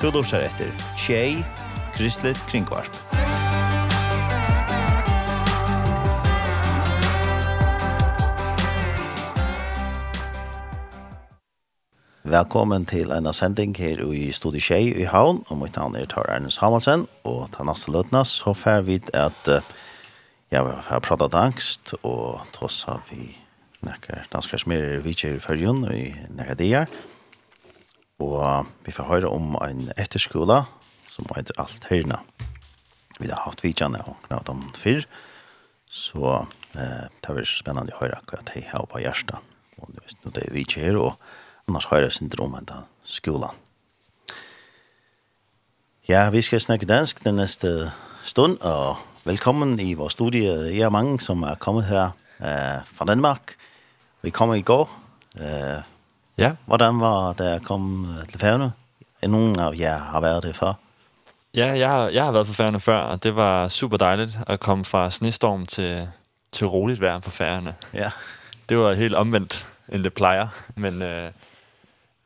Du 0.00 0.06
lurer 0.08 0.46
etter 0.46 0.70
Tjei, 0.96 1.42
Kristelig 1.92 2.38
Kringvarp. 2.48 2.94
Velkommen 12.24 12.86
til 12.88 13.12
en 13.12 13.28
sending 13.36 13.76
her 13.76 14.00
i 14.00 14.32
Studie 14.32 14.64
Tjei 14.64 14.88
i 14.88 15.04
Havn, 15.04 15.44
og 15.52 15.60
mitt 15.60 15.76
navn 15.76 16.00
er 16.00 16.08
Tar 16.08 16.32
Ernest 16.32 16.64
Hamalsen, 16.64 17.04
og 17.28 17.50
ta 17.52 17.68
neste 17.68 17.92
løtene 17.92 18.24
så 18.24 18.56
får 18.56 18.88
vi 18.88 19.02
at 19.12 19.52
ja, 19.52 20.64
vi 20.64 20.80
har 20.88 21.04
pratet 21.04 21.36
angst, 21.36 21.92
og 22.00 22.40
tossa 22.56 23.02
vi 23.12 23.34
nekker 23.84 24.24
danskar 24.32 24.64
som 24.64 24.72
er 24.72 25.04
vidtjør 25.04 25.36
i 25.36 25.44
fyrjun 25.44 25.88
i 25.92 26.04
nekker 26.32 26.56
det 26.56 26.88
Og 28.20 28.68
vi 28.84 28.92
får 28.92 29.08
høre 29.08 29.32
om 29.32 29.54
en 29.64 29.88
etterskola 29.96 30.64
som 31.08 31.28
heter 31.34 31.56
Alt 31.60 31.86
Høyrna. 31.88 32.20
Vi 33.20 33.28
har 33.28 33.42
haft 33.44 33.64
vidtjene 33.64 34.00
og 34.08 34.20
knallt 34.28 34.52
om 34.52 34.66
fyrr. 34.76 35.06
Så 35.90 36.22
eh, 36.78 37.06
det 37.08 37.34
var 37.34 37.48
spennende 37.48 37.96
å 37.96 38.02
høre 38.02 38.20
hva 38.28 38.42
de 38.52 38.62
har 38.68 38.86
på 38.88 39.00
hjertet. 39.02 39.40
Og 39.80 39.90
nu 39.96 40.30
det 40.30 40.44
er 40.44 40.54
vi 40.54 40.64
ikke 40.64 40.84
her, 40.84 40.98
og 41.00 41.16
annars 41.68 41.88
har 41.90 42.04
jeg 42.04 42.12
sin 42.12 42.30
skolan. 43.04 43.56
Ja, 46.08 46.28
vi 46.30 46.42
skal 46.42 46.60
snakke 46.60 46.86
dansk 46.86 47.24
den 47.24 47.36
neste 47.36 47.92
stund, 48.22 48.60
og 48.60 48.96
velkommen 49.24 49.80
i 49.80 49.94
vår 49.94 50.08
studie. 50.08 50.50
Jeg 50.70 50.84
er 50.86 50.90
mange, 50.90 51.20
som 51.20 51.42
er 51.42 51.56
kommet 51.56 51.84
her 51.88 52.12
eh, 52.40 52.84
fra 52.84 53.04
Danmark. 53.04 53.56
Vi 54.22 54.30
kommer 54.30 54.54
i 54.54 54.62
går, 54.62 54.88
eh, 55.40 55.82
Ja. 56.40 56.52
Hvordan 56.66 57.00
var 57.00 57.32
det 57.32 57.44
at 57.44 57.62
komme 57.62 58.26
til 58.26 58.40
Færøerne? 58.40 58.72
Nogen 59.22 59.58
af 59.58 59.72
jer 59.78 59.98
har 59.98 60.20
været 60.20 60.42
det 60.42 60.56
før? 60.56 60.72
Ja, 61.54 61.66
jeg 61.66 61.88
har, 61.88 62.08
jeg 62.08 62.24
har 62.24 62.32
været 62.32 62.46
på 62.46 62.52
Færøerne 62.52 62.80
før, 62.80 62.98
og 62.98 63.22
det 63.22 63.36
var 63.36 63.68
super 63.68 63.96
dejligt 63.96 64.38
at 64.46 64.60
komme 64.60 64.84
fra 64.84 65.10
snestorm 65.10 65.66
til, 65.66 66.08
til 66.52 66.66
roligt 66.66 67.00
vejr 67.00 67.18
på 67.18 67.30
Færøerne. 67.30 67.74
Ja. 67.94 68.10
Det 68.68 68.78
var 68.78 68.92
helt 68.92 69.14
omvendt, 69.14 69.66
end 69.88 70.04
det 70.04 70.14
plejer. 70.14 70.48
Men, 70.74 71.02
øh, 71.02 71.30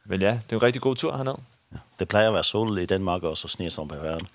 men 0.04 0.20
ja, 0.20 0.30
det 0.30 0.50
var 0.50 0.56
en 0.56 0.62
rigtig 0.62 0.82
god 0.82 0.96
tur 0.96 1.16
hernede. 1.16 1.40
Ja. 1.72 1.78
Det 1.98 2.08
plejer 2.08 2.28
at 2.28 2.34
være 2.34 2.44
sol 2.44 2.78
i 2.78 2.86
Danmark 2.86 3.22
også, 3.22 3.44
og 3.46 3.50
snestorm 3.50 3.88
på 3.88 3.94
Færøerne. 3.94 4.26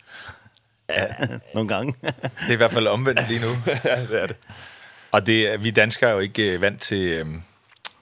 Ja. 0.90 1.06
Nogle 1.56 1.68
gange. 1.68 1.96
det 2.02 2.50
er 2.50 2.52
i 2.52 2.56
hvert 2.56 2.72
fald 2.72 2.88
omvendt 2.88 3.28
lige 3.28 3.40
nu. 3.40 3.48
ja, 3.86 4.06
det 4.06 4.22
er 4.22 4.28
det. 4.28 4.36
Og 5.12 5.26
det, 5.26 5.64
vi 5.64 5.72
danskere 5.72 6.10
er 6.10 6.14
jo 6.14 6.20
ikke 6.20 6.62
vant 6.62 6.82
til, 6.82 7.08
øhm, 7.08 7.44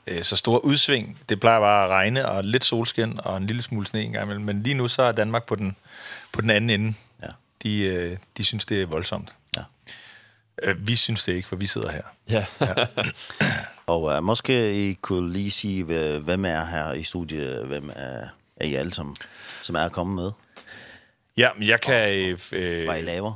øh, 0.08 0.24
så 0.24 0.36
store 0.36 0.66
udsving. 0.66 1.18
Det 1.30 1.40
plejer 1.40 1.60
bare 1.60 1.84
at 1.84 1.90
regne 1.90 2.28
og 2.28 2.44
lidt 2.44 2.66
solskin 2.66 3.20
og 3.20 3.38
en 3.38 3.46
lille 3.46 3.62
smule 3.62 3.88
sne 3.88 4.02
en 4.02 4.12
gang 4.12 4.24
imellem. 4.24 4.46
Men 4.46 4.64
lige 4.64 4.74
nu 4.74 4.88
så 4.88 5.02
er 5.02 5.12
Danmark 5.12 5.46
på 5.46 5.56
den, 5.56 5.76
på 6.32 6.42
den 6.42 6.50
anden 6.50 6.70
ende. 6.70 6.94
Ja. 7.24 7.28
De, 7.64 7.80
øh, 7.80 8.18
de 8.38 8.44
synes, 8.44 8.66
det 8.66 8.82
er 8.82 8.86
voldsomt. 8.86 9.34
Ja. 9.58 9.62
Øh, 10.64 10.88
vi 10.88 10.96
synes 10.96 11.24
det 11.24 11.34
ikke, 11.34 11.48
for 11.48 11.56
vi 11.56 11.68
sidder 11.68 11.92
her. 11.92 12.02
Ja. 12.30 12.46
ja. 12.62 12.74
og 13.94 14.04
uh, 14.04 14.24
måske 14.24 14.90
I 14.90 14.94
kunne 14.94 15.34
lige 15.34 15.52
sige, 15.52 15.84
hvem 16.20 16.46
er 16.46 16.66
her 16.66 16.94
i 16.94 17.04
studiet? 17.04 17.66
Hvem 17.66 17.92
er, 17.96 18.28
er 18.58 18.66
I 18.66 18.74
alle, 18.74 18.94
som, 18.94 19.16
som 19.62 19.76
er 19.76 19.90
kommet 19.90 20.16
med? 20.16 20.32
Ja, 21.38 21.50
men 21.58 21.68
jeg 21.68 21.82
kan... 21.82 21.94
Og, 21.94 22.58
øh, 22.58 22.86
hvad 22.86 23.00
I 23.00 23.02
laver? 23.02 23.34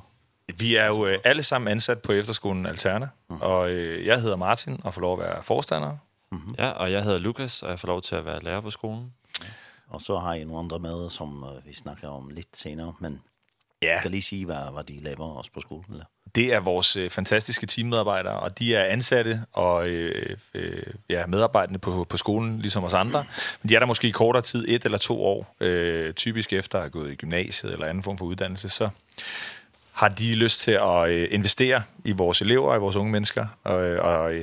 Vi 0.57 0.75
er 0.75 0.85
jo 0.85 1.05
øh, 1.05 1.19
alle 1.23 1.43
sammen 1.43 1.71
ansat 1.71 1.99
på 1.99 2.11
efterskolen 2.11 2.65
Alterna, 2.65 3.07
mm. 3.29 3.41
og 3.41 3.71
øh, 3.71 4.05
jeg 4.05 4.21
hedder 4.21 4.35
Martin 4.35 4.79
og 4.83 4.93
får 4.93 5.01
lov 5.01 5.21
at 5.21 5.27
være 5.29 5.43
forstander 5.43 5.97
-hmm. 6.37 6.55
Ja, 6.59 6.69
og 6.69 6.91
jeg 6.91 7.03
hedder 7.03 7.19
Lukas, 7.19 7.63
og 7.63 7.69
jeg 7.69 7.79
får 7.79 7.87
lov 7.87 8.01
til 8.01 8.15
at 8.15 8.25
være 8.25 8.43
lærer 8.43 8.61
på 8.61 8.69
skolen. 8.69 9.13
Og 9.87 10.01
så 10.01 10.17
har 10.17 10.33
jeg 10.33 10.45
nogle 10.45 10.59
andre 10.59 10.79
med, 10.79 11.09
som 11.09 11.43
uh, 11.43 11.67
vi 11.67 11.73
snakker 11.73 12.07
om 12.07 12.29
lidt 12.29 12.57
senere, 12.57 12.93
men 12.99 13.21
ja. 13.81 13.99
kan 14.01 14.11
lige 14.11 14.21
sige, 14.21 14.45
hvad, 14.45 14.73
hvad 14.73 14.83
de 14.83 14.99
laver 14.99 15.25
også 15.25 15.51
på 15.51 15.61
skolen? 15.61 15.85
Eller? 15.89 16.05
Det 16.35 16.53
er 16.53 16.59
vores 16.59 16.97
øh, 16.97 17.09
fantastiske 17.09 17.65
teammedarbejdere, 17.65 18.39
og 18.39 18.59
de 18.59 18.75
er 18.75 18.85
ansatte 18.85 19.41
og 19.51 19.87
øh, 19.87 20.37
øh, 20.53 20.83
ja, 21.09 21.25
medarbejdende 21.25 21.79
på, 21.79 22.05
på 22.09 22.17
skolen, 22.17 22.59
ligesom 22.59 22.83
os 22.83 22.93
andre. 22.93 23.25
Men 23.61 23.69
de 23.69 23.75
er 23.75 23.79
der 23.79 23.85
måske 23.85 24.07
i 24.07 24.11
kortere 24.11 24.43
tid, 24.43 24.65
et 24.67 24.85
eller 24.85 24.97
to 24.97 25.23
år, 25.23 25.55
øh, 25.59 26.13
typisk 26.13 26.53
efter 26.53 26.77
at 26.77 26.83
have 26.83 26.89
gået 26.89 27.11
i 27.11 27.15
gymnasiet 27.15 27.73
eller 27.73 27.85
anden 27.85 28.03
form 28.03 28.17
for 28.17 28.25
uddannelse, 28.25 28.69
så 28.69 28.89
har 29.91 30.09
de 30.09 30.35
lyst 30.35 30.59
til 30.59 30.71
at 30.71 31.09
øh, 31.09 31.27
investere 31.31 31.83
i 32.03 32.11
vores 32.11 32.41
elever 32.41 32.69
og 32.69 32.75
i 32.75 32.79
vores 32.79 32.95
unge 32.95 33.11
mennesker, 33.11 33.47
og, 33.63 33.75
og 33.77 34.33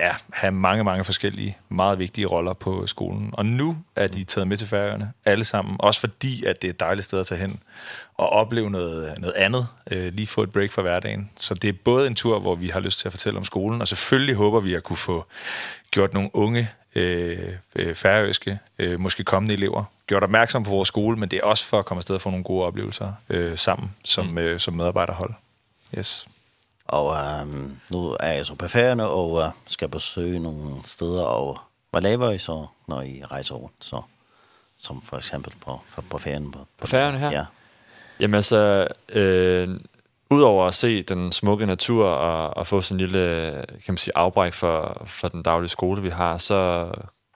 ja, 0.00 0.14
have 0.32 0.52
mange, 0.52 0.84
mange 0.84 1.04
forskellige, 1.04 1.56
meget 1.68 1.98
vigtige 1.98 2.26
roller 2.26 2.52
på 2.52 2.86
skolen. 2.86 3.30
Og 3.32 3.46
nu 3.46 3.76
er 3.96 4.06
de 4.06 4.24
taget 4.24 4.48
med 4.48 4.56
til 4.56 4.66
færøerne, 4.66 5.12
alle 5.24 5.44
sammen. 5.44 5.76
Også 5.78 6.00
fordi, 6.00 6.44
at 6.44 6.62
det 6.62 6.68
er 6.68 6.72
et 6.72 6.80
dejligt 6.80 7.04
sted 7.04 7.20
at 7.20 7.26
tage 7.26 7.40
hen 7.40 7.60
og 8.14 8.28
opleve 8.28 8.70
noget, 8.70 9.18
noget 9.18 9.34
andet. 9.34 9.66
Øh, 9.90 10.12
lige 10.12 10.26
få 10.26 10.42
et 10.42 10.52
break 10.52 10.70
fra 10.70 10.82
hverdagen. 10.82 11.30
Så 11.36 11.54
det 11.54 11.68
er 11.68 11.72
både 11.84 12.06
en 12.06 12.14
tur, 12.14 12.38
hvor 12.38 12.54
vi 12.54 12.68
har 12.68 12.80
lyst 12.80 12.98
til 12.98 13.08
at 13.08 13.12
fortælle 13.12 13.38
om 13.38 13.44
skolen, 13.44 13.80
og 13.80 13.88
selvfølgelig 13.88 14.34
håber 14.34 14.60
vi 14.60 14.74
at 14.74 14.82
kunne 14.82 14.96
få 14.96 15.26
gjort 15.90 16.14
nogle 16.14 16.30
unge 16.32 16.70
øh, 16.94 17.94
færøske, 17.94 18.58
øh, 18.78 19.00
måske 19.00 19.24
kommende 19.24 19.54
elever, 19.54 19.84
gjort 20.06 20.22
opmærksom 20.22 20.62
på 20.62 20.70
vores 20.70 20.88
skole, 20.88 21.16
men 21.16 21.28
det 21.28 21.36
er 21.36 21.44
også 21.44 21.64
for 21.64 21.78
at 21.78 21.84
komme 21.84 21.98
afsted 21.98 22.14
og 22.14 22.20
få 22.20 22.30
nogle 22.30 22.44
gode 22.44 22.64
oplevelser 22.64 23.12
øh, 23.30 23.58
sammen 23.58 23.90
som, 24.04 24.26
mm. 24.26 24.38
øh, 24.38 24.60
som 24.60 24.74
medarbejderhold. 24.74 25.34
Yes. 25.98 26.28
Og 26.84 27.16
um, 27.42 27.80
nu 27.90 28.16
er 28.20 28.32
jeg 28.32 28.46
så 28.46 28.54
på 28.54 28.68
færgerne 28.68 29.06
og 29.06 29.32
uh, 29.32 29.44
skal 29.66 29.88
besøge 29.88 30.38
nogle 30.38 30.74
steder. 30.84 31.22
Og 31.22 31.58
hvad 31.90 32.02
laver 32.02 32.30
I 32.30 32.38
så, 32.38 32.66
når 32.88 33.02
I 33.02 33.22
rejser 33.24 33.54
rundt? 33.54 33.74
Så, 33.80 34.02
som 34.76 35.02
for 35.02 35.16
eksempel 35.16 35.54
på, 35.60 35.80
på, 35.94 36.02
på. 36.02 36.18
På, 36.18 36.18
på, 36.52 36.66
på 36.78 36.86
her? 36.96 37.30
Ja. 37.30 37.44
Jamen 38.20 38.34
altså, 38.34 38.86
øh, 39.08 39.68
udover 40.30 40.66
at 40.66 40.74
se 40.74 41.02
den 41.02 41.32
smukke 41.32 41.66
natur 41.66 42.06
og, 42.06 42.56
og 42.56 42.66
få 42.66 42.80
sådan 42.80 43.00
en 43.00 43.06
lille 43.06 43.50
kan 43.68 43.92
man 43.92 43.98
sige, 43.98 44.16
afbræk 44.16 44.54
for, 44.54 45.06
for 45.06 45.28
den 45.28 45.42
daglige 45.42 45.68
skole, 45.68 46.02
vi 46.02 46.08
har, 46.08 46.38
så 46.38 46.90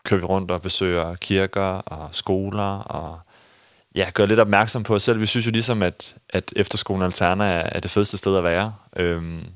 kører 0.04 0.20
vi 0.20 0.26
rundt 0.26 0.50
og 0.50 0.62
besøger 0.62 1.14
kirker 1.14 1.62
og 1.62 2.08
skoler 2.12 2.78
og 2.78 3.20
ja, 3.98 4.10
gør 4.14 4.26
lidt 4.26 4.41
opmærksom 4.41 4.82
på 4.82 4.94
os 4.94 5.03
selv. 5.03 5.20
Vi 5.20 5.26
synes 5.26 5.47
jo 5.47 5.50
ligesom, 5.50 5.82
at, 5.82 6.14
at 6.31 6.53
efterskolen 6.56 7.03
Alterna 7.03 7.44
er, 7.44 7.69
er 7.72 7.81
det 7.81 7.91
fedeste 7.91 8.19
sted 8.19 8.36
at 8.36 8.44
være. 8.44 8.75
Øhm, 8.97 9.47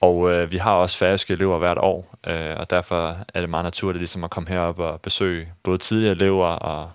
og 0.00 0.32
øh, 0.32 0.50
vi 0.50 0.56
har 0.56 0.72
også 0.72 0.98
færøske 0.98 1.32
elever 1.32 1.58
hvert 1.58 1.78
år, 1.78 2.14
øh, 2.26 2.56
og 2.56 2.70
derfor 2.70 3.16
er 3.34 3.40
det 3.40 3.50
meget 3.50 3.64
naturligt 3.64 4.00
ligesom 4.00 4.24
at 4.24 4.30
komme 4.30 4.48
herop 4.48 4.78
og 4.78 5.00
besøge 5.00 5.48
både 5.62 5.78
tidligere 5.78 6.14
elever 6.14 6.46
og 6.46 6.90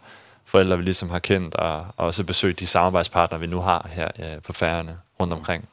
forældre, 0.45 0.77
vi 0.77 0.83
ligesom 0.83 1.09
har 1.09 1.19
kendt, 1.19 1.55
og, 1.55 1.77
og 1.79 2.05
også 2.05 2.23
besøge 2.23 2.53
de 2.53 2.67
samarbejdspartnere, 2.67 3.41
vi 3.41 3.47
nu 3.47 3.59
har 3.59 3.89
her 3.91 4.07
øh, 4.19 4.41
på 4.41 4.53
færgerne 4.53 4.97
rundt 5.19 5.33
omkring. 5.33 5.67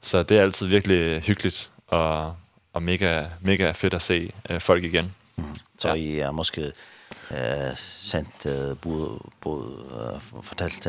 Så 0.00 0.22
det 0.22 0.38
er 0.38 0.42
altid 0.42 0.66
virkelig 0.66 1.22
hyggeligt 1.22 1.70
og, 1.88 2.34
og 2.72 2.82
mega, 2.82 3.24
mega 3.40 3.70
fedt 3.70 3.94
at 3.94 4.02
se 4.02 4.30
øh, 4.50 4.60
folk 4.60 4.84
igen. 4.84 5.14
Mm. 5.36 5.44
Så 5.78 5.88
ja. 5.88 5.94
I 5.94 6.18
er 6.18 6.30
måske 6.30 6.72
eh 7.30 7.76
sent 7.76 8.46
både 8.82 9.18
både 9.40 10.20
fortalt 10.42 10.84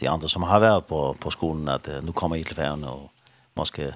de 0.00 0.08
andre 0.08 0.28
som 0.28 0.42
har 0.42 0.58
været 0.58 0.84
på 0.84 1.16
på 1.20 1.30
skolen 1.30 1.68
at 1.68 1.88
nu 2.02 2.12
kommer 2.12 2.36
I 2.36 2.44
til 2.44 2.56
færgen 2.56 2.84
og 2.84 3.10
måske 3.54 3.94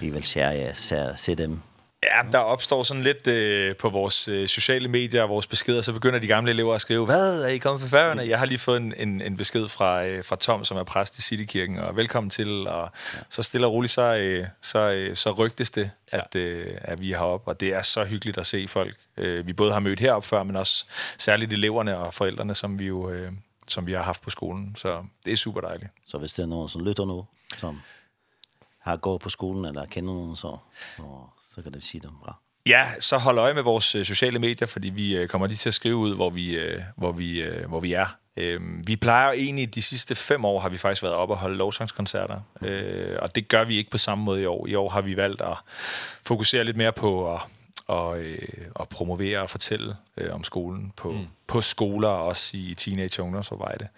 I 0.00 0.10
vil 0.10 0.22
se 0.22 0.72
se, 0.74 1.14
se 1.16 1.34
dem. 1.34 1.60
Ja, 2.02 2.30
der 2.32 2.38
opstår 2.38 2.82
sådan 2.82 3.02
lidt 3.02 3.26
øh, 3.26 3.76
på 3.76 3.88
vores 3.88 4.28
øh, 4.28 4.48
sociale 4.48 4.88
medier 4.88 5.22
og 5.22 5.28
vores 5.28 5.46
beskeder, 5.46 5.82
så 5.82 5.92
begynder 5.92 6.18
de 6.18 6.26
gamle 6.26 6.50
elever 6.50 6.74
at 6.74 6.80
skrive, 6.80 7.06
hvad 7.06 7.42
er 7.42 7.48
I 7.48 7.58
kommet 7.58 7.80
fra 7.80 7.98
færgerne? 7.98 8.28
Jeg 8.28 8.38
har 8.38 8.46
lige 8.46 8.58
fået 8.58 8.76
en, 8.76 8.94
en, 8.96 9.20
en 9.20 9.36
besked 9.36 9.68
fra, 9.68 10.04
øh, 10.04 10.24
fra 10.24 10.36
Tom, 10.36 10.64
som 10.64 10.76
er 10.76 10.82
præst 10.84 11.18
i 11.18 11.22
Citykirken, 11.22 11.78
og 11.78 11.96
velkommen 11.96 12.30
til, 12.30 12.68
og 12.68 12.90
ja. 13.14 13.18
så 13.28 13.42
stille 13.42 13.66
og 13.66 13.72
roligt, 13.72 13.92
så, 13.92 14.16
øh, 14.16 14.46
så, 14.62 14.78
øh, 14.78 15.16
så 15.16 15.30
rygtes 15.30 15.70
det, 15.70 15.90
ja. 16.12 16.18
at, 16.18 16.34
øh, 16.34 16.74
at 16.80 17.02
vi 17.02 17.12
er 17.12 17.18
heroppe, 17.18 17.50
og 17.50 17.60
det 17.60 17.74
er 17.74 17.82
så 17.82 18.04
hyggeligt 18.04 18.38
at 18.38 18.46
se 18.46 18.68
folk. 18.68 18.96
Øh, 19.16 19.46
vi 19.46 19.52
både 19.52 19.72
har 19.72 19.80
mødt 19.80 20.00
heroppe 20.00 20.28
før, 20.28 20.42
men 20.42 20.56
også 20.56 20.84
særligt 21.18 21.52
eleverne 21.52 21.98
og 21.98 22.14
forældrene, 22.14 22.54
som 22.54 22.78
vi 22.78 22.86
jo 22.86 23.10
øh, 23.10 23.32
som 23.68 23.86
vi 23.86 23.92
har 23.92 24.02
haft 24.02 24.22
på 24.22 24.30
skolen, 24.30 24.76
så 24.76 25.04
det 25.24 25.32
er 25.32 25.36
super 25.36 25.60
dejligt. 25.60 25.90
Så 26.06 26.18
hvis 26.18 26.32
det 26.32 26.42
er 26.42 26.46
nogen, 26.46 26.68
som 26.68 26.84
lytter 26.84 27.04
nu, 27.04 27.26
som 27.56 27.80
har 28.78 28.96
gået 28.96 29.20
på 29.20 29.30
skolen 29.30 29.64
eller 29.64 29.86
kender 29.86 30.14
nogen, 30.14 30.36
så... 30.36 30.56
Og 30.98 31.32
så 31.54 31.62
kan 31.62 31.72
det 31.72 31.82
sige 31.82 32.00
dem 32.00 32.10
bra. 32.24 32.36
Ja, 32.66 32.88
så 33.00 33.18
hold 33.18 33.38
øje 33.38 33.54
med 33.54 33.62
vores 33.62 33.84
sociale 33.84 34.38
medier, 34.38 34.66
fordi 34.66 34.88
vi 34.88 35.26
kommer 35.26 35.46
lige 35.46 35.56
til 35.56 35.68
at 35.68 35.74
skrive 35.74 35.96
ud, 35.96 36.14
hvor 36.14 36.30
vi, 36.30 36.58
hvor 36.96 37.12
vi, 37.12 37.44
hvor 37.68 37.80
vi 37.80 37.92
er. 37.92 38.06
Vi 38.86 38.96
plejer 38.96 39.32
egentlig, 39.32 39.74
de 39.74 39.82
sidste 39.82 40.14
fem 40.14 40.44
år 40.44 40.60
har 40.60 40.68
vi 40.68 40.78
faktisk 40.78 41.02
været 41.02 41.14
oppe 41.14 41.34
og 41.34 41.38
holde 41.38 41.56
lovsangskoncerter, 41.56 42.40
og 43.22 43.34
det 43.34 43.48
gør 43.48 43.64
vi 43.64 43.76
ikke 43.76 43.90
på 43.90 43.98
samme 43.98 44.24
måde 44.24 44.42
i 44.42 44.46
år. 44.46 44.66
I 44.66 44.74
år 44.74 44.88
har 44.88 45.00
vi 45.00 45.16
valgt 45.16 45.40
at 45.40 45.56
fokusere 46.22 46.64
lidt 46.64 46.76
mere 46.76 46.92
på 46.92 47.34
at 47.34 47.40
og 47.88 48.20
øh, 48.20 48.48
og 48.74 48.88
promovere 48.88 49.40
og 49.40 49.50
fortælle 49.50 49.96
øh, 50.16 50.34
om 50.34 50.44
skolen 50.44 50.92
på 50.96 51.12
mm. 51.12 51.26
på 51.46 51.60
skoler 51.60 52.08
også 52.08 52.56
i 52.56 52.74
teenage 52.74 53.22
ungdomsarbejde. 53.22 53.88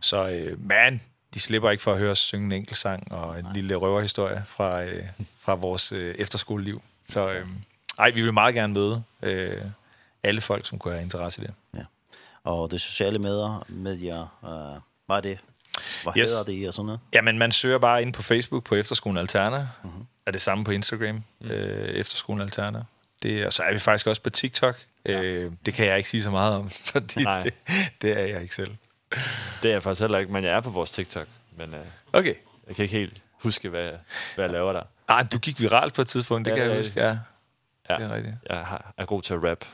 Så 0.00 0.28
øh, 0.28 0.66
man 0.68 1.00
de 1.34 1.40
slipper 1.40 1.70
ikke 1.70 1.82
for 1.82 1.92
at 1.92 1.98
høre 1.98 2.10
os 2.10 2.18
synge 2.18 2.46
en 2.46 2.52
enkelt 2.52 2.76
sang 2.76 3.12
og 3.12 3.38
en 3.38 3.44
Nej. 3.44 3.52
lille 3.52 3.74
røverhistorie 3.74 4.42
fra 4.46 4.82
øh, 4.82 5.04
fra 5.38 5.54
vores 5.54 5.92
øh, 5.92 6.14
efterskoleliv. 6.18 6.82
Så 7.10 7.28
øh, 7.30 7.46
ej, 7.98 8.10
vi 8.10 8.22
vil 8.22 8.32
meget 8.32 8.54
gerne 8.54 8.74
møde 8.74 9.02
øh, 9.22 9.62
alle 10.22 10.40
folk, 10.40 10.66
som 10.66 10.78
kunne 10.78 10.94
have 10.94 11.02
interesse 11.02 11.42
i 11.42 11.46
det. 11.46 11.54
Ja. 11.74 11.82
Og 12.44 12.70
det 12.70 12.80
sociale 12.80 13.18
medier, 13.18 13.66
medier 13.68 14.20
øh, 14.44 15.16
er 15.16 15.20
det 15.20 15.38
Hvad 16.02 16.16
yes. 16.16 16.30
hedder 16.30 16.44
det 16.44 16.62
i 16.62 16.64
og 16.64 16.74
sådan 16.74 16.86
noget? 16.86 17.00
Jamen, 17.12 17.38
man 17.38 17.52
søger 17.52 17.78
bare 17.78 18.02
ind 18.02 18.12
på 18.12 18.22
Facebook 18.22 18.64
på 18.64 18.74
Efterskolen 18.74 19.16
Alterna. 19.16 19.68
Mm 19.84 19.90
-hmm. 19.90 20.22
Er 20.26 20.30
det 20.30 20.42
samme 20.42 20.64
på 20.64 20.70
Instagram, 20.70 21.24
mm. 21.40 21.50
øh, 21.50 21.88
Efterskolen 21.88 22.40
Alterna. 22.40 22.84
Det, 23.22 23.46
og 23.46 23.52
så 23.52 23.62
er 23.62 23.72
vi 23.72 23.78
faktisk 23.78 24.06
også 24.06 24.22
på 24.22 24.30
TikTok. 24.30 24.76
Ja. 25.06 25.22
Øh, 25.22 25.52
det 25.66 25.74
kan 25.74 25.86
jeg 25.86 25.96
ikke 25.96 26.08
sige 26.08 26.22
så 26.22 26.30
meget 26.30 26.54
om, 26.54 26.70
fordi 26.92 27.22
Nej. 27.22 27.42
det, 27.42 27.54
det 28.02 28.18
er 28.18 28.26
jeg 28.26 28.42
ikke 28.42 28.54
selv. 28.54 28.76
det 29.62 29.68
er 29.68 29.72
jeg 29.72 29.82
faktisk 29.82 30.00
heller 30.00 30.18
ikke, 30.18 30.32
men 30.32 30.44
jeg 30.44 30.52
er 30.52 30.60
på 30.60 30.70
vores 30.70 30.90
TikTok. 30.90 31.26
Men 31.56 31.74
øh, 31.74 31.80
okay. 32.12 32.34
jeg 32.68 32.76
kan 32.76 32.82
ikke 32.82 32.96
helt 32.96 33.22
huske, 33.32 33.68
hvad, 33.68 33.90
hvad 34.34 34.44
jeg 34.44 34.52
laver 34.52 34.72
der. 34.72 34.82
Ah, 35.10 35.26
du 35.32 35.38
gik 35.38 35.60
viralt 35.60 35.94
på 35.94 36.02
et 36.02 36.08
tidspunkt, 36.08 36.44
det 36.44 36.50
ja, 36.50 36.56
kan 36.56 36.66
jeg 36.66 36.76
huske. 36.76 37.00
Ja. 37.00 37.18
ja. 37.90 37.96
Det 37.96 38.04
er 38.04 38.10
rigtigt. 38.10 38.36
Jeg 38.48 38.82
er 38.96 39.04
god 39.04 39.22
til 39.22 39.34
at 39.34 39.44
rap. 39.44 39.64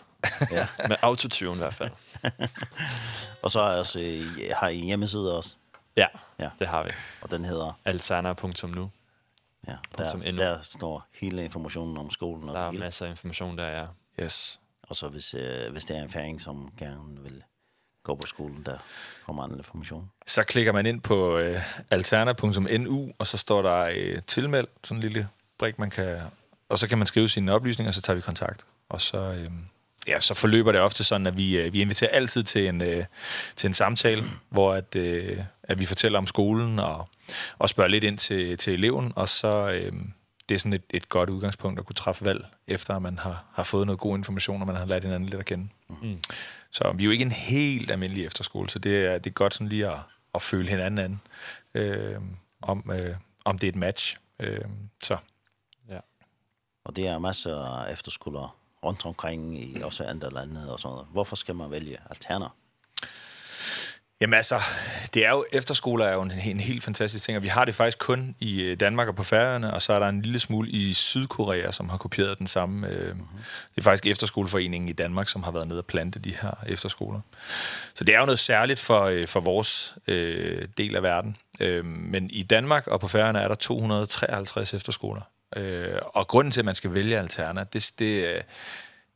ja. 0.51 0.67
Med 0.89 0.97
autotune 1.03 1.55
i 1.55 1.59
hvert 1.59 1.75
fald. 1.75 1.91
og 3.45 3.51
så 3.51 3.61
altså, 3.61 3.99
har 4.57 4.69
I 4.69 4.79
en 4.79 4.85
hjemmeside 4.85 5.37
også? 5.37 5.57
Ja, 5.97 6.07
ja, 6.39 6.51
det 6.59 6.69
har 6.69 6.85
vi. 6.85 6.91
Og 7.23 7.31
den 7.31 7.45
hedder? 7.45 7.79
Alterna.nu. 7.85 8.91
Ja, 9.69 9.77
der, 9.99 10.33
.nu. 10.33 10.39
der 10.39 10.59
står 10.63 11.07
hele 11.21 11.45
informationen 11.45 11.97
om 11.97 12.11
skolen. 12.11 12.49
Og 12.49 12.55
der 12.55 12.61
er 12.61 12.71
hele. 12.71 12.85
masser 12.85 13.07
af 13.07 13.11
information 13.11 13.59
der, 13.59 13.67
ja. 13.67 13.87
Yes. 14.25 14.61
Og 14.83 14.97
så 14.97 15.09
hvis, 15.09 15.35
øh, 15.35 15.73
hvis 15.73 15.85
det 15.85 15.97
er 15.97 16.03
en 16.03 16.11
færing, 16.11 16.41
som 16.41 16.73
gerne 16.79 17.23
vil 17.23 17.43
gå 18.07 18.15
på 18.15 18.27
skolen 18.27 18.63
der, 18.67 18.79
får 19.27 19.33
man 19.33 19.45
anden 19.45 19.59
information. 19.59 20.11
Så 20.27 20.45
klikker 20.45 20.73
man 20.73 20.87
ind 20.87 21.01
på 21.01 21.39
øh, 21.39 21.61
alterna.nu, 21.91 23.13
og 23.19 23.27
så 23.27 23.37
står 23.39 23.63
der 23.63 23.91
øh, 23.95 24.19
tilmeld, 24.27 24.67
sådan 24.85 24.97
en 24.97 25.03
lille 25.03 25.29
brik, 25.59 25.79
man 25.79 25.91
kan, 25.91 26.19
og 26.69 26.79
så 26.79 26.89
kan 26.89 26.99
man 26.99 27.07
skrive 27.07 27.29
sine 27.29 27.53
oplysninger, 27.53 27.91
og 27.91 27.95
så 27.95 28.03
tager 28.03 28.15
vi 28.15 28.21
kontakt. 28.21 28.67
Og 28.89 29.01
så, 29.01 29.19
øh, 29.19 29.51
ja, 30.09 30.21
så 30.21 30.35
forløber 30.35 30.73
det 30.73 30.81
ofte 30.81 31.05
sådan, 31.05 31.27
at 31.27 31.37
vi, 31.37 31.57
øh, 31.59 31.73
vi 31.73 31.81
inviterer 31.81 32.11
altid 32.11 32.43
til 32.43 32.69
en, 32.69 32.83
øh, 32.83 33.05
til 33.57 33.67
en 33.69 33.75
samtale, 33.75 34.23
mm. 34.23 34.29
hvor 34.49 34.75
at, 34.75 34.97
øh, 34.97 35.39
at 35.63 35.81
vi 35.81 35.87
fortæller 35.87 36.19
om 36.19 36.27
skolen 36.27 36.79
og, 36.79 37.09
og 37.59 37.69
spørger 37.69 37.89
lidt 37.89 38.05
ind 38.05 38.19
til, 38.19 38.57
til 38.57 38.73
eleven, 38.73 39.13
og 39.17 39.29
så... 39.29 39.71
Øh, 39.71 39.93
det 40.49 40.55
er 40.55 40.59
sådan 40.59 40.73
et, 40.73 40.83
et 40.91 41.09
godt 41.09 41.31
udgangspunkt 41.31 41.79
at 41.79 41.87
kunne 41.87 41.95
træffe 41.95 42.25
valg, 42.25 42.47
efter 42.69 42.97
at 42.97 43.03
man 43.03 43.19
har, 43.19 43.45
har 43.53 43.63
fået 43.63 43.87
noget 43.87 43.99
god 43.99 44.19
information, 44.19 44.61
og 44.61 44.67
man 44.67 44.77
har 44.77 44.85
lært 44.85 45.03
hinanden 45.03 45.29
lidt 45.29 45.41
at 45.41 45.47
kende. 45.47 45.69
Mm. 45.89 46.15
Så 46.77 46.93
vi 46.93 47.03
er 47.03 47.05
jo 47.05 47.11
ikke 47.11 47.25
en 47.25 47.33
helt 47.33 47.91
almindelig 47.91 48.27
efterskole, 48.27 48.71
så 48.71 48.79
det 48.79 49.07
er, 49.07 49.19
det 49.19 49.31
er 49.31 49.35
godt 49.35 49.55
sådan 49.55 49.69
lige 49.69 49.91
at, 49.91 49.99
at 50.35 50.43
føle 50.43 50.69
hinanden 50.69 50.99
an, 50.99 51.21
øh, 51.75 52.21
om, 52.63 52.91
øh, 52.95 53.17
om 53.45 53.59
det 53.59 53.67
er 53.67 53.73
et 53.73 53.77
match. 53.77 54.17
Øh, 54.41 54.65
så. 55.03 55.17
Ja. 55.89 55.99
Og 56.85 56.97
det 56.97 57.07
er 57.07 57.19
masser 57.19 57.57
af 57.57 57.93
efterskoler 57.93 58.57
rundt 58.85 59.07
omkring 59.07 59.65
i 59.65 59.83
også 59.83 60.05
andre 60.05 60.31
lande 60.31 60.73
og 60.73 60.79
sådan 60.79 60.95
noget. 60.95 61.09
Hvorfor 61.13 61.37
skal 61.37 61.55
man 61.55 61.71
vælge 61.71 61.99
alterner? 62.11 62.57
Jamen 64.21 64.35
altså, 64.35 64.61
det 65.15 65.27
er 65.27 65.31
jo, 65.31 65.45
efterskoler 65.53 66.07
er 66.07 66.13
jo 66.13 66.23
en, 66.23 66.33
en 66.45 66.61
helt 66.61 66.85
fantastisk 66.85 67.25
ting, 67.25 67.37
og 67.37 67.43
vi 67.43 67.49
har 67.49 67.65
det 67.65 67.75
faktisk 67.75 67.99
kun 67.99 68.37
i 68.39 68.75
Danmark 68.75 69.09
og 69.09 69.17
på 69.17 69.23
Færøerne, 69.23 69.75
og 69.75 69.83
så 69.83 69.93
er 69.93 69.99
der 69.99 70.09
en 70.09 70.23
lille 70.23 70.41
smule 70.41 70.71
i 70.71 70.95
Sydkorea, 70.95 71.71
som 71.71 71.89
har 71.89 71.97
kopieret 71.97 72.39
den 72.39 72.47
samme. 72.47 72.89
Øh. 72.89 73.15
Det 73.15 73.79
er 73.79 73.83
faktisk 73.83 74.07
efterskoleforeningen 74.07 74.89
i 74.89 74.93
Danmark, 74.93 75.29
som 75.29 75.43
har 75.43 75.51
været 75.51 75.69
nede 75.69 75.79
og 75.79 75.87
plante 75.87 76.19
de 76.19 76.35
her 76.43 76.51
efterskoler. 76.67 77.21
Så 77.95 78.05
det 78.05 78.15
er 78.15 78.19
jo 78.19 78.25
noget 78.25 78.39
særligt 78.39 78.81
for, 78.81 79.05
øh, 79.05 79.27
for 79.27 79.41
vores 79.41 79.97
øh, 80.07 80.69
del 80.79 80.97
af 80.97 81.03
verden. 81.03 81.37
Øh, 81.61 81.85
men 81.85 82.31
i 82.31 82.43
Danmark 82.43 82.87
og 82.87 83.01
på 83.01 83.09
Færøerne 83.09 83.39
er 83.39 83.49
der 83.49 83.55
253 83.55 84.75
efterskoler. 84.75 85.23
Øh, 85.57 85.99
og 86.15 86.29
grunden 86.29 86.51
til, 86.51 86.61
at 86.61 86.65
man 86.65 86.75
skal 86.75 86.95
vælge 86.95 87.19
Alterna, 87.19 87.65
det, 87.73 87.93
det, 87.99 88.43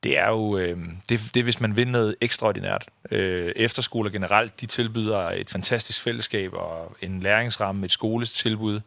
det 0.02 0.18
er 0.18 0.28
jo 0.28 0.58
øh, 0.58 0.78
det, 1.08 1.20
det 1.34 1.40
er, 1.40 1.44
hvis 1.44 1.60
man 1.60 1.76
vil 1.76 1.88
noget 1.88 2.16
ekstraordinært. 2.20 2.88
Øh, 3.10 3.52
efterskoler 3.56 4.10
generelt, 4.10 4.60
de 4.60 4.66
tilbyder 4.66 5.18
et 5.18 5.50
fantastisk 5.50 6.02
fællesskab 6.02 6.52
og 6.54 6.96
en 7.00 7.20
læringsramme, 7.20 7.84
et 7.84 7.92
skoletilbud, 7.92 8.80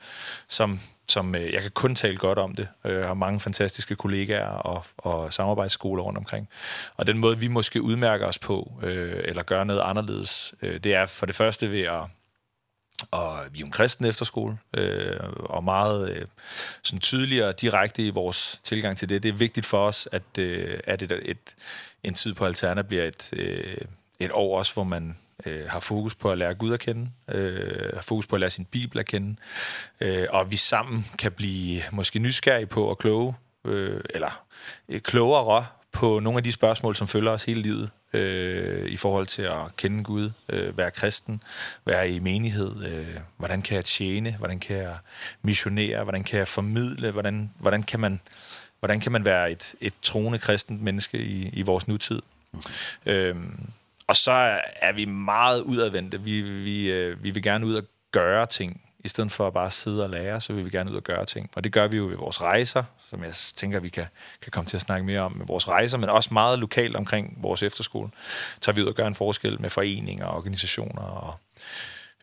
som, 0.48 0.80
som 1.08 1.36
øh, 1.36 1.54
jeg 1.54 1.62
kan 1.62 1.72
kun 1.72 1.96
tale 1.96 2.18
godt 2.18 2.38
om 2.38 2.56
det. 2.56 2.68
Jeg 2.84 3.08
har 3.08 3.14
mange 3.14 3.40
fantastiske 3.40 3.96
kollegaer 3.96 4.48
og, 4.48 4.86
og 4.98 5.34
samarbejdsskoler 5.34 6.04
rundt 6.04 6.18
omkring. 6.18 6.50
Og 6.98 7.08
den 7.08 7.18
måde, 7.18 7.40
vi 7.40 7.48
måske 7.48 7.82
udmærker 7.82 8.26
os 8.26 8.40
på, 8.40 8.72
øh, 8.84 9.22
eller 9.24 9.44
gør 9.44 9.64
noget 9.64 9.82
anderledes, 9.82 10.54
øh, 10.62 10.80
det 10.80 10.94
er 10.94 11.06
for 11.06 11.26
det 11.26 11.36
første 11.36 11.72
ved 11.72 11.82
at 11.82 12.02
og 13.12 13.40
vi 13.52 13.62
er 13.62 13.66
en 13.66 13.72
kristen 13.72 14.06
efterskole, 14.06 14.58
øh, 14.74 15.20
og 15.36 15.64
meget 15.64 16.10
øh, 16.10 16.26
sådan 16.84 17.00
tydeligere 17.00 17.48
og 17.48 17.62
direkte 17.62 18.06
i 18.06 18.10
vores 18.10 18.62
tilgang 18.64 18.98
til 18.98 19.10
det. 19.10 19.24
Det 19.24 19.30
er 19.30 19.34
vigtigt 19.34 19.66
for 19.66 19.88
os, 19.88 20.08
at, 20.12 20.38
øh, 20.40 20.80
at 20.84 21.02
et, 21.02 21.12
et, 21.12 21.56
en 22.04 22.14
tid 22.14 22.34
på 22.34 22.46
Alterna 22.46 22.82
bliver 22.82 23.04
et, 23.04 23.30
øh, 23.34 23.78
et 24.20 24.32
år 24.32 24.58
også, 24.58 24.74
hvor 24.74 24.84
man 24.84 25.18
øh, 25.46 25.70
har 25.70 25.80
fokus 25.80 26.16
på 26.16 26.32
at 26.32 26.38
lære 26.38 26.54
Gud 26.54 26.74
at 26.74 26.80
kende, 26.80 27.10
øh, 27.28 27.94
har 27.94 28.02
fokus 28.02 28.28
på 28.28 28.36
at 28.36 28.40
lære 28.40 28.50
sin 28.50 28.66
Bibel 28.66 29.00
at 29.00 29.06
kende, 29.06 29.36
øh, 30.02 30.28
og 30.30 30.52
vi 30.52 30.56
sammen 30.56 31.06
kan 31.18 31.32
blive 31.32 31.84
måske 31.92 32.20
nysgerrige 32.20 32.66
på 32.66 32.86
og 32.86 32.98
kloge, 32.98 33.36
øh, 33.66 34.02
eller 34.10 34.46
øh, 34.90 35.02
klogere 35.02 35.66
på 35.94 36.20
nogle 36.20 36.38
af 36.38 36.44
de 36.44 36.52
spørgsmål, 36.52 36.96
som 36.96 37.08
følger 37.08 37.32
os 37.32 37.44
hele 37.44 37.62
livet, 37.62 37.90
øh, 38.14 38.90
i 38.90 38.98
forhold 38.98 39.28
til 39.28 39.42
at 39.42 39.76
kende 39.78 40.04
Gud, 40.04 40.32
øh, 40.50 40.78
være 40.78 40.92
kristen, 40.92 41.42
være 41.86 42.10
i 42.10 42.20
menighed, 42.20 42.84
øh, 42.86 43.20
hvordan 43.38 43.62
kan 43.62 43.76
jeg 43.76 43.86
tjene, 43.86 44.36
hvordan 44.38 44.60
kan 44.60 44.78
jeg 44.78 44.98
missionere, 45.42 46.04
hvordan 46.04 46.24
kan 46.24 46.40
jeg 46.40 46.48
formidle, 46.48 47.12
hvordan, 47.12 47.52
hvordan, 47.60 47.84
kan, 47.84 48.00
man, 48.00 48.22
hvordan 48.80 49.00
kan 49.00 49.12
man 49.12 49.26
være 49.26 49.52
et, 49.52 49.76
et 49.82 49.94
troende 50.02 50.40
kristent 50.40 50.82
menneske 50.82 51.18
i, 51.18 51.50
i 51.54 51.62
vores 51.62 51.88
nutid. 51.88 52.22
Mm. 52.52 52.60
Øhm, 53.06 53.60
og 54.08 54.18
så 54.18 54.60
er 54.76 54.92
vi 54.92 55.06
meget 55.06 55.62
udadvendte. 55.62 56.22
Vi, 56.22 56.42
vi, 56.42 56.92
øh, 56.92 57.24
vi 57.24 57.30
vil 57.30 57.44
gerne 57.44 57.66
ud 57.66 57.76
og 57.76 57.84
gøre 58.12 58.46
ting. 58.46 58.82
I 59.04 59.08
stedet 59.08 59.32
for 59.32 59.48
at 59.48 59.54
bare 59.54 59.72
sidde 59.72 60.04
og 60.04 60.10
lære, 60.10 60.42
så 60.42 60.54
vil 60.54 60.66
vi 60.66 60.70
gerne 60.70 60.92
ud 60.92 60.96
og 60.96 61.04
gøre 61.04 61.26
ting. 61.26 61.50
Og 61.56 61.64
det 61.64 61.72
gør 61.72 61.88
vi 61.88 61.98
jo 61.98 62.06
ved 62.06 62.16
vores 62.16 62.42
rejser, 62.42 62.84
som 63.10 63.24
jeg 63.24 63.34
tænker, 63.34 63.80
vi 63.80 63.90
kan, 63.90 64.06
kan 64.42 64.52
komme 64.52 64.68
til 64.68 64.78
at 64.78 64.82
snakke 64.82 65.06
mere 65.06 65.22
om 65.22 65.32
med 65.32 65.46
vores 65.46 65.68
rejser, 65.68 65.98
men 65.98 66.10
også 66.10 66.34
meget 66.34 66.60
lokalt 66.60 66.96
omkring 66.96 67.38
vores 67.38 67.64
efterskole. 67.64 68.10
Så 68.62 68.72
vi 68.72 68.82
ud 68.82 68.88
og 68.88 68.96
gør 68.96 69.08
en 69.08 69.16
forskel 69.16 69.62
med 69.62 69.70
foreninger, 69.70 70.28
organisationer 70.28 71.02
og 71.02 71.36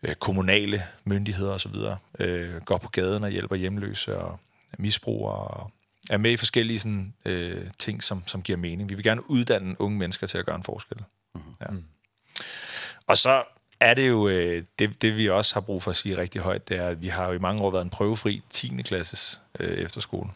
øh, 0.03 0.15
kommunale 0.15 0.83
myndigheder 1.03 1.51
osv. 1.51 1.75
Øh, 2.19 2.61
går 2.61 2.77
på 2.77 2.89
gaden 2.89 3.23
og 3.23 3.29
hjælper 3.29 3.55
hjemløse 3.55 4.17
og 4.17 4.39
misbrugere 4.77 5.47
og 5.47 5.71
er 6.09 6.17
med 6.17 6.31
i 6.31 6.37
forskellige 6.37 6.79
sådan, 6.79 7.13
øh, 7.25 7.61
ting, 7.79 8.03
som, 8.03 8.23
som 8.27 8.41
giver 8.41 8.57
mening. 8.57 8.89
Vi 8.89 8.95
vil 8.95 9.03
gerne 9.03 9.29
uddanne 9.29 9.81
unge 9.81 9.97
mennesker 9.97 10.27
til 10.27 10.37
at 10.37 10.45
gøre 10.45 10.55
en 10.55 10.63
forskel. 10.63 10.97
Mm 11.35 11.41
-hmm. 11.41 11.55
ja. 11.61 11.67
Og 13.07 13.17
så 13.17 13.43
er 13.81 13.93
det 13.93 14.09
jo 14.09 14.27
øh, 14.27 14.63
det 14.79 15.01
det 15.01 15.17
vi 15.17 15.29
også 15.29 15.55
har 15.55 15.61
brug 15.61 15.83
for 15.83 15.91
at 15.91 15.97
sige 15.97 16.17
rigtig 16.17 16.41
højt, 16.41 16.69
det 16.69 16.77
er 16.77 16.87
at 16.87 17.01
vi 17.01 17.07
har 17.07 17.27
jo 17.27 17.33
i 17.33 17.39
mange 17.39 17.61
år 17.61 17.71
været 17.71 17.83
en 17.83 17.89
prøvefri 17.89 18.41
10. 18.49 18.81
klasses 18.81 19.41
øh, 19.59 19.77
efterskole. 19.77 20.29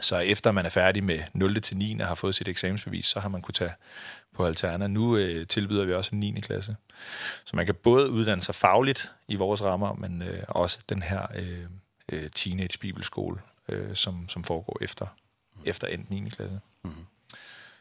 Så 0.00 0.18
efter 0.18 0.52
man 0.52 0.66
er 0.66 0.70
færdig 0.70 1.04
med 1.04 1.20
0. 1.32 1.60
til 1.60 1.76
9. 1.76 1.96
og 2.00 2.06
har 2.06 2.14
fået 2.14 2.34
sit 2.34 2.48
eksamensbevis, 2.48 3.06
så 3.06 3.20
har 3.20 3.28
man 3.28 3.42
kunne 3.42 3.52
tage 3.52 3.72
på 4.34 4.46
Alterna. 4.46 4.86
Nu 4.86 5.16
øh, 5.16 5.46
tilbyder 5.46 5.84
vi 5.84 5.94
også 5.94 6.10
en 6.12 6.20
9. 6.20 6.40
klasse. 6.40 6.76
Så 7.44 7.56
man 7.56 7.66
kan 7.66 7.74
både 7.74 8.10
uddanne 8.10 8.42
sig 8.42 8.54
fagligt 8.54 9.12
i 9.28 9.34
vores 9.34 9.62
rammer, 9.62 9.94
men 9.94 10.22
øh, 10.22 10.42
også 10.48 10.78
den 10.88 11.02
her 11.02 11.26
øh, 11.34 11.64
øh, 12.12 12.30
teenage 12.30 12.78
bibelskole, 12.80 13.40
øh, 13.68 13.94
som, 13.94 14.28
som 14.28 14.44
foregår 14.44 14.78
efter, 14.80 15.06
mm. 15.54 15.62
efter 15.64 15.88
endt 15.88 16.10
9. 16.10 16.28
klasse. 16.28 16.60
Mm. 16.84 16.90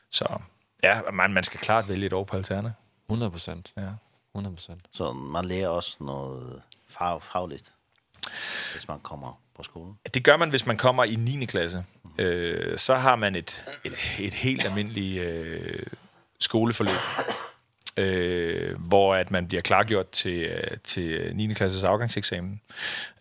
Så 0.09 0.39
ja, 0.83 1.01
man, 1.13 1.33
man 1.33 1.43
skal 1.43 1.59
klart 1.59 1.89
vælge 1.89 2.05
et 2.05 2.13
år 2.13 2.23
på 2.23 2.37
Alterna. 2.37 2.71
100 3.09 3.31
procent. 3.31 3.73
Ja. 3.77 3.89
100%. 4.37 4.71
Så 4.91 5.13
man 5.13 5.45
lærer 5.45 5.67
også 5.67 5.97
noget 5.99 6.61
fag, 6.87 7.23
fagligt, 7.23 7.73
hvis 8.71 8.87
man 8.87 8.99
kommer 8.99 9.41
på 9.55 9.63
skolen? 9.63 9.97
Det 10.13 10.23
gør 10.23 10.37
man, 10.37 10.49
hvis 10.49 10.65
man 10.65 10.77
kommer 10.77 11.03
i 11.03 11.15
9. 11.15 11.45
klasse. 11.45 11.85
Øh, 12.17 12.77
så 12.77 12.95
har 12.95 13.15
man 13.15 13.35
et, 13.35 13.65
et, 13.83 13.93
et 14.19 14.33
helt 14.33 14.65
almindeligt 14.65 15.23
øh, 15.23 15.85
skoleforløb, 16.39 16.99
øh, 17.97 18.79
hvor 18.79 19.15
at 19.15 19.31
man 19.31 19.47
bliver 19.47 19.61
klargjort 19.61 20.09
til, 20.09 20.51
til 20.83 21.35
9. 21.35 21.53
klasses 21.53 21.83
afgangseksamen. 21.83 22.61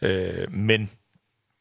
Øh, 0.03 0.53
men 0.53 0.91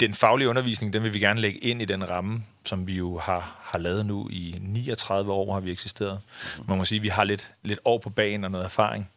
den 0.08 0.14
faglige 0.14 0.50
undervisning, 0.50 0.94
den 0.94 1.04
vil 1.04 1.14
vi 1.14 1.20
gerne 1.20 1.42
lægge 1.42 1.60
ind 1.60 1.82
i 1.82 1.86
den 1.86 2.10
ramme, 2.10 2.44
som 2.66 2.88
vi 2.88 2.94
jo 2.94 3.20
har, 3.20 3.60
har 3.62 3.80
lavet 3.80 4.06
nu 4.06 4.30
i 4.30 4.56
39 4.60 5.32
år 5.32 5.54
har 5.54 5.60
vi 5.60 5.72
eksisteret. 5.72 6.20
Man 6.68 6.78
må 6.78 6.86
sige, 6.86 7.00
at 7.00 7.04
vi 7.04 7.08
har 7.08 7.24
lidt, 7.24 7.54
lidt 7.64 7.80
år 7.86 7.98
på 7.98 8.10
banen 8.10 8.44
og 8.44 8.52
noget 8.52 8.66
erfaring. 8.66 9.10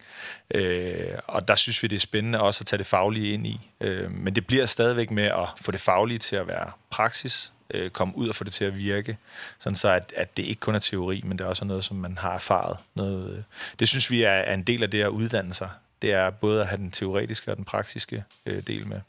Øh, 0.55 1.19
og 1.27 1.49
der 1.49 1.55
synes 1.55 1.83
vi, 1.83 1.89
det 1.89 1.97
er 1.97 2.01
spændende 2.01 2.41
også 2.41 2.63
at 2.63 2.67
tage 2.67 2.79
det 2.79 2.87
faglige 2.87 3.35
ind 3.35 3.47
i. 3.47 3.61
Øh, 3.81 4.11
men 4.11 4.35
det 4.35 4.47
bliver 4.47 4.67
stadigvæk 4.67 5.11
med 5.11 5.25
at 5.25 5.49
få 5.61 5.73
det 5.73 5.81
faglige 5.81 6.19
til 6.19 6.37
at 6.37 6.49
være 6.49 6.71
praksis, 6.91 7.53
øh, 7.71 7.91
komme 7.91 8.17
ud 8.17 8.29
og 8.29 8.35
få 8.35 8.45
det 8.45 8.53
til 8.53 8.65
at 8.65 8.79
virke, 8.79 9.17
sådan 9.59 9.77
så 9.77 9.89
at, 9.89 10.13
at 10.17 10.37
det 10.37 10.43
ikke 10.43 10.61
kun 10.61 10.75
er 10.75 10.79
teori, 10.79 11.23
men 11.25 11.39
det 11.39 11.45
er 11.45 11.49
også 11.49 11.65
noget, 11.65 11.85
som 11.85 11.97
man 11.97 12.19
har 12.19 12.35
erfaret. 12.35 12.77
Noget, 12.95 13.37
øh, 13.37 13.43
det 13.79 13.89
synes 13.89 14.11
vi 14.11 14.23
er, 14.23 14.31
er 14.31 14.55
en 14.55 14.63
del 14.63 14.83
af 14.83 14.91
det 14.91 15.03
at 15.03 15.09
uddanne 15.09 15.55
sig. 15.55 15.71
Det 16.03 16.13
er 16.13 16.31
både 16.31 16.61
at 16.61 16.69
have 16.69 16.79
den 16.79 16.91
teoretiske 16.91 17.51
og 17.51 17.57
den 17.57 17.65
praktiske 17.65 18.25
øh, 18.47 18.63
del 18.67 18.87
med. 18.87 19.01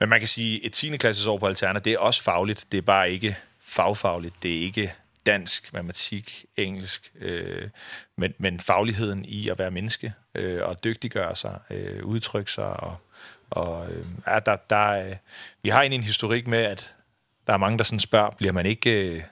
Men 0.00 0.08
man 0.08 0.18
kan 0.18 0.28
sige, 0.28 0.64
et 0.64 0.72
10. 0.72 0.96
klasses 0.96 1.26
år 1.26 1.38
på 1.38 1.46
Alterna, 1.46 1.78
det 1.78 1.92
er 1.92 1.98
også 1.98 2.22
fagligt, 2.22 2.66
det 2.72 2.78
er 2.78 2.82
bare 2.82 3.10
ikke 3.10 3.36
fagfagligt, 3.62 4.42
det 4.42 4.56
er 4.56 4.60
ikke 4.60 4.94
dansk, 5.26 5.72
matematik, 5.72 6.44
engelsk, 6.56 7.12
øh, 7.20 7.68
men, 8.16 8.34
men 8.38 8.60
fagligheden 8.60 9.24
i 9.24 9.48
at 9.48 9.58
være 9.58 9.70
menneske, 9.70 10.12
øh, 10.34 10.62
og 10.62 10.84
dygtiggøre 10.84 11.36
sig, 11.36 11.58
øh, 11.70 12.04
udtrykke 12.04 12.52
sig, 12.52 12.80
og, 12.80 12.96
og 13.50 13.92
øh, 13.92 14.04
er 14.26 14.40
der, 14.40 14.56
der, 14.56 14.88
øh, 14.90 15.16
vi 15.62 15.68
har 15.68 15.80
egentlig 15.80 15.98
en 15.98 16.04
historik 16.04 16.46
med, 16.46 16.58
at 16.58 16.94
der 17.46 17.52
er 17.52 17.56
mange, 17.56 17.78
der 17.78 17.84
sådan 17.84 18.00
spørger, 18.00 18.30
bliver 18.30 18.52
man 18.52 18.66
ikke 18.66 18.90
øh, 18.90 19.22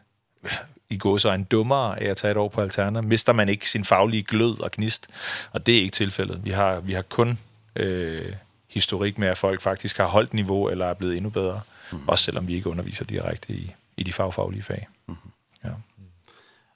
i 0.91 0.99
går 0.99 1.19
så 1.19 1.33
en 1.33 1.45
dummere 1.45 2.01
af 2.01 2.11
at 2.11 2.17
tage 2.17 2.31
et 2.31 2.37
år 2.37 2.49
på 2.49 2.61
alterner? 2.61 3.01
Mister 3.01 3.33
man 3.33 3.49
ikke 3.49 3.71
sin 3.71 3.85
faglige 3.85 4.23
glød 4.23 4.61
og 4.61 4.73
gnist? 4.73 5.09
Og 5.53 5.67
det 5.67 5.79
er 5.79 5.83
ikke 5.83 5.93
tilfældet. 5.93 6.45
Vi 6.45 6.51
har, 6.51 6.81
vi 6.81 6.93
har 6.93 7.03
kun... 7.03 7.39
Øh, 7.77 8.33
historik 8.69 9.19
med, 9.19 9.29
at 9.29 9.39
folk 9.39 9.61
faktisk 9.61 9.97
har 9.97 10.07
holdt 10.07 10.35
niveau 10.35 10.69
eller 10.69 10.87
er 10.87 10.95
blevet 10.95 11.17
endnu 11.17 11.31
bedre, 11.31 11.61
mm. 11.93 12.09
også 12.09 12.25
selvom 12.25 12.49
vi 12.49 12.55
ikke 12.55 12.71
underviser 12.71 13.05
direkte 13.05 13.53
i, 13.53 13.75
i 13.97 14.03
de 14.03 14.13
fagfaglige 14.13 14.63
fag. 14.63 14.89
Mm. 15.07 15.17
Ja. 15.65 15.71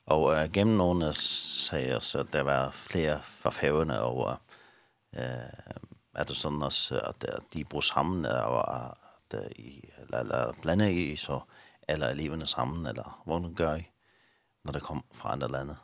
Og 0.07 0.23
uh, 0.23 0.53
gennem 0.53 0.77
nogle 0.77 1.15
sager, 1.15 1.99
så 1.99 2.25
der 2.33 2.43
var 2.43 2.71
flere 2.71 3.21
forfævende, 3.25 4.03
og 4.03 4.11
over, 4.11 4.31
øh, 5.17 5.23
er 6.15 6.25
det 6.25 6.37
sådan 6.37 6.63
også, 6.63 6.99
at, 6.99 7.25
at 7.25 7.43
de 7.55 7.65
bruger 7.65 7.83
sammen, 7.83 8.27
og 8.27 8.85
at, 8.85 8.95
at 9.33 9.53
I, 9.57 9.85
eller, 9.99 10.19
eller 10.19 10.53
blander 10.63 10.87
I 10.87 11.17
så, 11.17 11.41
eller 11.89 12.09
eleverne 12.09 12.47
sammen, 12.47 12.87
eller 12.87 13.23
hvordan 13.25 13.55
gør 13.55 13.75
I, 13.75 13.91
når 14.65 14.73
det 14.73 14.83
kommer 14.83 15.03
fra 15.13 15.33
andre 15.33 15.51
lande? 15.51 15.77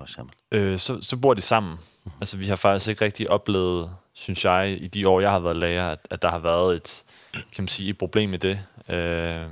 for 0.00 0.04
eksempel? 0.04 0.36
Øh, 0.52 0.78
så, 0.78 1.02
så 1.02 1.16
bor 1.16 1.34
de 1.34 1.40
sammen. 1.40 1.78
Mm. 2.04 2.10
Altså, 2.20 2.36
vi 2.36 2.46
har 2.46 2.56
faktisk 2.56 2.88
ikke 2.88 3.04
rigtig 3.04 3.30
oplevet, 3.30 3.90
synes 4.12 4.44
jeg, 4.44 4.78
i 4.80 4.86
de 4.86 5.08
år, 5.08 5.20
jeg 5.20 5.30
har 5.30 5.38
været 5.38 5.56
lærer, 5.56 5.90
at, 5.90 5.98
at 6.10 6.22
der 6.22 6.30
har 6.30 6.38
været 6.38 6.74
et, 6.76 7.02
kan 7.32 7.62
man 7.62 7.68
sige, 7.68 7.90
et 7.90 7.98
problem 7.98 8.30
med 8.30 8.38
det. 8.38 8.60
Øh, 8.88 9.46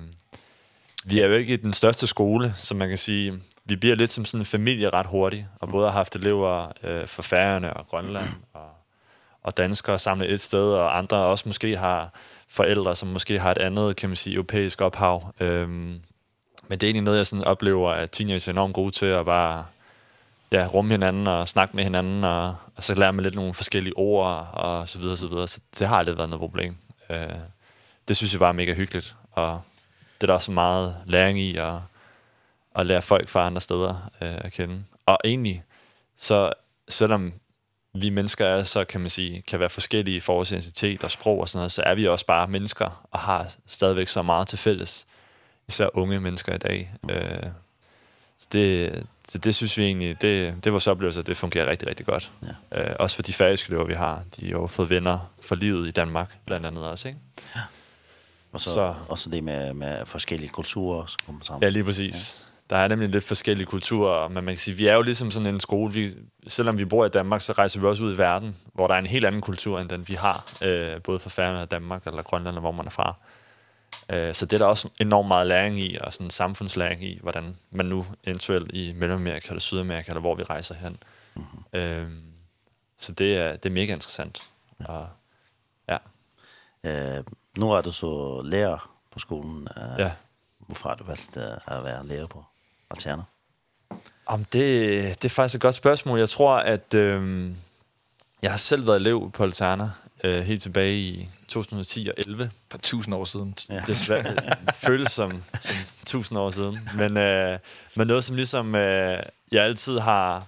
vi 1.05 1.21
er 1.21 1.27
jo 1.27 1.35
ikke 1.35 1.57
den 1.57 1.73
største 1.73 2.07
skole, 2.07 2.55
så 2.57 2.75
man 2.75 2.89
kan 2.89 2.99
sige, 2.99 3.35
vi 3.65 3.77
bliver 3.77 3.97
lidt 3.97 4.13
som 4.13 4.25
sådan 4.25 4.41
en 4.41 4.47
familie 4.47 4.91
ret 4.91 5.07
hurtigt, 5.07 5.47
og 5.61 5.69
både 5.69 5.87
har 5.87 5.93
haft 5.93 6.17
elever 6.17 6.73
øh, 6.83 7.09
fra 7.09 7.23
Færøerne 7.23 7.75
og 7.75 7.87
Grønland, 7.87 8.29
og, 8.53 8.71
og 9.43 9.57
danskere 9.57 9.99
samlet 9.99 10.33
et 10.33 10.41
sted, 10.41 10.73
og 10.73 10.99
andre 10.99 11.17
også 11.17 11.49
måske 11.49 11.77
har 11.77 12.15
forældre, 12.49 12.97
som 12.97 13.09
måske 13.09 13.39
har 13.39 13.51
et 13.51 13.59
andet, 13.59 13.97
kan 13.97 14.09
man 14.09 14.17
sige, 14.17 14.35
europæisk 14.35 14.81
ophav. 14.81 15.35
Øhm, 15.41 16.01
men 16.69 16.79
det 16.79 16.83
er 16.83 16.87
egentlig 16.87 17.03
noget, 17.03 17.19
jeg 17.19 17.27
sådan 17.27 17.45
oplever, 17.45 17.91
at 17.91 18.11
teenager 18.11 18.49
er 18.49 18.53
enormt 18.53 18.75
gode 18.75 18.91
til 18.91 19.07
at 19.07 19.25
bare 19.25 19.65
ja, 20.53 20.67
rumme 20.67 20.91
hinanden 20.91 21.27
og 21.27 21.49
snakke 21.49 21.77
med 21.77 21.85
hinanden, 21.85 22.25
og, 22.25 22.57
og 22.77 22.85
så 22.85 22.95
lære 22.95 23.13
med 23.13 23.25
lidt 23.25 23.35
nogle 23.35 23.55
forskellige 23.55 23.97
ord, 23.97 24.49
og 24.53 24.89
så 24.89 24.99
videre, 24.99 25.17
så 25.17 25.29
videre. 25.29 25.49
Så 25.49 25.61
det 25.79 25.89
har 25.89 25.97
aldrig 25.97 26.17
været 26.17 26.31
noget 26.31 26.41
problem. 26.41 26.77
Øh, 27.11 27.29
det 28.09 28.17
synes 28.17 28.33
jeg 28.33 28.41
var 28.41 28.53
mega 28.53 28.75
hyggeligt, 28.75 29.17
og 29.33 29.61
det 30.15 30.23
er 30.23 30.27
der 30.27 30.35
også 30.35 30.53
meget 30.53 30.97
læring 31.07 31.41
i, 31.41 31.57
og, 31.57 31.83
og 32.75 32.87
lære 32.87 33.03
folk 33.03 33.29
fra 33.29 33.47
andre 33.47 33.61
steder 33.61 34.11
øh, 34.21 34.39
at 34.39 34.53
kende. 34.53 34.85
Og 35.07 35.19
egentlig, 35.25 35.63
så 36.17 36.53
selvom 36.89 37.33
vi 37.93 38.11
mennesker 38.11 38.47
er, 38.47 38.65
så 38.65 38.85
kan 38.85 39.01
man 39.01 39.11
sige, 39.11 39.43
kan 39.43 39.61
være 39.61 39.71
forskellige 39.71 40.17
i 40.17 40.21
forhold 40.21 40.47
til 40.47 40.57
identitet 40.57 41.05
og 41.05 41.11
sprog 41.11 41.41
og 41.41 41.49
sådan 41.49 41.61
noget, 41.61 41.73
så 41.73 41.83
er 41.83 41.95
vi 41.95 42.09
også 42.09 42.27
bare 42.27 42.49
mennesker, 42.49 43.07
og 43.11 43.19
har 43.19 43.55
stadigvæk 43.67 44.09
så 44.09 44.23
meget 44.23 44.49
til 44.49 44.59
fælles. 44.59 45.07
Især 45.69 45.89
unge 45.93 46.21
mennesker 46.21 46.55
i 46.55 46.59
dag. 46.59 46.93
Øh, 47.11 47.51
så 48.39 48.47
det, 48.53 49.07
Så 49.29 49.39
det 49.39 49.55
synes 49.55 49.77
vi 49.77 49.85
egentlig, 49.85 50.23
det, 50.23 50.65
det 50.65 50.73
var 50.73 50.79
så 50.79 50.91
oplevelse, 50.91 51.21
at 51.21 51.27
det 51.27 51.37
fungerer 51.37 51.71
rigtig, 51.71 51.89
rigtig 51.89 52.07
godt. 52.07 52.31
Ja. 52.73 52.81
Øh, 52.81 52.97
også 52.99 53.17
for 53.17 53.23
de 53.23 53.33
færøske 53.33 53.71
løber, 53.71 53.85
vi 53.85 53.95
har, 53.95 54.23
de 54.37 54.45
har 54.45 54.53
jo 54.53 54.67
fået 54.67 54.91
venner 54.91 55.33
for 55.43 55.55
livet 55.55 55.89
i 55.89 55.91
Danmark, 55.91 56.39
blandt 56.47 56.67
andet 56.67 56.85
også, 56.85 57.09
ikke? 57.09 57.21
Ja. 57.57 57.61
Og 58.53 58.61
så, 58.61 58.71
så 58.71 58.95
også 59.09 59.31
det 59.31 59.45
med, 59.45 59.75
med 59.75 60.07
forskellige 60.07 60.49
kulturer, 60.49 61.07
som 61.07 61.17
kommer 61.27 61.45
sammen. 61.45 61.63
Ja, 61.63 61.69
lige 61.69 61.85
præcis. 61.85 62.43
Ja. 62.71 62.77
Der 62.77 62.83
er 62.83 62.89
nemlig 62.89 63.09
lidt 63.09 63.25
forskellige 63.25 63.67
kulturer, 63.67 64.29
men 64.29 64.45
man 64.45 64.55
kan 64.55 64.59
sige, 64.59 64.77
vi 64.77 64.87
er 64.87 64.95
jo 64.95 65.03
ligesom 65.03 65.31
sådan 65.31 65.55
en 65.55 65.61
skole. 65.61 65.93
Vi, 65.93 66.11
selvom 66.47 66.79
vi 66.79 66.85
bor 66.85 67.05
i 67.05 67.09
Danmark, 67.09 67.41
så 67.41 67.53
rejser 67.53 67.81
vi 67.81 67.87
også 67.87 68.03
ud 68.03 68.15
i 68.15 68.19
verden, 68.19 68.57
hvor 68.75 68.87
der 68.87 68.95
er 68.95 68.99
en 68.99 69.07
helt 69.07 69.25
anden 69.25 69.41
kultur, 69.41 69.81
end 69.81 69.89
den 69.89 70.09
vi 70.09 70.15
har, 70.15 70.53
øh, 70.63 71.03
både 71.03 71.19
for 71.19 71.31
Færøerne 71.31 71.63
og 71.63 71.71
Danmark, 71.71 72.07
eller 72.07 72.23
Grønland, 72.23 72.59
hvor 72.59 72.73
man 72.73 72.87
er 72.87 72.91
fra. 72.91 73.15
Øh, 74.09 74.35
så 74.35 74.47
det 74.47 74.53
er 74.53 74.59
der 74.59 74.67
også 74.67 74.89
enormt 75.01 75.29
meget 75.29 75.47
læring 75.47 75.81
i, 75.81 75.99
og 76.01 76.15
sådan 76.15 76.31
samfundslæring 76.31 77.05
i, 77.05 77.19
hvordan 77.23 77.57
man 77.71 77.87
nu 77.87 78.07
eventuelt 78.25 78.71
i 78.75 78.93
Mellemamerika 78.93 79.49
eller 79.49 79.61
Sydamerika, 79.61 80.11
eller 80.11 80.21
hvor 80.21 80.35
vi 80.35 80.43
rejser 80.43 80.75
hen. 80.75 80.97
Mm-hmm. 81.35 81.81
Øh, 81.81 82.09
så 82.99 83.13
det 83.13 83.37
er, 83.37 83.57
det 83.57 83.69
er 83.69 83.75
mega 83.75 83.93
interessant. 83.93 84.51
Og, 84.79 85.09
ja. 85.89 85.99
Øh, 86.85 87.25
nu 87.59 87.73
er 87.73 87.81
du 87.81 87.93
så 87.93 88.43
lærer 88.45 88.99
på 89.11 89.19
skolen. 89.19 89.69
Øh, 89.77 89.99
ja. 89.99 90.13
Hvorfor 90.59 90.89
har 90.89 90.97
du 90.97 91.05
valgt 91.05 91.37
at 91.67 91.85
være 91.85 92.07
lærer 92.07 92.27
på 92.27 92.45
Alterna? 92.91 93.23
Om 94.27 94.45
det, 94.45 95.23
det 95.23 95.25
er 95.25 95.35
faktisk 95.35 95.55
et 95.55 95.61
godt 95.61 95.75
spørgsmål. 95.75 96.19
Jeg 96.19 96.29
tror, 96.29 96.57
at 96.57 96.95
øh, 96.95 97.51
jeg 98.43 98.51
har 98.51 98.59
selv 98.59 98.87
været 98.87 98.97
elev 98.97 99.31
på 99.31 99.43
Alterna 99.43 99.91
øh, 100.25 100.43
helt 100.43 100.63
tilbage 100.63 100.99
i 100.99 101.29
2010 101.49 102.09
og 102.09 102.15
11. 102.19 102.51
For 102.71 102.79
1000 102.79 103.15
år 103.15 103.25
siden. 103.25 103.55
Ja. 103.71 103.83
Desværre 103.87 104.57
føles 104.87 105.13
som, 105.13 105.43
som 105.61 105.77
1000 106.03 106.39
år 106.39 106.51
siden. 106.51 106.79
Men, 106.97 107.17
øh, 107.17 107.59
men 107.95 108.07
noget, 108.07 108.25
som 108.25 108.37
ligesom, 108.37 108.75
øh, 108.75 109.23
jeg 109.53 109.65
altid 109.65 109.99
har, 109.99 110.47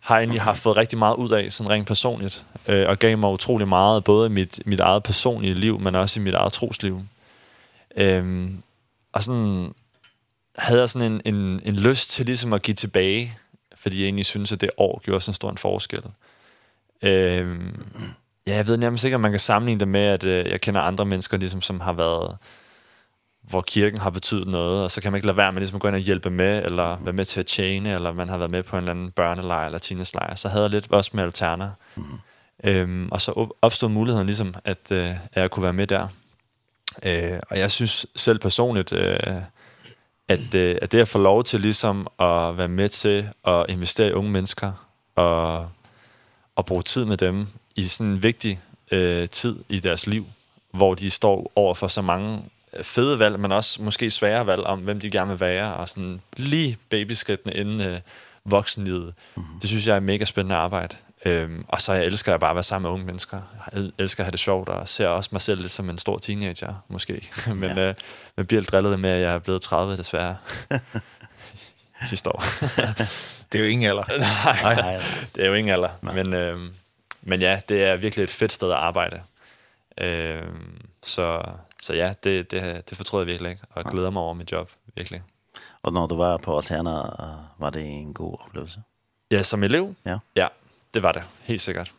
har 0.00 0.18
egentlig 0.18 0.42
har 0.42 0.54
fået 0.54 0.76
rigtig 0.76 0.98
meget 0.98 1.16
ud 1.16 1.30
af, 1.30 1.52
sådan 1.52 1.70
rent 1.70 1.86
personligt, 1.86 2.44
øh, 2.66 2.88
og 2.88 2.98
gav 2.98 3.18
mig 3.18 3.30
utrolig 3.30 3.68
meget, 3.68 4.04
både 4.04 4.26
i 4.26 4.30
mit, 4.30 4.62
mit 4.66 4.80
eget 4.80 5.02
personlige 5.02 5.54
liv, 5.54 5.80
men 5.80 5.94
også 5.94 6.20
i 6.20 6.22
mit 6.22 6.34
eget 6.34 6.52
trosliv. 6.52 7.02
Øh, 7.96 8.50
og 9.12 9.22
sådan 9.22 9.74
havde 10.58 10.80
jeg 10.80 10.90
sådan 10.90 11.12
en, 11.12 11.34
en, 11.34 11.60
en 11.64 11.76
lyst 11.76 12.10
til 12.10 12.26
ligesom 12.26 12.52
at 12.52 12.62
give 12.62 12.74
tilbage, 12.74 13.36
fordi 13.76 13.98
jeg 13.98 14.04
egentlig 14.04 14.26
synes, 14.26 14.52
at 14.52 14.60
det 14.60 14.70
år 14.76 15.00
gjorde 15.04 15.20
sådan 15.20 15.30
en 15.30 15.34
stor 15.34 15.50
en 15.50 15.58
forskel. 15.58 16.02
Øhm, 17.02 17.84
Ja, 18.46 18.54
jeg 18.56 18.66
ved 18.66 18.76
nærmest 18.76 19.04
ikke, 19.04 19.14
om 19.14 19.20
man 19.20 19.30
kan 19.30 19.40
sammenligne 19.40 19.80
det 19.80 19.88
med, 19.88 20.00
at 20.00 20.24
øh, 20.24 20.50
jeg 20.50 20.60
kender 20.60 20.80
andre 20.80 21.04
mennesker, 21.04 21.36
ligesom, 21.36 21.62
som 21.62 21.80
har 21.80 21.92
været 21.92 22.36
hvor 23.42 23.60
kirken 23.60 24.00
har 24.00 24.10
betydet 24.10 24.48
noget, 24.48 24.84
og 24.84 24.90
så 24.90 25.00
kan 25.00 25.12
man 25.12 25.18
ikke 25.18 25.26
lade 25.26 25.36
være 25.36 25.52
med 25.52 25.60
ligesom 25.60 25.76
at 25.76 25.80
gå 25.80 25.88
ind 25.88 25.96
og 25.96 26.02
hjælpe 26.02 26.30
med, 26.30 26.64
eller 26.64 26.98
være 27.00 27.12
med 27.12 27.24
til 27.24 27.40
at 27.40 27.46
tjene, 27.46 27.94
eller 27.94 28.12
man 28.12 28.28
har 28.28 28.38
været 28.38 28.50
med 28.50 28.62
på 28.62 28.76
en 28.76 28.82
eller 28.82 28.90
anden 28.90 29.10
børnelejr 29.10 29.66
eller 29.66 29.78
teenagelejr. 29.78 30.34
Så 30.34 30.48
havde 30.48 30.62
jeg 30.62 30.70
lidt 30.70 30.92
også 30.92 31.10
med 31.14 31.24
alterner. 31.24 31.70
Mm. 31.96 32.04
Øhm, 32.64 33.08
og 33.12 33.20
så 33.20 33.48
opstod 33.62 33.88
muligheden 33.88 34.26
ligesom, 34.26 34.54
at, 34.64 34.92
øh, 34.92 35.10
at 35.10 35.42
jeg 35.42 35.50
kunne 35.50 35.62
være 35.62 35.72
med 35.72 35.86
der. 35.86 36.08
Øh, 37.02 37.38
og 37.50 37.58
jeg 37.58 37.70
synes 37.70 38.06
selv 38.16 38.38
personligt, 38.38 38.92
øh, 38.92 39.16
at, 40.28 40.54
øh, 40.54 40.76
at 40.82 40.92
det 40.92 41.00
at 41.00 41.08
få 41.08 41.18
lov 41.18 41.44
til 41.44 41.60
ligesom 41.60 42.06
at 42.18 42.58
være 42.58 42.68
med 42.68 42.88
til 42.88 43.28
at 43.44 43.66
investere 43.68 44.08
i 44.08 44.12
unge 44.12 44.30
mennesker, 44.30 44.72
og, 45.16 45.68
og 46.56 46.66
bruge 46.66 46.82
tid 46.82 47.04
med 47.04 47.16
dem, 47.16 47.46
i 47.76 47.86
sådan 47.88 48.12
en 48.12 48.22
vigtig 48.22 48.60
øh, 48.90 49.28
tid 49.28 49.64
i 49.68 49.80
deres 49.80 50.06
liv, 50.06 50.26
hvor 50.70 50.94
de 50.94 51.10
står 51.10 51.52
over 51.56 51.74
for 51.74 51.88
så 51.88 52.02
mange 52.02 52.42
fede 52.82 53.18
valg, 53.18 53.40
men 53.40 53.52
også 53.52 53.82
måske 53.82 54.10
svære 54.10 54.46
valg 54.46 54.62
om, 54.62 54.80
hvem 54.80 55.00
de 55.00 55.10
gerne 55.10 55.30
vil 55.30 55.40
være, 55.40 55.74
og 55.74 55.88
sådan 55.88 56.20
lige 56.36 56.78
babyskridtene 56.90 57.54
inden 57.54 57.80
øh, 57.80 58.00
voksenlivet. 58.44 59.14
Mm 59.36 59.42
-hmm. 59.42 59.60
Det 59.60 59.68
synes 59.68 59.86
jeg 59.86 59.96
er 59.96 60.00
mega 60.00 60.24
spændende 60.24 60.56
arbejde. 60.56 60.96
Øhm, 61.24 61.64
og 61.68 61.80
så 61.80 61.92
jeg 61.92 62.04
elsker 62.04 62.32
jeg 62.32 62.40
bare 62.40 62.50
at 62.50 62.56
være 62.56 62.62
sammen 62.62 62.88
med 62.88 62.94
unge 62.94 63.06
mennesker. 63.06 63.40
Jeg 63.72 63.90
elsker 63.98 64.22
at 64.22 64.26
have 64.26 64.32
det 64.32 64.40
sjovt, 64.40 64.68
og 64.68 64.88
ser 64.88 65.06
også 65.06 65.28
mig 65.32 65.40
selv 65.40 65.60
lidt 65.60 65.72
som 65.72 65.90
en 65.90 65.98
stor 65.98 66.18
teenager, 66.18 66.74
måske. 66.88 67.28
men, 67.46 67.78
ja. 67.78 67.88
øh, 67.88 67.94
men 68.36 68.46
bliver 68.46 68.60
lidt 68.60 68.72
drillet 68.72 69.00
med, 69.00 69.10
at 69.10 69.20
jeg 69.20 69.34
er 69.34 69.38
blevet 69.38 69.62
30, 69.62 69.96
desværre. 69.96 70.36
sidste 72.08 72.28
år. 72.28 72.44
det 73.52 73.58
er 73.58 73.64
jo 73.64 73.70
ingen 73.70 73.90
alder. 73.90 74.04
Nej, 74.62 74.74
nej, 74.74 75.02
det 75.34 75.44
er 75.44 75.48
jo 75.48 75.54
ingen 75.54 75.72
alder. 75.72 75.88
Nej. 76.02 76.14
Men, 76.14 76.34
øh, 76.34 76.58
men 77.22 77.40
ja, 77.40 77.60
det 77.68 77.84
er 77.84 77.96
virkelig 77.96 78.22
et 78.22 78.30
fedt 78.30 78.52
sted 78.52 78.70
at 78.70 78.76
arbejde. 78.76 79.22
Øh, 79.98 80.42
så, 81.02 81.42
så 81.80 81.94
ja, 81.94 82.14
det, 82.24 82.50
det, 82.50 82.90
det 82.90 82.96
fortrød 82.96 83.20
jeg 83.20 83.26
virkelig 83.26 83.50
ikke, 83.50 83.62
og 83.70 83.82
jeg 83.84 83.92
glæder 83.92 84.10
mig 84.10 84.22
over 84.22 84.34
mit 84.34 84.52
job, 84.52 84.70
virkelig. 84.94 85.22
Og 85.82 85.92
når 85.92 86.06
du 86.06 86.16
var 86.16 86.36
på 86.36 86.56
Alterna, 86.56 86.90
var 87.58 87.70
det 87.70 87.84
en 87.84 88.14
god 88.14 88.36
oplevelse? 88.46 88.82
Ja, 89.30 89.42
som 89.42 89.62
elev? 89.62 89.94
Ja. 90.04 90.18
Ja, 90.36 90.48
det 90.94 91.02
var 91.02 91.12
det, 91.12 91.22
helt 91.42 91.60
sikkert. 91.60 91.92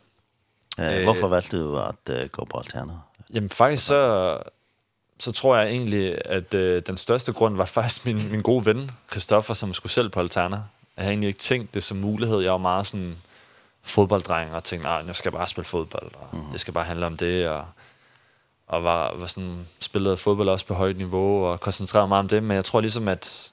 Øh, 0.79 1.03
hvorfor 1.03 1.27
valgte 1.27 1.59
du 1.59 1.77
at 1.77 2.09
øh, 2.09 2.29
gå 2.29 2.45
på 2.45 2.57
Alterna? 2.57 2.93
Jamen 3.33 3.49
faktisk 3.49 3.85
så, 3.85 4.37
så 5.19 5.31
tror 5.31 5.57
jeg 5.57 5.69
egentlig, 5.69 6.17
at 6.25 6.53
øh, 6.53 6.81
den 6.87 6.97
største 6.97 7.33
grund 7.33 7.55
var 7.55 7.65
faktisk 7.65 8.05
min, 8.05 8.31
min 8.31 8.41
gode 8.41 8.65
ven, 8.65 8.91
Christoffer, 9.11 9.53
som 9.53 9.73
skulle 9.73 9.91
selv 9.91 10.09
på 10.09 10.19
Alterna. 10.19 10.55
Jeg 10.97 11.03
havde 11.03 11.11
egentlig 11.11 11.27
ikke 11.27 11.39
tænkt 11.39 11.73
det 11.73 11.83
som 11.83 11.97
mulighed. 11.97 12.41
Jeg 12.41 12.51
var 12.51 12.57
meget 12.57 12.87
sådan 12.87 13.17
fodbolddreng 13.83 14.53
og 14.53 14.63
tænkte, 14.63 14.87
nej, 14.87 15.03
jeg 15.07 15.15
skal 15.15 15.31
bare 15.31 15.47
spille 15.47 15.65
fodbold, 15.65 16.11
og 16.15 16.37
mm. 16.37 16.51
det 16.51 16.59
skal 16.59 16.73
bare 16.73 16.83
handle 16.83 17.05
om 17.05 17.17
det, 17.17 17.47
og, 17.49 17.65
og 18.67 18.83
var, 18.83 19.15
var 19.15 19.25
sådan, 19.25 19.67
spillede 19.79 20.17
fodbold 20.17 20.49
også 20.49 20.65
på 20.65 20.73
højt 20.73 20.97
niveau, 20.97 21.45
og 21.45 21.59
koncentrerede 21.59 22.07
mig 22.07 22.19
om 22.19 22.27
det, 22.27 22.43
men 22.43 22.55
jeg 22.55 22.65
tror 22.65 22.81
ligesom, 22.81 23.07
at, 23.07 23.51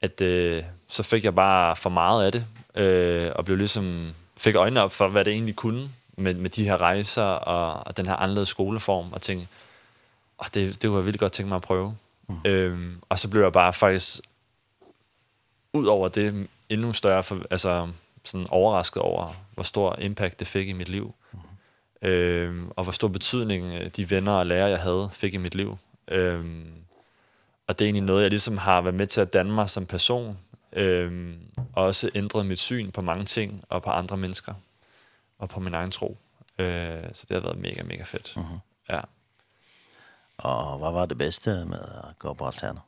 at 0.00 0.20
øh, 0.20 0.64
så 0.88 1.02
fik 1.02 1.24
jeg 1.24 1.34
bare 1.34 1.76
for 1.76 1.90
meget 1.90 2.24
af 2.24 2.32
det, 2.32 2.46
øh, 2.74 3.32
og 3.34 3.44
blev 3.44 3.56
ligesom, 3.56 4.14
fik 4.36 4.54
øjnene 4.54 4.82
op 4.82 4.92
for, 4.92 5.08
hvad 5.08 5.24
det 5.24 5.32
egentlig 5.32 5.56
kunne, 5.56 5.88
med, 6.16 6.34
med 6.34 6.50
de 6.50 6.64
her 6.64 6.80
rejser, 6.80 7.22
og, 7.22 7.86
og 7.86 7.96
den 7.96 8.06
her 8.06 8.16
anderledes 8.16 8.48
skoleform, 8.48 9.12
og 9.12 9.22
tænkte, 9.22 9.48
og 10.38 10.44
oh, 10.44 10.46
det, 10.54 10.82
det 10.82 10.90
var 10.90 11.02
jeg 11.02 11.18
godt 11.18 11.32
tænke 11.32 11.48
mig 11.48 11.56
at 11.56 11.62
prøve. 11.62 11.96
Mm. 12.28 12.40
Øhm, 12.44 13.00
og 13.08 13.18
så 13.18 13.28
blev 13.28 13.42
jeg 13.42 13.52
bare 13.52 13.72
faktisk, 13.72 14.20
ud 15.72 15.86
over 15.86 16.08
det, 16.08 16.48
endnu 16.68 16.92
større, 16.92 17.22
for, 17.22 17.42
altså, 17.50 17.88
sådan 18.28 18.46
overrasket 18.50 19.02
over, 19.02 19.34
hvor 19.54 19.62
stor 19.62 19.96
impact 19.98 20.40
det 20.40 20.46
fik 20.46 20.68
i 20.68 20.72
mit 20.72 20.88
liv. 20.88 21.14
Mm 21.32 21.38
-hmm. 21.38 22.72
Og 22.76 22.82
hvor 22.82 22.92
stor 22.92 23.08
betydning 23.08 23.96
de 23.96 24.10
venner 24.10 24.32
og 24.32 24.46
lærere, 24.46 24.70
jeg 24.70 24.80
havde, 24.80 25.08
fik 25.12 25.34
i 25.34 25.36
mit 25.36 25.54
liv. 25.54 25.78
Ehm 26.08 26.72
og 27.66 27.78
det 27.78 27.84
er 27.84 27.86
egentlig 27.86 28.04
noget, 28.04 28.22
jeg 28.22 28.30
ligesom 28.30 28.58
har 28.58 28.80
været 28.80 28.94
med 28.94 29.06
til 29.06 29.20
at 29.20 29.32
danne 29.32 29.52
mig 29.52 29.70
som 29.70 29.86
person, 29.86 30.38
Ehm 30.72 31.38
og 31.72 31.84
også 31.84 32.10
ændret 32.14 32.46
mit 32.46 32.58
syn 32.58 32.90
på 32.90 33.02
mange 33.02 33.24
ting, 33.24 33.64
og 33.68 33.82
på 33.82 33.90
andre 33.90 34.16
mennesker, 34.16 34.54
og 35.38 35.48
på 35.48 35.60
min 35.60 35.74
egen 35.74 35.90
tro. 35.90 36.18
Øh, 36.58 37.02
så 37.12 37.26
det 37.28 37.34
har 37.34 37.40
været 37.40 37.58
mega, 37.58 37.82
mega 37.82 38.02
fedt. 38.02 38.36
Mm 38.36 38.42
-hmm. 38.42 38.58
Ja. 38.94 39.00
Og 40.38 40.78
hvad 40.78 40.90
var 40.90 41.06
det 41.06 41.18
bedste 41.18 41.64
med 41.64 41.78
at 41.78 42.18
gå 42.18 42.34
på 42.34 42.46
Alterna? 42.46 42.80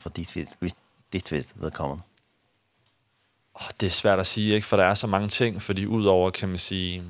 For 0.00 0.08
dit, 0.08 0.34
dit, 0.34 0.76
dit 1.12 1.52
vedkommende? 1.54 2.02
oh, 3.60 3.68
det 3.80 3.86
er 3.86 3.90
svært 3.90 4.18
at 4.18 4.26
sige, 4.26 4.54
ikke? 4.54 4.66
for 4.66 4.76
der 4.76 4.84
er 4.84 4.94
så 4.94 5.06
mange 5.06 5.28
ting, 5.28 5.62
fordi 5.62 5.86
udover, 5.86 6.30
kan 6.30 6.48
man 6.48 6.58
sige, 6.58 7.02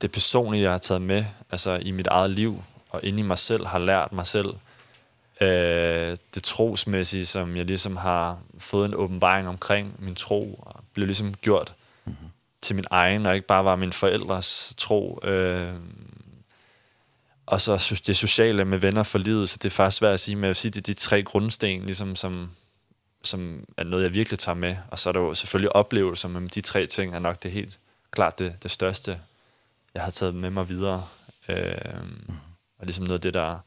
det 0.00 0.12
personlige, 0.12 0.62
jeg 0.62 0.70
har 0.70 0.78
taget 0.78 1.02
med, 1.02 1.24
altså 1.50 1.78
i 1.82 1.90
mit 1.90 2.06
eget 2.06 2.30
liv, 2.30 2.62
og 2.90 3.00
inde 3.04 3.20
i 3.20 3.22
mig 3.22 3.38
selv, 3.38 3.66
har 3.66 3.78
lært 3.78 4.12
mig 4.12 4.26
selv, 4.26 4.54
øh, 5.40 6.16
det 6.34 6.42
trosmæssige, 6.42 7.26
som 7.26 7.56
jeg 7.56 7.64
ligesom 7.64 7.96
har 7.96 8.38
fået 8.58 8.86
en 8.86 8.94
åbenbaring 8.94 9.48
omkring 9.48 9.94
min 9.98 10.14
tro, 10.14 10.60
og 10.62 10.84
blev 10.92 11.06
ligesom 11.06 11.34
gjort 11.34 11.74
mm 12.04 12.12
-hmm. 12.12 12.58
til 12.62 12.76
min 12.76 12.84
egen, 12.90 13.26
og 13.26 13.34
ikke 13.34 13.46
bare 13.46 13.64
var 13.64 13.76
min 13.76 13.92
forældres 13.92 14.74
tro. 14.76 15.20
Øh, 15.22 15.74
og 17.46 17.60
så 17.60 18.02
det 18.06 18.16
sociale 18.16 18.64
med 18.64 18.78
venner 18.78 19.02
for 19.02 19.18
livet, 19.18 19.48
så 19.48 19.58
det 19.62 19.68
er 19.68 19.74
faktisk 19.74 19.98
svært 19.98 20.14
at 20.14 20.20
sige, 20.20 20.36
men 20.36 20.42
jeg 20.42 20.48
vil 20.48 20.56
sige, 20.56 20.70
det 20.70 20.78
er 20.78 20.82
de 20.82 20.94
tre 20.94 21.22
grundsten, 21.22 21.82
ligesom, 21.82 22.16
som 22.16 22.50
som 23.26 23.64
er 23.76 23.84
noget, 23.84 24.04
jeg 24.04 24.14
virkelig 24.14 24.38
tager 24.38 24.56
med. 24.56 24.76
Og 24.90 24.98
så 24.98 25.08
er 25.08 25.12
der 25.12 25.20
jo 25.20 25.34
selvfølgelig 25.34 25.76
oplevelser, 25.76 26.28
men 26.28 26.48
de 26.48 26.60
tre 26.60 26.86
ting 26.86 27.14
er 27.14 27.18
nok 27.18 27.42
det 27.42 27.50
helt 27.50 27.78
klart 28.10 28.38
det, 28.38 28.56
det 28.62 28.70
største, 28.70 29.20
jeg 29.94 30.02
har 30.02 30.10
taget 30.10 30.34
med 30.34 30.50
mig 30.50 30.68
videre. 30.68 31.06
Øh, 31.48 31.74
og 32.78 32.86
ligesom 32.86 33.04
noget 33.04 33.18
af 33.18 33.20
det, 33.20 33.34
der, 33.34 33.58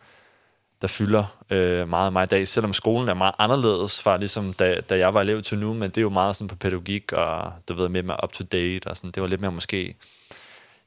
der 0.81 0.87
fylder 0.87 1.25
øh, 1.49 1.89
meget 1.89 2.05
af 2.05 2.11
mig 2.11 2.23
i 2.23 2.27
dag, 2.27 2.47
selvom 2.47 2.73
skolen 2.73 3.09
er 3.09 3.13
meget 3.13 3.35
anderledes 3.37 4.01
fra 4.01 4.17
ligesom 4.17 4.53
da, 4.53 4.81
da 4.81 4.97
jeg 4.97 5.13
var 5.13 5.21
elev 5.21 5.41
til 5.41 5.57
nu, 5.57 5.73
men 5.73 5.89
det 5.89 5.97
er 5.97 6.01
jo 6.01 6.09
meget 6.09 6.35
sådan 6.35 6.47
på 6.47 6.55
pædagogik, 6.55 7.13
og 7.13 7.53
du 7.67 7.73
ved, 7.73 7.89
mere 7.89 8.03
mere 8.03 8.23
up 8.23 8.33
to 8.33 8.43
date, 8.43 8.87
og 8.87 8.97
sådan, 8.97 9.11
det 9.11 9.21
var 9.21 9.27
lidt 9.27 9.41
mere 9.41 9.51
måske 9.51 9.95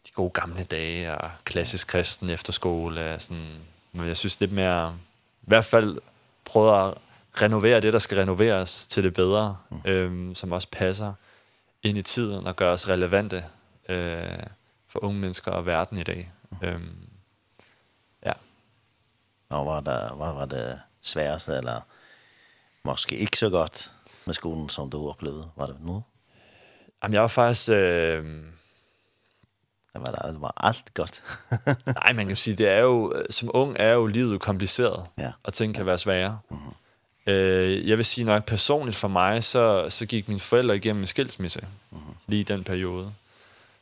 de 0.06 0.12
gode 0.14 0.30
gamle 0.30 0.64
dage, 0.64 1.18
og 1.18 1.30
klassisk 1.44 1.88
kristen 1.88 2.30
efterskole, 2.30 3.16
sådan, 3.18 3.46
men 3.92 4.06
jeg 4.06 4.16
synes 4.16 4.40
lidt 4.40 4.52
mere, 4.52 4.94
i 5.42 5.46
hvert 5.46 5.64
fald 5.64 5.98
prøver 6.44 6.72
at 6.72 6.94
renovere 7.34 7.80
det, 7.80 7.92
der 7.92 7.98
skal 7.98 8.18
renoveres 8.18 8.86
til 8.86 9.04
det 9.04 9.14
bedre, 9.14 9.56
mm. 9.70 9.80
øhm, 9.84 10.34
som 10.34 10.52
også 10.52 10.68
passer 10.72 11.12
ind 11.82 11.98
i 11.98 12.02
tiden 12.02 12.46
og 12.46 12.56
gør 12.56 12.72
os 12.72 12.88
relevante 12.88 13.44
øh, 13.88 14.42
for 14.88 15.04
unge 15.04 15.20
mennesker 15.20 15.50
og 15.50 15.66
verden 15.66 15.98
i 15.98 16.02
dag. 16.02 16.32
Mm. 16.50 16.56
Øhm, 16.62 17.08
ja. 18.26 18.32
Og 19.48 19.66
var 19.66 19.80
det, 19.80 20.18
var 20.18 20.32
var 20.32 20.46
det 20.46 20.80
sværeste, 21.02 21.52
eller 21.52 21.80
måske 22.84 23.16
ikke 23.16 23.38
så 23.38 23.50
godt 23.50 23.92
med 24.24 24.34
skolen, 24.34 24.68
som 24.68 24.90
du 24.90 25.08
oplevede? 25.08 25.50
Var 25.56 25.66
det 25.66 25.76
nu? 25.80 26.02
Jamen, 27.02 27.14
jeg 27.14 27.22
var 27.22 27.28
faktisk... 27.28 27.70
Øh, 27.70 28.44
Det 29.94 30.00
var, 30.00 30.28
det 30.32 30.40
var 30.40 30.54
alt 30.56 30.94
godt. 30.94 31.22
Nej, 32.02 32.12
man 32.12 32.26
kan 32.26 32.28
jo 32.28 32.36
sige, 32.36 32.56
det 32.56 32.68
er 32.68 32.80
jo, 32.80 33.24
som 33.30 33.50
ung 33.54 33.76
er 33.78 33.92
jo 33.92 34.06
livet 34.06 34.40
kompliceret, 34.40 35.06
ja. 35.18 35.32
og 35.42 35.52
ting 35.52 35.74
kan 35.74 35.86
være 35.86 35.98
svære. 35.98 36.38
Mm 36.50 36.56
-hmm. 36.56 36.74
Øh, 37.26 37.88
jeg 37.88 37.96
vil 37.96 38.04
sige 38.04 38.24
nok 38.24 38.44
personligt 38.44 38.96
for 38.96 39.08
mig, 39.08 39.44
så, 39.44 39.86
så 39.88 40.06
gik 40.06 40.28
mine 40.28 40.40
forældre 40.40 40.76
igennem 40.76 41.02
en 41.02 41.06
skilsmisse 41.06 41.66
uh 41.90 41.98
-huh. 41.98 42.14
lige 42.26 42.40
i 42.40 42.42
den 42.44 42.64
periode, 42.64 43.12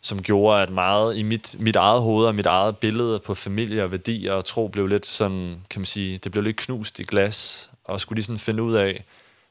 som 0.00 0.22
gjorde, 0.22 0.62
at 0.62 0.70
meget 0.70 1.16
i 1.16 1.22
mit, 1.22 1.56
mit 1.58 1.76
eget 1.76 2.02
hoved 2.02 2.26
og 2.26 2.34
mit 2.34 2.46
eget 2.46 2.78
billede 2.78 3.18
på 3.18 3.34
familie 3.34 3.84
og 3.84 3.90
værdier 3.90 4.32
og 4.32 4.44
tro 4.44 4.68
blev 4.68 4.86
lidt 4.86 5.06
sådan, 5.06 5.60
kan 5.70 5.80
man 5.80 5.86
sige, 5.86 6.18
det 6.18 6.32
blev 6.32 6.44
lidt 6.44 6.56
knust 6.56 7.00
i 7.00 7.04
glas, 7.04 7.70
og 7.84 8.00
skulle 8.00 8.16
lige 8.16 8.24
sådan 8.24 8.38
finde 8.38 8.62
ud 8.62 8.74
af, 8.74 9.04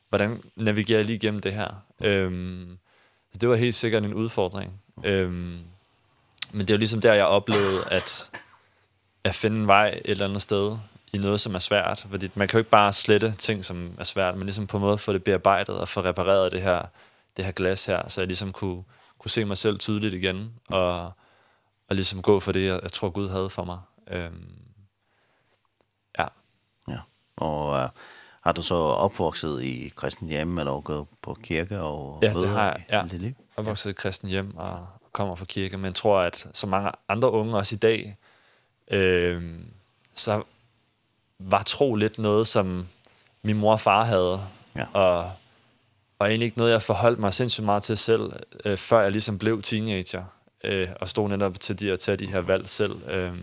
hvordan 0.09 0.41
navigerer 0.55 0.99
jeg 0.99 1.05
lige 1.05 1.15
igennem 1.15 1.41
det 1.41 1.53
her. 1.53 1.83
Ehm 2.01 2.77
så 3.31 3.37
det 3.37 3.49
var 3.49 3.55
helt 3.55 3.75
sikkert 3.75 4.05
en 4.05 4.13
udfordring. 4.13 4.81
Ehm 5.03 5.59
men 6.51 6.67
det 6.67 6.73
var 6.73 6.77
ligesom 6.77 7.01
der, 7.01 7.13
jeg 7.13 7.25
oplevede, 7.25 7.83
at 7.91 8.29
at 9.23 9.35
finde 9.35 9.57
en 9.57 9.67
vej 9.67 9.87
et 9.87 10.01
eller 10.11 10.25
andet 10.25 10.41
sted 10.41 10.77
i 11.13 11.17
noget, 11.17 11.39
som 11.39 11.55
er 11.55 11.59
svært. 11.59 12.05
Fordi 12.09 12.29
man 12.35 12.47
kan 12.47 12.57
jo 12.57 12.59
ikke 12.59 12.69
bare 12.69 12.93
slette 12.93 13.31
ting, 13.31 13.65
som 13.65 13.95
er 13.97 14.03
svært, 14.03 14.35
men 14.35 14.43
ligesom 14.43 14.67
på 14.67 14.77
en 14.77 14.81
måde 14.81 14.97
få 14.97 15.13
det 15.13 15.23
bearbejdet 15.23 15.79
og 15.79 15.87
få 15.87 16.01
repareret 16.01 16.51
det 16.51 16.61
her, 16.61 16.81
det 17.37 17.45
her 17.45 17.51
glas 17.51 17.85
her, 17.85 18.09
så 18.09 18.21
jeg 18.21 18.27
ligesom 18.27 18.51
kunne, 18.51 18.83
kunne 19.17 19.31
se 19.31 19.45
mig 19.45 19.57
selv 19.57 19.79
tydeligt 19.79 20.13
igen, 20.13 20.53
og, 20.67 21.05
og 21.89 21.95
ligesom 21.95 22.21
gå 22.21 22.39
for 22.39 22.51
det, 22.51 22.65
jeg, 22.65 22.79
jeg 22.83 22.91
tror 22.91 23.09
Gud 23.09 23.29
havde 23.29 23.49
for 23.49 23.63
mig. 23.63 23.79
Øhm, 24.07 24.51
ja. 26.19 26.27
Ja, 26.87 26.99
og... 27.37 27.83
uh, 27.83 27.89
har 28.41 28.51
du 28.51 28.61
så 28.61 28.75
opvokset 28.75 29.63
i 29.63 29.93
kristen 29.95 30.27
hjem, 30.27 30.57
eller 30.57 30.81
gået 30.81 31.07
på 31.21 31.37
kirke? 31.43 31.79
Og 31.79 32.19
ja, 32.21 32.33
det 32.33 32.49
har 32.49 32.63
jeg. 32.63 32.85
Ja. 32.89 33.17
Liv? 33.17 33.27
Jeg 33.27 33.35
har 33.55 33.63
vokset 33.63 33.89
i 33.89 33.93
kristen 33.93 34.29
hjem 34.29 34.57
og 34.57 34.87
kommer 35.11 35.35
fra 35.35 35.45
kirke, 35.45 35.77
men 35.77 35.85
jeg 35.85 35.95
tror, 35.95 36.19
at 36.19 36.47
så 36.53 36.67
mange 36.67 36.91
andre 37.09 37.31
unge 37.31 37.57
også 37.57 37.75
i 37.75 37.77
dag, 37.77 38.17
ehm 38.87 39.71
så 40.13 40.43
var 41.39 41.61
tro 41.61 41.95
lidt 41.95 42.19
noget, 42.19 42.47
som 42.47 42.87
min 43.43 43.57
mor 43.57 43.71
og 43.71 43.79
far 43.79 44.03
havde. 44.03 44.41
Ja. 44.75 44.85
Og, 44.93 45.31
og 46.19 46.27
egentlig 46.27 46.45
ikke 46.45 46.57
noget, 46.57 46.71
jeg 46.71 46.81
forholdt 46.81 47.19
mig 47.19 47.33
sindssygt 47.33 47.65
meget 47.65 47.83
til 47.83 47.97
selv, 47.97 48.31
øh, 48.65 48.77
før 48.77 49.01
jeg 49.01 49.11
ligesom 49.11 49.37
blev 49.37 49.61
teenager. 49.61 50.23
Øh, 50.63 50.87
og 51.01 51.09
stod 51.09 51.29
netop 51.29 51.59
til 51.59 51.79
de, 51.79 51.91
at 51.91 51.99
tage 51.99 52.17
de 52.17 52.27
her 52.27 52.39
valg 52.39 52.69
selv. 52.69 53.09
Øh, 53.09 53.33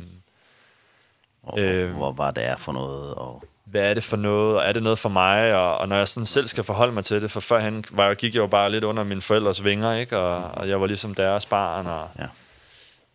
og 1.42 1.58
øh, 1.60 1.94
hvor 1.94 2.12
var 2.12 2.30
det 2.30 2.44
er 2.44 2.56
for 2.56 2.72
noget? 2.72 3.14
Og... 3.14 3.44
Hvad 3.64 3.90
er 3.90 3.94
det 3.94 4.02
for 4.02 4.16
noget? 4.16 4.56
Og 4.56 4.64
er 4.64 4.72
det 4.72 4.82
noget 4.82 4.98
for 4.98 5.08
mig? 5.08 5.54
Og, 5.54 5.78
og 5.78 5.88
når 5.88 5.96
jeg 5.96 6.08
sådan 6.08 6.26
selv 6.26 6.46
skal 6.46 6.64
forholde 6.64 6.92
mig 6.92 7.04
til 7.04 7.22
det, 7.22 7.30
for 7.30 7.40
førhen 7.40 7.84
var, 7.90 8.06
jeg, 8.06 8.16
gik 8.16 8.34
jeg 8.34 8.40
jo 8.40 8.46
bare 8.46 8.70
lidt 8.70 8.84
under 8.84 9.04
mine 9.04 9.20
forældres 9.20 9.64
vinger, 9.64 9.94
ikke? 9.94 10.18
Og, 10.18 10.42
og 10.42 10.68
jeg 10.68 10.80
var 10.80 10.86
ligesom 10.86 11.14
deres 11.14 11.46
barn. 11.46 11.86
Og, 11.86 12.08
ja 12.18 12.26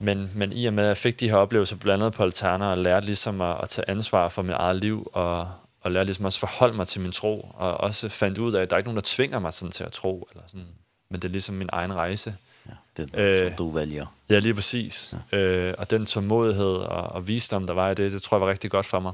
men, 0.02 0.32
men 0.36 0.54
i 0.54 0.66
og 0.66 0.74
med, 0.74 0.84
at 0.84 0.88
jeg 0.88 0.98
fik 0.98 1.20
de 1.20 1.30
her 1.30 1.36
oplevelser 1.36 1.76
blandt 1.76 2.04
andet 2.04 2.14
på 2.14 2.24
Alterna, 2.24 2.66
og 2.66 2.78
lærte 2.78 3.06
ligesom 3.06 3.42
at, 3.42 3.58
at 3.62 3.70
tage 3.70 3.90
ansvar 3.90 4.30
for 4.30 4.42
mit 4.42 4.52
eget 4.54 4.76
liv, 4.76 5.12
og, 5.14 5.52
og 5.82 5.92
lærte 5.92 6.06
ligesom 6.06 6.26
også 6.26 6.40
forholde 6.40 6.76
mig 6.76 6.88
til 6.88 7.02
min 7.02 7.12
tro, 7.12 7.52
og 7.54 7.78
også 7.78 8.10
fandt 8.10 8.38
ud 8.38 8.54
af, 8.54 8.62
at 8.62 8.70
der 8.70 8.76
er 8.76 8.78
ikke 8.78 8.88
nogen, 8.88 8.96
der 8.96 9.04
tvinger 9.06 9.40
mig 9.40 9.54
sådan 9.54 9.72
til 9.72 9.84
at 9.84 9.92
tro, 9.92 10.28
eller 10.32 10.44
sådan. 10.48 10.68
men 11.10 11.22
det 11.22 11.28
er 11.28 11.32
ligesom 11.32 11.56
min 11.56 11.70
egen 11.72 11.94
rejse. 11.94 12.36
Ja, 12.68 12.72
det 12.98 13.10
er 13.14 13.44
øh, 13.44 13.50
som 13.50 13.58
du 13.58 13.70
vælger. 13.70 14.06
Ja, 14.30 14.40
lige 14.40 14.54
præcis. 14.54 15.16
Ja. 15.32 15.38
Øh, 15.38 15.74
og 15.78 15.90
den 15.90 16.06
tålmodighed 16.06 16.76
og, 16.76 17.04
og 17.04 17.28
visdom, 17.28 17.68
der 17.68 17.74
var 17.74 17.90
i 17.90 17.94
det, 17.94 18.12
det 18.12 18.22
tror 18.22 18.38
jeg 18.38 18.42
var 18.42 18.52
rigtig 18.52 18.72
godt 18.72 18.86
for 18.86 19.00
mig. 19.00 19.14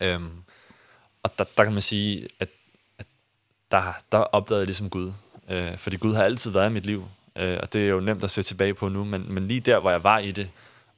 Øhm, 0.00 0.30
og 1.22 1.38
der, 1.38 1.44
der 1.56 1.64
kan 1.64 1.72
man 1.72 1.82
sige, 1.82 2.28
at, 2.40 2.48
at 2.98 3.06
der, 3.70 3.82
der 4.12 4.18
opdagede 4.18 4.60
jeg 4.60 4.66
ligesom 4.66 4.90
Gud. 4.90 5.12
Øh, 5.48 5.76
fordi 5.78 5.96
Gud 5.96 6.14
har 6.14 6.24
altid 6.24 6.50
været 6.50 6.70
i 6.70 6.72
mit 6.72 6.86
liv. 6.86 7.08
Øh, 7.36 7.58
og 7.62 7.72
det 7.72 7.84
er 7.84 7.88
jo 7.88 8.00
nemt 8.00 8.24
at 8.24 8.30
se 8.30 8.42
tilbage 8.42 8.74
på 8.74 8.88
nu, 8.88 9.04
men, 9.04 9.32
men 9.32 9.48
lige 9.48 9.60
der, 9.60 9.80
hvor 9.80 9.90
jeg 9.90 10.04
var 10.04 10.18
i 10.18 10.30
det, 10.30 10.50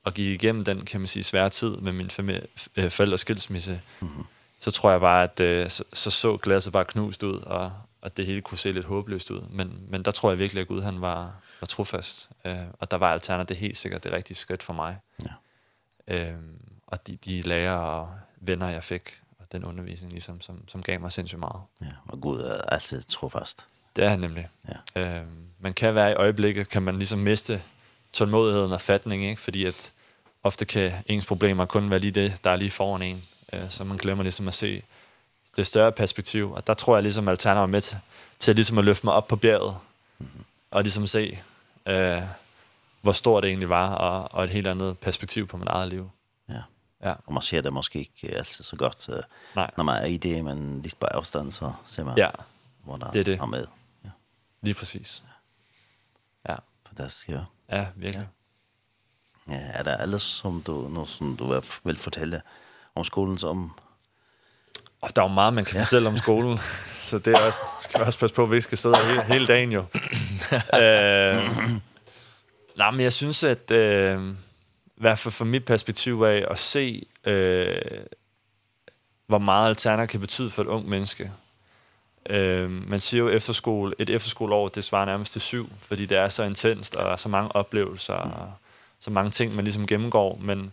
og 0.04 0.14
gik 0.14 0.26
igennem 0.26 0.64
den, 0.64 0.84
kan 0.84 1.00
man 1.00 1.06
sige, 1.06 1.22
svære 1.22 1.48
tid 1.48 1.76
med 1.76 1.92
min 1.92 2.10
familie, 2.10 2.46
øh, 2.76 2.90
forældres 2.90 3.20
skilsmisse, 3.20 3.80
mm 4.00 4.08
så 4.62 4.70
tror 4.70 4.90
jeg 4.90 5.00
bare, 5.00 5.22
at 5.22 5.40
øh, 5.40 5.70
så, 5.70 5.84
så 5.92 6.10
så 6.10 6.36
glasset 6.36 6.72
bare 6.72 6.84
knust 6.84 7.22
ud, 7.22 7.40
og, 7.40 7.72
og 8.02 8.16
det 8.16 8.26
hele 8.26 8.40
kunne 8.40 8.58
se 8.58 8.72
lidt 8.72 8.86
håbløst 8.86 9.30
ud. 9.30 9.40
Men, 9.50 9.86
men 9.88 10.02
der 10.02 10.10
tror 10.10 10.30
jeg 10.30 10.38
virkelig, 10.38 10.60
at 10.60 10.68
Gud 10.68 10.82
han 10.82 11.00
var, 11.00 11.34
var 11.60 11.66
trofast, 11.66 12.30
øh, 12.44 12.56
og 12.78 12.90
der 12.90 12.96
var 12.96 13.12
alternativ, 13.12 13.48
det 13.48 13.56
helt 13.56 13.76
sikkert 13.76 14.04
det 14.04 14.12
rigtige 14.12 14.36
skridt 14.36 14.62
for 14.62 14.72
mig. 14.72 14.98
Ja. 16.08 16.30
Øh, 16.30 16.34
og 16.86 17.06
de, 17.06 17.16
de 17.16 17.42
lærer 17.42 17.76
og 17.76 18.10
venner, 18.36 18.68
jeg 18.68 18.84
fik, 18.84 19.20
og 19.38 19.46
den 19.52 19.64
undervisning, 19.64 20.12
ligesom, 20.12 20.40
som, 20.40 20.68
som 20.68 20.82
gav 20.82 21.00
mig 21.00 21.12
sindssygt 21.12 21.38
meget. 21.38 21.62
Ja, 21.80 21.92
og 22.08 22.20
Gud 22.20 22.40
er 22.40 22.62
altid 22.62 23.02
trofast. 23.02 23.66
Det 23.96 24.04
er 24.04 24.08
han 24.08 24.18
nemlig. 24.18 24.48
Ja. 24.96 25.18
Øh, 25.20 25.26
man 25.62 25.74
kan 25.74 25.94
være 25.94 26.10
i 26.10 26.14
øjeblikket, 26.14 26.68
kan 26.68 26.82
man 26.82 26.96
ligesom 26.96 27.18
miste 27.18 27.62
tålmodigheden 28.12 28.72
og 28.72 28.80
fatning, 28.80 29.24
ikke? 29.24 29.40
fordi 29.40 29.64
at 29.64 29.92
ofte 30.42 30.64
kan 30.64 30.92
ens 31.06 31.26
problemer 31.26 31.64
kun 31.64 31.90
være 31.90 31.98
lige 31.98 32.10
det, 32.10 32.44
der 32.44 32.50
er 32.50 32.56
lige 32.56 32.70
foran 32.70 33.02
en. 33.02 33.24
Øh, 33.52 33.70
så 33.70 33.84
man 33.84 33.96
glemmer 33.96 34.24
ligesom 34.24 34.48
at 34.48 34.54
se 34.54 34.82
det 35.56 35.66
større 35.66 35.92
perspektiv, 35.92 36.52
og 36.52 36.66
der 36.66 36.74
tror 36.74 36.96
jeg 36.96 37.02
ligesom, 37.02 37.28
at 37.28 37.32
Alterna 37.32 37.60
var 37.60 37.66
med 37.66 37.80
til, 37.80 37.98
til 38.38 38.54
ligesom 38.54 38.78
at 38.78 38.84
løfte 38.84 39.06
mig 39.06 39.14
op 39.14 39.28
på 39.28 39.36
bjerget, 39.36 39.76
mm 40.18 40.26
-hmm. 40.26 40.42
og 40.70 40.82
ligesom 40.82 41.06
se, 41.06 41.38
øh, 41.86 42.22
hvor 43.00 43.12
stort 43.12 43.42
det 43.42 43.48
egentlig 43.48 43.68
var, 43.68 43.94
og, 43.94 44.34
og 44.34 44.44
et 44.44 44.50
helt 44.50 44.66
andet 44.66 44.98
perspektiv 44.98 45.46
på 45.46 45.56
mit 45.56 45.68
eget 45.68 45.88
liv. 45.88 46.10
Ja. 46.48 46.62
Ja. 47.04 47.14
Og 47.26 47.32
man 47.32 47.42
ser 47.42 47.60
det 47.60 47.72
måske 47.72 47.98
ikke 47.98 48.36
altid 48.36 48.64
så 48.64 48.76
godt, 48.76 49.08
Nej. 49.56 49.70
når 49.76 49.84
man 49.84 50.02
er 50.02 50.06
i 50.06 50.16
det, 50.16 50.44
men 50.44 50.82
lidt 50.82 51.00
på 51.00 51.06
afstand, 51.06 51.52
så 51.52 51.72
ser 51.86 52.04
man, 52.04 52.16
ja. 52.16 52.30
hvor 52.84 52.96
der 52.96 53.10
det 53.10 53.20
er 53.20 53.24
det. 53.24 53.38
er 53.38 53.46
med. 53.46 53.66
Ja. 54.04 54.10
Lige 54.62 54.74
præcis. 54.74 55.22
Ja. 55.26 55.31
Ja. 56.48 56.56
Fantastisk, 56.86 57.28
ja. 57.28 57.40
Ja, 57.72 57.86
virkelig. 57.96 58.28
Ja. 59.48 59.54
ja 59.54 59.60
er 59.74 59.82
der 59.82 59.96
alles, 59.96 60.22
som 60.22 60.62
du, 60.62 60.88
noget, 60.88 61.08
som 61.08 61.36
du 61.36 61.60
vil 61.84 61.96
fortælle 61.96 62.42
om 62.94 63.04
skolen, 63.04 63.38
som... 63.38 63.72
Og 65.02 65.16
der 65.16 65.22
er 65.22 65.26
jo 65.26 65.34
meget, 65.34 65.54
man 65.54 65.64
kan 65.64 65.76
ja. 65.76 65.82
fortælle 65.82 66.08
om 66.08 66.16
skolen. 66.16 66.58
Så 67.12 67.18
det 67.18 67.34
er 67.34 67.46
også, 67.46 67.64
skal 67.80 68.00
vi 68.00 68.04
også 68.04 68.18
passe 68.18 68.34
på, 68.34 68.42
at 68.42 68.50
vi 68.50 68.56
ikke 68.56 68.64
skal 68.64 68.78
sidde 68.78 68.96
hele, 68.96 69.22
hele 69.22 69.46
dagen 69.46 69.72
jo. 69.72 69.80
øh, 70.82 71.70
nej, 72.76 72.90
men 72.90 73.00
jeg 73.00 73.12
synes, 73.12 73.44
at 73.44 73.70
øh, 73.70 74.30
i 74.86 75.00
hvert 75.00 75.18
fald 75.18 75.32
fra 75.32 75.44
mit 75.44 75.64
perspektiv 75.64 76.22
af 76.22 76.46
at 76.50 76.58
se, 76.58 77.06
øh, 77.24 78.04
hvor 79.26 79.38
meget 79.38 79.68
alternativ 79.68 80.08
kan 80.08 80.20
betyde 80.20 80.50
for 80.50 80.62
et 80.62 80.66
ung 80.66 80.88
menneske, 80.88 81.32
Øh, 82.30 82.70
man 82.70 83.00
siger 83.00 83.22
jo 83.22 83.28
efterskole, 83.28 83.94
et 83.98 84.10
efterskoleår, 84.10 84.68
det 84.68 84.84
svarer 84.84 85.04
nærmest 85.04 85.32
til 85.32 85.40
syv, 85.40 85.70
fordi 85.78 86.06
det 86.06 86.18
er 86.18 86.28
så 86.28 86.42
intenst, 86.42 86.94
og 86.94 87.04
der 87.04 87.10
er 87.12 87.16
så 87.16 87.28
mange 87.28 87.56
oplevelser, 87.56 88.24
mm. 88.24 88.30
og 88.30 88.52
så 89.00 89.10
mange 89.10 89.30
ting, 89.30 89.54
man 89.54 89.64
ligesom 89.64 89.86
gennemgår, 89.86 90.38
men 90.42 90.72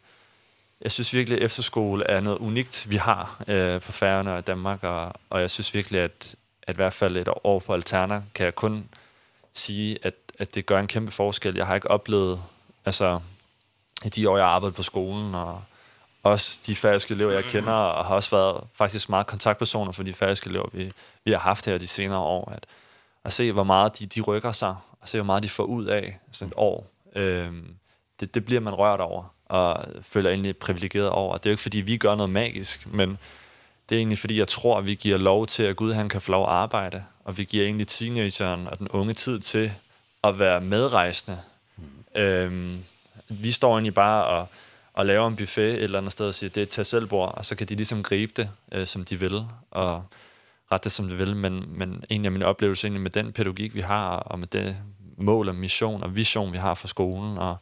jeg 0.82 0.92
synes 0.92 1.14
virkelig, 1.14 1.40
at 1.40 1.46
efterskole 1.46 2.08
er 2.08 2.20
noget 2.20 2.38
unikt, 2.38 2.86
vi 2.90 2.96
har 2.96 3.44
øh, 3.48 3.82
på 3.82 3.92
Færøerne 3.92 4.34
og 4.34 4.48
Danmark, 4.48 4.84
og, 4.84 5.14
og 5.30 5.42
jeg 5.42 5.50
synes 5.50 5.74
virkelig, 5.74 6.02
at, 6.02 6.36
at 6.64 6.76
i 6.76 6.78
hvert 6.78 6.94
fald 6.94 7.18
et 7.18 7.30
år 7.44 7.60
på 7.60 7.74
Alterna, 7.74 8.22
kan 8.36 8.46
jeg 8.46 8.56
kun 8.56 8.90
sige, 9.54 9.98
at, 10.02 10.14
at 10.40 10.56
det 10.56 10.66
gør 10.66 10.80
en 10.80 10.88
kæmpe 10.88 11.12
forskel. 11.12 11.56
Jeg 11.56 11.68
har 11.68 11.76
ikke 11.76 11.92
oplevet, 11.92 12.42
altså 12.86 13.20
i 14.06 14.10
de 14.10 14.30
år, 14.30 14.38
jeg 14.38 14.46
har 14.46 14.52
arbejdet 14.52 14.76
på 14.76 14.84
skolen, 14.84 15.36
og 15.36 15.64
også 16.24 16.62
de 16.66 16.76
færøske 16.76 17.14
elever, 17.14 17.32
jeg 17.32 17.44
kender, 17.44 17.72
og 17.72 18.06
har 18.06 18.16
også 18.16 18.36
været 18.36 18.64
faktisk 18.74 19.10
meget 19.10 19.28
kontaktpersoner 19.28 19.92
for 19.92 20.04
de 20.04 20.14
færøske 20.14 20.50
elever, 20.50 20.70
vi, 20.74 20.92
vi 21.26 21.32
har 21.32 21.40
haft 21.40 21.66
her 21.66 21.78
de 21.78 21.88
senere 21.88 22.20
år, 22.20 22.52
at, 22.52 22.66
at 23.24 23.34
se, 23.34 23.52
hvor 23.52 23.64
meget 23.64 24.00
de, 24.00 24.06
de 24.06 24.22
rykker 24.22 24.52
sig, 24.52 24.76
og 25.02 25.08
se, 25.08 25.18
hvor 25.18 25.26
meget 25.26 25.44
de 25.44 25.50
får 25.50 25.64
ud 25.64 25.86
af 25.86 26.20
sådan 26.32 26.48
et 26.48 26.54
år. 26.58 26.88
Øhm, 27.16 27.76
det, 28.20 28.34
det 28.34 28.46
bliver 28.46 28.62
man 28.62 28.74
rørt 28.74 29.00
over, 29.00 29.34
og 29.46 29.86
føler 30.02 30.30
egentlig 30.30 30.58
privilegeret 30.58 31.10
over. 31.10 31.38
Det 31.38 31.46
er 31.46 31.50
jo 31.50 31.54
ikke, 31.54 31.62
fordi 31.62 31.78
vi 31.78 31.98
gør 31.98 32.16
noget 32.16 32.30
magisk, 32.30 32.88
men 32.88 33.18
det 33.90 33.96
er 33.96 34.00
egentlig, 34.00 34.20
fordi 34.20 34.40
jeg 34.40 34.48
tror, 34.48 34.78
at 34.78 34.86
vi 34.86 34.96
giver 34.96 35.18
lov 35.18 35.48
til, 35.48 35.64
at 35.64 35.76
Gud 35.76 35.94
han 35.94 36.10
kan 36.10 36.22
få 36.22 36.32
lov 36.32 36.44
at 36.44 36.52
arbejde, 36.52 37.04
og 37.26 37.38
vi 37.38 37.44
giver 37.44 37.66
egentlig 37.66 37.88
teenageren 37.88 38.68
og 38.68 38.80
den 38.80 38.88
unge 38.88 39.14
tid 39.14 39.40
til 39.40 39.72
at 40.24 40.40
være 40.40 40.62
medrejsende. 40.62 41.40
Mm. 41.78 42.22
Øhm, 42.22 42.84
vi 43.30 43.52
står 43.52 43.74
egentlig 43.74 43.94
bare 43.94 44.26
og 44.26 44.48
og 45.00 45.06
laver 45.06 45.28
en 45.28 45.36
buffet 45.36 45.74
et 45.74 45.84
eller 45.84 45.98
andet 45.98 46.12
sted 46.12 46.28
og 46.28 46.36
siger, 46.36 46.50
det 46.50 46.62
er 46.62 46.64
et 46.64 46.70
tag 46.70 46.86
selv 46.86 47.08
bord, 47.08 47.34
og 47.38 47.46
så 47.46 47.56
kan 47.56 47.68
de 47.68 47.76
ligesom 47.76 48.04
gribe 48.04 48.32
det, 48.36 48.50
øh, 48.72 48.88
som 48.88 49.06
de 49.06 49.20
vil, 49.20 49.46
og 49.72 50.04
rette 50.72 50.84
det, 50.84 50.92
som 50.92 51.10
de 51.10 51.16
vil. 51.18 51.36
Men, 51.36 51.66
men 51.68 52.04
egentlig 52.10 52.28
er 52.28 52.32
min 52.32 52.44
oplevelse 52.44 52.88
egentlig 52.88 53.02
med 53.02 53.12
den 53.12 53.32
pædagogik, 53.32 53.76
vi 53.76 53.82
har, 53.82 54.16
og 54.16 54.40
med 54.40 54.48
det 54.48 54.78
mål 55.18 55.50
og 55.50 55.56
mission 55.56 56.04
og 56.04 56.16
vision, 56.16 56.54
vi 56.54 56.58
har 56.58 56.74
for 56.74 56.88
skolen, 56.88 57.38
og 57.38 57.58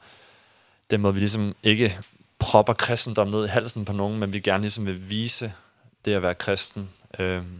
den 0.91 1.01
måde, 1.01 1.13
vi 1.13 1.19
ligesom 1.19 1.55
ikke 1.63 1.99
propper 2.39 2.73
kristendom 2.73 3.27
ned 3.27 3.45
i 3.45 3.47
halsen 3.47 3.85
på 3.85 3.93
nogen, 3.93 4.19
men 4.19 4.33
vi 4.33 4.39
gerne 4.39 4.61
ligesom 4.61 4.85
vil 4.85 5.09
vise 5.09 5.53
det 6.05 6.13
at 6.13 6.21
være 6.21 6.35
kristen. 6.35 6.89
Ehm 7.19 7.59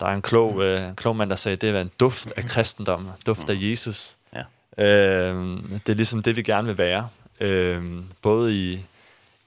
der 0.00 0.06
er 0.06 0.14
en 0.14 0.22
klog, 0.22 0.62
øh, 0.62 0.88
en 0.88 0.96
klog 0.96 1.16
mand, 1.16 1.30
der 1.30 1.36
sagde, 1.36 1.56
det 1.56 1.70
er 1.70 1.80
en 1.80 1.90
duft 2.00 2.32
af 2.36 2.44
kristendom, 2.44 3.10
duft 3.26 3.48
af 3.48 3.54
Jesus. 3.56 4.16
Ja. 4.34 4.44
Ehm 4.84 5.80
det 5.86 5.92
er 5.92 5.96
ligesom 5.96 6.22
det, 6.22 6.36
vi 6.36 6.42
gerne 6.42 6.66
vil 6.66 6.78
være 6.78 7.08
øh, 7.40 8.04
både 8.22 8.54
i, 8.54 8.84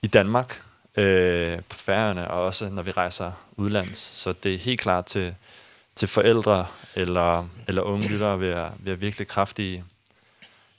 i 0.02 0.06
Danmark, 0.06 0.62
øh, 0.96 1.62
på 1.68 1.76
færgerne, 1.76 2.30
og 2.30 2.42
også 2.42 2.68
når 2.68 2.82
vi 2.82 2.90
rejser 2.90 3.32
udlands. 3.56 3.98
Så 3.98 4.32
det 4.32 4.54
er 4.54 4.58
helt 4.58 4.80
klart 4.80 5.06
til, 5.06 5.34
til 5.94 6.08
forældre 6.08 6.66
eller, 6.94 7.48
eller 7.68 7.82
unge 7.82 8.08
lyttere 8.08 8.38
vil 8.38 8.48
jeg, 8.48 8.72
vil 8.78 8.90
jeg 8.90 9.00
virkelig 9.00 9.28
kraftige 9.28 9.84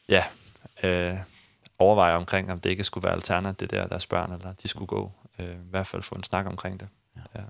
ja, 0.09 0.23
øh, 0.83 1.17
overveje 1.79 2.15
omkring, 2.15 2.51
om 2.51 2.59
det 2.59 2.69
ikke 2.69 2.83
skulle 2.83 3.03
være 3.03 3.13
alternativt, 3.13 3.59
det 3.59 3.71
der 3.71 3.87
deres 3.87 4.05
børn, 4.05 4.31
eller 4.31 4.53
de 4.53 4.67
skulle 4.67 4.87
gå, 4.87 5.11
øh, 5.39 5.49
i 5.49 5.69
hvert 5.69 5.87
fald 5.87 6.03
få 6.03 6.15
en 6.15 6.23
snak 6.23 6.45
omkring 6.45 6.79
det. 6.79 6.87
Ja. 7.15 7.39
Øh, 7.39 7.45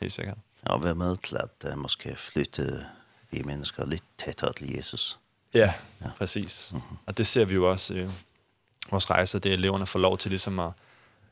helt 0.00 0.12
sikkert. 0.12 0.38
Ja, 0.66 0.72
og 0.72 0.84
være 0.84 0.94
med 0.94 1.16
til 1.16 1.36
at 1.36 1.72
uh, 1.72 1.78
måske 1.78 2.16
flytte 2.16 2.86
de 3.32 3.42
mennesker 3.42 3.86
lidt 3.86 4.02
tættere 4.18 4.52
til 4.52 4.76
Jesus. 4.76 5.18
Ja, 5.54 5.74
ja. 6.00 6.10
præcis. 6.18 6.70
Mm 6.72 6.78
-hmm. 6.78 6.96
Og 7.06 7.18
det 7.18 7.26
ser 7.26 7.44
vi 7.44 7.54
jo 7.54 7.70
også 7.70 7.94
øh, 7.94 8.10
vores 8.90 9.10
rejse, 9.10 9.38
det 9.38 9.50
er, 9.50 9.54
eleverne 9.54 9.86
får 9.86 9.98
lov 9.98 10.18
til 10.18 10.30
ligesom 10.30 10.58
at, 10.58 10.70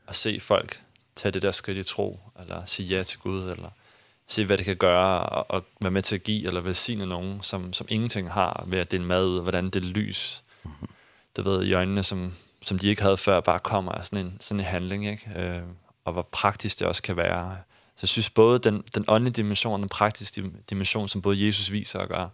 at 0.07 0.15
se 0.15 0.39
folk 0.39 0.81
tage 1.15 1.31
det 1.31 1.41
der 1.41 1.51
skridt 1.51 1.77
i 1.77 1.83
tro, 1.83 2.19
eller 2.39 2.65
sige 2.65 2.87
ja 2.87 3.03
til 3.03 3.19
Gud, 3.19 3.51
eller 3.51 3.69
se 4.27 4.45
hvad 4.45 4.57
det 4.57 4.65
kan 4.65 4.77
gøre, 4.77 5.21
og, 5.21 5.51
og 5.51 5.65
være 5.81 5.91
med 5.91 6.01
til 6.01 6.15
at 6.15 6.23
give, 6.23 6.47
eller 6.47 6.61
velsigne 6.61 7.05
nogen, 7.05 7.39
som, 7.41 7.73
som 7.73 7.87
ingenting 7.89 8.31
har 8.31 8.63
ved 8.67 8.79
at 8.79 8.91
dele 8.91 9.03
mad 9.03 9.25
ud, 9.25 9.41
hvordan 9.41 9.69
det 9.69 9.85
lys, 9.85 10.43
mm 10.63 10.71
-hmm. 10.71 10.85
du 11.37 11.41
ved, 11.41 11.63
i 11.63 11.73
øjnene, 11.73 12.03
som, 12.03 12.33
som 12.61 12.79
de 12.79 12.87
ikke 12.87 13.01
havde 13.01 13.17
før, 13.17 13.39
bare 13.39 13.59
kommer 13.59 13.91
af 13.91 14.05
sådan 14.05 14.25
en, 14.25 14.37
sådan 14.39 14.59
en 14.59 14.65
handling, 14.65 15.07
ikke? 15.07 15.31
Øh, 15.35 15.61
og 16.05 16.13
hvor 16.13 16.27
praktisk 16.31 16.79
det 16.79 16.87
også 16.87 17.01
kan 17.01 17.17
være. 17.17 17.57
Så 17.95 17.99
jeg 18.01 18.09
synes 18.09 18.29
både 18.29 18.59
den, 18.59 18.83
den 18.95 19.05
åndelige 19.07 19.33
dimension 19.33 19.73
og 19.73 19.79
den 19.79 19.89
praktiske 19.89 20.51
dimension, 20.69 21.07
som 21.07 21.21
både 21.21 21.47
Jesus 21.47 21.71
viser 21.71 21.99
og 21.99 22.07
gør, 22.07 22.27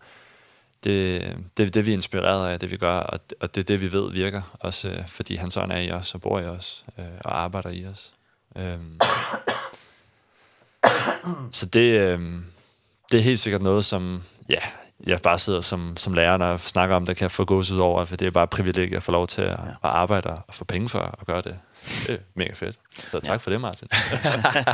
det, 0.86 1.38
det, 1.58 1.74
det 1.74 1.86
vi 1.86 1.92
er 1.92 1.96
inspireret 1.96 2.50
af, 2.50 2.60
det 2.60 2.72
vi 2.72 2.78
gør, 2.78 2.98
og, 2.98 3.20
og 3.40 3.56
det 3.56 3.62
er 3.62 3.66
det, 3.66 3.82
vi 3.82 3.92
ved 3.92 4.12
virker, 4.12 4.42
også 4.60 4.90
øh, 4.90 5.08
fordi 5.08 5.36
han 5.36 5.52
sådan 5.52 5.72
er 5.72 5.80
i 5.80 5.92
os, 5.92 6.14
og 6.14 6.22
bor 6.22 6.40
i 6.40 6.46
os, 6.46 6.86
øh, 7.00 7.06
og 7.26 7.40
arbejder 7.40 7.70
i 7.70 7.86
os. 7.86 8.14
Øh, 8.58 8.80
så 11.52 11.66
det, 11.66 12.00
øh, 12.00 12.20
det 13.12 13.18
er 13.20 13.24
helt 13.24 13.40
sikkert 13.40 13.62
noget, 13.62 13.86
som 13.86 14.24
ja, 14.50 14.60
jeg 15.08 15.22
bare 15.22 15.40
sidder 15.40 15.62
som, 15.62 15.98
som 15.98 16.14
lærer 16.14 16.38
og 16.38 16.60
snakker 16.60 16.96
om, 16.96 17.06
det 17.06 17.18
kan 17.18 17.30
få 17.30 17.46
gås 17.46 17.72
ud 17.72 17.80
over, 17.80 18.06
for 18.06 18.16
det 18.16 18.28
er 18.28 18.32
bare 18.32 18.44
et 18.44 18.50
privilegie 18.50 18.98
at 18.98 19.04
få 19.04 19.12
lov 19.12 19.28
til 19.28 19.42
at, 19.42 19.50
ja. 19.50 19.56
at 19.56 19.76
arbejde 19.82 20.30
og 20.30 20.56
få 20.56 20.66
penge 20.66 20.90
for 20.90 21.00
at 21.00 21.26
gøre 21.28 21.42
det. 21.42 21.60
Det 22.08 22.10
er 22.10 22.18
mega 22.36 22.54
fedt. 22.54 22.76
Så 22.98 23.20
tak 23.20 23.30
ja. 23.30 23.36
for 23.36 23.50
det, 23.50 23.62
Martin. 23.62 23.88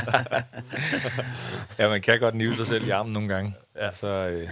ja, 1.80 1.90
man 1.90 2.02
kan 2.02 2.20
godt 2.20 2.36
nive 2.36 2.56
sig 2.56 2.68
selv 2.68 2.88
i 2.88 2.90
armen 2.90 3.14
nogle 3.14 3.30
gange. 3.30 3.56
Ja. 3.76 3.92
Så, 3.92 4.08
øh, 4.08 4.50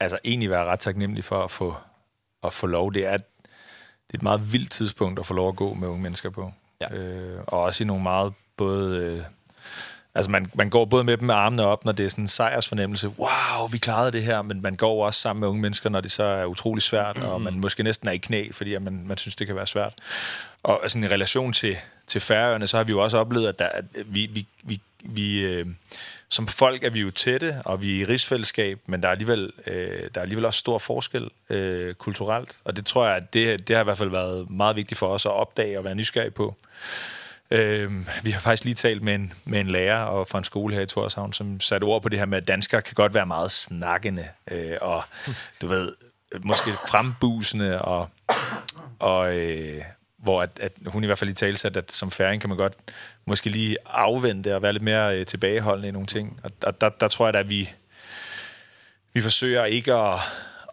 altså 0.00 0.18
egentlig 0.24 0.50
være 0.50 0.64
ret 0.64 0.80
taknemmelig 0.80 1.24
for 1.24 1.44
at 1.44 1.50
få, 1.50 1.76
at 2.44 2.52
få 2.52 2.66
lov. 2.66 2.94
Det 2.94 3.06
er, 3.06 3.16
det 3.16 4.14
er 4.14 4.18
et 4.18 4.22
meget 4.22 4.52
vildt 4.52 4.70
tidspunkt 4.70 5.18
at 5.18 5.26
få 5.26 5.34
lov 5.34 5.48
at 5.48 5.56
gå 5.56 5.74
med 5.74 5.88
unge 5.88 6.02
mennesker 6.02 6.30
på. 6.30 6.52
Ja. 6.80 6.94
Øh, 6.94 7.40
og 7.46 7.60
også 7.62 7.84
i 7.84 7.86
nogle 7.86 8.02
meget 8.02 8.32
både... 8.56 8.96
Øh, 8.96 9.22
altså 10.14 10.30
man, 10.30 10.50
man 10.54 10.70
går 10.70 10.84
både 10.84 11.04
med 11.04 11.16
dem 11.16 11.26
med 11.26 11.34
armene 11.34 11.64
op, 11.64 11.84
når 11.84 11.92
det 11.92 12.04
er 12.04 12.10
sådan 12.10 12.24
en 12.24 12.28
sejrsfornemmelse. 12.28 13.08
Wow, 13.08 13.68
vi 13.72 13.78
klarede 13.78 14.12
det 14.12 14.22
her. 14.22 14.42
Men 14.42 14.62
man 14.62 14.76
går 14.76 15.06
også 15.06 15.20
sammen 15.20 15.40
med 15.40 15.48
unge 15.48 15.62
mennesker, 15.62 15.90
når 15.90 16.00
det 16.00 16.10
så 16.10 16.24
er 16.24 16.44
utrolig 16.44 16.82
svært. 16.82 17.16
Mm. 17.16 17.22
Og 17.22 17.40
man 17.40 17.60
måske 17.60 17.82
næsten 17.82 18.08
er 18.08 18.12
i 18.12 18.16
knæ, 18.16 18.48
fordi 18.52 18.74
at 18.74 18.82
man, 18.82 19.04
man 19.06 19.18
synes, 19.18 19.36
det 19.36 19.46
kan 19.46 19.56
være 19.56 19.66
svært. 19.66 19.94
Og 20.62 20.80
sådan 20.88 21.04
i 21.04 21.08
relation 21.08 21.52
til, 21.52 21.76
til 22.06 22.20
færøerne, 22.20 22.66
så 22.66 22.76
har 22.76 22.84
vi 22.84 22.92
jo 22.92 23.02
også 23.02 23.18
oplevet, 23.18 23.48
at, 23.48 23.58
der, 23.58 23.68
at 23.68 23.84
vi, 24.06 24.26
vi, 24.26 24.46
vi 24.62 24.80
vi 25.04 25.40
øh, 25.40 25.66
som 26.28 26.48
folk 26.48 26.84
er 26.84 26.90
vi 26.90 27.00
jo 27.00 27.10
tætte, 27.10 27.62
og 27.64 27.82
vi 27.82 27.96
er 27.96 28.00
i 28.00 28.04
rigsfællesskab, 28.04 28.80
men 28.86 29.02
der 29.02 29.08
er 29.08 29.12
alligevel, 29.12 29.52
øh, 29.66 30.10
der 30.14 30.20
er 30.20 30.22
alligevel 30.22 30.44
også 30.44 30.58
stor 30.58 30.78
forskel 30.78 31.30
øh, 31.50 31.94
kulturelt, 31.94 32.58
og 32.64 32.76
det 32.76 32.86
tror 32.86 33.06
jeg, 33.06 33.16
at 33.16 33.32
det, 33.32 33.68
det 33.68 33.76
har 33.76 33.80
i 33.80 33.84
hvert 33.84 33.98
fald 33.98 34.10
været 34.10 34.50
meget 34.50 34.76
vigtigt 34.76 34.98
for 34.98 35.08
os 35.08 35.26
at 35.26 35.32
opdage 35.32 35.78
og 35.78 35.84
være 35.84 35.94
nysgerrige 35.94 36.30
på. 36.30 36.56
Øh, 37.50 37.92
vi 38.22 38.30
har 38.30 38.40
faktisk 38.40 38.64
lige 38.64 38.74
talt 38.74 39.02
med 39.02 39.14
en, 39.14 39.32
med 39.44 39.60
en 39.60 39.68
lærer 39.68 40.04
og 40.04 40.28
fra 40.28 40.38
en 40.38 40.44
skole 40.44 40.74
her 40.74 40.82
i 40.82 40.86
Torshavn, 40.86 41.32
som 41.32 41.60
satte 41.60 41.84
ord 41.84 42.02
på 42.02 42.08
det 42.08 42.18
her 42.18 42.26
med, 42.26 42.38
at 42.38 42.48
danskere 42.48 42.82
kan 42.82 42.94
godt 42.94 43.14
være 43.14 43.26
meget 43.26 43.50
snakkende, 43.50 44.28
øh, 44.50 44.76
og 44.80 45.02
du 45.62 45.66
ved, 45.66 45.92
måske 46.44 46.70
frembusende 46.72 47.82
og, 47.82 48.08
og, 48.98 49.36
øh, 49.36 49.82
hvor 50.28 50.42
at, 50.42 50.50
at 50.60 50.72
hun 50.86 51.04
i 51.04 51.06
hvert 51.06 51.18
fald 51.18 51.30
i 51.30 51.34
tale 51.34 51.56
sat, 51.56 51.76
at 51.76 51.92
som 51.92 52.10
færing 52.10 52.40
kan 52.40 52.50
man 52.50 52.56
godt 52.56 52.72
måske 53.24 53.50
lige 53.50 53.76
afvente 53.86 54.54
og 54.54 54.62
være 54.62 54.72
lidt 54.72 54.82
mere 54.82 55.18
øh, 55.18 55.26
tilbageholdende 55.26 55.88
i 55.88 55.92
nogle 55.92 56.06
ting. 56.06 56.40
Og, 56.42 56.50
og 56.62 56.80
der, 56.80 56.88
der 56.88 57.08
tror 57.08 57.26
jeg 57.26 57.34
da, 57.34 57.38
at 57.38 57.50
vi, 57.50 57.70
vi 59.12 59.20
forsøger 59.20 59.64
ikke 59.64 59.94
at, 59.94 60.18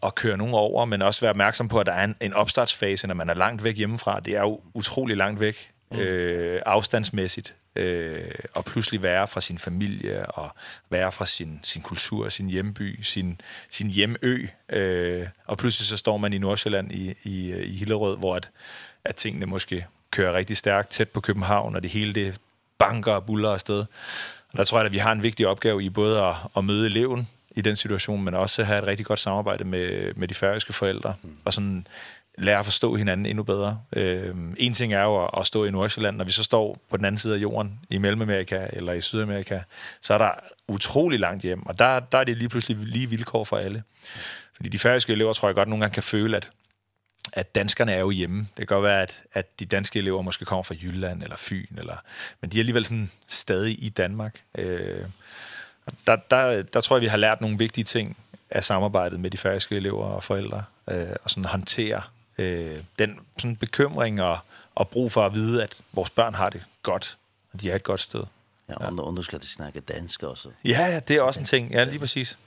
at 0.03 0.15
køre 0.15 0.37
nogen 0.37 0.53
over, 0.53 0.85
men 0.85 1.01
også 1.01 1.21
være 1.21 1.29
opmærksom 1.29 1.67
på, 1.67 1.79
at 1.79 1.85
der 1.85 1.93
er 1.93 2.03
en, 2.03 2.15
en 2.21 2.33
opstartsfase, 2.33 3.07
når 3.07 3.15
man 3.15 3.29
er 3.29 3.33
langt 3.33 3.63
væk 3.63 3.77
hjemmefra. 3.77 4.19
Det 4.19 4.33
er 4.33 4.41
jo 4.41 4.59
utrolig 4.73 5.17
langt 5.17 5.39
væk 5.39 5.71
øh, 5.91 6.61
afstandsmæssigt, 6.65 7.55
øh, 7.75 8.31
og 8.53 8.65
pludselig 8.65 9.03
være 9.03 9.27
fra 9.27 9.41
sin 9.41 9.57
familie, 9.57 10.25
og 10.25 10.49
være 10.89 11.11
fra 11.11 11.25
sin, 11.25 11.59
sin 11.63 11.81
kultur, 11.81 12.29
sin 12.29 12.49
hjemby, 12.49 13.01
sin, 13.01 13.41
sin 13.69 13.89
hjemø. 13.89 14.47
Øh, 14.69 15.27
og 15.45 15.57
pludselig 15.57 15.87
så 15.87 15.97
står 15.97 16.17
man 16.17 16.33
i 16.33 16.37
Nordsjælland 16.37 16.91
i, 16.91 17.13
i, 17.23 17.53
i 17.53 17.75
Hillerød, 17.75 18.17
hvor 18.17 18.35
at, 18.35 18.49
at 19.05 19.15
tingene 19.15 19.45
måske 19.45 19.85
kører 20.11 20.33
rigtig 20.33 20.57
stærkt 20.57 20.89
tæt 20.89 21.09
på 21.09 21.21
København, 21.21 21.75
og 21.75 21.83
det 21.83 21.91
hele 21.91 22.13
det 22.13 22.37
banker 22.77 23.11
og 23.11 23.25
buller 23.25 23.51
afsted. 23.51 23.79
Og 24.51 24.57
der 24.57 24.63
tror 24.63 24.77
jeg, 24.77 24.85
at 24.85 24.91
vi 24.91 24.97
har 24.97 25.11
en 25.11 25.23
vigtig 25.23 25.47
opgave 25.47 25.83
i 25.83 25.89
både 25.89 26.23
at, 26.23 26.35
at 26.57 26.65
møde 26.65 26.85
eleven 26.85 27.27
i 27.55 27.61
den 27.61 27.75
situation, 27.75 28.23
men 28.23 28.33
også 28.33 28.63
have 28.63 28.79
et 28.79 28.87
rigtig 28.87 29.05
godt 29.05 29.19
samarbejde 29.19 29.63
med, 29.63 30.13
med 30.15 30.27
de 30.27 30.33
færøske 30.33 30.73
forældre, 30.73 31.15
mm. 31.23 31.37
og 31.45 31.53
sådan 31.53 31.87
lære 32.37 32.59
at 32.59 32.65
forstå 32.65 32.95
hinanden 32.95 33.25
endnu 33.25 33.43
bedre. 33.43 33.79
Øh, 33.93 34.35
en 34.57 34.73
ting 34.73 34.93
er 34.93 35.01
jo 35.01 35.23
at, 35.23 35.29
at 35.37 35.47
stå 35.47 35.65
i 35.65 35.71
Nordsjælland, 35.71 36.17
når 36.17 36.25
vi 36.25 36.31
så 36.31 36.43
står 36.43 36.79
på 36.89 36.97
den 36.97 37.05
anden 37.05 37.19
side 37.19 37.35
af 37.35 37.41
jorden, 37.41 37.79
i 37.89 37.97
Mellemamerika 37.97 38.67
eller 38.73 38.93
i 38.93 39.01
Sydamerika, 39.01 39.59
så 40.01 40.13
er 40.13 40.17
der 40.17 40.31
utrolig 40.67 41.19
langt 41.19 41.43
hjem, 41.43 41.65
og 41.65 41.79
der, 41.79 41.99
der 41.99 42.17
er 42.17 42.23
det 42.23 42.37
lige 42.37 42.49
pludselig 42.49 42.77
lige 42.77 43.09
vilkår 43.09 43.43
for 43.43 43.57
alle. 43.57 43.83
Fordi 44.55 44.69
de 44.69 44.79
færøske 44.79 45.13
elever 45.13 45.33
tror 45.33 45.47
jeg 45.47 45.55
godt 45.55 45.69
nogle 45.69 45.83
gange 45.83 45.93
kan 45.93 46.03
føle, 46.03 46.37
at 46.37 46.49
at 47.33 47.55
danskerne 47.55 47.91
er 47.91 47.99
jo 47.99 48.09
hjemme. 48.09 48.39
Det 48.39 48.67
kan 48.67 48.75
godt 48.75 48.83
være, 48.83 49.01
at, 49.01 49.21
at 49.33 49.59
de 49.59 49.65
danske 49.65 49.99
elever 49.99 50.21
måske 50.21 50.45
kommer 50.45 50.63
fra 50.63 50.75
Jylland 50.81 51.23
eller 51.23 51.35
Fyn, 51.37 51.77
eller, 51.77 51.97
men 52.41 52.49
de 52.49 52.57
er 52.57 52.61
alligevel 52.61 52.85
sådan 52.85 53.11
stadig 53.27 53.83
i 53.83 53.89
Danmark. 53.89 54.41
Øh, 54.57 55.05
der, 56.07 56.15
der, 56.15 56.61
der 56.61 56.81
tror 56.81 56.95
jeg, 56.95 57.01
vi 57.01 57.07
har 57.07 57.17
lært 57.17 57.41
nogle 57.41 57.57
vigtige 57.57 57.85
ting 57.85 58.17
af 58.49 58.63
samarbejdet 58.63 59.19
med 59.19 59.31
de 59.31 59.37
færøske 59.37 59.75
elever 59.75 60.05
og 60.05 60.23
forældre, 60.23 60.63
øh, 60.87 61.07
og 61.23 61.29
sådan 61.29 61.45
håndtere 61.45 62.01
øh, 62.37 62.77
den 62.99 63.19
sådan 63.37 63.55
bekymring 63.55 64.21
og, 64.21 64.39
og 64.75 64.89
brug 64.89 65.11
for 65.11 65.25
at 65.25 65.33
vide, 65.33 65.63
at 65.63 65.81
vores 65.93 66.09
børn 66.09 66.33
har 66.33 66.49
det 66.49 66.63
godt, 66.83 67.17
og 67.53 67.61
de 67.61 67.71
er 67.71 67.75
et 67.75 67.83
godt 67.83 67.99
sted. 67.99 68.23
Ja, 68.69 68.73
og 68.75 68.83
ja. 68.83 69.11
nu 69.11 69.21
skal 69.21 69.41
de 69.41 69.47
snakke 69.47 69.79
dansk 69.79 70.23
også. 70.23 70.49
Ja, 70.65 70.85
ja, 70.85 70.99
det 70.99 71.15
er 71.15 71.21
også 71.21 71.39
en 71.39 71.45
ting. 71.45 71.71
Ja, 71.71 71.83
lige 71.83 71.99
præcis. 71.99 72.39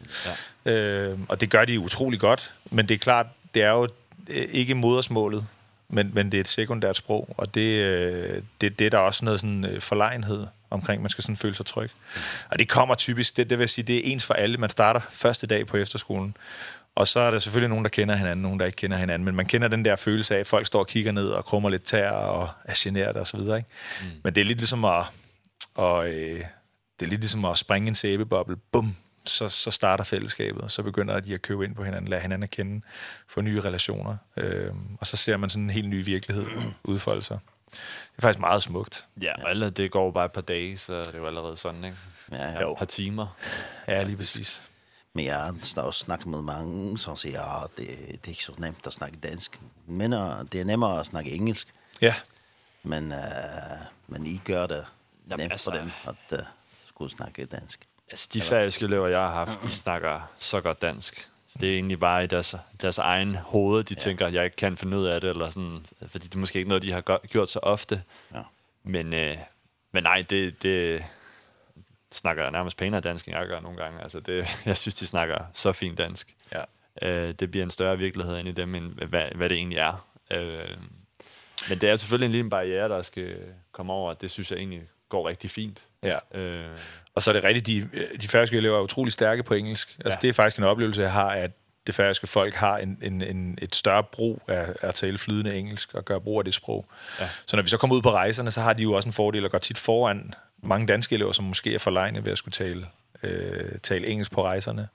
Ja. 0.67 0.73
Øh, 0.73 1.19
og 1.29 1.41
det 1.41 1.51
gør 1.51 1.64
de 1.64 1.81
utrolig 1.81 2.21
godt, 2.21 2.55
men 2.71 2.88
det 2.88 2.95
er 2.95 2.99
klart, 2.99 3.27
det 3.55 3.62
er 3.62 3.71
jo 3.71 3.88
ikke 4.29 4.75
modersmålet, 4.75 5.47
men 5.88 6.11
men 6.14 6.33
det 6.33 6.38
er 6.38 6.41
et 6.41 6.49
sekundært 6.49 6.97
sprog, 6.97 7.35
og 7.37 7.55
det 7.55 8.45
det 8.61 8.79
det 8.79 8.93
der 8.93 8.99
er 8.99 9.03
også 9.03 9.25
noget 9.25 9.41
sådan 9.41 9.77
forlegenhed 9.81 10.47
omkring 10.71 11.03
man 11.03 11.11
skal 11.11 11.25
sådan 11.25 11.37
føle 11.37 11.55
sig 11.55 11.67
tryg. 11.67 11.91
Og 12.51 12.59
det 12.59 12.69
kommer 12.69 12.95
typisk 12.95 13.37
det 13.37 13.51
det 13.51 13.59
vil 13.59 13.69
sige 13.69 13.85
det 13.85 13.97
er 13.97 14.12
ens 14.12 14.27
for 14.27 14.35
alle. 14.35 14.57
Man 14.57 14.71
starter 14.71 15.01
første 15.11 15.47
dag 15.47 15.67
på 15.67 15.77
efterskolen. 15.77 16.37
Og 16.95 17.09
så 17.09 17.21
er 17.21 17.31
der 17.31 17.38
selvfølgelig 17.38 17.69
nogen 17.69 17.85
der 17.85 17.88
kender 17.88 18.17
hinanden, 18.17 18.43
nogen 18.43 18.61
der 18.61 18.67
ikke 18.67 18.77
kender 18.77 18.97
hinanden, 18.97 19.25
men 19.25 19.35
man 19.35 19.47
kender 19.47 19.69
den 19.69 19.85
der 19.85 19.97
følelse 19.97 20.35
af 20.35 20.41
at 20.41 20.47
folk 20.47 20.67
står 20.67 20.79
og 20.79 20.87
kigger 20.87 21.12
ned 21.12 21.29
og 21.29 21.45
krummer 21.45 21.69
lidt 21.69 21.83
tær 21.83 22.11
og 22.11 22.49
er 22.64 22.75
generet 22.77 23.17
og 23.17 23.27
så 23.27 23.37
videre, 23.37 23.57
ikke? 23.57 23.69
Mm. 24.03 24.07
Men 24.25 24.35
det 24.35 24.41
er 24.41 24.45
lidt 24.45 24.59
ligesom 24.59 24.85
at 24.85 25.05
og 25.75 26.09
øh, 26.09 26.45
det 27.01 27.07
er 27.07 27.11
lidt 27.11 27.21
ligesom 27.21 27.45
at 27.45 27.59
springe 27.59 27.88
en 27.88 27.95
sæbeboble. 27.95 28.57
Bum, 28.73 28.97
så, 29.29 29.49
så 29.49 29.71
starter 29.71 30.05
fællesskabet, 30.05 30.62
og 30.62 30.71
så 30.71 30.83
begynder 30.83 31.21
de 31.21 31.35
at 31.35 31.43
købe 31.43 31.64
ind 31.64 31.75
på 31.75 31.85
hinanden, 31.85 32.09
lære 32.09 32.21
hinanden 32.21 32.43
at 32.43 32.51
kende, 32.51 32.85
få 33.27 33.41
nye 33.41 33.61
relationer, 33.61 34.17
øh, 34.37 34.73
og 35.01 35.07
så 35.07 35.17
ser 35.17 35.37
man 35.37 35.51
sådan 35.51 35.64
en 35.64 35.71
helt 35.71 35.88
ny 35.88 36.05
virkelighed 36.05 36.47
udfolde 36.85 37.23
sig. 37.23 37.38
Det 37.71 38.19
er 38.19 38.23
faktisk 38.23 38.41
meget 38.41 38.62
smukt. 38.62 39.07
Ja, 39.21 39.43
og 39.43 39.51
allerede, 39.51 39.83
det 39.83 39.91
går 39.91 40.11
bare 40.11 40.25
et 40.25 40.33
par 40.33 40.41
dage, 40.41 40.79
så 40.79 40.99
det 40.99 41.14
er 41.14 41.19
jo 41.19 41.27
allerede 41.27 41.57
sådan, 41.57 41.85
ikke? 41.85 41.97
Ja, 42.33 42.51
ja. 42.51 42.71
Et 42.71 42.79
par 42.79 42.85
timer. 42.85 43.37
Ja, 43.88 44.03
lige 44.03 44.17
præcis. 44.17 44.62
Men 45.12 45.25
jeg 45.25 45.37
har 45.37 45.83
også 45.83 46.01
snakket 46.01 46.27
med 46.27 46.43
mange, 46.43 46.99
som 46.99 47.17
siger, 47.17 47.43
at 47.43 47.62
oh, 47.62 47.69
det, 47.77 47.99
det 48.09 48.25
er 48.25 48.29
ikke 48.29 48.45
så 48.45 48.53
nemt 48.59 48.87
at 48.87 48.93
snakke 48.93 49.17
dansk. 49.17 49.61
Men 49.87 50.12
uh, 50.12 50.21
det 50.53 50.61
er 50.61 50.64
nemmere 50.64 51.01
at 51.01 51.07
snakke 51.07 51.31
engelsk. 51.31 51.75
Ja. 52.01 52.14
Men, 52.83 53.12
uh, 53.12 53.19
men 54.07 54.27
I 54.27 54.41
gør 54.45 54.67
det 54.67 54.87
Jamen, 55.31 55.41
nemt 55.41 55.53
altså, 55.53 55.71
for 55.71 55.79
dem 55.79 55.91
at 56.05 56.38
uh, 56.38 56.47
skulle 56.85 57.11
snakke 57.11 57.45
dansk. 57.45 57.88
Altså 58.11 58.29
de 58.33 58.40
færøske 58.40 58.85
elever, 58.85 59.09
jeg 59.09 59.18
har 59.18 59.33
haft, 59.33 59.62
de 59.62 59.73
snakker 59.73 60.33
så 60.38 60.61
godt 60.61 60.83
dansk. 60.83 61.29
Så 61.47 61.59
det 61.61 61.68
er 61.68 61.75
egentlig 61.75 62.01
bare 62.01 62.25
i 62.25 62.27
deres, 62.27 62.55
deres 62.83 62.99
egen 62.99 63.35
hoved, 63.35 63.85
de 63.85 63.94
ja. 63.99 64.01
tænker, 64.01 64.29
jeg 64.29 64.44
ikke 64.44 64.57
kan 64.57 64.77
finde 64.77 64.99
ud 64.99 65.07
af 65.07 65.21
det, 65.21 65.31
eller 65.31 65.49
sådan, 65.51 65.87
fordi 66.07 66.27
det 66.27 66.35
er 66.35 66.38
måske 66.38 66.59
ikke 66.59 66.68
noget, 66.68 66.83
de 66.83 66.92
har 66.92 67.27
gjort 67.27 67.51
så 67.51 67.59
ofte. 67.62 68.03
Ja. 68.35 68.42
Men, 68.83 69.14
øh, 69.14 69.37
men 69.92 70.03
nej, 70.03 70.23
det, 70.31 70.62
det 70.62 71.05
snakker 72.12 72.42
jeg 72.42 72.53
nærmest 72.53 72.77
pænere 72.77 73.01
dansk, 73.01 73.29
end 73.29 73.37
jeg 73.37 73.47
gør 73.47 73.61
nogle 73.61 73.79
gange. 73.83 74.03
Altså 74.03 74.21
det, 74.21 74.47
jeg 74.66 74.77
synes, 74.77 74.94
de 74.94 75.07
snakker 75.07 75.38
så 75.53 75.73
fint 75.73 75.99
dansk. 75.99 76.35
Ja. 76.53 76.62
Øh, 77.03 77.35
det 77.35 77.51
bliver 77.51 77.64
en 77.64 77.71
større 77.71 77.99
virkelighed 77.99 78.38
end 78.38 78.49
i 78.49 78.53
dem, 78.53 78.75
end 78.75 78.92
hvad, 78.92 79.25
hvad 79.35 79.49
det 79.49 79.57
egentlig 79.57 79.79
er. 79.79 80.07
Øh, 80.31 80.77
men 81.68 81.81
det 81.81 81.88
er 81.88 81.97
selvfølgelig 81.97 82.27
en 82.27 82.33
lille 82.33 82.51
barriere, 82.51 82.88
der 82.88 83.03
skal 83.03 83.37
komme 83.73 83.92
over, 83.92 84.14
det 84.14 84.31
synes 84.31 84.51
jeg 84.51 84.59
egentlig 84.59 84.83
går 85.09 85.29
rigtig 85.29 85.51
fint. 85.51 85.88
Ja. 86.03 86.39
Øh. 86.39 86.77
Og 87.15 87.23
så 87.23 87.31
er 87.31 87.33
det 87.33 87.45
rigtigt, 87.45 87.67
de, 87.67 87.89
de 88.23 88.29
færøske 88.29 88.57
elever 88.57 88.79
er 88.79 88.83
utrolig 88.83 89.13
stærke 89.13 89.43
på 89.43 89.55
engelsk. 89.55 89.97
Altså, 90.05 90.19
ja. 90.23 90.23
det 90.23 90.29
er 90.29 90.33
faktisk 90.33 90.59
en 90.59 90.65
oplevelse, 90.65 91.03
jeg 91.03 91.13
har, 91.13 91.29
at 91.29 91.51
det 91.87 91.95
færøske 91.95 92.27
folk 92.27 92.55
har 92.55 92.79
en, 92.79 92.99
en, 93.03 93.23
en, 93.23 93.59
et 93.63 93.75
større 93.75 94.03
brug 94.03 94.43
af, 94.49 94.67
at 94.81 94.95
tale 94.95 95.19
flydende 95.19 95.57
engelsk 95.57 95.95
og 95.95 96.05
gøre 96.05 96.21
brug 96.21 96.39
af 96.39 96.45
det 96.45 96.55
sprog. 96.55 96.89
Ja. 97.21 97.29
Så 97.47 97.57
når 97.57 97.63
vi 97.63 97.69
så 97.69 97.77
kommer 97.77 97.97
ud 97.97 98.03
på 98.03 98.11
rejserne, 98.11 98.51
så 98.51 98.61
har 98.61 98.73
de 98.73 98.83
jo 98.83 98.93
også 98.93 99.09
en 99.09 99.13
fordel 99.13 99.45
og 99.45 99.51
går 99.51 99.59
tit 99.59 99.79
foran 99.79 100.35
mange 100.63 100.87
danske 100.87 101.15
elever, 101.15 101.33
som 101.33 101.45
måske 101.45 101.75
er 101.75 101.79
forlegne 101.79 102.25
ved 102.25 102.33
at 102.33 102.39
skulle 102.39 102.53
tale, 102.53 102.87
øh, 103.23 103.79
tale 103.83 104.07
engelsk 104.07 104.33
på 104.33 104.45
rejserne. 104.45 104.89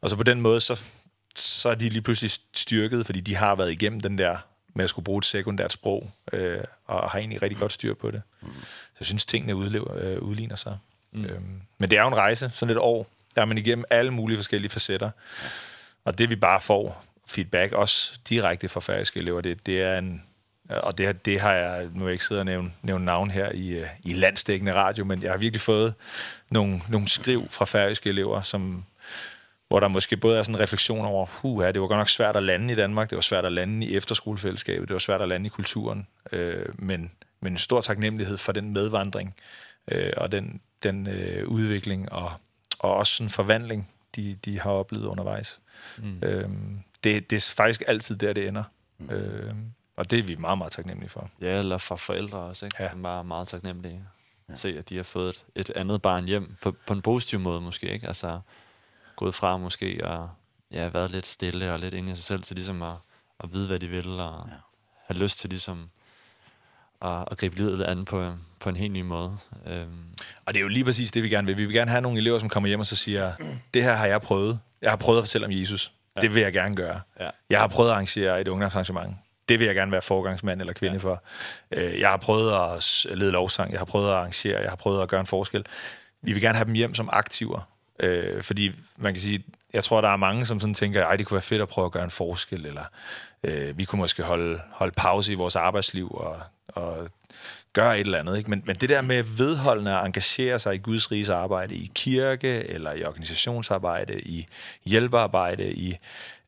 Og 0.00 0.10
så 0.10 0.16
på 0.16 0.22
den 0.22 0.40
måde, 0.40 0.60
så, 0.60 0.80
så 1.36 1.68
er 1.68 1.74
de 1.74 1.88
lige 1.88 2.02
pludselig 2.02 2.30
styrket, 2.54 3.06
fordi 3.06 3.20
de 3.20 3.36
har 3.36 3.54
været 3.54 3.72
igennem 3.72 4.00
den 4.00 4.18
der 4.18 4.36
med 4.74 4.84
at 4.84 4.90
skulle 4.90 5.04
bruge 5.04 5.18
et 5.18 5.24
sekundært 5.24 5.72
sprog, 5.72 6.10
øh, 6.32 6.60
og 6.86 7.10
har 7.10 7.18
egentlig 7.18 7.42
rigtig 7.42 7.58
godt 7.58 7.72
styr 7.72 7.94
på 7.94 8.10
det. 8.10 8.22
Mm. 8.40 8.48
Så 8.62 8.96
jeg 9.00 9.06
synes, 9.06 9.24
tingene 9.24 9.56
udlever, 9.56 9.96
øh, 9.96 10.18
udligner 10.18 10.56
sig. 10.56 10.78
Mm. 11.12 11.24
Øhm, 11.24 11.60
men 11.78 11.90
det 11.90 11.98
er 11.98 12.02
jo 12.02 12.08
en 12.08 12.16
rejse, 12.16 12.50
sådan 12.54 12.76
et 12.76 12.80
år, 12.80 13.06
der 13.34 13.42
er 13.42 13.46
man 13.46 13.58
igennem 13.58 13.84
alle 13.90 14.10
mulige 14.10 14.38
forskellige 14.38 14.70
facetter. 14.70 15.10
Ja. 15.42 15.48
Og 16.04 16.18
det 16.18 16.30
vi 16.30 16.36
bare 16.36 16.60
får 16.60 17.04
feedback, 17.26 17.72
også 17.72 18.18
direkte 18.28 18.68
fra 18.68 18.80
færøske 18.80 19.20
elever, 19.20 19.40
det, 19.40 19.66
det 19.66 19.82
er 19.82 19.98
en, 19.98 20.22
og 20.68 20.98
det, 20.98 21.24
det 21.24 21.40
har 21.40 21.52
jeg, 21.52 21.88
nu 21.94 22.04
jeg 22.04 22.12
ikke 22.12 22.24
sidder 22.24 22.40
og 22.40 22.46
nævne, 22.46 22.72
nævne 22.82 23.04
navn 23.04 23.30
her 23.30 23.52
i, 23.52 23.84
i 24.02 24.12
landstækkende 24.12 24.74
radio, 24.74 25.04
men 25.04 25.22
jeg 25.22 25.30
har 25.30 25.38
virkelig 25.38 25.60
fået 25.60 25.94
nogle, 26.50 26.80
nogle 26.88 27.08
skriv 27.08 27.48
fra 27.50 27.64
færøske 27.64 28.08
elever, 28.08 28.42
som 28.42 28.84
hvor 29.70 29.80
der 29.80 29.88
måske 29.88 30.16
både 30.16 30.38
er 30.38 30.42
sådan 30.42 30.54
en 30.54 30.60
refleksion 30.60 31.04
over, 31.04 31.26
huh, 31.26 31.64
det 31.64 31.80
var 31.80 31.86
godt 31.86 31.98
nok 31.98 32.08
svært 32.08 32.36
at 32.36 32.42
lande 32.42 32.72
i 32.72 32.76
Danmark, 32.76 33.10
det 33.10 33.16
var 33.16 33.22
svært 33.22 33.44
at 33.44 33.52
lande 33.52 33.86
i 33.86 33.96
efterskolefællesskabet, 33.96 34.88
det 34.88 34.94
var 34.94 34.98
svært 34.98 35.22
at 35.22 35.28
lande 35.28 35.46
i 35.46 35.48
kulturen, 35.48 36.06
øh, 36.32 36.66
men, 36.78 37.12
men 37.40 37.52
en 37.52 37.58
stor 37.58 37.80
taknemmelighed 37.80 38.36
for 38.36 38.52
den 38.52 38.72
medvandring 38.72 39.34
øh, 39.88 40.12
og 40.16 40.32
den, 40.32 40.60
den 40.82 41.06
øh, 41.06 41.48
udvikling 41.48 42.12
og, 42.12 42.32
og 42.78 42.94
også 42.94 43.14
sådan 43.14 43.30
forvandling, 43.30 43.90
de, 44.16 44.34
de 44.44 44.60
har 44.60 44.70
oplevet 44.70 45.04
undervejs. 45.04 45.60
Mm. 45.98 46.18
Øh, 46.22 46.48
det, 47.04 47.30
det 47.30 47.36
er 47.36 47.52
faktisk 47.56 47.82
altid 47.86 48.16
der, 48.16 48.32
det 48.32 48.48
ender. 48.48 48.64
Mm. 48.98 49.10
Øh, 49.10 49.54
og 49.96 50.10
det 50.10 50.18
er 50.18 50.22
vi 50.22 50.36
meget, 50.36 50.58
meget 50.58 50.72
taknemmelige 50.72 51.10
for. 51.10 51.30
Ja, 51.40 51.58
eller 51.58 51.78
for 51.78 51.96
forældre 51.96 52.38
også, 52.38 52.64
ikke? 52.64 52.82
Ja. 52.82 52.94
Meget, 52.94 53.26
meget 53.26 53.48
taknemmelige. 53.48 54.04
Ja. 54.48 54.54
Se, 54.54 54.78
at 54.78 54.88
de 54.88 54.96
har 54.96 55.02
fået 55.02 55.44
et, 55.54 55.70
et 55.70 55.70
andet 55.70 56.02
barn 56.02 56.24
hjem, 56.24 56.56
på, 56.62 56.74
på 56.86 56.92
en 56.92 57.02
positiv 57.02 57.38
måde 57.38 57.60
måske, 57.60 57.92
ikke? 57.92 58.06
Altså, 58.06 58.40
gået 59.20 59.34
fra 59.34 59.56
måske, 59.56 60.00
og 60.04 60.30
ja, 60.72 60.88
været 60.88 61.10
lidt 61.10 61.26
stille 61.26 61.72
og 61.72 61.78
lidt 61.78 61.94
inde 61.94 62.12
i 62.12 62.14
sig 62.14 62.24
selv, 62.24 62.42
til 62.42 62.56
ligesom 62.56 62.82
at, 62.82 62.94
at 63.44 63.52
vide, 63.52 63.66
hvad 63.66 63.78
de 63.78 63.88
vil, 63.88 64.08
og 64.08 64.44
ja. 64.48 64.54
have 65.06 65.18
lyst 65.22 65.38
til 65.38 65.50
ligesom 65.50 65.90
at, 67.02 67.24
at 67.30 67.38
gribe 67.38 67.56
livet 67.56 67.82
an 67.82 68.04
på, 68.04 68.32
på 68.60 68.68
en 68.68 68.76
helt 68.76 68.92
ny 68.92 69.00
måde. 69.00 69.38
Øhm. 69.66 70.04
Og 70.46 70.52
det 70.52 70.58
er 70.58 70.62
jo 70.62 70.68
lige 70.68 70.84
præcis 70.84 71.12
det, 71.12 71.22
vi 71.22 71.28
gerne 71.28 71.46
vil. 71.46 71.58
Vi 71.58 71.64
vil 71.64 71.74
gerne 71.74 71.90
have 71.90 72.00
nogle 72.00 72.18
elever, 72.18 72.38
som 72.38 72.48
kommer 72.48 72.68
hjem 72.68 72.80
og 72.80 72.86
så 72.86 72.96
siger, 72.96 73.32
det 73.74 73.82
her 73.82 73.94
har 73.94 74.06
jeg 74.06 74.20
prøvet. 74.20 74.60
Jeg 74.82 74.90
har 74.90 74.96
prøvet 74.96 75.18
at 75.18 75.24
fortælle 75.24 75.44
om 75.44 75.52
Jesus. 75.52 75.92
Ja. 76.16 76.20
Det 76.20 76.34
vil 76.34 76.42
jeg 76.42 76.52
gerne 76.52 76.76
gøre. 76.76 77.00
Ja. 77.20 77.30
Jeg 77.50 77.60
har 77.60 77.66
prøvet 77.66 77.88
at 77.88 77.94
arrangere 77.94 78.40
et 78.40 78.48
ungdomsarrangement. 78.48 79.16
Det 79.48 79.58
vil 79.58 79.66
jeg 79.66 79.74
gerne 79.74 79.92
være 79.92 80.02
forgangsmand 80.02 80.60
eller 80.60 80.72
kvinde 80.72 80.96
ja. 80.96 81.02
for. 81.02 81.24
Jeg 81.98 82.08
har 82.08 82.16
prøvet 82.16 82.52
at 82.52 83.06
lede 83.18 83.30
lovsang. 83.30 83.72
Jeg 83.72 83.80
har 83.80 83.84
prøvet 83.84 84.08
at 84.08 84.14
arrangere. 84.14 84.60
Jeg 84.60 84.70
har 84.70 84.76
prøvet 84.76 85.02
at 85.02 85.08
gøre 85.08 85.20
en 85.20 85.26
forskel. 85.26 85.66
Vi 86.22 86.32
vil 86.32 86.42
gerne 86.42 86.56
have 86.56 86.64
dem 86.64 86.74
hjem 86.74 86.94
som 86.94 87.08
aktiver. 87.12 87.69
Øh, 88.00 88.42
fordi 88.42 88.72
man 88.96 89.14
kan 89.14 89.20
sige, 89.20 89.44
jeg 89.72 89.84
tror, 89.84 90.00
der 90.00 90.08
er 90.08 90.16
mange, 90.16 90.46
som 90.46 90.60
sådan 90.60 90.74
tænker, 90.74 91.06
ej, 91.06 91.16
det 91.16 91.26
kunne 91.26 91.34
være 91.34 91.42
fedt 91.42 91.62
at 91.62 91.68
prøve 91.68 91.84
at 91.84 91.92
gøre 91.92 92.04
en 92.04 92.10
forskel, 92.10 92.66
eller 92.66 92.84
øh, 93.42 93.78
vi 93.78 93.84
kunne 93.84 93.98
måske 93.98 94.22
holde, 94.22 94.60
holde 94.72 94.92
pause 94.96 95.32
i 95.32 95.34
vores 95.34 95.56
arbejdsliv 95.56 96.10
og, 96.14 96.40
og 96.68 97.08
gøre 97.72 98.00
et 98.00 98.04
eller 98.04 98.18
andet. 98.18 98.38
Ikke? 98.38 98.50
Men, 98.50 98.62
men 98.66 98.76
det 98.76 98.88
der 98.88 99.00
med 99.02 99.22
vedholdende 99.22 99.98
at 99.98 100.06
engagere 100.06 100.58
sig 100.58 100.74
i 100.74 100.78
Guds 100.78 101.12
riges 101.12 101.28
arbejde, 101.28 101.74
i 101.74 101.90
kirke 101.94 102.68
eller 102.68 102.92
i 102.92 103.04
organisationsarbejde, 103.04 104.20
i 104.20 104.46
hjælpearbejde, 104.84 105.72
i, 105.72 105.96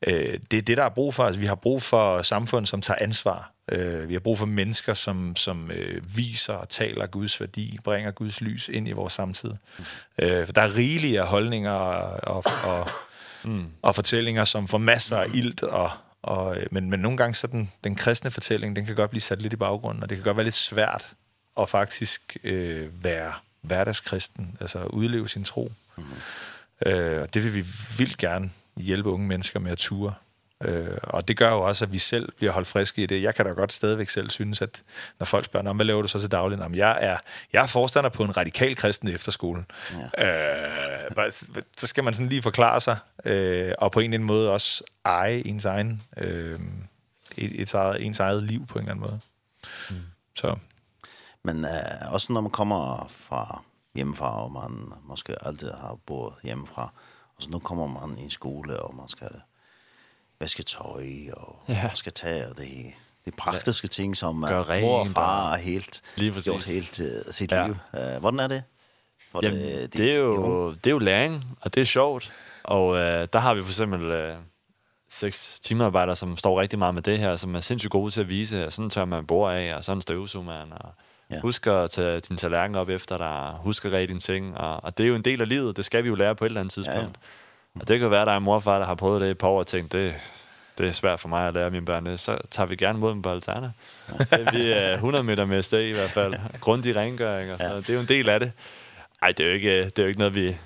øh, 0.07 0.39
det 0.51 0.59
er 0.59 0.63
det, 0.63 0.77
der 0.77 0.85
er 0.85 0.89
brug 0.89 1.15
for. 1.15 1.25
Altså, 1.25 1.41
vi 1.41 1.47
har 1.47 1.55
brug 1.55 1.83
for 1.83 2.23
samfund, 2.23 2.67
som 2.67 2.83
tager 2.83 2.99
ansvar 3.01 3.52
Øh, 3.69 4.09
vi 4.09 4.15
har 4.15 4.21
brug 4.21 4.39
for 4.39 4.47
mennesker, 4.47 4.95
som, 4.95 5.37
som 5.37 5.71
øh, 5.71 6.17
viser 6.17 6.53
og 6.53 6.69
taler 6.69 7.07
Guds 7.07 7.41
værdi, 7.41 7.79
bringer 7.85 8.11
Guds 8.11 8.41
lys 8.41 8.69
ind 8.69 8.89
i 8.89 8.93
vores 8.93 9.13
samtid. 9.13 9.51
Mm. 9.79 9.85
Øh, 10.19 10.47
for 10.47 10.53
der 10.53 10.63
er 10.63 10.77
rigelige 10.77 11.23
holdninger 11.23 11.71
og, 11.71 12.45
og, 12.65 12.91
mm. 13.45 13.67
og 13.83 13.95
fortællinger, 13.95 14.45
som 14.45 14.69
får 14.69 14.79
masser 14.79 15.17
af 15.17 15.27
ilt. 15.35 15.63
Og, 15.63 15.91
og, 16.23 16.57
men, 16.71 16.91
men 16.91 17.01
nogle 17.01 17.17
gange 17.17 17.35
så 17.35 17.47
den, 17.47 17.73
den 17.85 17.95
kristne 17.95 18.31
fortælling, 18.31 18.77
den 18.77 18.87
kan 18.87 18.95
godt 18.95 19.11
blive 19.11 19.21
sat 19.21 19.43
lidt 19.43 19.53
i 19.53 19.57
baggrunden, 19.57 20.03
og 20.03 20.09
det 20.09 20.17
kan 20.17 20.25
godt 20.25 20.37
være 20.37 20.45
lidt 20.45 20.55
svært 20.55 21.13
at 21.61 21.69
faktisk 21.69 22.37
øh, 22.45 23.05
være 23.05 23.33
hverdagskristen, 23.61 24.57
altså 24.61 24.83
udleve 24.85 25.29
sin 25.29 25.45
tro. 25.45 25.73
Mm. 25.97 26.05
Øh, 26.87 27.23
og 27.23 27.35
det 27.35 27.45
vil 27.45 27.55
vi 27.55 27.65
vildt 27.99 28.19
gerne 28.19 28.51
hjælpe 28.77 29.11
unge 29.11 29.27
mennesker 29.27 29.61
med 29.61 29.73
at 29.73 29.79
ture 29.79 30.15
Øh, 30.65 30.99
og 31.03 31.29
det 31.29 31.37
gør 31.37 31.51
jo 31.51 31.61
også, 31.61 31.85
at 31.85 31.93
vi 31.93 31.99
selv 31.99 32.33
bliver 32.33 32.53
holdt 32.53 32.69
friske 32.69 33.03
i 33.03 33.07
det. 33.07 33.23
Jeg 33.23 33.35
kan 33.35 33.47
da 33.47 33.51
godt 33.51 33.73
stadigvæk 33.73 34.09
selv 34.09 34.31
synes, 34.31 34.63
at 34.63 34.83
når 35.19 35.25
folk 35.25 35.45
spørger, 35.45 35.73
hvad 35.73 35.87
laver 35.87 36.03
du 36.03 36.09
så 36.09 36.21
til 36.21 36.31
daglig? 36.31 36.59
Jamen, 36.59 36.79
jeg 36.79 36.99
er, 37.01 37.17
jeg 37.53 37.63
er 37.63 37.67
forstander 37.67 38.11
på 38.11 38.25
en 38.25 38.37
radikal 38.37 38.77
kristen 38.77 39.09
i 39.09 39.13
efterskolen. 39.13 39.67
Ja. 40.17 41.17
Øh, 41.17 41.31
så 41.79 41.87
skal 41.87 42.05
man 42.05 42.15
sådan 42.15 42.29
lige 42.29 42.43
forklare 42.43 42.81
sig, 42.81 42.97
øh, 43.25 43.73
og 43.79 43.93
på 43.93 44.01
en 44.01 44.05
eller 44.05 44.15
anden 44.15 44.27
måde 44.27 44.51
også 44.51 44.85
eje 45.05 45.43
ens 45.47 45.65
egen, 45.65 46.03
øh, 46.17 46.61
et, 47.37 47.61
et, 47.61 47.75
eget, 47.75 48.07
ens 48.07 48.21
eget 48.21 48.43
liv 48.43 48.67
på 48.67 48.79
en 48.79 48.85
eller 48.85 48.93
anden 48.93 49.11
måde. 49.11 49.21
Mm. 49.91 49.97
Så. 50.35 50.57
Men 51.45 51.65
øh, 51.65 52.13
også 52.13 52.33
når 52.33 52.41
man 52.41 52.51
kommer 52.51 53.07
fra 53.11 53.63
hjemmefra, 53.95 54.43
og 54.43 54.53
man 54.53 54.93
måske 55.03 55.47
altid 55.47 55.71
har 55.71 55.99
boet 56.07 56.35
hjemmefra, 56.43 56.93
og 57.37 57.43
så 57.43 57.51
nu 57.51 57.59
kommer 57.59 58.07
man 58.07 58.19
i 58.19 58.23
en 58.23 58.31
skole, 58.31 58.83
og 58.83 58.97
man 58.97 59.09
skal 59.09 59.31
vasketøj 60.43 61.07
og 61.33 61.59
ja. 61.69 61.91
skal 61.95 62.13
tage 62.13 62.49
og 62.49 62.59
det 62.59 62.93
de 63.25 63.31
praktiske 63.31 63.85
ja. 63.85 63.89
ting 63.89 64.17
som 64.17 64.45
Gør 64.49 64.69
rent, 64.71 64.85
mor 64.85 64.99
og 64.99 65.07
far 65.07 65.51
og 65.51 65.59
helt 65.59 66.03
lige 66.17 66.33
præcis. 66.33 66.45
gjort 66.45 66.65
helt 66.65 67.01
uh, 67.01 67.33
sit 67.33 67.53
ja. 67.53 67.67
liv. 67.67 67.77
Uh, 67.93 68.21
hvordan 68.21 68.41
er 68.41 68.47
det? 68.47 68.63
For 69.31 69.41
Jamen, 69.43 69.61
det, 69.61 69.81
det, 69.81 69.93
det, 69.93 70.11
er 70.11 70.17
jo, 70.17 70.71
det 70.73 70.87
er 70.87 70.91
jo 70.91 70.99
læring, 70.99 71.45
og 71.61 71.75
det 71.75 71.81
er 71.81 71.85
sjovt. 71.85 72.33
Og 72.63 72.89
uh, 72.89 72.97
der 72.97 73.39
har 73.39 73.55
vi 73.55 73.63
for 73.63 73.69
eksempel 73.69 74.31
uh, 74.31 74.37
seks 75.11 75.61
timearbejdere, 75.61 76.17
som 76.17 76.37
står 76.37 76.61
rigtig 76.61 76.79
meget 76.79 76.95
med 76.95 77.03
det 77.03 77.19
her, 77.19 77.37
som 77.37 77.55
er 77.55 77.61
sindssygt 77.61 77.91
gode 77.91 78.11
til 78.11 78.21
at 78.21 78.29
vise, 78.29 78.65
at 78.65 78.73
sådan 78.73 78.91
tør 78.91 79.05
man 79.05 79.27
bor 79.27 79.51
af, 79.51 79.75
og 79.75 79.85
sådan 79.85 80.01
støvsuger 80.01 80.47
man, 80.47 80.73
og 80.73 80.95
Ja. 81.31 81.41
Husk 81.41 81.67
at 81.67 81.91
tage 81.91 82.21
din 82.21 82.37
tallerken 82.37 82.77
op 82.77 82.89
efter 82.89 83.19
dig, 83.19 83.55
husk 83.61 83.85
at 83.85 83.93
ræde 83.93 84.07
dine 84.07 84.19
ting, 84.19 84.57
og, 84.57 84.85
og 84.85 84.99
det 84.99 85.05
er 85.05 85.09
jo 85.09 85.15
en 85.15 85.25
del 85.25 85.41
af 85.41 85.49
livet, 85.49 85.77
det 85.77 85.85
skal 85.85 86.05
vi 86.05 86.09
jo 86.09 86.15
lære 86.15 86.35
på 86.35 86.45
et 86.45 86.49
eller 86.49 86.61
andet 86.61 86.73
tidspunkt. 86.73 86.99
Ja, 86.99 87.03
ja. 87.03 87.11
Og 87.81 87.89
det 87.89 88.01
kan 88.01 88.11
være, 88.11 88.21
at 88.21 88.27
der 88.27 88.33
er 88.33 88.57
en 88.57 88.63
far, 88.63 88.79
der 88.79 88.87
har 88.87 88.95
prøvet 88.95 89.21
det 89.21 89.27
i 89.27 89.31
et 89.31 89.39
par 89.39 89.49
år 89.49 89.59
og 89.59 89.67
tænkt, 89.67 89.93
det, 89.93 90.15
det 90.79 90.89
er 90.89 90.93
svært 90.93 91.21
for 91.21 91.29
mig 91.29 91.49
at 91.49 91.55
lære 91.55 91.71
mine 91.71 91.85
børn 91.85 92.07
det, 92.07 92.21
så 92.21 92.39
tager 92.51 92.67
vi 92.67 92.77
gerne 92.77 92.99
mod 92.99 93.11
dem 93.11 93.23
på 93.23 93.31
Altana. 93.31 93.71
Ja. 94.31 94.37
Vi 94.53 94.71
er 94.71 94.93
100 94.93 95.25
meter 95.25 95.45
med 95.45 95.63
sted 95.63 95.81
i 95.81 95.93
hvert 95.93 96.11
fald. 96.11 96.35
Grundig 96.61 96.97
rengøring 96.97 97.53
og 97.53 97.59
sådan 97.59 97.67
ja. 97.67 97.73
noget. 97.73 97.87
Det 97.87 97.93
er 97.93 97.95
jo 97.95 98.01
en 98.01 98.09
del 98.09 98.29
af 98.29 98.41
det. 98.41 98.53
Ej, 99.23 99.33
det 99.33 99.45
er 99.45 99.49
jo 99.49 99.55
ikke, 99.55 99.85
det 99.85 99.99
er 99.99 100.03
jo 100.03 100.09
ikke 100.09 100.19
noget, 100.19 100.35
vi, 100.35 100.57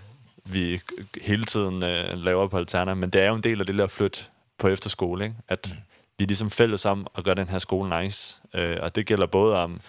vi 0.45 0.81
hele 1.23 1.45
tiden 1.45 1.85
øh, 1.85 2.13
laver 2.13 2.49
på 2.49 2.57
Altana, 2.59 2.95
men 2.95 3.11
det 3.11 3.23
er 3.23 3.29
jo 3.29 3.35
en 3.35 3.43
del 3.43 3.61
af 3.61 3.67
det 3.67 3.79
der 3.79 3.87
flyt 3.87 4.31
på 4.59 4.69
efterskole, 4.69 5.25
ikke? 5.25 5.37
at 5.49 5.75
vi 6.19 6.25
er 6.25 6.27
ligesom 6.27 6.51
fælles 6.51 6.87
om 6.87 7.07
at 7.19 7.25
gøre 7.25 7.35
den 7.35 7.49
her 7.49 7.59
skole 7.59 8.03
nice. 8.03 8.41
Øh, 8.55 8.77
og 8.83 8.97
det 8.97 9.07
gælder 9.07 9.27
både 9.27 9.57
om 9.57 9.81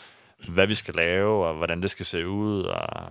hvad 0.47 0.67
vi 0.67 0.75
skal 0.75 0.93
lave, 0.93 1.47
og 1.47 1.53
hvordan 1.53 1.81
det 1.81 1.91
skal 1.91 2.05
se 2.05 2.27
ud, 2.27 2.63
og 2.63 3.09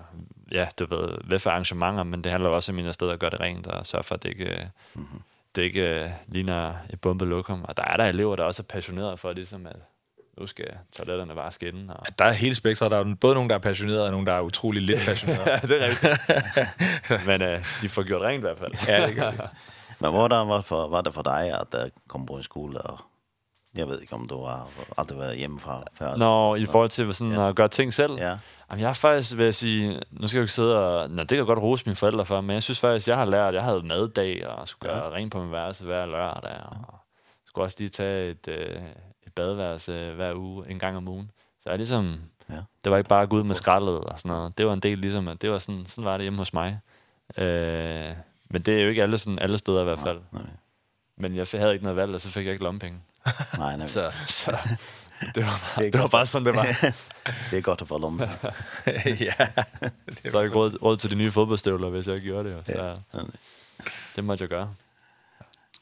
ja, 0.53 0.67
du 0.79 0.87
ved, 0.87 1.09
hvad 1.25 1.39
for 1.39 1.51
arrangementer, 1.51 2.03
men 2.03 2.25
det 2.25 2.33
handler 2.33 2.51
også 2.51 2.73
om 2.73 2.77
mine 2.77 2.93
steder 2.93 3.13
at 3.13 3.19
gøre 3.19 3.31
det 3.31 3.41
rent, 3.41 3.67
og 3.67 3.87
sørge 3.87 4.05
for, 4.05 4.15
at 4.15 4.23
det 4.23 4.29
ikke, 4.29 4.71
mm-hmm. 4.95 5.21
det 5.57 5.63
ikke 5.63 6.15
ligner 6.29 6.75
et 6.91 7.01
bombelokum. 7.01 7.65
Og 7.65 7.77
der 7.77 7.85
er 7.85 7.97
der 7.97 8.05
elever, 8.05 8.37
der 8.37 8.45
også 8.45 8.63
er 8.63 8.65
passionerede 8.65 9.17
for, 9.17 9.33
ligesom 9.33 9.67
at 9.67 9.77
nu 10.41 10.47
skal 10.47 10.67
toiletterne 10.93 11.35
bare 11.35 11.53
skinne. 11.53 11.97
Og... 11.97 12.07
Der 12.19 12.25
er 12.25 12.33
hele 12.33 12.55
spektret. 12.55 12.91
Der 12.91 12.99
er 12.99 13.15
både 13.21 13.35
nogen, 13.35 13.51
der 13.51 13.57
er 13.57 13.61
passionerede, 13.61 14.05
og 14.05 14.11
nogen, 14.11 14.27
der 14.27 14.33
er 14.33 14.41
utrolig 14.41 14.83
lidt 14.83 14.99
passionerede. 15.07 15.51
ja, 15.51 15.57
det 15.57 15.83
er 15.83 15.89
rigtigt. 15.89 17.27
men 17.29 17.43
øh, 17.43 17.65
de 17.83 17.89
får 17.89 18.03
gjort 18.03 18.23
rent 18.23 18.39
i 18.39 18.41
hvert 18.41 18.59
fald. 18.59 18.73
ja, 18.89 19.07
det 19.07 19.17
gør 19.17 19.31
det. 19.31 19.41
Men 20.01 20.11
hvordan 20.11 20.49
var, 20.49 20.61
for, 20.61 20.89
var 20.89 21.01
det 21.01 21.15
for 21.15 21.23
dig, 21.23 21.61
at 21.61 21.67
der 21.73 21.89
kom 22.09 22.27
på 22.27 22.37
en 22.37 22.43
skole 22.43 22.81
og 22.81 23.01
Jeg 23.77 23.89
ved 23.89 24.01
ikke, 24.01 24.13
om 24.13 24.29
du 24.29 24.45
har 24.45 24.69
aldrig 24.99 25.19
været 25.19 25.37
hjemmefra 25.37 25.85
før. 25.93 26.17
Nå, 26.17 26.55
i 26.55 26.67
forhold 26.67 26.91
til 26.91 27.15
sådan 27.15 27.33
ja. 27.33 27.49
at 27.49 27.57
gøre 27.57 27.69
ting 27.69 27.95
selv. 27.95 28.13
Ja. 28.13 28.37
Jamen, 28.71 28.81
jeg 28.81 28.89
har 28.89 28.95
faktisk, 28.95 29.37
vil 29.37 29.45
jeg 29.45 29.55
sige, 29.55 30.01
nu 30.11 30.29
skal 30.29 30.39
jeg 30.39 30.41
jo 30.41 30.45
ikke 30.45 30.53
sidde 30.53 30.87
og... 30.87 31.11
Nå, 31.11 31.23
det 31.23 31.29
kan 31.29 31.39
jeg 31.39 31.47
godt 31.47 31.59
rose 31.59 31.83
mine 31.87 31.97
forældre 31.97 32.27
for, 32.27 32.41
men 32.41 32.55
jeg 32.55 32.63
synes 32.63 32.81
faktisk, 32.81 33.09
jeg 33.09 33.17
har 33.17 33.25
lært, 33.25 33.55
jeg 33.55 33.63
havde 33.63 33.83
maddag, 33.83 34.47
og 34.47 34.69
skulle 34.69 34.93
gøre 34.93 35.05
ja. 35.05 35.11
rent 35.11 35.33
på 35.33 35.43
min 35.43 35.53
værelse 35.53 35.85
hver 35.85 36.07
lørdag, 36.07 36.61
og 36.67 36.77
ja. 36.77 36.97
skulle 37.45 37.65
også 37.65 37.77
lige 37.79 37.89
tage 37.89 38.31
et, 38.31 38.49
øh, 38.49 38.83
et 39.27 39.33
badeværelse 39.35 40.13
hver 40.17 40.35
uge, 40.35 40.71
en 40.71 40.79
gang 40.79 40.97
om 40.97 41.09
ugen. 41.09 41.31
Så 41.61 41.71
jeg 41.71 41.79
ligesom... 41.79 42.21
Ja. 42.51 42.61
Det 42.85 42.93
var 42.93 42.99
ikke 42.99 43.09
bare 43.09 43.23
at 43.23 43.29
gå 43.29 43.37
ud 43.37 43.43
med 43.43 43.55
skraldet 43.55 44.01
og 44.01 44.19
sådan 44.19 44.37
noget. 44.37 44.59
Det 44.59 44.67
var 44.67 44.73
en 44.73 44.81
del 44.81 44.99
ligesom, 44.99 45.29
at 45.29 45.43
det 45.43 45.51
var 45.51 45.59
sådan, 45.59 45.85
sådan 45.87 46.05
var 46.05 46.17
det 46.17 46.25
hjemme 46.25 46.39
hos 46.39 46.53
mig. 46.53 46.81
Øh, 47.37 48.13
men 48.49 48.63
det 48.63 48.79
er 48.79 48.83
jo 48.83 48.89
ikke 48.89 49.03
alle, 49.03 49.19
sådan, 49.19 49.39
alle 49.39 49.59
steder 49.59 49.81
i 49.81 49.85
hvert 49.85 49.99
fald. 49.99 50.19
Nej, 50.33 50.43
nej. 50.43 50.53
Men 51.17 51.37
jeg 51.37 51.47
havde 51.53 51.73
ikke 51.73 51.85
noget 51.85 51.97
valg, 51.97 52.15
og 52.15 52.21
så 52.21 52.29
fik 52.29 52.45
jeg 52.45 52.53
ikke 52.53 52.65
lommepenge. 52.65 52.99
Nej, 53.59 53.77
nej. 53.77 53.87
Så, 53.87 54.13
så. 54.27 54.59
Det 55.35 55.45
var, 55.45 55.81
det 55.81 55.99
var 55.99 56.07
bare 56.07 56.27
sådan, 56.27 56.47
det 56.47 56.57
var. 56.57 56.67
det 57.51 57.59
er 57.59 57.61
godt 57.61 57.83
at 57.83 57.89
få 57.89 57.99
lommen. 57.99 58.29
ja. 59.21 59.33
Det 60.07 60.31
så 60.31 60.37
har 60.37 60.39
jeg 60.39 60.45
ikke 60.45 60.57
råd, 60.57 60.83
råd 60.83 60.97
til 60.97 61.11
de 61.11 61.15
nye 61.15 61.31
fodboldstøvler, 61.31 61.89
hvis 61.89 62.07
jeg 62.07 62.21
gjorde 62.21 62.49
det. 62.49 62.63
Så 62.67 62.83
ja. 63.15 63.21
det 64.17 64.25
måtte 64.25 64.43
jeg 64.43 64.49
gøre. 64.49 64.75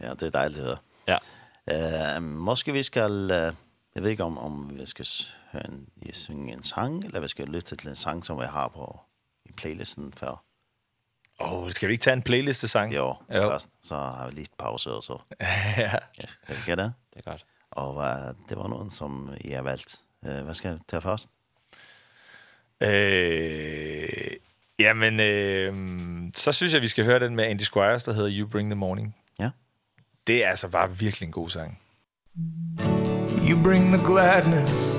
Ja, 0.01 0.11
det 0.11 0.23
er 0.23 0.31
dejligt 0.31 0.61
at 0.61 0.67
høre. 0.67 0.79
Ja. 1.09 2.17
Uh, 2.17 2.23
måske 2.23 2.73
vi 2.73 2.83
skal, 2.83 3.13
uh, 3.23 3.55
jeg 3.95 4.03
ved 4.03 4.11
ikke 4.11 4.25
om, 4.25 4.39
om 4.39 4.71
vi 4.79 4.87
skal 4.87 5.07
høre 5.53 5.67
en, 5.67 5.87
I 6.03 6.13
synge 6.13 6.53
en 6.53 6.63
sang, 6.63 7.05
eller 7.05 7.21
vi 7.21 7.29
skal 7.29 7.49
lytte 7.49 7.77
til 7.77 7.89
en 7.89 7.97
sang, 7.97 8.27
som 8.27 8.39
vi 8.39 8.45
har 8.45 8.69
på 8.69 9.01
i 9.45 9.53
playlisten 9.53 10.13
før. 10.13 10.43
Åh, 11.41 11.53
oh, 11.53 11.71
skal 11.71 11.89
vi 11.89 11.93
ikke 11.93 12.03
tage 12.03 12.15
en 12.15 12.23
playliste-sang? 12.23 12.95
Jo, 12.95 13.17
jo. 13.35 13.43
Først, 13.43 13.69
så 13.83 13.97
har 13.97 14.27
vi 14.27 14.35
lige 14.35 14.49
pause 14.59 14.91
og 14.91 15.03
så. 15.03 15.19
ja. 15.41 15.99
ja. 16.19 16.27
Kan 16.47 16.57
vi 16.67 16.83
det? 16.83 16.93
Det 17.15 17.21
er 17.21 17.23
klart. 17.23 17.45
Og 17.71 17.97
uh, 17.97 18.35
det 18.49 18.59
var 18.59 18.69
noen 18.69 18.91
som 18.91 19.31
jeg 19.45 19.57
har 19.57 19.63
valgt. 19.67 20.01
Uh, 20.27 20.43
hva 20.47 20.53
skal 20.53 20.75
jeg 20.75 20.79
ta 20.89 20.99
først? 20.99 21.31
Øh, 22.81 24.37
jamen, 24.79 25.21
øh, 25.21 25.75
så 26.35 26.53
synes 26.53 26.75
jeg, 26.75 26.83
vi 26.83 26.89
skal 26.89 27.05
høre 27.05 27.21
den 27.21 27.37
med 27.37 27.45
Andy 27.45 27.63
Squires, 27.63 28.05
der 28.05 28.13
hedder 28.13 28.31
You 28.39 28.49
Bring 28.49 28.71
the 28.71 28.77
Morning. 28.77 29.17
Ja. 29.39 29.51
Det 30.27 30.45
er 30.45 30.49
altså 30.49 30.69
bare 30.69 30.99
virkelig 30.99 31.27
en 31.27 31.33
god 31.33 31.49
sang. 31.49 31.81
You 33.49 33.63
bring 33.63 33.93
the 33.93 34.05
gladness 34.05 34.95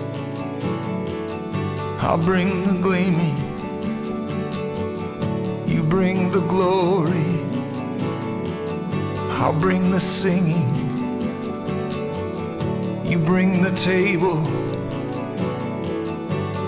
I'll 2.00 2.26
bring 2.26 2.64
the 2.64 2.82
gleaming 2.82 3.38
You 5.68 5.84
bring 5.90 6.32
the 6.32 6.42
glory 6.48 7.26
I'll 9.42 9.60
bring 9.62 9.92
the 9.92 10.00
singing 10.00 10.75
You 13.06 13.20
bring 13.20 13.62
the 13.62 13.72
table. 13.72 14.40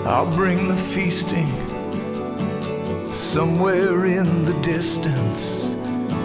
I'll 0.06 0.30
bring 0.34 0.68
the 0.68 0.76
feasting. 0.76 1.48
Somewhere 3.12 4.06
in 4.06 4.44
the 4.44 4.54
distance 4.62 5.74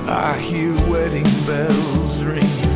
I 0.08 0.38
hear 0.38 0.72
wedding 0.90 1.30
bells 1.46 2.24
ringing 2.24 2.73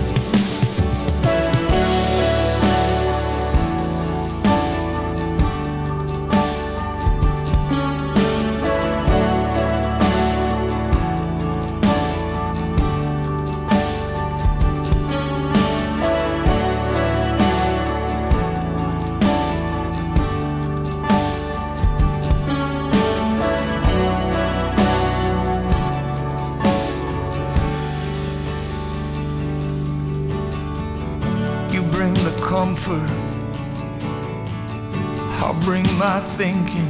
thinking. 36.38 36.87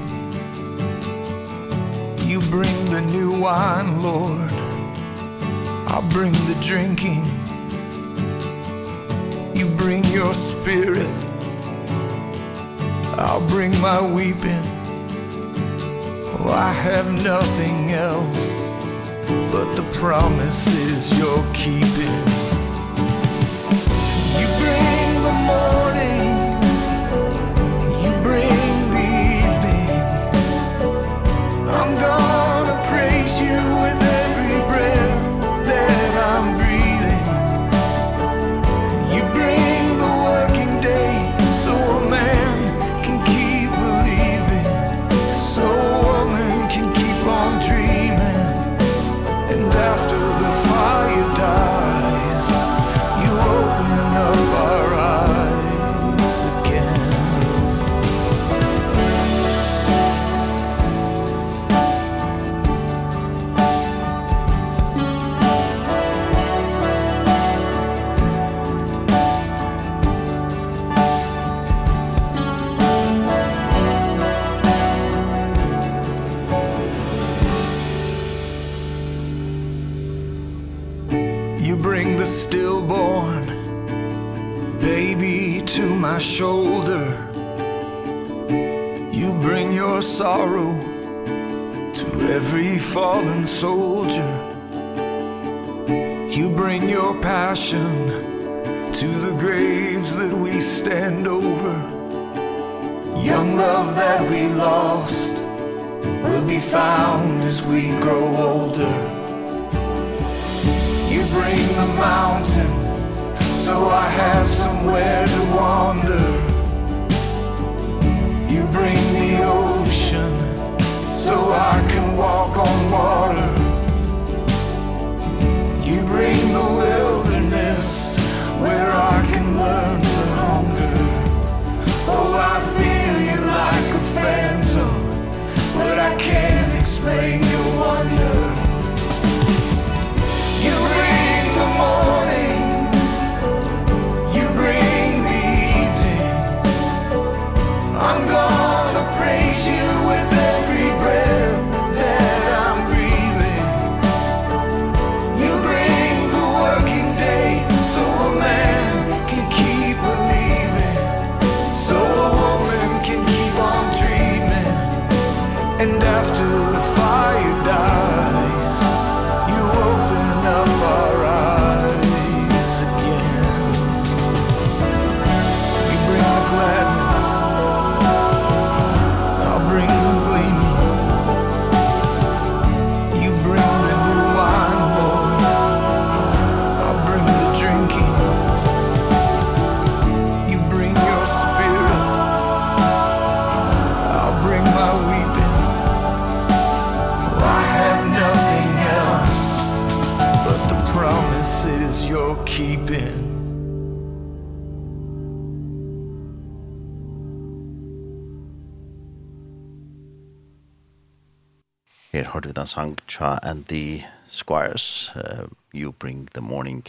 Her 212.11 212.29
hørte 212.31 212.47
vi 212.47 212.53
den 212.53 212.67
sang 212.67 212.97
tja 213.07 213.35
Andy 213.43 214.01
Squires, 214.27 215.11
uh, 215.15 215.47
You 215.73 215.91
Bring 215.91 216.29
the 216.33 216.41
Morning. 216.41 216.83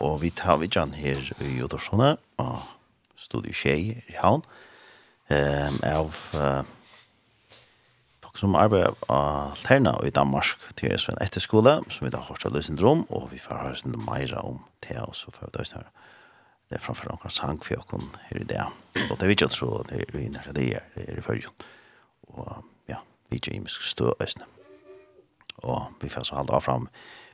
Og 0.00 0.22
vi 0.22 0.30
tar 0.30 0.56
vi 0.56 0.70
Jan 0.74 0.94
her 0.96 1.32
i 1.40 1.58
Jodorsone, 1.58 2.16
og 2.36 2.62
studio 3.16 3.52
Kjei 3.52 4.00
i 4.08 4.16
Havn. 4.16 4.42
Um, 5.30 5.76
av 5.84 6.16
uh, 6.34 6.64
folk 8.24 8.40
som 8.40 8.56
arbeider 8.56 8.96
av 9.12 9.60
Terna 9.60 9.92
i 10.06 10.10
Danmark 10.10 10.56
til 10.80 10.96
er 10.96 11.04
en 11.12 11.20
etterskole, 11.20 11.82
som 11.90 12.06
vi 12.06 12.10
da 12.10 12.24
har 12.24 12.32
hørt 12.32 12.46
av 12.48 12.56
Løsendrom, 12.56 13.04
og 13.10 13.28
vi 13.34 13.38
får 13.38 13.60
høre 13.60 13.76
sin 13.76 13.98
meira 14.08 14.40
om 14.40 14.64
det, 14.88 14.96
og 15.04 15.14
så 15.16 15.30
får 15.30 15.52
vi 15.52 15.58
da 15.58 15.68
høre 15.76 15.92
det 16.70 16.78
er 16.78 16.82
framfor 16.84 17.08
noen 17.10 17.32
sang 17.34 17.58
for 17.66 17.82
dere 17.90 18.26
her 18.28 18.42
i 18.44 18.46
det. 18.46 18.64
Og 19.10 19.16
det 19.18 19.24
er 19.24 19.30
vi 19.30 19.34
ikke 19.34 19.48
tro, 19.50 19.80
det 19.88 20.04
er 20.04 20.12
vi 20.14 20.28
nærmere 20.30 20.54
det 20.54 20.66
er 20.78 21.16
i 21.18 21.22
følgen. 21.24 21.64
Og 22.30 22.60
vi 23.30 23.40
er 23.40 23.54
imisk 23.54 23.82
stå 23.86 24.14
østene. 24.20 24.48
Og 25.62 25.90
vi 26.00 26.08
får 26.08 26.28
så 26.28 26.38
halda 26.38 26.56
av 26.56 26.64
fram. 26.64 26.88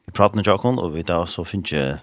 Vi 0.07 0.13
prater 0.13 0.37
med 0.37 0.47
Jakon, 0.47 0.79
og 0.79 0.95
vi 0.95 1.03
da 1.07 1.23
så 1.27 1.45
finnes 1.47 2.01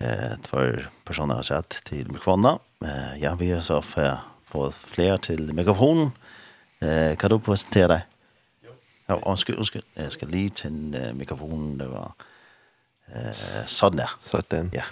eh, 0.00 0.34
tvær 0.44 0.88
personer 1.04 1.40
har 1.40 1.48
sett 1.48 1.80
til 1.88 2.10
mikrofonen. 2.12 2.60
Eh, 2.84 3.16
ja, 3.22 3.34
vi 3.34 3.50
har 3.52 3.64
så 3.64 3.80
fått 3.82 4.76
flere 4.92 5.18
til 5.18 5.54
mikrofonen. 5.54 6.12
Eh, 6.80 7.16
kan 7.16 7.32
du 7.32 7.38
presentere 7.38 7.88
deg? 7.94 8.12
Ja, 9.08 9.14
undskyld, 9.22 9.56
undskyld. 9.56 9.82
Jeg 9.96 10.12
skal 10.12 10.28
lige 10.28 10.48
til 10.48 10.96
uh, 10.98 11.16
mikrofonen, 11.16 11.80
det 11.80 11.90
var 11.90 12.14
uh, 13.08 13.32
sådan 13.66 13.98
der. 13.98 14.16
Sådan. 14.20 14.70
Ja. 14.72 14.82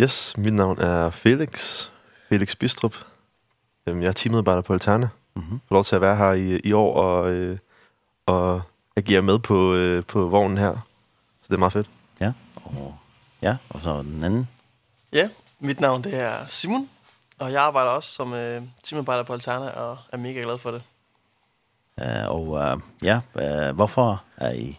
Yes, 0.00 0.36
mit 0.38 0.54
navn 0.54 0.78
er 0.78 1.10
Felix, 1.10 1.86
Felix 2.28 2.56
Bistrup. 2.56 2.94
Jeg 3.86 4.04
er 4.04 4.12
teamedarbejder 4.12 4.62
på 4.62 4.72
Alterne. 4.72 5.10
Mm 5.34 5.42
-hmm. 5.42 5.58
Får 5.68 5.74
lov 5.74 5.84
til 5.84 5.94
at 5.94 6.00
være 6.00 6.16
her 6.16 6.32
i, 6.32 6.60
i 6.64 6.72
år 6.72 6.94
og, 6.94 7.30
øh, 7.30 7.58
og 8.26 8.62
agere 8.96 9.22
med 9.22 9.38
på, 9.38 9.74
øh, 9.74 10.04
på 10.04 10.28
vognen 10.28 10.58
her. 10.58 10.72
Så 11.40 11.46
det 11.48 11.54
er 11.54 11.58
meget 11.58 11.72
fedt. 11.72 11.90
Ja, 12.20 12.32
og, 12.56 12.96
ja, 13.42 13.56
og 13.70 13.80
så 13.80 14.02
den 14.02 14.24
anden. 14.24 14.48
Ja, 15.12 15.28
mit 15.58 15.80
navn 15.80 16.04
det 16.04 16.22
er 16.22 16.46
Simon, 16.46 16.88
og 17.38 17.52
jeg 17.52 17.62
arbejder 17.62 17.90
også 17.90 18.12
som 18.12 18.34
øh, 18.34 18.62
teamarbejder 18.84 19.22
på 19.22 19.32
Alterna, 19.32 19.68
og 19.68 19.98
er 20.12 20.16
mega 20.16 20.40
glad 20.40 20.58
for 20.58 20.70
det. 20.70 20.82
Uh, 21.96 22.28
og 22.28 22.48
uh, 22.48 22.80
ja, 23.02 23.20
uh, 23.34 23.76
hvorfor 23.76 24.22
er 24.36 24.52
I 24.52 24.78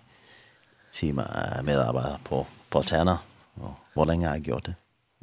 teammedarbejder 0.91 2.17
på, 2.25 2.47
på 2.69 2.77
Alterna, 2.77 3.17
og 3.55 3.75
hvor 3.93 4.05
længe 4.05 4.27
har 4.27 4.35
I 4.35 4.39
gjort 4.39 4.65
det? 4.65 4.75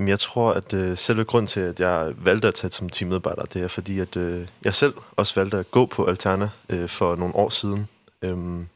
Jeg 0.08 0.18
tror, 0.18 0.52
at 0.52 0.72
øh, 0.72 0.96
selve 0.96 1.24
grund 1.24 1.48
til, 1.48 1.60
at 1.60 1.80
jeg 1.80 2.12
valgte 2.16 2.48
at 2.48 2.54
tage 2.54 2.72
som 2.72 2.88
teammedarbejder, 2.88 3.42
det 3.42 3.62
er 3.62 3.68
fordi, 3.68 3.98
at 4.00 4.16
øh, 4.16 4.48
jeg 4.64 4.74
selv 4.74 4.94
også 5.16 5.40
valgte 5.40 5.58
at 5.58 5.70
gå 5.70 5.86
på 5.86 6.04
Alterna 6.04 6.50
øh, 6.68 6.88
for 6.88 7.16
nogle 7.16 7.34
år 7.34 7.48
siden. 7.48 7.88
Øhm, 8.22 8.68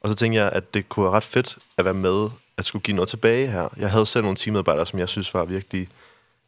og 0.00 0.08
så 0.08 0.14
tænkte 0.14 0.40
jeg, 0.40 0.52
at 0.52 0.74
det 0.74 0.88
kunne 0.88 1.04
være 1.04 1.12
ret 1.12 1.24
fedt 1.24 1.58
at 1.76 1.84
være 1.84 1.94
med, 1.94 2.28
at 2.56 2.64
skulle 2.64 2.82
give 2.82 2.94
noget 2.94 3.08
tilbage 3.08 3.46
her. 3.46 3.68
Jeg 3.76 3.90
havde 3.90 4.06
selv 4.06 4.22
nogle 4.22 4.36
teammedarbejdere 4.36 4.86
som 4.86 4.98
jeg 4.98 5.08
synes 5.08 5.34
var 5.34 5.44
virkelig, 5.44 5.88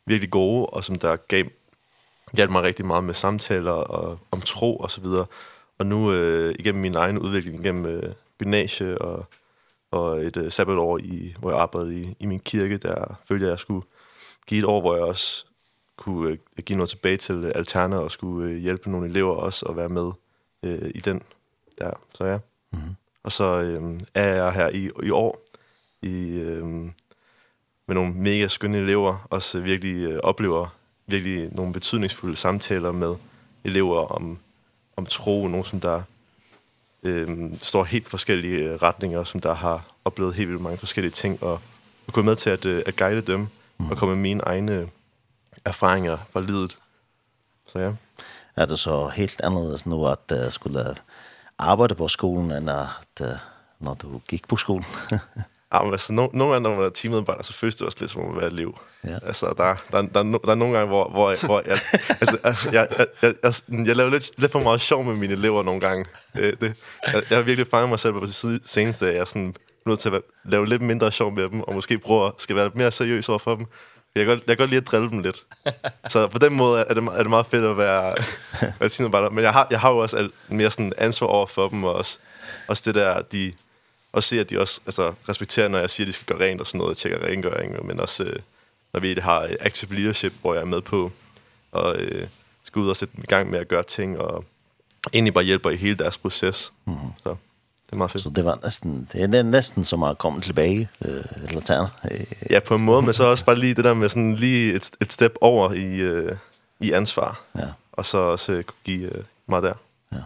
virkelig 0.06 0.30
gode, 0.30 0.66
og 0.66 0.84
som 0.84 0.98
der 0.98 1.16
gav, 1.16 1.44
hjalp 2.32 2.50
mig 2.50 2.62
rigtig 2.62 2.86
meget 2.86 3.04
med 3.04 3.14
samtaler 3.14 3.72
og 3.72 4.18
om 4.30 4.40
tro 4.40 4.76
og 4.76 4.90
så 4.90 5.00
videre. 5.00 5.26
Og 5.78 5.86
nu 5.86 6.12
øh, 6.12 6.54
igennem 6.58 6.82
min 6.82 6.94
egen 6.94 7.18
udvikling, 7.18 7.60
igennem 7.60 7.86
øh, 7.86 8.12
gymnasie 8.38 8.98
og, 8.98 9.26
og 9.90 10.24
et 10.24 10.36
øh, 10.36 10.52
sabbatår, 10.52 10.98
i, 10.98 11.34
hvor 11.38 11.50
jeg 11.50 11.60
arbejdede 11.60 12.00
i, 12.00 12.16
i 12.20 12.26
min 12.26 12.40
kirke, 12.40 12.76
der 12.76 13.18
følte 13.28 13.44
jeg, 13.44 13.48
at 13.48 13.56
jeg 13.56 13.60
skulle 13.60 13.86
give 14.48 14.58
et 14.58 14.64
år, 14.64 14.80
hvor 14.80 14.94
jeg 14.94 15.04
også 15.04 15.44
kunne 15.96 16.30
øh, 16.30 16.64
give 16.64 16.76
noget 16.76 16.90
tilbage 16.90 17.16
til 17.16 17.52
Alterna 17.54 17.96
og 17.96 18.10
skulle 18.10 18.50
øh, 18.50 18.56
hjælpe 18.56 18.90
nogle 18.90 19.08
elever 19.08 19.34
også 19.34 19.66
og 19.66 19.76
være 19.76 19.88
med 19.88 20.10
øh, 20.62 20.90
i 20.94 21.00
den 21.00 21.22
der. 21.78 21.90
Så 22.14 22.24
ja. 22.24 22.38
Mm 22.70 22.78
-hmm. 22.78 22.94
Og 23.22 23.32
så 23.32 23.44
øh, 23.44 24.00
er 24.14 24.34
jeg 24.34 24.52
her 24.52 24.68
i, 24.68 24.90
i 25.02 25.10
år 25.10 25.40
i, 26.02 26.28
øh, 26.28 26.64
med 27.86 27.94
nogle 27.94 28.12
mega 28.12 28.48
skønne 28.48 28.78
elever, 28.78 29.26
også 29.30 29.60
virkelig 29.60 29.96
øh, 29.96 30.20
oplever 30.22 30.74
virkelig 31.06 31.48
nogle 31.52 31.72
betydningsfulde 31.72 32.36
samtaler 32.36 32.92
med 32.92 33.14
elever 33.64 34.06
om, 34.06 34.38
om 34.96 35.06
tro, 35.06 35.48
nogen 35.48 35.64
som 35.64 35.80
der 35.80 36.02
øh, 37.02 37.54
står 37.62 37.84
helt 37.84 38.08
forskellige 38.08 38.76
retninger, 38.76 39.24
som 39.24 39.40
der 39.40 39.54
har 39.54 39.86
oplevet 40.04 40.34
helt 40.34 40.48
vildt 40.48 40.62
mange 40.62 40.78
forskellige 40.78 41.12
ting, 41.12 41.42
og, 41.42 41.60
og 42.06 42.12
gå 42.12 42.22
med 42.22 42.36
til 42.36 42.50
at, 42.50 42.64
øh, 42.64 42.82
at 42.86 42.96
guide 42.96 43.20
dem 43.20 43.48
og 43.90 43.98
komme 43.98 44.14
med 44.14 44.22
mine 44.22 44.42
egne 44.42 44.88
erfaringer 45.64 46.18
fra 46.30 46.40
livet. 46.40 46.78
Så 47.66 47.78
ja. 47.78 47.92
Er 48.56 48.66
det 48.66 48.78
så 48.78 49.08
helt 49.08 49.40
anderledes 49.44 49.86
nu, 49.86 50.06
at 50.06 50.32
uh, 50.32 50.52
skulle 50.52 50.94
arbejde 51.58 51.94
på 51.94 52.08
skolen, 52.08 52.50
end 52.50 52.70
at, 52.70 52.88
uh, 53.20 53.26
når 53.78 53.94
du 53.94 54.20
gik 54.28 54.48
på 54.48 54.56
skolen? 54.56 54.86
Ja, 55.72 55.82
men 55.82 55.92
altså, 55.92 56.12
no, 56.12 56.28
nogle 56.32 56.52
gange, 56.52 56.68
når 56.68 56.76
man 56.76 56.84
er 56.84 56.90
teammedarbejder, 56.90 57.42
så 57.42 57.52
føles 57.52 57.76
det 57.76 57.86
også 57.86 57.98
lidt, 58.00 58.10
som 58.10 58.22
om 58.22 58.34
man 58.34 58.42
er 58.42 58.46
et 58.46 58.52
liv. 58.52 58.78
Ja. 59.04 59.18
Altså, 59.22 59.54
der, 59.58 59.76
der, 59.92 60.02
der, 60.02 60.22
der 60.22 60.38
der 60.38 60.50
er 60.50 60.54
nogle 60.54 60.76
gange, 60.76 60.88
hvor, 60.88 61.10
hvor, 61.10 61.46
hvor 61.46 61.62
jeg, 61.66 61.78
altså, 62.20 62.38
jeg, 62.72 62.88
jeg, 62.98 63.06
jeg, 63.22 63.34
jeg, 63.42 63.86
jeg 63.86 63.96
laver 63.96 64.10
lidt, 64.10 64.40
lidt 64.40 64.52
for 64.52 64.60
meget 64.60 64.80
sjov 64.80 65.04
med 65.04 65.14
mine 65.14 65.32
elever 65.32 65.62
nogle 65.62 65.80
gange. 65.80 66.04
Det, 66.36 66.60
det, 66.60 66.74
jeg, 67.06 67.22
jeg 67.30 67.38
har 67.38 67.42
virkelig 67.42 67.66
fanget 67.70 67.88
mig 67.88 68.00
selv 68.00 68.12
på 68.12 68.26
det 68.26 68.60
seneste, 68.64 69.08
at 69.08 69.14
jeg 69.14 69.28
sådan, 69.28 69.54
nødt 69.88 70.00
til 70.00 70.14
at 70.14 70.22
lave 70.44 70.66
lidt 70.66 70.82
mindre 70.82 71.12
sjov 71.12 71.32
med 71.32 71.48
dem, 71.48 71.60
og 71.60 71.74
måske 71.74 71.98
prøve 71.98 72.26
at 72.26 72.32
skal 72.38 72.56
være 72.56 72.64
lidt 72.64 72.76
mere 72.76 72.92
seriøs 72.92 73.28
overfor 73.28 73.54
dem. 73.54 73.66
Jeg 74.14 74.26
kan, 74.26 74.34
godt, 74.34 74.46
jeg 74.46 74.56
kan 74.56 74.62
godt 74.62 74.70
lide 74.70 74.80
at 74.80 74.86
drille 74.86 75.10
dem 75.10 75.18
lidt. 75.18 75.44
Så 76.12 76.26
på 76.26 76.38
den 76.38 76.54
måde 76.56 76.80
er 76.80 76.94
det, 76.94 77.04
er 77.04 77.18
det 77.18 77.30
meget 77.30 77.46
fedt 77.46 77.64
at 77.64 77.76
være 77.78 78.14
latinoarbejder. 78.80 79.30
Men 79.30 79.44
jeg 79.44 79.52
har, 79.52 79.66
jeg 79.70 79.80
har 79.80 79.90
jo 79.90 79.98
også 79.98 80.16
al, 80.16 80.30
mere 80.48 80.70
sådan 80.70 80.92
ansvar 80.98 81.26
over 81.26 81.46
for 81.46 81.68
dem, 81.68 81.84
og 81.84 81.94
også, 81.94 82.18
også 82.68 82.82
det 82.86 82.94
der, 82.94 83.22
de, 83.22 83.52
og 84.12 84.24
se, 84.24 84.40
at 84.40 84.50
de 84.50 84.60
også 84.60 84.80
altså, 84.86 85.14
respekterer, 85.28 85.68
når 85.68 85.78
jeg 85.78 85.90
siger, 85.90 86.04
at 86.04 86.08
de 86.08 86.12
skal 86.12 86.36
gøre 86.36 86.48
rent 86.48 86.60
og 86.60 86.66
sådan 86.66 86.78
noget, 86.78 86.90
og 86.90 86.96
tjekker 86.96 87.26
rengøring, 87.26 87.86
men 87.86 88.00
også 88.00 88.24
øh, 88.24 88.38
når 88.92 89.00
vi 89.00 89.14
har 89.20 89.50
active 89.60 89.94
leadership, 89.94 90.32
hvor 90.40 90.54
jeg 90.54 90.60
er 90.60 90.66
med 90.66 90.80
på, 90.80 91.12
og 91.72 91.96
øh, 91.96 92.28
skal 92.64 92.80
ud 92.80 92.88
og 92.88 92.96
sætte 92.96 93.16
dem 93.16 93.24
i 93.24 93.26
gang 93.26 93.50
med 93.50 93.58
at 93.58 93.68
gøre 93.68 93.82
ting, 93.82 94.18
og 94.18 94.44
egentlig 95.12 95.34
bare 95.34 95.44
hjælper 95.44 95.70
i 95.70 95.76
hele 95.76 95.94
deres 95.94 96.18
proces. 96.18 96.72
Mm 96.84 96.94
-hmm. 96.94 97.22
Så. 97.22 97.36
Det 97.90 97.98
var 97.98 98.06
fint. 98.06 98.22
Så 98.22 98.30
det 98.30 98.44
var 98.44 98.58
næsten, 98.62 99.08
det 99.12 99.34
er 99.34 99.42
næsten 99.42 99.84
som 99.84 100.02
har 100.02 100.14
komme 100.14 100.40
tilbage, 100.40 100.88
eh 101.00 101.24
eller 101.48 101.60
tärna. 101.60 101.88
Ja, 102.50 102.60
på 102.60 102.74
en 102.74 102.84
måde, 102.84 103.02
men 103.02 103.12
så 103.12 103.24
også 103.24 103.44
bare 103.44 103.56
lige 103.56 103.74
det 103.74 103.84
der 103.84 103.94
med 103.94 104.08
sådan 104.08 104.34
lige 104.34 104.74
et 104.74 104.90
et 105.00 105.12
step 105.12 105.34
over 105.40 105.72
i 105.72 105.96
øh, 105.96 106.36
i 106.80 106.92
ansvar. 106.92 107.40
Ja. 107.58 107.66
Og 107.92 108.06
så 108.06 108.18
også 108.18 108.52
kunne 108.52 108.76
give 108.84 109.16
øh, 109.16 109.24
mig 109.46 109.62
der. 109.62 109.74
Ja. 110.12 110.18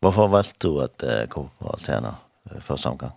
Hvorfor 0.00 0.28
valgte 0.28 0.54
du 0.62 0.80
at 0.80 1.04
øh, 1.04 1.28
gå 1.28 1.48
på 1.60 1.70
alterner 1.78 2.24
øh, 2.54 2.62
første 2.62 2.86
omgang? 2.86 3.12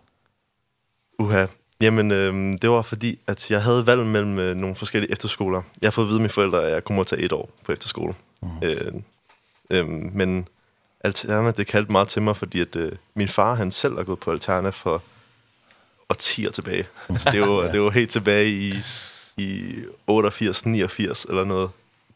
Uha. 1.20 1.46
Jamen, 1.82 2.12
øh, 2.12 2.58
det 2.62 2.70
var 2.70 2.82
fordi, 2.82 3.20
at 3.28 3.52
jeg 3.52 3.64
havde 3.64 3.88
valgt 3.88 4.08
mellem 4.08 4.40
øh, 4.40 4.56
nogle 4.56 4.76
forskellige 4.76 5.12
efterskoler. 5.12 5.62
Jeg 5.82 5.88
har 5.88 5.92
fået 5.92 6.06
at 6.06 6.08
vide 6.08 6.18
af 6.18 6.22
mine 6.22 6.30
forældre, 6.30 6.64
at 6.64 6.72
jeg 6.72 6.84
kunne 6.84 6.96
måtte 6.96 7.16
tage 7.16 7.26
et 7.26 7.32
år 7.32 7.50
på 7.66 7.72
efterskole. 7.72 8.14
Mm. 8.42 8.50
Øh, 8.62 8.94
øh, 9.70 9.88
men 9.90 10.48
Alterna, 11.04 11.52
det 11.52 11.68
kaldte 11.68 11.92
meget 11.92 12.08
til 12.08 12.22
mig, 12.22 12.38
fordi 12.38 12.62
at, 12.62 12.76
øh, 12.76 12.92
min 13.14 13.28
far 13.28 13.54
han 13.54 13.72
selv 13.72 13.96
har 13.98 14.04
gået 14.04 14.20
på 14.20 14.32
Alterna 14.32 14.70
for 14.70 15.04
årtier 16.10 16.52
tilbage. 16.52 16.88
Altså, 17.10 17.32
det, 17.32 17.42
var, 17.42 17.62
ja. 17.66 17.72
det 17.72 17.82
var 17.82 17.90
helt 17.90 18.12
tilbage 18.12 18.50
i, 18.50 18.74
i 19.38 19.76
88, 20.08 20.66
89 20.66 21.26
eller 21.26 21.44
noget. 21.44 21.70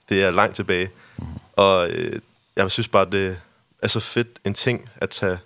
Det 0.09 0.23
er 0.23 0.31
langt 0.31 0.55
tilbage. 0.55 0.89
Mm. 1.17 1.25
Og 1.55 1.89
øh, 1.89 2.21
jeg 2.55 2.71
synes 2.71 2.88
bare, 2.88 3.05
det 3.05 3.38
er 3.81 3.88
så 3.88 3.99
fedt 3.99 4.39
en 4.45 4.53
ting 4.53 4.89
at 4.95 5.09
tage 5.09 5.39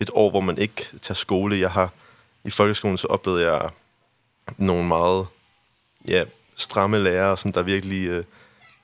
et 0.00 0.10
år, 0.12 0.30
hvor 0.30 0.40
man 0.40 0.58
ikke 0.58 0.88
tager 1.02 1.14
skole. 1.14 1.58
Jeg 1.58 1.70
har 1.70 1.92
i 2.44 2.50
folkeskolen 2.50 2.98
så 2.98 3.06
oplevede 3.06 3.52
jeg 3.52 3.70
nogle 4.56 4.84
meget 4.84 5.26
ja, 6.08 6.24
stramme 6.56 6.98
lærere, 7.02 7.36
som 7.36 7.52
der 7.52 7.62
virkelig 7.62 8.06
øh, 8.06 8.24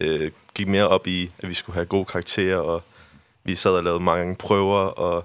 øh, 0.01 0.31
gik 0.55 0.69
mere 0.69 0.89
op 0.89 1.07
i, 1.07 1.31
at 1.39 1.49
vi 1.49 1.55
skulle 1.55 1.75
have 1.75 1.87
gode 1.87 2.05
karakterer 2.05 2.59
og 2.59 2.83
vi 3.45 3.57
sad 3.57 3.71
og 3.71 3.85
lavede 3.85 4.01
mange 4.01 4.37
prøver, 4.37 4.79
og, 4.79 5.25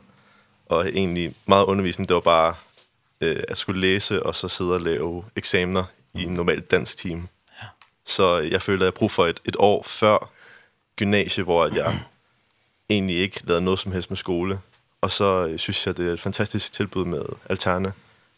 og 0.65 0.89
egentlig 0.89 1.35
meget 1.47 1.65
undervisning, 1.65 2.09
det 2.09 2.15
var 2.15 2.21
bare 2.21 2.55
øh, 3.21 3.43
at 3.47 3.57
skulle 3.57 3.81
læse, 3.81 4.23
og 4.23 4.35
så 4.35 4.47
sidde 4.47 4.73
og 4.73 4.81
lave 4.81 5.25
eksamener 5.35 5.83
i 6.13 6.23
en 6.23 6.33
normal 6.33 6.59
dansk 6.59 6.97
time. 6.97 7.27
Ja. 7.61 7.67
Så 8.05 8.37
jeg 8.37 8.61
følte, 8.61 8.83
at 8.83 8.85
jeg 8.85 8.93
brug 8.93 9.11
for 9.11 9.25
et, 9.25 9.39
et 9.45 9.55
år 9.59 9.83
før 9.83 10.29
gymnasie, 10.95 11.43
hvor 11.43 11.63
at 11.63 11.75
jeg 11.75 11.99
egentlig 12.89 13.17
ikke 13.17 13.41
lavede 13.43 13.65
noget 13.65 13.79
som 13.79 13.91
helst 13.91 14.11
med 14.11 14.17
skole. 14.17 14.59
Og 15.01 15.11
så 15.11 15.53
synes 15.57 15.87
jeg, 15.87 15.97
det 15.97 16.09
er 16.09 16.13
et 16.13 16.19
fantastisk 16.19 16.73
tilbud 16.73 17.05
med 17.05 17.25
Alterna, 17.49 17.91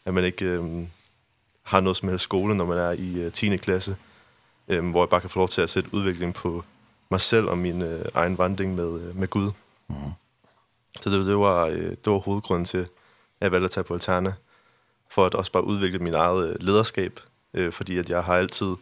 at 0.04 0.14
man 0.14 0.24
ikke 0.24 0.44
øh, 0.44 0.86
har 1.62 1.80
noget 1.80 1.96
som 1.96 2.08
helst 2.08 2.24
skole, 2.24 2.54
når 2.54 2.64
man 2.64 2.78
er 2.78 2.90
i 2.90 3.20
øh, 3.20 3.32
10. 3.32 3.56
klasse, 3.56 3.96
Øh, 4.68 4.90
hvor 4.90 5.02
jeg 5.02 5.08
bare 5.08 5.20
kan 5.20 5.30
få 5.30 5.38
lov 5.38 5.48
til 5.48 5.62
at 5.62 5.70
sætte 5.70 5.94
udvikling 5.94 6.34
på 6.34 6.64
mig 7.10 7.20
selv 7.20 7.46
og 7.46 7.58
min 7.58 7.82
øh, 7.82 8.04
egen 8.14 8.38
vandring 8.38 8.74
med, 8.74 9.00
øh, 9.00 9.16
med 9.16 9.28
Gud. 9.28 9.50
Mm. 9.88 9.94
Så 11.00 11.10
det, 11.10 11.26
det, 11.26 11.38
var, 11.38 11.66
det 11.66 12.06
var 12.06 12.18
hovedgrunden 12.18 12.64
til, 12.64 12.78
at 12.78 12.88
jeg 13.40 13.52
valgte 13.52 13.64
at 13.64 13.70
tage 13.70 13.84
på 13.84 13.94
Alterna, 13.94 14.32
for 15.10 15.26
at 15.26 15.34
også 15.34 15.52
bare 15.52 15.64
udvikle 15.64 15.98
min 15.98 16.14
eget 16.14 16.56
lederskab, 16.60 17.20
øh, 17.54 17.72
fordi 17.72 17.98
at 17.98 18.10
jeg 18.10 18.24
har 18.24 18.36
altid 18.36 18.74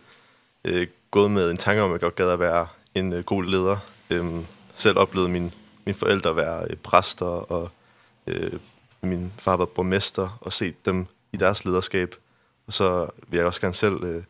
øh, 0.65 0.87
gået 1.11 1.31
med 1.31 1.51
en 1.51 1.57
tanke 1.57 1.83
om, 1.83 1.91
at 1.91 1.93
jeg 1.93 2.01
godt 2.01 2.17
gad 2.17 2.31
at 2.31 2.41
være 2.41 2.67
en 2.95 3.13
øh, 3.13 3.25
god 3.25 3.45
leder. 3.45 3.77
Øh, 4.11 4.43
selv 4.77 4.99
oplevet 4.99 5.31
min, 5.31 5.55
mine 5.87 5.99
forældre 5.99 6.37
være 6.37 6.67
øh, 6.71 6.77
præster, 6.77 7.27
og 7.27 7.71
øh, 8.27 8.53
min 9.03 9.33
far 9.39 9.57
var 9.57 9.65
borgmester, 9.65 10.39
og 10.41 10.53
set 10.53 10.87
dem 10.87 11.07
i 11.33 11.37
deres 11.37 11.65
lederskab. 11.65 12.15
Og 12.67 12.73
så 12.73 13.09
vil 13.29 13.39
jeg 13.39 13.47
også 13.47 13.61
gerne 13.61 13.75
selv 13.75 14.05
øh, 14.05 14.25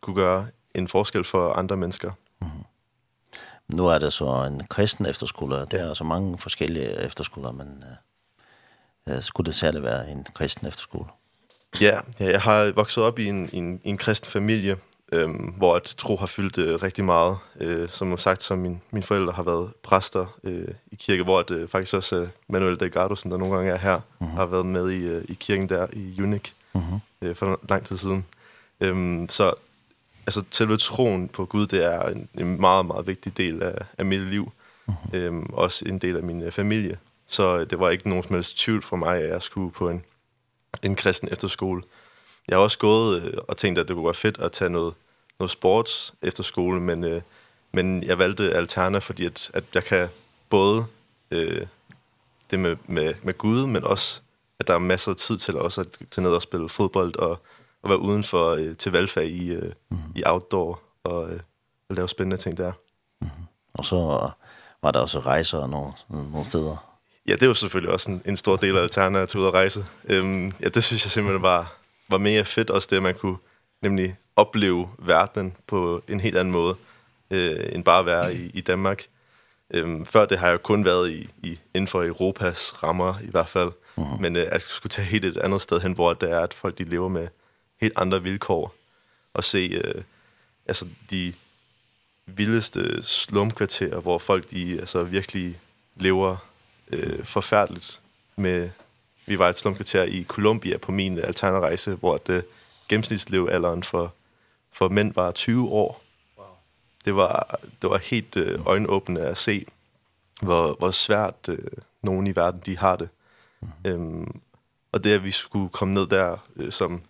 kunne 0.00 0.16
gøre 0.16 0.46
en 0.74 0.88
forskel 0.88 1.24
for 1.24 1.52
andre 1.52 1.76
mennesker. 1.76 2.12
Nu 3.68 3.86
er 3.86 3.98
det 3.98 4.12
så 4.12 4.44
en 4.44 4.66
kristen 4.68 5.06
efterskole. 5.06 5.66
Det 5.70 5.80
er 5.80 5.94
så 5.94 6.04
mange 6.04 6.38
forskellige 6.38 7.04
efterskoler, 7.04 7.52
men 7.52 7.84
øh, 9.08 9.22
skulle 9.22 9.46
det 9.46 9.54
særligt 9.54 9.84
være 9.84 10.10
en 10.10 10.26
kristen 10.34 10.66
efterskole? 10.66 11.04
Ja, 11.80 12.00
ja 12.20 12.30
jeg 12.30 12.40
har 12.40 12.72
vokset 12.72 13.04
op 13.04 13.18
i 13.18 13.24
en, 13.24 13.50
en, 13.52 13.80
en 13.84 13.96
kristen 13.96 14.30
familie, 14.30 14.76
øhm, 15.12 15.54
hvor 15.56 15.76
at 15.76 15.82
tro 15.82 16.16
har 16.16 16.26
fyldt 16.26 16.58
øh, 16.58 16.82
rigtig 16.82 17.04
meget. 17.04 17.38
Øh, 17.60 17.88
som 17.88 18.18
sagt, 18.18 18.42
som 18.42 18.58
min, 18.58 18.82
mine 18.90 19.02
forældre 19.02 19.32
har 19.32 19.42
været 19.42 19.72
præster 19.82 20.38
øh, 20.44 20.68
i 20.92 20.94
kirke, 20.94 21.22
hvor 21.22 21.38
at, 21.38 21.50
øh, 21.50 21.68
faktisk 21.68 21.94
også 21.94 22.20
øh, 22.20 22.28
Manuel 22.48 22.80
Delgado, 22.80 23.14
som 23.14 23.30
der 23.30 23.38
nogle 23.38 23.54
gange 23.56 23.72
er 23.72 23.78
her, 23.78 24.00
mm 24.20 24.26
-hmm. 24.26 24.36
har 24.36 24.46
været 24.46 24.66
med 24.66 24.90
i, 24.90 24.98
øh, 24.98 25.24
i 25.28 25.34
kirken 25.34 25.68
der 25.68 25.86
i 25.92 26.22
Unik 26.22 26.54
mm 26.72 26.80
-hmm. 26.80 26.98
øh, 27.22 27.36
for 27.36 27.60
lang 27.68 27.84
tid 27.84 27.96
siden. 27.96 28.24
Øhm, 28.80 29.28
så 29.28 29.54
altså 30.26 30.42
selve 30.50 30.76
troen 30.76 31.28
på 31.28 31.44
Gud, 31.44 31.66
det 31.66 31.84
er 31.84 32.02
en, 32.02 32.28
en 32.38 32.60
meget, 32.60 32.86
meget 32.86 33.06
vigtig 33.06 33.36
del 33.36 33.62
af, 33.62 33.78
af 33.98 34.06
mit 34.06 34.20
liv. 34.20 34.52
Uh 34.86 34.94
-huh. 34.94 35.16
Øhm, 35.16 35.46
også 35.52 35.84
en 35.88 35.98
del 35.98 36.16
af 36.16 36.22
min 36.22 36.46
uh, 36.46 36.50
familie. 36.52 36.98
Så 37.26 37.64
det 37.64 37.78
var 37.78 37.90
ikke 37.90 38.08
nogen 38.08 38.24
som 38.24 38.34
helst 38.34 38.58
tvivl 38.58 38.82
for 38.82 38.96
mig, 38.96 39.22
at 39.22 39.28
jeg 39.28 39.42
skulle 39.42 39.72
på 39.72 39.88
en, 39.90 40.04
en 40.82 40.96
kristen 40.96 41.28
efterskole. 41.32 41.82
Jeg 42.48 42.56
har 42.56 42.62
også 42.62 42.78
gået 42.78 43.22
øh, 43.22 43.32
og 43.48 43.56
tænkt, 43.56 43.78
at 43.78 43.88
det 43.88 43.94
kunne 43.94 44.04
være 44.04 44.14
fedt 44.14 44.38
at 44.38 44.52
tage 44.52 44.70
noget, 44.70 44.94
noget 45.38 45.50
sports 45.50 46.14
efterskole, 46.22 46.80
men, 46.80 47.04
øh, 47.04 47.22
men 47.72 48.02
jeg 48.02 48.18
valgte 48.18 48.54
Alterna, 48.54 48.98
fordi 48.98 49.26
at, 49.26 49.50
at 49.54 49.64
jeg 49.74 49.84
kan 49.84 50.08
både 50.50 50.86
øh, 51.30 51.66
det 52.50 52.58
med, 52.58 52.76
med, 52.86 53.14
med 53.22 53.38
Gud, 53.38 53.66
men 53.66 53.84
også 53.84 54.20
at 54.58 54.66
der 54.66 54.74
er 54.74 54.78
masser 54.78 55.10
af 55.10 55.16
tid 55.16 55.38
til 55.38 55.56
også 55.56 55.80
at 55.80 55.86
tage 56.10 56.22
ned 56.22 56.30
og 56.30 56.42
spille 56.42 56.68
fodbold 56.68 57.16
og 57.16 57.40
at 57.84 57.90
være 57.90 57.98
udenfor 57.98 58.50
øh, 58.50 58.76
til 58.76 58.92
valgfag 58.92 59.26
i, 59.26 59.52
øh, 59.52 59.72
mm. 59.90 59.98
i 60.16 60.22
outdoor 60.26 60.80
og, 61.04 61.30
øh, 61.30 61.40
og 61.88 61.96
lave 61.96 62.08
spændende 62.08 62.36
ting 62.36 62.56
der. 62.56 62.72
Mm. 63.20 63.28
Og 63.74 63.84
så 63.84 63.96
var 64.82 64.90
der 64.90 65.00
også 65.00 65.20
rejser 65.20 65.66
nogle, 65.66 65.92
nogle 66.08 66.44
steder. 66.44 66.96
Ja, 67.28 67.36
det 67.36 67.48
var 67.48 67.54
selvfølgelig 67.54 67.92
også 67.92 68.10
en, 68.10 68.22
en 68.24 68.36
stor 68.36 68.56
del 68.56 68.76
af 68.76 68.82
alternativet 68.82 69.22
at 69.22 69.28
tage 69.28 69.42
ud 69.42 69.46
og 69.46 69.54
rejse. 69.54 69.84
Øhm, 70.04 70.52
ja, 70.60 70.68
det 70.68 70.84
synes 70.84 71.04
jeg 71.04 71.10
simpelthen 71.10 71.42
var, 71.42 71.76
var 72.08 72.18
mega 72.18 72.42
fedt, 72.42 72.70
også 72.70 72.88
det, 72.90 72.96
at 72.96 73.02
man 73.02 73.14
kunne 73.14 73.36
nemlig 73.82 74.16
opleve 74.36 74.88
verden 74.98 75.56
på 75.66 76.02
en 76.08 76.20
helt 76.20 76.36
anden 76.36 76.52
måde, 76.52 76.76
øh, 77.30 77.68
end 77.72 77.84
bare 77.84 77.98
at 77.98 78.06
være 78.06 78.34
i, 78.34 78.50
i 78.54 78.60
Danmark. 78.60 79.02
Øhm, 79.70 80.06
før 80.06 80.26
det 80.26 80.38
har 80.38 80.48
jeg 80.48 80.62
kun 80.62 80.84
været 80.84 81.10
i, 81.10 81.28
i, 81.42 81.60
inden 81.74 81.88
for 81.88 82.04
Europas 82.04 82.82
rammer 82.82 83.14
i 83.22 83.30
hvert 83.30 83.48
fald, 83.48 83.72
mm. 83.96 84.04
men 84.20 84.36
øh, 84.36 84.48
at 84.52 84.62
skulle 84.62 84.90
tage 84.90 85.06
helt 85.06 85.24
et 85.24 85.36
andet 85.36 85.60
sted 85.60 85.80
hen, 85.80 85.92
hvor 85.92 86.12
det 86.12 86.30
er, 86.30 86.40
at 86.40 86.54
folk 86.54 86.78
de 86.78 86.84
lever 86.84 87.08
med 87.08 87.28
helt 87.80 87.92
andre 87.96 88.22
vilkår. 88.22 88.74
Og 89.34 89.44
se 89.44 89.58
øh, 89.58 90.02
altså 90.66 90.88
de 91.10 91.34
vildeste 92.26 93.02
slumkvarterer, 93.02 94.00
hvor 94.00 94.18
folk 94.18 94.50
de 94.50 94.80
altså 94.80 95.02
virkelig 95.02 95.60
lever 95.96 96.36
øh, 96.88 97.24
forfærdeligt 97.24 98.00
med 98.36 98.70
vi 99.26 99.38
var 99.38 99.48
et 99.48 99.58
slumkvarter 99.58 100.02
i 100.02 100.24
Colombia 100.28 100.78
på 100.78 100.92
min 100.92 101.18
alterne 101.18 101.60
rejse, 101.60 101.94
hvor 101.94 102.16
det 102.16 102.44
gennemsnitslevealderen 102.88 103.82
for 103.82 104.14
for 104.72 104.88
mænd 104.88 105.14
var 105.14 105.30
20 105.30 105.68
år. 105.68 106.02
Wow. 106.38 106.46
Det 107.04 107.16
var 107.16 107.58
det 107.82 107.90
var 107.90 107.98
helt 107.98 108.36
øh, 108.36 108.66
øjenåbende 108.66 109.20
at 109.20 109.38
se 109.38 109.66
hvor 110.42 110.74
hvor 110.74 110.90
svært 110.90 111.48
øh, 111.48 111.58
nogen 112.02 112.26
i 112.26 112.36
verden 112.36 112.62
de 112.66 112.78
har 112.78 112.96
det. 112.96 113.08
Mm. 113.60 113.68
Ehm 113.84 114.40
og 114.92 115.04
det 115.04 115.12
at 115.12 115.24
vi 115.24 115.30
skulle 115.30 115.68
komme 115.68 115.94
ned 115.94 116.06
der 116.06 116.36
øh, 116.56 116.72
som 116.72 117.02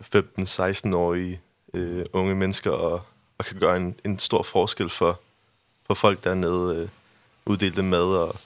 15-16-årige 0.00 1.40
øh, 1.74 2.04
unge 2.12 2.34
mennesker 2.34 2.70
og, 2.70 3.02
og 3.38 3.44
kan 3.44 3.58
gøre 3.58 3.76
en, 3.76 4.00
en 4.04 4.18
stor 4.18 4.42
forskel 4.42 4.90
for, 4.90 5.20
for 5.86 5.94
folk 5.94 6.24
dernede. 6.24 6.76
Øh, 6.76 6.88
uddelte 7.46 7.82
mad 7.82 8.16
og, 8.16 8.36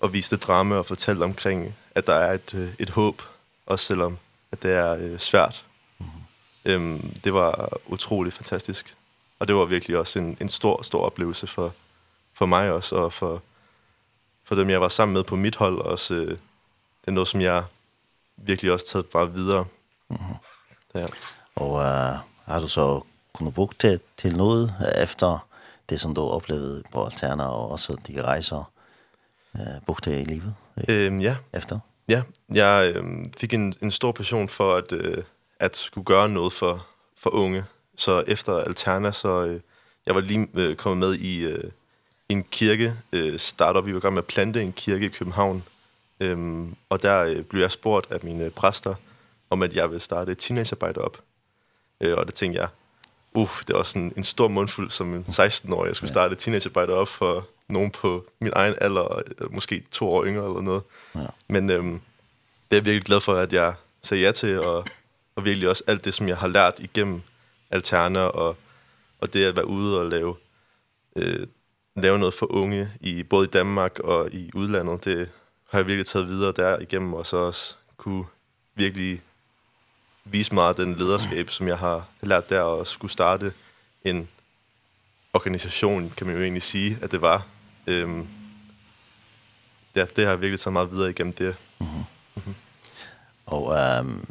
og 0.00 0.12
viste 0.12 0.36
drama 0.36 0.74
og 0.74 0.86
fortalte 0.86 1.22
omkring, 1.22 1.74
at 1.94 2.06
der 2.06 2.14
er 2.14 2.32
et, 2.32 2.54
øh, 2.54 2.74
et 2.78 2.90
håb, 2.90 3.22
også 3.66 3.86
selvom 3.86 4.18
at 4.52 4.62
det 4.62 4.72
er 4.72 4.96
øh, 5.00 5.18
svært. 5.18 5.64
Mm 5.98 6.06
-hmm. 6.06 6.70
øhm, 6.70 7.14
det 7.24 7.34
var 7.34 7.78
utrolig 7.86 8.32
fantastisk. 8.32 8.96
Og 9.38 9.48
det 9.48 9.56
var 9.56 9.64
virkelig 9.64 9.98
også 9.98 10.18
en, 10.18 10.36
en 10.40 10.48
stor, 10.48 10.82
stor 10.82 11.04
oplevelse 11.04 11.46
for, 11.46 11.74
for 12.34 12.46
mig 12.46 12.72
også, 12.72 12.96
og 12.96 13.12
for, 13.12 13.42
for 14.44 14.54
dem, 14.54 14.70
jeg 14.70 14.80
var 14.80 14.88
sammen 14.88 15.12
med 15.12 15.24
på 15.24 15.36
mit 15.36 15.56
hold. 15.56 15.78
Også, 15.78 16.14
øh, 16.14 16.28
det 17.00 17.08
er 17.08 17.10
noget, 17.10 17.28
som 17.28 17.40
jeg 17.40 17.64
virkelig 18.36 18.72
også 18.72 18.86
taget 18.86 19.06
bare 19.06 19.32
videre. 19.32 19.66
Mm 20.10 20.16
-hmm. 20.16 20.51
Ja. 20.94 21.06
Og 21.54 21.70
uh, 21.72 22.18
har 22.46 22.60
du 22.60 22.68
så 22.68 23.02
kunnet 23.32 23.54
bruge 23.54 23.68
til, 23.78 24.00
til 24.16 24.36
noget 24.36 24.74
efter 25.02 25.48
det, 25.88 26.00
som 26.00 26.14
du 26.14 26.20
oplevede 26.20 26.82
på 26.92 27.04
Alterna, 27.04 27.44
og 27.44 27.70
også 27.70 27.96
de 28.06 28.22
rejser, 28.22 28.70
uh, 29.54 29.60
brugte 29.86 30.20
i 30.20 30.24
livet? 30.24 30.54
Ehm 30.76 30.84
øhm, 30.88 31.20
ja. 31.20 31.36
Efter? 31.52 31.78
Ja, 32.08 32.22
jeg 32.54 32.92
øh, 32.94 33.04
fik 33.36 33.54
en, 33.54 33.74
en 33.82 33.90
stor 33.90 34.12
passion 34.12 34.48
for 34.48 34.74
at, 34.74 34.92
øh, 34.92 35.22
at 35.60 35.76
skulle 35.76 36.04
gøre 36.04 36.28
noget 36.28 36.52
for, 36.52 36.86
for 37.16 37.30
unge. 37.30 37.64
Så 37.96 38.24
efter 38.26 38.58
Alterna, 38.58 39.12
så 39.12 39.44
øh, 39.44 39.60
jeg 40.06 40.14
var 40.14 40.20
lige 40.20 40.48
øh, 40.54 40.76
kommet 40.76 41.08
med 41.08 41.18
i 41.18 41.40
øh, 41.44 41.70
en 42.28 42.42
kirke, 42.42 42.94
øh, 43.12 43.38
startup, 43.38 43.86
vi 43.86 43.92
var 43.92 43.98
i 43.98 44.00
gang 44.00 44.14
med 44.14 44.22
at 44.22 44.26
plante 44.26 44.62
en 44.62 44.72
kirke 44.72 45.06
i 45.06 45.08
København. 45.08 45.62
Øhm, 46.20 46.76
og 46.88 47.02
der 47.02 47.22
øh, 47.22 47.42
blev 47.42 47.60
jeg 47.60 47.72
spurgt 47.72 48.12
af 48.12 48.18
mine 48.22 48.50
præster, 48.50 48.90
øh, 48.90 49.11
om 49.52 49.62
at 49.62 49.76
jeg 49.76 49.90
vil 49.90 50.00
starte 50.00 50.32
et 50.32 50.38
teenagearbejde 50.38 51.00
op. 51.00 51.18
Øh, 52.00 52.18
og 52.18 52.26
det 52.26 52.34
tænkte 52.34 52.60
jeg, 52.60 52.68
uh, 53.34 53.50
det 53.66 53.76
var 53.76 53.82
sådan 53.82 54.12
en 54.16 54.24
stor 54.24 54.48
mundfuld 54.48 54.90
som 54.90 55.14
en 55.14 55.24
16-årig, 55.28 55.88
jeg 55.88 55.96
skulle 55.96 56.10
starte 56.10 56.32
et 56.32 56.38
teenagearbejde 56.38 56.92
op 56.92 57.08
for 57.08 57.48
nogen 57.68 57.90
på 57.90 58.26
min 58.40 58.52
egen 58.56 58.74
alder, 58.80 59.22
måske 59.50 59.84
to 59.90 60.10
år 60.10 60.24
yngre 60.24 60.44
eller 60.44 60.60
noget. 60.60 60.82
Ja. 61.14 61.26
Men 61.48 61.70
øhm, 61.70 62.00
det 62.70 62.76
er 62.76 62.76
jeg 62.76 62.84
virkelig 62.84 63.04
glad 63.04 63.20
for, 63.20 63.34
at 63.34 63.52
jeg 63.52 63.74
sagde 64.02 64.24
ja 64.24 64.32
til, 64.32 64.60
og, 64.60 64.86
og 65.36 65.44
virkelig 65.44 65.68
også 65.68 65.84
alt 65.86 66.04
det, 66.04 66.14
som 66.14 66.28
jeg 66.28 66.36
har 66.36 66.48
lært 66.48 66.74
igennem 66.78 67.22
Alterna, 67.70 68.20
og, 68.20 68.56
og 69.20 69.32
det 69.32 69.44
at 69.44 69.56
være 69.56 69.66
ude 69.66 70.00
og 70.00 70.06
lave, 70.06 70.36
øh, 71.16 71.46
lave 71.96 72.18
noget 72.18 72.34
for 72.34 72.52
unge, 72.52 72.90
i, 73.00 73.22
både 73.22 73.46
i 73.46 73.50
Danmark 73.50 73.98
og 73.98 74.32
i 74.32 74.50
udlandet, 74.54 75.04
det 75.04 75.28
har 75.70 75.78
jeg 75.78 75.86
virkelig 75.86 76.06
taget 76.06 76.28
videre 76.28 76.52
der 76.52 76.78
igennem, 76.78 77.14
og 77.14 77.26
så 77.26 77.36
også 77.36 77.76
kunne 77.96 78.24
virkelig 78.74 79.22
vise 80.24 80.54
mig 80.54 80.76
den 80.76 80.94
lederskab, 80.94 81.50
som 81.50 81.68
jeg 81.68 81.78
har 81.78 82.06
lært 82.20 82.50
der 82.50 82.60
og 82.60 82.86
skulle 82.86 83.12
starte 83.12 83.52
en 84.04 84.28
organisation, 85.34 86.10
kan 86.16 86.26
man 86.26 86.36
jo 86.36 86.42
egentlig 86.42 86.62
sige, 86.62 86.98
at 87.02 87.10
det 87.10 87.20
var. 87.20 87.46
Øhm, 87.86 88.28
det, 89.94 90.16
det 90.16 90.26
har 90.26 90.36
virkelig 90.36 90.58
så 90.58 90.70
meget 90.70 90.90
videre 90.90 91.10
igennem 91.10 91.32
det. 91.32 91.56
Mm 91.78 91.86
-hmm. 92.36 92.52
Og 93.46 93.78
øhm, 93.78 94.26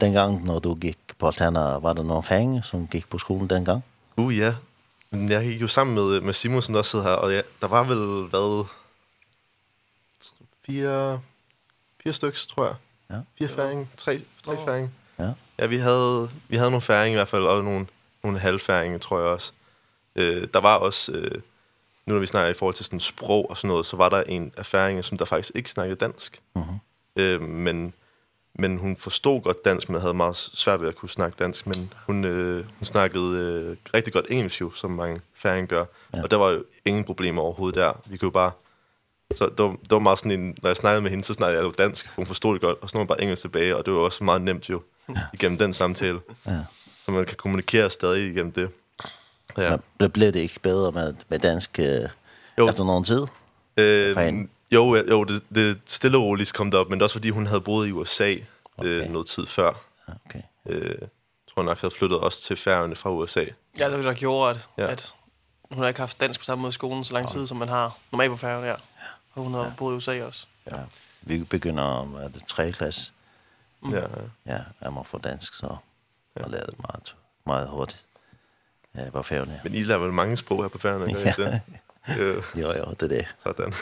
dengang, 0.00 0.44
når 0.44 0.58
du 0.58 0.74
gik 0.74 0.98
på 1.18 1.26
Altana, 1.26 1.60
var 1.60 1.92
der 1.92 2.02
nogle 2.02 2.22
fang, 2.22 2.64
som 2.64 2.86
gik 2.86 3.08
på 3.08 3.18
skolen 3.18 3.50
dengang? 3.50 3.84
Uh, 4.16 4.38
ja. 4.38 4.54
Jeg 5.12 5.44
gik 5.44 5.60
jo 5.60 5.68
sammen 5.68 5.94
med, 5.94 6.20
med 6.20 6.32
Simon, 6.32 6.62
som 6.62 6.74
også 6.74 6.90
sidder 6.90 7.04
her, 7.04 7.12
og 7.12 7.32
ja, 7.32 7.42
der 7.60 7.68
var 7.68 7.84
vel, 7.84 8.28
hvad, 8.28 8.66
fire, 10.66 11.20
fire 12.02 12.12
stykker, 12.12 12.38
tror 12.48 12.66
jeg, 12.66 12.74
Ja. 13.10 13.20
Fire 13.38 13.48
færing, 13.48 13.90
tre, 13.96 14.22
tre 14.42 14.52
oh. 14.52 14.64
færing. 14.64 14.94
Ja. 15.18 15.32
Ja, 15.58 15.66
vi 15.66 15.76
havde, 15.76 16.30
vi 16.48 16.56
havde 16.56 16.70
nogle 16.70 16.82
færing 16.82 17.12
i 17.12 17.16
hvert 17.16 17.28
fald, 17.28 17.44
og 17.44 17.64
nogle, 17.64 17.86
nogle 18.22 18.38
halvfæringe, 18.38 18.98
tror 18.98 19.18
jeg 19.18 19.28
også. 19.28 19.52
Øh, 20.16 20.48
der 20.54 20.60
var 20.60 20.76
også, 20.76 21.12
øh, 21.12 21.40
nu 22.06 22.12
når 22.12 22.20
vi 22.20 22.26
snakker 22.26 22.50
i 22.50 22.54
forhold 22.54 22.74
til 22.74 22.84
sådan 22.84 23.00
sprog 23.00 23.50
og 23.50 23.56
sådan 23.56 23.68
noget, 23.68 23.86
så 23.86 23.96
var 23.96 24.08
der 24.08 24.22
en 24.22 24.52
af 24.56 24.66
færingene, 24.66 25.02
som 25.02 25.18
der 25.18 25.24
faktisk 25.24 25.52
ikke 25.54 25.70
snakkede 25.70 25.96
dansk. 25.96 26.40
Mhm. 26.54 26.64
-huh. 26.64 27.20
øh, 27.22 27.42
men, 27.42 27.92
men 28.54 28.78
hun 28.78 28.96
forstod 28.96 29.42
godt 29.42 29.64
dansk, 29.64 29.88
men 29.88 30.00
havde 30.00 30.14
meget 30.14 30.36
svært 30.36 30.80
ved 30.80 30.88
at 30.88 30.96
kunne 30.96 31.08
snakke 31.08 31.36
dansk. 31.38 31.66
Men 31.66 31.92
hun, 32.06 32.24
øh, 32.24 32.64
hun 32.78 32.84
snakkede 32.84 33.38
øh, 33.38 33.76
rigtig 33.94 34.12
godt 34.12 34.26
engelsk 34.28 34.60
jo, 34.60 34.72
som 34.72 34.90
mange 34.90 35.20
færinger 35.34 35.66
gør. 35.66 35.84
Ja. 36.14 36.22
Og 36.22 36.30
der 36.30 36.36
var 36.36 36.50
jo 36.50 36.64
ingen 36.84 37.04
problemer 37.04 37.42
overhovedet 37.42 37.80
der. 37.80 37.92
Vi 38.06 38.16
kunne 38.16 38.26
jo 38.26 38.30
bare 38.30 38.50
Så 39.34 39.46
det 39.46 39.58
var, 39.58 39.70
det 39.70 39.90
var 39.90 39.98
meget 39.98 40.18
sådan 40.18 40.40
en, 40.40 40.56
når 40.62 40.68
jeg 40.68 40.76
snakkede 40.76 41.02
med 41.02 41.10
hende, 41.10 41.24
så 41.24 41.34
snakkede 41.34 41.58
jeg 41.58 41.66
jo 41.66 41.72
dansk, 41.78 42.06
hun 42.16 42.26
forstod 42.26 42.54
det 42.54 42.62
godt, 42.62 42.78
og 42.82 42.90
så 42.90 42.96
var 42.96 43.00
hun 43.00 43.06
bare 43.06 43.22
engelsk 43.22 43.40
tilbage, 43.40 43.76
og 43.76 43.86
det 43.86 43.94
var 43.94 44.00
også 44.00 44.24
meget 44.24 44.42
nemt 44.42 44.70
jo, 44.70 44.82
ja. 45.08 45.20
igennem 45.34 45.58
den 45.58 45.72
samtale. 45.72 46.20
Ja. 46.46 46.58
Så 47.04 47.10
man 47.10 47.24
kan 47.24 47.36
kommunikere 47.36 47.90
stadig 47.90 48.30
igennem 48.30 48.52
det. 48.52 48.70
Ja. 49.58 49.70
Men 49.70 49.80
ble- 50.02 50.08
blev 50.08 50.32
det 50.32 50.40
ikke 50.40 50.60
bedre 50.60 50.92
med, 50.92 51.14
med 51.28 51.38
dansk 51.38 51.78
øh, 51.78 52.08
jo. 52.58 52.68
efter 52.68 52.84
nogen 52.84 53.04
tid? 53.04 53.26
Øh, 53.76 54.46
jo, 54.72 54.96
jo 54.96 55.24
det, 55.24 55.42
det 55.54 55.78
stille 55.86 56.18
og 56.18 56.22
roligt 56.22 56.52
kom 56.52 56.70
det 56.70 56.80
op, 56.80 56.88
men 56.88 56.98
det 56.98 57.02
også 57.02 57.14
fordi 57.14 57.30
hun 57.30 57.46
havde 57.46 57.60
boet 57.60 57.88
i 57.88 57.92
USA 57.92 58.34
okay. 58.78 58.88
øh, 58.88 59.08
noget 59.10 59.26
tid 59.26 59.46
før. 59.46 59.72
Okay. 60.08 60.42
Øh, 60.68 60.98
tror 61.54 61.62
jeg 61.62 61.64
nok, 61.64 61.80
havde 61.80 61.94
flyttet 61.94 62.18
også 62.18 62.42
til 62.42 62.56
færgerne 62.56 62.96
fra 62.96 63.10
USA. 63.10 63.44
Ja, 63.78 63.90
det 63.90 63.98
var 63.98 64.04
nok 64.04 64.16
gjort, 64.16 64.56
at, 64.56 64.68
ja. 64.78 64.92
at 64.92 65.14
hun 65.70 65.78
har 65.78 65.88
ikke 65.88 66.00
haft 66.00 66.20
dansk 66.20 66.40
på 66.40 66.44
samme 66.44 66.62
måde 66.62 66.68
i 66.68 66.72
skolen 66.72 67.04
så 67.04 67.12
lang 67.12 67.30
tid, 67.30 67.46
som 67.46 67.56
man 67.56 67.68
har 67.68 67.98
normalt 68.12 68.30
på 68.30 68.36
færgerne, 68.36 68.66
ja. 68.66 68.72
ja 68.72 68.76
hun 69.42 69.54
har 69.54 69.74
bor 69.76 69.92
hos 69.92 70.08
også. 70.08 70.46
Ja. 70.70 70.76
Vi 71.22 71.44
begynder 71.44 71.82
om 71.82 72.14
er 72.14 72.28
det 72.28 72.44
3. 72.44 72.72
klasse. 72.72 73.12
Mm. 73.82 73.94
Ja. 73.94 74.06
Ja, 74.46 74.58
jeg 74.80 74.92
må 74.92 75.02
få 75.02 75.18
dansk, 75.18 75.54
så 75.54 75.76
jeg 76.36 76.50
lærte 76.50 76.66
det 76.66 76.78
meget, 76.78 77.16
meget 77.46 77.68
hurtigt 77.68 78.06
øh, 78.98 79.12
på 79.12 79.22
færgen 79.22 79.50
Ja. 79.50 79.58
Men 79.64 79.74
I 79.74 79.82
lærer 79.82 79.98
vel 79.98 80.12
mange 80.12 80.36
sprog 80.36 80.62
her 80.62 80.68
på 80.68 80.78
færgerne, 80.78 81.12
gør 81.12 81.20
I 81.20 81.28
ikke 81.28 81.44
det? 81.44 81.60
Jo. 82.18 82.42
jo, 82.54 82.72
jo, 82.72 82.90
det 82.90 83.02
er 83.02 83.08
det. 83.08 83.26
Sådan. 83.42 83.66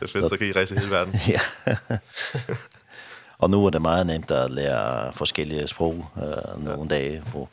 det 0.00 0.02
er 0.02 0.08
fedt, 0.12 0.30
så 0.30 0.36
kan 0.38 0.46
I 0.46 0.52
rejse 0.52 0.78
hele 0.78 0.90
verden. 0.90 1.14
ja. 1.28 1.40
og 3.38 3.50
nu 3.50 3.66
er 3.66 3.70
det 3.70 3.82
meget 3.82 4.06
nemt 4.06 4.30
at 4.30 4.50
lære 4.50 5.12
forskellige 5.12 5.68
sprog 5.68 6.10
øh, 6.16 6.64
nogle 6.64 6.82
ja. 6.82 6.88
dage 6.88 7.24
på, 7.32 7.48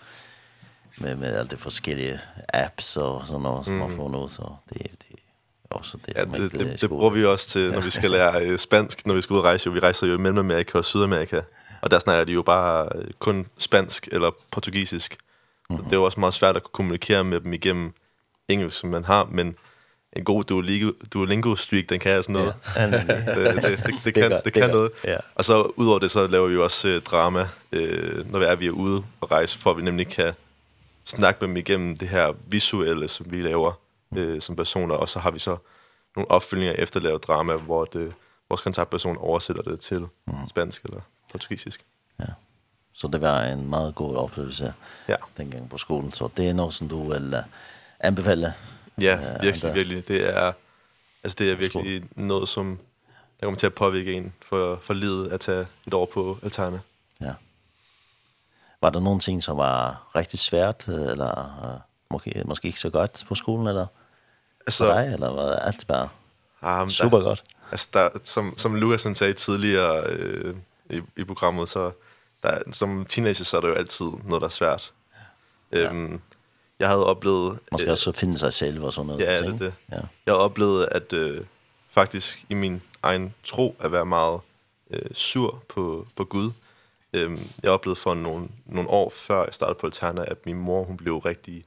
med, 0.98 1.16
med 1.16 1.36
alle 1.36 1.50
de 1.50 1.58
forskellige 1.58 2.20
apps 2.54 2.98
og 2.98 3.28
sådan 3.28 3.42
noget, 3.42 3.66
som 3.66 3.74
mm. 3.74 3.80
man 3.80 3.96
får 3.96 4.10
nu, 4.10 4.28
så 4.28 4.56
det, 4.70 4.82
det 4.82 5.15
Også 5.70 5.98
det, 6.06 6.14
ja, 6.16 6.24
det, 6.24 6.52
det, 6.52 6.82
det 6.82 6.90
bruger 6.90 7.10
vi 7.10 7.26
også 7.26 7.50
til, 7.50 7.72
når 7.72 7.82
vi 7.82 7.90
skal 7.90 8.12
lære 8.12 8.58
spansk, 8.58 9.06
når 9.06 9.14
vi 9.14 9.22
skal 9.22 9.34
ud 9.34 9.40
og 9.40 9.46
rejse. 9.46 9.72
Vi 9.72 9.80
rejser 9.80 10.08
jo 10.08 10.14
i 10.14 10.18
Mellemamerika 10.18 10.78
og 10.78 10.86
Sydamerika, 10.86 11.42
og 11.82 11.92
der 11.92 12.00
snakker 12.00 12.24
de 12.24 12.32
jo 12.32 12.42
bare 12.42 12.90
kun 13.20 13.48
spansk 13.58 14.08
eller 14.12 14.32
portugisisk. 14.52 15.18
Mm 15.70 15.76
-hmm. 15.76 15.84
Det 15.84 15.92
er 15.92 15.98
jo 15.98 16.04
også 16.04 16.20
meget 16.20 16.34
svært 16.34 16.56
at 16.56 16.64
kunne 16.64 16.72
kommunikere 16.72 17.24
med 17.24 17.40
dem 17.42 17.54
igennem 17.54 17.94
engelsk, 18.48 18.78
som 18.78 18.90
man 18.90 19.06
har, 19.06 19.28
men 19.32 19.56
en 20.16 20.24
god 20.24 20.44
Duolingo, 20.44 20.92
Duolingo 21.14 21.56
streak, 21.56 21.90
den 21.90 22.00
kan 22.00 22.24
sådan 22.24 22.34
noget. 22.34 22.54
Ja, 22.76 22.86
det, 22.92 23.08
det, 23.08 23.64
det, 23.64 23.94
det, 24.06 24.14
kan, 24.14 24.42
det, 24.46 24.54
kan 24.54 24.70
noget. 24.70 24.92
Ja. 25.04 25.18
Og 25.36 25.46
så 25.46 25.72
udover 25.76 26.00
det, 26.00 26.12
så 26.12 26.28
laver 26.28 26.48
vi 26.48 26.54
jo 26.54 26.64
også 26.64 26.90
eh, 26.90 27.02
drama, 27.02 27.48
øh, 27.72 28.32
når 28.32 28.40
vi 28.40 28.46
er, 28.46 28.56
vi 28.56 28.68
er 28.68 28.72
ude 28.72 29.04
og 29.22 29.32
rejse, 29.32 29.58
for 29.58 29.72
at 29.72 29.78
vi 29.78 29.82
nemlig 29.82 30.08
kan 30.08 30.34
snakke 31.06 31.38
med 31.42 31.48
dem 31.48 31.58
igennem 31.58 31.98
det 31.98 32.08
her 32.08 32.34
visuelle, 32.48 33.08
som 33.08 33.26
vi 33.30 33.42
laver 33.42 33.80
øh, 34.18 34.42
som 34.42 34.56
personer, 34.56 34.96
og 34.96 35.10
så 35.10 35.20
har 35.20 35.32
vi 35.32 35.40
så 35.40 35.58
nogle 36.16 36.32
opfølgninger 36.32 36.76
efter 36.76 37.00
lavet 37.00 37.24
drama, 37.24 37.56
hvor 37.56 37.86
det, 37.86 38.14
vores 38.50 38.62
kontaktperson 38.62 39.18
oversætter 39.18 39.62
det 39.62 39.80
til 39.80 40.00
mm. 40.28 40.48
spansk 40.50 40.84
eller 40.84 41.02
portugisisk. 41.32 41.86
Ja. 42.20 42.26
Så 42.94 43.08
det 43.08 43.22
var 43.22 43.44
en 43.44 43.70
meget 43.70 43.96
god 43.96 44.16
oplevelse 44.16 44.74
ja. 45.08 45.16
dengang 45.38 45.70
på 45.70 45.78
skolen, 45.78 46.12
så 46.12 46.30
det 46.38 46.50
er 46.50 46.54
noget, 46.54 46.74
som 46.74 46.90
du 46.90 47.10
vil 47.12 47.44
anbefale? 48.00 48.54
Ja, 49.02 49.20
virkelig, 49.42 49.64
andre. 49.64 49.74
virkelig. 49.74 50.08
Det 50.08 50.30
er, 50.38 50.54
altså 51.24 51.36
det 51.40 51.52
er 51.52 51.56
virkelig 51.56 52.04
noget, 52.16 52.50
som 52.50 52.80
der 53.40 53.46
kommer 53.46 53.58
til 53.58 53.66
at 53.66 53.74
påvirke 53.74 54.14
en 54.14 54.34
for, 54.42 54.80
for 54.82 54.94
livet 54.94 55.32
at 55.32 55.40
tage 55.40 55.68
et 55.88 55.94
år 55.94 56.06
på 56.06 56.38
Altana. 56.44 56.80
Ja. 57.22 57.34
Var 58.82 58.90
der 58.90 59.00
nogen 59.00 59.20
ting, 59.20 59.44
som 59.44 59.58
var 59.58 60.12
rigtig 60.16 60.40
svært, 60.40 60.88
eller 60.88 61.82
måske, 62.10 62.44
måske 62.46 62.68
ikke 62.68 62.80
så 62.80 62.90
godt 62.90 63.26
på 63.28 63.36
skolen, 63.36 63.68
eller? 63.68 63.88
Så 64.70 64.88
nej, 64.88 65.06
eller 65.06 65.34
hvad? 65.34 65.56
Alt 65.62 65.88
bare 65.88 66.10
um, 66.84 66.90
super 66.90 67.20
godt. 67.20 67.44
Altså, 67.72 67.90
der, 67.94 68.10
som, 68.24 68.58
som 68.58 68.76
Lukasen 68.76 69.16
sagde 69.16 69.34
tidligere 69.34 70.04
øh, 70.08 70.56
i, 70.90 71.02
i 71.18 71.24
programmet, 71.24 71.70
så 71.70 71.92
der, 72.44 72.60
som 72.72 73.06
teenager, 73.06 73.44
så 73.44 73.58
er 73.58 73.62
det 73.62 73.68
jo 73.68 73.74
altid 73.74 74.06
noget, 74.06 74.42
der 74.42 74.48
er 74.48 74.52
svært. 74.52 74.94
Ja. 75.72 75.78
Øhm, 75.78 76.22
jeg 76.80 76.88
havde 76.88 77.06
oplevet... 77.06 77.60
Måske 77.72 77.86
øh, 77.86 77.92
også 77.92 78.12
finde 78.12 78.38
sig 78.38 78.54
selv 78.54 78.84
og 78.84 78.94
sådan 78.94 79.08
noget. 79.08 79.22
Ja, 79.22 79.42
ting. 79.42 79.52
det 79.52 79.60
det. 79.60 79.74
Ja. 79.92 79.96
Jeg 79.96 80.34
havde 80.34 80.40
oplevet, 80.40 80.88
at 80.92 81.14
øh, 81.14 81.42
faktisk 81.92 82.46
i 82.50 82.54
min 82.54 82.82
egen 83.04 83.34
tro 83.44 83.76
at 83.80 83.92
være 83.92 84.06
meget 84.06 84.40
øh, 84.92 85.14
sur 85.14 85.64
på, 85.70 86.08
på 86.16 86.24
Gud. 86.24 86.52
Øhm, 87.14 87.40
jeg 87.64 87.72
oplevede 87.72 88.00
for 88.00 88.14
nogle, 88.14 88.48
nogle 88.66 88.90
år 88.90 89.10
før 89.10 89.44
jeg 89.44 89.54
startede 89.54 89.80
på 89.80 89.88
Alterna, 89.88 90.26
at 90.28 90.46
min 90.46 90.56
mor 90.56 90.84
hun 90.84 90.98
blev 90.98 91.18
rigtig 91.18 91.66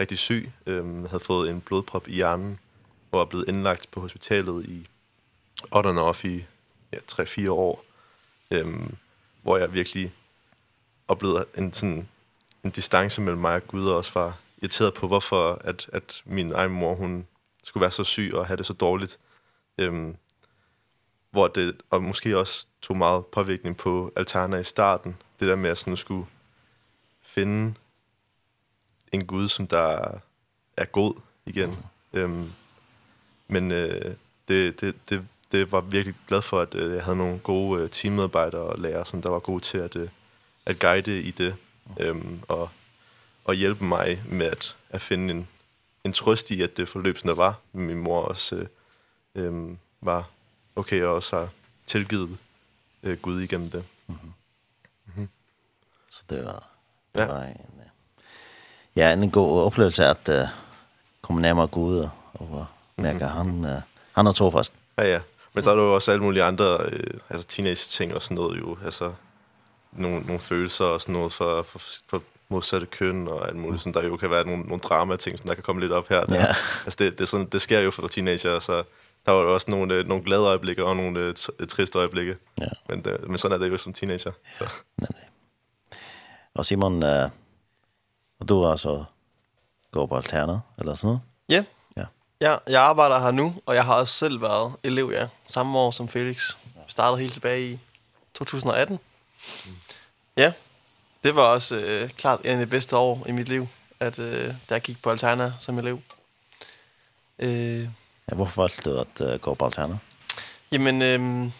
rigtig 0.00 0.18
syg, 0.18 0.52
øhm, 0.66 1.06
havde 1.06 1.24
fået 1.24 1.50
en 1.50 1.60
blodprop 1.60 2.08
i 2.08 2.20
armen, 2.20 2.58
og 3.12 3.18
var 3.18 3.24
blevet 3.24 3.48
indlagt 3.48 3.90
på 3.90 4.00
hospitalet 4.00 4.66
i 4.66 4.88
otterne 5.70 6.00
off 6.00 6.24
i 6.24 6.44
ja, 6.92 6.98
3-4 7.12 7.50
år, 7.50 7.84
øhm, 8.50 8.96
hvor 9.42 9.56
jeg 9.56 9.72
virkelig 9.72 10.12
oplevede 11.08 11.44
en, 11.58 11.72
sådan, 11.72 12.08
en 12.64 12.70
distance 12.70 13.20
mellem 13.20 13.40
mig 13.40 13.54
og 13.54 13.66
Gud, 13.66 13.86
og 13.86 13.96
også 13.96 14.10
var 14.14 14.38
irriteret 14.62 14.94
på, 14.94 15.06
hvorfor 15.06 15.60
at, 15.64 15.90
at 15.92 16.22
min 16.24 16.52
egen 16.52 16.72
mor 16.72 16.94
hun 16.94 17.26
skulle 17.62 17.82
være 17.82 17.90
så 17.90 18.04
syg 18.04 18.30
og 18.34 18.46
have 18.46 18.56
det 18.56 18.66
så 18.66 18.72
dårligt. 18.72 19.18
Øhm, 19.78 20.16
hvor 21.30 21.48
det, 21.48 21.82
og 21.90 22.02
måske 22.02 22.38
også 22.38 22.66
tog 22.82 22.96
meget 22.96 23.26
påvirkning 23.26 23.76
på 23.76 24.12
Alterna 24.16 24.56
i 24.56 24.64
starten, 24.64 25.16
det 25.40 25.48
der 25.48 25.56
med 25.56 25.70
at 25.70 25.78
sådan 25.78 25.96
skulle 25.96 26.26
finde 27.22 27.74
en 29.14 29.26
Gud, 29.26 29.48
som 29.48 29.66
der 29.66 30.18
er 30.76 30.84
god 30.84 31.14
igen. 31.46 31.70
Mm. 32.12 32.18
Øhm, 32.18 32.52
men 33.48 33.72
øh, 33.72 34.14
det, 34.48 34.80
det, 34.80 34.94
det, 35.10 35.26
det 35.52 35.72
var 35.72 35.80
virkelig 35.80 36.14
glad 36.28 36.42
for, 36.42 36.60
at 36.60 36.74
øh, 36.74 36.94
jeg 36.94 37.04
havde 37.04 37.18
nogle 37.18 37.38
gode 37.38 37.82
øh, 37.82 37.90
teammedarbejdere 37.90 38.62
og 38.62 38.78
lærere, 38.78 39.06
som 39.06 39.22
der 39.22 39.30
var 39.30 39.38
gode 39.38 39.60
til 39.60 39.78
at, 39.78 39.96
øh, 39.96 40.08
at 40.66 40.78
guide 40.78 41.20
i 41.20 41.30
det. 41.30 41.56
Ehm 42.00 42.16
Øhm, 42.16 42.42
og, 42.48 42.68
og 43.44 43.54
hjælpe 43.54 43.84
mig 43.84 44.22
med 44.28 44.46
at, 44.46 44.76
at 44.90 45.02
finde 45.02 45.34
en, 45.34 45.48
en 46.04 46.12
trøst 46.12 46.50
i, 46.50 46.62
at 46.62 46.76
det 46.76 46.88
forløb, 46.88 47.18
som 47.18 47.28
der 47.28 47.34
var. 47.34 47.60
Min 47.72 47.98
mor 47.98 48.22
også 48.22 48.56
øh, 48.56 48.66
øh, 49.34 49.76
var 50.00 50.30
okay 50.76 51.02
og 51.02 51.14
også 51.14 51.36
har 51.36 51.48
tilgivet 51.86 52.38
øh, 53.02 53.18
Gud 53.18 53.42
igennem 53.42 53.70
det. 53.70 53.84
Mm 54.06 54.14
mhm. 54.14 54.32
Mm. 55.16 55.28
Så 56.08 56.22
det 56.30 56.44
var, 56.44 56.68
det 57.14 57.20
ja. 57.20 57.26
var 57.26 57.42
en... 57.42 57.80
Øh 57.80 57.93
ja, 58.96 59.12
en 59.12 59.30
god 59.30 59.62
oplevelse 59.62 60.04
at 60.04 60.28
uh, 60.28 60.48
komme 61.22 61.42
nærmere 61.42 61.66
Gud 61.66 61.98
og, 61.98 62.10
og 62.34 62.66
mærke, 62.96 63.18
mm 63.18 63.24
-hmm. 63.24 63.28
han, 63.28 63.48
uh, 63.48 63.80
han 64.12 64.26
er 64.26 64.32
trofast. 64.32 64.72
Ja, 64.98 65.12
ja. 65.12 65.20
Men 65.54 65.62
så 65.62 65.70
er 65.70 65.74
der 65.74 65.82
jo 65.82 65.94
også 65.94 66.12
alle 66.12 66.24
mulige 66.24 66.42
andre 66.42 66.78
øh, 66.78 67.20
altså 67.30 67.48
teenage-ting 67.48 68.14
og 68.14 68.22
sådan 68.22 68.34
noget 68.34 68.58
jo. 68.58 68.78
Altså 68.84 69.12
nogle, 69.92 70.20
nogle 70.20 70.40
følelser 70.40 70.84
og 70.84 71.00
sådan 71.00 71.12
noget 71.12 71.32
for, 71.32 71.62
for, 71.62 71.80
for 72.08 72.22
modsatte 72.48 72.86
køn 72.86 73.28
og 73.28 73.48
alt 73.48 73.56
muligt. 73.56 73.82
Sådan, 73.82 73.94
der 73.94 74.08
jo 74.08 74.16
kan 74.16 74.30
være 74.30 74.46
nogle, 74.46 74.62
nogle 74.62 74.80
drama-ting, 74.80 75.38
som 75.38 75.48
der 75.48 75.54
kan 75.54 75.62
komme 75.62 75.80
lidt 75.80 75.92
op 75.92 76.08
her. 76.08 76.24
Der. 76.24 76.36
Ja. 76.36 76.54
Altså 76.84 76.96
det, 76.98 77.12
det, 77.12 77.20
er 77.20 77.24
sådan, 77.24 77.46
det 77.46 77.62
sker 77.62 77.80
jo 77.80 77.90
for 77.90 78.08
teenager, 78.08 78.58
så 78.58 78.82
der 79.26 79.32
var 79.32 79.42
også 79.42 79.70
nogle, 79.70 79.94
øh, 79.94 80.06
nogle 80.06 80.24
glade 80.24 80.42
øjeblikke 80.42 80.84
og 80.84 80.96
nogle 80.96 81.20
øh, 81.20 81.66
triste 81.68 81.98
øjeblikke. 81.98 82.36
Ja. 82.60 82.66
Men, 82.88 83.06
øh, 83.08 83.28
men 83.28 83.38
sådan 83.38 83.54
er 83.54 83.64
det 83.64 83.72
jo 83.72 83.76
som 83.76 83.92
teenager. 83.92 84.32
Så. 84.58 84.68
Nemlig. 84.96 85.28
Og 86.54 86.64
Simon, 86.64 87.04
øh, 87.04 87.28
du 88.44 88.54
då 88.54 88.70
altså 88.70 89.04
går 89.90 90.06
på 90.06 90.16
alterna 90.16 90.60
eller 90.78 90.94
så? 90.94 91.18
Ja. 91.48 91.54
Yeah. 91.54 91.64
Ja. 91.96 92.04
Ja, 92.40 92.56
jeg 92.68 92.82
arbejder 92.82 93.18
her 93.18 93.30
nu 93.30 93.54
og 93.66 93.74
jeg 93.74 93.84
har 93.84 93.94
også 93.94 94.14
selv 94.14 94.42
været 94.42 94.72
elev 94.82 95.10
ja, 95.12 95.26
Samme 95.46 95.78
år 95.78 95.90
som 95.90 96.08
Felix. 96.08 96.56
Startede 96.86 97.20
helt 97.20 97.32
tilbage 97.32 97.72
i 97.72 97.78
2018. 98.34 98.98
Ja. 100.36 100.52
Det 101.24 101.34
var 101.34 101.42
også 101.42 101.76
øh, 101.76 102.10
klart 102.10 102.40
en 102.44 102.50
af 102.50 102.66
de 102.66 102.66
bedste 102.66 102.96
år 102.96 103.26
i 103.28 103.32
mit 103.32 103.48
liv, 103.48 103.68
at 104.00 104.18
øh, 104.18 104.48
da 104.68 104.74
jeg 104.74 104.80
gik 104.80 105.02
på 105.02 105.10
Alterna 105.10 105.52
som 105.58 105.78
elev. 105.78 106.00
Øh, 107.38 107.80
ja, 108.30 108.34
hvorfor 108.34 108.62
valgte 108.62 108.90
du 108.90 108.98
at 108.98 109.32
øh, 109.32 109.40
gå 109.40 109.54
på 109.54 109.64
Alterna? 109.64 109.98
Jamen, 110.72 111.02
øh, 111.02 111.50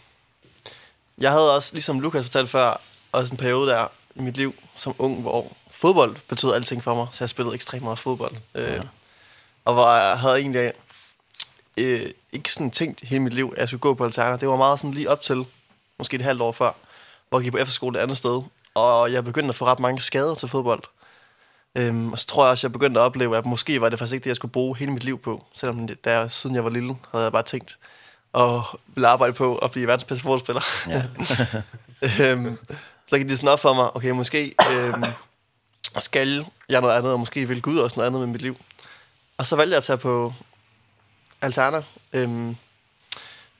jeg 1.17 1.31
havde 1.31 1.55
også, 1.55 1.73
ligesom 1.73 1.99
Lukas 1.99 2.25
fortalte 2.25 2.51
før, 2.51 2.81
også 3.11 3.33
en 3.33 3.37
periode 3.37 3.69
der, 3.69 3.87
i 4.15 4.21
mit 4.21 4.37
liv 4.37 4.55
som 4.75 4.95
ung, 4.97 5.21
hvor 5.21 5.51
fodbold 5.69 6.17
betød 6.27 6.53
alting 6.53 6.83
for 6.83 6.95
mig, 6.95 7.07
så 7.11 7.23
jeg 7.23 7.29
spillede 7.29 7.55
ekstremt 7.55 7.83
meget 7.83 7.99
fodbold. 7.99 8.35
Øh, 8.55 8.69
ja. 8.69 8.79
Og 9.65 9.73
hvor 9.73 9.95
jeg 9.95 10.19
havde 10.19 10.39
egentlig 10.39 10.71
øh, 11.77 12.11
ikke 12.31 12.51
sådan 12.51 12.71
tænkt 12.71 13.01
hele 13.01 13.21
mit 13.21 13.33
liv, 13.33 13.53
at 13.53 13.59
jeg 13.59 13.67
skulle 13.67 13.81
gå 13.81 13.93
på 13.93 14.05
alterner. 14.05 14.37
Det 14.37 14.47
var 14.47 14.55
meget 14.55 14.79
sådan 14.79 14.93
lige 14.93 15.09
op 15.09 15.21
til, 15.21 15.45
måske 15.97 16.15
et 16.15 16.21
halvt 16.21 16.41
år 16.41 16.51
før, 16.51 16.71
hvor 17.29 17.39
jeg 17.39 17.43
gik 17.43 17.51
på 17.51 17.57
efterskole 17.57 17.99
et 17.99 18.03
andet 18.03 18.17
sted, 18.17 18.41
og 18.73 19.11
jeg 19.11 19.23
begyndte 19.23 19.49
at 19.49 19.55
få 19.55 19.65
ret 19.65 19.79
mange 19.79 20.01
skader 20.01 20.35
til 20.35 20.47
fodbold. 20.47 20.83
Øhm, 21.77 22.11
og 22.11 22.19
så 22.19 22.27
tror 22.27 22.43
jeg 22.43 22.51
også, 22.51 22.67
jeg 22.67 22.71
begyndte 22.71 22.99
at 22.99 23.03
opleve, 23.03 23.37
at 23.37 23.45
måske 23.45 23.81
var 23.81 23.89
det 23.89 23.99
faktisk 23.99 24.13
ikke 24.13 24.23
det, 24.23 24.29
jeg 24.29 24.35
skulle 24.35 24.51
bruge 24.51 24.77
hele 24.77 24.91
mit 24.91 25.03
liv 25.03 25.19
på. 25.19 25.45
Selvom 25.53 25.87
det, 25.87 26.05
der, 26.05 26.27
siden 26.27 26.55
jeg 26.55 26.63
var 26.63 26.69
lille, 26.69 26.95
havde 27.11 27.23
jeg 27.23 27.31
bare 27.31 27.43
tænkt 27.43 27.77
at 28.35 28.61
ville 28.87 29.07
arbejde 29.07 29.33
på 29.33 29.57
at 29.57 29.71
blive 29.71 29.87
verdens 29.87 30.03
bedste 30.03 30.23
fodboldspiller. 30.23 30.61
Ja. 30.87 31.03
øhm, 32.31 32.57
så 33.07 33.17
gik 33.17 33.29
det 33.29 33.37
sådan 33.37 33.49
op 33.49 33.59
for 33.59 33.73
mig, 33.73 33.95
okay, 33.95 34.09
måske 34.09 34.55
øh, 34.71 34.93
skal 35.99 36.45
jeg 36.69 36.81
noget 36.81 36.97
andet, 36.97 37.13
og 37.13 37.19
måske 37.19 37.47
vil 37.47 37.61
Gud 37.61 37.77
også 37.77 37.95
noget 37.95 38.07
andet 38.07 38.21
med 38.21 38.27
mit 38.27 38.41
liv. 38.41 38.57
Og 39.37 39.45
så 39.47 39.55
valgte 39.55 39.71
jeg 39.71 39.77
at 39.77 39.83
tage 39.83 39.97
på 39.97 40.33
Alterna, 41.41 41.83
øh, 42.13 42.55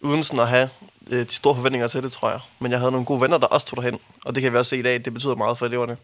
uden 0.02 0.24
sådan 0.24 0.40
at 0.40 0.50
have 0.50 0.70
øh, 1.08 1.20
de 1.20 1.34
store 1.34 1.56
forventninger 1.56 1.88
til 1.88 2.04
det, 2.04 2.12
tror 2.12 2.30
jeg. 2.30 2.40
Men 2.60 2.72
jeg 2.72 2.80
havde 2.80 2.92
nogle 2.92 3.06
gode 3.06 3.22
venner, 3.22 3.38
der 3.38 3.48
også 3.48 3.68
tog 3.68 3.78
derhen, 3.78 4.00
og 4.26 4.36
det 4.36 4.44
kan 4.44 4.54
vi 4.54 4.58
også 4.58 4.70
se 4.70 4.78
i 4.78 4.82
dag, 4.82 5.06
det 5.06 5.14
betyder 5.14 5.36
meget 5.36 5.58
for 5.58 5.66
eleverne. 5.66 5.98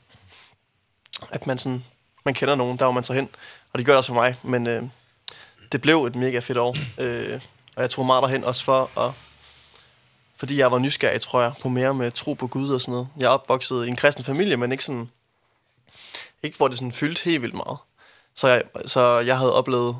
At 1.29 1.47
man 1.47 1.59
sådan, 1.59 1.83
man 2.25 2.33
kender 2.33 2.55
nogen, 2.55 2.77
der 2.77 2.85
hvor 2.85 2.91
man 2.91 3.03
tager 3.03 3.19
hen, 3.19 3.29
og 3.73 3.79
det 3.79 3.85
gør 3.85 3.93
det 3.93 3.97
også 3.97 4.07
for 4.07 4.21
mig, 4.21 4.35
men 4.43 4.67
øh, 4.67 4.83
det 5.71 5.81
blev 5.81 6.05
et 6.05 6.15
mega 6.15 6.39
fedt 6.39 6.57
år. 6.57 6.75
Øh, 6.97 7.41
og 7.75 7.81
jeg 7.81 7.89
tog 7.89 8.05
meget 8.05 8.21
derhen 8.23 8.43
også 8.43 8.63
for 8.63 8.99
at 8.99 9.11
fordi 10.41 10.57
jeg 10.57 10.71
var 10.71 10.79
nysgerrig, 10.79 11.21
tror 11.21 11.41
jeg, 11.41 11.53
på 11.61 11.69
mere 11.69 11.93
med 11.93 12.11
tro 12.11 12.33
på 12.33 12.47
Gud 12.47 12.69
og 12.69 12.81
sådan 12.81 12.91
noget. 12.91 13.07
Jeg 13.17 13.25
er 13.25 13.29
opvokset 13.29 13.85
i 13.85 13.87
en 13.87 13.95
kristen 13.95 14.23
familie, 14.23 14.57
men 14.57 14.71
ikke 14.71 14.83
sådan, 14.83 15.09
ikke 16.43 16.57
hvor 16.57 16.67
det 16.67 16.77
sådan 16.77 16.91
fyldte 16.91 17.23
helt 17.23 17.41
vildt 17.41 17.55
meget. 17.55 17.77
Så 18.35 18.47
jeg, 18.47 18.63
så 18.85 19.19
jeg 19.19 19.37
havde 19.37 19.53
oplevet, 19.53 19.97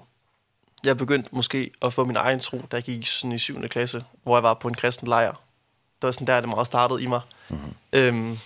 jeg 0.83 0.97
begyndte 0.97 1.29
måske 1.31 1.71
at 1.81 1.93
få 1.93 2.05
min 2.05 2.15
egen 2.15 2.39
tro, 2.39 2.57
da 2.71 2.75
jeg 2.75 2.83
gik 2.83 3.07
sådan 3.07 3.31
i 3.31 3.37
7. 3.37 3.67
klasse, 3.67 4.03
hvor 4.23 4.37
jeg 4.37 4.43
var 4.43 4.53
på 4.53 4.67
en 4.67 4.73
kristen 4.73 5.07
lejr. 5.07 5.31
Det 5.31 6.07
var 6.07 6.11
sådan 6.11 6.27
der, 6.27 6.39
det 6.39 6.49
meget 6.49 6.67
startede 6.67 7.03
i 7.03 7.07
mig. 7.07 7.21
Mm-hmm. 7.49 7.73
Øhm, 7.93 8.39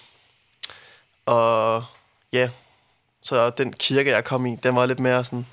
og 1.25 1.83
ja, 2.33 2.49
så 3.21 3.49
den 3.49 3.73
kirke, 3.73 4.11
jeg 4.11 4.23
kom 4.23 4.45
i, 4.45 4.55
den 4.55 4.75
var 4.75 4.85
lidt 4.85 4.99
mere 4.99 5.23
sådan 5.23 5.45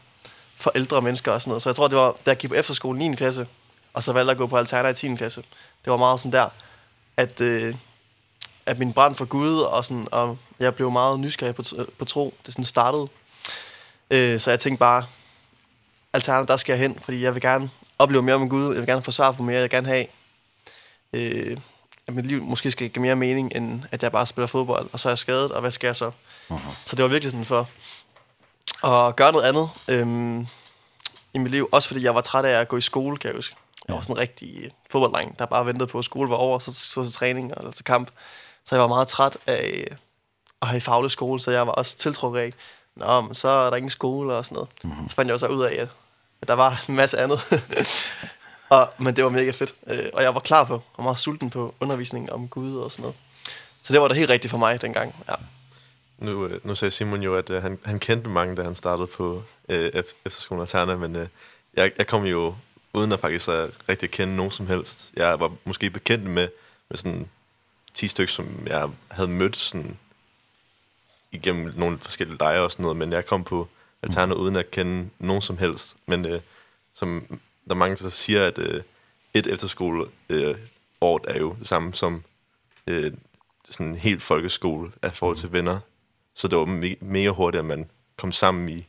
for 0.56 0.72
ældre 0.74 1.02
mennesker 1.02 1.32
og 1.32 1.42
sådan 1.42 1.50
noget. 1.50 1.62
Så 1.62 1.68
jeg 1.68 1.76
tror, 1.76 1.88
det 1.88 1.98
var, 1.98 2.10
da 2.26 2.30
jeg 2.30 2.36
gik 2.36 2.50
på 2.50 2.56
efterskolen 2.56 3.10
9. 3.10 3.16
klasse, 3.16 3.46
og 3.94 4.02
så 4.02 4.12
valgte 4.12 4.28
jeg 4.28 4.34
at 4.34 4.38
gå 4.38 4.46
på 4.46 4.56
alternativ 4.56 5.10
10. 5.10 5.16
klasse. 5.16 5.42
Det 5.84 5.90
var 5.90 5.96
meget 5.96 6.20
sådan 6.20 6.32
der, 6.32 6.48
at, 7.16 7.40
øh, 7.40 7.74
at 8.66 8.78
min 8.78 8.92
brand 8.92 9.14
for 9.14 9.24
Gud, 9.24 9.60
og, 9.60 9.84
sådan, 9.84 10.08
og 10.12 10.38
jeg 10.60 10.74
blev 10.74 10.90
meget 10.90 11.20
nysgerrig 11.20 11.54
på, 11.54 11.62
på 11.98 12.04
tro, 12.04 12.34
det 12.46 12.54
sådan 12.54 12.64
startede. 12.64 13.08
Øh, 14.10 14.40
så 14.40 14.50
jeg 14.50 14.60
tænkte 14.60 14.78
bare, 14.78 15.04
Alterna, 16.12 16.46
der 16.46 16.56
skal 16.56 16.72
jeg 16.72 16.80
hen, 16.80 17.00
fordi 17.00 17.22
jeg 17.22 17.34
vil 17.34 17.42
gerne 17.42 17.70
opleve 17.98 18.22
mere 18.22 18.34
om 18.34 18.48
Gud, 18.48 18.66
jeg 18.68 18.76
vil 18.76 18.86
gerne 18.86 19.02
forsvare 19.02 19.34
for 19.34 19.42
mere, 19.42 19.54
jeg 19.54 19.62
vil 19.62 19.70
gerne 19.70 19.86
have, 19.86 20.06
øh, 21.12 21.56
at 22.08 22.14
mit 22.14 22.26
liv 22.26 22.42
måske 22.42 22.70
skal 22.70 22.90
give 22.90 23.02
mere 23.02 23.16
mening, 23.16 23.52
end 23.56 23.82
at 23.90 24.02
jeg 24.02 24.12
bare 24.12 24.26
spiller 24.26 24.46
fodbold, 24.46 24.88
og 24.92 25.00
så 25.00 25.08
er 25.08 25.10
jeg 25.10 25.18
skadet, 25.18 25.52
og 25.52 25.60
hvad 25.60 25.70
skal 25.70 25.88
jeg 25.88 25.96
så? 25.96 26.10
Uh 26.48 26.66
-huh. 26.66 26.74
Så 26.84 26.96
det 26.96 27.02
var 27.02 27.08
virkelig 27.08 27.30
sådan 27.30 27.44
for 27.44 27.68
at 28.84 29.16
gøre 29.16 29.32
noget 29.32 29.44
andet 29.44 29.68
øhm, 29.88 30.46
i 31.34 31.38
mit 31.38 31.50
liv, 31.50 31.68
også 31.72 31.88
fordi 31.88 32.04
jeg 32.04 32.14
var 32.14 32.20
træt 32.20 32.44
af 32.44 32.60
at 32.60 32.68
gå 32.68 32.76
i 32.76 32.80
skole, 32.80 33.16
kan 33.16 33.28
jeg 33.28 33.36
huske. 33.36 33.56
Jeg 33.88 33.96
var 33.96 34.02
sådan 34.02 34.16
en 34.16 34.20
rigtig 34.20 34.70
fodbolddreng, 34.90 35.38
der 35.38 35.46
bare 35.46 35.66
ventede 35.66 35.86
på, 35.86 35.98
at 35.98 36.04
skole 36.04 36.30
var 36.30 36.36
over, 36.36 36.58
så 36.58 36.74
så 36.74 37.04
til 37.04 37.12
træning 37.12 37.52
eller 37.56 37.70
til 37.70 37.84
kamp. 37.84 38.10
Så 38.64 38.74
jeg 38.74 38.82
var 38.82 38.88
meget 38.88 39.08
træt 39.08 39.36
af 39.46 39.86
at 40.62 40.68
have 40.68 40.80
faglig 40.80 41.10
skole, 41.10 41.40
så 41.40 41.50
jeg 41.50 41.66
var 41.66 41.72
også 41.72 41.96
tiltrukket 41.96 42.40
af, 42.40 42.52
Nå, 42.96 43.20
men 43.20 43.34
så 43.34 43.48
er 43.48 43.70
der 43.70 43.76
ingen 43.76 43.90
skole 43.90 44.34
og 44.34 44.44
sådan 44.44 44.54
noget. 44.54 44.70
Mm 44.84 44.90
-hmm. 44.90 45.08
Så 45.08 45.14
fandt 45.14 45.28
jeg 45.28 45.34
også 45.34 45.46
ud 45.46 45.62
af, 45.62 45.88
at 46.42 46.48
der 46.48 46.54
var 46.54 46.84
en 46.88 46.96
masse 46.96 47.18
andet. 47.18 47.40
og, 48.70 48.88
men 48.98 49.16
det 49.16 49.24
var 49.24 49.30
mega 49.30 49.50
fedt. 49.50 49.74
Og 50.12 50.22
jeg 50.22 50.34
var 50.34 50.40
klar 50.40 50.64
på, 50.64 50.82
og 50.94 51.02
meget 51.02 51.18
sulten 51.18 51.50
på 51.50 51.74
undervisning 51.80 52.32
om 52.32 52.48
Gud 52.48 52.76
og 52.76 52.92
sådan 52.92 53.02
noget. 53.02 53.16
Så 53.82 53.92
det 53.92 54.00
var 54.00 54.08
da 54.08 54.14
helt 54.14 54.30
rigtigt 54.30 54.50
for 54.50 54.58
mig 54.58 54.82
dengang, 54.82 55.14
ja. 55.28 55.34
Nu, 56.18 56.48
nu 56.64 56.74
sagde 56.74 56.90
Simon 56.90 57.22
jo, 57.22 57.36
at 57.36 57.50
uh, 57.50 57.62
han, 57.62 57.78
han 57.84 57.98
kendte 57.98 58.28
mange, 58.28 58.56
da 58.56 58.62
han 58.62 58.74
startede 58.74 59.06
på 59.06 59.42
uh, 59.68 59.74
efterskolen 60.24 60.60
Alterna, 60.60 60.96
men 60.96 61.16
uh, 61.16 61.26
jeg, 61.74 61.92
jeg 61.98 62.06
kom 62.06 62.24
jo 62.24 62.54
uden 62.94 63.12
at 63.12 63.20
faktisk 63.20 63.48
at 63.48 63.70
rigtig 63.88 64.10
kende 64.10 64.36
nogen 64.36 64.52
som 64.52 64.66
helst. 64.66 65.12
Jeg 65.16 65.40
var 65.40 65.52
måske 65.64 65.90
bekendt 65.90 66.24
med, 66.24 66.48
med 66.88 66.98
sådan 66.98 67.28
10 67.94 68.08
stykker, 68.08 68.32
som 68.32 68.66
jeg 68.66 68.88
havde 69.10 69.28
mødt 69.28 69.56
sådan, 69.56 69.98
igennem 71.32 71.72
nogle 71.76 71.98
forskellige 71.98 72.38
lejre 72.38 72.62
og 72.62 72.72
sådan 72.72 72.82
noget, 72.82 72.96
men 72.96 73.12
jeg 73.12 73.26
kom 73.26 73.44
på 73.44 73.68
Alterna 74.02 74.34
uden 74.34 74.56
at 74.56 74.70
kende 74.70 75.10
nogen 75.18 75.42
som 75.42 75.58
helst. 75.58 75.96
Men 76.06 76.26
øh, 76.26 76.40
som 76.94 77.24
der 77.64 77.70
er 77.70 77.74
mange, 77.74 77.96
der 77.96 78.08
siger, 78.10 78.46
at 78.46 78.58
øh, 78.58 78.82
et 79.34 79.46
efterskole 79.46 80.06
øh, 80.28 80.56
året 81.00 81.22
er 81.28 81.38
jo 81.38 81.56
det 81.58 81.68
samme 81.68 81.94
som 81.94 82.22
øh, 82.86 83.12
sådan 83.64 83.86
en 83.86 83.94
helt 83.94 84.22
folkeskole 84.22 84.92
af 85.02 85.16
forhold 85.16 85.36
til 85.36 85.52
venner. 85.52 85.80
Så 86.34 86.48
det 86.48 86.58
var 86.58 86.64
me 86.64 86.96
mega 87.00 87.28
hurtigt, 87.28 87.58
at 87.58 87.64
man 87.64 87.90
kom 88.16 88.32
sammen 88.32 88.68
i, 88.68 88.86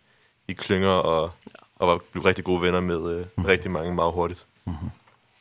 i 0.47 0.53
klynger 0.53 0.89
og 0.89 1.31
og 1.83 1.89
var, 1.89 1.99
blev 2.11 2.23
rigtig 2.23 2.43
gode 2.43 2.61
venner 2.61 2.79
med 2.79 3.15
øh, 3.15 3.25
mm. 3.37 3.45
rigtig 3.45 3.71
mange 3.71 3.93
meget 3.93 4.13
hurtigt. 4.13 4.45
Mm 4.65 4.73
-hmm. 4.73 4.89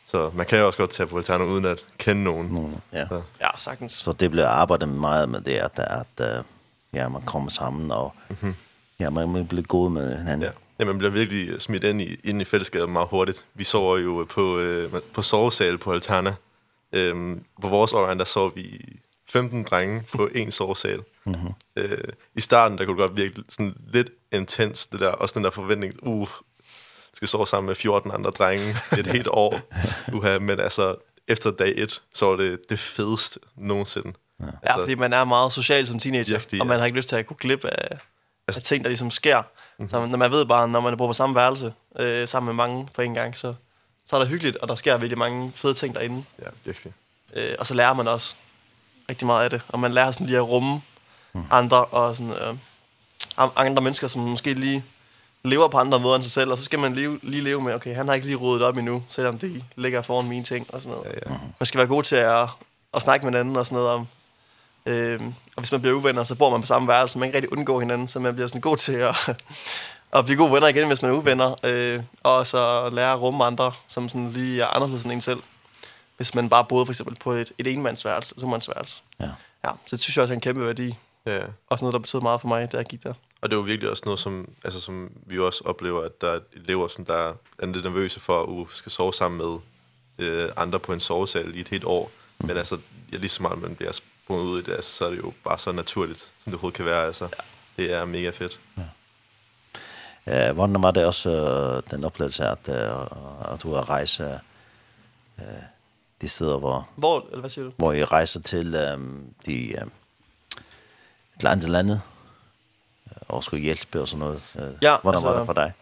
Så 0.06 0.30
man 0.34 0.46
kan 0.46 0.58
jo 0.58 0.66
også 0.66 0.78
godt 0.78 0.90
tage 0.90 1.06
på 1.06 1.16
Alterna 1.16 1.44
uden 1.44 1.64
at 1.64 1.78
kende 1.98 2.24
nogen. 2.24 2.48
Mm, 2.48 2.74
ja. 2.92 3.08
Så. 3.08 3.22
ja, 3.40 3.48
sagtens. 3.56 3.92
Så 3.92 4.12
det 4.12 4.30
blev 4.30 4.44
arbejdet 4.44 4.88
meget 4.88 5.28
med 5.28 5.40
det, 5.40 5.52
at, 5.52 5.78
at 5.78 6.38
uh, 6.38 6.44
ja, 6.94 7.08
man 7.08 7.22
kommer 7.22 7.50
sammen, 7.50 7.90
og 7.90 8.14
mm 8.28 8.36
-hmm. 8.42 8.52
ja, 9.00 9.10
man 9.10 9.46
bliver 9.46 9.62
god 9.62 9.90
med 9.90 10.18
hinanden. 10.18 10.42
Ja. 10.42 10.50
Ja, 10.78 10.84
man 10.84 10.98
bliver 10.98 11.10
virkelig 11.10 11.60
smidt 11.60 11.84
ind 11.84 12.02
i, 12.02 12.16
ind 12.24 12.42
i 12.42 12.44
fællesskabet 12.44 12.88
meget 12.88 13.08
hurtigt. 13.08 13.46
Vi 13.54 13.64
sover 13.64 13.98
jo 13.98 14.26
på, 14.30 14.58
øh, 14.58 14.92
på 15.14 15.22
sovesal 15.22 15.78
på 15.78 15.92
Alterna. 15.92 16.34
Øhm, 16.92 17.44
på 17.62 17.68
vores 17.68 17.92
årgang, 17.92 18.18
der 18.18 18.24
sov 18.24 18.52
vi 18.56 18.96
15 19.32 19.64
drenge 19.64 20.02
på 20.12 20.28
en 20.34 20.50
sovesal. 20.50 21.02
Mm 21.24 21.34
-hmm. 21.34 21.52
øh, 21.76 21.98
I 22.34 22.40
starten, 22.40 22.78
der 22.78 22.84
kunne 22.84 23.02
det 23.02 23.08
godt 23.08 23.16
virke 23.16 23.42
sådan 23.48 23.74
lidt 23.92 24.10
intens, 24.32 24.86
det 24.86 25.00
der, 25.00 25.08
også 25.08 25.34
den 25.34 25.44
der 25.44 25.50
forventning, 25.50 25.94
uh, 26.02 26.28
skal 27.14 27.28
sove 27.28 27.46
sammen 27.46 27.66
med 27.66 27.74
14 27.74 28.10
andre 28.10 28.30
drenge 28.30 28.76
et 28.98 29.06
helt 29.06 29.28
år. 29.30 29.60
Uha, 30.14 30.38
men 30.38 30.60
altså, 30.60 30.96
efter 31.28 31.50
dag 31.50 31.72
1, 31.76 32.02
så 32.14 32.26
var 32.26 32.36
det 32.36 32.60
det 32.68 32.78
fedeste 32.78 33.40
nogensinde. 33.56 34.12
Ja, 34.40 34.46
altså, 34.46 34.58
ja 34.66 34.76
fordi 34.76 34.94
man 34.94 35.12
er 35.12 35.24
meget 35.24 35.52
social 35.52 35.86
som 35.86 35.98
teenager, 35.98 36.38
virkelig, 36.38 36.60
og 36.60 36.66
man 36.66 36.78
har 36.78 36.86
ikke 36.86 36.96
lyst 36.96 37.08
til 37.08 37.16
at 37.16 37.26
kunne 37.26 37.36
klippe 37.36 37.70
af, 37.70 37.98
altså, 38.48 38.60
af 38.60 38.62
ting, 38.62 38.84
der 38.84 38.88
ligesom 38.88 39.10
sker. 39.10 39.42
Mm 39.78 39.84
-hmm. 39.84 39.88
Så 39.88 40.06
når 40.06 40.18
man 40.18 40.30
ved 40.30 40.46
bare, 40.46 40.68
når 40.68 40.80
man 40.80 40.96
bor 40.96 41.06
på 41.06 41.12
samme 41.12 41.36
værelse, 41.36 41.72
øh, 41.98 42.28
sammen 42.28 42.46
med 42.46 42.54
mange 42.66 42.88
på 42.94 43.02
en 43.02 43.14
gang, 43.14 43.36
så, 43.36 43.54
så 44.06 44.16
er 44.16 44.20
det 44.20 44.28
hyggeligt, 44.28 44.56
og 44.56 44.68
der 44.68 44.74
sker 44.74 44.96
virkelig 44.96 45.18
mange 45.18 45.52
fede 45.54 45.74
ting 45.74 45.94
derinde. 45.94 46.24
Ja, 46.38 46.48
virkelig. 46.64 46.92
Øh, 47.34 47.54
og 47.58 47.66
så 47.66 47.74
lærer 47.74 47.92
man 47.92 48.08
også 48.08 48.34
rigtig 49.08 49.26
meget 49.26 49.44
af 49.44 49.50
det, 49.50 49.62
og 49.68 49.80
man 49.80 49.92
lærer 49.92 50.10
sådan 50.10 50.26
lige 50.26 50.36
at 50.36 50.48
rumme 50.48 50.82
mm. 51.32 51.42
andre, 51.50 51.84
og 51.84 52.16
sådan, 52.16 52.32
øh, 52.32 52.54
andre 53.56 53.82
mennesker, 53.82 54.08
som 54.08 54.22
måske 54.22 54.54
lige 54.54 54.84
lever 55.44 55.68
på 55.68 55.78
andre 55.78 56.00
måder 56.00 56.14
end 56.14 56.22
sig 56.22 56.32
selv, 56.32 56.50
og 56.50 56.58
så 56.58 56.64
skal 56.64 56.78
man 56.78 56.94
leve, 56.94 57.18
lige 57.22 57.42
leve 57.42 57.60
med, 57.60 57.74
okay, 57.74 57.94
han 57.96 58.08
har 58.08 58.14
ikke 58.14 58.26
lige 58.26 58.36
rodet 58.36 58.62
op 58.62 58.76
endnu, 58.76 59.02
selvom 59.08 59.38
det 59.38 59.64
ligger 59.76 60.02
foran 60.02 60.28
mine 60.28 60.44
ting 60.44 60.66
og 60.74 60.82
sådan 60.82 60.98
noget. 60.98 61.12
Ja, 61.14 61.30
ja. 61.32 61.36
Man 61.60 61.66
skal 61.66 61.78
være 61.78 61.86
god 61.86 62.02
til 62.02 62.16
at, 62.16 62.48
at 62.94 63.02
snakke 63.02 63.26
med 63.26 63.32
hinanden 63.32 63.56
og 63.56 63.66
sådan 63.66 63.76
noget 63.76 63.90
om, 63.90 64.06
øh, 64.86 65.20
og 65.56 65.62
hvis 65.62 65.72
man 65.72 65.80
bliver 65.80 65.96
uvenner, 65.96 66.24
så 66.24 66.34
bor 66.34 66.50
man 66.50 66.60
på 66.60 66.66
samme 66.66 66.88
værelse, 66.88 67.18
man 67.18 67.28
kan 67.28 67.28
ikke 67.28 67.36
rigtig 67.36 67.58
undgå 67.58 67.80
hinanden, 67.80 68.08
så 68.08 68.20
man 68.20 68.34
bliver 68.34 68.48
sådan 68.48 68.60
god 68.60 68.76
til 68.76 68.92
at, 68.92 69.16
at 70.16 70.24
blive 70.24 70.38
gode 70.38 70.52
venner 70.52 70.68
igen, 70.68 70.86
hvis 70.86 71.02
man 71.02 71.10
er 71.10 71.14
uvenner, 71.14 71.54
øh, 71.64 72.02
og 72.22 72.46
så 72.46 72.90
lære 72.90 73.12
at 73.12 73.20
rumme 73.20 73.44
andre, 73.44 73.72
som 73.88 74.08
sådan 74.08 74.30
lige 74.30 74.62
er 74.62 74.66
anderledes 74.66 75.04
end 75.04 75.12
en 75.12 75.20
selv 75.20 75.42
hvis 76.16 76.34
man 76.34 76.48
bare 76.48 76.64
boede 76.68 76.86
for 76.86 76.92
eksempel 76.92 77.16
på 77.16 77.32
et, 77.32 77.52
et 77.58 77.66
enmandsværelse, 77.66 78.34
et 78.36 78.40
tomandsværelse. 78.40 79.02
Ja. 79.20 79.28
ja. 79.64 79.70
Så 79.86 79.96
det 79.96 80.00
synes 80.00 80.16
jeg 80.16 80.22
også 80.22 80.34
er 80.34 80.36
en 80.36 80.40
kæmpe 80.40 80.66
værdi. 80.66 80.94
Ja. 81.26 81.40
Også 81.70 81.84
noget, 81.84 81.92
der 81.92 81.98
betød 81.98 82.20
meget 82.20 82.40
for 82.40 82.48
mig, 82.48 82.72
da 82.72 82.76
jeg 82.76 82.86
gik 82.86 83.02
der. 83.02 83.14
Og 83.40 83.50
det 83.50 83.52
er 83.52 83.58
jo 83.58 83.62
virkelig 83.62 83.90
også 83.90 84.02
noget, 84.04 84.20
som, 84.20 84.50
altså, 84.64 84.80
som 84.80 85.12
vi 85.26 85.38
også 85.38 85.62
oplever, 85.64 86.04
at 86.04 86.20
der 86.20 86.30
er 86.30 86.40
elever, 86.52 86.88
som 86.88 87.04
der 87.04 87.34
er 87.58 87.66
lidt 87.66 87.84
nervøse 87.84 88.20
for 88.20 88.42
at 88.42 88.46
uh, 88.48 88.70
skal 88.70 88.92
sove 88.92 89.12
sammen 89.12 89.38
med 89.38 89.58
øh, 90.26 90.52
andre 90.56 90.80
på 90.80 90.92
en 90.92 91.00
sovesal 91.00 91.56
i 91.56 91.60
et 91.60 91.68
helt 91.68 91.84
år. 91.84 92.10
Mm. 92.38 92.46
Men 92.46 92.56
altså, 92.56 92.78
ja, 93.12 93.16
lige 93.16 93.28
så 93.28 93.42
meget 93.42 93.62
man 93.62 93.74
bliver 93.74 93.92
sprunget 93.92 94.44
ud 94.44 94.60
i 94.60 94.64
det, 94.64 94.72
altså, 94.72 94.92
så 94.92 95.06
er 95.06 95.10
det 95.10 95.18
jo 95.18 95.32
bare 95.44 95.58
så 95.58 95.72
naturligt, 95.72 96.20
som 96.20 96.32
det 96.44 96.54
overhovedet 96.54 96.76
kan 96.76 96.84
være. 96.84 97.06
Altså. 97.06 97.24
Ja. 97.24 97.82
Det 97.82 97.92
er 97.92 98.04
mega 98.04 98.30
fedt. 98.30 98.60
Ja. 98.76 98.82
Eh, 100.26 100.54
hvordan 100.54 100.82
var 100.82 100.90
det 100.90 101.06
også 101.06 101.80
den 101.90 102.04
oplevelse, 102.04 102.44
at, 102.44 102.68
at 102.68 103.62
du 103.62 103.74
har 103.74 103.90
rejse 103.90 104.40
eh, 105.38 105.44
de 106.22 106.28
steder, 106.28 106.58
hvor, 106.58 106.88
hvor, 106.96 107.20
eller 107.26 107.40
hvad 107.40 107.50
siger 107.50 107.64
du? 107.64 107.72
hvor 107.76 107.92
I 107.92 108.04
rejser 108.04 108.40
til 108.40 108.74
øhm, 108.74 109.34
de, 109.46 109.80
øhm, 109.80 109.90
til 111.40 111.46
andre 111.46 111.62
til 111.62 111.70
landet 111.70 112.00
og 113.28 113.44
skulle 113.44 113.62
hjælpe 113.62 114.00
og 114.00 114.08
sådan 114.08 114.18
noget. 114.18 114.42
Ja, 114.82 114.96
Hvordan 115.02 115.16
altså, 115.16 115.28
var 115.28 115.38
det 115.38 115.46
for 115.46 115.52
dig? 115.52 115.72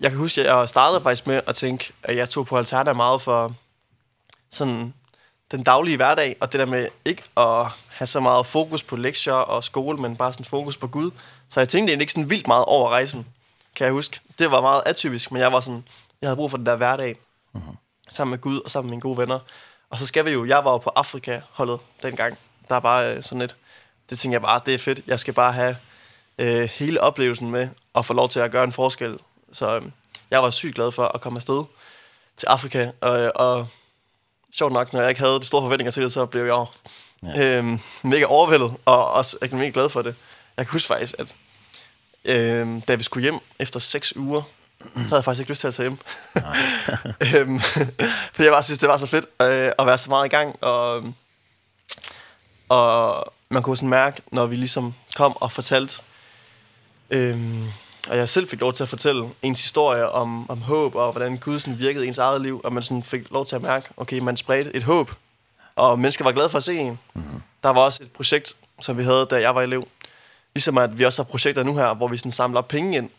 Jeg 0.00 0.10
kan 0.10 0.18
huske, 0.18 0.40
at 0.40 0.46
jeg 0.46 0.68
startede 0.68 1.02
faktisk 1.02 1.26
med 1.26 1.40
at 1.46 1.54
tænke, 1.54 1.92
at 2.02 2.16
jeg 2.16 2.30
tog 2.30 2.46
på 2.46 2.58
Alterna 2.58 2.92
meget 2.92 3.22
for 3.22 3.54
sådan 4.50 4.94
den 5.50 5.62
daglige 5.62 5.96
hverdag, 5.96 6.36
og 6.40 6.52
det 6.52 6.60
der 6.60 6.66
med 6.66 6.88
ikke 7.04 7.22
at 7.36 7.66
have 7.88 8.06
så 8.06 8.20
meget 8.20 8.46
fokus 8.46 8.82
på 8.82 8.96
lektier 8.96 9.32
og 9.32 9.64
skole, 9.64 9.98
men 9.98 10.16
bare 10.16 10.32
sådan 10.32 10.44
fokus 10.44 10.76
på 10.76 10.86
Gud. 10.86 11.10
Så 11.48 11.60
jeg 11.60 11.68
tænkte 11.68 11.90
egentlig 11.90 12.02
ikke 12.02 12.12
sådan 12.12 12.30
vildt 12.30 12.46
meget 12.46 12.64
over 12.64 12.90
rejsen, 12.90 13.26
kan 13.74 13.84
jeg 13.84 13.92
huske. 13.92 14.20
Det 14.38 14.50
var 14.50 14.60
meget 14.60 14.82
atypisk, 14.86 15.32
men 15.32 15.42
jeg 15.42 15.52
var 15.52 15.60
sådan, 15.60 15.84
jeg 16.22 16.28
havde 16.28 16.36
brug 16.36 16.50
for 16.50 16.56
den 16.56 16.66
der 16.66 16.76
hverdag. 16.76 17.16
Mm 17.52 17.60
-hmm 17.60 17.81
sammen 18.12 18.30
med 18.30 18.38
Gud 18.38 18.60
og 18.60 18.70
sammen 18.70 18.88
med 18.88 18.92
mine 18.92 19.00
gode 19.00 19.18
venner. 19.18 19.38
Og 19.90 19.98
så 19.98 20.06
skal 20.06 20.24
vi 20.24 20.30
jo, 20.30 20.44
jeg 20.44 20.64
var 20.64 20.70
jo 20.70 20.78
på 20.78 20.90
Afrika-holdet 20.96 21.80
dengang. 22.02 22.38
Der 22.68 22.76
var 22.76 23.02
øh, 23.02 23.22
sådan 23.22 23.42
et, 23.42 23.56
det 24.10 24.18
tænkte 24.18 24.34
jeg 24.34 24.42
bare, 24.42 24.60
det 24.66 24.74
er 24.74 24.78
fedt. 24.78 25.00
Jeg 25.06 25.20
skal 25.20 25.34
bare 25.34 25.52
have 25.52 25.76
øh, 26.38 26.62
hele 26.62 27.00
oplevelsen 27.00 27.50
med 27.50 27.68
og 27.92 28.04
få 28.04 28.14
lov 28.14 28.28
til 28.28 28.40
at 28.40 28.50
gøre 28.50 28.64
en 28.64 28.72
forskel. 28.72 29.18
Så 29.52 29.76
øh, 29.76 29.82
jeg 30.30 30.42
var 30.42 30.50
sygt 30.50 30.74
glad 30.74 30.92
for 30.92 31.04
at 31.04 31.20
komme 31.20 31.36
afsted 31.36 31.64
til 32.36 32.46
Afrika. 32.46 32.90
Og, 33.00 33.32
og 33.34 33.68
sjovt 34.52 34.72
nok, 34.72 34.92
når 34.92 35.00
jeg 35.00 35.08
ikke 35.08 35.20
havde 35.20 35.40
de 35.40 35.44
store 35.44 35.62
forventninger 35.62 35.90
til 35.90 36.02
det, 36.02 36.12
så 36.12 36.26
blev 36.26 36.44
jeg 36.44 36.66
ja. 37.22 37.58
øh, 37.58 37.78
mega 38.02 38.24
overvældet 38.24 38.74
og 38.84 39.12
også 39.12 39.38
jeg 39.40 39.52
er 39.52 39.56
mega 39.56 39.70
glad 39.70 39.88
for 39.88 40.02
det. 40.02 40.14
Jeg 40.56 40.66
kan 40.66 40.72
huske 40.72 40.86
faktisk, 40.86 41.14
at 41.18 41.36
øh, 42.24 42.82
da 42.88 42.94
vi 42.94 43.02
skulle 43.02 43.22
hjem 43.22 43.38
efter 43.58 43.80
seks 43.80 44.16
uger 44.16 44.42
så 44.94 45.00
havde 45.00 45.14
jeg 45.14 45.24
faktisk 45.24 45.40
ikke 45.40 45.52
lyst 45.52 45.60
til 45.60 45.68
at 45.68 45.74
tage 45.74 45.88
hjem. 45.88 45.98
øhm, 47.48 47.60
fordi 48.32 48.44
jeg 48.44 48.52
bare 48.52 48.62
synes, 48.62 48.78
det 48.78 48.88
var 48.88 48.96
så 48.96 49.06
fedt 49.06 49.26
øh, 49.42 49.72
at 49.78 49.86
være 49.86 49.98
så 49.98 50.10
meget 50.10 50.26
i 50.26 50.28
gang, 50.28 50.56
og, 50.60 51.14
og 52.68 53.24
man 53.48 53.62
kunne 53.62 53.76
sådan 53.76 53.88
mærke, 53.88 54.22
når 54.32 54.46
vi 54.46 54.56
ligesom 54.56 54.94
kom 55.16 55.36
og 55.36 55.52
fortalte, 55.52 56.02
øhm, 57.10 57.66
og 58.08 58.16
jeg 58.16 58.28
selv 58.28 58.48
fik 58.48 58.60
lov 58.60 58.72
til 58.72 58.82
at 58.82 58.88
fortælle 58.88 59.28
ens 59.42 59.62
historie 59.62 60.08
om, 60.08 60.50
om 60.50 60.62
håb, 60.62 60.94
og 60.94 61.12
hvordan 61.12 61.36
Gud 61.38 61.58
sådan 61.58 61.78
virkede 61.78 62.04
i 62.04 62.08
ens 62.08 62.18
eget 62.18 62.40
liv, 62.40 62.60
og 62.64 62.72
man 62.72 62.82
sådan 62.82 63.02
fik 63.02 63.30
lov 63.30 63.46
til 63.46 63.56
at 63.56 63.62
mærke, 63.62 63.88
okay, 63.96 64.18
man 64.18 64.36
spredte 64.36 64.76
et 64.76 64.82
håb, 64.82 65.10
og 65.76 65.98
mennesker 65.98 66.24
var 66.24 66.32
glade 66.32 66.50
for 66.50 66.58
at 66.58 66.64
se 66.64 66.76
en. 66.76 66.98
Mm 67.14 67.22
-hmm. 67.22 67.40
Der 67.62 67.70
var 67.70 67.80
også 67.80 68.04
et 68.04 68.10
projekt, 68.16 68.56
som 68.80 68.98
vi 68.98 69.04
havde, 69.04 69.26
da 69.30 69.40
jeg 69.40 69.54
var 69.54 69.62
elev, 69.62 69.88
ligesom 70.54 70.78
at 70.78 70.98
vi 70.98 71.04
også 71.04 71.22
har 71.22 71.30
projekter 71.30 71.62
nu 71.62 71.76
her, 71.76 71.94
hvor 71.94 72.08
vi 72.08 72.16
sådan 72.16 72.32
samler 72.32 72.60
penge 72.60 72.96
ind, 72.96 73.10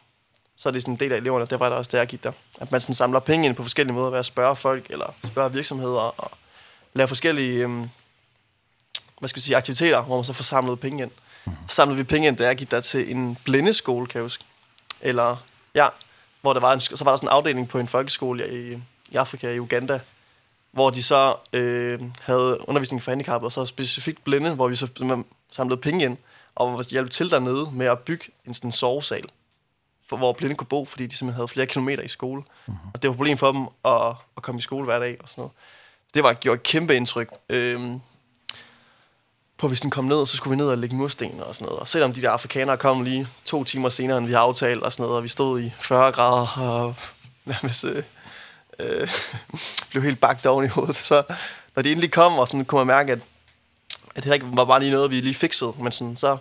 så 0.58 0.70
er 0.70 0.74
det 0.74 0.82
sådan 0.82 0.94
en 0.94 1.00
del 1.00 1.12
af 1.12 1.18
eleverne, 1.18 1.46
det 1.46 1.60
var 1.60 1.70
der 1.70 1.76
også, 1.76 1.90
der 1.92 1.98
jeg 1.98 2.08
gik 2.08 2.24
der. 2.24 2.32
At 2.62 2.72
man 2.72 2.82
sådan 2.82 2.96
samler 2.96 3.20
penge 3.20 3.46
ind 3.46 3.56
på 3.56 3.64
forskellige 3.64 3.94
måder 3.94 4.10
ved 4.10 4.20
at 4.20 4.26
spørge 4.26 4.56
folk, 4.56 4.86
eller 4.90 5.14
spørge 5.26 5.54
virksomheder, 5.54 6.00
og 6.00 6.32
lave 6.94 7.08
forskellige 7.08 7.64
øhm, 7.64 7.90
hvad 9.24 9.30
skal 9.30 9.38
vi 9.38 9.42
sige, 9.42 9.58
aktiviteter, 9.58 10.04
hvor 10.04 10.16
man 10.16 10.24
så 10.24 10.34
får 10.34 10.44
samlet 10.44 10.80
penge 10.80 11.04
ind. 11.04 11.12
Så 11.68 11.76
samlede 11.76 11.98
vi 11.98 12.04
penge 12.04 12.28
ind, 12.28 12.38
da 12.38 12.46
jeg 12.46 12.56
gik 12.56 12.72
der 12.72 12.82
til 12.82 13.12
en 13.12 13.38
blindeskole, 13.46 14.08
kan 14.08 14.18
jeg 14.18 14.24
huske. 14.24 14.44
Eller, 15.02 15.38
ja, 15.76 15.88
hvor 16.42 16.54
der 16.54 16.60
var 16.60 16.74
en, 16.74 16.82
så 16.82 17.04
var 17.04 17.12
der 17.12 17.18
sådan 17.18 17.30
en 17.30 17.34
afdeling 17.34 17.70
på 17.70 17.80
en 17.80 17.88
folkeskole 17.88 18.72
i, 18.72 18.82
i 19.10 19.16
Afrika, 19.16 19.50
i 19.50 19.60
Uganda, 19.60 20.00
hvor 20.72 20.90
de 20.90 21.04
så 21.04 21.36
øh, 21.54 22.02
havde 22.22 22.70
undervisning 22.70 23.04
for 23.04 23.12
handicappede, 23.12 23.48
og 23.48 23.52
så 23.52 23.66
specifikt 23.66 24.24
blinde, 24.24 24.56
hvor 24.56 24.68
vi 24.68 24.76
så 24.76 25.24
samlede 25.52 25.82
penge 25.82 26.06
ind, 26.06 26.18
og 26.56 26.70
hvor 26.70 26.78
vi 26.78 26.84
hjalp 26.90 27.10
til 27.10 27.32
dernede 27.32 27.70
med 27.74 27.86
at 27.86 28.00
bygge 28.00 28.26
en 28.46 28.54
sådan 28.54 28.72
sovesal 28.72 29.26
for, 30.10 30.18
hvor 30.18 30.34
blinde 30.34 30.56
kunne 30.56 30.68
bo, 30.68 30.86
fordi 30.86 31.08
de 31.08 31.16
simpelthen 31.16 31.36
havde 31.36 31.48
flere 31.48 31.68
kilometer 31.68 32.04
i 32.04 32.08
skole. 32.08 32.42
Mm 32.42 32.74
-hmm. 32.74 32.92
Og 32.94 33.02
det 33.02 33.08
var 33.08 33.14
et 33.14 33.18
problem 33.18 33.38
for 33.38 33.52
dem 33.52 33.68
at, 33.86 34.16
at 34.38 34.44
komme 34.44 34.60
i 34.60 34.62
skole 34.62 34.86
hver 34.86 35.00
dag 35.00 35.18
og 35.24 35.30
sådan 35.30 35.42
noget. 35.42 35.52
Det 36.14 36.24
var, 36.24 36.34
gjorde 36.34 36.56
et 36.56 36.64
kæmpe 36.64 36.96
indtryk. 36.96 37.30
Øhm, 37.50 38.02
på 39.58 39.68
hvis 39.68 39.82
den 39.82 39.90
kom 39.90 40.06
ned, 40.06 40.26
så 40.26 40.38
skulle 40.38 40.52
vi 40.52 40.58
ned 40.58 40.68
og 40.68 40.78
lægge 40.78 40.96
mursten 40.96 41.40
og 41.40 41.56
sådan 41.56 41.66
noget. 41.66 41.80
Og 41.80 41.88
selvom 41.88 42.14
de 42.14 42.22
der 42.22 42.30
afrikanere 42.30 42.78
kom 42.78 43.04
lige 43.04 43.28
to 43.46 43.64
timer 43.64 43.90
senere, 43.90 44.18
end 44.18 44.26
vi 44.26 44.32
havde 44.32 44.44
aftalt 44.44 44.84
og 44.84 44.94
sådan 44.94 45.04
noget, 45.04 45.18
og 45.18 45.24
vi 45.24 45.28
stod 45.28 45.62
i 45.62 45.74
40 45.80 46.12
grader 46.12 46.48
og 46.58 46.96
nærmest 47.46 47.84
øh, 47.84 48.04
øh, 48.80 49.10
blev 49.90 50.04
helt 50.04 50.20
bagt 50.20 50.46
oven 50.46 50.66
i 50.66 50.68
hovedet, 50.68 50.96
så 50.96 51.24
når 51.76 51.84
de 51.84 51.92
endelig 51.92 52.12
kom, 52.12 52.34
og 52.34 52.48
sådan, 52.48 52.66
kunne 52.66 52.80
man 52.80 52.88
mærke, 52.88 53.12
at, 53.12 53.20
at 54.16 54.24
det 54.24 54.34
ikke 54.34 54.46
var 54.52 54.66
bare 54.66 54.80
lige 54.80 54.92
noget, 54.92 55.12
vi 55.12 55.22
lige 55.22 55.34
fikset, 55.34 55.80
men 55.80 55.92
sådan, 55.92 56.18
så 56.18 56.38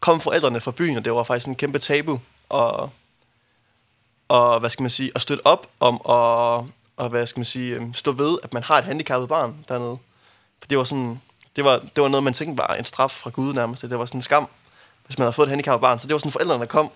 kom 0.00 0.20
forældrene 0.20 0.60
fra 0.60 0.70
byen, 0.70 0.96
og 0.96 1.04
det 1.04 1.12
var 1.12 1.22
faktisk 1.22 1.48
en 1.48 1.54
kæmpe 1.54 1.78
tabu 1.78 2.20
og, 2.48 2.90
og 4.28 4.60
hvad 4.60 4.70
skal 4.70 4.82
man 4.82 4.90
sige, 4.90 5.12
at 5.14 5.20
støtte 5.20 5.46
op 5.46 5.66
om 5.80 5.94
at, 5.94 6.72
og 6.96 7.08
hvad 7.08 7.26
skal 7.26 7.40
man 7.40 7.44
sige, 7.44 7.90
stå 7.94 8.12
ved, 8.12 8.38
at 8.42 8.52
man 8.52 8.62
har 8.62 8.78
et 8.78 8.84
handicappet 8.84 9.28
barn 9.28 9.64
dernede. 9.68 9.98
For 10.60 10.68
det 10.68 10.78
var 10.78 10.84
sådan, 10.84 11.20
det 11.56 11.64
var, 11.64 11.78
det 11.78 12.02
var 12.02 12.08
noget, 12.08 12.24
man 12.24 12.32
tænkte 12.32 12.58
var 12.58 12.74
en 12.74 12.84
straf 12.84 13.10
fra 13.10 13.30
Gud 13.30 13.54
nærmest. 13.54 13.82
Det 13.82 13.98
var 13.98 14.06
sådan 14.06 14.18
en 14.18 14.22
skam, 14.22 14.48
hvis 15.06 15.18
man 15.18 15.24
havde 15.24 15.32
fået 15.32 15.46
et 15.46 15.50
handicappet 15.50 15.80
barn. 15.80 16.00
Så 16.00 16.06
det 16.06 16.14
var 16.14 16.18
sådan 16.18 16.32
forældrene, 16.32 16.60
der 16.60 16.66
kom 16.66 16.90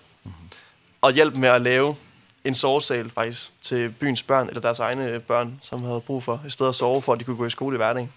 og 1.01 1.11
hjalp 1.11 1.35
med 1.35 1.49
at 1.49 1.61
lave 1.61 1.95
en 2.43 2.55
sovesal 2.55 3.09
faktisk 3.09 3.51
til 3.61 3.89
byens 3.89 4.23
børn, 4.23 4.47
eller 4.47 4.61
deres 4.61 4.79
egne 4.79 5.19
børn, 5.19 5.59
som 5.61 5.83
havde 5.83 6.01
brug 6.01 6.23
for, 6.23 6.41
et 6.45 6.53
sted 6.53 6.69
at 6.69 6.75
sove 6.75 7.01
for, 7.01 7.13
at 7.13 7.19
de 7.19 7.23
kunne 7.23 7.37
gå 7.37 7.45
i 7.45 7.49
skole 7.49 7.75
i 7.75 7.77
hverdagen. 7.77 8.13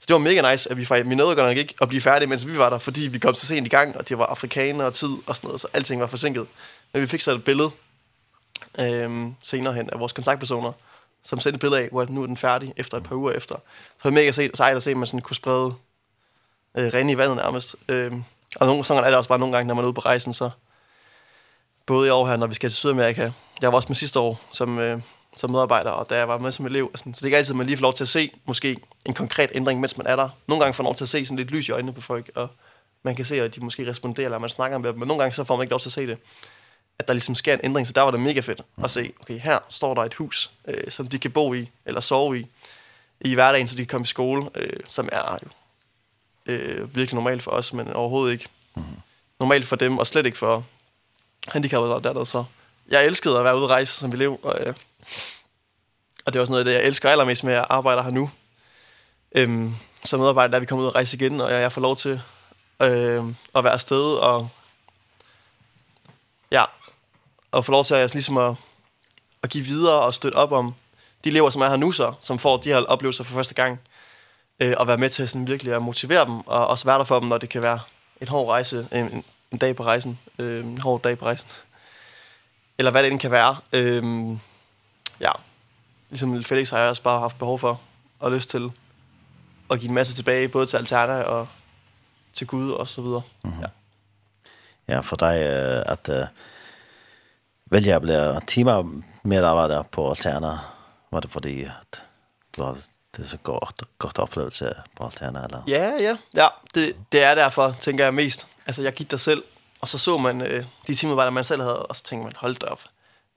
Så 0.00 0.04
det 0.08 0.12
var 0.14 0.18
mega 0.18 0.50
nice, 0.52 0.70
at 0.70 0.76
vi 0.76 0.84
faktisk, 0.84 1.10
vi 1.10 1.14
nåede 1.14 1.36
godt 1.36 1.48
nok 1.48 1.56
ikke 1.56 1.74
at 1.80 1.88
blive 1.88 2.00
færdige, 2.00 2.28
mens 2.28 2.46
vi 2.46 2.58
var 2.58 2.70
der, 2.70 2.78
fordi 2.78 3.00
vi 3.00 3.18
kom 3.18 3.34
så 3.34 3.46
sent 3.46 3.66
i 3.66 3.70
gang, 3.70 3.96
og 3.96 4.08
det 4.08 4.18
var 4.18 4.26
afrikanere 4.26 4.86
og 4.86 4.94
tid 4.94 5.08
og 5.26 5.36
sådan 5.36 5.48
noget, 5.48 5.60
så 5.60 5.68
alting 5.72 6.00
var 6.00 6.06
forsinket. 6.06 6.46
Men 6.92 7.02
vi 7.02 7.06
fik 7.06 7.20
så 7.20 7.34
et 7.34 7.44
billede 7.44 7.70
øhm, 8.80 9.34
senere 9.42 9.74
hen 9.74 9.90
af 9.92 10.00
vores 10.00 10.12
kontaktpersoner, 10.12 10.72
som 11.22 11.40
sendte 11.40 11.56
et 11.56 11.60
billede 11.60 11.82
af, 11.82 11.88
hvor 11.88 12.06
nu 12.08 12.22
er 12.22 12.26
den 12.26 12.36
færdig 12.36 12.72
efter 12.76 12.96
et 12.96 13.02
par 13.02 13.16
uger 13.16 13.32
efter. 13.32 13.54
Så 13.54 13.92
det 13.98 14.04
var 14.04 14.10
mega 14.10 14.30
se- 14.30 14.50
sejt 14.54 14.76
at 14.76 14.82
se, 14.82 14.90
at 14.90 14.96
man 14.96 15.06
sådan 15.06 15.20
kunne 15.20 15.36
sprede 15.36 15.74
øh, 16.76 16.94
rene 16.94 17.12
i 17.12 17.16
vandet 17.16 17.36
nærmest. 17.36 17.76
Øhm, 17.88 18.24
og 18.56 18.66
nogle, 18.66 18.84
sådan 18.84 19.04
er 19.04 19.08
det 19.08 19.16
også 19.16 19.28
bare 19.28 19.38
nogle 19.38 19.56
gange, 19.56 19.68
når 19.68 19.74
man 19.74 19.84
er 19.84 19.86
ude 19.86 19.94
på 19.94 20.00
rejsen, 20.00 20.32
så 20.32 20.50
både 21.86 22.08
i 22.08 22.10
år 22.10 22.26
her, 22.26 22.36
når 22.36 22.46
vi 22.46 22.54
skal 22.54 22.70
til 22.70 22.76
Sydamerika. 22.76 23.30
Jeg 23.62 23.72
var 23.72 23.76
også 23.76 23.88
med 23.88 23.96
sidste 23.96 24.20
år, 24.20 24.40
som 24.50 24.78
øh, 24.78 25.00
som 25.36 25.50
medarbejder, 25.50 25.90
og 25.90 26.10
da 26.10 26.16
jeg 26.16 26.28
var 26.28 26.38
med 26.38 26.52
som 26.52 26.66
elev. 26.66 26.90
Og 26.92 26.98
sådan. 26.98 27.14
Så 27.14 27.18
det 27.18 27.22
er 27.22 27.26
ikke 27.26 27.36
altid, 27.36 27.52
at 27.52 27.56
man 27.56 27.66
lige 27.66 27.76
får 27.76 27.82
lov 27.82 27.94
til 27.94 28.04
at 28.04 28.08
se 28.08 28.30
måske 28.44 28.76
en 29.04 29.14
konkret 29.14 29.50
ændring, 29.54 29.80
mens 29.80 29.96
man 29.96 30.06
er 30.06 30.16
der. 30.16 30.28
Nogle 30.48 30.64
gange 30.64 30.74
får 30.74 30.82
man 30.82 30.88
lov 30.88 30.94
til 30.94 31.04
at 31.04 31.08
se 31.08 31.24
sådan 31.24 31.36
lidt 31.36 31.50
lys 31.50 31.68
i 31.68 31.72
øjnene 31.72 31.92
på 31.92 32.00
folk, 32.00 32.30
og 32.34 32.48
man 33.02 33.16
kan 33.16 33.24
se, 33.24 33.42
at 33.42 33.54
de 33.54 33.60
måske 33.60 33.90
responderer, 33.90 34.26
eller 34.26 34.38
man 34.38 34.50
snakker 34.50 34.78
med 34.78 34.88
dem, 34.88 34.98
men 34.98 35.08
nogle 35.08 35.22
gange 35.22 35.34
så 35.34 35.44
får 35.44 35.56
man 35.56 35.64
ikke 35.64 35.70
lov 35.70 35.80
til 35.80 35.88
at 35.88 35.92
se 35.92 36.06
det 36.06 36.18
at 36.98 37.08
der 37.08 37.14
ligesom 37.14 37.34
sker 37.34 37.54
en 37.54 37.60
ændring, 37.64 37.86
så 37.86 37.92
der 37.92 38.00
var 38.00 38.10
det 38.10 38.20
mega 38.20 38.40
fedt 38.40 38.62
at 38.84 38.90
se, 38.90 39.12
okay, 39.20 39.38
her 39.38 39.58
står 39.68 39.94
der 39.94 40.02
et 40.02 40.14
hus, 40.14 40.50
øh, 40.68 40.90
som 40.90 41.06
de 41.06 41.18
kan 41.18 41.30
bo 41.30 41.54
i, 41.54 41.70
eller 41.86 42.00
sove 42.00 42.40
i, 42.40 42.46
i 43.20 43.34
hverdagen, 43.34 43.68
så 43.68 43.74
de 43.74 43.82
kan 43.82 43.86
komme 43.86 44.04
i 44.04 44.06
skole, 44.06 44.50
øh, 44.54 44.80
som 44.86 45.08
er 45.12 45.38
jo 45.42 45.48
øh, 46.52 46.96
virkelig 46.96 47.14
normalt 47.14 47.42
for 47.42 47.50
os, 47.50 47.72
men 47.72 47.92
overhovedet 47.92 48.32
ikke 48.32 48.48
mm. 48.76 48.82
normalt 49.40 49.66
for 49.66 49.76
dem, 49.76 49.98
og 49.98 50.06
slet 50.06 50.26
ikke 50.26 50.38
for 50.38 50.64
handicappede, 51.48 51.92
der, 51.92 51.98
dernede, 51.98 52.26
så. 52.26 52.44
Jeg 52.88 53.06
elskede 53.06 53.38
at 53.38 53.44
være 53.44 53.56
ude 53.56 53.64
at 53.64 53.70
rejse 53.70 53.92
som 53.92 54.12
elev, 54.12 54.40
og 54.42 54.66
øh, 54.66 54.74
Og 56.26 56.32
det 56.32 56.38
er 56.38 56.40
også 56.40 56.52
noget 56.52 56.60
af 56.60 56.64
det, 56.64 56.72
jeg 56.72 56.84
elsker 56.84 57.10
allermest 57.10 57.44
med 57.44 57.54
at 57.54 57.66
arbejde 57.68 58.02
her 58.02 58.10
nu. 58.10 58.30
Øhm, 59.32 59.74
som 60.04 60.20
medarbejder, 60.20 60.52
da 60.52 60.58
vi 60.58 60.66
kommer 60.66 60.82
ud 60.82 60.88
og 60.88 60.94
rejse 60.94 61.16
igen, 61.16 61.40
og 61.40 61.52
jeg, 61.52 61.60
jeg 61.60 61.72
får 61.72 61.80
lov 61.80 61.96
til 61.96 62.20
øh, 62.82 63.24
at 63.54 63.64
være 63.64 63.72
afsted, 63.72 64.12
og 64.12 64.48
ja, 66.50 66.64
og 67.52 67.64
få 67.64 67.72
lov 67.72 67.84
til 67.84 67.94
at, 67.94 68.12
ligesom 68.12 68.36
at, 68.36 68.54
at 69.42 69.50
give 69.50 69.64
videre 69.64 70.00
og 70.00 70.14
støtte 70.14 70.36
op 70.36 70.52
om 70.52 70.74
de 71.24 71.28
elever, 71.28 71.50
som 71.50 71.62
er 71.62 71.68
her 71.68 71.76
nu 71.76 71.92
så, 71.92 72.12
som 72.20 72.38
får 72.38 72.56
de 72.56 72.68
her 72.68 72.78
oplevelser 72.78 73.24
for 73.24 73.34
første 73.34 73.54
gang, 73.54 73.80
øh, 74.60 74.74
og 74.76 74.86
være 74.86 74.98
med 74.98 75.10
til 75.10 75.28
sådan, 75.28 75.46
virkelig 75.46 75.74
at 75.74 75.82
motivere 75.82 76.24
dem, 76.24 76.40
og 76.40 76.66
også 76.66 76.84
være 76.84 76.98
der 76.98 77.04
for 77.04 77.20
dem, 77.20 77.28
når 77.28 77.38
det 77.38 77.48
kan 77.48 77.62
være 77.62 77.80
en 78.20 78.28
hård 78.28 78.48
rejse, 78.48 78.88
en, 78.92 79.24
en 79.52 79.58
dag 79.58 79.76
på 79.76 79.84
rejsen, 79.84 80.18
øh, 80.38 80.64
en 80.64 80.78
hård 80.78 81.02
dag 81.02 81.18
på 81.18 81.24
rejsen, 81.24 81.48
eller 82.78 82.90
hvad 82.90 83.02
det 83.02 83.12
end 83.12 83.20
kan 83.20 83.30
være. 83.30 83.56
Øh, 83.72 84.36
ja, 85.20 85.30
ligesom 86.10 86.44
Felix 86.44 86.70
har 86.70 86.78
jeg 86.78 86.88
også 86.88 87.02
bare 87.02 87.20
haft 87.20 87.38
behov 87.38 87.58
for 87.58 87.80
og 88.18 88.32
lyst 88.32 88.50
til 88.50 88.72
at 89.70 89.80
give 89.80 89.88
en 89.88 89.94
masse 89.94 90.14
tilbage, 90.14 90.48
både 90.48 90.66
til 90.66 90.76
Alterna 90.76 91.22
og 91.22 91.48
til 92.32 92.46
Gud 92.46 92.70
og 92.70 92.88
så 92.88 93.02
videre. 93.02 93.22
Mm 93.44 93.50
-hmm. 93.50 93.60
ja. 94.88 94.94
ja, 94.94 95.00
for 95.00 95.16
dig, 95.16 95.36
at 95.86 96.08
uh, 96.08 96.26
vælge 97.66 97.94
at 97.94 98.02
blive 98.02 98.40
timer 98.46 99.02
medarbejder 99.22 99.82
på 99.82 100.08
Alterna, 100.08 100.58
var 101.10 101.20
det 101.20 101.30
fordi, 101.30 101.62
at 101.62 102.02
du 102.56 102.62
har 102.62 102.78
det 103.16 103.22
er 103.22 103.26
så 103.26 103.36
godt, 103.36 103.82
godt 103.98 104.18
oplevelse 104.18 104.74
på 104.96 105.04
Alterna? 105.04 105.44
Eller? 105.44 105.62
Ja, 105.68 105.92
ja, 106.00 106.16
ja 106.34 106.48
det, 106.74 106.96
det 107.12 107.22
er 107.22 107.34
derfor, 107.34 107.76
tænker 107.80 108.04
jeg 108.04 108.14
mest. 108.14 108.48
Altså, 108.66 108.82
jeg 108.82 108.92
gik 108.92 109.10
der 109.10 109.16
selv, 109.16 109.44
og 109.80 109.88
så 109.88 109.98
så 109.98 110.18
man 110.18 110.40
øh, 110.42 110.64
de 110.86 110.94
timer, 110.94 111.22
der 111.22 111.30
man 111.30 111.44
selv 111.44 111.62
havde, 111.62 111.86
og 111.86 111.96
så 111.96 112.02
tænkte 112.02 112.24
man, 112.24 112.32
hold 112.36 112.56
da 112.56 112.66
op, 112.66 112.80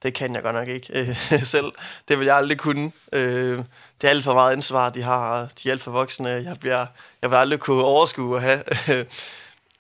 det 0.04 0.14
kan 0.14 0.36
jeg 0.36 0.44
godt 0.44 0.56
nok 0.56 0.68
ikke 0.68 1.00
øh, 1.00 1.44
selv. 1.56 1.72
Det 2.08 2.20
vil 2.20 2.26
jeg 2.26 2.36
aldrig 2.36 2.58
kunne. 2.58 2.92
Øh, 3.14 3.58
det 4.02 4.08
er 4.08 4.10
alt 4.10 4.24
for 4.24 4.34
meget 4.34 4.52
ansvar, 4.52 4.90
de 4.90 5.02
har. 5.02 5.50
De 5.64 5.70
er 5.70 5.72
alt 5.72 5.82
for 5.82 5.92
voksne. 5.92 6.30
Jeg, 6.30 6.56
bliver, 6.60 6.86
jeg 7.22 7.30
vil 7.30 7.38
aldrig 7.38 7.60
kunne 7.60 7.84
overskue 7.84 8.38
at 8.38 8.42
have 8.42 8.64
øh, 9.00 9.06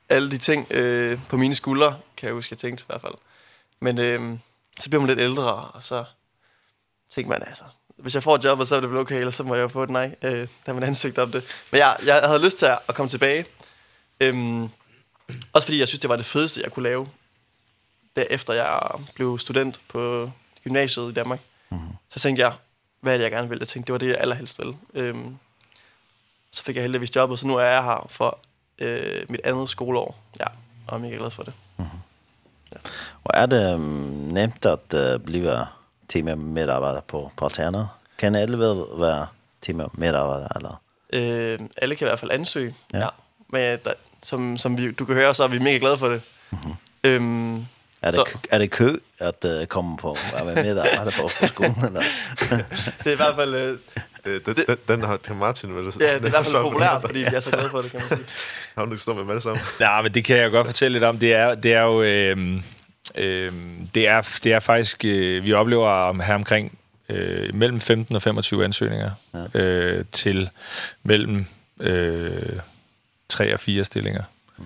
alle 0.10 0.32
de 0.32 0.38
ting 0.38 0.68
øh, 0.72 1.20
på 1.30 1.38
mine 1.38 1.56
skuldre, 1.56 1.98
kan 2.18 2.28
jeg 2.28 2.34
huske, 2.34 2.54
jeg 2.54 2.58
tænkte 2.58 2.82
i 2.82 2.86
hvert 2.88 3.02
fald. 3.02 3.14
Men 3.80 3.98
øh, 3.98 4.38
så 4.80 4.90
bliver 4.90 5.02
man 5.02 5.08
lidt 5.08 5.20
ældre, 5.20 5.54
og 5.54 5.84
så 5.84 6.04
tænker 7.12 7.30
man 7.30 7.44
altså, 7.48 7.64
hvis 7.98 8.16
jeg 8.16 8.24
får 8.24 8.40
jobbet, 8.44 8.68
så 8.68 8.76
er 8.76 8.80
det 8.80 8.90
vel 8.90 9.00
okay, 9.00 9.20
eller 9.20 9.32
så 9.32 9.44
må 9.44 9.56
jeg 9.56 9.62
jo 9.62 9.68
få 9.68 9.84
et 9.84 9.90
nej, 9.90 10.16
øh, 10.22 10.48
da 10.66 10.74
man 10.74 10.84
ansøgte 10.84 11.22
om 11.22 11.32
det. 11.32 11.44
Men 11.72 11.80
jeg, 11.80 11.98
jeg 12.06 12.22
havde 12.24 12.46
lyst 12.46 12.58
til 12.58 12.66
at 12.66 12.96
komme 12.96 13.10
tilbage. 13.10 13.46
Øhm, 14.20 14.70
også 15.54 15.66
fordi 15.66 15.80
jeg 15.80 15.88
synes, 15.88 16.00
det 16.00 16.10
var 16.10 16.16
det 16.16 16.26
fedeste, 16.26 16.62
jeg 16.64 16.72
kunne 16.72 16.84
lave 16.84 17.08
efter 18.16 18.53
jeg 18.53 18.82
blev 19.16 19.38
student 19.38 19.82
på 19.88 20.32
gymnasiet 20.64 21.12
i 21.12 21.14
Danmark, 21.14 21.39
mm 21.70 21.78
-hmm. 21.78 21.95
så 22.10 22.20
tænkte 22.20 22.43
jeg, 22.43 22.53
hvad 23.01 23.14
er 23.14 23.18
det, 23.18 23.24
jeg 23.24 23.32
gerne 23.32 23.49
ville? 23.49 23.62
Jeg 23.62 23.68
tænkte, 23.68 23.88
det 23.88 23.93
var 23.93 23.99
det, 23.99 24.07
jeg 24.07 24.18
allerhelst 24.20 24.60
ville. 24.60 24.76
Øhm, 24.93 25.38
så 26.51 26.64
fik 26.64 26.76
jeg 26.76 26.84
heldigvis 26.84 27.16
jobbet, 27.16 27.39
så 27.39 27.47
nu 27.47 27.55
er 27.55 27.66
jeg 27.66 27.84
her 27.84 28.07
for 28.10 28.39
øh, 28.80 29.26
mit 29.30 29.41
andet 29.43 29.70
skoleår. 29.70 30.20
Ja, 30.39 30.45
og 30.45 30.53
jeg 30.88 30.95
er 30.95 30.97
mega 30.97 31.16
glad 31.16 31.32
for 31.32 31.43
det. 31.43 31.53
Mm 31.78 31.86
-hmm. 31.86 31.97
ja. 32.72 32.78
Og 33.24 33.32
er 33.34 33.45
det 33.45 33.76
um, 33.76 33.82
nemt 34.32 34.66
at 34.66 34.93
uh, 34.93 35.22
blive 35.26 35.68
time 36.07 36.36
medarbejder 36.36 37.01
på, 37.01 37.32
på 37.38 37.45
Alterna? 37.45 37.88
Kan 38.18 38.36
alle 38.36 38.60
være 38.60 39.28
time 39.62 39.88
medarbejder? 39.93 40.47
Eller? 40.55 40.82
Øh, 41.14 41.60
alle 41.78 41.95
kan 41.95 42.07
i 42.07 42.10
hvert 42.10 42.20
fald 42.20 42.32
ansøge, 42.32 42.76
ja. 42.93 42.99
ja. 42.99 43.07
Men 43.47 43.80
der, 43.86 43.93
som, 44.24 44.57
som 44.57 44.78
vi, 44.78 44.91
du 44.91 45.05
kan 45.05 45.16
høre, 45.16 45.34
så 45.34 45.43
er 45.43 45.47
vi 45.47 45.60
mega 45.60 45.78
glade 45.78 45.97
for 45.97 46.10
det. 46.10 46.22
Mm 46.49 46.57
-hmm. 46.57 46.76
øhm, 47.03 47.66
Er 48.02 48.12
det 48.12 48.24
är 48.52 48.60
det 48.60 48.72
kø 48.72 48.95
at 49.20 49.45
uh, 49.45 49.66
komme 49.66 49.97
på 49.97 50.18
av 50.34 50.45
med 50.45 50.76
där 50.76 51.08
at 51.08 51.14
på 51.14 51.30
skolen 51.47 51.86
eller? 51.86 52.04
det 53.04 53.08
er 53.08 53.12
i 53.12 53.16
hvert 53.16 53.36
fall 53.36 53.56
uh, 53.56 53.78
det, 54.26 54.45
det, 54.45 54.68
det, 54.68 54.88
den 54.88 55.04
har 55.04 55.18
til 55.18 55.36
Martin 55.36 55.76
vel. 55.76 55.86
Ja, 55.86 55.89
det 55.89 56.24
er 56.24 56.28
i 56.28 56.30
hvert 56.30 56.45
fald 56.45 56.64
populært, 56.70 57.02
fordi 57.02 57.22
jeg 57.24 57.34
er 57.34 57.39
så 57.39 57.52
glad 57.52 57.70
for 57.70 57.82
det, 57.82 57.91
kan 57.91 58.00
man 58.00 58.10
sige. 58.10 58.38
Har 58.78 58.86
du 58.86 58.95
står 58.95 59.14
stået 59.14 59.28
med 59.28 59.36
det 59.36 59.43
sammen? 59.43 59.62
Ja, 59.80 60.02
men 60.02 60.14
det 60.14 60.24
kan 60.24 60.38
jeg 60.38 60.52
godt 60.52 60.68
fortælle 60.68 60.93
lidt 60.93 61.04
om. 61.04 61.20
Det 61.20 61.34
er, 61.34 61.56
det 61.56 61.74
er 61.74 61.82
jo... 61.82 62.04
ehm 62.04 62.64
ehm 63.16 63.88
det, 63.95 64.08
er, 64.08 64.39
det 64.43 64.54
er 64.54 64.60
faktisk... 64.60 65.06
Øh, 65.06 65.43
vi 65.45 65.54
oplever 65.54 66.22
her 66.24 66.36
omkring 66.36 66.78
øh, 67.10 67.56
mellem 67.56 67.80
15 67.80 68.16
og 68.16 68.22
25 68.22 68.64
ansøgninger 68.64 69.12
ja. 69.34 69.60
øh, 69.60 70.06
til 70.12 70.50
mellem 71.04 71.45
øh, 71.80 72.60
3 73.30 73.54
og 73.54 73.60
4 73.60 73.84
stillinger. 73.84 74.24
Mm. 74.58 74.66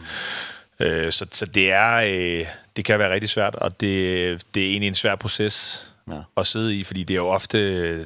Øh, 0.84 1.12
så, 1.12 1.26
så 1.32 1.46
det 1.46 1.72
er, 1.72 1.94
øh, 1.96 2.46
det 2.76 2.86
kan 2.86 3.00
være 3.00 3.14
rigtig 3.14 3.30
svært, 3.30 3.56
og 3.56 3.82
det, 3.82 4.44
det 4.54 4.64
er 4.64 4.68
egentlig 4.70 4.88
en 4.88 4.96
svær 4.96 5.16
proces 5.16 5.88
ja. 6.10 6.20
at 6.38 6.48
sidde 6.48 6.76
i, 6.76 6.84
fordi 6.84 7.04
det 7.04 7.14
er 7.14 7.18
jo 7.18 7.28
ofte, 7.28 7.98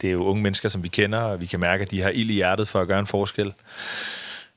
det 0.00 0.08
er 0.08 0.10
jo 0.10 0.24
unge 0.24 0.42
mennesker, 0.42 0.68
som 0.68 0.82
vi 0.82 0.88
kender, 0.88 1.18
og 1.18 1.40
vi 1.40 1.46
kan 1.46 1.60
mærke, 1.60 1.82
at 1.82 1.90
de 1.90 2.02
har 2.02 2.10
ild 2.10 2.30
i 2.30 2.34
hjertet 2.34 2.68
for 2.68 2.80
at 2.80 2.88
gøre 2.88 2.98
en 2.98 3.06
forskel. 3.06 3.52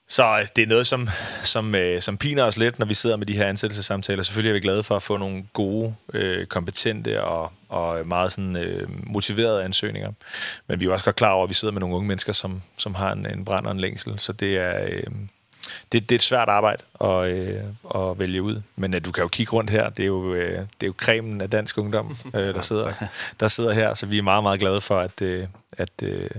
Så 0.08 0.48
det 0.56 0.62
er 0.62 0.68
noget, 0.68 0.88
som, 0.88 1.10
som, 1.44 1.76
øh, 1.76 2.02
som 2.02 2.18
piner 2.18 2.44
os 2.44 2.58
lidt, 2.58 2.80
når 2.80 2.86
vi 2.86 2.94
sidder 2.94 3.16
med 3.16 3.26
de 3.26 3.38
her 3.38 3.46
ansættelsessamtaler. 3.46 4.24
Selvfølgelig 4.24 4.50
er 4.50 4.54
vi 4.54 4.60
glade 4.60 4.84
for 4.84 4.96
at 4.96 5.04
få 5.04 5.18
nogle 5.18 5.44
gode, 5.54 5.96
øh, 6.14 6.46
kompetente 6.46 7.24
og, 7.24 7.52
og 7.70 8.08
meget 8.08 8.32
sådan, 8.32 8.56
øh, 8.56 8.90
motiverede 9.08 9.64
ansøgninger. 9.64 10.12
Men 10.68 10.80
vi 10.80 10.86
er 10.86 10.88
jo 10.88 10.94
også 10.94 11.06
godt 11.06 11.16
klar 11.16 11.32
over, 11.32 11.44
at 11.44 11.50
vi 11.50 11.54
sidder 11.54 11.72
med 11.72 11.80
nogle 11.80 11.96
unge 11.96 12.08
mennesker, 12.08 12.34
som, 12.34 12.62
som 12.78 12.96
har 12.96 13.12
en, 13.12 13.26
en 13.26 13.46
brand 13.46 13.66
og 13.66 13.72
en 13.72 13.80
længsel. 13.80 14.20
Så 14.20 14.34
det 14.34 14.58
er... 14.58 14.86
Øh, 14.90 15.04
det, 15.92 16.10
det 16.10 16.16
er 16.16 16.18
et 16.18 16.24
svært 16.24 16.50
arbejde 16.50 16.84
at, 17.02 17.28
øh, 17.28 17.62
at 17.96 18.20
vælge 18.20 18.42
ud. 18.42 18.62
Men 18.76 18.94
øh, 18.94 19.06
du 19.06 19.12
kan 19.12 19.22
jo 19.22 19.28
kigge 19.28 19.54
rundt 19.54 19.70
her. 19.70 19.90
Det 19.90 20.04
er 20.04 20.08
jo, 20.08 20.34
øh, 20.34 20.60
det 20.60 20.84
er 20.84 20.88
jo 20.88 20.94
kremen 20.98 21.42
af 21.42 21.50
dansk 21.50 21.78
ungdom, 21.78 22.18
øh, 22.36 22.54
der, 22.54 22.62
sidder, 22.62 22.94
der 23.40 23.48
sidder 23.48 23.74
her. 23.74 23.94
Så 23.94 24.06
vi 24.06 24.18
er 24.18 24.22
meget, 24.22 24.44
meget 24.44 24.60
glade 24.60 24.82
for, 24.82 25.00
at, 25.00 25.22
øh, 25.22 25.48
at, 25.78 26.04
øh, 26.04 26.30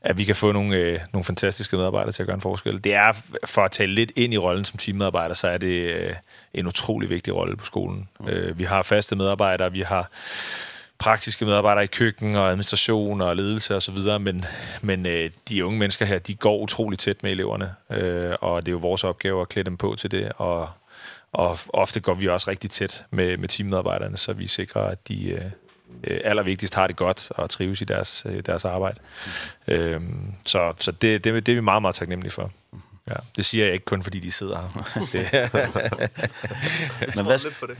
at 0.00 0.18
vi 0.18 0.24
kan 0.24 0.36
få 0.36 0.52
nogle, 0.52 0.76
øh, 0.76 1.00
nogle 1.12 1.24
fantastiske 1.24 1.76
medarbejdere 1.76 2.12
til 2.12 2.22
at 2.22 2.26
gøre 2.26 2.34
en 2.34 2.40
forskel. 2.40 2.84
Det 2.84 2.94
er, 2.94 3.12
for 3.44 3.62
at 3.62 3.70
tale 3.70 3.94
lidt 3.94 4.12
ind 4.16 4.34
i 4.34 4.38
rollen 4.38 4.64
som 4.64 4.78
teammedarbejder, 4.78 5.34
så 5.34 5.48
er 5.48 5.58
det 5.58 5.94
øh, 5.94 6.14
en 6.54 6.66
utrolig 6.66 7.10
vigtig 7.10 7.34
rolle 7.34 7.56
på 7.56 7.64
skolen. 7.64 8.08
Øh, 8.28 8.58
vi 8.58 8.64
har 8.64 8.82
faste 8.82 9.16
medarbejdere, 9.16 9.72
vi 9.72 9.80
har 9.80 10.10
praktiske 10.98 11.44
medarbejdere 11.44 11.84
i 11.84 11.86
køkken 11.86 12.36
og 12.36 12.46
administration 12.46 13.20
og 13.20 13.36
ledelse 13.36 13.76
og 13.76 13.82
så 13.82 13.92
videre, 13.92 14.18
men, 14.18 14.44
men 14.82 15.06
øh, 15.06 15.30
de 15.48 15.64
unge 15.64 15.78
mennesker 15.78 16.06
her, 16.06 16.18
de 16.18 16.34
går 16.34 16.58
utrolig 16.58 16.98
tæt 16.98 17.22
med 17.22 17.30
eleverne, 17.30 17.74
øh, 17.90 18.32
og 18.40 18.66
det 18.66 18.68
er 18.68 18.72
jo 18.72 18.78
vores 18.78 19.04
opgave 19.04 19.40
at 19.40 19.48
klæde 19.48 19.64
dem 19.64 19.76
på 19.76 19.94
til 19.98 20.10
det, 20.10 20.32
og, 20.36 20.68
og 21.32 21.58
ofte 21.68 22.00
går 22.00 22.14
vi 22.14 22.28
også 22.28 22.50
rigtig 22.50 22.70
tæt 22.70 23.04
med, 23.10 23.36
med 23.36 23.48
teammedarbejderne, 23.48 24.16
så 24.16 24.32
vi 24.32 24.46
sikrer, 24.46 24.82
at 24.82 25.08
de 25.08 25.30
øh, 25.30 26.20
allervigtigst 26.24 26.74
har 26.74 26.86
det 26.86 26.96
godt 26.96 27.30
og 27.30 27.50
trives 27.50 27.80
i 27.80 27.84
deres, 27.84 28.26
øh, 28.28 28.38
deres 28.46 28.64
arbejde. 28.64 29.00
Mm. 29.66 29.74
Øh, 29.74 30.00
så 30.46 30.72
så 30.80 30.90
det, 30.90 31.24
det, 31.24 31.46
det 31.46 31.52
er 31.52 31.56
vi 31.56 31.60
meget, 31.60 31.82
meget 31.82 31.94
taknemmelige 31.94 32.32
for. 32.32 32.50
Mm. 32.72 32.78
Ja, 33.08 33.14
det 33.36 33.44
siger 33.44 33.64
jeg 33.64 33.74
ikke 33.74 33.84
kun 33.84 34.02
fordi 34.02 34.20
de 34.20 34.32
sidder 34.32 34.58
her. 34.58 34.68
men 37.16 37.26
hvad 37.26 37.38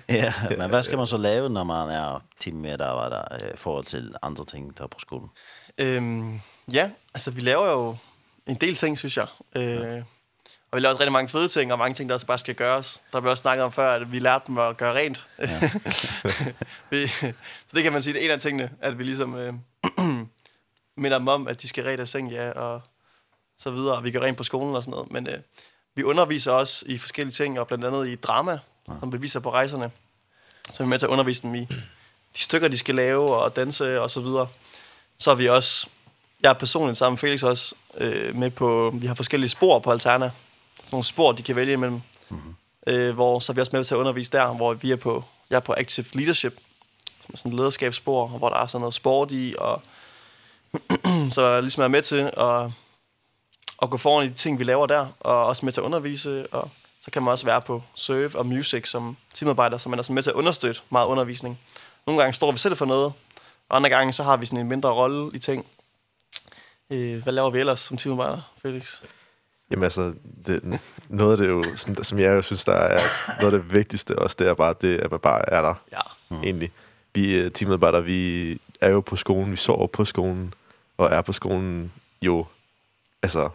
Ja, 0.09 0.35
men 0.59 0.69
hvad 0.69 0.83
skal 0.83 0.97
man 0.97 1.07
så 1.07 1.17
lave 1.17 1.51
når 1.51 1.65
man 1.65 1.89
er 1.89 2.23
der 2.77 3.45
i 3.55 3.57
forhold 3.57 3.85
til 3.85 4.15
andre 4.23 4.45
ting 4.45 4.79
der 4.79 4.87
på 4.87 4.99
skolen? 5.01 5.29
Ehm 5.79 6.41
ja, 6.73 6.91
altså 7.15 7.31
vi 7.31 7.41
laver 7.41 7.71
jo 7.71 7.97
en 8.47 8.57
del 8.57 8.75
ting 8.75 8.99
synes 8.99 9.17
jeg. 9.17 9.27
Eh 9.57 9.63
ja. 9.63 10.03
Og 10.75 10.77
vi 10.77 10.81
laver 10.81 10.91
også 10.91 11.01
rigtig 11.01 11.13
mange 11.13 11.29
fede 11.29 11.49
ting, 11.49 11.73
og 11.73 11.79
mange 11.79 11.95
ting, 11.95 12.09
der 12.09 12.15
også 12.15 12.27
bare 12.27 12.39
skal 12.39 12.55
gøres. 12.55 13.03
Der 13.13 13.19
har 13.19 13.21
vi 13.21 13.29
også 13.29 13.43
snakket 13.43 13.65
om 13.65 13.73
før, 13.73 13.93
at 13.93 14.13
vi 14.13 14.19
lærte 14.19 14.45
dem 14.47 14.59
at 14.59 14.77
gøre 14.77 14.95
rent. 14.95 15.27
Ja. 15.39 15.61
vi, 16.91 17.07
så 17.07 17.73
det 17.75 17.83
kan 17.83 17.93
man 17.93 18.03
sige, 18.03 18.15
det 18.15 18.21
er 18.21 18.25
en 18.25 18.31
af 18.31 18.41
tingene, 18.41 18.71
at 18.81 18.99
vi 18.99 19.05
ligesom 19.05 19.35
øh, 19.35 19.55
minder 21.03 21.19
dem 21.19 21.29
om, 21.29 21.49
at 21.49 21.63
de 21.63 21.69
skal 21.69 21.85
rent 21.85 22.01
af 22.01 22.09
seng, 22.09 22.31
ja, 22.31 22.51
og 22.51 22.83
så 23.65 23.71
videre. 23.71 24.03
Vi 24.03 24.11
går 24.11 24.21
rent 24.21 24.37
på 24.37 24.45
skolen 24.45 24.77
og 24.77 24.83
sådan 24.83 24.91
noget. 24.91 25.11
Men 25.11 25.29
øh, 25.29 25.39
vi 25.95 26.03
underviser 26.03 26.53
også 26.53 26.85
i 26.89 26.99
forskellige 26.99 27.33
ting, 27.33 27.61
og 27.61 27.67
blandt 27.67 27.85
andet 27.85 28.09
i 28.09 28.15
drama, 28.15 28.59
ja. 28.89 28.93
som 29.01 29.13
vi 29.13 29.19
viser 29.19 29.41
på 29.41 29.51
rejserne. 29.51 29.91
Så 30.71 30.83
vi 30.83 30.87
er 30.87 30.89
med 30.89 30.99
til 30.99 31.07
at 31.07 31.11
undervise 31.11 31.43
dem 31.43 31.55
i 31.55 31.61
de 32.37 32.41
stykker, 32.41 32.69
de 32.69 32.79
skal 32.79 32.95
lave 32.95 33.37
og 33.37 33.57
danse 33.57 34.01
og 34.01 34.11
så 34.11 34.21
videre. 34.21 34.49
Så 35.19 35.31
er 35.31 35.35
vi 35.35 35.49
også, 35.49 35.89
jeg 36.43 36.51
er 36.51 36.55
personligt 36.55 36.99
sammen 36.99 37.13
med 37.13 37.19
Felix 37.19 37.43
også, 37.43 37.75
øh, 37.97 38.37
med 38.37 38.51
på, 38.51 38.95
vi 38.95 39.07
har 39.07 39.15
forskellige 39.15 39.51
spor 39.51 39.79
på 39.79 39.93
Alterna. 39.93 40.31
Sådan 40.77 40.89
nogle 40.93 41.05
spor, 41.05 41.33
de 41.33 41.43
kan 41.43 41.57
vælge 41.57 41.73
imellem. 41.73 42.01
Mm 42.29 42.37
-hmm. 42.37 42.93
øh, 42.93 43.15
hvor, 43.15 43.39
så 43.39 43.53
er 43.53 43.55
vi 43.55 43.61
også 43.61 43.77
med 43.77 43.85
til 43.85 43.95
at 43.95 43.99
undervise 43.99 44.33
der, 44.33 44.53
hvor 44.53 44.75
vi 44.75 44.91
er 44.91 44.97
på, 44.97 45.25
jeg 45.51 45.57
er 45.57 45.61
på 45.61 45.75
Active 45.77 46.07
Leadership, 46.13 46.55
som 47.21 47.31
er 47.33 47.37
sådan 47.37 47.53
et 47.53 47.57
lederskabsspor, 47.57 48.27
hvor 48.27 48.49
der 48.49 48.57
er 48.57 48.67
sådan 48.67 48.81
noget 48.81 48.95
sport 48.95 49.33
i, 49.33 49.55
og 49.59 49.83
så 51.37 51.61
ligesom 51.61 51.81
jeg 51.81 51.85
er 51.85 51.89
med 51.89 52.03
til 52.03 52.31
at 52.37 52.71
og 53.85 53.91
gå 53.91 53.97
foran 53.97 54.27
i 54.27 54.29
de 54.29 54.35
ting, 54.35 54.59
vi 54.59 54.65
laver 54.65 54.87
der, 54.87 55.07
og 55.21 55.47
også 55.47 55.65
med 55.67 55.73
til 55.73 55.81
at 55.81 55.85
undervise, 55.85 56.47
og 56.53 56.71
så 57.01 57.11
kan 57.11 57.23
man 57.23 57.31
også 57.33 57.47
være 57.47 57.63
på 57.63 57.83
serve 57.95 58.39
og 58.39 58.47
music 58.47 58.89
som 58.89 59.17
teamarbejder, 59.35 59.79
så 59.79 59.89
man 59.89 59.99
er 59.99 60.03
sådan 60.03 60.15
med 60.15 60.23
til 60.23 60.31
at 60.31 60.35
understøtte 60.37 60.81
meget 60.91 61.07
undervisning. 61.07 61.61
Nogle 62.07 62.21
gange 62.21 62.35
står 62.35 62.53
vi 62.53 62.59
selv 62.59 62.77
for 62.77 62.85
noget, 62.85 63.13
og 63.69 63.77
andre 63.77 63.91
gange 63.91 64.13
så 64.13 64.23
har 64.23 64.37
vi 64.37 64.47
sådan 64.47 64.59
en 64.59 64.69
mindre 64.69 64.91
rolle 64.91 65.31
i 65.35 65.39
ting. 65.39 65.67
Øh, 66.91 67.23
hvad 67.23 67.33
laver 67.33 67.51
vi 67.51 67.59
ellers 67.59 67.81
som 67.81 67.97
teamarbejder, 67.97 68.41
Felix? 68.63 69.03
Jamen 69.71 69.85
altså, 69.85 70.13
det, 70.47 70.81
noget 71.09 71.33
af 71.33 71.39
det 71.39 71.49
jo, 71.49 71.65
sådan, 71.77 72.05
som 72.05 72.19
jeg 72.19 72.29
jo 72.29 72.43
synes, 72.43 72.65
der 72.65 72.73
er 72.73 73.01
noget 73.41 73.55
af 73.55 73.61
det 73.61 73.75
vigtigste 73.75 74.19
også, 74.19 74.37
det 74.39 74.49
er 74.49 74.55
bare 74.55 74.75
det, 74.81 74.99
at 74.99 75.11
man 75.11 75.21
bare 75.21 75.49
er 75.49 75.63
der, 75.63 75.75
ja. 75.93 76.01
Mm. 76.29 76.43
egentlig. 76.43 76.73
Vi 77.15 77.51
teamarbejder, 77.51 78.01
vi 78.01 78.51
er 78.81 78.89
jo 78.89 79.01
på 79.01 79.17
skolen, 79.17 79.51
vi 79.51 79.57
sover 79.57 79.87
på 79.87 80.05
skolen, 80.05 80.55
og 80.99 81.11
er 81.11 81.23
på 81.23 81.33
skolen 81.33 81.93
jo, 82.23 82.47
altså, 83.23 83.49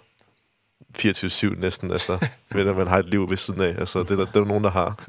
24-7 0.97 1.59
næsten, 1.59 1.91
altså. 1.91 2.27
Ved 2.55 2.67
at 2.67 2.77
man 2.77 2.87
har 2.87 2.99
et 2.99 3.05
liv 3.05 3.29
ved 3.29 3.37
siden 3.37 3.61
af. 3.61 3.75
Altså, 3.79 4.03
det 4.03 4.11
er 4.11 4.15
der, 4.15 4.25
der 4.25 4.41
er 4.41 4.45
nogen, 4.45 4.63
der 4.63 4.69
har. 4.69 4.95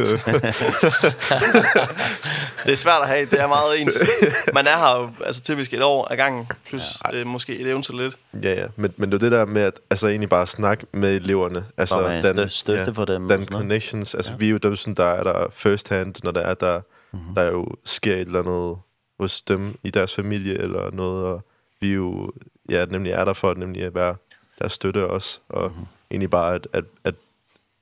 det 2.64 2.72
er 2.72 2.76
svært 2.76 3.02
at 3.02 3.08
have. 3.08 3.26
Det 3.26 3.40
er 3.40 3.46
meget 3.46 3.80
ens. 3.80 4.04
Man 4.54 4.66
er 4.66 4.76
her 4.76 5.00
jo 5.02 5.10
altså, 5.26 5.42
typisk 5.42 5.74
et 5.74 5.82
år 5.82 6.12
ad 6.12 6.16
gangen, 6.16 6.48
plus 6.66 6.82
ja, 7.12 7.18
øh, 7.18 7.26
måske 7.26 7.58
et 7.58 7.66
eventuelt 7.66 8.02
lidt. 8.02 8.44
Ja, 8.44 8.60
ja. 8.60 8.66
Men, 8.76 8.94
men 8.96 9.12
det 9.12 9.14
er 9.14 9.18
det 9.18 9.32
der 9.32 9.46
med 9.46 9.62
at 9.62 9.80
altså, 9.90 10.08
egentlig 10.08 10.28
bare 10.28 10.46
snakke 10.46 10.86
med 10.92 11.16
eleverne. 11.16 11.64
Altså, 11.76 12.20
den, 12.22 12.48
støtte 12.48 12.82
ja, 12.82 12.90
for 12.90 13.04
dem. 13.04 13.28
Den 13.28 13.46
connections. 13.46 14.14
Altså, 14.14 14.30
ja. 14.30 14.36
vi 14.36 14.46
er 14.46 14.50
jo 14.50 14.58
dem, 14.58 14.76
som 14.76 14.94
der 14.94 15.06
er 15.06 15.22
der 15.22 15.46
first 15.52 15.88
hand, 15.88 16.14
når 16.22 16.30
der 16.30 16.40
er 16.40 16.54
der, 16.54 16.80
mm 17.12 17.18
-hmm. 17.18 17.34
der 17.34 17.42
jo 17.42 17.66
sker 17.84 18.14
et 18.14 18.20
eller 18.20 18.38
andet 18.38 18.76
hos 19.20 19.42
dem 19.42 19.78
i 19.84 19.90
deres 19.90 20.14
familie 20.14 20.58
eller 20.58 20.90
noget. 20.90 21.24
Og 21.24 21.44
vi 21.80 21.92
jo 21.92 22.32
ja, 22.70 22.84
nemlig 22.84 23.12
er 23.12 23.24
der 23.24 23.32
for, 23.32 23.54
nemlig 23.54 23.82
at 23.82 23.94
være 23.94 24.16
der 24.60 24.68
støtter 24.68 25.04
os, 25.04 25.40
og 25.48 25.70
mm. 25.70 25.86
egentlig 26.10 26.30
bare 26.30 26.54
at, 26.54 26.68
at, 26.72 26.84
at 27.04 27.14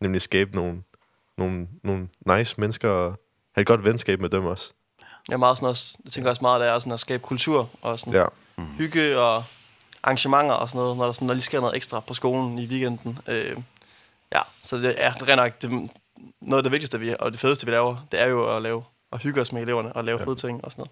nemlig 0.00 0.22
skabe 0.22 0.54
nogle, 0.54 0.82
nogle, 1.38 1.68
nogle 1.82 2.08
nice 2.26 2.54
mennesker, 2.58 2.88
og 2.88 3.18
have 3.54 3.62
et 3.62 3.66
godt 3.66 3.84
venskab 3.84 4.20
med 4.20 4.28
dem 4.28 4.46
også. 4.46 4.72
Ja, 5.30 5.36
meget 5.36 5.56
sådan 5.56 5.68
også, 5.68 5.98
jeg 6.04 6.12
tænker 6.12 6.30
også 6.30 6.42
meget, 6.42 6.60
det 6.60 6.68
er 6.68 6.78
sådan 6.78 6.92
at 6.92 7.00
skabe 7.00 7.22
kultur, 7.22 7.70
og 7.82 7.98
sådan 7.98 8.12
ja. 8.12 8.26
mm. 8.58 8.64
hygge 8.64 9.18
og 9.18 9.44
arrangementer 10.02 10.54
og 10.54 10.68
sådan 10.68 10.78
noget, 10.78 10.96
når 10.96 11.04
der, 11.04 11.12
sådan, 11.12 11.28
der 11.28 11.34
lige 11.34 11.42
sker 11.42 11.60
noget 11.60 11.76
ekstra 11.76 12.00
på 12.00 12.14
skolen 12.14 12.58
i 12.58 12.66
weekenden. 12.66 13.18
Øh, 13.26 13.56
ja, 14.32 14.40
så 14.62 14.76
det 14.76 14.94
er 15.04 15.28
rent 15.28 15.36
nok 15.36 15.62
det, 15.62 15.90
noget 16.40 16.58
af 16.58 16.62
det 16.62 16.72
vigtigste, 16.72 17.00
vi, 17.00 17.14
og 17.20 17.32
det 17.32 17.40
fedeste, 17.40 17.66
vi 17.66 17.72
laver, 17.72 17.96
det 18.12 18.20
er 18.20 18.26
jo 18.26 18.56
at 18.56 18.62
lave 18.62 18.84
og 19.10 19.18
hygge 19.18 19.40
os 19.40 19.52
med 19.52 19.62
eleverne 19.62 19.92
og 19.92 20.04
lave 20.04 20.18
ja. 20.18 20.24
fede 20.24 20.36
ting 20.36 20.64
og 20.64 20.72
sådan 20.72 20.80
noget. 20.80 20.90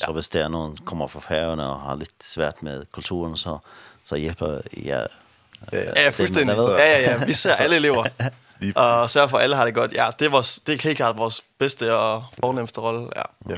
Ja. 0.00 0.06
Så 0.06 0.12
hvis 0.12 0.28
der 0.28 0.44
er 0.44 0.48
nogen, 0.48 0.76
kommer 0.76 1.06
fra 1.06 1.20
færgerne 1.20 1.66
og 1.66 1.80
har 1.80 1.94
lidt 1.94 2.24
svært 2.24 2.62
med 2.62 2.84
kulturen, 2.92 3.36
så 3.36 3.58
Så 4.06 4.16
Jeppe, 4.16 4.62
ja... 4.76 5.02
Ja, 5.72 6.10
fuldstændig. 6.10 6.56
Ja, 6.56 6.76
ja, 6.76 7.00
ja. 7.00 7.24
Vi 7.24 7.32
ser 7.32 7.54
alle 7.64 7.76
elever. 7.76 8.04
og 8.76 9.10
sørger 9.10 9.28
for, 9.28 9.36
at 9.36 9.42
alle 9.42 9.56
har 9.56 9.64
det 9.64 9.74
godt. 9.74 9.92
Ja, 9.92 10.10
det 10.18 10.26
er, 10.26 10.30
vores, 10.30 10.58
det 10.58 10.74
er 10.74 10.82
helt 10.82 10.96
klart 10.96 11.18
vores 11.18 11.42
bedste 11.58 11.96
og 11.96 12.24
fornemmeste 12.40 12.80
rolle. 12.80 13.08
Ja. 13.16 13.22
Ja. 13.48 13.56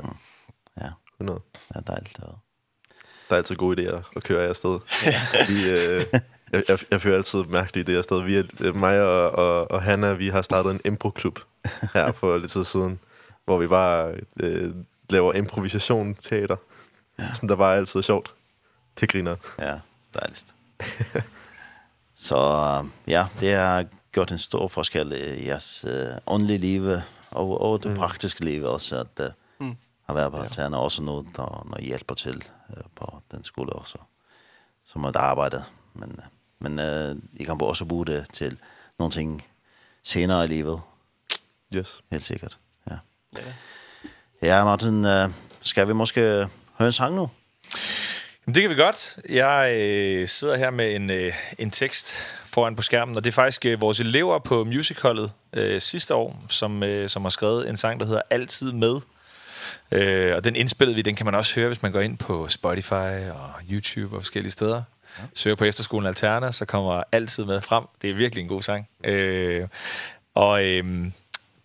Ja. 0.80 0.90
100. 1.20 1.40
er 1.74 1.80
dejligt. 1.80 2.16
Det 2.16 2.24
der 3.28 3.34
er 3.34 3.36
altid 3.36 3.56
gode 3.56 3.88
idéer 3.88 4.02
at 4.16 4.22
køre 4.22 4.44
af 4.44 4.48
afsted. 4.48 4.78
vi, 5.48 5.70
øh, 5.70 6.02
jeg, 6.52 6.62
jeg, 6.68 6.78
jeg 6.90 7.00
føler 7.00 7.16
altid 7.16 7.44
mærkelige 7.44 7.92
idéer 7.92 7.98
afsted. 7.98 8.22
Vi 8.22 8.36
er, 8.36 8.42
øh, 8.60 8.76
mig 8.76 9.02
og, 9.02 9.30
og, 9.30 9.70
og 9.70 9.82
Hanna, 9.82 10.12
vi 10.12 10.28
har 10.28 10.42
startet 10.42 10.70
en 10.70 10.80
improklub 10.84 11.38
her 11.94 12.12
for 12.12 12.38
lidt 12.38 12.52
tid 12.52 12.64
siden, 12.64 13.00
hvor 13.44 13.58
vi 13.58 13.66
bare 13.66 14.14
øh, 14.40 14.74
laver 15.10 15.32
improvisation 15.32 16.14
teater. 16.14 16.56
Ja. 17.18 17.34
Sådan, 17.34 17.48
der 17.48 17.56
var 17.56 17.74
altid 17.74 18.02
sjovt. 18.02 18.34
Det 19.00 19.08
griner. 19.08 19.36
Ja 19.58 19.74
dejligt. 20.14 20.54
så 22.26 22.38
ja, 23.06 23.26
det 23.40 23.54
har 23.54 23.86
gjort 24.12 24.32
en 24.32 24.38
stor 24.38 24.68
forskel 24.68 25.12
i 25.12 25.46
jeres 25.46 25.84
uh, 25.88 26.16
åndelige 26.26 26.58
liv 26.58 26.90
og, 27.30 27.60
og 27.60 27.82
det 27.82 27.90
mm. 27.90 27.96
praktiske 27.96 28.44
liv 28.44 28.64
også, 28.64 29.00
at 29.00 29.20
uh, 29.20 29.66
mm. 29.66 29.76
har 30.06 30.14
været 30.14 30.32
på 30.32 30.62
ja. 30.62 30.76
og 30.76 30.82
også 30.82 31.02
noget, 31.02 31.26
der, 31.36 31.66
når 31.70 31.78
I 31.78 31.84
hjælper 31.84 32.14
til 32.14 32.44
uh, 32.68 32.82
på 32.94 33.22
den 33.30 33.44
skole 33.44 33.72
også, 33.72 33.98
som 34.84 35.04
er 35.04 35.08
et 35.08 35.16
arbejde. 35.16 35.64
Men, 35.94 36.10
uh, 36.10 36.24
men 36.58 36.78
uh, 36.78 37.40
I 37.40 37.44
kan 37.44 37.60
også 37.60 37.84
bruge 37.84 38.06
det 38.06 38.26
til 38.32 38.58
nogle 38.98 39.12
ting 39.12 39.44
senere 40.02 40.44
i 40.44 40.46
livet. 40.46 40.80
Yes. 41.74 42.00
Helt 42.10 42.24
sikkert, 42.24 42.58
ja. 42.90 42.96
Ja, 43.36 43.52
ja 44.42 44.64
Martin, 44.64 45.04
uh, 45.04 45.32
skal 45.60 45.88
vi 45.88 45.92
måske 45.92 46.20
høre 46.78 46.86
en 46.86 46.92
sang 46.92 47.14
nu? 47.14 47.30
Det 48.54 48.62
kan 48.62 48.70
vi 48.70 48.74
godt. 48.74 49.16
Jeg 49.28 49.74
øh, 49.74 50.28
sidder 50.28 50.56
her 50.56 50.70
med 50.70 50.94
en, 50.94 51.10
øh, 51.10 51.32
en 51.58 51.70
tekst 51.70 52.14
foran 52.44 52.76
på 52.76 52.82
skærmen, 52.82 53.16
og 53.16 53.24
det 53.24 53.30
er 53.30 53.34
faktisk 53.34 53.66
øh, 53.66 53.80
vores 53.80 54.00
elever 54.00 54.38
på 54.38 54.64
musicalholdet 54.64 55.32
øh, 55.52 55.80
sidste 55.80 56.14
år, 56.14 56.44
som, 56.48 56.82
øh, 56.82 57.08
som 57.08 57.22
har 57.22 57.30
skrevet 57.30 57.68
en 57.68 57.76
sang, 57.76 58.00
der 58.00 58.06
hedder 58.06 58.22
Altid 58.30 58.72
Med. 58.72 59.00
Øh, 59.92 60.36
og 60.36 60.44
den 60.44 60.56
indspillede 60.56 60.94
vi, 60.94 61.02
den 61.02 61.16
kan 61.16 61.26
man 61.26 61.34
også 61.34 61.54
høre, 61.54 61.66
hvis 61.66 61.82
man 61.82 61.92
går 61.92 62.00
ind 62.00 62.18
på 62.18 62.48
Spotify 62.48 63.28
og 63.30 63.52
YouTube 63.70 64.16
og 64.16 64.22
forskellige 64.22 64.52
steder. 64.52 64.82
Ja. 65.18 65.22
Søger 65.34 65.56
på 65.56 65.64
Efterskolen 65.64 66.06
Alterna, 66.06 66.52
så 66.52 66.64
kommer 66.64 67.02
Altid 67.12 67.44
Med 67.44 67.60
frem. 67.60 67.84
Det 68.02 68.10
er 68.10 68.14
virkelig 68.14 68.42
en 68.42 68.48
god 68.48 68.62
sang. 68.62 68.88
Øh, 69.04 69.68
og... 70.34 70.64
Øh, 70.64 71.10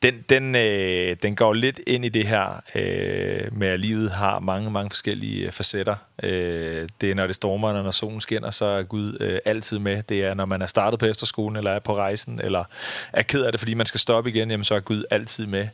den 0.03 0.25
den 0.29 0.55
øh, 0.55 1.15
den 1.21 1.35
går 1.35 1.53
lidt 1.53 1.79
ind 1.87 2.05
i 2.05 2.09
det 2.09 2.27
her 2.27 2.61
øh, 2.75 3.57
med 3.57 3.67
at 3.67 3.79
livet 3.79 4.11
har 4.11 4.39
mange 4.39 4.71
mange 4.71 4.89
forskellige 4.89 5.51
facetter. 5.51 5.95
Øh, 6.23 6.89
det 7.01 7.11
er 7.11 7.15
når 7.15 7.27
det 7.27 7.35
stormer, 7.35 7.69
eller 7.69 7.83
når 7.83 7.91
solen 7.91 8.21
skinner, 8.21 8.49
så 8.49 8.65
er 8.65 8.83
Gud 8.83 9.17
øh, 9.19 9.39
altid 9.45 9.79
med. 9.79 10.03
Det 10.03 10.23
er 10.23 10.33
når 10.33 10.45
man 10.45 10.61
er 10.61 10.65
startet 10.65 10.99
på 10.99 11.05
efterskolen 11.05 11.57
eller 11.57 11.71
er 11.71 11.79
på 11.79 11.95
rejsen 11.95 12.41
eller 12.43 12.63
er 13.13 13.21
ked 13.21 13.43
af 13.43 13.51
det, 13.51 13.59
fordi 13.59 13.73
man 13.73 13.85
skal 13.85 13.99
stoppe 13.99 14.29
igen, 14.29 14.51
jamen 14.51 14.63
så 14.63 14.75
er 14.75 14.79
Gud 14.79 15.03
altid 15.11 15.45
med. 15.45 15.67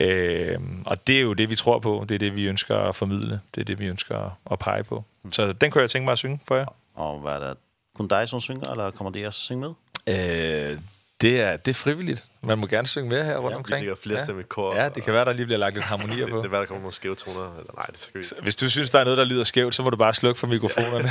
Øh, 0.00 0.58
og 0.86 1.06
det 1.06 1.16
er 1.16 1.20
jo 1.20 1.32
det 1.32 1.50
vi 1.50 1.56
tror 1.56 1.78
på, 1.78 2.04
det 2.08 2.14
er 2.14 2.18
det 2.18 2.36
vi 2.36 2.44
ønsker 2.44 2.76
at 2.76 2.96
formidle, 2.96 3.40
det 3.54 3.60
er 3.60 3.64
det 3.64 3.78
vi 3.78 3.86
ønsker 3.86 4.38
at 4.50 4.58
pege 4.58 4.84
på. 4.84 5.04
Så 5.32 5.52
den 5.52 5.70
kunne 5.70 5.82
jeg 5.82 5.90
tænke 5.90 6.04
mig 6.04 6.12
at 6.12 6.18
synge 6.18 6.40
for 6.48 6.56
jer. 6.56 6.66
Og 6.94 7.20
hvad 7.20 7.32
er 7.32 7.38
det? 7.38 7.56
Kun 7.96 8.08
dig 8.08 8.28
som 8.28 8.40
synger, 8.40 8.70
eller 8.70 8.90
kommer 8.90 9.10
det 9.10 9.26
også 9.26 9.40
synge 9.40 9.60
med? 9.60 9.74
Eh, 10.06 10.78
Det 11.20 11.40
er, 11.40 11.56
det 11.56 11.70
er 11.70 11.74
frivilligt. 11.74 12.24
Man 12.42 12.58
må 12.58 12.66
gerne 12.66 12.86
synge 12.86 13.08
med 13.08 13.24
her 13.24 13.36
rundt 13.36 13.56
omkring. 13.56 13.84
Ja, 13.84 13.90
det 13.90 13.98
flere 13.98 14.20
stemme 14.20 14.40
i 14.40 14.44
kor. 14.48 14.74
Ja, 14.74 14.88
det 14.88 15.02
kan 15.02 15.14
være, 15.14 15.24
der 15.24 15.32
lige 15.32 15.46
bliver 15.46 15.58
lagt 15.58 15.74
lidt 15.74 15.84
harmonier 15.84 16.26
på. 16.30 16.36
Det, 16.36 16.44
det 16.44 16.52
er 16.52 16.58
der 16.58 16.66
kommer 16.66 16.80
nogle 16.80 16.94
skæve 16.94 17.14
toner. 17.14 17.58
Eller, 17.58 17.72
nej, 17.76 17.86
det 17.86 18.00
skal 18.00 18.20
vi 18.20 18.42
Hvis 18.42 18.56
du 18.56 18.70
synes, 18.70 18.90
der 18.90 18.98
er 18.98 19.04
noget, 19.04 19.18
der 19.18 19.24
lyder 19.24 19.44
skævt, 19.44 19.74
så 19.74 19.82
må 19.82 19.90
du 19.90 19.96
bare 19.96 20.14
slukke 20.14 20.40
for 20.40 20.46
mikrofonerne. 20.46 21.08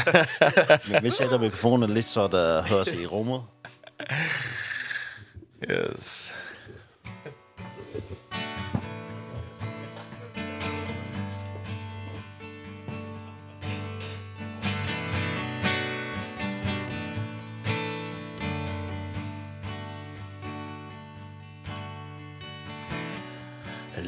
Men 0.94 1.04
vi 1.04 1.10
sætter 1.10 1.40
mikrofonerne 1.40 1.94
lidt, 1.94 2.06
så 2.06 2.28
der 2.28 2.62
høres 2.62 2.94
i 2.94 3.06
rummet. 3.06 3.42
Yes. 5.72 6.36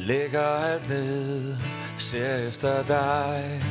Lægger 0.06 0.40
alt 0.40 0.88
ned 0.88 1.56
Ser 1.98 2.36
efter 2.36 2.82
dig. 2.82 3.62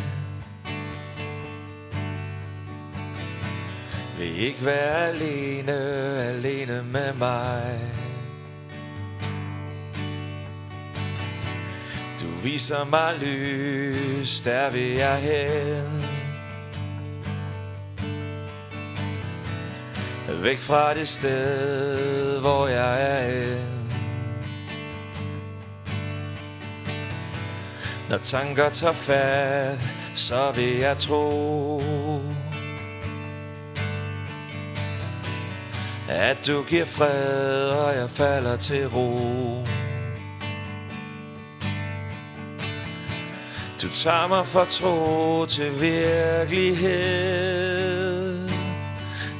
Vil 4.17 4.39
ikke 4.39 4.65
være 4.65 5.07
alene 5.07 5.71
Alene 6.21 6.83
med 6.83 7.13
mig. 7.13 7.79
Du 12.21 12.27
viser 12.43 12.83
mig 12.83 13.15
lys 13.21 14.41
Der 14.41 14.69
vil 14.69 14.91
jeg 14.91 15.17
hen. 15.17 16.05
Væk 20.41 20.57
fra 20.57 20.93
det 20.93 21.07
sted 21.07 22.39
Hvor 22.39 22.67
jeg 22.67 23.01
er 23.01 23.31
hen. 23.31 23.70
Når 28.11 28.17
tanker 28.17 28.69
tager 28.69 28.93
fat, 28.93 29.79
så 30.15 30.51
vil 30.51 30.77
jeg 30.77 30.97
tro. 30.97 31.81
At 36.09 36.37
du 36.47 36.63
giver 36.63 36.85
fred, 36.85 37.69
og 37.69 37.95
jeg 37.95 38.09
falder 38.09 38.57
til 38.57 38.87
ro. 38.87 39.63
Du 43.81 43.87
tager 43.93 44.27
mig 44.27 44.47
fra 44.47 44.65
tro 44.65 45.45
til 45.45 45.81
virkelighed. 45.81 46.89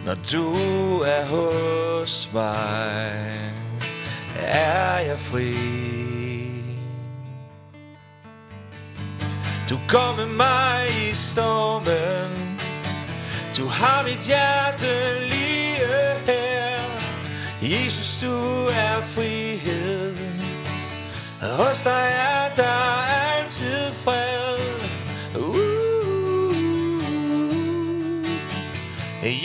Når 0.06 0.16
du 0.32 0.54
er 1.00 1.26
hos 1.26 2.30
mig 2.34 3.34
Er 4.40 5.00
jeg 5.00 5.20
fri. 5.20 6.01
Du 9.72 9.80
kom 9.88 10.16
med 10.16 10.26
mig 10.26 10.88
i 11.12 11.16
stormen. 11.16 12.60
Du 13.58 13.66
har 13.68 14.04
mit 14.04 14.20
hjerte 14.28 15.20
lige 15.30 15.78
her. 16.26 16.80
Jesus, 17.62 18.20
du 18.22 18.66
er 18.66 19.02
frihed. 19.02 20.18
Hos 21.42 21.82
dig 21.82 22.12
er 22.14 22.56
der 22.56 23.04
altid 23.38 23.94
fred. 23.94 24.58
Uh, 25.36 25.50
uh, 25.50 25.56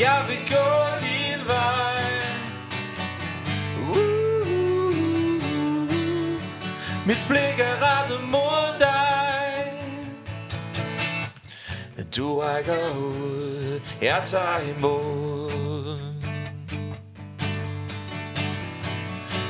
Jeg 0.00 0.24
vil 0.28 0.38
gå 0.48 0.98
din 1.00 1.46
vej. 1.46 1.86
Mit 7.06 7.24
blik 7.28 7.58
er 7.58 7.76
ret 7.82 8.05
Du 12.16 12.40
rækker 12.40 12.96
ud, 12.98 13.80
jeg 14.02 14.20
tager 14.24 14.76
imod. 14.76 15.98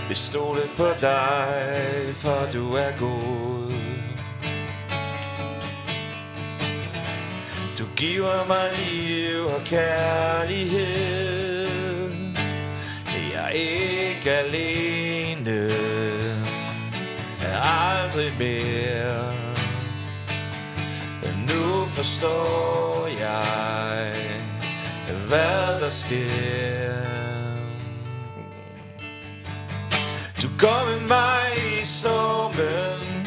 Vil 0.09 0.17
stole 0.17 0.61
på 0.77 0.87
dig, 1.01 2.13
for 2.15 2.49
du 2.53 2.73
er 2.73 2.99
god. 2.99 3.73
Du 7.79 7.85
giver 7.97 8.47
mig 8.47 8.71
liv 8.79 9.45
og 9.45 9.61
kærlighed. 9.65 10.87
Jeg 13.33 13.45
er 13.45 13.49
ikke 13.49 14.31
alene. 14.31 15.71
Aldrig 17.53 18.33
mere 18.39 19.36
står 22.19 23.07
jeg 23.07 24.15
Hvad 25.29 25.81
der 25.81 25.89
sker 25.89 27.07
Du 30.43 30.49
går 30.59 30.85
med 30.91 31.01
mig 31.09 31.53
i 31.57 31.85
stormen. 31.85 33.27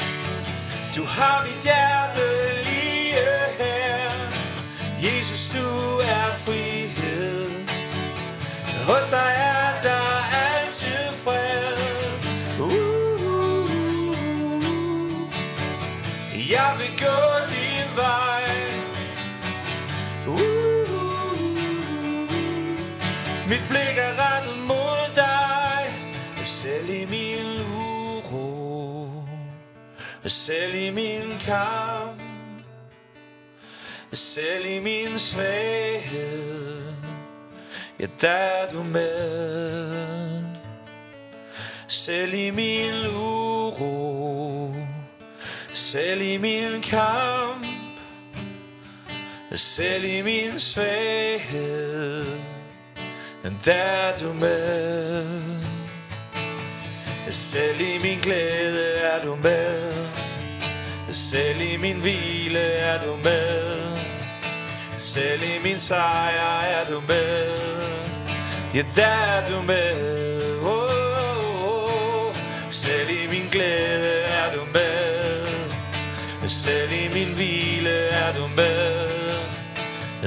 Du 0.95 1.03
har 1.03 1.45
mit 1.47 1.63
hjerte 1.63 2.27
lige 2.63 3.13
her. 3.59 4.11
Jesus, 5.03 5.49
du 5.49 5.67
er 6.15 6.27
frihed. 6.45 7.49
Hos 8.87 9.09
dig 9.09 9.33
er 9.37 9.48
Selv 30.29 30.75
i 30.75 30.89
min 30.89 31.39
kamp. 31.45 32.21
Selv 34.13 34.65
i 34.65 34.79
min 34.79 35.19
svaghed 35.19 36.93
Ja, 37.99 38.05
der 38.21 38.29
er 38.29 38.71
du 38.71 38.83
med. 38.83 40.43
Selv 41.87 42.33
i 42.33 42.49
min 42.49 43.07
uro 43.15 44.75
Selv 45.73 46.21
i 46.21 46.37
min 46.37 46.81
kamp. 46.81 47.65
Selv 49.55 50.03
i 50.03 50.21
min 50.21 50.59
svaghed 50.59 52.25
Der 53.65 53.73
er 53.73 54.17
du 54.17 54.33
med. 54.33 55.59
Selv 57.29 57.81
i 57.81 57.97
min 58.03 58.19
glæde 58.19 58.93
er 58.95 59.25
du 59.25 59.35
med? 59.35 60.08
Selv 61.11 61.61
i 61.61 61.77
min 61.77 62.01
hvile 62.01 62.59
er 62.59 63.01
du 63.05 63.15
med. 63.23 63.97
Selv 64.97 65.41
i 65.43 65.63
min 65.63 65.79
sejr 65.79 66.61
er 66.61 66.85
du 66.85 67.01
med. 67.07 67.57
Ja, 68.73 68.83
der 68.95 69.05
er 69.05 69.49
du 69.49 69.61
med. 69.61 70.61
Oh, 70.61 70.69
oh, 70.71 72.27
oh. 72.27 72.35
Selv 72.69 73.09
i 73.09 73.27
min 73.31 73.47
glæde 73.51 74.21
er 74.21 74.53
du 74.53 74.61
med. 74.73 75.47
Selv 76.47 76.91
i 76.91 77.13
min 77.13 77.35
hvile 77.35 77.89
er 77.89 78.33
du 78.33 78.47
med. 78.57 79.09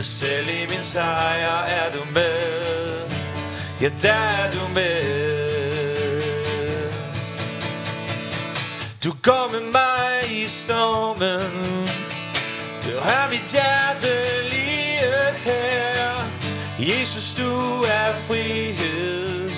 Selv 0.03 0.49
i 0.49 0.67
min 0.71 0.83
sejr 0.83 1.65
er 1.65 1.93
du 1.93 2.05
med. 2.15 3.11
Ja, 3.81 3.91
der 4.03 4.13
er 4.13 4.51
du 4.51 4.75
med. 4.75 5.03
Du 9.05 9.13
går 9.23 9.51
med 9.53 9.73
mig 9.73 10.12
stormen. 10.53 11.89
Du 12.85 12.99
har 13.01 13.31
mit 13.31 13.53
hjerte 13.53 14.15
lige 14.51 15.33
her 15.45 16.13
Jesus, 16.79 17.35
du 17.35 17.83
er 17.83 18.13
frihed 18.27 19.51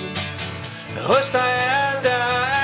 Hos 1.01 1.31
dig 1.31 1.53
er 1.57 2.01
der 2.01 2.54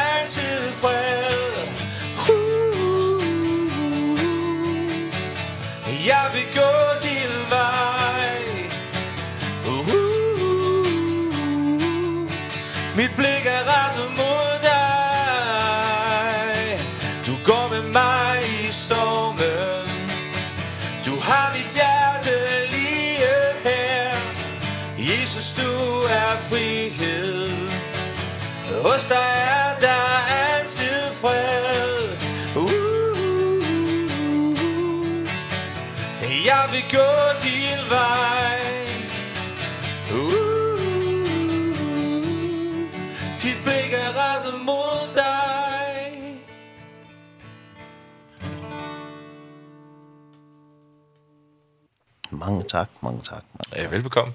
mange 52.46 52.64
tak, 52.64 52.90
mange 53.02 53.22
tak. 53.22 53.44
Mange 53.54 53.84
tak. 53.84 53.92
velbekomme. 53.92 54.34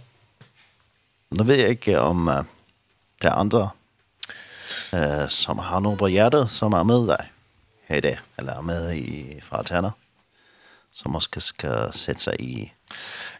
Nu 1.30 1.44
ved 1.44 1.54
jeg 1.54 1.68
ikke, 1.68 2.00
om 2.00 2.28
uh, 2.28 2.34
det 3.22 3.28
er 3.28 3.32
andre, 3.32 3.70
uh, 4.92 5.28
som 5.28 5.58
har 5.58 5.80
noget 5.80 5.98
på 5.98 6.06
hjertet, 6.06 6.50
som 6.50 6.72
er 6.72 6.82
med 6.82 7.06
dig 7.06 7.28
her 7.88 7.96
i 7.96 8.00
dag, 8.00 8.18
eller 8.38 8.54
er 8.54 8.60
med 8.60 8.94
i, 8.94 9.40
fra 9.42 9.62
Tanner, 9.62 9.90
som 10.92 11.10
måske 11.12 11.40
skal 11.40 11.92
sætte 11.92 12.22
sig 12.22 12.40
i... 12.40 12.72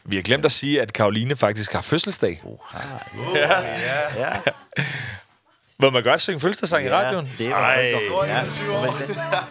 Vi 0.05 0.17
har 0.17 0.23
glemt 0.23 0.45
at 0.45 0.53
sige, 0.53 0.83
at 0.83 0.93
Karoline 0.93 1.37
faktisk 1.37 1.73
har 1.73 1.81
fødselsdag. 1.81 2.41
Uh, 2.45 2.53
uh, 2.53 3.35
ja. 3.35 3.61
ja. 3.61 4.11
ja. 4.17 4.41
Må 5.79 5.91
man 5.91 6.03
godt 6.03 6.21
synge 6.21 6.41
fødselsdagssang 6.41 6.85
ja, 6.85 6.91
i 6.91 6.93
radioen? 6.93 7.31
det 7.39 7.51
var 7.51 7.57
Ej. 7.57 7.95
Ja, 8.27 9.45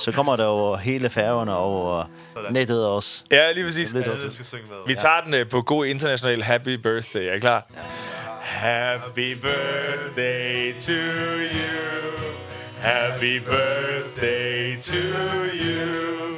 så 0.00 0.12
kommer 0.12 0.36
der 0.36 0.44
jo 0.44 0.76
hele 0.76 1.10
færgerne 1.10 1.56
over 1.56 2.04
nettet 2.50 2.86
også. 2.86 3.24
Ja, 3.30 3.52
lige 3.52 3.64
præcis. 3.64 3.92
Lidt 3.92 4.06
ja, 4.06 4.12
det 4.12 4.32
skal 4.32 4.46
synge 4.46 4.64
med. 4.68 4.76
Vi 4.86 4.94
tager 4.94 5.20
den 5.26 5.48
på 5.48 5.62
god 5.62 5.86
international 5.86 6.42
happy 6.42 6.74
birthday. 6.74 7.20
Er 7.20 7.34
I 7.34 7.38
klar? 7.38 7.66
Ja. 7.74 7.80
Happy 8.40 9.34
birthday 9.34 10.72
to 10.80 10.92
you. 10.92 11.80
Happy 12.80 13.40
birthday 13.40 14.78
to 14.78 14.96
you. 15.54 16.36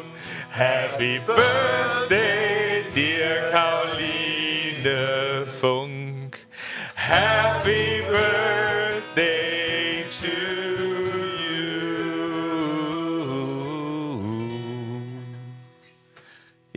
Happy 0.51 1.19
birthday 1.27 2.85
dear 2.95 3.51
Karoline 3.51 5.47
Funk. 5.47 6.47
Happy 6.95 8.03
birthday 8.03 9.52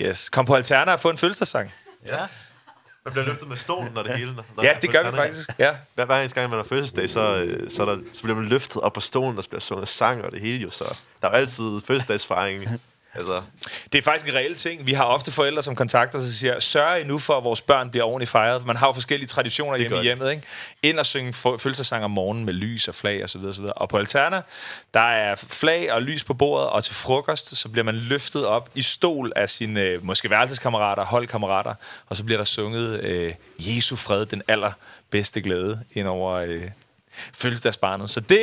Yes. 0.05 0.29
Kom 0.29 0.45
på 0.45 0.55
Alterna 0.55 0.93
og 0.93 0.99
få 0.99 1.09
en 1.09 1.17
fødselsdagssang. 1.17 1.73
Ja. 2.07 2.27
Man 3.05 3.11
bliver 3.11 3.25
løftet 3.25 3.47
med 3.47 3.57
stolen 3.57 3.93
når 3.93 4.03
det 4.03 4.17
hele. 4.17 4.35
Når 4.55 4.63
ja, 4.63 4.73
det 4.81 4.91
gør 4.91 5.11
vi 5.11 5.17
faktisk. 5.17 5.49
Ja. 5.59 5.75
Hver, 5.95 6.05
hver 6.05 6.19
eneste 6.19 6.39
gang, 6.39 6.49
man 6.49 6.59
har 6.59 6.63
fødselsdag, 6.63 7.09
så, 7.09 7.47
så, 7.69 7.85
der, 7.85 7.97
så 8.11 8.21
bliver 8.21 8.35
man 8.35 8.45
løftet 8.45 8.81
op 8.81 8.93
på 8.93 8.99
stolen, 8.99 9.37
og 9.37 9.43
så 9.43 9.49
bliver 9.49 9.61
sunget 9.61 9.87
sang 9.87 10.25
og 10.25 10.31
det 10.31 10.41
hele 10.41 10.57
jo. 10.57 10.69
Så 10.71 10.97
der 11.21 11.27
er 11.27 11.31
jo 11.31 11.37
altid 11.37 11.81
fødselsdagsfejring 11.87 12.81
Altså. 13.15 13.41
Det 13.91 13.97
er 13.97 14.01
faktisk 14.01 14.27
en 14.27 14.35
reel 14.35 14.55
ting. 14.55 14.85
Vi 14.85 14.93
har 14.93 15.03
ofte 15.03 15.31
forældre, 15.31 15.63
som 15.63 15.75
kontakter 15.75 16.19
os 16.19 16.25
og 16.25 16.31
siger, 16.31 16.59
sørg 16.59 17.01
I 17.01 17.03
nu 17.03 17.19
for, 17.19 17.37
at 17.37 17.43
vores 17.43 17.61
børn 17.61 17.89
bliver 17.89 18.03
ordentligt 18.03 18.31
fejret. 18.31 18.65
Man 18.65 18.75
har 18.75 18.87
jo 18.87 18.93
forskellige 18.93 19.27
traditioner 19.27 19.77
hjemme 19.77 19.97
i 19.97 20.01
hjemmet. 20.01 20.31
Ikke? 20.31 20.43
Ind 20.83 20.99
og 20.99 21.05
synge 21.05 21.33
fødselsdagssang 21.33 22.03
om 22.03 22.11
morgenen 22.11 22.45
med 22.45 22.53
lys 22.53 22.87
og 22.87 22.95
flag 22.95 23.15
osv. 23.15 23.23
Og, 23.23 23.29
så 23.29 23.37
videre, 23.37 23.53
så 23.53 23.61
videre. 23.61 23.73
og 23.73 23.89
på 23.89 23.97
Alterna, 23.97 24.41
der 24.93 24.99
er 24.99 25.35
flag 25.35 25.93
og 25.93 26.01
lys 26.01 26.23
på 26.23 26.33
bordet, 26.33 26.69
og 26.69 26.83
til 26.83 26.93
frokost, 26.93 27.57
så 27.57 27.69
bliver 27.69 27.83
man 27.83 27.95
løftet 27.95 28.45
op 28.45 28.69
i 28.75 28.81
stol 28.81 29.31
af 29.35 29.49
sine 29.49 29.97
måske 30.01 30.29
værelseskammerater, 30.29 31.05
holdkammerater, 31.05 31.73
og 32.07 32.17
så 32.17 32.23
bliver 32.23 32.37
der 32.37 32.45
sunget 32.45 33.03
øh, 33.03 33.33
Jesu 33.59 33.95
fred, 33.95 34.25
den 34.25 34.41
aller 34.47 34.71
bedste 35.09 35.41
glæde, 35.41 35.79
ind 35.93 36.07
over 36.07 36.33
øh, 36.33 36.63
fødselsdagsbarnet. 37.33 38.09
Så 38.09 38.19
det, 38.19 38.39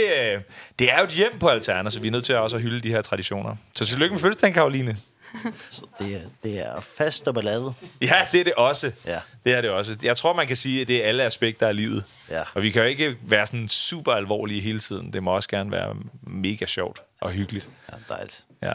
det 0.78 0.92
er 0.92 0.98
jo 0.98 1.04
et 1.04 1.10
hjem 1.10 1.38
på 1.38 1.48
Alterna, 1.48 1.90
så 1.90 2.00
vi 2.00 2.08
er 2.08 2.12
nødt 2.12 2.24
til 2.24 2.36
også 2.36 2.56
at 2.56 2.62
hylde 2.62 2.80
de 2.80 2.88
her 2.88 3.02
traditioner. 3.02 3.56
Så 3.72 3.86
tillykke 3.86 4.14
med 4.14 4.20
fødselsdagen, 4.20 4.54
Karoline. 4.54 4.96
så 5.68 5.86
det 5.98 6.14
er, 6.16 6.20
det 6.42 6.58
er 6.58 6.80
fast 6.80 7.28
og 7.28 7.34
ballade. 7.34 7.74
Ja, 8.00 8.26
det 8.32 8.40
er 8.40 8.44
det 8.44 8.54
også. 8.54 8.92
Ja. 9.06 9.20
Det 9.44 9.54
er 9.54 9.60
det 9.60 9.70
også. 9.70 9.96
Jeg 10.02 10.16
tror, 10.16 10.32
man 10.32 10.46
kan 10.46 10.56
sige, 10.56 10.80
at 10.82 10.88
det 10.88 11.04
er 11.04 11.08
alle 11.08 11.22
aspekter 11.22 11.68
af 11.68 11.76
livet. 11.76 12.04
Ja. 12.30 12.42
Og 12.54 12.62
vi 12.62 12.70
kan 12.70 12.82
jo 12.82 12.88
ikke 12.88 13.16
være 13.22 13.46
sådan 13.46 13.68
super 13.68 14.12
alvorlige 14.12 14.60
hele 14.60 14.78
tiden. 14.78 15.12
Det 15.12 15.22
må 15.22 15.34
også 15.34 15.48
gerne 15.48 15.70
være 15.70 15.96
mega 16.22 16.66
sjovt 16.66 17.02
og 17.20 17.30
hyggeligt. 17.30 17.68
Ja, 17.92 17.96
dejligt. 18.14 18.44
Ja. 18.62 18.72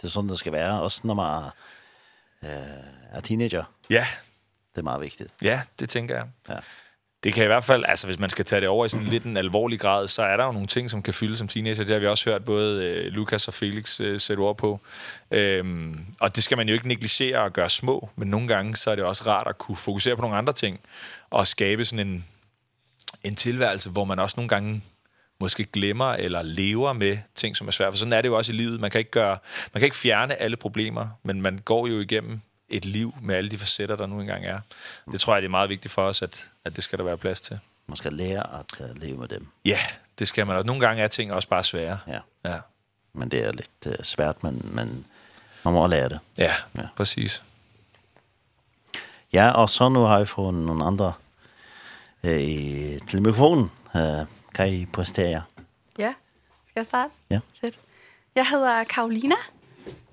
Det 0.00 0.04
er 0.04 0.08
sådan, 0.08 0.28
det 0.30 0.38
skal 0.38 0.52
være, 0.52 0.80
også 0.80 1.00
når 1.04 1.14
man 1.14 1.42
øh, 2.44 2.50
er 3.12 3.20
teenager. 3.20 3.64
Ja. 3.90 4.06
Det 4.72 4.78
er 4.78 4.84
meget 4.84 5.00
vigtigt. 5.00 5.30
Ja, 5.42 5.60
det 5.80 5.88
tænker 5.88 6.14
jeg. 6.16 6.26
Ja 6.48 6.56
det 7.26 7.34
kan 7.34 7.44
i 7.44 7.46
hvert 7.46 7.64
fald, 7.64 7.84
altså 7.88 8.06
hvis 8.06 8.18
man 8.18 8.30
skal 8.30 8.44
tage 8.44 8.60
det 8.60 8.68
over 8.68 8.86
i 8.86 8.88
sådan 8.88 9.06
lidt 9.06 9.24
en 9.24 9.36
alvorlig 9.36 9.80
grad, 9.80 10.08
så 10.08 10.22
er 10.22 10.36
der 10.36 10.44
jo 10.44 10.52
nogle 10.52 10.66
ting, 10.66 10.90
som 10.90 11.02
kan 11.02 11.14
fylde 11.14 11.36
som 11.36 11.48
teenager. 11.48 11.84
Det 11.84 11.92
har 11.92 11.98
vi 11.98 12.06
også 12.06 12.30
hørt 12.30 12.44
både 12.44 12.84
øh, 12.84 13.12
Lukas 13.12 13.48
og 13.48 13.54
Felix 13.54 14.00
øh, 14.00 14.20
sætte 14.20 14.40
ord 14.40 14.56
på. 14.56 14.80
Øhm, 15.30 16.06
og 16.20 16.36
det 16.36 16.44
skal 16.44 16.56
man 16.56 16.68
jo 16.68 16.74
ikke 16.74 16.88
negligere 16.88 17.42
og 17.42 17.52
gøre 17.52 17.70
små, 17.70 18.10
men 18.16 18.28
nogle 18.28 18.48
gange 18.48 18.76
så 18.76 18.90
er 18.90 18.94
det 18.94 19.04
også 19.04 19.24
rart 19.26 19.46
at 19.46 19.58
kunne 19.58 19.76
fokusere 19.76 20.16
på 20.16 20.22
nogle 20.22 20.36
andre 20.36 20.52
ting 20.52 20.80
og 21.30 21.46
skabe 21.46 21.84
sådan 21.84 22.08
en, 22.08 22.24
en 23.24 23.34
tilværelse, 23.34 23.90
hvor 23.90 24.04
man 24.04 24.18
også 24.18 24.34
nogle 24.36 24.48
gange 24.48 24.82
måske 25.40 25.64
glemmer 25.64 26.12
eller 26.12 26.42
lever 26.42 26.92
med 26.92 27.18
ting, 27.34 27.56
som 27.56 27.66
er 27.68 27.72
svært. 27.72 27.92
For 27.92 27.98
sådan 27.98 28.12
er 28.12 28.22
det 28.22 28.28
jo 28.28 28.36
også 28.36 28.52
i 28.52 28.56
livet. 28.56 28.80
Man 28.80 28.90
kan 28.90 28.98
ikke, 28.98 29.10
gøre, 29.10 29.38
man 29.74 29.80
kan 29.80 29.84
ikke 29.86 29.96
fjerne 29.96 30.34
alle 30.34 30.56
problemer, 30.56 31.08
men 31.22 31.42
man 31.42 31.58
går 31.58 31.86
jo 31.86 32.00
igennem 32.00 32.40
et 32.68 32.84
liv 32.84 33.14
med 33.22 33.34
alle 33.34 33.50
de 33.50 33.58
facetter, 33.58 33.96
der 33.96 34.06
nu 34.06 34.20
engang 34.20 34.44
er. 34.44 34.60
Det 35.12 35.20
tror 35.20 35.34
jeg, 35.34 35.42
det 35.42 35.46
er 35.46 35.50
meget 35.50 35.68
vigtigt 35.68 35.94
for 35.94 36.02
os, 36.02 36.22
at, 36.22 36.50
at 36.64 36.76
det 36.76 36.84
skal 36.84 36.98
der 36.98 37.04
være 37.04 37.16
plads 37.16 37.40
til. 37.40 37.58
Man 37.86 37.96
skal 37.96 38.12
lære 38.12 38.58
at 38.58 38.80
uh, 38.80 38.96
leve 38.96 39.18
med 39.18 39.28
dem. 39.28 39.46
Ja, 39.64 39.78
det 40.18 40.28
skal 40.28 40.46
man. 40.46 40.56
Og 40.56 40.64
nogle 40.64 40.86
gange 40.86 41.02
er 41.02 41.08
ting 41.08 41.32
også 41.32 41.48
bare 41.48 41.64
svære. 41.64 41.98
Ja. 42.06 42.18
ja. 42.44 42.58
Men 43.12 43.28
det 43.28 43.44
er 43.44 43.52
lidt 43.52 43.86
uh, 43.86 43.92
svært, 44.02 44.42
men, 44.42 44.70
men 44.74 45.06
man 45.64 45.74
må 45.74 45.86
lære 45.86 46.08
det. 46.08 46.18
Ja, 46.38 46.54
ja. 46.76 46.86
præcis. 46.96 47.42
Ja, 49.32 49.50
og 49.50 49.70
så 49.70 49.88
nu 49.88 50.00
har 50.00 50.18
jeg 50.18 50.28
fået 50.28 50.54
nogle 50.54 50.84
andre 50.84 51.12
øh, 52.24 53.08
til 53.08 53.22
mikrofonen. 53.22 53.70
Øh, 53.96 54.26
kan 54.54 54.72
I 54.72 54.86
præsentere 54.86 55.28
jer? 55.28 55.42
Ja, 55.98 56.14
skal 56.66 56.80
jeg 56.80 56.86
starte? 56.86 57.12
Ja. 57.30 57.40
Fedt. 57.60 57.78
Jeg 58.34 58.46
hedder 58.46 58.84
Karolina, 58.84 59.34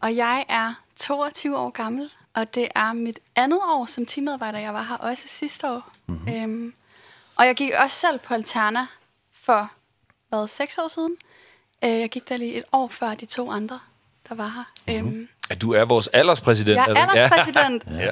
og 0.01 0.15
jeg 0.15 0.45
er 0.49 0.73
22 0.95 1.57
år 1.57 1.69
gammel 1.69 2.09
Og 2.33 2.55
det 2.55 2.67
er 2.75 2.93
mit 2.93 3.19
andet 3.35 3.59
år 3.63 3.85
som 3.85 4.05
teammedarbejder. 4.05 4.59
Jeg 4.59 4.73
var 4.73 4.83
her 4.83 4.95
også 4.95 5.27
sidste 5.27 5.69
år. 5.69 5.91
Mm 6.05 6.15
-hmm. 6.15 6.31
øhm, 6.31 6.73
og 7.35 7.45
jeg 7.45 7.55
gik 7.55 7.71
også 7.83 7.99
selv 7.99 8.19
på 8.19 8.33
Alterna 8.33 8.87
for, 9.31 9.71
hvad, 10.29 10.47
seks 10.47 10.77
år 10.77 10.87
siden. 10.87 11.17
Øh, 11.83 11.89
jeg 11.89 12.09
gik 12.09 12.29
der 12.29 12.37
lige 12.37 12.55
et 12.55 12.63
år 12.71 12.87
før 12.87 13.15
de 13.15 13.25
to 13.25 13.51
andre, 13.51 13.79
der 14.29 14.35
var 14.35 14.47
her. 14.47 14.93
Mm 15.01 15.09
-hmm. 15.09 15.51
øhm, 15.51 15.59
du 15.61 15.73
er 15.73 15.85
vores 15.85 16.07
alderspræsident. 16.07 16.75
Jeg 16.75 16.87
er 16.89 16.95
alderspræsident. 16.95 17.83
ja. 18.07 18.11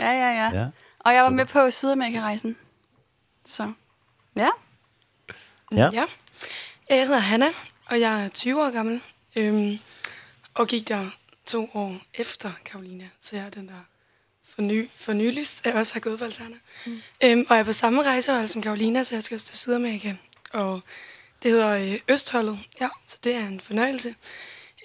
ja, 0.00 0.12
ja, 0.12 0.30
ja. 0.30 0.60
ja. 0.60 0.66
Og 0.98 1.14
jeg 1.14 1.22
var 1.22 1.28
Super. 1.28 1.36
med 1.36 1.46
på 1.46 1.70
Sydamerika-rejsen. 1.70 2.56
Så, 3.44 3.72
ja. 4.36 4.48
Ja. 5.72 5.90
ja. 5.92 6.04
Jeg 6.88 7.06
hedder 7.06 7.18
Hanna, 7.18 7.46
og 7.86 8.00
jeg 8.00 8.24
er 8.24 8.28
20 8.28 8.62
år 8.62 8.70
gammel. 8.70 9.02
Øhm, 9.36 9.78
og 10.54 10.66
gik 10.66 10.88
der 10.88 11.10
to 11.46 11.70
år 11.74 11.96
efter 12.14 12.52
Karolina, 12.64 13.08
så 13.20 13.36
jeg 13.36 13.46
er 13.46 13.50
den 13.50 13.68
der 13.68 13.84
for, 14.44 14.62
ny, 14.62 14.90
for 14.96 15.12
nyligst, 15.12 15.66
jeg 15.66 15.74
også 15.74 15.92
har 15.92 16.00
gået 16.00 16.18
på 16.18 16.24
Alterna. 16.24 16.56
Mm. 16.86 17.00
Øhm, 17.24 17.46
og 17.48 17.54
jeg 17.54 17.60
er 17.60 17.64
på 17.64 17.72
samme 17.72 18.02
rejsehold 18.02 18.48
som 18.48 18.62
Karolina, 18.62 19.02
så 19.02 19.14
jeg 19.14 19.22
skal 19.22 19.34
også 19.34 19.46
til 19.46 19.58
Sydamerika. 19.58 20.14
Og 20.52 20.80
det 21.42 21.50
hedder 21.50 21.68
øh, 21.68 21.98
Østholdet, 22.08 22.58
ja, 22.80 22.88
så 23.06 23.18
det 23.24 23.34
er 23.34 23.46
en 23.46 23.60
fornøjelse. 23.60 24.14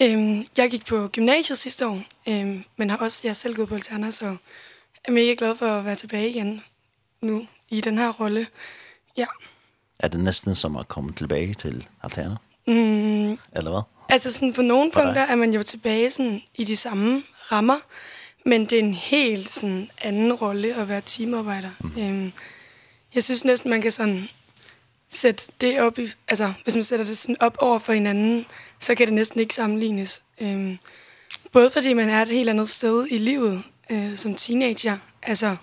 Øhm, 0.02 0.46
jeg 0.58 0.72
gik 0.72 0.86
på 0.86 1.08
gymnasiet 1.08 1.58
sidste 1.58 1.88
år, 1.88 2.02
øhm, 2.28 2.64
men 2.78 2.90
har 2.90 2.98
også, 2.98 3.20
jeg 3.24 3.30
har 3.30 3.34
selv 3.34 3.56
gået 3.56 3.70
på 3.70 3.76
Alterna, 3.76 4.12
så 4.12 4.26
jeg 4.26 4.38
er 5.06 5.12
mega 5.12 5.36
glad 5.38 5.56
for 5.56 5.66
at 5.66 5.86
være 5.86 5.96
tilbage 5.96 6.30
igen 6.30 6.64
nu 7.22 7.48
i 7.70 7.82
den 7.82 7.98
her 7.98 8.10
rolle. 8.10 8.48
Ja. 9.18 9.26
Er 10.00 10.08
det 10.08 10.20
næsten 10.20 10.56
som 10.56 10.78
at 10.78 10.88
komme 10.88 11.14
tilbage 11.14 11.54
til 11.54 11.88
Alterna? 12.04 12.36
Mm. 12.68 13.32
Eller 13.56 13.72
hvad? 13.72 13.82
Altså 14.12 14.32
sådan 14.32 14.54
på 14.54 14.62
nogle 14.62 14.92
for 14.94 15.02
punkter 15.02 15.22
er 15.22 15.36
man 15.36 15.54
jo 15.54 15.64
tilbage 15.64 16.12
sådan, 16.12 16.42
i 16.56 16.64
de 16.64 16.76
samme 16.76 17.24
rammer, 17.52 17.80
men 18.46 18.66
det 18.66 18.74
er 18.74 18.80
en 18.80 18.94
helt 18.94 19.50
sådan, 19.50 19.90
anden 20.02 20.34
rolle 20.34 20.76
at 20.76 20.90
være 20.90 21.02
teamarbejder. 21.06 21.70
Mm. 21.80 22.02
Øhm, 22.02 22.32
jeg 23.16 23.24
synes 23.24 23.46
næsten, 23.46 23.70
man 23.70 23.82
kan 23.82 23.92
sådan 23.92 24.30
sætte 25.10 25.44
det 25.62 25.82
op 25.82 26.00
i... 26.00 26.12
Altså, 26.28 26.54
hvis 26.64 26.76
man 26.76 26.84
sætter 26.84 27.06
det 27.06 27.18
sådan 27.18 27.36
op 27.40 27.58
over 27.60 27.80
for 27.80 27.94
hinanden, 27.94 28.46
så 28.80 28.96
kan 28.96 29.08
det 29.08 29.14
næsten 29.14 29.40
ikke 29.40 29.56
sammenlignes. 29.56 30.24
Øhm, 30.42 30.78
både 31.52 31.70
fordi 31.70 31.94
man 31.94 32.10
er 32.10 32.22
et 32.22 32.30
helt 32.30 32.50
andet 32.50 32.70
sted 32.70 33.08
i 33.10 33.18
livet 33.18 33.64
øh, 33.90 34.16
som 34.16 34.36
teenager. 34.36 34.98
Altså, 35.24 35.56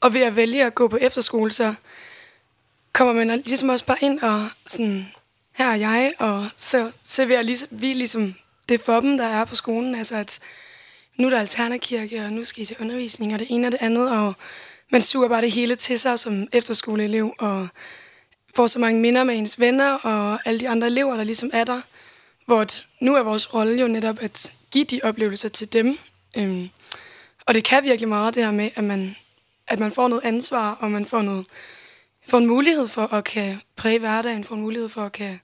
og 0.00 0.14
ved 0.14 0.20
at 0.20 0.36
vælge 0.36 0.64
at 0.64 0.74
gå 0.74 0.88
på 0.88 0.96
efterskole, 0.96 1.50
så 1.50 1.74
kommer 2.92 3.12
man 3.12 3.42
ligesom 3.44 3.68
også 3.68 3.84
bare 3.84 3.98
ind 4.00 4.20
og 4.20 4.48
sådan 4.66 5.06
her 5.56 5.66
er 5.66 5.74
jeg, 5.74 6.12
og 6.18 6.46
så, 6.56 6.92
så 7.02 7.26
vi, 7.26 7.34
ligesom, 7.42 7.68
vi 7.72 7.92
ligesom 7.92 8.34
det 8.68 8.80
for 8.80 9.00
dem, 9.00 9.18
der 9.18 9.24
er 9.24 9.44
på 9.44 9.56
skolen, 9.56 9.94
altså 9.94 10.16
at 10.16 10.38
nu 11.16 11.26
er 11.26 11.30
der 11.30 11.40
alternakirke, 11.40 12.24
og 12.24 12.32
nu 12.32 12.44
skal 12.44 12.62
I 12.62 12.66
til 12.66 12.76
undervisning, 12.80 13.32
og 13.32 13.38
det 13.38 13.46
ene 13.50 13.66
og 13.66 13.72
det 13.72 13.78
andet, 13.80 14.10
og 14.10 14.34
man 14.90 15.02
suger 15.02 15.28
bare 15.28 15.40
det 15.40 15.52
hele 15.52 15.76
til 15.76 15.98
sig 15.98 16.18
som 16.18 16.46
efterskoleelev, 16.52 17.34
og 17.38 17.68
får 18.56 18.66
så 18.66 18.78
mange 18.78 19.00
minder 19.00 19.24
med 19.24 19.36
ens 19.38 19.60
venner, 19.60 19.92
og 19.92 20.38
alle 20.44 20.60
de 20.60 20.68
andre 20.68 20.86
elever, 20.86 21.16
der 21.16 21.24
ligesom 21.24 21.50
er 21.52 21.64
der, 21.64 21.80
hvor 22.46 22.66
nu 23.00 23.14
er 23.14 23.22
vores 23.22 23.54
rolle 23.54 23.80
jo 23.80 23.88
netop 23.88 24.18
at 24.20 24.54
give 24.70 24.84
de 24.84 25.00
oplevelser 25.02 25.48
til 25.48 25.72
dem, 25.72 25.98
øhm, 26.38 26.68
og 27.46 27.54
det 27.54 27.64
kan 27.64 27.84
virkelig 27.84 28.08
meget 28.08 28.34
det 28.34 28.44
her 28.44 28.50
med, 28.50 28.70
at 28.74 28.84
man, 28.84 29.16
at 29.68 29.78
man 29.78 29.92
får 29.92 30.08
noget 30.08 30.24
ansvar, 30.24 30.76
og 30.80 30.90
man 30.90 31.06
får 31.06 31.22
noget 31.22 31.46
får 32.28 32.38
en 32.38 32.46
mulighed 32.46 32.88
for 32.88 33.14
at 33.14 33.24
kan 33.24 33.60
præge 33.76 33.98
hverdagen, 33.98 34.44
får 34.44 34.54
en 34.54 34.60
mulighed 34.60 34.88
for 34.88 35.02
at 35.02 35.12
kan 35.12 35.40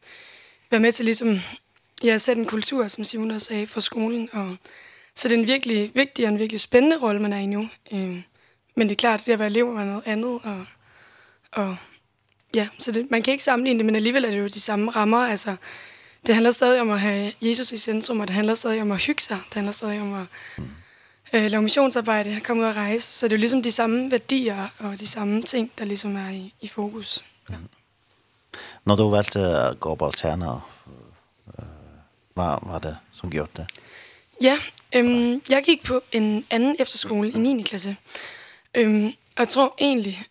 være 0.71 0.81
med 0.81 0.93
til 0.93 1.05
ligesom, 1.05 1.41
ja, 2.05 2.19
sætte 2.19 2.43
en 2.43 2.49
kultur, 2.49 2.87
som 2.87 3.05
Simon 3.05 3.31
også 3.31 3.47
sagde, 3.47 3.67
for 3.67 3.81
skolen. 3.81 4.29
Og, 4.33 4.57
så 5.15 5.29
det 5.29 5.35
er 5.35 5.39
en 5.39 5.47
virkelig 5.47 5.91
vigtig 5.95 6.25
og 6.25 6.33
en 6.33 6.39
virkelig 6.39 6.61
spændende 6.61 6.99
rolle, 6.99 7.23
man 7.23 7.33
er 7.33 7.39
i 7.39 7.47
nu. 7.47 7.69
Øhm, 7.93 8.23
men 8.77 8.89
det 8.89 8.95
er 8.95 8.97
klart, 8.97 9.21
at 9.21 9.27
det 9.27 9.33
at 9.33 9.39
være 9.39 9.49
elev 9.49 9.77
er 9.77 9.85
noget 9.85 10.03
andet. 10.07 10.41
Og, 10.45 10.67
og, 11.53 11.77
ja, 12.55 12.69
så 12.79 12.93
det, 12.93 13.11
man 13.11 13.23
kan 13.23 13.33
ikke 13.33 13.45
sammenligne 13.45 13.79
det, 13.79 13.87
men 13.87 13.97
alligevel 13.97 14.25
er 14.25 14.31
det 14.31 14.39
jo 14.39 14.47
de 14.47 14.61
samme 14.61 14.91
rammer. 14.91 15.27
Altså, 15.27 15.57
det 16.27 16.35
handler 16.35 16.51
stadig 16.51 16.81
om 16.81 16.91
at 16.91 17.01
have 17.01 17.33
Jesus 17.41 17.73
i 17.73 17.79
centrum, 17.79 18.21
og 18.21 18.29
det 18.29 18.35
handler 18.35 18.55
stadig 18.55 18.83
om 18.83 18.93
at 18.93 19.03
hygge 19.03 19.23
sig. 19.23 19.39
Det 19.45 19.55
handler 19.55 19.73
stadig 19.73 20.01
om 20.01 20.15
at 20.15 20.27
øh, 21.33 21.51
lave 21.51 21.63
missionsarbejde, 21.63 22.41
komme 22.41 22.63
ud 22.63 22.69
og 22.69 22.77
rejse. 22.77 23.19
Så 23.19 23.27
det 23.27 23.33
er 23.33 23.37
jo 23.37 23.41
ligesom 23.41 23.63
de 23.63 23.73
samme 23.73 24.11
værdier 24.11 24.69
og 24.79 25.01
de 25.01 25.07
samme 25.07 25.43
ting, 25.43 25.71
der 25.79 25.85
ligesom 25.85 26.17
er 26.17 26.29
i, 26.29 26.55
i 26.61 26.69
fokus. 26.69 27.25
Ja. 27.51 27.57
Mm. 27.57 27.69
Når 28.85 28.97
du 28.97 29.11
valgte 29.11 29.41
at 29.41 29.81
gå 29.81 29.95
på 29.95 30.07
alterner, 30.07 30.71
øh, 31.59 31.65
hvad 32.35 32.59
var 32.63 32.79
det, 32.79 32.97
som 33.11 33.31
gjorde 33.31 33.51
det? 33.57 33.67
Ja, 34.43 34.59
øhm, 34.95 35.43
jeg 35.51 35.63
gik 35.65 35.85
på 35.85 36.03
en 36.13 36.47
anden 36.51 36.77
efterskole 36.79 37.31
i 37.31 37.39
9. 37.39 37.63
klasse. 37.63 37.97
Øhm, 38.77 39.07
og 39.07 39.39
jeg 39.39 39.49
tror 39.49 39.75
egentlig, 39.79 40.23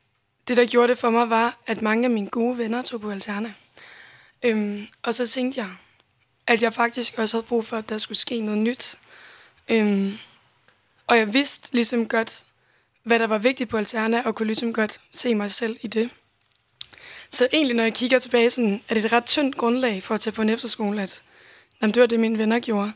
det 0.48 0.58
der 0.58 0.66
gjorde 0.66 0.88
det 0.88 0.98
for 0.98 1.10
mig 1.10 1.30
var, 1.30 1.58
at 1.68 1.82
mange 1.82 2.04
af 2.04 2.10
mine 2.10 2.28
gode 2.28 2.58
venner 2.58 2.82
tog 2.82 3.02
på 3.02 3.12
alterner. 3.12 3.52
Øhm, 4.44 4.88
og 5.04 5.14
så 5.14 5.28
tænkte 5.28 5.60
jeg, 5.60 5.70
at 6.48 6.64
jeg 6.64 6.74
faktisk 6.74 7.18
også 7.18 7.38
havde 7.38 7.48
brug 7.48 7.66
for, 7.66 7.78
at 7.78 7.90
der 7.90 7.98
skulle 7.98 8.18
ske 8.18 8.42
noget 8.42 8.60
nyt. 8.60 9.00
Øhm, 9.70 10.18
Og 11.12 11.18
jeg 11.18 11.34
vidste 11.34 11.74
ligesom 11.74 12.08
godt, 12.08 12.44
hvad 13.04 13.20
der 13.20 13.28
var 13.28 13.38
vigtigt 13.38 13.70
på 13.70 13.78
Alterna, 13.78 14.22
og 14.26 14.36
kunne 14.36 14.46
ligesom 14.46 14.74
godt 14.74 15.00
se 15.14 15.36
mig 15.36 15.52
selv 15.52 15.78
i 15.82 15.88
det. 15.88 16.10
Så 17.30 17.48
egentlig, 17.54 17.76
når 17.76 17.84
jeg 17.84 17.94
kigger 17.94 18.20
tilbage, 18.20 18.50
sådan, 18.50 18.82
er 18.90 18.94
det 18.94 19.06
et 19.06 19.14
ret 19.14 19.26
tyndt 19.26 19.58
grundlag 19.58 20.04
for 20.04 20.16
at 20.16 20.22
tage 20.22 20.34
på 20.34 20.42
en 20.42 20.50
efterskole, 20.50 21.02
at 21.02 21.24
jamen, 21.82 21.94
det 21.94 22.02
var 22.02 22.08
det, 22.08 22.20
mine 22.20 22.38
venner 22.38 22.60
gjorde. 22.60 22.94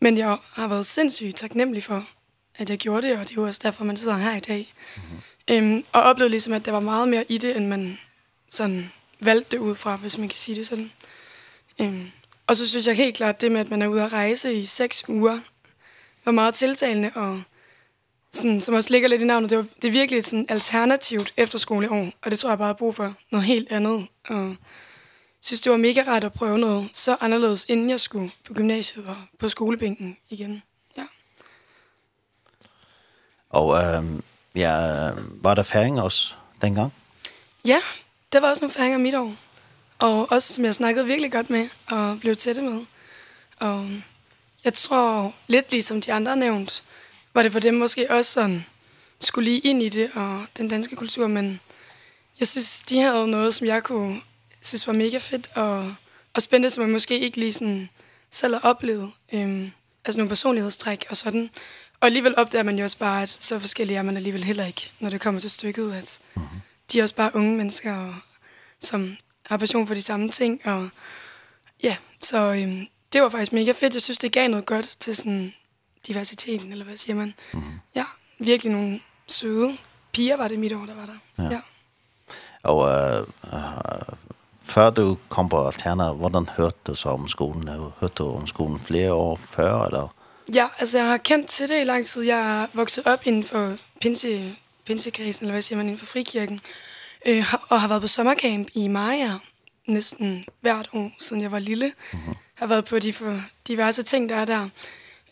Men 0.00 0.18
jeg 0.18 0.38
har 0.52 0.68
været 0.68 0.86
sindssygt 0.86 1.36
taknemmelig 1.36 1.82
for, 1.82 2.06
at 2.56 2.70
jeg 2.70 2.78
gjorde 2.78 3.08
det, 3.08 3.18
og 3.18 3.28
det 3.28 3.30
er 3.30 3.34
jo 3.40 3.46
også 3.46 3.60
derfor, 3.62 3.84
man 3.84 3.96
sidder 3.96 4.16
her 4.16 4.36
i 4.36 4.40
dag. 4.40 4.74
Mm 4.96 5.02
-hmm. 5.02 5.54
øhm, 5.54 5.84
og 5.92 6.02
oplevede 6.02 6.30
ligesom, 6.30 6.52
at 6.52 6.64
der 6.64 6.72
var 6.72 6.80
meget 6.80 7.08
mere 7.08 7.24
i 7.28 7.38
det, 7.38 7.56
end 7.56 7.66
man 7.66 7.98
sådan 8.50 8.92
valgte 9.20 9.50
det 9.50 9.58
ud 9.58 9.74
fra, 9.74 9.96
hvis 9.96 10.18
man 10.18 10.28
kan 10.28 10.38
sige 10.38 10.54
det 10.54 10.66
sådan. 10.66 10.92
Øhm, 11.80 12.10
og 12.46 12.56
så 12.56 12.68
synes 12.68 12.86
jeg 12.86 12.96
helt 12.96 13.16
klart, 13.16 13.40
det 13.40 13.52
med, 13.52 13.60
at 13.60 13.70
man 13.70 13.82
er 13.82 13.86
ude 13.86 14.02
at 14.02 14.12
rejse 14.12 14.54
i 14.54 14.66
seks 14.66 15.08
uger, 15.08 15.40
var 16.24 16.32
meget 16.32 16.54
tiltalende, 16.54 17.10
og 17.14 17.42
sådan, 18.34 18.60
som 18.60 18.74
også 18.74 18.90
ligger 18.90 19.08
lidt 19.08 19.22
i 19.22 19.24
navnet, 19.24 19.50
det, 19.50 19.58
var, 19.58 19.66
det 19.82 19.88
er 19.88 19.92
virkelig 19.92 20.18
et 20.18 20.26
sådan 20.26 20.46
alternativt 20.48 21.34
efterskoleår, 21.36 22.10
og 22.22 22.30
det 22.30 22.38
tror 22.38 22.48
jeg 22.48 22.58
bare 22.58 22.66
har 22.66 22.74
brug 22.74 22.94
for 22.94 23.14
noget 23.30 23.46
helt 23.46 23.72
andet. 23.72 24.06
Og 24.28 24.56
synes, 25.40 25.60
det 25.60 25.72
var 25.72 25.78
mega 25.78 26.02
rart 26.06 26.24
at 26.24 26.32
prøve 26.32 26.58
noget 26.58 26.90
så 26.94 27.16
anderledes, 27.20 27.66
inden 27.68 27.90
jeg 27.90 28.00
skulle 28.00 28.30
på 28.46 28.54
gymnasiet 28.54 29.06
og 29.06 29.16
på 29.38 29.48
skolebænken 29.48 30.16
igen. 30.28 30.62
Ja. 30.96 31.04
Og 33.50 33.82
øh, 33.82 34.04
ja, 34.54 35.10
var 35.16 35.54
der 35.54 35.62
færing 35.62 36.00
også 36.00 36.34
dengang? 36.62 36.92
Ja, 37.66 37.80
der 38.32 38.40
var 38.40 38.50
også 38.50 38.64
nogle 38.64 38.74
færinger 38.74 38.98
mit 38.98 39.14
år. 39.14 39.34
Og 39.98 40.32
også 40.32 40.52
som 40.52 40.64
jeg 40.64 40.74
snakkede 40.74 41.06
virkelig 41.06 41.32
godt 41.32 41.50
med 41.50 41.68
og 41.86 42.20
blev 42.20 42.36
tætte 42.36 42.62
med. 42.62 42.86
Og 43.60 43.88
jeg 44.64 44.74
tror 44.74 45.34
lidt 45.46 45.72
ligesom 45.72 46.00
de 46.00 46.12
andre 46.12 46.36
nævnt, 46.36 46.84
var 47.34 47.42
det 47.42 47.52
for 47.52 47.60
dem 47.60 47.74
måske 47.74 48.10
også 48.10 48.32
sådan, 48.32 48.64
skulle 49.20 49.50
lige 49.50 49.60
ind 49.60 49.82
i 49.82 49.88
det 49.88 50.10
og 50.14 50.46
den 50.58 50.68
danske 50.68 50.96
kultur, 50.96 51.26
men 51.26 51.60
jeg 52.40 52.48
synes, 52.48 52.80
de 52.80 53.00
havde 53.00 53.26
noget, 53.28 53.54
som 53.54 53.66
jeg 53.66 53.82
kunne 53.82 54.20
synes 54.60 54.86
var 54.86 54.92
mega 54.92 55.18
fedt 55.18 55.50
og, 55.54 55.94
og 56.34 56.42
spændende, 56.42 56.70
som 56.70 56.82
man 56.82 56.92
måske 56.92 57.18
ikke 57.18 57.36
lige 57.36 57.52
sådan 57.52 57.88
selv 58.30 58.54
har 58.54 58.60
oplevet. 58.60 59.12
Øhm, 59.32 59.72
altså 60.04 60.18
nogle 60.18 60.28
personlighedstræk 60.28 61.06
og 61.10 61.16
sådan. 61.16 61.50
Og 62.00 62.06
alligevel 62.06 62.34
opdager 62.36 62.62
man 62.62 62.78
jo 62.78 62.84
også 62.84 62.98
bare, 62.98 63.22
at 63.22 63.36
så 63.40 63.58
forskellige 63.58 63.98
er 63.98 64.02
man 64.02 64.16
alligevel 64.16 64.44
heller 64.44 64.66
ikke, 64.66 64.90
når 65.00 65.10
det 65.10 65.20
kommer 65.20 65.40
til 65.40 65.50
stykket, 65.50 65.92
at 65.92 66.18
mm 66.34 66.42
-hmm. 66.42 66.58
de 66.92 66.98
er 66.98 67.02
også 67.02 67.14
bare 67.14 67.30
unge 67.34 67.56
mennesker, 67.56 67.96
og, 67.96 68.14
som 68.80 69.16
har 69.46 69.56
passion 69.56 69.86
for 69.86 69.94
de 69.94 70.02
samme 70.02 70.30
ting. 70.30 70.66
Og, 70.66 70.88
ja, 71.82 71.96
så 72.20 72.38
øhm, 72.38 72.86
det 73.12 73.22
var 73.22 73.28
faktisk 73.28 73.52
mega 73.52 73.72
fedt. 73.72 73.94
Jeg 73.94 74.02
synes, 74.02 74.18
det 74.18 74.32
gav 74.32 74.48
noget 74.48 74.66
godt 74.66 74.96
til 75.00 75.16
sådan 75.16 75.54
diversiteten, 76.06 76.72
eller 76.72 76.84
hvad 76.84 76.96
siger 76.96 77.16
man. 77.16 77.34
Mm. 77.52 77.62
Ja, 77.94 78.04
virkelig 78.38 78.72
nogle 78.72 79.00
søde 79.28 79.76
piger 80.12 80.36
var 80.36 80.48
det 80.48 80.58
mit 80.58 80.72
år, 80.72 80.86
der 80.86 80.94
var 80.94 81.06
der. 81.06 81.44
Ja. 81.44 81.48
ja. 81.50 81.60
Og 82.62 82.88
øh, 82.88 83.26
øh, 83.52 84.16
før 84.62 84.90
du 84.90 85.18
kom 85.28 85.48
på 85.48 85.66
Alterna, 85.66 86.12
hvordan 86.12 86.48
hørte 86.56 86.76
du 86.86 86.94
så 86.94 87.08
om 87.08 87.28
skolen? 87.28 87.68
Hørte 88.00 88.14
du 88.14 88.36
om 88.36 88.46
skolen 88.46 88.78
flere 88.78 89.12
år 89.12 89.36
før, 89.36 89.84
eller? 89.84 90.14
Ja, 90.54 90.68
altså 90.78 90.98
jeg 90.98 91.06
har 91.06 91.16
kendt 91.16 91.46
til 91.46 91.68
det 91.68 91.80
i 91.80 91.84
lang 91.84 92.06
tid. 92.06 92.22
Jeg 92.22 92.62
er 92.62 92.66
vokset 92.72 93.06
op 93.06 93.26
inden 93.26 93.44
for 93.44 93.76
pinse, 94.00 94.56
pinsekrisen, 94.86 95.44
eller 95.44 95.52
hvad 95.52 95.62
siger 95.62 95.76
man, 95.76 95.86
inden 95.86 95.98
for 95.98 96.06
frikirken. 96.06 96.60
Øh, 97.26 97.54
og 97.68 97.80
har 97.80 97.88
været 97.88 98.00
på 98.00 98.08
sommercamp 98.08 98.68
i 98.74 98.88
Maja 98.88 99.30
næsten 99.86 100.44
hvert 100.60 100.88
år, 100.92 101.10
siden 101.20 101.42
jeg 101.42 101.52
var 101.52 101.58
lille. 101.58 101.92
Mm 102.12 102.18
-hmm. 102.18 102.34
Har 102.54 102.66
været 102.66 102.84
på 102.84 102.98
de 102.98 103.12
for 103.12 103.40
diverse 103.68 104.02
ting, 104.02 104.28
der 104.28 104.36
er 104.36 104.44
der. 104.44 104.68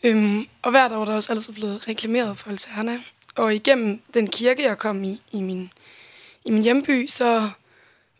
Øhm, 0.03 0.47
og 0.61 0.71
hvert 0.71 0.91
år 0.91 1.01
er 1.01 1.05
der 1.05 1.15
også 1.15 1.33
altid 1.33 1.53
blevet 1.53 1.87
reklameret 1.87 2.37
for 2.37 2.49
Alterna. 2.49 2.99
Og 3.35 3.55
igennem 3.55 4.01
den 4.13 4.27
kirke, 4.27 4.63
jeg 4.63 4.77
kom 4.77 5.03
i, 5.03 5.21
i 5.31 5.41
min, 5.41 5.71
i 6.45 6.51
min 6.51 6.63
hjemby, 6.63 7.07
så 7.07 7.49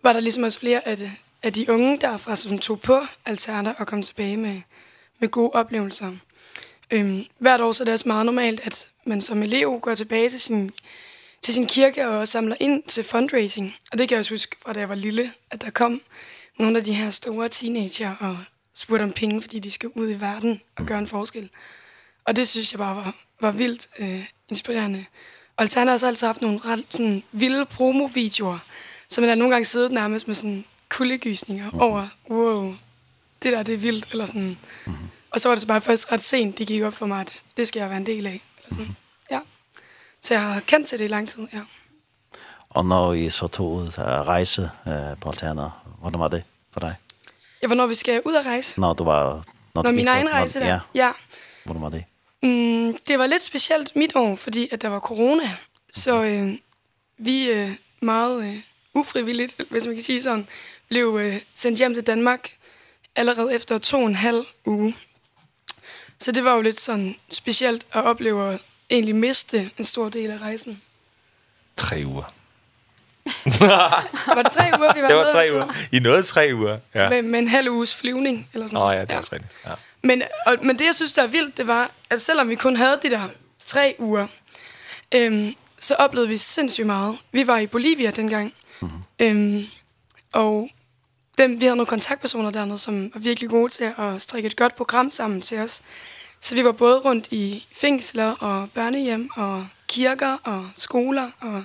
var 0.03 0.13
der 0.13 0.19
ligesom 0.19 0.43
også 0.43 0.59
flere 0.59 0.87
af, 0.87 0.97
det, 0.97 1.11
af 1.43 1.53
de 1.53 1.71
unge 1.71 1.97
derfra, 1.97 2.35
som 2.35 2.59
tog 2.59 2.81
på 2.81 3.01
Alterna 3.25 3.73
og 3.77 3.87
kom 3.87 4.03
tilbage 4.03 4.37
med, 4.37 4.61
med 5.19 5.29
gode 5.29 5.51
oplevelser. 5.53 6.11
Øhm, 6.91 7.25
hvert 7.37 7.61
år 7.61 7.71
så 7.71 7.83
er 7.83 7.85
det 7.85 7.93
også 7.93 8.07
meget 8.07 8.25
normalt, 8.25 8.61
at 8.63 8.87
man 9.05 9.21
som 9.21 9.43
elev 9.43 9.79
går 9.79 9.95
tilbage 9.95 10.29
til 10.29 10.39
sin, 10.39 10.71
til 11.41 11.53
sin 11.53 11.67
kirke 11.67 12.07
og 12.07 12.27
samler 12.27 12.55
ind 12.59 12.83
til 12.83 13.03
fundraising. 13.03 13.75
Og 13.91 13.97
det 13.97 14.09
kan 14.09 14.15
jeg 14.15 14.19
også 14.19 14.33
huske 14.33 14.55
fra 14.61 14.73
da 14.73 14.79
jeg 14.79 14.89
var 14.89 14.95
lille, 14.95 15.31
at 15.51 15.61
der 15.61 15.69
kom 15.69 16.01
nogle 16.59 16.77
af 16.77 16.83
de 16.83 16.93
her 16.93 17.09
store 17.09 17.49
teenager 17.49 18.15
og 18.19 18.37
spurgt 18.75 19.01
om 19.01 19.11
penge, 19.11 19.41
fordi 19.41 19.59
de 19.59 19.71
skal 19.71 19.89
ud 19.95 20.11
i 20.11 20.21
verden 20.21 20.61
og 20.75 20.85
gøre 20.85 20.99
en 20.99 21.07
forskel. 21.07 21.49
Og 22.25 22.35
det 22.35 22.47
synes 22.47 22.71
jeg 22.71 22.79
bare 22.79 22.95
var, 22.95 23.15
var 23.41 23.51
vildt 23.51 23.87
øh, 23.99 24.25
inspirerende. 24.49 25.05
Og 25.57 25.61
Altana 25.61 25.85
har 25.85 25.93
også 25.93 26.07
altid 26.07 26.27
haft 26.27 26.41
nogle 26.41 26.59
ret 26.65 26.85
sådan, 26.89 27.23
vilde 27.31 27.65
promovideoer, 27.65 28.59
så 29.09 29.21
man 29.21 29.29
har 29.29 29.35
nogle 29.35 29.53
gange 29.53 29.65
siddet 29.65 29.91
nærmest 29.91 30.27
med 30.27 30.35
sådan 30.35 30.65
kuldegysninger 30.89 31.71
mm 31.71 31.77
-hmm. 31.77 31.83
over, 31.83 32.07
wow, 32.29 32.75
det 33.43 33.53
der 33.53 33.63
det 33.63 33.73
er 33.73 33.77
vildt, 33.77 34.07
eller 34.11 34.25
sådan. 34.25 34.57
Mm 34.85 34.93
-hmm. 34.93 35.29
Og 35.31 35.39
så 35.39 35.49
var 35.49 35.55
det 35.55 35.61
så 35.61 35.67
bare 35.67 35.81
først 35.81 36.11
ret 36.11 36.21
sent, 36.21 36.57
det 36.57 36.67
gik 36.67 36.81
op 36.81 36.93
for 36.93 37.05
mig, 37.05 37.21
at 37.21 37.43
det 37.57 37.67
skal 37.67 37.79
jeg 37.79 37.89
være 37.89 37.97
en 37.97 38.05
del 38.05 38.25
af. 38.27 38.41
Eller 38.57 38.69
sådan. 38.69 38.85
Mm 38.85 38.91
-hmm. 38.91 39.27
Ja. 39.31 39.39
Så 40.21 40.33
jeg 40.33 40.43
har 40.43 40.59
kendt 40.59 40.87
til 40.87 40.99
det 40.99 41.05
i 41.05 41.07
lang 41.07 41.29
tid, 41.29 41.47
ja. 41.53 41.61
Og 42.69 42.85
når 42.85 43.13
I 43.13 43.29
så 43.29 43.47
tog 43.47 43.71
ud 43.71 43.87
at 43.87 44.27
rejse 44.27 44.69
øh, 44.87 45.17
på 45.21 45.29
Altana, 45.29 45.69
hvordan 45.99 46.19
var 46.19 46.27
det 46.27 46.43
for 46.71 46.79
dig? 46.79 46.95
Ja, 47.63 47.67
hvornår 47.67 47.87
vi 47.87 47.95
skal 47.95 48.21
ud 48.25 48.33
og 48.33 48.45
rejse. 48.45 48.79
Nå, 48.79 48.93
du 48.93 49.03
var... 49.03 49.43
Når, 49.75 49.83
når 49.83 49.91
min 49.91 50.07
egen 50.07 50.29
rejse 50.29 50.59
der. 50.59 50.67
Ja. 50.67 50.79
ja. 50.95 51.11
Hvordan 51.63 51.81
var 51.81 51.89
det? 51.89 52.03
Mm, 52.43 52.97
det 53.07 53.19
var 53.19 53.27
lidt 53.27 53.41
specielt 53.41 53.95
mit 53.95 54.15
år, 54.15 54.35
fordi 54.35 54.69
at 54.71 54.81
der 54.81 54.87
var 54.87 54.99
corona. 54.99 55.57
Så 55.91 56.23
øh, 56.23 56.57
vi 57.17 57.49
øh, 57.49 57.69
meget 58.01 58.43
øh, 58.43 58.55
ufrivilligt, 58.93 59.61
hvis 59.69 59.85
man 59.85 59.95
kan 59.95 60.03
sige 60.03 60.23
sådan, 60.23 60.47
blev 60.87 61.19
øh, 61.21 61.41
sendt 61.55 61.79
hjem 61.79 61.93
til 61.93 62.07
Danmark 62.07 62.51
allerede 63.15 63.55
efter 63.55 63.77
to 63.77 63.97
og 63.97 64.07
en 64.07 64.15
halv 64.15 64.45
uge. 64.65 64.95
Så 66.19 66.31
det 66.31 66.43
var 66.43 66.55
jo 66.55 66.61
lidt 66.61 66.79
sådan 66.79 67.15
specielt 67.29 67.87
at 67.91 68.03
opleve 68.03 68.53
at 68.53 68.61
egentlig 68.89 69.15
miste 69.15 69.71
en 69.77 69.85
stor 69.85 70.09
del 70.09 70.31
af 70.31 70.37
rejsen. 70.37 70.81
Tre 71.75 72.03
uger 72.05 72.33
var 74.35 74.41
det 74.43 74.51
tre 74.51 74.71
uger, 74.79 74.93
vi 74.93 75.01
var 75.01 75.07
Det 75.07 75.17
var 75.17 75.29
tre 75.31 75.49
uger. 75.53 75.73
I 75.91 75.99
nåede 75.99 76.23
tre 76.23 76.51
uger, 76.53 76.79
ja. 76.95 77.09
Med, 77.09 77.21
med 77.21 77.39
en 77.39 77.47
halv 77.47 77.69
uges 77.69 77.95
flyvning, 77.95 78.49
eller 78.53 78.67
sådan. 78.67 78.79
Nå 78.79 78.85
oh, 78.85 78.95
ja, 78.95 79.01
det 79.01 79.09
er 79.09 79.13
ja. 79.13 79.17
også 79.17 79.35
rigtigt, 79.35 79.51
ja. 79.65 79.73
Men, 80.03 80.23
og, 80.45 80.57
men 80.61 80.79
det, 80.79 80.85
jeg 80.85 80.95
synes, 80.95 81.13
der 81.13 81.23
er 81.23 81.27
vildt, 81.27 81.57
det 81.57 81.67
var, 81.67 81.91
at 82.09 82.21
selvom 82.21 82.49
vi 82.49 82.55
kun 82.55 82.75
havde 82.75 82.99
de 83.03 83.09
der 83.09 83.27
tre 83.65 83.95
uger, 83.99 84.27
øhm, 85.15 85.53
så 85.79 85.95
oplevede 85.95 86.29
vi 86.29 86.37
sindssygt 86.37 86.87
meget. 86.87 87.17
Vi 87.31 87.47
var 87.47 87.57
i 87.57 87.67
Bolivia 87.67 88.11
dengang, 88.11 88.53
mm 88.81 88.87
-hmm. 88.87 89.23
øhm, 89.25 89.65
og 90.33 90.69
dem, 91.37 91.59
vi 91.59 91.65
havde 91.65 91.75
nogle 91.75 91.87
kontaktpersoner 91.87 92.51
dernede, 92.51 92.77
som 92.77 93.11
var 93.13 93.19
virkelig 93.19 93.49
gode 93.49 93.69
til 93.69 93.93
at 93.97 94.21
strikke 94.21 94.47
et 94.47 94.55
godt 94.55 94.75
program 94.75 95.11
sammen 95.11 95.41
til 95.41 95.59
os. 95.59 95.81
Så 96.41 96.55
vi 96.55 96.63
var 96.63 96.71
både 96.71 96.99
rundt 96.99 97.27
i 97.31 97.67
fængsler 97.71 98.31
og 98.31 98.69
børnehjem 98.73 99.29
og 99.35 99.67
kirker 99.87 100.37
og 100.43 100.69
skoler 100.75 101.29
og 101.41 101.63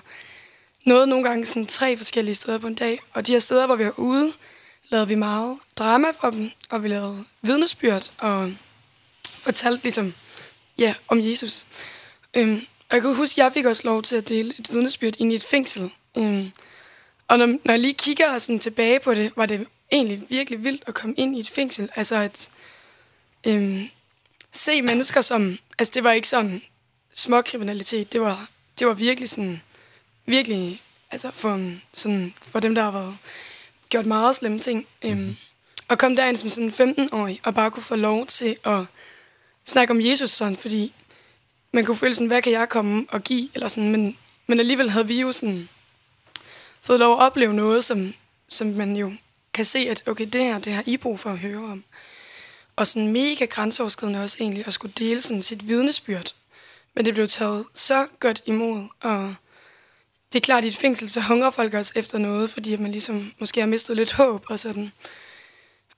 noget 0.88 1.08
nogle 1.08 1.28
gange 1.28 1.46
sådan 1.46 1.66
tre 1.66 1.96
forskellige 1.96 2.34
steder 2.34 2.58
på 2.58 2.66
en 2.66 2.74
dag. 2.74 3.00
Og 3.14 3.26
de 3.26 3.32
her 3.32 3.38
steder, 3.38 3.66
hvor 3.66 3.76
vi 3.76 3.84
var 3.84 3.98
ude, 3.98 4.32
lavede 4.88 5.08
vi 5.08 5.14
meget 5.14 5.58
drama 5.78 6.08
for 6.20 6.30
dem, 6.30 6.50
og 6.70 6.82
vi 6.82 6.88
lavede 6.88 7.24
vidnesbyrd 7.42 8.12
og 8.18 8.52
fortalte 9.42 9.82
ligesom, 9.82 10.14
ja, 10.78 10.94
om 11.08 11.20
Jesus. 11.20 11.66
Øhm, 12.34 12.66
og 12.90 12.94
jeg 12.94 13.02
kan 13.02 13.14
huske, 13.14 13.32
at 13.32 13.44
jeg 13.44 13.52
fik 13.52 13.66
også 13.66 13.82
lov 13.84 14.02
til 14.02 14.16
at 14.16 14.28
dele 14.28 14.54
et 14.58 14.72
vidnesbyrd 14.72 15.14
ind 15.18 15.32
i 15.32 15.34
et 15.34 15.44
fængsel. 15.44 15.90
Øhm, 16.18 16.50
og 17.28 17.38
når, 17.38 17.46
når 17.46 17.72
jeg 17.72 17.80
lige 17.80 17.94
kigger 17.94 18.38
sådan 18.38 18.58
tilbage 18.58 19.00
på 19.00 19.14
det, 19.14 19.32
var 19.36 19.46
det 19.46 19.66
egentlig 19.92 20.22
virkelig 20.28 20.64
vildt 20.64 20.82
at 20.86 20.94
komme 20.94 21.14
ind 21.18 21.36
i 21.36 21.40
et 21.40 21.50
fængsel. 21.50 21.88
Altså 21.94 22.16
at 22.16 22.50
øhm, 23.46 23.88
se 24.52 24.82
mennesker 24.82 25.20
som... 25.20 25.58
Altså 25.78 25.92
det 25.94 26.04
var 26.04 26.12
ikke 26.12 26.28
sådan 26.28 26.62
småkriminalitet, 27.14 28.12
det 28.12 28.20
var, 28.20 28.48
det 28.78 28.86
var 28.86 28.92
virkelig 28.92 29.28
sådan 29.28 29.62
virkelig, 30.28 30.82
altså 31.10 31.30
for, 31.30 31.72
sådan, 31.92 32.34
for 32.42 32.60
dem, 32.60 32.74
der 32.74 32.82
har 32.82 32.90
været 32.90 33.16
gjort 33.88 34.06
meget 34.06 34.36
slemme 34.36 34.58
ting. 34.58 34.86
Øhm, 35.04 35.18
mm 35.18 35.30
-hmm. 35.30 35.44
Og 35.88 35.98
kom 35.98 36.16
derind 36.16 36.36
som 36.36 36.50
sådan 36.50 36.94
15-årig, 36.98 37.40
og 37.44 37.54
bare 37.54 37.70
kunne 37.70 37.82
få 37.82 37.96
lov 37.96 38.26
til 38.26 38.56
at 38.64 38.84
snakke 39.64 39.90
om 39.90 40.00
Jesus 40.00 40.30
sådan, 40.30 40.56
fordi 40.56 40.92
man 41.72 41.84
kunne 41.84 41.96
føle 41.96 42.14
sådan, 42.14 42.26
hvad 42.26 42.42
kan 42.42 42.52
jeg 42.52 42.68
komme 42.68 43.06
og 43.08 43.22
give, 43.22 43.48
eller 43.54 43.68
sådan, 43.68 43.90
men, 43.90 44.18
men 44.46 44.60
alligevel 44.60 44.90
havde 44.90 45.06
vi 45.06 45.20
jo 45.20 45.32
sådan 45.32 45.68
fået 46.82 47.00
lov 47.00 47.12
at 47.12 47.22
opleve 47.22 47.54
noget, 47.54 47.84
som, 47.84 48.14
som 48.48 48.66
man 48.66 48.96
jo 48.96 49.12
kan 49.54 49.64
se, 49.64 49.78
at 49.78 50.02
okay, 50.06 50.26
det 50.26 50.44
her, 50.44 50.58
det 50.58 50.72
har 50.72 50.82
I 50.86 50.96
brug 50.96 51.20
for 51.20 51.30
at 51.30 51.38
høre 51.38 51.64
om. 51.64 51.84
Og 52.76 52.86
sådan 52.86 53.08
mega 53.08 53.44
grænseoverskridende 53.44 54.22
også 54.22 54.36
egentlig, 54.40 54.66
at 54.66 54.72
skulle 54.72 54.94
dele 54.98 55.22
sådan 55.22 55.42
sit 55.42 55.68
vidnesbyrd. 55.68 56.34
Men 56.94 57.04
det 57.04 57.14
blev 57.14 57.26
taget 57.26 57.64
så 57.74 58.06
godt 58.20 58.42
imod, 58.46 58.88
og 59.00 59.34
det 60.32 60.38
er 60.38 60.40
klart, 60.40 60.58
at 60.58 60.64
i 60.64 60.68
et 60.68 60.76
fængsel, 60.76 61.10
så 61.10 61.20
hungrer 61.20 61.50
folk 61.50 61.74
også 61.74 61.92
efter 61.96 62.18
noget, 62.18 62.50
fordi 62.50 62.76
man 62.76 62.90
ligesom 62.90 63.32
måske 63.38 63.60
har 63.60 63.66
mistet 63.66 63.96
lidt 63.96 64.12
håb 64.12 64.44
og 64.48 64.58
sådan. 64.58 64.92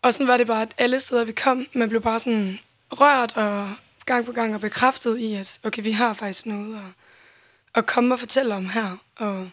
Og 0.02 0.14
sådan 0.14 0.28
var 0.28 0.36
det 0.36 0.46
bare, 0.46 0.62
at 0.62 0.74
alle 0.78 1.00
steder, 1.00 1.24
vi 1.24 1.32
kom, 1.32 1.66
man 1.72 1.88
blev 1.88 2.02
bare 2.02 2.20
sådan 2.20 2.58
rørt 2.92 3.36
og 3.36 3.70
gang 4.06 4.26
på 4.26 4.32
gang 4.32 4.54
og 4.54 4.60
bekræftet 4.60 5.18
i, 5.18 5.34
at 5.34 5.60
okay, 5.64 5.82
vi 5.82 5.90
har 5.90 6.14
faktisk 6.14 6.46
noget 6.46 6.76
at, 6.76 6.92
at 7.74 7.86
komme 7.86 8.14
og 8.14 8.18
fortælle 8.18 8.54
om 8.54 8.68
her. 8.68 8.96
Og 9.16 9.50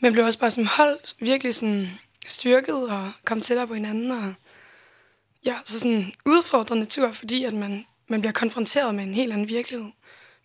man 0.00 0.12
blev 0.12 0.24
også 0.24 0.38
bare 0.38 0.50
som 0.50 0.66
hold 0.66 0.98
virkelig 1.20 1.54
sådan 1.54 1.90
styrket 2.26 2.90
og 2.90 3.12
kom 3.24 3.40
tættere 3.40 3.66
på 3.66 3.74
hinanden. 3.74 4.10
Og 4.10 4.34
ja, 5.44 5.56
så 5.64 5.80
sådan 5.80 6.12
udfordrende 6.24 6.84
tur, 6.84 7.12
fordi 7.12 7.44
at 7.44 7.52
man, 7.52 7.86
man 8.08 8.20
bliver 8.20 8.32
konfronteret 8.32 8.94
med 8.94 9.04
en 9.04 9.14
helt 9.14 9.32
anden 9.32 9.48
virkelighed. 9.48 9.90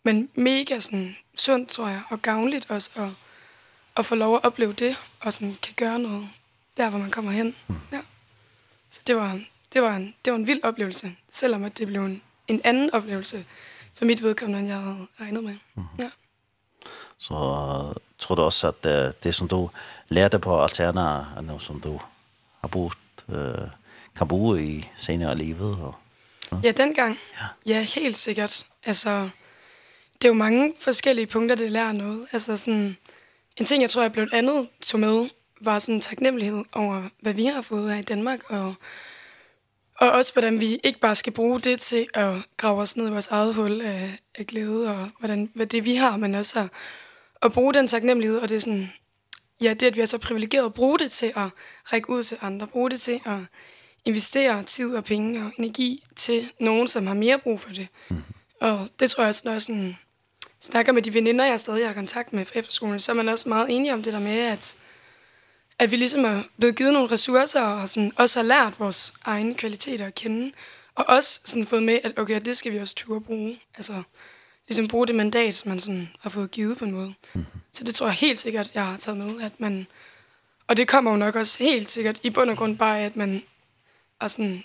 Men 0.03 0.29
mega 0.35 0.79
sådan 0.79 1.17
sundt, 1.37 1.69
tror 1.69 1.87
jeg, 1.87 2.01
og 2.09 2.21
gavnligt 2.21 2.71
også. 2.71 2.89
Og 2.95 3.13
at 3.97 4.05
få 4.05 4.15
lov 4.15 4.35
at 4.35 4.43
opleve 4.43 4.73
det, 4.73 4.95
og 5.19 5.33
sådan 5.33 5.57
kan 5.61 5.73
gøre 5.77 5.99
noget 5.99 6.29
der, 6.77 6.89
hvor 6.89 6.99
man 6.99 7.11
kommer 7.11 7.31
hen. 7.31 7.55
Ja. 7.91 8.01
Så 8.91 9.01
det 9.07 9.15
var, 9.15 9.39
det, 9.73 9.81
var 9.81 9.95
en, 9.95 10.15
det 10.25 10.33
var 10.33 10.39
en 10.39 10.47
vild 10.47 10.63
oplevelse, 10.63 11.15
selvom 11.29 11.63
at 11.63 11.77
det 11.77 11.87
blev 11.87 12.05
en, 12.05 12.21
en 12.47 12.61
anden 12.63 12.93
oplevelse 12.93 13.45
for 13.93 14.05
mit 14.05 14.23
vedkommende, 14.23 14.59
end 14.59 14.67
jeg 14.67 14.77
havde 14.77 15.07
regnet 15.21 15.43
med. 15.43 15.55
Mm. 15.75 15.83
Ja. 15.99 16.09
Så 17.17 17.33
tror 18.19 18.35
du 18.35 18.41
også, 18.41 18.67
at 18.67 18.83
det, 18.83 19.23
det 19.23 19.35
som 19.35 19.47
du 19.47 19.69
lærte 20.09 20.39
på 20.39 20.63
Alterna, 20.63 21.01
er 21.37 21.41
noget, 21.41 21.61
som 21.61 21.81
du 21.81 22.01
har 22.61 22.67
brugt, 22.67 22.99
øh, 23.29 23.67
kan 24.15 24.27
bruge 24.27 24.63
i 24.63 24.89
senere 24.97 25.37
livet? 25.37 25.77
Og, 25.81 25.95
ja. 26.51 26.57
ja, 26.63 26.71
dengang. 26.71 27.19
Ja. 27.41 27.73
ja, 27.73 27.81
helt 27.81 28.17
sikkert. 28.17 28.65
Altså, 28.83 29.29
det 30.13 30.27
er 30.27 30.29
jo 30.29 30.33
mange 30.33 30.73
forskellige 30.79 31.27
punkter, 31.27 31.55
det 31.55 31.71
lærer 31.71 31.91
noget. 31.91 32.27
Altså 32.31 32.57
sådan, 32.57 32.97
En 33.57 33.65
ting, 33.65 33.81
jeg 33.81 33.89
tror, 33.89 34.01
jeg 34.01 34.11
blev 34.11 34.27
andet 34.31 34.69
tog 34.81 34.99
med, 34.99 35.29
var 35.61 35.79
sådan 35.79 35.95
en 35.95 36.01
taknemmelighed 36.01 36.63
over, 36.73 37.03
hvad 37.21 37.33
vi 37.33 37.45
har 37.45 37.61
fået 37.61 37.91
her 37.91 37.99
i 37.99 38.03
Danmark, 38.03 38.39
og, 38.49 38.75
og 39.97 40.11
også, 40.11 40.33
hvordan 40.33 40.59
vi 40.59 40.79
ikke 40.83 40.99
bare 40.99 41.15
skal 41.15 41.33
bruge 41.33 41.59
det 41.59 41.79
til 41.79 42.07
at 42.13 42.35
grave 42.57 42.81
os 42.81 42.97
ned 42.97 43.07
i 43.07 43.11
vores 43.11 43.27
eget 43.27 43.53
hul 43.53 43.81
af, 43.81 44.19
af 44.35 44.47
glæde, 44.47 44.89
og 44.91 45.09
hvordan, 45.19 45.51
hvad 45.53 45.65
det 45.65 45.85
vi 45.85 45.95
har, 45.95 46.17
men 46.17 46.35
også 46.35 46.59
at, 46.59 46.69
at 47.41 47.51
bruge 47.51 47.73
den 47.73 47.87
taknemmelighed, 47.87 48.37
og 48.37 48.49
det 48.49 48.55
er 48.55 48.59
sådan, 48.59 48.91
ja, 49.61 49.73
det, 49.73 49.87
at 49.87 49.95
vi 49.95 50.01
er 50.01 50.05
så 50.05 50.17
privilegeret 50.17 50.65
at 50.65 50.73
bruge 50.73 50.99
det 50.99 51.11
til 51.11 51.33
at 51.35 51.49
række 51.93 52.09
ud 52.09 52.23
til 52.23 52.37
andre, 52.41 52.67
bruge 52.67 52.89
det 52.89 53.01
til 53.01 53.21
at 53.25 53.39
investere 54.05 54.63
tid 54.63 54.95
og 54.95 55.03
penge 55.03 55.45
og 55.45 55.51
energi 55.57 56.03
til 56.15 56.51
nogen, 56.59 56.87
som 56.87 57.07
har 57.07 57.13
mere 57.13 57.39
brug 57.39 57.59
for 57.59 57.69
det. 57.69 57.87
Mm. 58.09 58.17
Og 58.61 58.87
det 58.99 59.11
tror 59.11 59.23
jeg 59.23 59.29
også, 59.29 59.41
når 59.45 59.51
jeg 59.51 59.61
sådan 59.61 59.97
snakker 60.61 60.91
med 60.91 61.01
de 61.01 61.13
veninder, 61.13 61.45
jeg 61.45 61.59
stadig 61.59 61.87
har 61.87 61.93
kontakt 61.93 62.33
med 62.33 62.45
fra 62.45 62.59
efterskolen, 62.59 62.99
så 62.99 63.11
er 63.11 63.15
man 63.15 63.29
også 63.29 63.49
meget 63.49 63.67
enige 63.69 63.93
om 63.93 64.03
det 64.03 64.13
der 64.13 64.19
med, 64.19 64.39
at, 64.39 64.75
at 65.79 65.91
vi 65.91 65.95
ligesom 65.95 66.25
er 66.25 66.43
blevet 66.59 66.75
givet 66.75 66.93
nogle 66.93 67.11
ressourcer, 67.11 67.61
og 67.61 67.89
sådan, 67.89 68.11
også 68.15 68.39
har 68.39 68.43
lært 68.43 68.79
vores 68.79 69.13
egne 69.25 69.53
kvaliteter 69.53 70.05
at 70.05 70.15
kende, 70.15 70.51
og 70.95 71.05
også 71.07 71.39
sådan 71.45 71.65
fået 71.65 71.83
med, 71.83 71.99
at 72.03 72.19
okay, 72.19 72.41
det 72.45 72.57
skal 72.57 72.73
vi 72.73 72.77
også 72.77 72.95
turde 72.95 73.21
bruge. 73.21 73.59
Altså, 73.75 74.03
ligesom 74.67 74.87
bruge 74.87 75.07
det 75.07 75.15
mandat, 75.15 75.63
man 75.65 75.79
sådan 75.79 76.09
har 76.19 76.29
fået 76.29 76.51
givet 76.51 76.77
på 76.77 76.85
en 76.85 76.91
måde. 76.91 77.13
Mm. 77.33 77.45
Så 77.71 77.83
det 77.83 77.95
tror 77.95 78.07
jeg 78.07 78.13
helt 78.13 78.39
sikkert, 78.39 78.71
jeg 78.73 78.85
har 78.85 78.97
taget 78.97 79.17
med, 79.17 79.41
at 79.41 79.59
man... 79.59 79.87
Og 80.67 80.77
det 80.77 80.87
kommer 80.87 81.11
jo 81.11 81.17
nok 81.17 81.35
også 81.35 81.63
helt 81.63 81.91
sikkert 81.91 82.19
i 82.23 82.29
bund 82.29 82.49
og 82.49 82.57
grund 82.57 82.77
bare, 82.77 82.99
at 82.99 83.15
man 83.15 83.43
er 84.21 84.27
sådan 84.27 84.63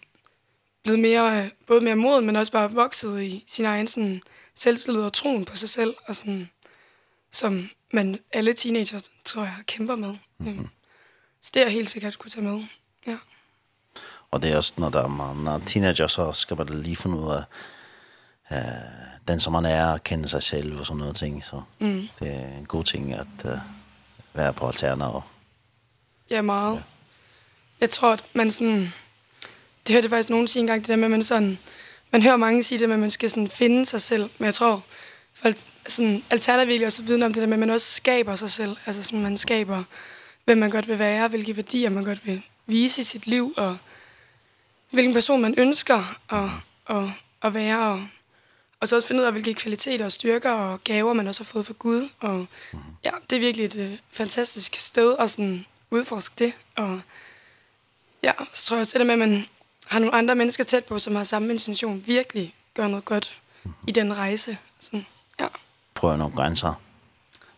blevet 0.83 1.01
mere, 1.01 1.51
både 1.67 1.81
mere 1.81 1.97
moden, 1.97 2.27
men 2.27 2.37
også 2.37 2.53
bare 2.53 2.73
vokset 2.73 3.23
i 3.23 3.45
sin 3.47 3.65
egen 3.65 3.87
sådan, 3.87 4.23
selvtillid 4.55 5.03
og 5.03 5.13
troen 5.13 5.45
på 5.45 5.57
sig 5.57 5.69
selv, 5.69 5.95
og 6.07 6.17
sådan, 6.17 6.51
som 7.33 7.71
man 7.93 8.19
alle 8.33 8.53
teenager, 8.53 9.01
tror 9.25 9.43
jeg, 9.43 9.57
kæmper 9.67 9.97
med. 9.97 10.15
Mm 10.39 10.59
-hmm. 10.59 10.69
Så 11.43 11.51
det 11.55 11.63
er 11.63 11.69
helt 11.69 11.91
sikkert 11.91 12.19
kunne 12.19 12.31
tage 12.31 12.45
med. 12.45 12.65
Ja. 13.07 13.17
Og 14.31 14.43
det 14.43 14.53
er 14.53 14.57
også, 14.57 14.75
når, 14.77 14.91
der, 14.91 15.09
man, 15.09 15.37
når 15.37 15.63
teenager, 15.67 16.07
så 16.07 16.33
skal 16.33 16.57
man 16.57 16.69
lige 16.83 16.97
finde 16.97 17.17
ud 17.17 17.31
af, 17.31 17.43
øh, 18.53 18.59
den 19.29 19.41
som 19.41 19.53
man 19.53 19.65
er, 19.65 19.99
kende 19.99 20.29
sig 20.29 20.43
selv 20.43 20.79
og 20.79 20.87
sådan 20.87 20.99
noget 20.99 21.17
ting. 21.17 21.45
Så 21.45 21.63
mm. 21.79 22.09
det 22.19 22.29
er 22.29 22.59
en 22.59 22.67
god 22.67 22.85
ting 22.85 23.15
at 23.15 23.27
øh, 23.45 23.59
være 24.35 24.53
på 24.53 24.67
alterner. 24.67 25.07
Og... 25.07 25.23
Ja, 26.31 26.43
meget. 26.43 26.77
Ja. 26.77 26.83
Jeg 27.81 27.91
tror, 27.91 28.13
at 28.13 28.25
man 28.33 28.51
sådan... 28.51 28.93
Det 29.87 29.95
hørte 29.95 30.05
jeg 30.05 30.11
faktisk 30.11 30.31
nogensinde 30.31 30.63
engang, 30.63 30.81
det 30.81 30.89
der 30.89 30.97
med, 30.97 31.05
at 31.05 31.11
man 31.11 31.23
sådan 31.23 31.59
man 32.13 32.23
hører 32.23 32.37
mange 32.37 32.63
sige 32.63 32.79
det 32.79 32.89
med, 32.89 32.97
at 32.97 33.01
man 33.01 33.11
skal 33.11 33.31
sådan 33.31 33.49
finde 33.49 33.87
sig 33.87 34.03
selv. 34.03 34.31
Men 34.39 34.45
jeg 34.45 34.55
tror, 34.55 34.85
for 35.35 35.53
sådan, 35.87 36.25
alternativt 36.31 36.83
også 36.83 37.03
viden 37.03 37.23
om 37.23 37.33
det 37.33 37.41
der 37.41 37.47
med, 37.47 37.55
at 37.55 37.61
man 37.61 37.71
også 37.71 37.93
skaber 37.93 38.37
sig 38.37 38.51
selv. 38.51 38.77
Altså 38.87 39.03
sådan, 39.03 39.23
man 39.23 39.39
skaber, 39.39 39.85
hvem 40.45 40.59
man 40.59 40.71
godt 40.71 40.89
vil 40.89 40.99
være, 40.99 41.29
hvilke 41.29 41.57
værdier 41.57 41.91
man 41.91 42.05
godt 42.05 42.27
vil 42.27 42.43
vise 42.67 43.01
i 43.01 43.05
sit 43.05 43.27
liv, 43.27 43.55
og 43.57 43.77
hvilken 44.91 45.15
person 45.15 45.41
man 45.41 45.55
ønsker 45.59 46.19
at, 46.31 46.51
at, 46.97 47.11
at 47.43 47.55
være. 47.55 47.89
Og, 47.89 48.07
og 48.81 48.89
så 48.89 48.97
også 48.97 49.09
finde 49.09 49.21
ud 49.21 49.27
af, 49.27 49.33
hvilke 49.33 49.55
kvaliteter 49.55 50.05
og 50.05 50.13
styrker 50.13 50.51
og 50.51 50.85
gaver, 50.85 51.13
man 51.13 51.27
også 51.27 51.45
har 51.45 51.49
fået 51.53 51.67
fra 51.67 51.75
Gud. 51.79 52.09
Og 52.21 52.47
ja, 53.05 53.11
det 53.31 53.37
er 53.37 53.41
virkelig 53.41 53.65
et 53.65 53.77
øh, 53.77 53.99
fantastisk 54.11 54.75
sted 54.75 55.17
at 55.19 55.31
sådan 55.31 55.67
udforske 55.91 56.35
det. 56.39 56.53
Og 56.77 57.01
ja, 58.23 58.33
så 58.53 58.67
tror 58.67 58.77
jeg 58.77 58.81
også 58.81 58.99
det 58.99 59.07
der 59.07 59.17
med, 59.17 59.23
at 59.23 59.29
man 59.31 59.47
har 59.93 59.99
nogle 59.99 60.15
andre 60.15 60.35
mennesker 60.35 60.65
tæt 60.65 60.85
på, 60.85 60.99
som 60.99 61.17
har 61.17 61.25
samme 61.25 61.53
intention, 61.53 62.03
virkelig 62.07 62.55
gør 62.75 62.87
noget 62.87 63.05
godt 63.05 63.41
i 63.87 63.93
den 63.93 64.19
rejse. 64.19 64.59
Sådan, 64.81 65.07
ja. 65.41 65.47
Prøver 65.95 66.17
nogle 66.17 66.37
grænser. 66.37 66.75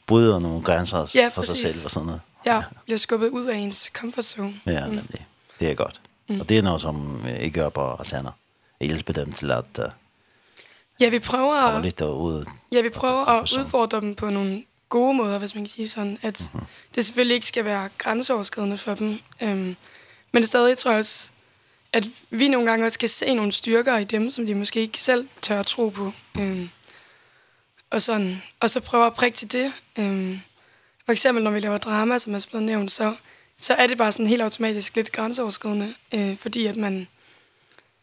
Bryder 0.07 0.39
nogle 0.39 0.63
grænser 0.63 1.13
ja, 1.15 1.29
for 1.29 1.43
præcis. 1.43 1.59
sig 1.59 1.71
selv 1.71 1.85
og 1.85 1.91
sådan 1.91 2.07
noget. 2.07 2.21
Ja, 2.47 2.63
bliver 2.85 2.99
skubbet 2.99 3.29
ud 3.29 3.45
af 3.45 3.57
ens 3.57 3.91
comfort 3.95 4.25
zone. 4.25 4.55
Ja, 4.67 4.87
mm. 4.87 4.95
nemlig. 4.95 5.27
Det 5.61 5.71
er 5.71 5.75
godt. 5.75 6.01
Mm. 6.29 6.41
Og 6.41 6.49
det 6.49 6.59
er 6.59 6.63
noget, 6.63 6.81
som 6.81 7.25
I 7.41 7.51
gør 7.51 7.69
på 7.69 7.95
Atlaner. 7.95 8.33
I 8.81 8.87
hjælper 8.87 9.13
dem 9.13 9.33
til 9.33 9.51
at 9.51 9.79
uh, 9.79 9.85
ja, 11.01 11.09
vi 11.09 11.19
prøver 11.19 11.61
komme 11.61 11.83
lidt 11.83 11.99
derud. 11.99 12.45
Ja, 12.73 12.81
vi 12.81 12.89
prøver 12.89 13.27
at 13.27 13.57
udfordre 13.59 14.01
dem 14.01 14.15
på 14.15 14.31
nogle 14.31 14.65
gode 14.89 15.15
måder, 15.15 15.39
hvis 15.39 15.55
man 15.55 15.65
kan 15.65 15.71
sige 15.71 15.89
sådan, 15.89 16.19
at 16.23 16.51
mm 16.55 16.61
-hmm. 16.61 16.65
det 16.95 17.05
selvfølgelig 17.05 17.35
ikke 17.35 17.47
skal 17.47 17.65
være 17.65 17.89
grænseoverskridende 17.99 18.79
for 18.79 18.95
dem. 18.95 19.19
Øhm, 19.43 19.77
men 20.33 20.43
det 20.43 20.49
stadig, 20.49 20.79
tror 20.79 20.91
jeg 20.91 20.99
også, 20.99 21.31
at 21.95 22.09
vi 22.31 22.49
nogle 22.49 22.71
gange 22.71 22.87
også 22.87 22.99
kan 22.99 23.09
se 23.09 23.35
nogle 23.35 23.53
styrker 23.53 23.99
i 23.99 24.05
dem, 24.05 24.31
som 24.31 24.47
de 24.47 24.55
måske 24.55 24.81
ikke 24.81 24.99
selv 24.99 25.29
tør 25.43 25.61
at 25.61 25.67
tro 25.67 25.89
på. 25.89 26.13
Øhm, 26.41 26.69
og, 27.91 28.03
sådan, 28.03 28.43
og 28.61 28.71
så 28.71 28.81
prøver 28.81 29.07
at 29.07 29.15
prikke 29.15 29.37
til 29.37 29.53
det. 29.53 29.73
Øhm, 29.99 30.41
for 31.05 31.13
eksempel, 31.13 31.45
når 31.45 31.51
vi 31.51 31.61
laver 31.61 31.79
drama, 31.79 32.19
som 32.19 32.35
er 32.35 32.47
blevet 32.51 32.67
nævnt, 32.67 32.93
så, 32.93 33.15
så 33.59 33.75
er 33.75 33.87
det 33.87 33.99
bare 33.99 34.13
sådan 34.13 34.27
helt 34.27 34.43
automatisk 34.43 34.97
lidt 34.97 35.13
grænseoverskridende, 35.13 35.95
øh, 36.15 36.37
fordi 36.37 36.67
at 36.67 36.77
man 36.77 37.09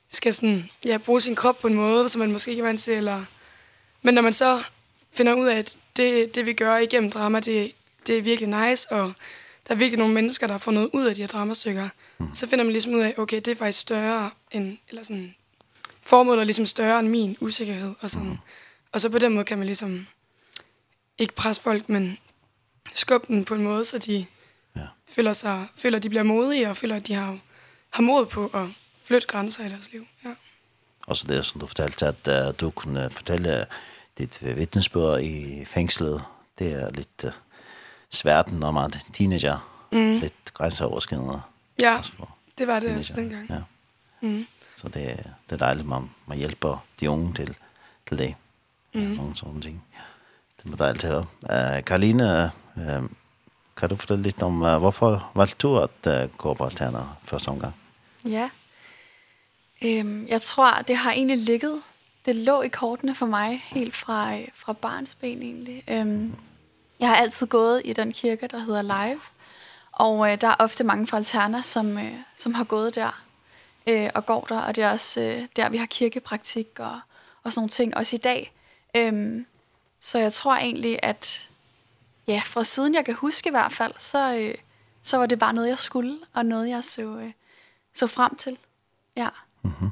skal 0.10 0.34
sådan, 0.34 0.70
ja, 0.86 0.98
bruge 0.98 1.22
sin 1.22 1.36
krop 1.36 1.60
på 1.60 1.68
en 1.68 1.74
måde, 1.74 2.10
som 2.10 2.20
man 2.20 2.32
måske 2.32 2.52
ikke 2.52 2.62
er 2.62 2.66
vant 2.66 2.82
til. 2.82 2.94
Eller... 2.94 3.26
Men 4.02 4.14
når 4.14 4.22
man 4.22 4.34
så 4.34 4.64
finder 5.12 5.34
ud 5.34 5.48
af, 5.48 5.58
at 5.58 5.78
det, 5.98 6.36
det 6.36 6.46
vi 6.46 6.54
gør 6.54 6.78
igennem 6.78 7.12
drama, 7.12 7.40
det, 7.40 7.72
det 8.08 8.18
er 8.18 8.22
virkelig 8.22 8.68
nice, 8.68 8.92
og 8.92 9.14
der 9.68 9.74
er 9.74 9.78
virkelig 9.78 10.00
nogle 10.00 10.14
mennesker, 10.14 10.48
der 10.48 10.54
har 10.54 10.60
fundet 10.60 10.90
ud 10.94 11.06
af 11.06 11.16
de 11.16 11.22
her 11.22 11.28
dramastykker, 11.28 11.90
mm. 12.18 12.34
så 12.34 12.48
finder 12.48 12.66
man 12.66 12.72
ligesom 12.72 12.94
ud 12.94 13.00
af, 13.00 13.14
okay, 13.18 13.38
det 13.38 13.48
er 13.48 13.56
faktisk 13.56 13.80
større 13.80 14.32
end, 14.52 14.78
eller 14.90 15.04
sådan, 15.04 15.36
formålet 16.02 16.42
er 16.42 16.46
ligesom 16.46 16.66
større 16.66 17.00
end 17.00 17.08
min 17.08 17.38
usikkerhed, 17.40 17.94
og 18.00 18.10
sådan. 18.10 18.30
Mm. 18.30 18.38
Og 18.92 19.02
så 19.02 19.10
på 19.10 19.20
den 19.20 19.34
måde 19.34 19.46
kan 19.46 19.58
man 19.58 19.66
ligesom 19.68 20.08
ikke 21.18 21.36
presse 21.36 21.62
folk, 21.62 21.90
men 21.90 22.18
skubbe 22.94 23.28
dem 23.28 23.46
på 23.46 23.56
en 23.56 23.64
måde, 23.64 23.86
så 23.86 23.98
de 23.98 24.26
ja. 24.76 24.86
føler, 25.08 25.34
sig, 25.34 25.68
føler, 25.76 25.98
at 25.98 26.04
de 26.04 26.10
bliver 26.10 26.24
modige, 26.24 26.70
og 26.70 26.78
føler, 26.78 26.96
at 26.96 27.08
de 27.08 27.14
har, 27.14 27.38
har 27.90 28.02
mod 28.02 28.26
på 28.26 28.52
at 28.54 28.68
flytte 29.04 29.28
grænser 29.28 29.66
i 29.66 29.70
deres 29.70 29.92
liv. 29.92 30.08
Ja. 30.26 30.34
Og 31.08 31.18
så 31.18 31.28
det, 31.28 31.46
som 31.46 31.60
du 31.60 31.68
fortalte, 31.68 32.06
at 32.06 32.48
uh, 32.48 32.60
du 32.60 32.70
kunne 32.70 33.12
fortælle 33.12 33.66
dit 34.18 34.40
vittnesbørg 34.58 35.24
i 35.24 35.66
fængslet, 35.66 36.24
det 36.60 36.74
er 36.74 36.92
lidt... 36.92 37.24
Uh 37.24 37.32
sværten, 38.12 38.60
når 38.60 38.72
man 38.72 38.84
er 38.84 38.98
teenager. 39.14 39.88
Mm. 39.92 40.14
Lidt 40.14 40.54
grænseoverskridende. 40.54 41.42
Ja, 41.82 42.02
det 42.58 42.68
var 42.68 42.74
det 42.74 42.82
teenager. 42.82 42.98
også 42.98 43.14
dengang. 43.16 43.50
Ja. 43.50 43.62
Mm. 44.28 44.46
Så 44.76 44.88
det, 44.88 45.34
det 45.50 45.54
er 45.54 45.58
dejligt, 45.58 45.84
at 45.84 45.90
man, 45.90 46.10
man 46.26 46.38
hjælper 46.38 46.86
de 47.00 47.10
unge 47.10 47.34
til, 47.34 47.56
til 48.08 48.18
det. 48.18 48.36
Ja, 48.94 49.00
mm. 49.00 49.06
Nogle 49.06 49.36
sådan 49.36 49.62
ting. 49.62 49.84
Det 50.64 50.72
var 50.72 50.78
dejligt 50.78 51.04
høre. 51.04 51.26
Uh, 51.44 51.86
Karoline, 51.86 52.52
uh, 52.76 53.10
kan 53.78 53.90
du 53.90 53.96
fortælle 53.96 54.24
lidt 54.24 54.44
om, 54.44 54.62
uh, 54.62 54.78
hvorfor 54.78 55.32
valgte 55.36 55.56
du 55.62 55.78
at 55.80 56.24
uh, 56.24 56.38
gå 56.38 56.54
på 56.54 56.66
Alterner 56.66 57.18
første 57.26 57.50
omgang? 57.50 57.76
Ja, 58.26 58.50
øhm, 59.82 60.28
jeg 60.28 60.42
tror, 60.42 60.82
det 60.88 60.96
har 60.96 61.12
egentlig 61.12 61.38
ligget 61.38 61.82
det 62.26 62.36
lå 62.36 62.62
i 62.62 62.68
kortene 62.68 63.16
for 63.16 63.26
mig 63.26 63.64
helt 63.66 63.96
fra 63.96 64.38
fra 64.56 64.74
barnsben 64.74 65.42
egentlig. 65.42 65.84
Ehm 65.88 66.08
mm. 66.08 66.36
Jeg 67.02 67.10
har 67.10 67.16
altid 67.16 67.48
gået 67.48 67.82
i 67.86 67.94
den 67.94 68.12
kirke, 68.12 68.48
der 68.48 68.60
hedder 68.60 68.82
Live. 68.82 69.22
Og 69.92 70.32
øh, 70.32 70.42
der 70.42 70.48
er 70.48 70.56
ofte 70.60 70.84
mange 70.84 71.08
fra 71.08 71.18
Alterna, 71.18 71.62
som, 71.62 71.98
øh, 71.98 72.14
som 72.36 72.54
har 72.54 72.64
gået 72.64 72.96
der 72.96 73.24
øh, 73.88 74.10
og 74.16 74.26
går 74.26 74.46
der. 74.50 74.62
Og 74.62 74.76
det 74.76 74.84
er 74.84 74.92
også 74.92 75.22
øh, 75.22 75.48
der, 75.56 75.70
vi 75.70 75.78
har 75.78 75.86
kirkepraktik 75.86 76.68
og, 76.80 77.00
og 77.44 77.54
sådan 77.54 77.60
nogle 77.60 77.70
ting, 77.70 77.98
også 77.98 78.16
i 78.16 78.20
dag. 78.20 78.54
Øhm, 78.96 79.46
så 80.00 80.20
jeg 80.20 80.34
tror 80.34 80.56
egentlig, 80.56 81.00
at 81.04 81.50
ja, 82.28 82.42
fra 82.46 82.64
siden 82.64 82.96
jeg 82.96 83.06
kan 83.06 83.14
huske 83.14 83.50
i 83.50 83.52
hvert 83.52 83.72
fald, 83.72 83.94
så, 83.98 84.36
øh, 84.36 84.56
så 85.04 85.18
var 85.18 85.26
det 85.26 85.40
bare 85.40 85.54
noget, 85.54 85.70
jeg 85.70 85.80
skulle, 85.80 86.18
og 86.34 86.46
noget, 86.46 86.70
jeg 86.70 86.84
så, 86.84 87.02
øh, 87.02 87.32
så 87.94 88.08
frem 88.08 88.36
til. 88.36 88.58
Ja. 89.16 89.30
Mm 89.62 89.72
-hmm. 89.72 89.90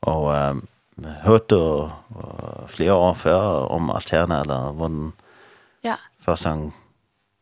Og 0.00 0.34
øh, 0.34 0.56
hørte 1.24 1.44
du 1.50 1.90
øh, 2.16 2.68
flere 2.68 2.92
år 2.92 3.14
før 3.14 3.38
om 3.48 3.90
Alterna, 3.90 4.40
eller 4.40 4.72
hvordan... 4.72 5.12
Ja 5.84 5.94
første 6.20 6.48
gang, 6.48 6.74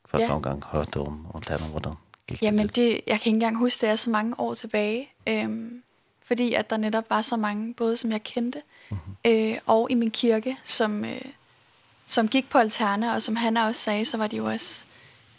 første 0.07 0.27
ja. 0.27 0.35
omgang 0.35 0.65
hørte 0.65 1.01
om, 1.01 1.27
og 1.27 1.43
lærte 1.49 1.63
om, 1.63 1.71
hvordan 1.71 1.95
gik 2.27 2.43
Jamen, 2.43 2.67
det? 2.67 2.77
det, 2.77 3.01
jeg 3.07 3.21
kan 3.21 3.31
ikke 3.31 3.37
engang 3.37 3.57
huske, 3.57 3.81
det 3.81 3.91
er 3.91 3.97
så 3.97 4.11
mange 4.11 4.41
år 4.41 4.55
tilbage, 4.55 5.09
øhm, 5.27 5.83
fordi 6.23 6.55
at 6.55 6.71
der 6.71 6.77
netop 6.77 7.11
var 7.11 7.23
så 7.23 7.37
mange, 7.37 7.75
både 7.75 7.97
som 7.97 8.13
jeg 8.13 8.23
kendte, 8.23 8.63
mm-hmm. 8.91 9.17
øh, 9.25 9.59
og 9.67 9.91
i 9.91 9.95
min 9.95 10.11
kirke, 10.11 10.57
som, 10.65 11.05
øh, 11.05 11.21
som 12.05 12.29
gik 12.29 12.51
på 12.51 12.59
alterne, 12.59 13.13
og 13.13 13.23
som 13.23 13.37
han 13.37 13.57
også 13.57 13.83
sagde, 13.83 14.05
så 14.05 14.17
var 14.17 14.27
de 14.27 14.37
jo 14.37 14.45
også, 14.45 14.85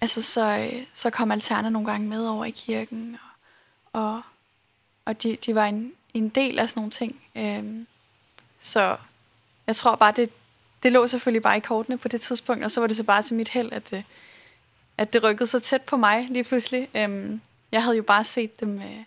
altså 0.02 0.22
så, 0.22 0.58
øh, 0.60 0.84
så 0.94 1.10
kom 1.10 1.32
alterne 1.32 1.72
nogle 1.72 1.92
gange 1.92 2.08
med 2.08 2.28
over 2.28 2.46
i 2.46 2.50
kirken, 2.50 3.18
og, 3.94 4.02
og, 4.02 4.22
og 5.06 5.24
de, 5.24 5.38
de 5.46 5.56
var 5.56 5.66
en, 5.66 5.92
en 6.14 6.30
del 6.30 6.60
af 6.60 6.70
sådan 6.70 6.80
nogle 6.80 6.92
ting. 6.92 7.22
Øhm, 7.36 7.88
så 8.60 8.98
jeg 9.68 9.76
tror 9.76 9.96
bare, 9.96 10.12
det, 10.12 10.30
det 10.84 10.92
lå 10.92 11.08
selvfølgelig 11.08 11.42
bare 11.42 11.58
i 11.58 11.60
kortene 11.60 11.98
på 11.98 12.08
det 12.08 12.22
tidspunkt, 12.22 12.64
og 12.64 12.72
så 12.72 12.80
var 12.80 12.88
det 12.88 12.98
så 12.98 13.04
bare 13.04 13.24
til 13.24 13.36
mit 13.36 13.50
held, 13.50 13.72
at, 13.72 14.04
at 14.98 15.14
det 15.14 15.24
rykkede 15.24 15.48
så 15.48 15.60
tæt 15.60 15.82
på 15.82 15.98
mig 15.98 16.28
lige 16.30 16.44
pludselig. 16.44 16.90
Øhm, 16.96 17.42
jeg 17.72 17.84
havde 17.84 17.98
jo 17.98 18.04
bare 18.04 18.24
set 18.24 18.60
dem 18.60 18.80
øh, 18.82 19.04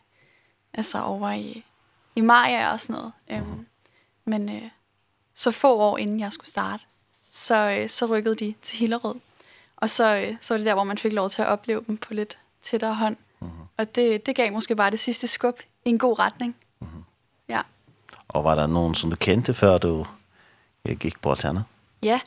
altså 0.74 1.02
over 1.02 1.30
i, 1.30 1.64
i 2.16 2.20
Maja 2.20 2.72
og 2.72 2.80
sådan 2.80 2.96
noget. 2.96 3.12
Øhm. 3.30 3.66
Men 4.24 4.48
øh, 4.48 4.62
så 5.34 5.50
få 5.50 5.76
år 5.76 5.98
inden 5.98 6.20
jeg 6.20 6.32
skulle 6.32 6.50
starte, 6.50 6.84
så, 7.30 7.78
øh, 7.80 7.88
så 7.88 8.06
rykkede 8.06 8.34
de 8.34 8.54
til 8.62 8.78
Hillerød. 8.78 9.14
Og 9.76 9.90
så, 9.90 10.16
øh, 10.16 10.36
så 10.40 10.54
var 10.54 10.58
det 10.58 10.66
der, 10.66 10.74
hvor 10.74 10.84
man 10.84 10.98
fik 10.98 11.12
lov 11.12 11.30
til 11.30 11.42
at 11.42 11.48
opleve 11.48 11.84
dem 11.86 11.96
på 11.96 12.14
lidt 12.14 12.38
tættere 12.62 12.94
hånd. 12.94 13.16
Mm. 13.40 13.48
Og 13.76 13.94
det, 13.94 14.26
det 14.26 14.36
gav 14.36 14.52
måske 14.52 14.76
bare 14.76 14.90
det 14.90 15.00
sidste 15.00 15.26
skub 15.26 15.60
i 15.84 15.88
en 15.88 15.98
god 15.98 16.18
retning. 16.18 16.56
Mm. 16.80 16.86
Ja. 17.48 17.60
Og 18.28 18.44
var 18.44 18.54
der 18.54 18.66
nogen, 18.66 18.94
som 18.94 19.10
du 19.10 19.16
kendte, 19.16 19.54
før 19.54 19.78
du 19.78 20.06
øh, 20.88 20.96
gik 20.96 21.20
på 21.20 21.30
alterner? 21.30 21.62
Ja, 22.02 22.20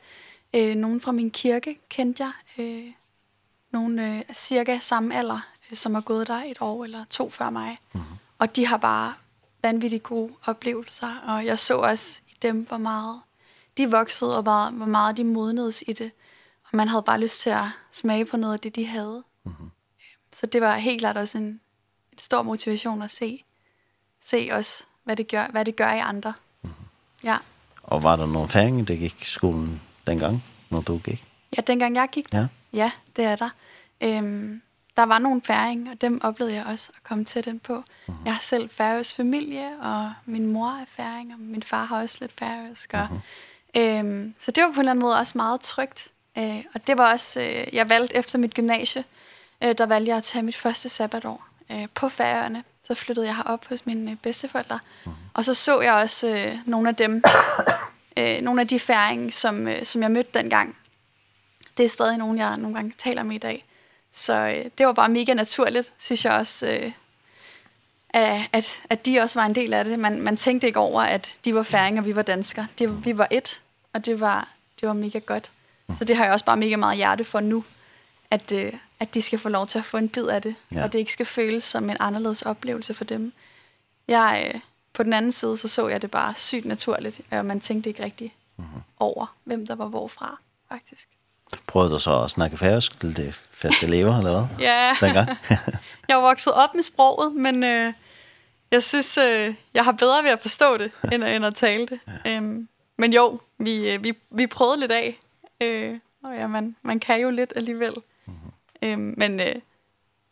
øh, 0.53 0.76
nogen 0.76 1.02
fra 1.02 1.11
min 1.11 1.32
kirke 1.32 1.80
kendte 1.90 2.23
jeg. 2.23 2.32
Øh, 2.57 2.94
nogen 3.72 3.99
øh, 3.99 4.22
cirka 4.34 4.80
samme 4.80 5.15
alder, 5.18 5.40
øh, 5.72 5.77
som 5.77 5.94
har 5.94 6.02
gået 6.02 6.27
der 6.27 6.44
et 6.44 6.57
år 6.61 6.84
eller 6.84 7.06
to 7.10 7.30
før 7.30 7.49
mig. 7.49 7.77
Mm 7.94 8.02
-hmm. 8.02 8.15
Og 8.40 8.56
de 8.56 8.65
har 8.65 8.77
bare 8.77 9.14
vanvittigt 9.64 10.03
gode 10.03 10.34
oplevelser, 10.45 11.19
og 11.27 11.45
jeg 11.45 11.60
så 11.60 11.77
også 11.77 12.22
i 12.27 12.36
dem, 12.41 12.68
hvor 12.68 12.77
meget 12.77 13.22
de 13.77 13.91
voksede, 13.91 14.38
og 14.38 14.44
hvor, 14.44 14.72
hvor 14.72 14.86
meget 14.86 15.18
de 15.18 15.23
modnedes 15.23 15.84
i 15.88 15.94
det. 15.94 16.11
Og 16.64 16.77
man 16.77 16.88
havde 16.88 17.03
bare 17.03 17.19
lyst 17.19 17.41
til 17.41 17.49
at 17.49 17.65
smage 17.91 18.26
på 18.26 18.38
noget 18.38 18.53
af 18.53 18.60
det, 18.60 18.76
de 18.76 18.86
havde. 18.86 19.23
Mm 19.44 19.52
-hmm. 19.52 19.69
Så 20.32 20.45
det 20.45 20.61
var 20.61 20.76
helt 20.76 20.99
klart 20.99 21.18
også 21.18 21.38
en, 21.38 21.44
en 22.11 22.18
stor 22.18 22.41
motivation 22.41 23.02
at 23.02 23.11
se, 23.11 23.44
se 24.19 24.49
også, 24.52 24.84
hvad 25.03 25.15
det 25.15 25.27
gør, 25.27 25.48
hvad 25.48 25.65
det 25.65 25.76
gør 25.76 25.91
i 25.91 25.99
andre. 25.99 26.34
Mm 26.61 26.69
-hmm. 26.69 26.73
Ja. 27.23 27.38
Og 27.86 28.03
var 28.03 28.16
der 28.16 28.26
nogle 28.26 28.49
færinger, 28.49 28.86
der 28.86 28.95
gik 28.95 29.22
i 29.22 29.26
skolen 29.26 29.82
dengang, 30.07 30.44
når 30.70 30.82
du 30.82 30.98
gik? 30.98 31.26
Ja, 31.57 31.62
dengang 31.62 31.95
jeg 31.95 32.07
gik. 32.12 32.34
Ja, 32.34 32.48
ja 32.74 32.91
det 33.16 33.26
er 33.26 33.36
der. 33.36 33.49
Øhm, 34.02 34.62
der 34.98 35.03
var 35.03 35.20
nogle 35.20 35.41
færing, 35.41 35.90
og 35.90 36.02
dem 36.02 36.20
oplevede 36.24 36.56
jeg 36.56 36.66
også 36.66 36.91
at 36.98 37.03
komme 37.03 37.26
til 37.26 37.45
den 37.45 37.60
på. 37.60 37.76
Mm 37.76 38.14
-hmm. 38.14 38.26
Jeg 38.26 38.34
har 38.34 38.40
selv 38.40 38.70
færøs 38.70 39.14
familie, 39.14 39.70
og 39.82 40.14
min 40.26 40.45
mor 40.45 40.70
er 40.70 40.86
færing, 40.88 41.34
og 41.34 41.40
min 41.40 41.64
far 41.64 41.86
har 41.86 42.02
også 42.02 42.18
lidt 42.22 42.34
færøsk. 42.40 42.94
Og, 42.94 43.07
mm 43.12 43.20
øhm, 43.76 44.34
så 44.40 44.52
det 44.52 44.64
var 44.64 44.70
på 44.70 44.74
en 44.74 44.80
eller 44.80 44.91
anden 44.91 45.06
måde 45.06 45.18
også 45.18 45.34
meget 45.36 45.62
trygt. 45.62 46.07
Øh, 46.38 46.64
og 46.74 46.88
det 46.88 46.98
var 46.98 47.12
også, 47.12 47.41
øh, 47.41 47.76
jeg 47.76 47.90
valgte 47.90 48.16
efter 48.16 48.40
mit 48.40 48.53
gymnasie, 48.53 49.03
øh, 49.64 49.76
der 49.78 49.86
valgte 49.86 50.10
jeg 50.10 50.18
at 50.18 50.24
tage 50.24 50.44
mit 50.44 50.56
første 50.56 50.90
sabbatår 50.90 51.48
øh, 51.72 51.88
på 51.95 52.10
færøerne 52.10 52.64
Så 52.88 52.95
flyttede 52.95 53.28
jeg 53.28 53.36
herop 53.36 53.68
hos 53.68 53.86
mine 53.86 54.16
bedsteforældre. 54.16 54.80
Mm. 55.06 55.12
Og 55.34 55.45
så 55.45 55.53
så 55.53 55.82
jeg 55.82 55.94
også 55.94 56.28
øh, 56.28 56.57
nogle 56.66 56.90
af 56.90 56.95
dem, 56.95 57.24
øh, 58.20 58.41
nogle 58.41 58.62
af 58.62 58.68
de 58.68 58.80
færing, 58.80 59.34
som, 59.34 59.68
øh, 59.68 59.86
som 59.86 60.02
jeg 60.02 60.12
mødte 60.12 60.30
dengang. 60.34 60.78
Det 61.78 61.86
er 61.86 61.90
stadig 61.90 62.18
nogen, 62.18 62.38
jeg 62.38 62.57
nogle 62.57 62.76
gange 62.76 62.94
taler 62.98 63.24
med 63.24 63.36
i 63.36 63.40
dag. 63.40 63.66
Så 64.12 64.34
øh, 64.34 64.72
det 64.78 64.86
var 64.86 64.94
bare 64.94 65.10
mega 65.10 65.34
naturligt, 65.34 65.94
synes 65.99 66.26
jeg 66.26 66.34
også, 66.34 66.68
øh, 66.68 66.91
at, 68.53 68.82
at 68.90 69.06
de 69.06 69.20
også 69.20 69.40
var 69.40 69.45
en 69.45 69.56
del 69.56 69.74
af 69.74 69.86
det. 69.86 69.99
Man, 69.99 70.22
man 70.22 70.38
tænkte 70.38 70.68
ikke 70.68 70.80
over, 70.80 71.02
at 71.02 71.36
de 71.45 71.56
var 71.56 71.64
færing, 71.64 71.99
og 71.99 72.06
vi 72.06 72.16
var 72.16 72.22
danskere. 72.22 72.68
De, 72.80 73.03
vi 73.03 73.18
var 73.18 73.28
et, 73.32 73.62
og 73.94 74.06
det 74.06 74.20
var, 74.20 74.48
det 74.82 74.88
var 74.88 74.94
mega 74.94 75.20
godt. 75.20 75.52
Så 75.98 76.06
det 76.06 76.16
har 76.16 76.24
jeg 76.24 76.34
også 76.34 76.45
bare 76.45 76.57
mega 76.57 76.76
meget 76.76 76.98
hjerte 76.98 77.24
for 77.24 77.40
nu, 77.40 77.64
at, 78.32 78.52
øh, 78.52 78.74
at 78.99 79.13
de 79.13 79.22
skal 79.22 79.39
få 79.39 79.49
lov 79.49 79.67
til 79.67 79.80
at 79.80 79.85
få 79.85 79.97
en 79.97 80.09
bid 80.09 80.26
af 80.26 80.41
det, 80.41 80.55
ja. 80.72 80.84
og 80.84 80.93
det 80.93 80.99
ikke 80.99 81.13
skal 81.13 81.26
føles 81.26 81.63
som 81.63 81.89
en 81.89 81.97
anderledes 81.99 82.41
oplevelse 82.41 82.93
for 82.93 83.03
dem. 83.03 83.34
Jeg, 84.07 84.51
øh, 84.53 84.59
på 84.93 85.03
den 85.03 85.13
anden 85.13 85.31
side, 85.31 85.57
så 85.57 85.67
så 85.67 85.88
jeg 85.88 86.01
det 86.01 86.11
bare 86.11 86.35
sygt 86.35 86.65
naturligt, 86.65 87.22
og 87.31 87.45
man 87.45 87.61
tænkte 87.61 87.89
ikke 87.89 88.03
rigtig 88.03 88.35
mm 88.57 88.65
-hmm. 88.65 88.80
over, 88.99 89.35
hvem 89.43 89.67
der 89.67 89.76
var 89.76 89.85
hvorfra, 89.85 90.39
faktisk. 90.69 91.07
Prøvede 91.67 91.91
du 91.91 91.99
så 91.99 92.22
at 92.23 92.31
snakke 92.31 92.57
færøsk 92.57 92.99
til 92.99 93.17
det 93.17 93.41
færdige 93.51 93.84
elever, 93.84 94.17
eller 94.17 94.31
hvad? 94.31 94.65
ja, 94.65 94.95
Dengang? 95.01 95.30
jeg 96.09 96.17
var 96.17 96.22
vokset 96.22 96.53
op 96.53 96.76
med 96.76 96.84
sproget, 96.84 97.35
men 97.35 97.63
øh, 97.63 97.93
jeg 98.72 98.84
synes, 98.84 99.17
øh, 99.17 99.55
jeg 99.73 99.84
har 99.84 99.91
bedre 99.91 100.23
ved 100.23 100.30
at 100.30 100.39
forstå 100.39 100.77
det, 100.77 100.91
end, 101.13 101.23
end 101.23 101.45
at 101.45 101.55
tale 101.55 101.85
det. 101.85 101.99
ja. 102.26 102.35
øhm, 102.35 102.67
men 102.97 103.13
jo, 103.13 103.39
vi, 103.57 103.97
vi, 103.97 104.13
vi 104.31 104.47
prøvede 104.47 104.80
lidt 104.80 104.91
af, 104.91 105.19
øh, 105.61 105.99
og 106.23 106.35
ja, 106.35 106.47
man, 106.47 106.76
man 106.81 106.99
kan 106.99 107.22
jo 107.22 107.30
lidt 107.30 107.53
alligevel. 107.55 107.93
Øhm, 108.86 109.14
men 109.18 109.40
øh, 109.40 109.56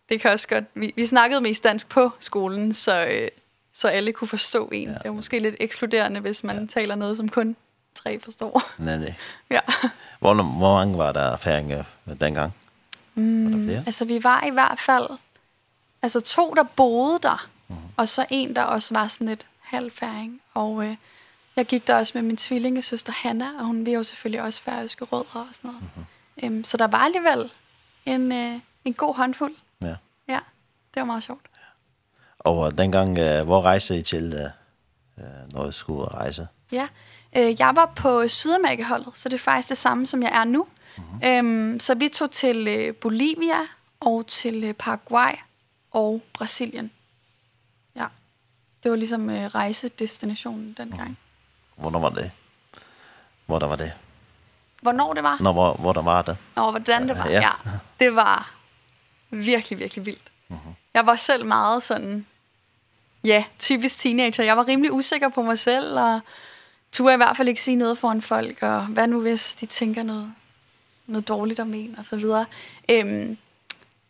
det 0.10 0.22
kan 0.22 0.32
også 0.32 0.48
godt... 0.48 0.66
Vi, 0.74 0.94
vi 0.96 1.06
snakkede 1.06 1.42
mest 1.42 1.64
dansk 1.64 1.90
på 1.90 2.12
skolen, 2.20 2.74
så, 2.74 3.06
øh, 3.06 3.28
så 3.74 3.88
alle 3.88 4.14
kunne 4.14 4.28
forstå 4.28 4.70
en. 4.74 4.88
Ja. 4.88 4.94
Det 4.94 5.06
er 5.06 5.12
måske 5.12 5.40
lidt 5.40 5.56
ekskluderende, 5.60 6.20
hvis 6.20 6.44
man 6.44 6.60
ja. 6.60 6.66
taler 6.66 6.96
noget, 6.96 7.18
som 7.18 7.30
kun 7.30 7.56
tre 7.96 8.20
forstår. 8.20 8.62
Nej, 8.84 8.98
nej. 8.98 9.14
ja. 9.50 9.60
Hvor, 10.20 10.34
hvor 10.34 10.74
mange 10.74 10.98
var 10.98 11.12
der 11.12 11.38
færinger 11.38 11.84
dengang? 12.22 12.54
Mm, 13.16 13.44
var 13.46 13.58
der 13.58 13.66
flere? 13.66 13.84
altså, 13.86 14.06
vi 14.06 14.24
var 14.24 14.44
i 14.46 14.50
hvert 14.50 14.80
fald... 14.80 15.08
Altså 16.02 16.22
to, 16.22 16.54
der 16.54 16.64
boede 16.64 17.20
der, 17.24 17.50
mm. 17.68 17.76
og 17.98 18.10
så 18.10 18.26
en, 18.30 18.56
der 18.56 18.64
også 18.64 18.94
var 18.94 19.08
sådan 19.08 19.28
lidt 19.28 19.46
halvfæring. 19.60 20.42
Og 20.54 20.86
øh, 20.86 20.96
jeg 21.56 21.66
gik 21.66 21.88
der 21.88 21.96
også 21.96 22.12
med 22.16 22.22
min 22.22 22.38
tvillingesøster 22.38 23.14
Hanna, 23.14 23.48
og 23.60 23.66
hun 23.66 23.86
var 23.86 23.92
jo 23.92 24.04
selvfølgelig 24.04 24.42
også 24.42 24.62
færøske 24.62 25.06
rødder 25.06 25.40
og 25.40 25.48
sådan 25.52 25.72
noget. 25.72 25.82
Mm 25.96 26.04
-hmm. 26.04 26.46
øhm, 26.46 26.64
så 26.64 26.78
der 26.78 26.88
var 26.88 26.98
alligevel 26.98 27.52
en, 28.06 28.32
øh, 28.32 28.60
en 28.86 28.94
god 28.94 29.16
håndfuld. 29.16 29.56
Ja. 29.82 29.96
Ja, 30.28 30.40
det 30.94 31.00
var 31.00 31.04
meget 31.04 31.24
sjovt. 31.24 31.46
Ja. 31.58 31.62
Og 32.40 32.78
dengang, 32.78 33.18
øh, 33.18 33.46
hvor 33.46 33.62
rejste 33.62 33.98
I 33.98 34.02
til, 34.02 34.34
øh, 35.18 35.24
når 35.54 35.70
I 35.70 35.72
skulle 35.72 36.08
rejse? 36.08 36.48
Ja, 36.72 36.88
øh, 37.36 37.60
jeg 37.60 37.72
var 37.76 37.92
på 37.96 38.28
Sydamerikaholdet, 38.28 39.18
så 39.18 39.30
det 39.30 39.36
er 39.36 39.42
faktisk 39.42 39.70
det 39.70 39.78
samme, 39.78 40.08
som 40.08 40.22
jeg 40.22 40.32
er 40.34 40.44
nu. 40.44 40.68
Mm-hmm. 40.98 41.22
Øhm, 41.26 41.80
så 41.80 41.96
vi 41.96 42.10
tog 42.10 42.32
til 42.32 42.68
øh, 42.68 42.96
Bolivia 42.96 43.60
og 44.00 44.28
til 44.28 44.64
øh, 44.64 44.74
Paraguay 44.74 45.34
og 45.92 46.22
Brasilien. 46.34 46.92
Ja, 47.96 48.06
det 48.84 48.92
var 48.92 48.98
ligesom 48.98 49.30
øh, 49.30 49.46
rejsedestinationen 49.46 50.76
dengang. 50.78 51.10
Mm. 51.10 51.16
Hvornår 51.76 52.00
var 52.00 52.10
det? 52.10 52.32
Hvor 53.46 53.60
der 53.60 53.68
var 53.68 53.76
det? 53.76 53.94
Hvornår 54.84 55.14
det 55.14 55.24
var? 55.24 55.38
Nå, 55.40 55.52
hvor, 55.52 55.74
hvor 55.74 55.94
der 55.94 56.02
var 56.02 56.22
det. 56.22 56.38
Nå, 56.56 56.72
hvordan 56.72 57.08
det 57.08 57.18
var, 57.18 57.28
ja. 57.28 57.42
ja. 57.42 57.50
Det 58.00 58.16
var 58.16 58.52
virkelig, 59.30 59.80
virkelig 59.80 60.06
vildt. 60.06 60.32
Mm 60.48 60.56
-hmm. 60.56 60.74
Jeg 60.94 61.06
var 61.06 61.16
selv 61.16 61.46
meget 61.46 61.84
sådan, 61.84 62.26
ja, 63.24 63.44
typisk 63.60 64.00
teenager. 64.00 64.44
Jeg 64.44 64.58
var 64.58 64.68
rimelig 64.68 64.92
usikker 64.92 65.30
på 65.30 65.42
mig 65.42 65.60
selv, 65.60 66.00
og 66.00 66.20
turde 66.92 67.14
i 67.14 67.18
hvert 67.18 67.38
fald 67.38 67.48
ikke 67.48 67.62
sige 67.62 67.76
noget 67.76 67.98
foran 67.98 68.22
folk, 68.22 68.64
og 68.64 68.86
hvad 68.86 69.08
nu 69.08 69.22
hvis 69.22 69.54
de 69.54 69.66
tænker 69.66 70.04
noget, 70.04 70.34
noget 71.08 71.28
dårligt 71.28 71.60
om 71.60 71.74
en, 71.74 71.96
og 71.98 72.06
så 72.06 72.16
videre. 72.16 72.46
Øhm, 72.90 73.38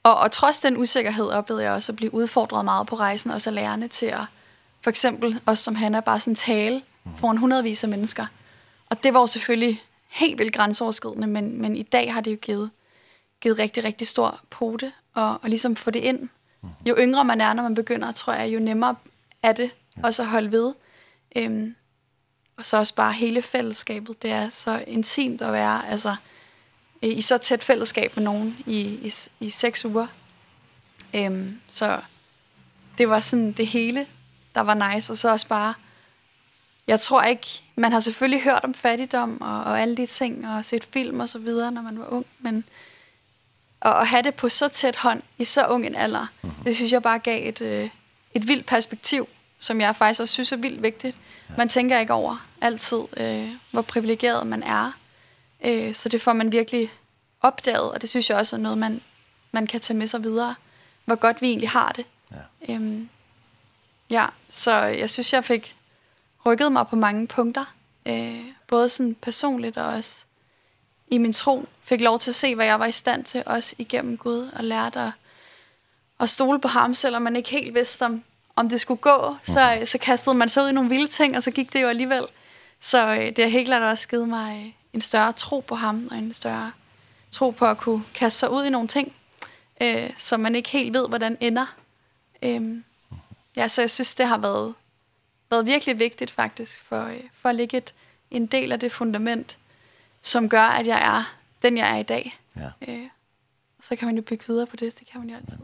og, 0.04 0.18
og 0.18 0.32
trods 0.32 0.60
den 0.60 0.78
usikkerhed 0.78 1.30
oplevede 1.30 1.64
jeg 1.64 1.74
også 1.74 1.92
at 1.92 1.96
blive 1.96 2.14
udfordret 2.14 2.66
meget 2.66 2.88
på 2.88 2.96
rejsen, 2.96 3.32
og 3.32 3.42
så 3.42 3.52
lærerne 3.52 3.88
til 3.88 4.06
at, 4.06 4.22
for 4.82 4.90
eksempel 4.90 5.40
også 5.46 5.64
som 5.64 5.76
Hanna, 5.76 6.00
bare 6.00 6.20
sådan 6.20 6.36
tale 6.36 6.82
foran 7.18 7.38
hundredvis 7.38 7.84
af 7.84 7.90
mennesker. 7.90 8.26
Og 8.90 9.04
det 9.04 9.14
var 9.14 9.20
jo 9.20 9.28
selvfølgelig 9.28 9.82
helt 10.14 10.40
vildt 10.40 10.54
grænseoverskridende, 10.54 11.28
men, 11.28 11.62
men 11.62 11.76
i 11.76 11.84
dag 11.84 12.14
har 12.14 12.22
det 12.22 12.32
jo 12.32 12.38
givet, 12.42 12.70
givet 13.42 13.60
rigtig, 13.60 13.84
rigtig 13.84 14.08
stor 14.08 14.40
pote, 14.50 14.92
og, 15.14 15.40
og 15.44 15.50
ligesom 15.50 15.76
få 15.76 15.92
det 15.92 16.00
ind. 16.00 16.30
Jo 16.86 16.96
yngre 17.00 17.26
man 17.26 17.42
er, 17.42 17.54
når 17.54 17.64
man 17.64 17.76
begynder, 17.76 18.12
tror 18.12 18.34
jeg, 18.34 18.54
jo 18.54 18.60
nemmere 18.60 18.96
er 19.44 19.54
det 19.54 19.72
også 20.04 20.22
at 20.22 20.28
holde 20.28 20.52
ved. 20.52 20.74
Øhm, 21.36 21.76
og 22.58 22.66
så 22.66 22.78
også 22.78 22.96
bare 22.96 23.14
hele 23.14 23.42
fællesskabet, 23.42 24.22
det 24.22 24.32
er 24.32 24.50
så 24.50 24.84
intimt 24.88 25.42
at 25.42 25.54
være, 25.54 25.90
altså 25.90 26.16
i 27.02 27.22
så 27.22 27.38
tæt 27.38 27.64
fællesskab 27.64 28.16
med 28.16 28.24
nogen 28.24 28.58
i, 28.66 28.80
i, 28.80 29.14
i 29.40 29.50
seks 29.50 29.86
uger. 29.86 30.08
Øhm, 31.16 31.60
så 31.68 32.02
det 32.98 33.10
var 33.10 33.20
sådan 33.20 33.52
det 33.52 33.68
hele, 33.68 34.08
der 34.56 34.62
var 34.62 34.94
nice, 34.94 35.14
og 35.14 35.18
så 35.18 35.30
også 35.30 35.48
bare 35.48 35.74
jeg 36.88 37.00
tror 37.00 37.24
ikke, 37.24 37.48
man 37.76 37.92
har 37.92 38.00
selvfølgelig 38.00 38.44
hørt 38.44 38.64
om 38.64 38.74
fattigdom 38.74 39.42
og, 39.42 39.64
og 39.64 39.82
alle 39.82 39.98
de 39.98 40.06
ting, 40.06 40.50
og 40.50 40.66
set 40.66 40.88
film 40.94 41.20
og 41.20 41.30
så 41.30 41.40
videre, 41.40 41.72
når 41.72 41.82
man 41.82 42.00
var 42.00 42.08
ung, 42.08 42.26
men 42.40 42.64
at, 43.82 43.94
at 43.94 44.08
have 44.08 44.24
det 44.24 44.36
på 44.36 44.50
så 44.50 44.68
tæt 44.68 44.96
hånd 44.96 45.22
i 45.38 45.46
så 45.46 45.68
ung 45.68 45.86
en 45.86 45.96
alder, 45.96 46.28
mm 46.42 46.50
-hmm. 46.50 46.64
det 46.64 46.76
synes 46.76 46.92
jeg 46.92 47.02
bare 47.02 47.20
gav 47.20 47.50
et, 47.50 47.62
øh, 47.62 47.90
et 48.34 48.48
vildt 48.48 48.66
perspektiv, 48.66 49.28
som 49.60 49.82
jeg 49.82 49.96
faktisk 49.96 50.22
også 50.22 50.34
synes 50.34 50.52
er 50.52 50.58
vildt 50.58 50.84
vigtigt. 50.84 51.18
Man 51.58 51.70
tænker 51.70 52.00
ikke 52.00 52.14
over 52.14 52.46
altid, 52.62 53.00
øh, 53.18 53.50
hvor 53.72 53.82
privilegeret 53.82 54.48
man 54.48 54.64
er, 54.64 54.92
øh, 55.66 55.94
så 55.94 56.10
det 56.10 56.22
får 56.22 56.34
man 56.34 56.52
virkelig 56.52 56.92
opdaget, 57.42 57.92
og 57.92 58.02
det 58.02 58.10
synes 58.10 58.30
jeg 58.30 58.38
også 58.38 58.56
er 58.56 58.60
noget, 58.60 58.78
man, 58.78 59.02
man 59.52 59.68
kan 59.68 59.80
tage 59.82 59.98
med 59.98 60.08
sig 60.08 60.24
videre, 60.24 60.56
hvor 61.06 61.16
godt 61.16 61.42
vi 61.42 61.48
egentlig 61.48 61.70
har 61.70 61.92
det. 61.92 62.06
Ja. 62.32 62.74
Øhm, 62.74 63.10
ja, 64.10 64.26
så 64.50 64.74
jeg 64.76 65.10
synes, 65.10 65.34
jeg 65.34 65.44
fik 65.44 65.76
rykket 66.46 66.72
mig 66.72 66.88
på 66.88 66.96
mange 66.96 67.28
punkter. 67.28 67.66
Øh, 68.06 68.46
både 68.68 68.90
sådan 68.90 69.16
personligt 69.16 69.78
og 69.78 69.86
også 69.86 70.26
i 71.08 71.18
min 71.18 71.34
tro. 71.34 71.66
Fik 71.84 72.02
lov 72.02 72.20
til 72.20 72.32
at 72.32 72.36
se, 72.36 72.56
hvad 72.56 72.66
jeg 72.66 72.80
var 72.80 72.86
i 72.86 72.92
stand 72.92 73.24
til, 73.24 73.44
også 73.46 73.76
igennem 73.78 74.18
Gud, 74.18 74.50
og 74.56 74.64
lærte 74.64 75.00
at, 75.00 75.12
at 76.20 76.30
stole 76.30 76.60
på 76.60 76.68
ham, 76.68 76.94
selvom 76.94 77.22
man 77.22 77.36
ikke 77.36 77.50
helt 77.50 77.76
vidste, 77.76 78.04
om, 78.04 78.24
om 78.56 78.70
det 78.70 78.82
skulle 78.82 79.02
gå. 79.02 79.36
Så, 79.44 79.82
så 79.86 79.98
kastede 79.98 80.36
man 80.36 80.50
sig 80.50 80.64
ud 80.64 80.70
i 80.70 80.72
nogle 80.72 80.90
vilde 80.90 81.08
ting, 81.08 81.38
og 81.38 81.44
så 81.44 81.52
gik 81.52 81.74
det 81.74 81.82
jo 81.82 81.88
alligevel. 81.88 82.26
Så 82.80 83.08
øh, 83.08 83.36
det 83.36 83.40
har 83.40 83.48
helt 83.48 83.68
klart 83.68 83.82
også 83.82 84.08
givet 84.08 84.30
mig 84.30 84.78
en 84.94 85.02
større 85.02 85.32
tro 85.32 85.60
på 85.60 85.76
ham, 85.76 86.08
og 86.12 86.18
en 86.18 86.34
større 86.34 86.72
tro 87.32 87.52
på 87.52 87.66
at 87.66 87.78
kunne 87.78 88.04
kaste 88.14 88.40
sig 88.40 88.52
ud 88.52 88.64
i 88.64 88.70
nogle 88.70 88.88
ting, 88.88 89.14
øh, 89.82 90.10
som 90.16 90.40
man 90.40 90.56
ikke 90.56 90.70
helt 90.70 90.94
ved, 90.94 91.08
hvordan 91.08 91.38
ender. 91.40 91.76
Øhm, 92.42 92.84
ja, 93.56 93.68
så 93.68 93.82
jeg 93.82 93.90
synes, 93.90 94.16
det 94.16 94.28
har 94.28 94.38
været 94.38 94.74
været 95.54 95.66
virkelig 95.66 96.00
vigtigt 96.00 96.32
faktisk 96.32 96.82
for, 96.84 97.12
for 97.34 97.50
at 97.50 97.56
lægge 97.56 97.78
et, 97.78 97.94
en 98.32 98.46
del 98.46 98.72
af 98.72 98.80
det 98.80 98.92
fundament, 98.92 99.58
som 100.22 100.50
gør, 100.50 100.64
at 100.64 100.88
jeg 100.88 101.18
er 101.18 101.36
den, 101.62 101.78
jeg 101.78 101.92
er 101.92 101.98
i 101.98 102.04
dag. 102.04 102.40
Ja. 102.56 102.70
Øh, 102.88 103.08
så 103.82 103.96
kan 103.96 104.06
man 104.06 104.16
jo 104.16 104.22
bygge 104.22 104.44
videre 104.48 104.66
på 104.66 104.76
det, 104.76 105.00
det 105.00 105.08
kan 105.08 105.20
man 105.20 105.30
jo 105.30 105.36
altid. 105.36 105.58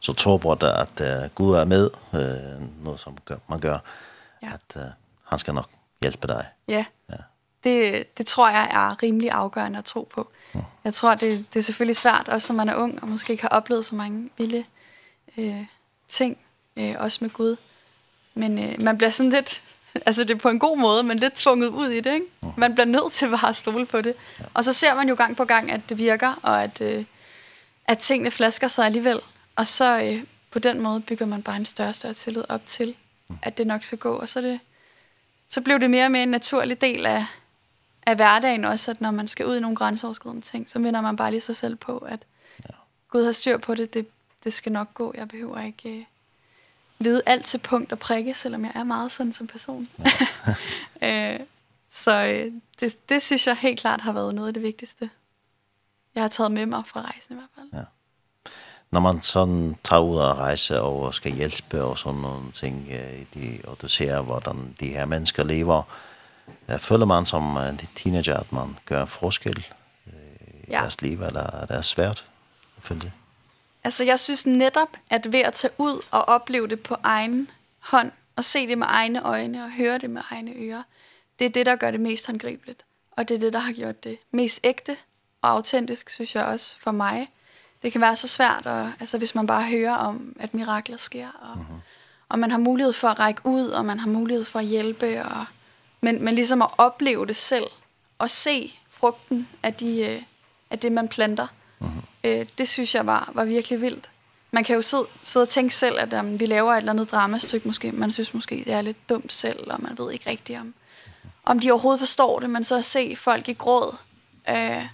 Så 0.00 0.12
tror 0.12 0.54
der, 0.54 0.72
at 0.72 1.24
uh, 1.24 1.34
Gud 1.34 1.54
er 1.54 1.64
med, 1.64 1.90
øh, 2.14 2.84
noget 2.84 3.00
som 3.00 3.18
gør, 3.24 3.36
man 3.48 3.60
gør, 3.60 3.78
ja. 4.42 4.52
at 4.52 4.76
uh, 4.76 4.82
han 5.24 5.38
skal 5.38 5.54
nok 5.54 5.70
hjælpe 6.02 6.26
dig. 6.26 6.46
Ja, 6.68 6.84
ja. 7.10 7.16
Det, 7.64 8.18
det 8.18 8.26
tror 8.26 8.48
jeg 8.48 8.68
er 8.72 9.02
rimelig 9.02 9.30
afgørende 9.30 9.78
at 9.78 9.84
tro 9.84 10.08
på. 10.14 10.30
Mm. 10.54 10.60
Jeg 10.84 10.94
tror, 10.94 11.14
det, 11.14 11.46
det 11.54 11.58
er 11.58 11.62
selvfølgelig 11.62 11.96
svært, 11.96 12.28
også 12.28 12.52
når 12.52 12.56
man 12.56 12.68
er 12.68 12.74
ung, 12.76 13.02
og 13.02 13.08
måske 13.08 13.30
ikke 13.30 13.42
har 13.42 13.48
oplevet 13.48 13.84
så 13.84 13.94
mange 13.94 14.30
vilde 14.38 14.64
øh, 15.36 15.64
ting, 16.08 16.38
øh, 16.76 16.94
også 16.98 17.18
med 17.20 17.30
Gud. 17.30 17.56
Men 18.38 18.58
øh, 18.58 18.82
man 18.82 18.98
bliver 18.98 19.10
sådan 19.10 19.30
lidt, 19.30 19.62
altså 20.06 20.24
det 20.24 20.30
er 20.30 20.38
på 20.38 20.48
en 20.48 20.58
god 20.58 20.78
måde, 20.78 21.02
men 21.02 21.18
lidt 21.18 21.34
tvunget 21.34 21.68
ud 21.68 21.88
i 21.88 22.00
det, 22.00 22.14
ikke? 22.14 22.26
Man 22.56 22.74
bliver 22.74 22.86
nødt 22.86 23.12
til 23.12 23.24
at 23.26 23.40
bare 23.40 23.54
stole 23.54 23.86
på 23.86 24.00
det. 24.00 24.14
Og 24.54 24.64
så 24.64 24.72
ser 24.72 24.94
man 24.94 25.08
jo 25.08 25.14
gang 25.14 25.36
på 25.36 25.44
gang, 25.44 25.70
at 25.70 25.80
det 25.88 25.98
virker, 25.98 26.40
og 26.42 26.62
at, 26.62 26.80
øh, 26.80 27.04
at 27.84 27.98
tingene 27.98 28.30
flasker 28.30 28.68
sig 28.68 28.86
alligevel. 28.86 29.20
Og 29.56 29.66
så 29.66 30.02
øh, 30.02 30.24
på 30.50 30.58
den 30.58 30.80
måde 30.80 31.00
bygger 31.00 31.26
man 31.26 31.42
bare 31.42 31.56
en 31.56 31.66
større 31.66 31.88
og 31.88 31.94
større 31.94 32.14
tillid 32.14 32.44
op 32.48 32.66
til, 32.66 32.94
at 33.42 33.58
det 33.58 33.66
nok 33.66 33.82
skal 33.82 33.98
gå. 33.98 34.16
Og 34.16 34.28
så, 34.28 34.40
det, 34.40 34.60
så 35.48 35.60
blev 35.60 35.80
det 35.80 35.90
mere 35.90 36.04
og 36.04 36.10
mere 36.12 36.22
en 36.22 36.28
naturlig 36.28 36.80
del 36.80 37.06
af, 37.06 37.26
af 38.06 38.16
hverdagen 38.16 38.64
også, 38.64 38.90
at 38.90 39.00
når 39.00 39.10
man 39.10 39.28
skal 39.28 39.46
ud 39.46 39.56
i 39.56 39.60
nogle 39.60 39.76
grænseoverskridende 39.76 40.42
ting, 40.42 40.70
så 40.70 40.78
minder 40.78 41.00
man 41.00 41.16
bare 41.16 41.30
lige 41.30 41.40
sig 41.40 41.56
selv 41.56 41.76
på, 41.76 41.98
at 41.98 42.20
Gud 43.10 43.24
har 43.24 43.32
styr 43.32 43.58
på 43.58 43.74
det, 43.74 43.94
det, 43.94 44.06
det 44.44 44.52
skal 44.52 44.72
nok 44.72 44.94
gå, 44.94 45.14
jeg 45.16 45.28
behøver 45.28 45.60
ikke 45.60 46.06
vide 46.98 47.22
alt 47.26 47.44
til 47.44 47.58
punkt 47.58 47.92
og 47.92 47.98
prikke, 47.98 48.34
selvom 48.34 48.64
jeg 48.64 48.72
er 48.74 48.84
meget 48.84 49.12
sådan 49.12 49.32
som 49.32 49.46
person. 49.46 49.88
Ja. 51.02 51.34
øh, 51.34 51.40
så 51.90 52.44
det, 52.80 53.08
det 53.08 53.22
synes 53.22 53.46
jeg 53.46 53.56
helt 53.56 53.80
klart 53.80 54.00
har 54.00 54.12
været 54.12 54.34
noget 54.34 54.48
af 54.48 54.54
det 54.54 54.62
vigtigste, 54.62 55.10
jeg 56.14 56.22
har 56.22 56.28
taget 56.28 56.52
med 56.52 56.66
mig 56.66 56.82
fra 56.86 57.00
rejsen 57.00 57.32
i 57.32 57.34
hvert 57.34 57.50
fald. 57.54 57.68
Ja. 57.72 57.84
Når 58.90 59.00
man 59.00 59.22
sådan 59.22 59.76
tager 59.84 60.02
ud 60.02 60.16
og 60.16 60.38
rejse 60.38 60.80
og 60.80 61.14
skal 61.14 61.32
hjælpe 61.32 61.82
og 61.82 61.98
sådan 61.98 62.20
nogle 62.20 62.52
ting, 62.52 62.90
de, 63.34 63.60
og 63.64 63.76
du 63.82 63.88
ser, 63.88 64.20
hvordan 64.20 64.76
de 64.80 64.88
her 64.88 65.04
mennesker 65.04 65.44
lever, 65.44 65.82
føler 66.78 67.06
man 67.06 67.26
som 67.26 67.56
en 67.56 67.80
teenager, 67.96 68.36
at 68.36 68.52
man 68.52 68.76
gør 68.86 69.02
en 69.02 69.08
forskel 69.08 69.66
i 70.06 70.10
ja. 70.68 70.80
deres 70.80 71.02
liv, 71.02 71.22
eller 71.22 71.42
er 71.42 71.66
det 71.66 71.84
svært 71.84 72.30
at 72.76 72.82
følge 72.82 73.00
det? 73.00 73.12
Altså, 73.88 74.04
jeg 74.04 74.20
synes 74.20 74.46
netop, 74.46 74.96
at 75.10 75.32
ved 75.32 75.40
at 75.40 75.52
tage 75.52 75.72
ud 75.78 76.04
og 76.10 76.28
opleve 76.28 76.68
det 76.68 76.80
på 76.80 76.96
egen 77.02 77.50
hånd, 77.78 78.12
og 78.36 78.44
se 78.44 78.66
det 78.66 78.78
med 78.78 78.86
egne 78.90 79.22
øjne 79.22 79.64
og 79.64 79.72
høre 79.72 79.98
det 79.98 80.10
med 80.10 80.22
egne 80.30 80.52
ører, 80.56 80.82
det 81.38 81.44
er 81.44 81.48
det, 81.48 81.66
der 81.66 81.76
gør 81.76 81.90
det 81.90 82.00
mest 82.00 82.26
håndgribeligt. 82.26 82.84
Og 83.10 83.28
det 83.28 83.34
er 83.34 83.38
det, 83.38 83.52
der 83.52 83.58
har 83.58 83.72
gjort 83.72 84.04
det 84.04 84.18
mest 84.30 84.60
ægte 84.64 84.96
og 85.42 85.50
autentisk, 85.50 86.10
synes 86.10 86.34
jeg 86.34 86.44
også, 86.44 86.76
for 86.80 86.90
mig. 86.90 87.30
Det 87.82 87.92
kan 87.92 88.00
være 88.00 88.16
så 88.16 88.28
svært, 88.28 88.66
og, 88.66 88.92
altså, 89.00 89.18
hvis 89.18 89.34
man 89.34 89.46
bare 89.46 89.64
hører 89.70 89.94
om, 89.94 90.36
at 90.40 90.54
mirakler 90.54 90.96
sker, 90.96 91.28
og, 91.28 91.56
mm 91.56 91.62
-hmm. 91.62 91.80
og 92.28 92.38
man 92.38 92.50
har 92.50 92.58
mulighed 92.58 92.92
for 92.92 93.08
at 93.08 93.18
række 93.18 93.40
ud, 93.44 93.66
og 93.68 93.84
man 93.84 94.00
har 94.00 94.08
mulighed 94.08 94.44
for 94.44 94.58
at 94.58 94.64
hjælpe, 94.64 95.24
og, 95.24 95.44
men, 96.00 96.24
men 96.24 96.34
ligesom 96.34 96.62
at 96.62 96.70
opleve 96.78 97.26
det 97.26 97.36
selv, 97.36 97.66
og 98.18 98.30
se 98.30 98.78
frugten 98.90 99.48
af, 99.62 99.74
de, 99.74 100.24
af 100.70 100.78
det, 100.78 100.92
man 100.92 101.08
planter, 101.08 101.46
Eh, 101.80 101.88
Øh, 102.24 102.46
det 102.58 102.68
synes 102.68 102.94
jeg 102.94 103.06
var, 103.06 103.30
var 103.34 103.44
virkelig 103.44 103.80
vildt. 103.80 104.10
Man 104.50 104.64
kan 104.64 104.76
jo 104.76 104.82
sidde, 104.82 105.06
sidde 105.22 105.44
og 105.44 105.48
tænke 105.48 105.74
selv, 105.74 105.98
at 105.98 106.12
um, 106.12 106.40
vi 106.40 106.46
laver 106.46 106.72
et 106.72 106.76
eller 106.76 106.92
andet 106.92 107.10
dramastykke 107.10 107.68
måske. 107.68 107.92
Man 107.92 108.12
synes 108.12 108.34
måske, 108.34 108.62
det 108.64 108.72
er 108.72 108.80
lidt 108.80 109.08
dumt 109.08 109.32
selv, 109.32 109.72
og 109.72 109.82
man 109.82 109.98
ved 109.98 110.12
ikke 110.12 110.30
rigtigt, 110.30 110.60
om, 110.60 110.74
om 111.44 111.58
de 111.58 111.70
overhovedet 111.70 112.00
forstår 112.00 112.40
det. 112.40 112.50
Men 112.50 112.64
så 112.64 112.76
at 112.76 112.84
se 112.84 113.16
folk 113.16 113.48
i 113.48 113.52
gråd, 113.52 113.96
øh, 114.48 114.86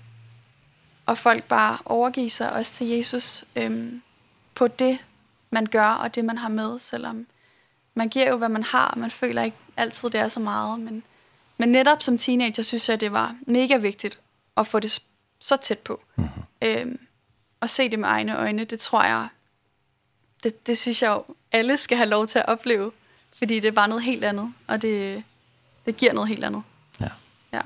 og 1.06 1.18
folk 1.18 1.44
bare 1.44 1.78
overgive 1.84 2.30
sig 2.30 2.52
også 2.52 2.72
til 2.72 2.86
Jesus 2.86 3.44
øh, 3.56 3.92
på 4.54 4.68
det, 4.68 4.98
man 5.50 5.66
gør, 5.66 5.86
og 5.86 6.14
det, 6.14 6.24
man 6.24 6.38
har 6.38 6.48
med, 6.48 6.78
selvom 6.78 7.26
man 7.94 8.08
giver 8.08 8.28
jo, 8.28 8.36
hvad 8.36 8.48
man 8.48 8.62
har, 8.62 8.88
og 8.88 8.98
man 8.98 9.10
føler 9.10 9.42
ikke 9.42 9.56
altid, 9.76 10.10
det 10.10 10.20
er 10.20 10.28
så 10.28 10.40
meget. 10.40 10.80
Men, 10.80 11.02
men 11.58 11.68
netop 11.68 12.02
som 12.02 12.18
teenager, 12.18 12.62
synes 12.62 12.88
jeg, 12.88 13.00
det 13.00 13.12
var 13.12 13.36
mega 13.46 13.76
vigtigt 13.76 14.18
at 14.56 14.66
få 14.66 14.80
det 14.80 14.90
så 15.44 15.56
tæt 15.56 15.78
på. 15.78 16.00
Mm-hmm. 16.16 16.42
Øhm, 16.62 16.98
og 17.60 17.70
se 17.70 17.88
det 17.90 17.98
med 17.98 18.08
egne 18.08 18.38
øjne, 18.38 18.64
det 18.64 18.80
tror 18.80 19.04
jeg, 19.04 19.28
det, 20.42 20.66
det 20.66 20.78
synes 20.78 21.02
jeg 21.02 21.10
jo, 21.10 21.24
alle 21.52 21.76
skal 21.76 21.96
have 21.96 22.08
lov 22.08 22.26
til 22.26 22.38
at 22.38 22.46
opleve, 22.46 22.92
fordi 23.38 23.60
det 23.60 23.68
er 23.68 23.72
bare 23.72 23.88
noget 23.88 24.04
helt 24.04 24.24
andet, 24.24 24.54
og 24.66 24.82
det, 24.82 25.24
det 25.86 25.96
giver 25.96 26.12
noget 26.12 26.28
helt 26.28 26.44
andet. 26.44 26.62
Ja. 27.00 27.08
Ja. 27.52 27.60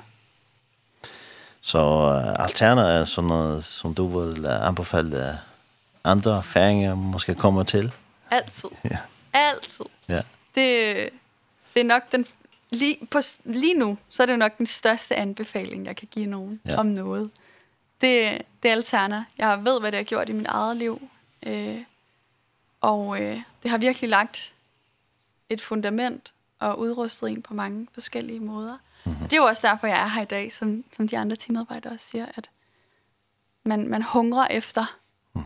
Så 1.61 1.79
uh, 1.79 2.45
Alterna 2.45 2.83
er 2.83 3.05
sådan 3.05 3.29
noget, 3.29 3.65
som 3.65 3.95
du 3.95 4.21
vil 4.21 4.47
anbefale 4.47 5.39
andre 6.05 6.43
færinger 6.43 6.95
måske 6.95 7.35
kommer 7.35 7.63
til? 7.63 7.95
Altid. 8.31 8.69
ja. 8.91 8.99
Altid. 9.33 9.85
Ja. 10.09 10.21
Det, 10.55 11.11
det 11.75 11.81
er 11.81 11.85
nok 11.85 12.13
den, 12.13 12.27
lige, 12.71 13.07
på, 13.11 13.19
lige 13.45 13.75
nu, 13.75 13.99
så 14.11 14.23
er 14.23 14.27
det 14.27 14.39
nok 14.39 14.59
den 14.59 14.67
største 14.67 15.17
anbefaling, 15.17 15.87
jeg 15.87 15.97
kan 15.97 16.09
give 16.11 16.27
nogen 16.27 16.61
ja. 16.67 16.77
om 16.77 16.87
noget. 16.87 17.31
Det, 18.01 18.43
det 18.63 18.69
er 18.69 18.73
alterner. 18.73 19.25
Jeg 19.39 19.65
ved, 19.65 19.81
hvad 19.81 19.93
det 19.93 19.99
har 19.99 20.05
gjort 20.05 20.29
i 20.29 20.33
mit 20.33 20.47
eget 20.47 20.77
liv. 20.77 21.09
Øh, 21.47 21.83
og 22.81 23.23
øh, 23.23 23.41
det 23.63 23.71
har 23.71 23.79
virkelig 23.79 24.11
lagt 24.11 24.53
et 25.49 25.61
fundament 25.61 26.33
og 26.59 26.79
udrustet 26.79 27.31
en 27.31 27.43
på 27.43 27.55
mange 27.55 27.89
forskellige 27.95 28.41
måder. 28.41 28.79
Og 29.05 29.23
det 29.23 29.33
er 29.33 29.37
jo 29.37 29.45
også 29.45 29.67
derfor, 29.67 29.87
jeg 29.87 30.03
er 30.03 30.07
her 30.07 30.23
i 30.23 30.25
dag, 30.25 30.53
som, 30.53 30.85
som 30.97 31.09
de 31.09 31.19
andre 31.19 31.37
teamarbejdere 31.37 31.93
også 31.93 32.07
siger, 32.07 32.27
at 32.35 32.51
man, 33.65 33.89
man 33.89 34.03
hungrer 34.03 34.47
efter 34.51 34.99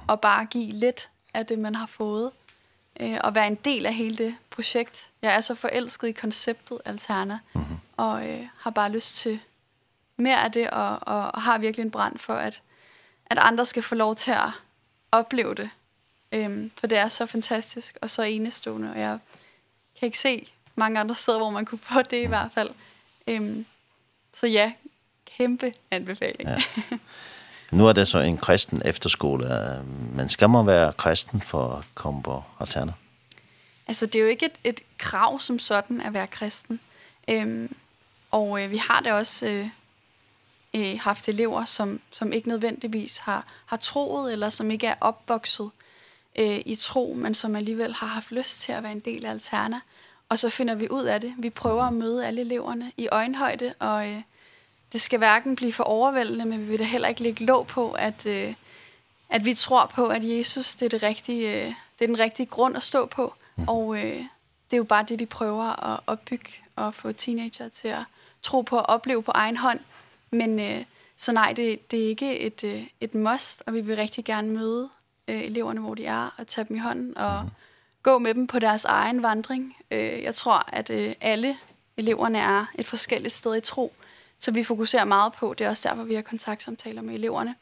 at 0.09 0.21
bare 0.21 0.45
give 0.45 0.73
lidt 0.73 1.09
af 1.35 1.47
det, 1.47 1.59
man 1.59 1.75
har 1.75 1.87
fået, 1.87 2.31
øh, 3.01 3.19
og 3.25 3.35
være 3.35 3.47
en 3.47 3.55
del 3.55 3.87
af 3.87 3.95
hele 3.95 4.17
det 4.17 4.37
projekt. 4.51 5.11
Jeg 5.23 5.37
er 5.37 5.41
så 5.41 5.55
forelsket 5.55 6.09
i 6.09 6.13
konceptet 6.13 6.81
Alterna, 6.85 7.39
og 7.97 8.29
øh, 8.29 8.49
har 8.59 8.71
bare 8.71 8.91
lyst 8.91 9.17
til 9.17 9.41
mere 10.23 10.45
af 10.45 10.53
det, 10.53 10.71
og, 10.71 10.99
og 11.03 11.43
har 11.43 11.59
virkelig 11.59 11.85
en 11.85 11.91
brand 11.91 12.19
for, 12.19 12.35
at, 12.35 12.61
at 13.27 13.39
andre 13.41 13.67
skal 13.67 13.83
få 13.83 13.95
lov 13.95 14.17
til 14.17 14.31
at 14.31 14.49
opleve 15.13 15.55
det. 15.55 15.71
Øhm, 16.33 16.71
for 16.81 16.87
det 16.87 16.99
er 16.99 17.09
så 17.09 17.27
fantastisk, 17.27 17.99
og 18.03 18.11
så 18.11 18.23
enestående, 18.23 18.91
og 18.91 19.01
jeg 19.01 19.19
kan 19.99 20.07
ikke 20.07 20.19
se 20.19 20.53
mange 20.75 21.01
andre 21.01 21.15
steder, 21.15 21.39
hvor 21.39 21.51
man 21.51 21.65
kunne 21.65 21.79
få 21.79 22.03
det 22.03 22.23
i 22.23 22.27
hvert 22.27 22.53
fald. 22.55 22.71
Øhm, 23.27 23.67
så 24.35 24.47
ja, 24.47 24.73
kæmpe 25.37 25.73
anbefaling. 25.91 26.49
Ja. 26.49 26.63
Nu 27.73 27.87
er 27.87 27.93
det 27.93 28.09
så 28.09 28.19
en 28.19 28.39
kristen 28.39 28.83
efterskole, 28.85 29.47
men 30.15 30.29
skal 30.29 30.51
man 30.51 30.67
være 30.67 30.93
kristen 30.93 31.41
for 31.41 31.69
at 31.69 31.85
komme 31.95 32.23
på 32.23 32.43
Alterna? 32.61 32.93
Altså, 33.87 34.07
det 34.07 34.15
er 34.15 34.23
jo 34.23 34.29
ikke 34.29 34.47
et, 34.47 34.59
et 34.65 34.81
krav 34.99 35.41
som 35.41 35.59
sådan 35.59 36.01
at 36.01 36.15
være 36.15 36.27
kristen. 36.27 36.81
Øhm, 37.29 37.75
og 38.31 38.63
øh, 38.63 38.71
vi 38.71 38.77
har 38.77 39.01
det 39.01 39.13
også 39.13 39.47
øh, 39.47 39.69
øh, 40.75 40.99
haft 41.01 41.29
elever, 41.29 41.65
som, 41.65 42.01
som 42.11 42.33
ikke 42.33 42.49
nødvendigvis 42.49 43.19
har, 43.19 43.47
har 43.67 43.77
troet, 43.77 44.33
eller 44.33 44.51
som 44.51 44.71
ikke 44.71 44.87
er 44.87 44.95
opvokset 45.01 45.71
øh, 46.39 46.61
i 46.67 46.75
tro, 46.75 47.15
men 47.19 47.35
som 47.35 47.57
alligevel 47.57 47.95
har 47.95 48.07
haft 48.07 48.31
lyst 48.31 48.61
til 48.61 48.73
at 48.73 48.83
være 48.83 48.93
en 48.93 49.01
del 49.01 49.27
af 49.27 49.31
Alterna. 49.31 49.81
Og 50.29 50.39
så 50.39 50.51
finder 50.51 50.75
vi 50.75 50.89
ud 50.91 51.05
af 51.05 51.21
det. 51.21 51.35
Vi 51.39 51.51
prøver 51.51 51.85
at 51.85 51.93
møde 51.93 52.27
alle 52.27 52.41
eleverne 52.41 52.93
i 52.97 53.09
øjenhøjde, 53.09 53.75
og 53.79 54.09
øh, 54.09 54.23
det 54.93 55.01
skal 55.01 55.19
hverken 55.19 55.57
blive 55.57 55.73
for 55.73 55.85
overvældende, 55.85 56.45
men 56.45 56.61
vi 56.61 56.65
vil 56.65 56.79
da 56.79 56.85
heller 56.85 57.09
ikke 57.09 57.23
lægge 57.23 57.45
låg 57.45 57.67
på, 57.67 57.93
at, 57.93 58.27
øh, 58.27 58.55
at 59.29 59.45
vi 59.45 59.55
tror 59.55 59.87
på, 59.87 60.07
at 60.07 60.25
Jesus 60.25 60.75
det 60.75 60.87
er, 60.87 60.89
det 60.89 61.03
rigtige, 61.03 61.67
øh, 61.67 61.67
det 61.99 62.05
er 62.05 62.07
den 62.07 62.19
rigtige 62.19 62.47
grund 62.47 62.77
at 62.77 62.83
stå 62.83 63.07
på. 63.07 63.35
Og 63.67 63.97
øh, 63.97 64.17
det 64.71 64.73
er 64.73 64.77
jo 64.77 64.85
bare 64.85 65.05
det, 65.09 65.19
vi 65.19 65.27
prøver 65.27 65.93
at 65.93 66.01
opbygge 66.07 66.51
og 66.77 66.95
få 66.95 67.13
teenager 67.13 67.69
til 67.69 67.89
at 67.89 68.03
tro 68.43 68.63
på 68.63 68.79
og 68.79 68.89
opleve 68.89 69.23
på 69.23 69.33
egen 69.35 69.57
hånd, 69.57 69.81
Men 70.33 70.61
øh, 70.61 70.85
så 71.17 71.33
nej, 71.33 71.53
det, 71.53 71.91
det 71.91 72.05
er 72.05 72.09
ikke 72.09 72.41
et, 72.41 72.65
øh, 72.65 72.87
et 73.01 73.15
must, 73.15 73.63
og 73.67 73.75
vi 73.75 73.81
vil 73.81 73.97
rigtig 73.97 74.25
gerne 74.25 74.49
møde 74.49 74.91
øh, 75.29 75.45
eleverne, 75.45 75.81
hvor 75.81 75.95
de 75.95 76.05
er, 76.05 76.35
og 76.39 76.47
tage 76.47 76.65
dem 76.69 76.77
i 76.77 76.79
hånden 76.79 77.19
og 77.19 77.43
mm. 77.45 77.51
gå 78.03 78.19
med 78.19 78.35
dem 78.35 78.47
på 78.47 78.59
deres 78.59 78.85
egen 78.85 79.23
vandring. 79.23 79.77
Øh, 79.91 80.23
jeg 80.23 80.35
tror, 80.35 80.69
at 80.73 80.91
øh, 80.91 81.15
alle 81.21 81.57
eleverne 81.97 82.39
er 82.39 82.67
et 82.75 82.87
forskelligt 82.87 83.35
sted 83.35 83.57
i 83.57 83.61
tro, 83.61 83.93
så 84.39 84.51
vi 84.51 84.65
fokuserer 84.65 85.05
meget 85.05 85.33
på, 85.33 85.55
det 85.55 85.65
er 85.65 85.69
også 85.69 85.89
derfor, 85.89 86.03
vi 86.03 86.15
har 86.15 86.23
kontaktsamtaler 86.23 87.03
med 87.03 87.15
eleverne, 87.15 87.55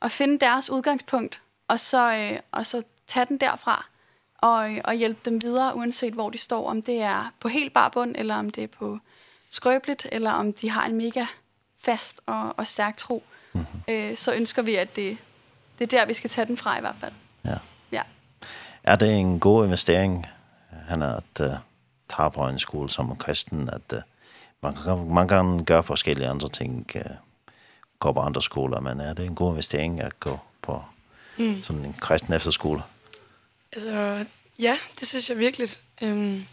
og 0.00 0.10
finde 0.10 0.38
deres 0.38 0.70
udgangspunkt, 0.70 1.40
og 1.68 1.80
så, 1.80 2.12
øh, 2.14 2.38
og 2.52 2.66
så 2.66 2.82
tage 3.06 3.26
den 3.26 3.38
derfra 3.38 3.86
og, 4.38 4.70
og 4.84 4.94
hjælpe 4.94 5.20
dem 5.24 5.42
videre, 5.42 5.76
uanset 5.76 6.12
hvor 6.12 6.30
de 6.30 6.38
står, 6.38 6.70
om 6.70 6.82
det 6.82 7.02
er 7.02 7.32
på 7.40 7.48
helt 7.48 7.72
bar 7.72 7.88
bund, 7.88 8.14
eller 8.18 8.34
om 8.34 8.50
det 8.50 8.64
er 8.64 8.68
på 8.68 8.98
skrøbeligt, 9.50 10.06
eller 10.12 10.30
om 10.30 10.52
de 10.52 10.70
har 10.70 10.86
en 10.86 10.96
mega 10.96 11.26
fast 11.82 12.20
og, 12.26 12.54
og 12.58 12.66
stærk 12.66 12.96
tro, 12.96 13.22
mm 13.52 13.60
-hmm. 13.60 13.92
øh, 13.92 14.16
så 14.16 14.34
ønsker 14.34 14.62
vi, 14.62 14.74
at 14.74 14.96
det, 14.96 15.18
det 15.78 15.84
er 15.84 15.98
der, 15.98 16.06
vi 16.06 16.14
skal 16.14 16.30
tage 16.30 16.46
den 16.46 16.56
fra 16.56 16.78
i 16.78 16.80
hvert 16.80 16.96
fald. 17.00 17.12
Ja. 17.44 17.56
ja. 17.92 18.02
Er 18.82 18.96
det 18.96 19.14
en 19.16 19.40
god 19.40 19.64
investering, 19.64 20.26
han 20.88 21.02
er 21.02 21.16
at 21.16 21.40
uh, 21.40 21.56
tage 22.08 22.30
på 22.30 22.48
en 22.48 22.58
skole 22.58 22.90
som 22.90 23.16
kristen, 23.16 23.68
at 23.68 23.92
uh, 23.92 23.98
man, 24.62 24.74
kan, 24.74 25.14
man 25.14 25.28
kan 25.28 25.64
gøre 25.64 25.82
forskellige 25.82 26.28
andre 26.28 26.48
ting, 26.48 26.86
uh, 26.94 27.00
gå 27.98 28.12
på 28.12 28.20
andre 28.20 28.42
skoler, 28.42 28.80
men 28.80 29.00
er 29.00 29.14
det 29.14 29.26
en 29.26 29.34
god 29.34 29.50
investering 29.50 30.00
at 30.00 30.20
gå 30.20 30.38
på 30.62 30.82
mm. 31.38 31.62
sådan 31.62 31.84
en 31.84 31.96
kristen 32.00 32.34
efterskole? 32.34 32.82
Altså, 33.72 34.24
ja, 34.58 34.78
det 35.00 35.08
synes 35.08 35.30
jeg 35.30 35.38
virkelig. 35.38 35.68
Øhm, 36.02 36.44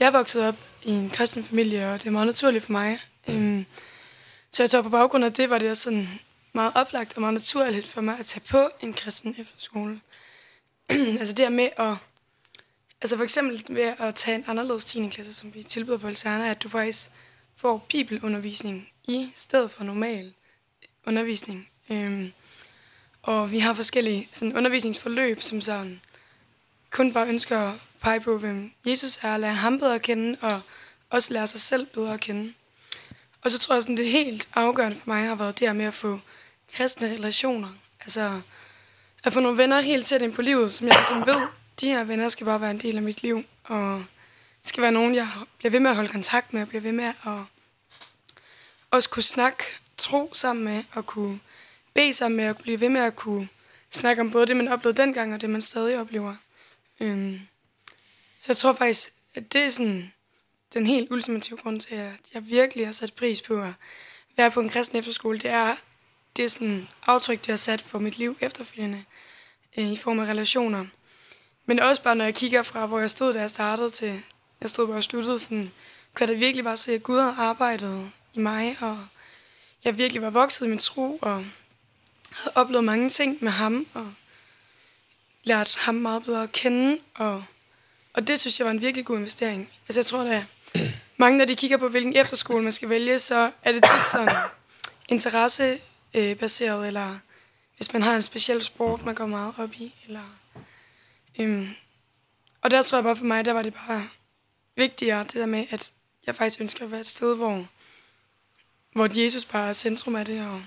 jeg 0.00 0.06
er 0.06 0.10
vokset 0.10 0.48
op 0.48 0.54
i 0.82 0.90
en 0.90 1.10
kristen 1.10 1.44
familie, 1.44 1.92
og 1.92 1.98
det 1.98 2.06
er 2.06 2.10
meget 2.10 2.26
naturligt 2.26 2.64
for 2.64 2.72
mig. 2.72 2.98
Mm. 3.28 3.34
Øhm, 3.34 3.66
Så 4.52 4.62
jeg 4.62 4.70
tror 4.70 4.82
på 4.82 4.88
baggrund 4.88 5.24
af 5.24 5.32
det, 5.32 5.50
var 5.50 5.58
det 5.58 5.70
også 5.70 5.82
sådan 5.82 6.08
meget 6.52 6.72
oplagt 6.74 7.14
og 7.14 7.20
meget 7.20 7.34
naturligt 7.34 7.88
for 7.88 8.00
mig 8.00 8.18
at 8.18 8.26
tage 8.26 8.44
på 8.50 8.70
en 8.80 8.94
kristen 8.94 9.34
efterskole. 9.38 10.00
altså 11.20 11.34
det 11.34 11.44
her 11.44 11.50
med 11.50 11.68
at... 11.76 11.96
Altså 13.00 13.16
for 13.16 13.24
eksempel 13.24 13.64
ved 13.68 13.94
at 13.98 14.14
tage 14.14 14.34
en 14.34 14.44
anderledes 14.46 14.84
10. 14.84 15.08
klasse, 15.08 15.34
som 15.34 15.54
vi 15.54 15.62
tilbyder 15.62 15.98
på 15.98 16.06
Alterna, 16.06 16.50
at 16.50 16.62
du 16.62 16.68
faktisk 16.68 17.10
får 17.56 17.86
bibelundervisning 17.88 18.88
i 19.08 19.30
stedet 19.34 19.70
for 19.70 19.84
normal 19.84 20.32
undervisning. 21.06 21.68
Øhm, 21.90 22.32
og 23.22 23.50
vi 23.50 23.58
har 23.58 23.74
forskellige 23.74 24.28
sådan, 24.32 24.56
undervisningsforløb, 24.56 25.42
som 25.42 25.60
sådan 25.60 26.00
kun 26.90 27.12
bare 27.12 27.28
ønsker 27.28 27.58
at 27.58 27.74
pege 28.00 28.20
på, 28.20 28.38
hvem 28.38 28.72
Jesus 28.86 29.18
er, 29.22 29.32
og 29.32 29.40
lære 29.40 29.54
ham 29.54 29.78
bedre 29.78 29.94
at 29.94 30.02
kende, 30.02 30.38
og 30.40 30.60
også 31.10 31.32
lære 31.32 31.46
sig 31.46 31.60
selv 31.60 31.86
bedre 31.86 32.14
at 32.14 32.20
kende. 32.20 32.54
Og 33.42 33.50
så 33.50 33.58
tror 33.58 33.74
jeg, 33.74 33.82
sådan, 33.82 33.96
det 33.96 34.06
helt 34.06 34.48
afgørende 34.54 34.96
for 34.96 35.10
mig 35.10 35.26
har 35.26 35.34
været 35.34 35.58
det 35.58 35.68
her 35.68 35.72
med 35.72 35.84
at 35.84 35.94
få 35.94 36.20
kristne 36.72 37.08
relationer. 37.08 37.68
Altså, 38.00 38.40
at 39.24 39.32
få 39.32 39.40
nogle 39.40 39.58
venner 39.58 39.80
helt 39.80 40.06
tæt 40.06 40.22
ind 40.22 40.32
på 40.32 40.42
livet, 40.42 40.72
som 40.72 40.86
jeg 40.86 40.96
ligesom 40.96 41.26
ved, 41.26 41.46
de 41.80 41.86
her 41.86 42.04
venner 42.04 42.28
skal 42.28 42.44
bare 42.44 42.60
være 42.60 42.70
en 42.70 42.80
del 42.80 42.96
af 42.96 43.02
mit 43.02 43.22
liv. 43.22 43.44
Og 43.64 44.04
skal 44.62 44.82
være 44.82 44.92
nogen, 44.92 45.14
jeg 45.14 45.28
bliver 45.58 45.70
ved 45.70 45.80
med 45.80 45.90
at 45.90 45.96
holde 45.96 46.10
kontakt 46.10 46.52
med, 46.52 46.62
og 46.62 46.68
bliver 46.68 46.82
ved 46.82 46.92
med 46.92 47.04
at 47.04 47.42
også 48.90 49.10
kunne 49.10 49.22
snakke 49.22 49.64
tro 49.96 50.30
sammen 50.34 50.64
med, 50.64 50.84
og 50.92 51.06
kunne 51.06 51.40
bede 51.94 52.12
sammen 52.12 52.36
med, 52.36 52.48
og 52.48 52.56
blive 52.56 52.80
ved 52.80 52.88
med 52.88 53.00
at 53.00 53.16
kunne 53.16 53.48
snakke 53.90 54.22
om 54.22 54.30
både 54.30 54.46
det, 54.46 54.56
man 54.56 54.68
oplevede 54.68 55.02
dengang, 55.02 55.34
og 55.34 55.40
det, 55.40 55.50
man 55.50 55.60
stadig 55.60 56.00
oplever. 56.00 56.34
Øhm, 57.00 57.40
så 58.40 58.46
jeg 58.48 58.56
tror 58.56 58.72
faktisk, 58.72 59.12
at 59.34 59.52
det 59.52 59.64
er 59.64 59.70
sådan 59.70 60.12
den 60.74 60.86
helt 60.86 61.10
ultimative 61.10 61.58
grund 61.58 61.80
til, 61.80 61.94
at 61.94 62.20
jeg 62.34 62.48
virkelig 62.48 62.86
har 62.86 62.92
sat 62.92 63.14
pris 63.14 63.42
på 63.42 63.62
at 63.62 63.72
være 64.36 64.50
på 64.50 64.60
en 64.60 64.68
kristen 64.68 64.98
efterskole, 64.98 65.38
det 65.38 65.50
er 65.50 65.76
det 66.38 66.44
er 66.44 66.48
sådan 66.48 66.88
aftryk, 67.06 67.40
det 67.40 67.46
har 67.46 67.56
sat 67.56 67.82
for 67.82 67.98
mit 67.98 68.18
liv 68.18 68.36
efterfølgende 68.40 69.04
øh, 69.78 69.92
i 69.92 69.96
form 69.96 70.20
af 70.20 70.26
relationer. 70.26 70.86
Men 71.66 71.78
også 71.80 72.02
bare, 72.02 72.16
når 72.16 72.24
jeg 72.24 72.34
kigger 72.34 72.62
fra, 72.62 72.86
hvor 72.86 72.98
jeg 72.98 73.10
stod, 73.10 73.32
da 73.32 73.40
jeg 73.40 73.50
startede 73.50 73.90
til, 73.90 74.22
jeg 74.60 74.70
stod, 74.70 74.86
hvor 74.86 74.94
jeg 74.94 75.04
sluttede, 75.04 75.38
sådan, 75.38 75.72
kunne 76.14 76.28
jeg 76.28 76.28
da 76.28 76.38
virkelig 76.38 76.64
bare 76.64 76.76
se, 76.76 76.94
at 76.94 77.02
Gud 77.02 77.20
havde 77.20 77.34
arbejdet 77.38 78.10
i 78.34 78.38
mig, 78.38 78.76
og 78.80 79.06
jeg 79.84 79.98
virkelig 79.98 80.22
var 80.22 80.30
vokset 80.30 80.66
i 80.66 80.68
min 80.68 80.78
tro, 80.78 81.18
og 81.22 81.44
havde 82.30 82.52
oplevet 82.54 82.84
mange 82.84 83.08
ting 83.08 83.38
med 83.40 83.52
ham, 83.52 83.86
og 83.94 84.12
lært 85.44 85.76
ham 85.76 85.94
meget 85.94 86.24
bedre 86.24 86.42
at 86.42 86.52
kende, 86.52 86.98
og, 87.14 87.44
og 88.14 88.28
det 88.28 88.40
synes 88.40 88.58
jeg 88.58 88.64
var 88.64 88.70
en 88.70 88.82
virkelig 88.82 89.06
god 89.06 89.16
investering. 89.16 89.70
Altså 89.88 90.00
jeg 90.00 90.06
tror, 90.06 90.24
da 90.24 90.46
mange, 91.16 91.38
når 91.38 91.44
de 91.44 91.56
kigger 91.56 91.76
på, 91.76 91.88
hvilken 91.88 92.16
efterskole 92.16 92.62
man 92.62 92.72
skal 92.72 92.88
vælge, 92.88 93.18
så 93.18 93.50
er 93.62 93.72
det 93.72 93.82
tit 93.82 94.06
sådan 94.12 94.36
interessebaseret, 95.08 96.86
eller 96.86 97.18
hvis 97.76 97.92
man 97.92 98.02
har 98.02 98.14
en 98.14 98.22
speciel 98.22 98.62
sport, 98.62 99.04
man 99.04 99.14
går 99.14 99.26
meget 99.26 99.54
op 99.58 99.74
i. 99.74 99.94
Eller, 100.06 100.38
øhm, 101.38 101.68
og 102.62 102.70
der 102.70 102.82
tror 102.82 102.98
jeg 102.98 103.04
bare 103.04 103.16
for 103.16 103.24
mig, 103.24 103.44
der 103.44 103.52
var 103.52 103.62
det 103.62 103.74
bare 103.74 104.08
vigtigere, 104.76 105.24
det 105.24 105.34
der 105.34 105.46
med, 105.46 105.66
at 105.70 105.92
jeg 106.26 106.34
faktisk 106.34 106.60
ønsker 106.60 106.84
at 106.84 106.90
være 106.90 107.00
et 107.00 107.06
sted, 107.06 107.36
hvor, 107.36 107.66
hvor 108.92 109.22
Jesus 109.22 109.44
bare 109.44 109.68
er 109.68 109.72
centrum 109.72 110.16
af 110.16 110.24
det. 110.24 110.46
Og, 110.46 110.62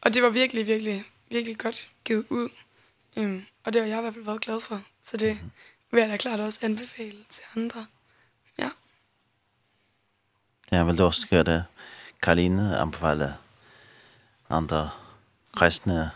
og 0.00 0.14
det 0.14 0.22
var 0.22 0.28
virkelig, 0.28 0.66
virkelig, 0.66 1.04
virkelig 1.30 1.58
godt 1.58 1.88
givet 2.04 2.26
ud. 2.28 2.48
Øhm, 3.16 3.46
og 3.64 3.72
det 3.72 3.82
har 3.82 3.88
jeg 3.88 3.98
i 3.98 4.00
hvert 4.00 4.14
fald 4.14 4.24
været 4.24 4.40
glad 4.40 4.60
for. 4.60 4.82
Så 5.02 5.16
det 5.16 5.38
vil 5.90 6.00
jeg 6.00 6.08
da 6.08 6.16
klart 6.16 6.40
også 6.40 6.58
anbefale 6.62 7.24
til 7.28 7.44
andre. 7.56 7.86
Ja, 10.72 10.84
vil 10.84 11.02
også 11.02 11.28
gjøre 11.28 11.42
det. 11.42 11.64
Karoline 12.22 12.78
anbefale 12.78 13.34
andre 14.50 14.90
kristne 15.56 16.10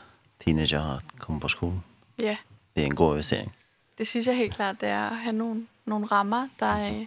teenager 0.44 0.96
at 0.96 1.02
komme 1.18 1.40
på 1.40 1.48
skolen. 1.48 1.84
Ja. 2.20 2.36
Det 2.76 2.82
er 2.82 2.86
en 2.86 2.94
god 2.94 3.12
investering. 3.12 3.54
Det 3.98 4.06
synes 4.06 4.26
jeg 4.26 4.36
helt 4.36 4.54
klart, 4.54 4.80
det 4.80 4.88
er 4.88 5.10
at 5.10 5.16
have 5.16 5.32
nogle, 5.32 5.66
nogle 5.84 6.06
rammer, 6.06 6.48
der 6.60 6.66
er, 6.66 7.06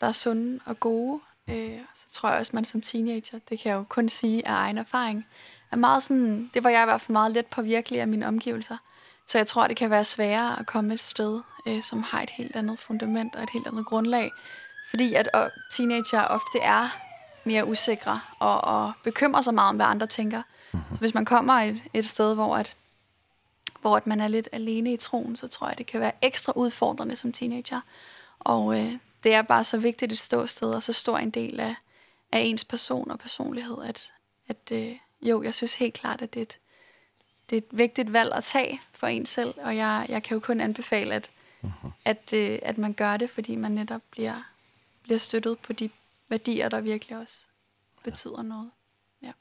der 0.00 0.06
er 0.06 0.12
sunde 0.12 0.60
og 0.64 0.80
gode. 0.80 1.20
Øh, 1.48 1.78
så 1.94 2.06
tror 2.12 2.30
jeg 2.30 2.38
også, 2.38 2.50
man 2.54 2.64
som 2.64 2.80
teenager, 2.80 3.38
det 3.48 3.60
kan 3.60 3.70
jeg 3.70 3.76
jo 3.76 3.84
kun 3.88 4.08
sige 4.08 4.48
af 4.48 4.54
egen 4.54 4.78
erfaring, 4.78 5.26
er 5.70 5.76
meget 5.76 6.02
sådan, 6.02 6.50
det 6.54 6.64
var 6.64 6.70
jeg 6.70 6.82
i 6.82 6.84
hvert 6.84 7.00
fald 7.00 7.12
meget 7.12 7.32
let 7.32 7.46
påvirkelig 7.46 8.00
af 8.00 8.08
mine 8.08 8.26
omgivelser. 8.26 8.76
Så 9.26 9.38
jeg 9.38 9.46
tror, 9.46 9.66
det 9.66 9.76
kan 9.76 9.90
være 9.90 10.04
sværere 10.04 10.58
at 10.58 10.66
komme 10.66 10.94
et 10.94 11.00
sted, 11.00 11.40
øh, 11.66 11.82
som 11.82 12.02
har 12.02 12.22
et 12.22 12.30
helt 12.30 12.56
andet 12.56 12.78
fundament 12.78 13.34
og 13.34 13.42
et 13.42 13.50
helt 13.50 13.66
andet 13.66 13.86
grundlag, 13.86 14.30
Fordi 14.90 15.14
at 15.14 15.28
og 15.28 15.50
teenager 15.70 16.24
ofte 16.24 16.58
er 16.58 16.88
mere 17.44 17.66
usikre 17.66 18.20
og, 18.38 18.60
og 18.60 18.92
bekymrer 19.04 19.40
sig 19.40 19.54
meget 19.54 19.68
om, 19.68 19.76
hvad 19.76 19.86
andre 19.86 20.06
tænker. 20.06 20.42
Mm 20.72 20.80
-hmm. 20.80 20.94
Så 20.94 21.00
hvis 21.00 21.14
man 21.14 21.24
kommer 21.24 21.54
et, 21.54 21.82
et 21.94 22.08
sted, 22.08 22.34
hvor, 22.34 22.56
at, 22.56 22.76
hvor 23.80 23.96
at 23.96 24.06
man 24.06 24.20
er 24.20 24.28
lidt 24.28 24.48
alene 24.52 24.92
i 24.92 24.96
troen, 24.96 25.36
så 25.36 25.48
tror 25.48 25.68
jeg, 25.68 25.78
det 25.78 25.86
kan 25.86 26.00
være 26.00 26.12
ekstra 26.22 26.52
udfordrende 26.56 27.16
som 27.16 27.32
teenager. 27.32 27.80
Og 28.40 28.78
øh, 28.78 28.92
det 29.24 29.34
er 29.34 29.42
bare 29.42 29.64
så 29.64 29.78
vigtigt 29.78 30.12
et 30.12 30.18
ståsted 30.18 30.74
og 30.74 30.82
så 30.82 30.92
stor 30.92 31.18
en 31.18 31.30
del 31.30 31.60
af, 31.60 31.74
af 32.32 32.40
ens 32.40 32.64
person 32.64 33.10
og 33.10 33.18
personlighed, 33.18 33.76
at, 33.84 34.12
at 34.48 34.72
øh, 34.72 34.96
jo, 35.22 35.42
jeg 35.42 35.54
synes 35.54 35.74
helt 35.74 35.94
klart, 35.94 36.22
at 36.22 36.34
det 36.34 36.40
er 36.40 36.42
et, 36.42 36.58
det 37.50 37.56
er 37.56 37.60
et 37.60 37.78
vigtigt 37.78 38.12
valg 38.12 38.32
at 38.34 38.44
tage 38.44 38.80
for 38.92 39.06
en 39.06 39.26
selv, 39.26 39.54
og 39.62 39.76
jeg, 39.76 40.06
jeg 40.08 40.22
kan 40.22 40.34
jo 40.34 40.40
kun 40.40 40.60
anbefale, 40.60 41.14
at, 41.14 41.30
mm 41.60 41.70
-hmm. 41.82 41.88
at, 42.04 42.32
øh, 42.32 42.58
at 42.62 42.78
man 42.78 42.92
gør 42.92 43.16
det, 43.16 43.30
fordi 43.30 43.56
man 43.56 43.72
netop 43.72 44.00
bliver 44.10 44.49
bliver 45.10 45.18
støttet 45.18 45.58
på 45.66 45.72
de 45.72 45.90
værdier, 46.28 46.68
der 46.68 46.80
virkelig 46.80 47.18
også 47.18 47.38
betyder 48.04 48.34
ja. 48.36 48.42
noget. 48.42 48.70
Ja. 49.22 49.32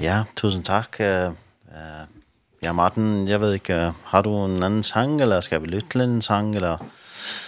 Ja, 0.00 0.24
tusind 0.36 0.64
tak. 0.64 0.96
Uh, 1.00 1.06
uh, 1.06 2.06
ja, 2.62 2.72
Martin, 2.72 3.28
jeg 3.28 3.40
ved 3.40 3.54
ikke, 3.54 3.86
uh, 3.86 3.94
har 4.04 4.22
du 4.22 4.44
en 4.44 4.62
anden 4.62 4.82
sang, 4.82 5.20
eller 5.20 5.40
skal 5.40 5.62
vi 5.62 5.66
lytte 5.66 5.88
til 5.90 6.00
en 6.00 6.22
sang, 6.22 6.54
eller 6.54 6.76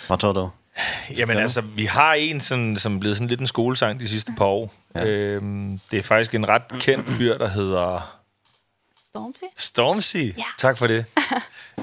hvad 0.07 0.19
tror 0.19 0.33
du? 0.33 0.51
Jamen 1.17 1.37
altså, 1.37 1.61
vi 1.61 1.85
har 1.85 2.15
en, 2.15 2.41
sådan, 2.41 2.77
som 2.77 3.01
blevet 3.01 3.17
sådan 3.17 3.29
lidt 3.29 3.41
en 3.41 3.47
skolesang 3.47 4.01
de 4.01 4.09
sidste 4.09 4.33
par 4.37 4.45
år. 4.45 4.75
Ja. 4.95 5.05
Øhm, 5.07 5.81
det 5.91 5.99
er 5.99 6.03
faktisk 6.03 6.35
en 6.35 6.49
ret 6.49 6.69
kendt 6.69 7.09
fyr, 7.09 7.39
der 7.39 7.49
hedder 7.49 8.20
Stormzy. 9.11 9.45
Stormzy. 9.57 10.17
Ja. 10.17 10.45
Tak 10.59 10.79
for 10.79 10.87
det. 10.87 11.05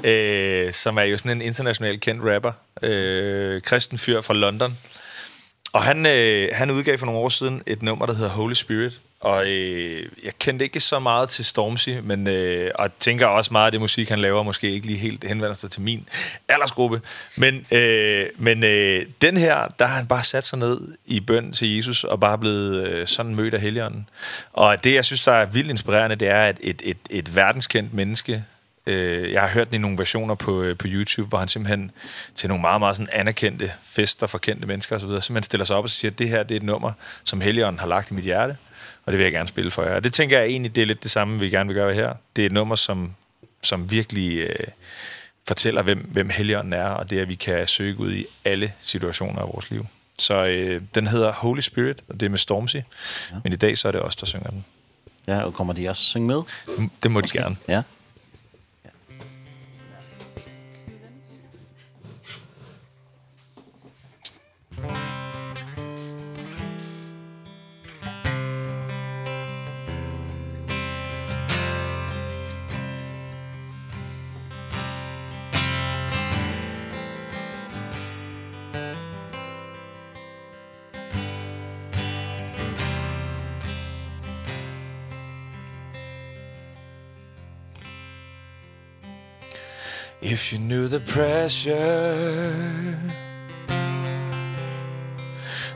øh, 0.10 0.74
som 0.74 0.98
er 0.98 1.02
jo 1.04 1.18
sådan 1.18 1.32
en 1.32 1.42
internationalt 1.42 2.02
kendt 2.02 2.24
rapper. 2.26 2.52
Øh, 2.82 3.62
kristen 3.62 3.98
fyr 3.98 4.22
fra 4.22 4.34
London. 4.34 4.78
Og 5.74 5.84
han, 5.84 6.06
øh, 6.06 6.50
han 6.54 6.72
udgav 6.72 6.98
for 6.98 7.06
nogle 7.06 7.22
år 7.22 7.30
siden 7.30 7.64
et 7.66 7.82
nummer, 7.82 8.06
der 8.06 8.14
hedder 8.14 8.30
Holy 8.30 8.54
Spirit. 8.54 9.02
Og 9.20 9.48
øh, 9.48 10.10
jeg 10.24 10.32
kendte 10.40 10.66
ikke 10.66 10.80
så 10.80 11.00
meget 11.00 11.30
til 11.30 11.46
Stormzy, 11.46 11.90
men 11.90 12.28
øh, 12.28 12.72
og 12.76 13.00
tænker 13.00 13.26
også 13.26 13.54
meget, 13.54 13.68
at 13.68 13.74
det 13.74 13.82
musik, 13.82 14.10
han 14.10 14.20
laver, 14.20 14.44
måske 14.44 14.72
ikke 14.72 14.88
lige 14.88 15.00
helt 15.00 15.24
henvender 15.24 15.54
sig 15.54 15.72
til 15.72 15.82
min 15.82 16.10
aldersgruppe. 16.48 17.02
Men, 17.36 17.66
øh, 17.72 18.26
men 18.38 18.64
øh, 18.64 19.06
den 19.22 19.38
her, 19.38 19.68
der 19.80 19.86
har 19.86 19.96
han 19.96 20.08
bare 20.08 20.24
sat 20.24 20.44
sig 20.44 20.60
ned 20.60 20.82
i 21.06 21.20
bøn 21.20 21.52
til 21.52 21.76
Jesus, 21.76 22.04
og 22.04 22.20
bare 22.20 22.38
blevet 22.38 22.88
øh, 22.88 23.08
sådan 23.08 23.36
mødt 23.36 23.54
af 23.54 23.62
Helligånden. 23.62 24.10
Og 24.54 24.84
det, 24.84 24.94
jeg 24.94 25.06
synes, 25.06 25.24
der 25.24 25.32
er 25.32 25.46
vildt 25.46 25.70
inspirerende, 25.70 26.16
det 26.16 26.28
er, 26.28 26.42
at 26.42 26.58
et, 26.62 26.82
et, 26.86 26.98
et 27.10 27.36
verdenskendt 27.36 27.94
menneske, 27.94 28.44
Øh, 28.88 29.34
jeg 29.34 29.42
har 29.42 29.50
hørt 29.50 29.68
den 29.68 29.76
i 29.76 29.78
nogle 29.78 29.98
versioner 29.98 30.36
på 30.36 30.74
på 30.80 30.88
YouTube, 30.90 31.30
hvor 31.30 31.38
han 31.38 31.48
simpelthen 31.48 31.92
til 32.36 32.50
nogle 32.50 32.62
meget 32.62 32.80
meget 32.82 32.96
sådan 32.96 33.10
anerkendte 33.14 33.72
fester 33.84 34.28
for 34.28 34.38
kendte 34.38 34.68
mennesker 34.68 34.96
og 34.96 35.02
så 35.02 35.08
videre, 35.08 35.22
simpelthen 35.22 35.44
stiller 35.44 35.66
sig 35.66 35.76
op 35.76 35.84
og 35.84 35.90
siger, 35.90 36.12
at 36.12 36.20
det 36.20 36.30
her 36.30 36.44
det 36.44 36.56
er 36.56 36.60
et 36.60 36.66
nummer, 36.66 36.92
som 37.24 37.42
Helligånden 37.42 37.80
har 37.80 37.88
lagt 37.88 38.12
i 38.12 38.14
mit 38.14 38.24
hjerte 38.24 38.58
og 39.08 39.14
det 39.14 39.18
vil 39.18 39.24
jeg 39.24 39.34
gerne 39.34 39.48
spille 39.48 39.72
for 39.72 39.84
jer. 39.84 39.96
Og 39.96 40.04
det 40.04 40.14
tænker 40.14 40.40
jeg 40.40 40.48
egentlig, 40.48 40.76
det 40.76 40.82
er 40.82 40.86
lidt 40.86 41.04
det 41.04 41.12
samme, 41.12 41.40
vi 41.40 41.50
gerne 41.50 41.68
vil 41.68 41.76
gøre 41.76 41.94
her. 41.94 42.14
Det 42.36 42.42
er 42.42 42.46
et 42.46 42.52
nummer, 42.52 42.76
som, 42.76 43.16
som 43.64 43.92
virkelig 43.92 44.38
øh, 44.38 44.68
fortæller, 45.48 45.82
hvem, 45.82 46.10
hvem 46.12 46.30
Helligånden 46.30 46.74
er, 46.74 46.88
og 46.88 47.10
det 47.10 47.18
er, 47.18 47.22
at 47.22 47.30
vi 47.30 47.36
kan 47.36 47.68
søge 47.68 48.00
ud 48.00 48.14
i 48.14 48.26
alle 48.46 48.74
situationer 48.80 49.40
af 49.40 49.48
vores 49.48 49.72
liv. 49.72 49.86
Så 50.20 50.46
øh, 50.46 50.82
den 50.96 51.08
hedder 51.08 51.32
Holy 51.32 51.60
Spirit, 51.60 52.04
og 52.10 52.20
det 52.20 52.26
er 52.26 52.30
med 52.30 52.38
Stormzy. 52.38 52.76
Ja. 52.76 52.82
Men 53.44 53.54
i 53.54 53.56
dag 53.56 53.78
så 53.78 53.88
er 53.88 53.92
det 53.92 54.02
os, 54.02 54.16
der 54.16 54.26
synger 54.26 54.50
den. 54.50 54.66
Ja, 55.28 55.42
og 55.44 55.54
kommer 55.54 55.74
de 55.74 55.90
også 55.90 56.04
synge 56.04 56.28
med? 56.28 56.42
Det 57.04 57.12
må 57.12 57.22
de 57.22 57.40
gerne. 57.40 57.58
Ja. 57.68 57.82
If 90.30 90.52
you 90.52 90.60
knew 90.60 90.90
the 90.90 91.00
pressure 91.00 93.00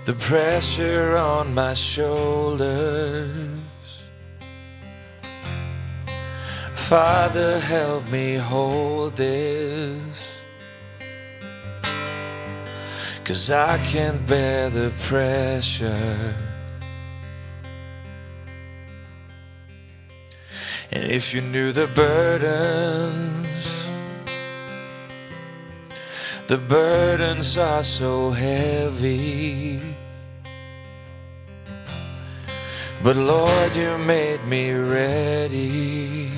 The 0.03 0.13
pressure 0.13 1.15
on 1.15 1.53
my 1.53 1.73
shoulders. 1.73 3.61
Father 6.73 7.61
help 7.61 8.09
me 8.09 8.35
hold 8.35 9.15
this 9.15 10.35
Cause 13.23 13.49
I 13.49 13.77
can't 13.85 14.27
bear 14.27 14.69
the 14.69 14.91
pressure. 15.03 16.35
And 20.91 21.09
if 21.09 21.33
you 21.33 21.39
knew 21.39 21.71
the 21.71 21.87
burdens 21.87 23.60
The 26.51 26.57
burdens 26.57 27.57
are 27.57 27.81
so 27.81 28.31
heavy. 28.31 29.79
But 33.01 33.15
Lord, 33.15 33.73
you 33.73 33.97
made 33.97 34.45
me 34.45 34.73
ready 34.73 36.29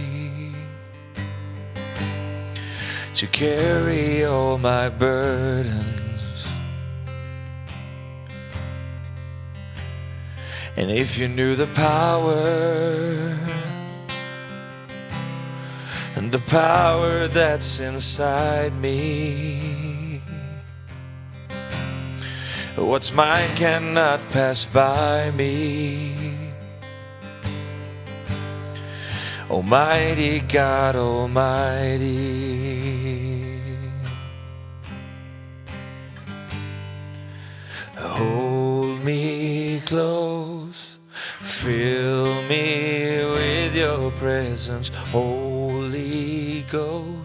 To 3.15 3.25
carry 3.25 4.23
all 4.23 4.59
my 4.59 4.87
burdens. 4.89 6.45
And 10.77 10.91
if 10.91 11.17
you 11.17 11.27
knew 11.27 11.55
the 11.55 11.71
power 11.73 13.35
And 16.15 16.31
the 16.31 16.43
power 16.45 17.27
that's 17.27 17.79
inside 17.79 18.79
me 18.79 19.82
What's 22.75 23.13
mine 23.13 23.55
cannot 23.55 24.19
pass 24.31 24.65
by 24.65 25.29
me. 25.31 26.33
Almighty 29.47 30.39
God 30.39 30.95
Almighty. 30.95 32.63
Hold 37.95 39.03
me 39.03 39.79
close. 39.85 40.97
Fill 41.41 42.25
me 42.49 43.23
with 43.23 43.75
your 43.75 44.09
presence 44.11 44.89
Holy 45.11 46.65
Ghost. 46.71 47.22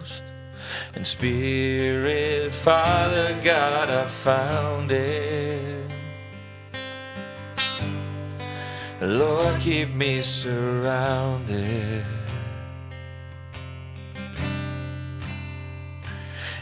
And 0.99 1.07
Spirit, 1.07 2.51
Father 2.51 3.33
God, 3.41 3.89
I 3.89 4.03
found 4.05 4.91
it. 4.91 5.89
Lord, 8.99 9.61
keep 9.61 9.93
me 9.93 10.21
surrounded. 10.21 12.03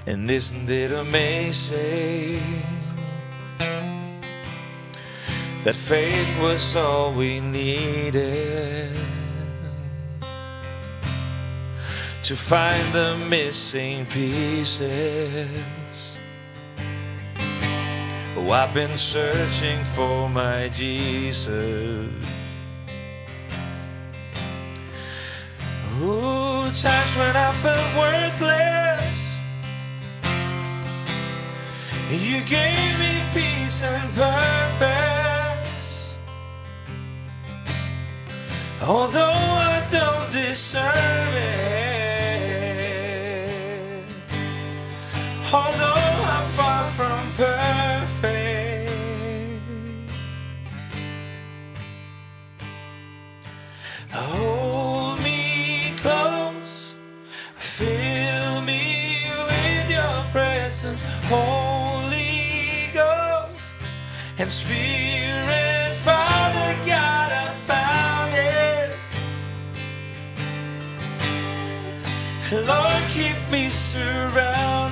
And 0.05 0.30
isn't 0.30 0.69
it 0.69 0.91
amazing 0.91 2.61
That 5.64 5.76
faith 5.76 6.39
was 6.39 6.76
all 6.76 7.11
we 7.11 7.39
needed. 7.39 9.06
to 12.28 12.36
find 12.36 12.91
the 12.91 13.16
missing 13.30 14.06
pieces. 14.08 15.48
Oh, 18.36 18.52
I've 18.52 18.74
been 18.74 18.98
searching 18.98 19.82
for 19.95 20.28
my 20.28 20.68
Jesus. 20.74 22.12
Ooh, 26.02 26.68
times 26.84 27.16
when 27.16 27.34
I 27.34 27.49
felt 27.64 27.88
worthless. 27.95 29.38
You 32.12 32.41
gave 32.41 32.99
me 32.99 33.24
peace 33.34 33.84
and 33.84 34.04
purpose. 34.16 36.18
Although 38.82 39.32
I 39.32 39.88
don't 39.90 40.30
deserve 40.30 41.36
it. 41.36 42.06
Although 45.53 45.94
I'm 46.34 46.45
far 46.48 46.84
from 46.91 47.32
perfect. 47.38 48.91
Hold 54.11 55.24
me 55.24 55.94
close. 55.98 56.95
Fill 57.56 58.61
me 58.61 59.24
with 59.48 59.90
your 59.90 60.24
presence 60.34 61.02
Holy 61.30 62.90
Ghost. 62.94 63.78
And 64.40 64.52
Spirit 64.52 65.94
Father 66.03 66.76
God 66.86 67.32
I 67.32 67.52
found 67.72 68.34
it. 68.36 68.91
Lord 72.68 73.03
keep 73.11 73.38
me 73.49 73.69
surrounded. 73.69 74.86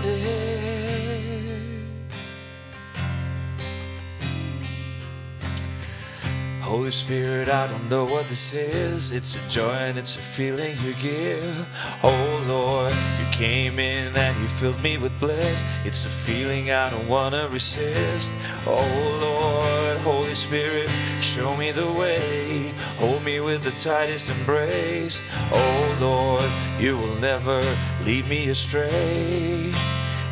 Holy 6.75 6.91
Spirit, 6.91 7.47
I 7.47 7.67
don't 7.67 7.89
know 7.89 8.03
what 8.03 8.27
this 8.27 8.53
is. 8.53 9.11
It's 9.11 9.35
a 9.37 9.49
joy 9.49 9.75
and 9.87 9.97
it's 9.97 10.17
a 10.17 10.19
feeling 10.19 10.75
you 10.83 10.93
give. 10.95 11.65
Oh 12.03 12.45
Lord, 12.49 12.91
you 12.91 13.25
came 13.31 13.79
in 13.79 14.13
and 14.13 14.37
you 14.41 14.47
filled 14.49 14.83
me 14.83 14.97
with 14.97 15.17
bliss. 15.17 15.63
It's 15.85 16.05
a 16.05 16.09
feeling 16.09 16.71
I 16.71 16.89
don't 16.89 17.07
wanna 17.07 17.47
resist. 17.47 18.29
Oh 18.67 18.83
Lord, 19.21 19.97
Holy 19.99 20.35
Spirit, 20.35 20.89
show 21.21 21.55
me 21.55 21.71
the 21.71 21.89
way. 21.93 22.73
Hold 22.99 23.23
me 23.23 23.39
with 23.39 23.63
the 23.63 23.71
tightest 23.71 24.29
embrace. 24.29 25.21
Oh 25.53 25.97
Lord, 26.01 26.51
you 26.77 26.97
will 26.97 27.15
never 27.21 27.63
lead 28.03 28.27
me 28.27 28.49
astray. 28.49 29.71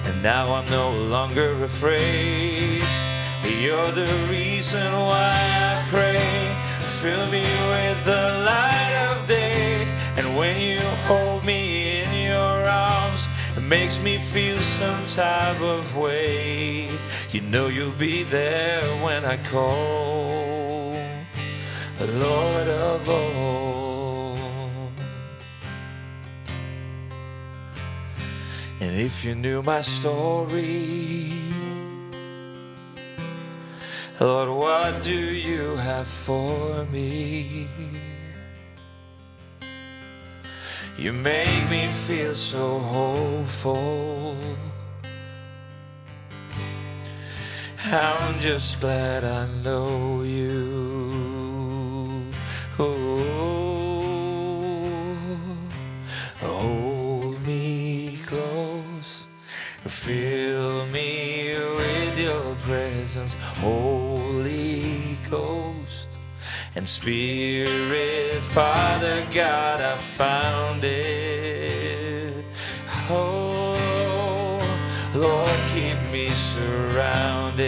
And 0.04 0.22
now 0.22 0.54
I'm 0.54 0.70
no 0.70 0.92
longer 1.08 1.64
afraid. 1.64 2.84
You're 3.62 3.92
the 3.92 4.12
reason 4.30 4.92
why 4.92 5.32
I 5.32 5.86
pray 5.90 6.33
fill 7.04 7.28
me 7.30 7.42
with 7.42 8.06
the 8.06 8.26
light 8.46 8.96
of 9.10 9.28
day. 9.28 9.86
And 10.16 10.38
when 10.38 10.56
you 10.62 10.80
hold 11.10 11.44
me 11.44 12.02
in 12.02 12.10
your 12.32 12.58
arms 12.86 13.28
it 13.58 13.66
makes 13.78 14.02
me 14.02 14.16
feel 14.18 14.58
some 14.58 15.04
type 15.04 15.60
of 15.60 15.98
way. 15.98 16.88
You 17.34 17.42
know 17.42 17.68
you'll 17.68 18.00
be 18.10 18.24
there 18.24 18.86
when 19.06 19.26
I 19.26 19.36
call 19.52 20.96
the 22.00 22.08
Lord 22.08 22.68
of 22.70 23.10
all. 23.10 24.38
And 28.80 28.92
if 29.08 29.26
you 29.26 29.36
knew 29.36 29.62
my 29.62 29.82
story 29.82 31.34
Lord, 34.24 34.50
what 34.52 35.04
do 35.04 35.12
you 35.12 35.76
have 35.76 36.08
for 36.08 36.86
me? 36.86 37.68
You 40.98 41.12
make 41.12 41.70
me 41.70 41.90
feel 41.90 42.34
so 42.34 42.80
hopeful. 42.80 44.38
I'm 47.84 48.40
just 48.40 48.80
glad 48.80 49.26
I 49.26 49.46
know 49.62 50.22
you. 50.22 51.12
Oh, 52.80 53.26
hold 56.40 57.46
me 57.46 58.20
close. 58.26 59.28
Fill 59.86 60.86
me 60.86 61.58
with 61.76 62.18
your 62.18 62.56
presence. 62.64 63.36
Oh 63.62 63.93
and 66.84 66.90
spirit 66.90 68.42
father 68.42 69.26
god 69.34 69.80
i 69.80 69.96
found 69.96 70.84
it. 70.84 72.44
Oh 73.10 74.60
lord 75.16 75.60
keep 75.74 75.98
me 76.12 76.28
surrounded. 76.32 77.64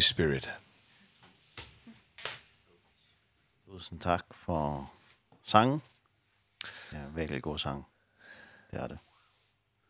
Holy 0.00 0.04
Spirit. 0.04 0.50
Tusen 3.68 3.98
takk 4.00 4.24
for 4.32 4.86
sang. 5.42 5.82
Ja, 6.92 7.02
veldig 7.12 7.42
god 7.42 7.58
sang. 7.58 7.82
Det 8.70 8.80
er 8.80 8.86
det. 8.86 8.98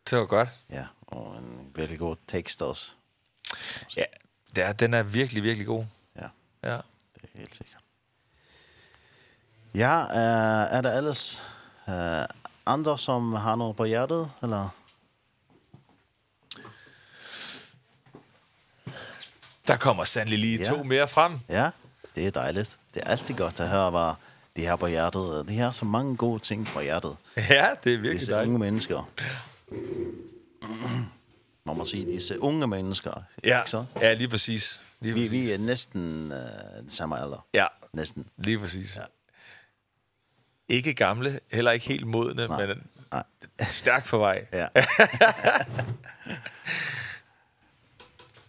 Det 0.09 0.17
var 0.19 0.25
godt. 0.25 0.49
Ja, 0.69 0.85
og 1.07 1.37
en 1.37 1.71
veldig 1.75 1.99
god 1.99 2.15
tekst 2.27 2.61
også. 2.61 2.93
Ja, 3.97 4.03
det 4.55 4.63
er, 4.63 4.73
den 4.73 4.93
er 4.93 5.03
virkelig, 5.03 5.43
virkelig 5.43 5.67
god. 5.67 5.85
Ja, 6.15 6.27
ja. 6.63 6.77
det 7.15 7.23
er 7.23 7.37
helt 7.37 7.55
sikkert. 7.55 7.83
Ja, 9.73 10.01
øh, 10.03 10.77
er 10.77 10.81
der 10.81 10.97
ellers 10.97 11.43
uh, 11.87 12.25
andre, 12.65 12.97
som 12.97 13.33
har 13.33 13.55
noget 13.55 13.75
på 13.75 13.85
hjertet, 13.85 14.31
eller? 14.43 14.69
Der 19.67 19.77
kommer 19.77 20.03
sandelig 20.03 20.39
lige 20.39 20.57
ja. 20.57 20.63
to 20.63 20.83
mere 20.83 21.07
frem. 21.07 21.39
Ja, 21.49 21.69
det 22.15 22.27
er 22.27 22.31
dejligt. 22.31 22.77
Det 22.93 23.03
er 23.05 23.07
altid 23.07 23.35
godt 23.35 23.59
at 23.59 23.69
høre, 23.69 23.89
hvad 23.91 24.13
de 24.55 24.65
har 24.65 24.75
på 24.75 24.87
hjertet. 24.87 25.45
De 25.49 25.57
har 25.57 25.71
så 25.71 25.85
mange 25.85 26.17
gode 26.17 26.39
ting 26.39 26.67
på 26.67 26.79
hjertet. 26.81 27.17
Ja, 27.37 27.67
det 27.83 27.93
er 27.93 27.97
virkelig 27.97 28.11
Disse 28.13 28.31
dejligt. 28.31 28.47
unge 28.47 28.59
mennesker. 28.59 29.09
Man 31.65 31.77
må 31.77 31.85
sige, 31.85 32.05
disse 32.05 32.41
unge 32.41 32.67
mennesker. 32.67 33.23
Ja, 33.43 33.59
ikke 33.59 33.69
så? 33.69 33.85
ja 34.01 34.13
lige 34.13 34.27
præcis. 34.27 34.81
Lige 34.99 35.13
præcis. 35.13 35.31
Vi, 35.31 35.37
vi 35.39 35.51
er 35.51 35.57
næsten 35.57 36.31
øh, 36.31 36.37
den 36.81 36.89
samme 36.89 37.19
alder. 37.19 37.45
Ja, 37.53 37.65
næsten. 37.93 38.25
lige 38.37 38.59
præcis. 38.59 38.95
Ja. 38.95 39.01
Ikke 40.69 40.93
gamle, 40.93 41.39
heller 41.51 41.71
ikke 41.71 41.87
helt 41.87 42.07
modne, 42.07 42.47
Nej. 42.47 42.65
men 42.67 42.83
Nej. 43.11 43.23
stærkt 43.69 44.05
på 44.07 44.17
vej. 44.17 44.45
Ja. 44.53 44.67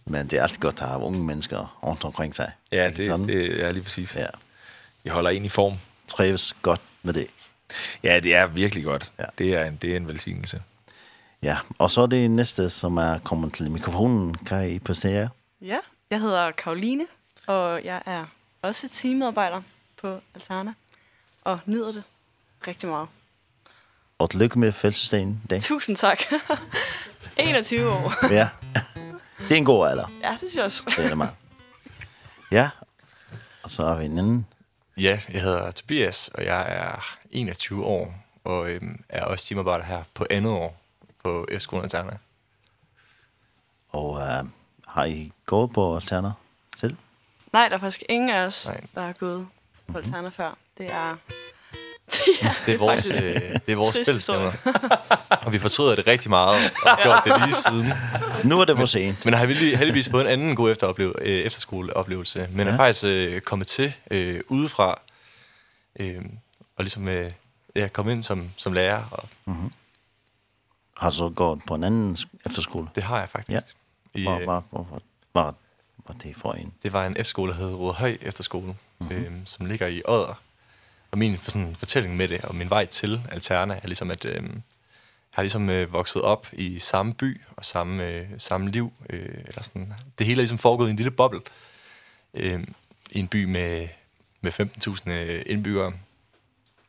Men 0.05 0.27
det 0.27 0.39
er 0.39 0.41
alltid 0.43 0.57
godt 0.57 0.81
at 0.81 0.87
have 0.87 1.01
unge 1.01 1.23
mennesker 1.23 1.79
rundt 1.83 2.03
omkring 2.03 2.35
sig. 2.35 2.51
Ja, 2.71 2.89
det, 2.89 3.05
sådan? 3.05 3.27
det 3.27 3.63
er 3.63 3.71
lige 3.71 3.83
præcis. 3.83 4.15
Ja. 4.15 4.25
Jeg 5.05 5.13
holder 5.13 5.29
en 5.29 5.45
i 5.45 5.49
form. 5.49 5.73
Trives 6.07 6.55
godt 6.61 6.81
med 7.03 7.13
det. 7.13 7.27
Ja, 8.03 8.19
det 8.19 8.35
er 8.35 8.45
virkelig 8.47 8.83
godt. 8.83 9.11
Ja. 9.19 9.25
Det, 9.37 9.53
er 9.53 9.65
en, 9.65 9.75
det 9.75 9.91
er 9.93 9.97
en 9.97 10.07
velsignelse. 10.07 10.61
Ja, 11.43 11.57
og 11.77 11.91
så 11.91 12.01
er 12.01 12.05
det 12.05 12.31
næste, 12.31 12.69
som 12.69 12.97
er 12.97 13.19
kommet 13.19 13.53
til 13.53 13.71
mikrofonen. 13.71 14.35
Kan 14.35 14.69
I 14.69 14.79
præstere? 14.79 15.29
Ja, 15.61 15.77
jeg 16.09 16.19
hedder 16.19 16.51
Karoline, 16.51 17.05
og 17.47 17.83
jeg 17.83 18.01
er 18.05 18.25
også 18.61 18.87
teammedarbejder 18.87 19.61
på 20.01 20.19
Altana, 20.35 20.73
og 21.41 21.59
nyder 21.65 21.91
det 21.91 22.03
rigtig 22.67 22.89
meget. 22.89 23.07
Og 24.19 24.29
tillykke 24.29 24.59
med 24.59 24.71
fødselsdagen 24.71 25.41
i 25.43 25.47
dag. 25.47 25.61
Tusind 25.61 25.95
tak. 25.95 26.19
21 27.37 27.89
år. 27.89 28.33
ja. 28.33 28.49
Det 29.53 29.57
er 29.57 29.61
en 29.61 29.65
god 29.65 29.87
alder. 29.87 30.07
Ja, 30.21 30.31
det 30.31 30.37
synes 30.39 30.55
jeg 30.55 30.63
også. 30.63 30.83
det 30.87 31.05
er 31.05 31.07
det 31.07 31.17
meget. 31.17 31.33
Ja, 32.51 32.69
og 33.63 33.69
så 33.69 33.85
er 33.85 33.95
vi 33.95 34.05
en 34.05 34.17
anden. 34.17 34.47
Ja, 34.97 35.19
jeg 35.33 35.41
hedder 35.41 35.71
Tobias, 35.71 36.27
og 36.27 36.45
jeg 36.45 36.65
er 36.69 37.17
21 37.31 37.85
år, 37.85 38.15
og 38.43 38.69
øhm, 38.69 39.03
er 39.09 39.25
også 39.25 39.45
timearbejder 39.45 39.85
her 39.85 40.03
på 40.13 40.25
andet 40.29 40.51
år 40.51 40.81
på 41.23 41.47
F-skolen 41.57 41.83
Alterna. 41.83 42.17
Og 43.89 44.21
øh, 44.21 44.43
har 44.87 45.05
I 45.05 45.31
gået 45.45 45.73
på 45.73 45.95
Alterna 45.95 46.31
selv? 46.77 46.95
Nej, 47.53 47.69
der 47.69 47.75
er 47.75 47.79
faktisk 47.79 48.03
ingen 48.09 48.29
af 48.29 48.39
os, 48.39 48.65
Nej. 48.65 48.81
der 48.95 49.01
har 49.01 49.13
gået 49.13 49.47
på 49.87 49.97
Alterna 49.97 50.21
mm 50.21 50.27
-hmm. 50.27 50.29
før. 50.29 50.57
Det 50.77 50.85
er 50.85 51.17
det 52.65 52.73
er 52.73 52.77
vores, 52.77 53.11
øh, 53.11 53.41
det 53.65 53.71
er 53.71 53.75
vores 53.75 53.99
fællesnævner. 54.05 54.51
og 55.45 55.53
vi 55.53 55.59
fortryder 55.59 55.95
det 55.95 56.07
rigtig 56.07 56.29
meget, 56.29 56.71
og 56.83 56.89
har 56.89 56.99
gjort 57.03 57.21
det 57.25 57.47
lige 57.47 57.55
siden. 57.55 57.93
Nu 58.49 58.59
er 58.59 58.65
det 58.65 58.77
for 58.77 58.85
sent. 58.85 59.25
Men 59.25 59.33
har 59.33 59.45
vi 59.45 59.53
heldigvis 59.53 60.09
fået 60.09 60.21
en 60.21 60.27
anden 60.27 60.55
god 60.55 60.71
efteropleve, 60.71 61.13
øh, 61.21 61.39
efterskoleoplevelse, 61.39 62.47
men 62.51 62.67
ja. 62.67 62.73
er 62.73 62.77
faktisk 62.77 63.05
øh, 63.05 63.41
kommet 63.41 63.67
til 63.67 63.93
øh, 64.11 64.41
udefra, 64.47 65.01
øh, 65.99 66.21
og 66.77 66.83
ligesom 66.83 67.07
øh, 67.07 67.29
ja, 67.75 67.87
kommet 67.87 68.11
ind 68.13 68.23
som, 68.23 68.49
som 68.57 68.73
lærer. 68.73 69.03
Og... 69.11 69.29
Mm 69.45 69.53
-hmm. 69.53 69.71
Har 70.97 71.09
du 71.09 71.15
så 71.15 71.29
gået 71.29 71.61
på 71.67 71.75
en 71.75 71.83
anden 71.83 72.17
efterskole? 72.45 72.87
Det 72.95 73.03
har 73.03 73.19
jeg 73.19 73.29
faktisk. 73.29 73.49
Ja. 73.49 73.59
I, 74.13 74.23
hvor, 74.23 74.39
hvor, 74.43 74.63
hvor, 74.69 75.01
hvor 75.31 75.55
var 76.07 76.13
det 76.23 76.35
for 76.35 76.53
en? 76.53 76.73
Det 76.83 76.93
var 76.93 77.05
en 77.05 77.11
efterskole, 77.11 77.51
der 77.53 77.57
hed 77.57 77.73
Rødhøj 77.73 78.17
Efterskole, 78.21 78.75
mm 78.99 79.07
-hmm. 79.07 79.13
øh, 79.13 79.31
som 79.45 79.65
ligger 79.65 79.87
i 79.87 80.01
Odder 80.05 80.41
og 81.13 81.19
min 81.19 81.37
for 81.37 81.51
sådan, 81.51 81.75
fortælling 81.75 82.15
med 82.15 82.27
det, 82.27 82.41
og 82.41 82.55
min 82.55 82.69
vej 82.69 82.85
til 82.85 83.21
Alterna, 83.31 83.79
er 83.83 83.87
ligesom, 83.87 84.11
at 84.11 84.25
øh, 84.25 84.33
jeg 84.33 84.51
har 85.33 85.43
ligesom 85.43 85.69
øh, 85.69 85.93
vokset 85.93 86.21
op 86.21 86.47
i 86.53 86.79
samme 86.79 87.13
by, 87.13 87.41
og 87.55 87.65
samme, 87.65 88.07
øh, 88.07 88.25
samme 88.37 88.71
liv, 88.71 88.93
øh, 89.09 89.37
eller 89.47 89.63
sådan, 89.63 89.93
det 90.17 90.27
hele 90.27 90.39
er 90.39 90.41
ligesom 90.41 90.57
foregået 90.57 90.87
i 90.87 90.91
en 90.91 90.95
lille 90.95 91.11
boble, 91.11 91.41
øh, 92.33 92.63
i 93.11 93.19
en 93.19 93.27
by 93.27 93.43
med, 93.45 93.87
med 94.41 94.51
15.000 94.51 95.11
øh, 95.11 95.43
indbyggere, 95.45 95.93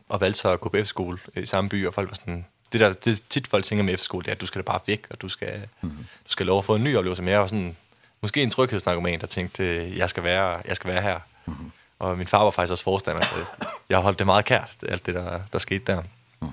og 0.08 0.20
valgte 0.20 0.40
så 0.40 0.48
at 0.48 0.60
gå 0.60 0.68
på 0.68 0.76
F-skole 0.84 1.18
øh, 1.36 1.42
i 1.42 1.46
samme 1.46 1.70
by, 1.70 1.86
og 1.86 1.94
folk 1.94 2.08
var 2.08 2.14
sådan, 2.14 2.46
det 2.72 2.80
der 2.80 2.92
det 2.92 3.22
tit 3.30 3.46
folk 3.46 3.64
tænker 3.64 3.84
med 3.84 3.96
F-skole, 3.96 4.22
det 4.22 4.28
er, 4.30 4.34
at 4.34 4.40
du 4.40 4.46
skal 4.46 4.60
da 4.60 4.64
bare 4.64 4.80
væk, 4.86 5.06
og 5.10 5.22
du 5.22 5.28
skal, 5.28 5.68
mm. 5.82 5.90
du 6.26 6.32
skal 6.32 6.46
lov 6.46 6.58
at 6.58 6.64
få 6.64 6.74
en 6.74 6.84
ny 6.84 6.96
oplevelse, 6.96 7.22
men 7.22 7.32
jeg 7.32 7.40
var 7.40 7.46
sådan, 7.46 7.76
måske 8.20 8.42
en 8.42 8.50
tryghedsnarkoman, 8.50 9.20
der 9.20 9.26
tænkte, 9.26 9.64
øh, 9.64 9.96
jeg 9.98 10.10
skal 10.10 10.22
være, 10.22 10.62
jeg 10.68 10.76
skal 10.76 10.90
være 10.90 11.02
her. 11.02 11.20
Mm. 11.46 11.54
Og 11.98 12.18
min 12.18 12.26
far 12.26 12.42
var 12.44 12.50
faktisk 12.50 12.70
også 12.70 12.84
forstander, 12.84 13.22
så 13.22 13.44
jeg 13.88 13.98
holdt 13.98 14.18
det 14.18 14.26
meget 14.26 14.44
kært, 14.44 14.76
alt 14.88 15.06
det, 15.06 15.14
der, 15.14 15.40
der 15.52 15.58
skete 15.58 15.84
der. 15.92 16.02
Mm. 16.40 16.48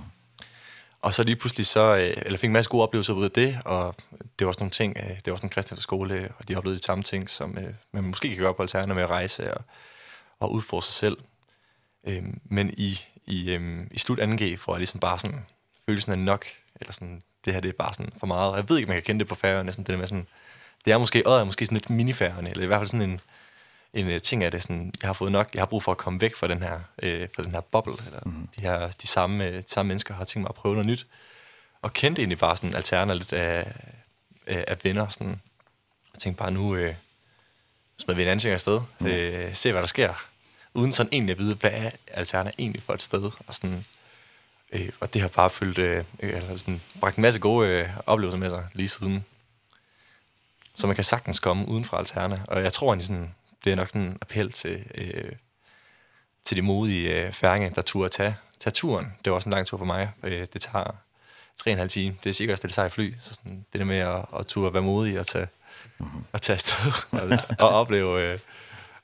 Og 1.01 1.13
så 1.13 1.23
lige 1.23 1.35
pludselig 1.35 1.65
så, 1.65 2.13
eller 2.25 2.37
fik 2.37 2.47
en 2.47 2.53
masse 2.53 2.71
gode 2.71 2.83
oplevelser 2.83 3.13
ud 3.13 3.23
af 3.23 3.31
det, 3.31 3.59
og 3.65 3.95
det 4.39 4.45
var 4.45 4.47
også 4.47 4.59
nogle 4.59 4.71
ting, 4.71 4.95
det 4.95 5.25
var 5.25 5.31
også 5.31 5.45
en 5.45 5.49
kristen 5.49 5.77
skole, 5.77 6.29
og 6.39 6.47
de 6.47 6.55
oplevede 6.55 6.79
de 6.79 6.83
samme 6.83 7.03
ting, 7.03 7.29
som 7.29 7.57
man 7.91 8.03
måske 8.03 8.29
kan 8.29 8.37
gøre 8.37 8.53
på 8.53 8.61
alternativ 8.61 8.95
med 8.95 9.03
at 9.03 9.09
rejse 9.09 9.53
og, 9.53 9.63
og 10.39 10.51
udfordre 10.51 10.85
sig 10.85 10.93
selv. 10.93 11.17
Men 12.43 12.73
i, 12.77 13.01
i, 13.25 13.59
i 13.91 13.99
slut 13.99 14.19
2G 14.19 14.55
får 14.55 14.73
jeg 14.73 14.79
ligesom 14.79 14.99
bare 14.99 15.19
sådan 15.19 15.45
følelsen 15.85 16.11
af 16.11 16.19
nok, 16.19 16.45
eller 16.81 16.93
sådan, 16.93 17.21
det 17.45 17.53
her 17.53 17.61
det 17.61 17.69
er 17.69 17.73
bare 17.73 17.93
sådan 17.93 18.13
for 18.19 18.27
meget. 18.27 18.55
Jeg 18.55 18.69
ved 18.69 18.77
ikke, 18.77 18.89
om 18.89 18.93
jeg 18.93 19.03
kan 19.03 19.07
kende 19.07 19.19
det 19.19 19.27
på 19.27 19.35
færgerne, 19.35 19.71
sådan 19.71 19.83
det 19.83 19.91
der 19.91 19.97
med 19.97 20.07
sådan, 20.07 20.27
det 20.85 20.93
er 20.93 20.97
måske, 20.97 21.27
åh, 21.27 21.39
er 21.39 21.43
måske 21.43 21.65
sådan 21.65 21.75
lidt 21.75 21.89
minifærgerne, 21.89 22.49
eller 22.49 22.63
i 22.63 22.67
hvert 22.67 22.79
fald 22.79 22.87
sådan 22.87 23.09
en, 23.09 23.21
en 23.93 24.07
øh, 24.07 24.21
ting 24.21 24.43
af 24.43 24.51
det 24.51 24.63
sådan 24.63 24.93
jeg 25.01 25.07
har 25.07 25.13
fået 25.13 25.31
nok, 25.31 25.49
jeg 25.53 25.61
har 25.61 25.65
brug 25.65 25.83
for 25.83 25.91
at 25.91 25.97
komme 25.97 26.21
væk 26.21 26.35
fra 26.35 26.47
den 26.47 26.63
her 26.63 26.79
øh, 27.01 27.29
fra 27.35 27.43
den 27.43 27.51
her 27.51 27.61
boble 27.61 27.93
eller 28.05 28.19
mm. 28.25 28.31
-hmm. 28.31 28.55
de 28.55 28.61
her 28.61 28.91
de 28.91 29.07
samme 29.07 29.45
øh, 29.47 29.53
de 29.53 29.63
samme 29.67 29.87
mennesker 29.87 30.13
har 30.13 30.23
tænkt 30.23 30.43
mig 30.43 30.49
at 30.49 30.55
prøve 30.55 30.75
noget 30.75 30.87
nyt. 30.87 31.07
Og 31.81 31.93
kendte 31.93 32.21
egentlig 32.21 32.37
bare 32.37 32.57
sådan 32.57 32.75
alterner 32.75 33.13
lidt 33.13 33.33
af 33.33 33.73
øh, 34.47 34.63
af 34.67 34.77
venner 34.83 35.09
sådan. 35.09 35.41
Jeg 36.13 36.19
tænkte 36.19 36.39
bare 36.39 36.51
nu 36.51 36.75
øh, 36.75 36.95
smed 37.97 38.15
vi 38.15 38.21
en 38.21 38.27
anden 38.27 38.39
ting 38.39 38.53
afsted. 38.53 38.81
Mm. 38.99 39.05
Øh, 39.05 39.55
se 39.55 39.71
hvad 39.71 39.81
der 39.81 39.87
sker. 39.87 40.27
Uden 40.73 40.91
sådan 40.91 41.13
egentlig 41.13 41.33
at 41.33 41.39
vide, 41.39 41.55
hvad 41.55 41.71
er 41.73 41.89
alterner 42.07 42.51
egentlig 42.57 42.83
for 42.83 42.93
et 42.93 43.01
sted 43.01 43.31
og 43.47 43.55
sådan 43.55 43.85
Øh, 44.71 44.89
og 44.99 45.13
det 45.13 45.21
har 45.21 45.29
bare 45.29 45.49
følt 45.49 45.77
øh, 45.77 46.05
eller 46.19 46.57
sådan 46.57 46.81
bragt 46.99 47.17
en 47.17 47.21
masse 47.21 47.39
gode 47.39 47.67
øh, 47.67 47.89
oplevelser 48.05 48.37
med 48.37 48.49
sig 48.49 48.67
lige 48.73 48.89
siden. 48.89 49.25
Så 50.75 50.87
man 50.87 50.95
kan 50.95 51.03
sagtens 51.03 51.39
komme 51.39 51.67
uden 51.67 51.85
fra 51.85 51.97
alterne, 51.97 52.45
og 52.47 52.63
jeg 52.63 52.73
tror 52.73 52.87
egentlig 52.87 53.07
sådan 53.07 53.35
det 53.63 53.71
er 53.71 53.75
nok 53.75 53.87
sådan 53.87 54.01
en 54.01 54.17
appel 54.21 54.51
til, 54.51 54.85
øh, 54.95 55.31
til 56.43 56.57
de 56.57 56.61
modige 56.61 57.25
øh, 57.25 57.31
færinger, 57.31 57.69
der 57.69 57.81
turde 57.81 58.09
tage, 58.09 58.35
tage 58.59 58.71
turen. 58.71 59.13
Det 59.25 59.31
var 59.31 59.35
også 59.35 59.49
en 59.49 59.53
lang 59.53 59.67
tur 59.67 59.77
for 59.77 59.85
mig. 59.85 60.11
Øh, 60.23 60.47
det 60.53 60.61
tager 60.61 60.95
3,5 61.67 61.87
timer. 61.87 62.15
Det 62.23 62.29
er 62.29 62.33
sikkert 62.33 62.53
også, 62.53 62.67
det 62.67 62.75
tager 62.75 62.85
i 62.85 62.89
fly. 62.89 63.13
Så 63.19 63.33
sådan, 63.33 63.65
det 63.73 63.79
der 63.79 63.85
med 63.85 63.97
at, 63.97 64.25
at 64.39 64.47
turde 64.47 64.73
være 64.73 64.83
modig 64.83 65.19
og 65.19 65.27
tage, 65.27 65.47
mm 65.97 66.05
-hmm. 66.05 66.23
at 66.33 66.41
tage 66.41 66.53
afsted 66.53 66.91
og, 67.11 67.29
og 67.59 67.69
opleve, 67.69 68.21
øh, 68.21 68.39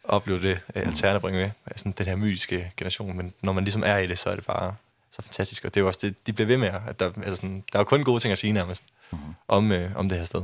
opleve 0.04 0.42
det, 0.42 0.60
øh, 0.76 0.88
Alterna 0.88 1.20
bringer 1.20 1.42
med. 1.42 1.52
Altså, 1.66 1.94
den 1.98 2.06
her 2.06 2.16
mytiske 2.16 2.72
generation. 2.78 3.18
Men 3.18 3.34
når 3.42 3.54
man 3.54 3.64
ligesom 3.64 3.84
er 3.84 3.98
i 3.98 4.08
det, 4.08 4.20
så 4.20 4.30
er 4.30 4.36
det 4.36 4.46
bare 4.46 4.76
så 5.12 5.22
fantastisk. 5.22 5.66
Og 5.66 5.74
det 5.74 5.80
er 5.80 5.82
jo 5.82 5.88
også 5.88 6.00
det, 6.02 6.28
de 6.28 6.34
bliver 6.34 6.48
ved 6.48 6.58
med. 6.58 6.72
At 6.88 7.00
der, 7.00 7.12
altså 7.24 7.36
sådan, 7.36 7.64
der 7.74 7.80
er 7.80 7.82
jo 7.82 7.86
kun 7.86 8.04
gode 8.04 8.20
ting 8.20 8.32
at 8.32 8.38
sige 8.38 8.54
nærmest 8.54 8.84
mm 9.12 9.18
-hmm. 9.18 9.34
om, 9.48 9.72
øh, 9.72 9.96
om 9.96 10.10
det 10.10 10.18
her 10.18 10.26
sted. 10.26 10.42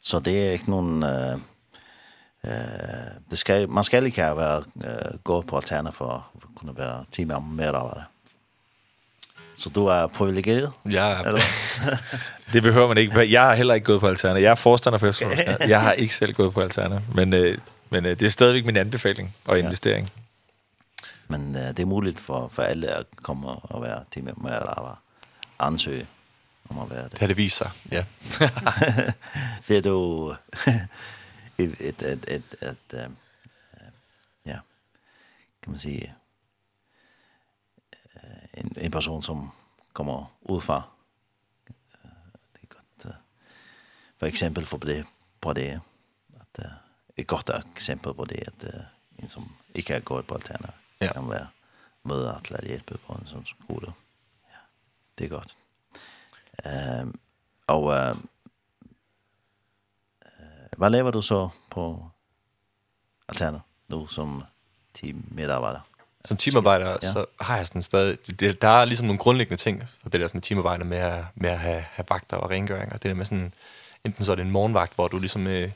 Så 0.00 0.20
det 0.20 0.46
er 0.46 0.52
ikke 0.52 0.70
nogen... 0.70 1.04
Øh 1.04 1.38
det 3.30 3.38
skal 3.38 3.68
man 3.68 3.84
ska 3.84 4.00
lika 4.00 4.32
uh, 4.34 4.62
gå 5.22 5.42
på 5.42 5.56
alterna 5.56 5.92
for 5.92 6.24
kunne 6.56 6.76
være 6.76 6.92
vara 6.92 7.04
timmar 7.10 7.40
mer 7.40 7.72
av 7.72 7.90
det. 7.94 8.04
Så 9.56 9.70
du 9.70 9.86
er 9.88 10.06
privilegeret? 10.06 10.72
Ja, 10.84 11.22
det 12.52 12.62
behøver 12.62 12.88
man 12.88 12.98
ikke. 12.98 13.32
Jeg 13.32 13.42
har 13.42 13.54
heller 13.54 13.74
ikke 13.74 13.84
gået 13.84 14.00
på 14.00 14.08
Alterna. 14.08 14.40
Jeg 14.40 14.50
er 14.50 14.54
forstander 14.54 14.98
for 14.98 15.08
efterskolen. 15.08 15.38
Jeg 15.68 15.80
har 15.80 15.92
ikke 15.92 16.14
selv 16.14 16.32
gået 16.32 16.52
på 16.52 16.60
Alterna. 16.60 17.00
Men, 17.14 17.34
øh, 17.34 17.58
men 17.90 18.06
øh, 18.06 18.20
det 18.20 18.26
er 18.26 18.30
stadigvæk 18.30 18.64
min 18.64 18.76
anbefaling 18.76 19.34
og 19.44 19.58
investering. 19.58 20.10
Ja. 20.16 20.22
Men 21.28 21.56
uh, 21.56 21.62
det 21.62 21.78
er 21.78 21.86
muligt 21.86 22.20
for, 22.20 22.50
for 22.52 22.62
alle 22.62 22.88
at 22.88 23.06
komme 23.22 23.48
og 23.48 23.82
være 23.82 24.04
teammedlemmer 24.10 24.50
eller 24.50 25.00
ansøge 25.58 26.06
om 26.68 26.78
at 26.78 26.90
være 26.90 27.04
det. 27.04 27.12
Det 27.12 27.20
har 27.20 27.26
det 27.26 27.36
vist 27.36 27.56
sig, 27.56 27.70
ja. 27.92 28.04
det 29.68 29.76
er 29.76 29.80
du 29.82 30.34
et 31.58 31.80
et 31.80 32.02
et 32.02 32.28
et 32.28 32.54
ett 32.62 32.94
ja 34.44 34.60
kan 35.60 35.72
man 35.72 35.78
säga 35.78 36.14
en 38.52 38.72
en 38.76 38.90
person 38.90 39.22
som 39.22 39.50
kommer 39.92 40.26
ut 40.48 40.62
från 40.62 40.82
det 42.52 42.60
är 42.62 42.66
gott 42.68 43.06
for 44.18 44.26
eksempel 44.26 44.64
for 44.64 44.78
det 44.78 45.06
på 45.40 45.52
det 45.52 45.80
att 46.36 46.58
et 47.16 47.26
godt 47.26 47.50
eksempel 47.50 48.14
på 48.14 48.24
det 48.24 48.48
att 48.48 48.64
en 49.18 49.28
som 49.28 49.56
ikke 49.74 49.94
er 49.94 50.00
gået 50.00 50.26
på 50.26 50.34
alternativ 50.34 50.74
ja. 51.00 51.12
kan 51.12 51.28
være 51.28 51.48
med 52.02 52.26
at 52.26 52.50
lade 52.50 52.66
hjælpe 52.66 52.98
på 52.98 53.12
en 53.12 53.26
sådan 53.26 53.46
skole. 53.46 53.92
Ja, 54.50 54.58
det 55.18 55.24
er 55.24 55.28
godt. 55.28 55.56
Ehm 56.66 57.08
um, 57.08 57.20
og 57.66 57.82
uh, 57.84 58.24
Vad 60.76 60.90
lever 60.90 61.10
du 61.10 61.22
så 61.22 61.48
på 61.70 62.10
Altana 63.28 63.60
nu 63.88 64.06
som 64.06 64.44
teammedarbejder? 64.94 65.80
Som 66.24 66.36
teamarbejder, 66.36 66.96
ja. 67.02 67.12
så 67.12 67.24
har 67.40 67.56
jeg 67.56 67.66
sådan 67.66 67.82
stadig... 67.82 68.40
Det, 68.40 68.62
der 68.62 68.68
er 68.68 68.84
ligesom 68.84 69.06
nogle 69.06 69.18
grundlæggende 69.18 69.62
ting 69.62 69.82
for 70.02 70.08
det 70.08 70.20
der 70.20 70.28
med 70.32 70.42
teamarbejder, 70.42 70.84
med 70.84 70.98
at, 70.98 71.24
med 71.34 71.50
at 71.50 71.58
have, 71.58 71.80
have 71.80 72.06
vagter 72.08 72.36
og 72.36 72.50
rengøring, 72.50 72.92
og 72.92 73.02
det 73.02 73.08
der 73.08 73.14
med 73.14 73.24
sådan... 73.24 73.52
Enten 74.04 74.24
så 74.24 74.32
er 74.32 74.36
det 74.36 74.44
en 74.44 74.50
morgenvagt, 74.50 74.94
hvor 74.94 75.08
du 75.08 75.18
ligesom 75.18 75.46
øh, 75.46 75.70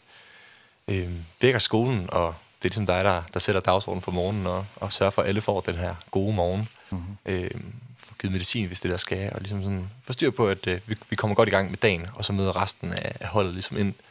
øh, 0.88 1.10
vækker 1.40 1.58
skolen, 1.58 2.10
og 2.12 2.34
det 2.62 2.64
er 2.64 2.68
ligesom 2.68 2.86
dig, 2.86 3.04
der, 3.04 3.22
der 3.32 3.40
sætter 3.40 3.60
dagsordenen 3.60 4.02
for 4.02 4.12
morgenen, 4.12 4.46
og, 4.46 4.66
og 4.76 4.92
sørger 4.92 5.10
for, 5.10 5.22
at 5.22 5.28
alle 5.28 5.40
får 5.40 5.60
den 5.60 5.76
her 5.76 5.94
gode 6.10 6.34
morgen. 6.34 6.68
Mm-hmm. 6.90 7.16
Øh, 7.26 7.50
får 7.98 8.14
givet 8.20 8.32
medicin, 8.32 8.66
hvis 8.66 8.80
det 8.80 8.90
der 8.90 8.96
skal, 8.96 9.32
og 9.32 9.40
ligesom 9.40 9.62
sådan 9.62 9.90
forstyr 10.02 10.30
på, 10.30 10.48
at 10.48 10.66
øh, 10.66 10.80
vi, 10.86 10.96
vi 11.10 11.16
kommer 11.16 11.34
godt 11.34 11.48
i 11.48 11.52
gang 11.52 11.70
med 11.70 11.78
dagen, 11.78 12.06
og 12.14 12.24
så 12.24 12.32
møder 12.32 12.62
resten 12.62 12.92
af 12.92 13.28
holdet 13.28 13.52
ligesom 13.52 13.76
ind... 13.76 13.88
Mm 13.88 14.09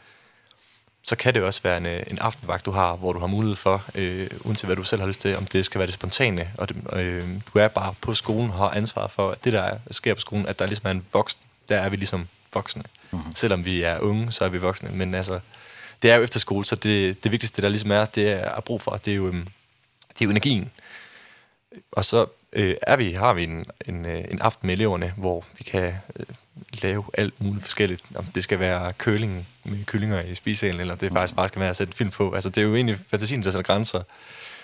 så 1.02 1.16
kan 1.16 1.34
det 1.34 1.42
også 1.42 1.60
være 1.62 1.76
en, 1.76 1.86
en 1.86 2.18
aftenvagt, 2.18 2.66
du 2.66 2.70
har, 2.70 2.96
hvor 2.96 3.12
du 3.12 3.18
har 3.18 3.26
mulighed 3.26 3.56
for, 3.56 3.84
øh, 3.94 4.30
uanset 4.40 4.68
hvad 4.68 4.76
du 4.76 4.84
selv 4.84 5.00
har 5.00 5.08
lyst 5.08 5.20
til, 5.20 5.36
om 5.36 5.46
det 5.46 5.64
skal 5.64 5.78
være 5.78 5.86
det 5.86 5.94
spontane, 5.94 6.50
og 6.58 6.68
det, 6.68 6.76
øh, 6.92 7.28
du 7.54 7.58
er 7.58 7.68
bare 7.68 7.94
på 8.00 8.14
skolen 8.14 8.50
og 8.50 8.56
har 8.56 8.70
ansvar 8.70 9.06
for, 9.06 9.30
at 9.30 9.44
det 9.44 9.52
der 9.52 9.78
sker 9.90 10.14
på 10.14 10.20
skolen, 10.20 10.46
at 10.46 10.58
der 10.58 10.66
ligesom 10.66 10.86
er 10.86 10.90
en 10.90 11.06
voksen, 11.12 11.40
der 11.68 11.76
er 11.76 11.88
vi 11.88 11.96
ligesom 11.96 12.28
voksne. 12.54 12.82
Mm 13.10 13.18
-hmm. 13.18 13.32
Selvom 13.36 13.64
vi 13.64 13.82
er 13.82 13.98
unge, 13.98 14.32
så 14.32 14.44
er 14.44 14.48
vi 14.48 14.58
voksne, 14.58 14.90
men 14.90 15.14
altså, 15.14 15.40
det 16.02 16.10
er 16.10 16.16
jo 16.16 16.22
efter 16.22 16.40
skole, 16.40 16.64
så 16.64 16.76
det, 16.76 17.24
det 17.24 17.32
vigtigste, 17.32 17.62
der 17.62 17.68
ligesom 17.68 17.90
er, 17.90 18.04
det 18.04 18.30
er 18.30 18.50
at 18.50 18.64
bruge 18.64 18.80
for, 18.80 18.96
det 18.96 19.10
er 19.10 19.16
jo, 19.16 19.32
det 19.32 20.20
er 20.20 20.24
jo 20.24 20.30
energien. 20.30 20.70
Og 21.92 22.04
så 22.04 22.26
øh, 22.52 22.76
er 22.82 22.96
vi, 22.96 23.12
har 23.12 23.32
vi 23.32 23.44
en, 23.44 23.64
en, 23.86 24.06
en 24.06 24.40
aften 24.40 24.66
med 24.66 24.74
eleverne, 24.74 25.14
hvor 25.16 25.44
vi 25.58 25.64
kan 25.64 25.94
øh, 26.16 26.26
lave 26.82 27.04
alt 27.14 27.40
muligt 27.40 27.64
forskelligt. 27.64 28.02
Om 28.14 28.24
det 28.24 28.44
skal 28.44 28.58
være 28.60 28.92
køling 28.92 29.48
med 29.64 29.84
kyllinger 29.84 30.22
i 30.22 30.34
spisesalen, 30.34 30.80
eller 30.80 30.94
det 30.94 31.12
faktisk 31.12 31.36
bare 31.36 31.48
skal 31.48 31.60
være 31.60 31.70
at 31.70 31.76
sætte 31.76 31.90
en 31.90 31.94
film 31.94 32.10
på. 32.10 32.32
Altså, 32.34 32.50
det 32.50 32.58
er 32.58 32.66
jo 32.66 32.74
egentlig 32.74 32.98
fantasien, 33.10 33.42
der 33.42 33.50
sætter 33.50 33.74
grænser, 33.74 34.02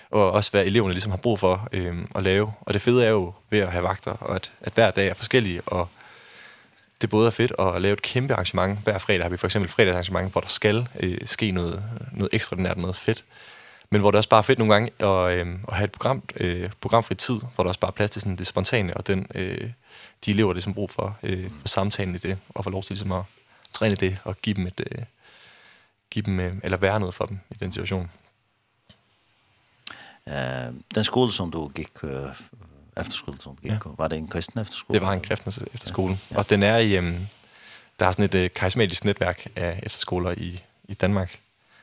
og 0.09 0.31
også 0.31 0.51
hvad 0.51 0.65
eleverne 0.65 0.93
ligesom 0.93 1.11
har 1.11 1.17
brug 1.17 1.39
for 1.39 1.67
øhm, 1.71 2.07
at 2.15 2.23
lave. 2.23 2.53
Og 2.61 2.73
det 2.73 2.81
fede 2.81 3.05
er 3.05 3.09
jo 3.09 3.33
ved 3.49 3.59
at 3.59 3.71
have 3.71 3.83
vagter, 3.83 4.11
og 4.11 4.35
at, 4.35 4.51
at 4.61 4.73
hver 4.73 4.91
dag 4.91 5.07
er 5.07 5.13
forskellige, 5.13 5.61
og 5.61 5.89
det 7.01 7.09
både 7.09 7.27
er 7.27 7.31
fedt 7.31 7.53
at 7.59 7.81
lave 7.81 7.93
et 7.93 8.01
kæmpe 8.01 8.33
arrangement. 8.33 8.79
Hver 8.83 8.97
fredag 8.97 9.23
har 9.23 9.29
vi 9.29 9.37
for 9.37 9.47
eksempel 9.47 9.71
fredagsarrangement, 9.71 10.31
hvor 10.31 10.41
der 10.41 10.47
skal 10.47 10.87
øh, 10.99 11.17
ske 11.25 11.51
noget, 11.51 11.83
noget 12.11 12.29
ekstraordinært, 12.33 12.77
noget 12.77 12.95
fedt. 12.95 13.25
Men 13.89 14.01
hvor 14.01 14.11
det 14.11 14.17
også 14.17 14.29
bare 14.29 14.37
er 14.37 14.43
fedt 14.43 14.59
nogle 14.59 14.73
gange 14.73 14.91
at, 14.99 15.37
øh, 15.37 15.55
at 15.67 15.75
have 15.75 15.85
et 15.85 15.91
program, 15.91 16.23
øh, 16.35 16.69
programfri 16.81 17.15
tid, 17.15 17.39
hvor 17.55 17.63
der 17.63 17.67
også 17.67 17.79
bare 17.79 17.89
er 17.89 17.95
plads 17.95 18.11
til 18.11 18.21
sådan 18.21 18.35
det 18.35 18.47
spontane 18.47 18.97
og 18.97 19.07
den... 19.07 19.27
Øh, 19.35 19.69
de 20.25 20.31
elever, 20.31 20.53
der 20.53 20.59
som 20.59 20.73
brug 20.73 20.89
for, 20.89 21.17
øh, 21.23 21.51
for 21.61 21.67
samtalen 21.67 22.15
i 22.15 22.17
det, 22.17 22.37
og 22.49 22.63
få 22.63 22.69
lov 22.69 22.83
til 22.83 22.93
ligesom 22.93 23.11
at 23.11 23.23
træne 23.73 23.95
det, 23.95 24.17
og 24.23 24.37
give 24.41 24.53
dem 24.53 24.67
et, 24.67 24.79
øh, 24.91 25.03
give 26.09 26.23
dem, 26.23 26.39
øh, 26.39 26.55
eller 26.63 26.77
være 26.77 26.99
noget 26.99 27.15
for 27.15 27.25
dem 27.25 27.39
i 27.49 27.53
den 27.53 27.71
situation. 27.71 28.09
Eh, 30.27 30.73
den 30.95 31.03
skole 31.03 31.31
som 31.31 31.51
du 31.51 31.67
gikk 31.67 32.03
uh, 32.03 32.09
efterskole 32.97 33.37
som 33.41 33.55
du 33.55 33.61
gikk, 33.61 33.85
ja. 33.85 33.91
var 33.97 34.07
det 34.07 34.17
en 34.17 34.27
kristen 34.27 34.61
efterskole? 34.61 34.99
Det 34.99 35.07
var 35.07 35.13
en 35.13 35.21
kristen 35.21 35.67
efterskole. 35.73 36.19
Ja. 36.31 36.37
Og 36.37 36.49
den 36.49 36.63
er 36.63 36.77
i, 36.77 36.97
um, 36.99 37.27
der 37.99 38.05
er 38.05 38.11
sådan 38.11 38.25
et 38.25 38.35
uh, 38.35 38.53
karismatisk 38.55 39.05
netværk 39.05 39.47
af 39.55 39.79
efterskoler 39.83 40.31
i, 40.31 40.63
i 40.87 40.93
Danmark, 40.93 41.39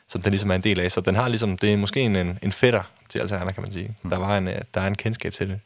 som 0.08 0.22
den 0.22 0.30
ligesom 0.30 0.50
er 0.50 0.54
en 0.54 0.64
del 0.64 0.80
af. 0.80 0.92
Så 0.92 1.00
den 1.00 1.14
har 1.14 1.28
ligesom, 1.28 1.58
det 1.58 1.72
er 1.72 1.76
måske 1.76 2.00
en, 2.00 2.16
en, 2.16 2.38
en 2.42 2.52
fætter 2.52 2.82
til 3.08 3.18
altså 3.18 3.38
kan 3.38 3.54
man 3.56 3.72
sige. 3.72 3.96
Mm. 4.02 4.10
Der, 4.10 4.16
var 4.16 4.38
en, 4.38 4.48
uh, 4.48 4.54
der 4.74 4.80
er 4.80 4.86
en 4.86 4.94
kendskab 4.94 5.32
til 5.32 5.48
det. 5.48 5.60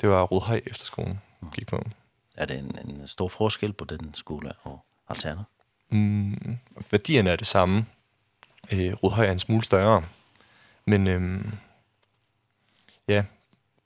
Det 0.00 0.08
var 0.08 0.22
Rødhøj 0.22 0.60
Efterskolen 0.66 1.20
gik 1.54 1.66
på. 1.66 1.84
Er 2.36 2.44
det 2.44 2.58
en, 2.58 2.78
en 2.88 3.08
stor 3.08 3.28
forskel 3.28 3.72
på 3.72 3.84
den 3.84 4.14
skole 4.14 4.52
og 4.62 4.84
Alterna? 5.08 5.42
Mm, 5.90 6.58
værdierne 6.90 7.30
er 7.30 7.36
det 7.36 7.46
samme. 7.46 7.86
Øh, 8.72 8.92
Rødhøj 8.92 9.26
er 9.26 9.32
en 9.32 9.38
smule 9.38 9.64
større. 9.64 10.04
Men 10.84 11.06
øhm, 11.06 11.52
ja, 13.08 13.24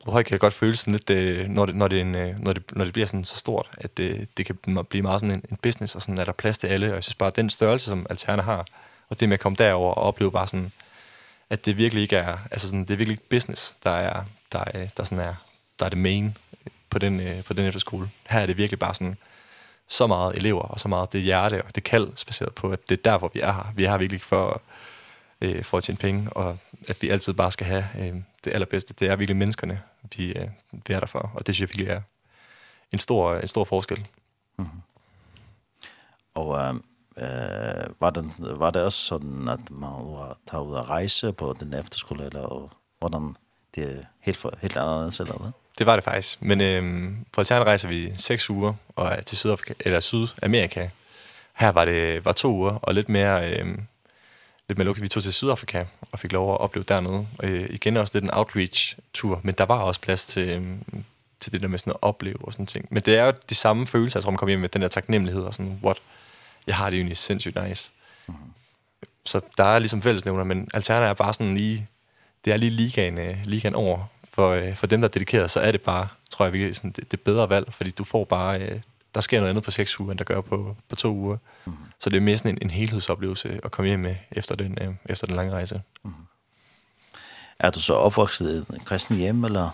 Rødhøj 0.06 0.22
kan 0.22 0.38
godt 0.38 0.54
føles 0.54 0.78
sådan 0.80 0.92
lidt, 0.92 1.10
øh, 1.10 1.48
når, 1.48 1.66
det, 1.66 1.76
når, 1.76 1.88
det 1.88 2.00
en, 2.00 2.14
øh, 2.14 2.38
når, 2.38 2.52
det, 2.52 2.76
når 2.76 2.84
det 2.84 2.92
bliver 2.92 3.06
sådan 3.06 3.24
så 3.24 3.36
stort, 3.36 3.70
at 3.78 3.98
øh, 3.98 4.26
det 4.36 4.46
kan 4.46 4.84
blive 4.90 5.02
meget 5.02 5.20
sådan 5.20 5.36
en, 5.36 5.44
en 5.50 5.56
business, 5.56 5.94
og 5.94 6.02
sådan 6.02 6.18
er 6.18 6.24
der 6.24 6.32
plads 6.32 6.58
til 6.58 6.66
alle. 6.66 6.88
Og 6.88 6.94
jeg 6.94 7.02
synes 7.02 7.14
bare, 7.14 7.26
at 7.26 7.36
den 7.36 7.50
størrelse, 7.50 7.86
som 7.86 8.06
Alterna 8.10 8.42
har, 8.42 8.66
og 9.08 9.20
det 9.20 9.28
med 9.28 9.34
at 9.34 9.40
komme 9.40 9.56
derover 9.56 9.94
og 9.94 10.02
opleve 10.02 10.32
bare 10.32 10.46
sådan, 10.46 10.72
at 11.50 11.66
det 11.66 11.76
virkelig 11.76 12.02
ikke 12.02 12.16
er, 12.16 12.38
altså 12.50 12.66
sådan, 12.66 12.80
det 12.80 12.90
er 12.90 12.96
virkelig 12.96 13.12
ikke 13.12 13.28
business, 13.28 13.74
der 13.84 13.90
er, 13.90 14.24
der, 14.52 14.64
er, 14.66 14.88
der 14.96 15.04
sådan 15.04 15.18
er, 15.18 15.34
der 15.78 15.84
er 15.84 15.88
det 15.88 15.98
main 15.98 16.36
på 16.92 16.98
den, 16.98 17.20
øh, 17.20 17.44
på 17.44 17.54
den 17.54 17.66
efterskole. 17.66 18.10
Her 18.30 18.40
er 18.40 18.46
det 18.46 18.56
virkelig 18.56 18.78
bare 18.78 18.94
sådan 18.94 19.16
så 19.88 20.06
meget 20.06 20.36
elever, 20.36 20.62
og 20.62 20.80
så 20.80 20.88
meget 20.88 21.12
det 21.12 21.22
hjerte 21.22 21.62
og 21.62 21.74
det 21.74 21.84
kald, 21.84 22.26
baseret 22.26 22.54
på, 22.54 22.70
at 22.70 22.88
det 22.88 22.98
er 22.98 23.02
der, 23.10 23.18
hvor 23.18 23.30
vi 23.34 23.40
er 23.40 23.52
her. 23.52 23.72
Vi 23.74 23.84
er 23.84 23.90
her 23.90 23.98
virkelig 23.98 24.20
for, 24.20 24.62
øh, 25.40 25.64
for 25.64 25.78
at 25.78 25.84
tjene 25.84 25.98
penge, 25.98 26.32
og 26.32 26.58
at 26.88 27.02
vi 27.02 27.08
altid 27.08 27.32
bare 27.32 27.52
skal 27.52 27.66
have 27.66 27.84
øh, 27.98 28.14
det 28.44 28.54
allerbedste. 28.54 28.94
Det 28.94 29.08
er 29.08 29.16
virkelig 29.16 29.36
menneskerne, 29.36 29.82
vi, 30.16 30.32
øh, 30.32 30.48
vi 30.72 30.94
er 30.94 31.00
der 31.00 31.06
for, 31.06 31.30
og 31.34 31.46
det 31.46 31.54
synes 31.54 31.70
jeg 31.70 31.78
virkelig 31.78 31.96
er 31.96 32.00
en 32.92 32.98
stor, 32.98 33.36
en 33.36 33.48
stor 33.48 33.64
forskel. 33.64 34.08
Mm 34.56 34.64
-hmm. 34.64 35.88
Og 36.34 36.58
øh, 36.58 36.74
øh, 37.16 38.00
var, 38.00 38.10
det, 38.10 38.32
var 38.38 38.70
det 38.70 38.82
også 38.82 38.98
sådan, 38.98 39.48
at 39.48 39.70
man 39.70 39.90
var 39.90 40.38
taget 40.50 40.64
ud 40.64 40.76
at 40.76 40.88
rejse 40.88 41.32
på 41.32 41.56
den 41.60 41.74
efterskole, 41.74 42.24
eller 42.24 42.40
og, 42.40 42.70
hvordan 42.98 43.36
det 43.74 43.84
er 43.84 44.04
helt, 44.20 44.36
for, 44.36 44.52
helt 44.62 44.76
anderledes, 44.76 45.20
eller 45.20 45.38
hvad? 45.38 45.50
det 45.78 45.86
var 45.86 45.94
det 45.94 46.04
faktisk. 46.04 46.42
Men 46.42 46.60
øhm, 46.60 47.16
på 47.32 47.40
Altern 47.40 47.62
rejser 47.62 47.88
vi 47.88 48.12
6 48.16 48.50
uger 48.50 48.74
og 48.96 49.26
til 49.26 49.38
Sydafrika, 49.38 49.74
eller 49.80 50.00
Sydamerika. 50.00 50.88
Her 51.54 51.68
var 51.68 51.84
det 51.84 52.24
var 52.24 52.32
to 52.32 52.52
uger, 52.52 52.72
og 52.72 52.94
lidt 52.94 53.08
mere, 53.08 53.50
øhm, 53.50 53.82
lidt 54.68 54.78
mere 54.78 54.86
lukket. 54.86 55.02
Vi 55.02 55.08
tog 55.08 55.22
til 55.22 55.32
Sydafrika 55.32 55.84
og 56.12 56.18
fik 56.18 56.32
lov 56.32 56.54
at 56.54 56.60
opleve 56.60 56.84
dernede. 56.88 57.26
Øh, 57.42 57.66
igen 57.70 57.96
også 57.96 58.10
lidt 58.14 58.24
en 58.24 58.30
outreach-tur, 58.32 59.40
men 59.42 59.54
der 59.54 59.64
var 59.64 59.78
også 59.78 60.00
plads 60.00 60.26
til, 60.26 60.48
øhm, 60.48 61.04
til 61.40 61.52
det 61.52 61.60
der 61.60 61.68
med 61.68 61.78
sådan 61.78 61.90
at 61.90 62.02
opleve 62.02 62.44
og 62.44 62.52
sådan 62.52 62.66
ting. 62.66 62.86
Men 62.90 63.02
det 63.02 63.16
er 63.16 63.24
jo 63.24 63.32
de 63.50 63.54
samme 63.54 63.86
følelser, 63.86 64.18
jeg 64.18 64.22
tror, 64.22 64.30
man 64.30 64.38
kommer 64.38 64.50
hjem 64.50 64.60
med, 64.60 64.68
den 64.68 64.82
der 64.82 64.88
taknemmelighed 64.88 65.42
og 65.42 65.54
sådan, 65.54 65.80
what, 65.82 65.96
jeg 66.66 66.76
har 66.76 66.90
det 66.90 66.96
egentlig 66.96 67.16
sindssygt 67.16 67.68
nice. 67.68 67.90
Mm. 68.26 68.34
Så 69.24 69.40
der 69.58 69.64
er 69.64 69.78
ligesom 69.78 70.02
fællesnævner, 70.02 70.44
men 70.44 70.68
Alterna 70.74 71.06
er 71.06 71.14
bare 71.14 71.34
sådan 71.34 71.56
lige, 71.56 71.88
det 72.44 72.52
er 72.52 72.56
lige 72.56 72.70
ligaen, 72.70 73.36
ligaen 73.44 73.74
over, 73.74 74.06
for, 74.32 74.60
for 74.74 74.86
dem, 74.86 75.00
der 75.00 75.08
er 75.08 75.12
dedikeret, 75.12 75.50
så 75.50 75.60
er 75.60 75.72
det 75.72 75.80
bare, 75.80 76.08
tror 76.30 76.44
jeg 76.44 76.52
virkelig, 76.52 76.76
sådan, 76.76 76.90
det, 76.90 77.10
det 77.10 77.20
bedre 77.20 77.48
valg, 77.48 77.72
fordi 77.72 77.90
du 77.90 78.04
får 78.04 78.24
bare, 78.24 78.60
øh, 78.60 78.80
der 79.14 79.20
sker 79.20 79.38
noget 79.38 79.50
andet 79.50 79.64
på 79.64 79.70
6 79.70 80.00
uger, 80.00 80.10
end 80.10 80.18
der 80.18 80.24
gør 80.24 80.40
på, 80.40 80.76
på 80.88 80.96
2 80.96 81.14
uger. 81.14 81.36
Mm. 81.64 81.72
Så 81.98 82.10
det 82.10 82.16
er 82.16 82.20
mere 82.20 82.38
sådan 82.38 82.50
en, 82.50 82.58
en 82.62 82.70
helhedsoplevelse 82.70 83.60
at 83.64 83.70
komme 83.70 83.88
hjem 83.88 84.00
med 84.00 84.16
efter 84.30 84.54
den, 84.54 84.78
øh, 84.80 84.94
efter 85.06 85.26
den 85.26 85.36
lange 85.36 85.52
rejse. 85.52 85.82
Mm. 86.02 86.12
Er 87.58 87.70
du 87.70 87.80
så 87.80 87.94
opvokset 87.94 88.66
i 88.74 88.78
kristen 88.84 89.16
hjem, 89.16 89.44
eller, 89.44 89.70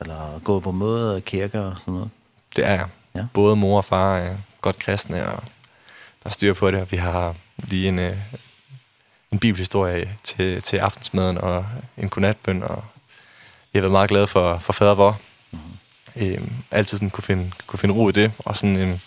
eller 0.00 0.40
gået 0.44 0.62
på 0.62 0.72
møder 0.72 1.14
og 1.14 1.24
kirker 1.24 1.60
og 1.60 1.76
sådan 1.78 1.94
noget? 1.94 2.10
Det 2.56 2.66
er 2.66 2.72
jeg. 2.72 2.88
Ja. 3.14 3.26
Både 3.34 3.56
mor 3.56 3.76
og 3.76 3.84
far 3.84 4.16
er 4.16 4.36
godt 4.60 4.78
kristne, 4.78 5.26
og 5.26 5.42
der 6.22 6.26
er 6.26 6.30
styr 6.30 6.54
på 6.54 6.70
det, 6.70 6.80
og 6.80 6.90
vi 6.90 6.96
har 6.96 7.34
lige 7.56 7.88
en, 7.88 7.98
en 9.30 9.38
bibelhistorie 9.40 10.16
til, 10.22 10.62
til 10.62 10.76
aftensmaden 10.76 11.38
og 11.38 11.66
en 11.96 12.08
godnatbøn, 12.08 12.62
og 12.62 12.84
jeg 13.74 13.78
har 13.78 13.80
været 13.80 13.92
meget 13.92 14.08
glad 14.08 14.26
for, 14.26 14.58
for 14.58 14.72
fader 14.72 14.94
vor. 14.94 15.20
Mm. 15.50 15.58
Øhm, 16.16 16.52
altid 16.70 16.98
sådan 16.98 17.10
kunne 17.10 17.24
finde, 17.24 17.50
kunne 17.66 17.78
finde 17.78 17.94
ro 17.94 18.08
i 18.08 18.12
det, 18.12 18.32
og 18.38 18.56
sådan, 18.56 18.76
øhm, 18.76 18.98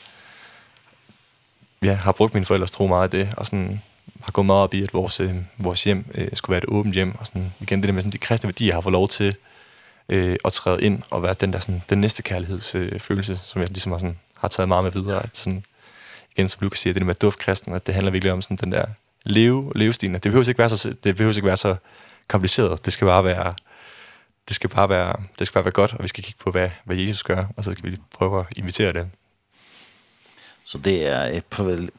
ja, 1.82 1.94
har 1.94 2.12
brugt 2.12 2.34
mine 2.34 2.46
forældres 2.46 2.72
tro 2.72 2.88
meget 2.88 3.04
af 3.04 3.10
det, 3.10 3.34
og 3.38 3.46
sådan, 3.46 3.82
har 4.22 4.32
gået 4.32 4.46
meget 4.46 4.64
op 4.64 4.74
i, 4.74 4.82
at 4.84 4.94
vores, 4.94 5.20
øh, 5.20 5.36
vores 5.58 5.84
hjem 5.84 6.06
øh, 6.16 6.28
skulle 6.34 6.54
være 6.54 6.64
et 6.64 6.70
åbent 6.70 6.94
hjem, 6.94 7.16
og 7.20 7.28
sådan, 7.28 7.54
igen 7.60 7.82
det 7.82 7.88
der 7.88 7.94
med 7.94 8.02
sådan, 8.02 8.12
de 8.12 8.18
kristne 8.18 8.48
værdier 8.48 8.74
har 8.74 8.82
fået 8.82 8.94
lov 8.94 9.08
til 9.08 9.36
øh, 10.10 10.36
at 10.46 10.54
træde 10.54 10.82
ind 10.82 11.02
og 11.10 11.24
være 11.24 11.34
den 11.34 11.54
der 11.54 11.60
sådan, 11.60 11.84
den 11.90 12.02
næste 12.02 12.24
kærlighedsfølelse, 12.24 13.32
øh, 13.32 13.38
som 13.44 13.62
jeg 13.62 13.70
ligesom 13.70 13.92
har, 13.92 14.00
sådan, 14.00 14.18
har 14.38 14.48
taget 14.48 14.68
meget 14.68 14.84
med 14.84 14.92
videre, 14.92 15.24
at 15.24 15.30
sådan, 15.34 15.64
igen 16.32 16.50
som 16.50 16.60
Lukas 16.62 16.80
siger, 16.80 16.94
det 16.94 17.02
der 17.02 17.06
med 17.06 17.16
duftkristen, 17.16 17.74
at 17.74 17.88
det 17.88 17.96
handler 17.96 18.12
virkelig 18.12 18.34
om 18.34 18.42
sådan 18.42 18.58
den 18.58 18.72
der 18.72 18.86
leve, 19.24 19.72
levestilen, 19.76 20.14
det 20.14 20.22
behøver 20.22 20.48
ikke 20.48 20.60
være 20.60 20.70
så, 20.70 20.96
det 21.04 21.16
behøver 21.16 21.36
ikke 21.36 21.48
være 21.48 21.58
så 21.58 21.76
kompliceret, 22.28 22.86
det 22.86 22.94
skal 22.94 23.06
bare 23.06 23.26
være 23.26 23.54
det 24.48 24.56
skal 24.56 24.70
bare 24.70 24.90
være, 24.90 25.16
det 25.40 25.48
skal 25.48 25.54
bare 25.54 25.64
være 25.64 25.72
godt, 25.72 25.94
og 25.94 26.04
vi 26.04 26.08
skal 26.08 26.24
kigge 26.24 26.40
på, 26.44 26.52
hvad, 26.52 26.70
hvad 26.84 26.96
Jesus 26.96 27.24
gør, 27.24 27.46
og 27.58 27.64
så 27.64 27.72
skal 27.72 27.92
vi 27.92 27.98
prøve 28.14 28.40
at 28.40 28.46
invitere 28.56 28.94
dem. 28.94 29.12
Så 30.66 30.78
det 30.78 31.08
er 31.08 31.24
et 31.24 31.46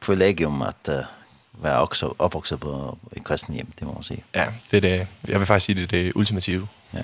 privilegium 0.00 0.62
at 0.62 0.88
uh, 0.88 1.64
være 1.64 1.78
også 1.78 2.14
opvokset 2.18 2.60
på 2.60 2.98
et 3.12 3.24
kristen 3.24 3.54
hjem, 3.54 3.72
det 3.78 3.86
må 3.86 3.94
man 3.94 4.02
sige. 4.02 4.24
Ja, 4.34 4.46
det 4.70 4.76
er 4.76 4.80
det. 4.80 5.06
Jeg 5.28 5.38
vil 5.38 5.46
faktisk 5.46 5.66
sige, 5.66 5.76
det 5.76 5.82
er 5.82 5.86
det 5.86 6.12
ultimative. 6.14 6.68
Ja, 6.94 6.98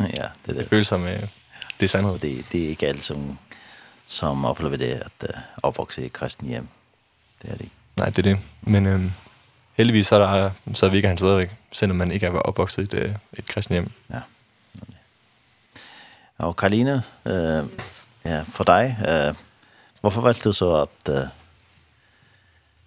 ja 0.00 0.04
det 0.06 0.18
er 0.18 0.28
det. 0.46 0.56
Det 0.56 0.68
føles 0.68 0.86
som, 0.86 1.02
uh, 1.02 1.08
det 1.08 1.28
er 1.80 1.86
sandhed. 1.86 2.18
Det, 2.18 2.44
det 2.52 2.64
er 2.64 2.68
ikke 2.68 2.88
alle, 2.88 3.02
som, 3.02 3.38
som 4.06 4.44
oplever 4.44 4.76
det, 4.76 4.86
at 4.86 5.28
uh, 5.28 5.40
opvokse 5.62 6.02
i 6.02 6.06
et 6.06 6.12
kristen 6.12 6.48
hjem. 6.48 6.68
Det 7.42 7.50
er 7.50 7.54
det 7.54 7.60
ikke. 7.60 7.74
Nej, 7.96 8.06
det 8.06 8.18
er 8.18 8.22
det. 8.22 8.38
Men 8.62 8.86
øhm, 8.86 9.04
um, 9.04 9.12
heldigvis 9.74 10.06
så 10.06 10.16
er, 10.16 10.36
der, 10.40 10.50
så 10.74 10.86
er 10.86 10.90
vi 10.90 10.96
ikke 10.96 11.08
han 11.08 11.18
stadigvæk, 11.18 11.54
selvom 11.72 11.96
man 11.96 12.12
ikke 12.12 12.26
er 12.26 12.30
opvokset 12.30 12.94
i 12.94 12.96
et, 12.96 13.16
et 13.32 13.46
kristen 13.46 13.72
hjem. 13.72 13.90
Ja. 14.10 14.20
Og 16.42 16.56
Karline, 16.56 17.02
øh, 17.26 17.64
ja, 18.24 18.44
for 18.52 18.64
dig, 18.64 18.96
øh, 19.08 19.34
hvorfor 20.00 20.20
valgte 20.20 20.42
du 20.44 20.52
så 20.52 20.74
at 20.74 21.14
øh, 21.14 21.24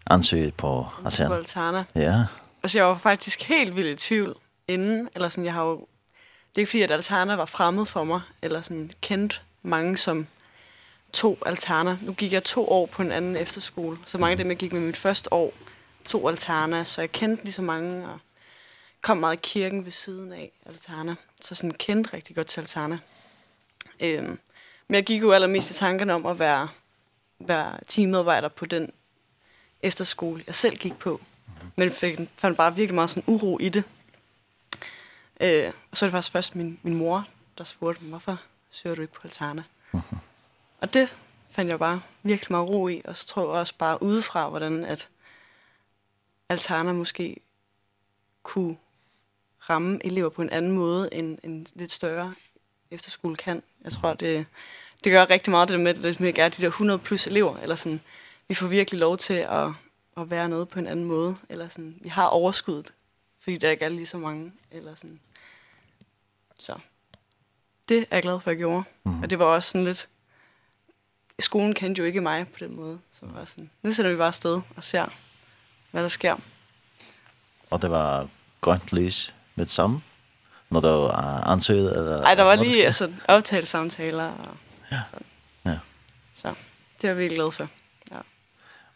ansøge 0.09 0.51
på 0.51 0.87
Altana? 1.05 1.29
På 1.29 1.35
Altana? 1.35 1.83
Ja. 1.95 2.25
Altså, 2.63 2.77
jeg 2.77 2.85
var 2.85 2.97
faktisk 2.97 3.41
helt 3.43 3.75
vildt 3.75 4.03
i 4.03 4.07
tvivl 4.07 4.35
inden, 4.67 5.09
eller 5.15 5.29
sådan, 5.29 5.45
jeg 5.45 5.53
har 5.53 5.63
jo... 5.63 5.75
Det 5.75 6.55
er 6.55 6.59
ikke 6.59 6.69
fordi, 6.69 6.81
at 6.81 6.91
Altana 6.91 7.35
var 7.35 7.45
fremmed 7.45 7.85
for 7.85 8.03
mig, 8.03 8.21
eller 8.41 8.61
sådan 8.61 8.91
kendt 9.01 9.41
mange 9.63 9.97
som 9.97 10.27
to 11.13 11.37
Altana. 11.45 11.97
Nu 12.01 12.13
gik 12.13 12.33
jeg 12.33 12.43
to 12.43 12.69
år 12.69 12.85
på 12.85 13.01
en 13.01 13.11
anden 13.11 13.35
efterskole, 13.35 13.97
så 14.05 14.17
mange 14.17 14.31
af 14.31 14.37
dem, 14.37 14.49
jeg 14.49 14.57
gik 14.57 14.73
med 14.73 14.81
mit 14.81 14.97
første 14.97 15.33
år, 15.33 15.53
to 16.05 16.27
Altana, 16.29 16.83
så 16.83 17.01
jeg 17.01 17.11
kendte 17.11 17.43
lige 17.43 17.53
så 17.53 17.61
mange, 17.61 18.07
og 18.07 18.19
kom 19.01 19.17
meget 19.17 19.35
i 19.35 19.39
kirken 19.43 19.85
ved 19.85 19.91
siden 19.91 20.33
af 20.33 20.51
Altana. 20.65 21.15
Så 21.41 21.55
sådan 21.55 21.71
kendte 21.71 22.13
rigtig 22.13 22.35
godt 22.35 22.47
til 22.47 22.61
Altana. 22.61 22.99
Øhm, 23.99 24.39
men 24.87 24.95
jeg 24.95 25.03
gik 25.05 25.21
jo 25.21 25.31
allermest 25.31 25.71
i 25.71 25.73
tankerne 25.73 26.13
om 26.13 26.25
at 26.25 26.39
være, 26.39 26.67
være 27.39 27.79
teamedarbejder 27.87 28.47
på 28.47 28.65
den 28.65 28.91
efterskole, 29.81 30.43
jeg 30.47 30.55
selv 30.55 30.77
gik 30.77 30.99
på. 30.99 31.21
Men 31.75 31.91
fik, 31.91 32.19
fandt 32.35 32.57
bare 32.57 32.75
virkelig 32.75 32.95
meget 32.95 33.09
sådan 33.09 33.23
uro 33.27 33.59
i 33.59 33.69
det. 33.69 33.83
Øh, 35.39 35.71
og 35.91 35.97
så 35.97 36.05
er 36.05 36.07
det 36.07 36.11
faktisk 36.11 36.31
først 36.31 36.55
min, 36.55 36.79
min 36.83 36.95
mor, 36.95 37.27
der 37.57 37.63
spurgte 37.63 38.03
mig, 38.03 38.09
hvorfor 38.09 38.41
søger 38.69 38.95
du 38.95 39.01
ikke 39.01 39.13
på 39.13 39.21
Altana? 39.23 39.63
Og 40.81 40.93
det 40.93 41.15
fandt 41.49 41.69
jeg 41.69 41.79
bare 41.79 42.01
virkelig 42.23 42.51
meget 42.51 42.69
ro 42.69 42.87
i, 42.87 43.01
og 43.05 43.17
så 43.17 43.27
tror 43.27 43.41
jeg 43.41 43.49
også 43.49 43.73
bare 43.77 44.03
udefra, 44.03 44.49
hvordan 44.49 44.85
at 44.85 45.07
Altana 46.49 46.91
måske 46.91 47.37
kunne 48.43 48.77
ramme 49.69 50.05
elever 50.05 50.29
på 50.29 50.41
en 50.41 50.49
anden 50.49 50.71
måde 50.71 51.13
end 51.13 51.37
en 51.43 51.67
lidt 51.75 51.91
større 51.91 52.33
efterskole 52.91 53.35
kan. 53.35 53.63
Jeg 53.83 53.91
tror, 53.91 54.13
det, 54.13 54.45
det 55.03 55.11
gør 55.11 55.29
rigtig 55.29 55.51
meget 55.51 55.67
det 55.67 55.77
der 55.77 55.83
med, 55.83 55.97
at 55.97 56.03
det 56.03 56.21
ikke 56.21 56.41
er 56.41 56.49
de 56.49 56.61
der 56.61 56.67
100 56.67 56.99
plus 56.99 57.27
elever, 57.27 57.57
eller 57.57 57.75
sådan, 57.75 58.01
vi 58.47 58.55
får 58.55 58.67
virkelig 58.67 58.99
lov 58.99 59.17
til 59.17 59.33
at, 59.33 59.67
at 60.17 60.29
være 60.29 60.49
noget 60.49 60.69
på 60.69 60.79
en 60.79 60.87
anden 60.87 61.05
måde, 61.05 61.35
eller 61.49 61.67
sådan, 61.67 61.99
vi 62.01 62.09
har 62.09 62.25
overskuddet, 62.25 62.93
fordi 63.39 63.57
der 63.57 63.69
ikke 63.69 63.85
er 63.85 63.89
lige 63.89 64.07
så 64.07 64.17
mange, 64.17 64.51
eller 64.71 64.95
sådan. 64.95 65.19
Så 66.59 66.75
det 67.89 67.97
er 67.97 68.05
jeg 68.15 68.21
glad 68.21 68.39
for, 68.39 68.51
at 68.51 68.53
jeg 68.53 68.57
gjorde. 68.57 68.83
Mm. 69.03 69.21
Og 69.21 69.29
det 69.29 69.39
var 69.39 69.45
også 69.45 69.71
sådan 69.71 69.85
lidt, 69.85 70.09
skolen 71.39 71.73
kendte 71.73 71.99
jo 71.99 72.05
ikke 72.05 72.21
mig 72.21 72.47
på 72.47 72.59
den 72.59 72.75
måde, 72.75 72.99
så 73.11 73.25
var 73.25 73.45
sådan, 73.45 73.69
nu 73.83 73.93
sætter 73.93 74.11
vi 74.11 74.17
bare 74.17 74.27
afsted 74.27 74.61
og 74.75 74.83
ser, 74.83 75.05
hvad 75.91 76.03
der 76.03 76.09
sker. 76.09 76.35
Så. 77.63 77.75
Og 77.75 77.81
det 77.81 77.91
var 77.91 78.29
grønt 78.61 78.93
lys 78.93 79.35
med 79.55 79.65
sammen? 79.65 80.03
når 80.75 80.81
du 80.81 80.87
var 80.87 81.47
ansøget? 81.47 81.97
Eller, 81.97 82.21
Ej, 82.21 82.35
der 82.35 82.43
var 82.43 82.55
lige 82.55 82.79
der 82.79 82.85
altså, 82.85 83.13
aftale 83.27 83.65
samtaler. 83.65 84.25
Og 84.25 84.57
ja. 84.91 84.99
Sådan. 85.09 85.25
ja. 85.65 85.79
Så 86.35 86.53
det 87.01 87.09
var 87.09 87.15
vi 87.15 87.27
glad 87.27 87.51
for. 87.51 87.67
Ja. 88.11 88.17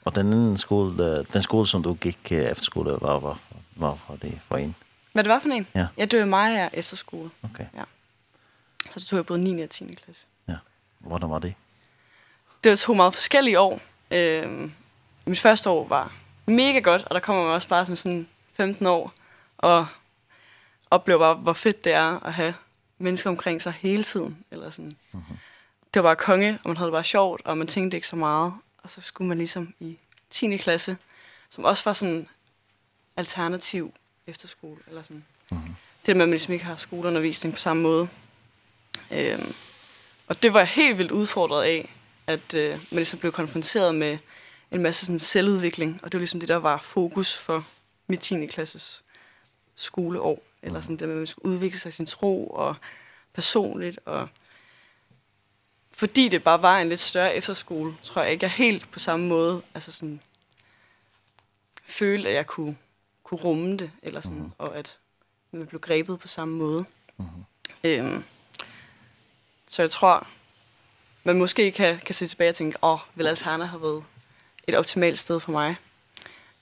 Og 0.06 0.16
den 0.16 0.34
anden 0.34 0.58
skole, 0.58 1.24
den 1.34 1.42
skole, 1.42 1.68
som 1.68 1.84
du 1.84 1.94
gik 1.94 2.32
efter 2.32 2.64
skole, 2.64 2.92
var, 3.02 3.20
var, 3.20 3.40
var 3.76 3.98
for 4.08 4.16
det 4.16 4.40
for 4.48 4.58
en? 4.58 4.76
Hvad 5.14 5.24
det 5.24 5.32
var 5.32 5.40
for 5.40 5.50
en? 5.50 5.68
Ja. 5.76 5.88
Jeg 5.98 6.12
døde 6.12 6.26
mig 6.26 6.52
her 6.52 6.70
efter 6.74 6.98
skole. 6.98 7.30
Okay. 7.44 7.66
Ja. 7.76 7.84
Så 8.92 9.00
det 9.00 9.08
tog 9.08 9.18
jeg 9.18 9.26
både 9.26 9.40
9. 9.40 9.62
og 9.62 9.70
10. 9.70 9.94
klasse. 10.06 10.26
Ja. 10.48 10.56
Hvordan 11.00 11.30
var 11.30 11.40
det? 11.40 11.54
Det 12.64 12.70
var 12.70 12.76
to 12.76 12.94
meget 12.94 13.14
forskellige 13.14 13.60
år. 13.60 13.80
Øhm, 14.12 14.72
mit 15.26 15.40
første 15.40 15.70
år 15.70 15.88
var 15.88 16.14
mega 16.46 16.80
godt, 16.80 17.04
og 17.06 17.16
der 17.16 17.20
kommer 17.20 17.44
man 17.44 17.54
også 17.54 17.68
bare 17.68 17.86
som 17.86 17.96
sådan 17.96 18.28
15 18.54 18.86
år 18.86 19.14
og 19.58 19.88
oplever, 20.92 21.34
hvor 21.34 21.54
fedt 21.54 21.84
det 21.84 21.94
er 21.94 22.26
at 22.26 22.34
have 22.34 22.54
mennesker 22.98 23.30
omkring 23.30 23.62
sig 23.62 23.74
hele 23.74 24.04
tiden. 24.04 24.46
Eller 24.52 24.70
sådan. 24.70 24.92
Mm 25.12 25.20
-hmm. 25.20 25.34
Det 25.94 26.04
var 26.04 26.10
bare 26.10 26.16
konge, 26.16 26.60
og 26.64 26.70
man 26.70 26.78
havde 26.78 26.88
det 26.88 26.94
bare 26.94 27.04
sjovt, 27.04 27.42
og 27.46 27.58
man 27.58 27.68
tænkte 27.68 27.98
ikke 27.98 28.08
så 28.08 28.16
meget. 28.16 28.54
Og 28.84 28.90
så 28.90 29.02
skulle 29.02 29.28
man 29.28 29.38
ligesom 29.38 29.74
i 29.80 29.98
10. 30.30 30.58
klasse, 30.58 30.98
som 31.50 31.64
også 31.64 31.84
var 31.86 31.94
sådan 31.94 32.28
alternativ 33.18 33.94
efterskole. 34.28 34.78
Eller 34.88 35.02
sådan. 35.02 35.26
Mm 35.52 35.58
-hmm. 35.58 35.72
Det 36.02 36.08
der 36.08 36.14
med, 36.14 36.22
at 36.22 36.30
man 36.30 36.34
ligesom 36.34 36.54
ikke 36.54 36.66
har 36.66 36.76
skoleundervisning 36.76 37.54
på 37.54 37.60
samme 37.60 37.84
måde. 37.84 38.08
Øhm, 39.12 39.54
og 40.28 40.44
det 40.44 40.54
var 40.54 40.60
jeg 40.60 40.68
helt 40.68 40.98
vildt 40.98 41.12
udfordret 41.12 41.64
af, 41.64 41.96
at 42.28 42.54
øh, 42.54 42.70
man 42.70 42.80
ligesom 42.92 43.20
blev 43.20 43.32
konfronteret 43.32 43.96
med 43.96 44.18
en 44.72 44.82
masse 44.82 45.06
sådan 45.06 45.20
selvudvikling, 45.20 46.00
og 46.04 46.12
det 46.12 46.18
var 46.18 46.20
ligesom 46.20 46.40
det, 46.40 46.50
der 46.50 46.56
var 46.56 46.78
fokus 46.78 47.38
for 47.38 47.66
mit 48.08 48.20
10. 48.20 48.46
klasses 48.46 49.04
skoleår 49.76 50.44
eller 50.62 50.82
sådan 50.82 50.98
det 50.98 51.08
med, 51.08 51.16
at 51.16 51.18
man 51.18 51.28
skulle 51.28 51.54
udvikle 51.54 51.80
sig 51.80 51.94
sin 51.94 52.06
tro 52.06 52.48
og 52.48 52.76
personligt. 53.34 54.00
Og 54.06 54.28
fordi 55.92 56.30
det 56.30 56.44
bare 56.44 56.62
var 56.62 56.80
en 56.80 56.90
lidt 56.90 57.00
større 57.00 57.36
efterskole, 57.36 57.96
tror 58.04 58.22
jeg 58.22 58.32
ikke, 58.32 58.44
jeg 58.44 58.52
helt 58.52 58.92
på 58.92 59.00
samme 59.00 59.28
måde 59.28 59.62
altså 59.74 59.92
sådan, 59.92 60.22
følte, 61.86 62.30
at 62.30 62.36
jeg 62.36 62.48
kunne, 62.48 62.78
kunne 63.24 63.40
rumme 63.40 63.78
det, 63.78 63.92
eller 64.04 64.22
sådan, 64.22 64.38
mm 64.38 64.46
-hmm. 64.46 64.56
og 64.58 64.78
at 64.78 64.98
man 65.52 65.68
blev 65.68 65.82
grebet 65.82 66.20
på 66.20 66.28
samme 66.28 66.58
måde. 66.58 66.86
Mm 67.18 67.26
-hmm. 67.26 67.78
øhm, 67.84 68.24
så 69.68 69.82
jeg 69.82 69.92
tror, 69.92 70.28
man 71.24 71.38
måske 71.38 71.72
kan, 71.72 72.00
kan 72.00 72.16
se 72.16 72.28
tilbage 72.28 72.50
og 72.50 72.56
tænke, 72.56 72.78
åh, 72.84 72.94
oh, 72.94 73.00
vil 73.16 73.28
Altana 73.28 73.66
have 73.66 73.82
været 73.82 74.04
et 74.68 74.76
optimalt 74.76 75.20
sted 75.20 75.40
for 75.40 75.52
mig 75.52 75.76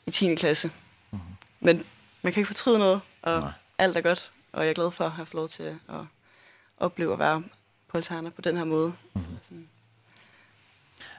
i 0.06 0.12
10. 0.12 0.36
klasse. 0.36 0.72
Mm 1.12 1.20
-hmm. 1.20 1.46
Men 1.60 1.86
man 2.22 2.34
kan 2.34 2.40
ikke 2.40 2.48
fortryde 2.48 2.80
noget, 2.80 3.02
og 3.22 3.40
Nej 3.40 3.52
alt 3.78 3.98
er 3.98 4.02
godt, 4.02 4.32
og 4.52 4.64
jeg 4.64 4.70
er 4.70 4.74
glad 4.74 4.92
for 4.92 5.06
at 5.06 5.12
have 5.12 5.26
fået 5.26 5.34
lov 5.34 5.48
til 5.48 5.64
at 5.64 6.06
opleve 6.78 7.14
at 7.14 7.20
være 7.20 7.44
på 7.88 7.98
Altana 7.98 8.30
på 8.30 8.42
den 8.42 8.58
her 8.58 8.64
måde. 8.64 8.94
Mm 9.14 9.22
-hmm. 9.22 9.44
sådan, 9.44 9.70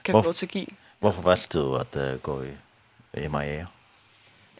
kan 0.05 0.13
Hvor, 0.13 0.23
få 0.23 0.27
lov 0.27 0.35
til 0.35 0.47
at 0.47 0.51
give. 0.51 0.67
Hvorfor 0.99 1.23
valgte 1.23 1.59
du 1.59 1.75
at 1.75 1.97
uh, 1.97 2.21
gå 2.21 2.43
i, 2.43 2.51
i 3.15 3.29
MIA? 3.29 3.67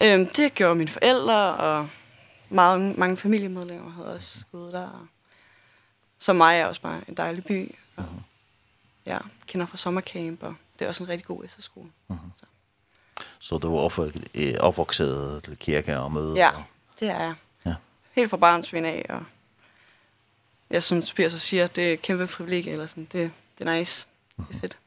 Øhm, 0.01 0.27
det 0.27 0.55
gjorde 0.55 0.75
mine 0.75 0.91
forældre, 0.91 1.55
og 1.55 1.89
mange, 2.49 2.95
mange 2.99 3.17
familiemedlemmer 3.17 3.91
havde 3.91 4.15
også 4.15 4.45
gået 4.53 4.73
der. 4.73 4.89
Og, 4.89 5.07
så 6.19 6.33
mig 6.33 6.59
er 6.59 6.67
også 6.67 6.81
bare 6.81 7.03
en 7.09 7.15
dejlig 7.15 7.45
by. 7.45 7.75
Og, 7.97 8.05
mm 8.05 8.09
-hmm. 8.09 8.23
Ja, 9.07 9.19
kender 9.47 9.67
fra 9.67 9.77
sommercamp, 9.77 10.43
og 10.43 10.55
det 10.79 10.85
er 10.85 10.89
også 10.89 11.05
en 11.05 11.09
rigtig 11.09 11.27
god 11.27 11.45
efterskole. 11.45 11.91
Mm 12.09 12.17
-hmm. 12.17 12.41
så. 12.41 12.47
så 13.39 13.59
du 13.59 13.71
var 13.73 13.81
opvokset 14.61 15.43
til 15.45 15.57
kirke 15.57 15.99
og 15.99 16.13
møde? 16.13 16.35
Ja, 16.37 16.57
og... 16.57 16.63
det 17.01 17.09
er 17.09 17.21
jeg 17.21 17.35
helt 18.19 18.31
fra 18.31 18.37
barnsben 18.37 18.85
af, 18.85 19.07
og 19.09 19.25
jeg 20.71 20.83
synes, 20.83 21.09
Tobias 21.09 21.33
så 21.33 21.39
siger, 21.39 21.65
at 21.65 21.77
det 21.77 21.89
er 21.89 21.93
et 21.93 22.03
kæmpe 22.03 22.27
privilegie, 22.27 22.73
eller 22.73 22.87
sådan, 22.87 23.09
det, 23.13 23.31
det 23.59 23.69
er 23.69 23.75
nice, 23.75 24.07
det 24.37 24.55
er 24.55 24.59
fedt. 24.61 24.79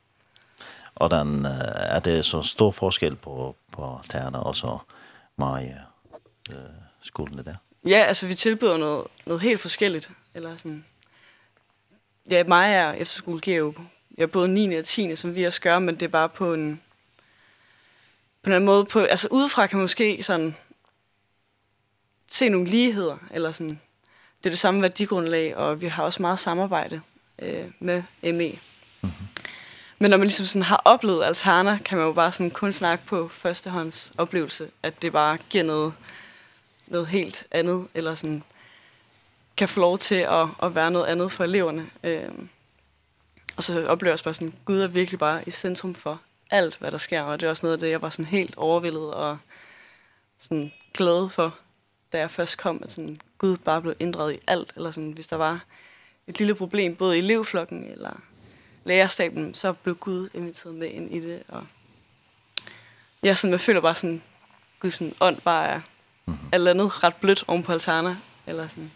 Og 0.96 1.12
den, 1.12 1.46
er 1.46 2.00
det 2.00 2.26
så 2.26 2.42
stor 2.42 2.72
forskel 2.72 3.16
på, 3.16 3.56
på 3.72 4.00
Terna 4.10 4.38
og 4.38 4.56
så 4.56 4.78
Marie 5.38 5.82
øh, 6.50 6.56
skolen 7.02 7.46
der? 7.46 7.56
Ja, 7.86 8.04
altså 8.08 8.28
vi 8.28 8.34
tilbyder 8.34 8.78
noget, 8.78 9.08
noget 9.26 9.42
helt 9.42 9.60
forskelligt, 9.60 10.12
eller 10.34 10.56
sådan, 10.56 10.86
ja, 12.30 12.44
mig 12.44 12.74
er 12.74 12.92
efterskole 12.92 13.42
GEO, 13.42 13.74
jeg 14.18 14.24
er 14.24 14.28
både 14.28 14.48
9. 14.48 14.76
og 14.76 14.86
10. 14.86 15.16
som 15.16 15.36
vi 15.36 15.44
også 15.44 15.62
gør, 15.62 15.80
men 15.80 15.96
det 15.96 16.02
er 16.02 16.08
bare 16.08 16.30
på 16.30 16.54
en, 16.54 16.82
på 18.44 18.50
en 18.50 18.54
anden 18.54 18.66
måde, 18.66 18.86
på, 18.86 19.00
altså 19.00 19.28
udefra 19.32 19.68
kan 19.68 19.80
måske 19.80 20.24
sådan, 20.24 20.56
se 22.32 22.50
nogle 22.50 22.68
ligheder, 22.68 23.18
eller 23.32 23.52
sådan, 23.52 23.80
det 24.38 24.46
er 24.46 24.50
det 24.50 24.60
samme 24.60 24.82
værdigrundlag, 24.82 25.58
og 25.58 25.82
vi 25.82 25.88
har 25.88 26.04
også 26.04 26.22
meget 26.22 26.40
samarbejde 26.40 27.02
øh, 27.40 27.66
med 27.80 28.04
ME. 28.24 28.32
Mm-hmm. 28.32 29.28
Men 30.00 30.10
når 30.10 30.18
man 30.18 30.28
ligesom 30.28 30.46
sådan 30.46 30.64
har 30.64 30.82
oplevet 30.86 31.24
Alterna, 31.24 31.80
kan 31.86 31.98
man 31.98 32.08
jo 32.08 32.14
bare 32.14 32.32
sådan 32.32 32.52
kun 32.52 32.74
snakke 32.74 33.06
på 33.06 33.28
førstehånds 33.28 34.12
oplevelse, 34.18 34.70
at 34.84 35.02
det 35.02 35.12
bare 35.12 35.38
giver 35.50 35.64
noget, 35.64 35.94
noget 36.88 37.08
helt 37.08 37.48
andet, 37.52 37.88
eller 37.94 38.16
sådan 38.16 38.44
kan 39.58 39.70
få 39.70 39.80
lov 39.80 39.98
til 39.98 40.26
at, 40.30 40.48
at 40.64 40.76
være 40.76 40.92
noget 40.92 41.06
andet 41.06 41.32
for 41.32 41.44
eleverne. 41.44 41.90
Øh, 42.04 42.30
og 43.58 43.64
så 43.64 43.86
oplever 43.86 44.10
jeg 44.10 44.14
også 44.14 44.24
bare 44.24 44.34
sådan, 44.34 44.54
Gud 44.66 44.80
er 44.80 44.88
virkelig 44.88 45.20
bare 45.20 45.44
i 45.48 45.52
centrum 45.52 45.96
for 45.96 46.22
alt, 46.52 46.78
hvad 46.78 46.92
der 46.92 46.98
sker, 46.98 47.22
og 47.22 47.40
det 47.40 47.46
er 47.46 47.50
også 47.50 47.66
noget 47.66 47.74
af 47.74 47.80
det, 47.80 47.90
jeg 47.90 48.02
var 48.02 48.10
sådan 48.10 48.26
helt 48.26 48.56
overvældet 48.58 49.14
og 49.14 49.38
sådan 50.40 50.72
glad 50.94 51.30
for 51.30 51.58
da 52.14 52.20
jeg 52.20 52.32
først 52.32 52.58
kom, 52.58 52.82
at 52.84 52.92
sådan, 52.92 53.22
Gud 53.38 53.58
bare 53.58 53.82
blev 53.82 53.96
inddraget 54.00 54.36
i 54.36 54.40
alt, 54.48 54.74
eller 54.76 54.92
sådan, 54.92 55.12
hvis 55.12 55.28
der 55.28 55.36
var 55.36 55.66
et 56.28 56.40
lille 56.40 56.56
problem, 56.56 56.96
både 56.96 57.16
i 57.16 57.20
elevflokken 57.20 57.84
eller 57.84 58.22
lærerstaben, 58.84 59.54
så 59.54 59.74
blev 59.74 59.96
Gud 59.96 60.30
inviteret 60.34 60.76
med 60.76 60.88
ind 60.88 61.14
i 61.14 61.20
det, 61.20 61.44
og 61.48 61.68
jeg, 63.24 63.38
sådan, 63.38 63.52
man 63.52 63.60
føler 63.60 63.82
bare 63.82 63.96
sådan, 63.96 64.22
Gud 64.80 64.90
sådan 64.90 65.14
ånd 65.20 65.42
bare 65.42 65.68
er 65.68 65.82
alt 66.52 66.68
andet 66.68 67.04
ret 67.04 67.16
blødt 67.16 67.44
oven 67.48 67.64
på 67.64 67.72
altaner, 67.72 68.16
eller 68.48 68.68
sådan, 68.68 68.92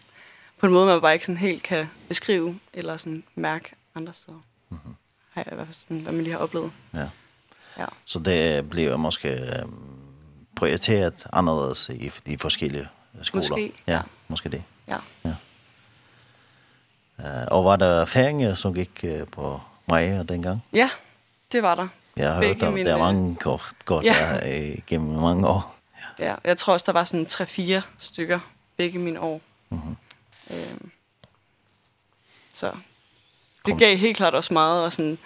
på 0.58 0.66
en 0.66 0.72
måde, 0.72 0.86
man 0.86 1.00
bare 1.00 1.12
ikke 1.12 1.26
sådan 1.26 1.36
helt 1.36 1.62
kan 1.62 1.86
beskrive, 2.08 2.60
eller 2.72 2.96
sådan 2.96 3.24
mærke 3.34 3.72
andre 3.94 4.14
steder. 4.14 4.40
Mm 4.68 4.76
-hmm. 4.76 4.94
Har 5.30 5.42
jeg 5.46 5.52
i 5.52 5.54
hvert 5.54 5.66
fald 5.66 5.74
sådan, 5.74 6.00
hvad 6.00 6.12
man 6.12 6.24
lige 6.24 6.32
har 6.32 6.40
oplevet. 6.40 6.72
Ja. 6.94 7.08
ja. 7.78 7.86
Så 8.04 8.18
det 8.18 8.70
bliver 8.70 8.96
måske 8.96 9.28
øh, 9.28 9.68
prioriteret 10.56 11.26
anderledes 11.32 11.88
i 11.88 12.10
de 12.26 12.38
forskellige 12.38 12.88
skoler. 13.22 13.48
Måske. 13.48 13.72
Ja, 13.86 14.00
måske 14.28 14.48
det. 14.48 14.62
Ja. 14.88 14.96
ja. 15.24 15.34
Uh, 17.18 17.46
og 17.48 17.64
var 17.64 17.76
der 17.76 18.04
færinge, 18.04 18.56
som 18.56 18.74
gik 18.74 19.04
uh, 19.04 19.28
på 19.28 19.60
Maja 19.86 20.22
dengang? 20.22 20.64
Ja, 20.72 20.90
det 21.52 21.62
var 21.62 21.74
der. 21.74 21.88
Jeg 22.16 22.32
har 22.32 22.44
hørt, 22.44 22.62
at 22.62 22.86
der 22.86 22.94
er 22.94 22.98
mange 22.98 23.36
kort, 23.36 23.72
kort 23.84 24.04
ja. 24.04 24.14
der, 24.20 24.70
øh, 24.70 24.78
gennem 24.86 25.20
mange 25.20 25.48
år. 25.48 25.76
Ja. 26.18 26.26
ja, 26.26 26.34
jeg 26.44 26.56
tror 26.56 26.72
også, 26.72 26.84
der 26.86 26.92
var 26.92 27.04
sådan 27.04 27.26
3-4 27.30 27.80
stykker 27.98 28.40
begge 28.76 28.98
mine 28.98 29.20
år. 29.20 29.40
Mm 29.68 29.78
-hmm. 29.78 30.54
øhm, 30.54 30.90
så 32.50 32.66
det 33.66 33.72
Kom. 33.72 33.78
gav 33.78 33.96
helt 33.96 34.16
klart 34.16 34.34
også 34.34 34.52
meget, 34.52 34.82
og 34.82 34.92
sådan, 34.92 35.18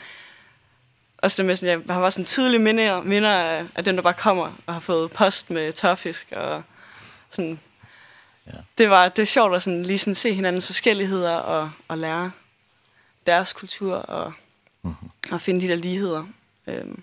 også 1.19 1.43
det 1.43 1.47
med 1.47 1.57
sådan, 1.57 1.81
jeg 1.87 1.95
har 1.95 2.01
bare 2.01 2.11
sådan 2.11 2.25
tydelige 2.25 2.61
minder, 2.61 3.03
minder 3.03 3.31
af, 3.31 3.67
af 3.75 3.85
dem, 3.85 3.97
der 3.97 4.03
bare 4.03 4.15
kommer 4.15 4.53
og 4.67 4.73
har 4.75 4.81
fået 4.81 5.11
post 5.11 5.51
med 5.51 5.73
tørfisk, 5.73 6.33
og 6.37 6.63
sådan, 7.31 7.61
Ja. 8.53 8.59
Det 8.79 8.91
var 8.91 9.09
det 9.09 9.23
er 9.23 9.27
sjovt 9.27 9.55
at 9.55 9.63
sådan, 9.63 9.83
lige 9.83 9.99
sådan 9.99 10.15
se 10.15 10.35
hinandens 10.35 10.67
forskelligheder 10.67 11.37
og, 11.37 11.71
og 11.89 11.99
lære 11.99 12.31
deres 13.27 13.53
kultur 13.53 13.97
og, 13.97 14.33
mm 14.83 14.95
og 15.31 15.41
finde 15.41 15.61
de 15.61 15.69
der 15.69 15.77
ligheder. 15.77 16.27
Øhm, 16.67 17.03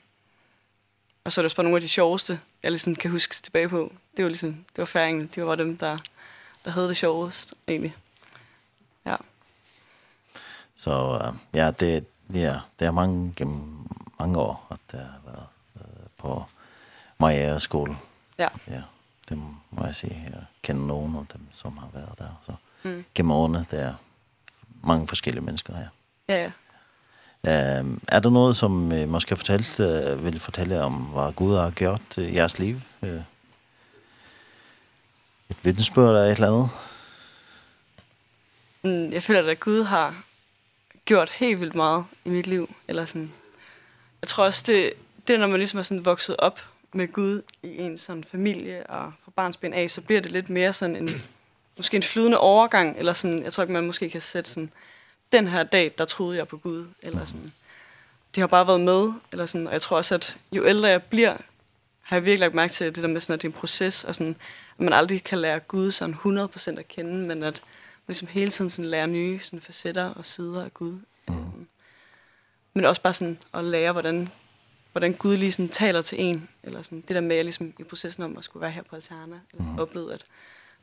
og 1.24 1.32
så 1.32 1.42
er 1.42 1.44
det 1.44 1.46
også 1.46 1.56
bare 1.56 1.64
nogle 1.64 1.78
af 1.78 1.82
de 1.82 1.90
sjoveste, 1.90 2.40
jeg 2.64 2.72
ligesom 2.72 2.96
kan 2.96 3.12
huske 3.12 3.36
tilbage 3.36 3.70
på. 3.70 3.94
Det 4.18 4.24
var 4.24 4.30
ligesom, 4.30 4.54
det 4.54 4.78
var 4.78 4.86
færingen, 4.86 5.30
det 5.36 5.46
var 5.46 5.56
dem, 5.56 5.78
der, 5.78 5.98
der 6.66 6.72
havde 6.72 6.88
det 6.88 6.98
sjovest 6.98 7.54
egentlig. 7.68 7.96
Ja. 9.06 9.16
Så 10.76 11.22
øh, 11.24 11.58
ja, 11.60 11.72
det, 11.72 12.06
ja, 12.34 12.60
det 12.80 12.88
er 12.88 12.92
mange, 12.92 13.34
gennem 13.36 13.88
mange 14.20 14.40
år, 14.40 14.68
at 14.72 14.80
det 14.92 15.00
har 15.00 15.22
været 15.26 15.48
uh, 15.76 16.08
på 16.18 16.46
Maja 17.18 17.60
skole. 17.60 17.98
Ja. 18.38 18.48
Ja 18.68 18.82
det 19.30 19.38
må 19.72 19.86
jeg 19.86 19.96
sige. 19.96 20.30
Jeg 20.30 20.44
kender 20.62 20.86
nogen 20.86 21.16
af 21.16 21.26
dem, 21.34 21.42
som 21.54 21.78
har 21.78 21.90
været 21.94 22.14
der. 22.18 22.42
Så 22.46 22.54
mm. 22.84 23.06
gennem 23.16 23.32
årene, 23.32 23.66
der 23.72 23.80
er 23.80 23.94
mange 24.84 25.08
forskellige 25.08 25.44
mennesker 25.44 25.76
her. 25.76 25.88
Ja, 26.30 26.44
ja. 26.44 26.52
Ehm 27.80 28.02
er 28.08 28.20
der 28.20 28.30
noget 28.30 28.56
som 28.56 28.92
øh, 28.92 29.10
måske 29.10 29.36
fortalt 29.36 29.80
uh, 29.80 30.26
vil 30.26 30.40
fortælle 30.40 30.82
om 30.82 30.94
hvad 30.94 31.34
Gud 31.34 31.56
har 31.56 31.72
gjort 31.72 32.18
i 32.18 32.36
jeres 32.36 32.60
liv? 32.60 32.82
Uh, 33.02 33.10
et 35.50 35.58
vidnesbyrd 35.64 36.08
eller 36.08 36.22
et 36.22 36.32
eller 36.32 36.48
andet? 36.48 36.70
Mm, 38.84 39.14
jeg 39.14 39.24
føler 39.24 39.52
at 39.52 39.60
Gud 39.60 39.84
har 39.84 40.24
gjort 41.06 41.30
helt 41.30 41.62
vildt 41.62 41.76
meget 41.76 42.06
i 42.26 42.30
mit 42.30 42.48
liv 42.48 42.76
eller 42.88 43.06
sådan. 43.06 43.34
Jeg 44.22 44.28
tror 44.28 44.44
også 44.44 44.64
det 44.68 44.94
det 45.28 45.34
er, 45.34 45.40
når 45.40 45.48
man 45.48 45.58
ligesom 45.58 45.80
er 45.80 45.84
sådan 45.84 46.06
vokset 46.06 46.36
op 46.40 46.60
med 46.94 47.08
Gud 47.08 47.42
i 47.64 47.78
en 47.78 47.98
sådan 47.98 48.24
familie 48.24 48.88
og 48.88 49.14
fra 49.24 49.32
barnsben 49.36 49.74
af, 49.74 49.90
så 49.90 50.02
bliver 50.02 50.22
det 50.22 50.32
lidt 50.32 50.50
mere 50.50 50.74
sådan 50.74 50.96
en, 50.96 51.10
måske 51.78 51.98
en 51.98 52.04
flydende 52.04 52.38
overgang, 52.38 52.98
eller 52.98 53.14
sådan, 53.14 53.44
jeg 53.44 53.54
tror 53.54 53.64
ikke, 53.64 53.74
man 53.74 53.88
måske 53.88 54.10
kan 54.10 54.22
sætte 54.22 54.50
sådan, 54.50 54.72
den 55.32 55.48
her 55.48 55.64
dag, 55.64 55.94
der 55.98 56.06
troede 56.06 56.38
jeg 56.38 56.48
på 56.48 56.58
Gud, 56.58 56.88
eller 57.02 57.26
sådan, 57.26 57.52
det 58.36 58.42
har 58.42 58.48
bare 58.48 58.68
været 58.68 58.82
med, 58.82 59.12
eller 59.32 59.46
sådan, 59.46 59.68
og 59.68 59.74
jeg 59.74 59.82
tror 59.82 59.98
også, 59.98 60.16
at 60.16 60.38
jo 60.52 60.66
ældre 60.66 60.88
jeg 60.88 61.04
bliver, 61.04 61.38
har 62.02 62.16
jeg 62.16 62.26
virkelig 62.26 62.40
lagt 62.40 62.54
mærke 62.54 62.74
til 62.74 62.96
det 62.96 63.04
der 63.04 63.10
med 63.10 63.22
sådan, 63.22 63.34
at 63.34 63.42
det 63.42 63.48
er 63.48 63.52
en 63.52 63.60
proces, 63.60 64.04
og 64.04 64.16
sådan, 64.16 64.36
at 64.78 64.84
man 64.84 64.94
aldrig 64.94 65.24
kan 65.24 65.38
lære 65.38 65.60
Gud 65.60 65.92
sådan 65.92 66.16
100% 66.16 66.80
at 66.80 66.88
kende, 66.88 67.16
men 67.16 67.44
at 67.44 67.64
man 68.08 68.14
ligesom 68.14 68.28
hele 68.28 68.52
tiden 68.52 68.70
sådan 68.70 68.92
lærer 68.92 69.06
nye 69.06 69.40
sådan 69.40 69.62
facetter 69.62 70.14
og 70.14 70.26
sider 70.26 70.66
af 70.66 70.74
Gud. 70.74 71.00
Mm. 71.28 71.68
Men 72.74 72.86
også 72.86 73.02
bare 73.02 73.14
sådan 73.14 73.38
at 73.54 73.64
lære, 73.64 73.92
hvordan 73.92 74.30
hvordan 74.92 75.14
Gud 75.14 75.38
lige 75.38 75.52
sådan 75.52 75.70
taler 75.70 76.02
til 76.02 76.22
en, 76.22 76.50
eller 76.64 76.82
sådan 76.82 77.02
det 77.02 77.16
der 77.16 77.22
med, 77.22 77.32
at 77.32 77.36
jeg 77.36 77.44
ligesom 77.44 77.74
i 77.80 77.84
processen 77.84 78.24
om 78.24 78.38
at 78.38 78.44
skulle 78.44 78.62
være 78.62 78.72
her 78.72 78.82
på 78.82 78.96
Alterna, 78.96 79.40
eller 79.52 79.64
sådan 79.64 79.74
mm. 79.74 79.80
oplevede, 79.80 80.14
at 80.14 80.26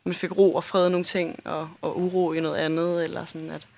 man 0.05 0.14
fik 0.14 0.36
ro 0.36 0.55
og 0.55 0.64
fred 0.64 0.86
i 0.86 0.90
nogle 0.90 1.05
ting, 1.05 1.47
og, 1.47 1.70
og 1.82 2.01
uro 2.01 2.32
i 2.32 2.40
noget 2.40 2.56
andet, 2.56 3.02
eller 3.02 3.24
sådan, 3.24 3.51
at, 3.51 3.68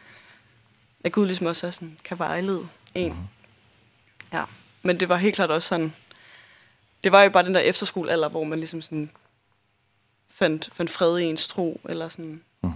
at 1.04 1.12
Gud 1.12 1.26
ligesom 1.26 1.46
også 1.46 1.70
sådan, 1.70 1.98
kan 2.04 2.18
vejlede 2.18 2.68
en. 2.94 3.12
Mm. 3.12 3.18
Ja, 4.32 4.44
men 4.82 5.00
det 5.00 5.08
var 5.08 5.16
helt 5.16 5.34
klart 5.34 5.50
også 5.50 5.68
sådan, 5.68 5.94
det 7.04 7.12
var 7.12 7.22
jo 7.22 7.30
bare 7.30 7.44
den 7.44 7.54
der 7.54 7.60
efterskolealder, 7.60 8.28
hvor 8.28 8.44
man 8.44 8.58
ligesom 8.58 8.82
sådan 8.82 9.10
fandt, 10.28 10.70
fandt 10.72 10.90
fred 10.90 11.18
i 11.18 11.24
ens 11.24 11.48
tro, 11.48 11.80
eller 11.88 12.08
sådan. 12.08 12.42
Mm. 12.62 12.72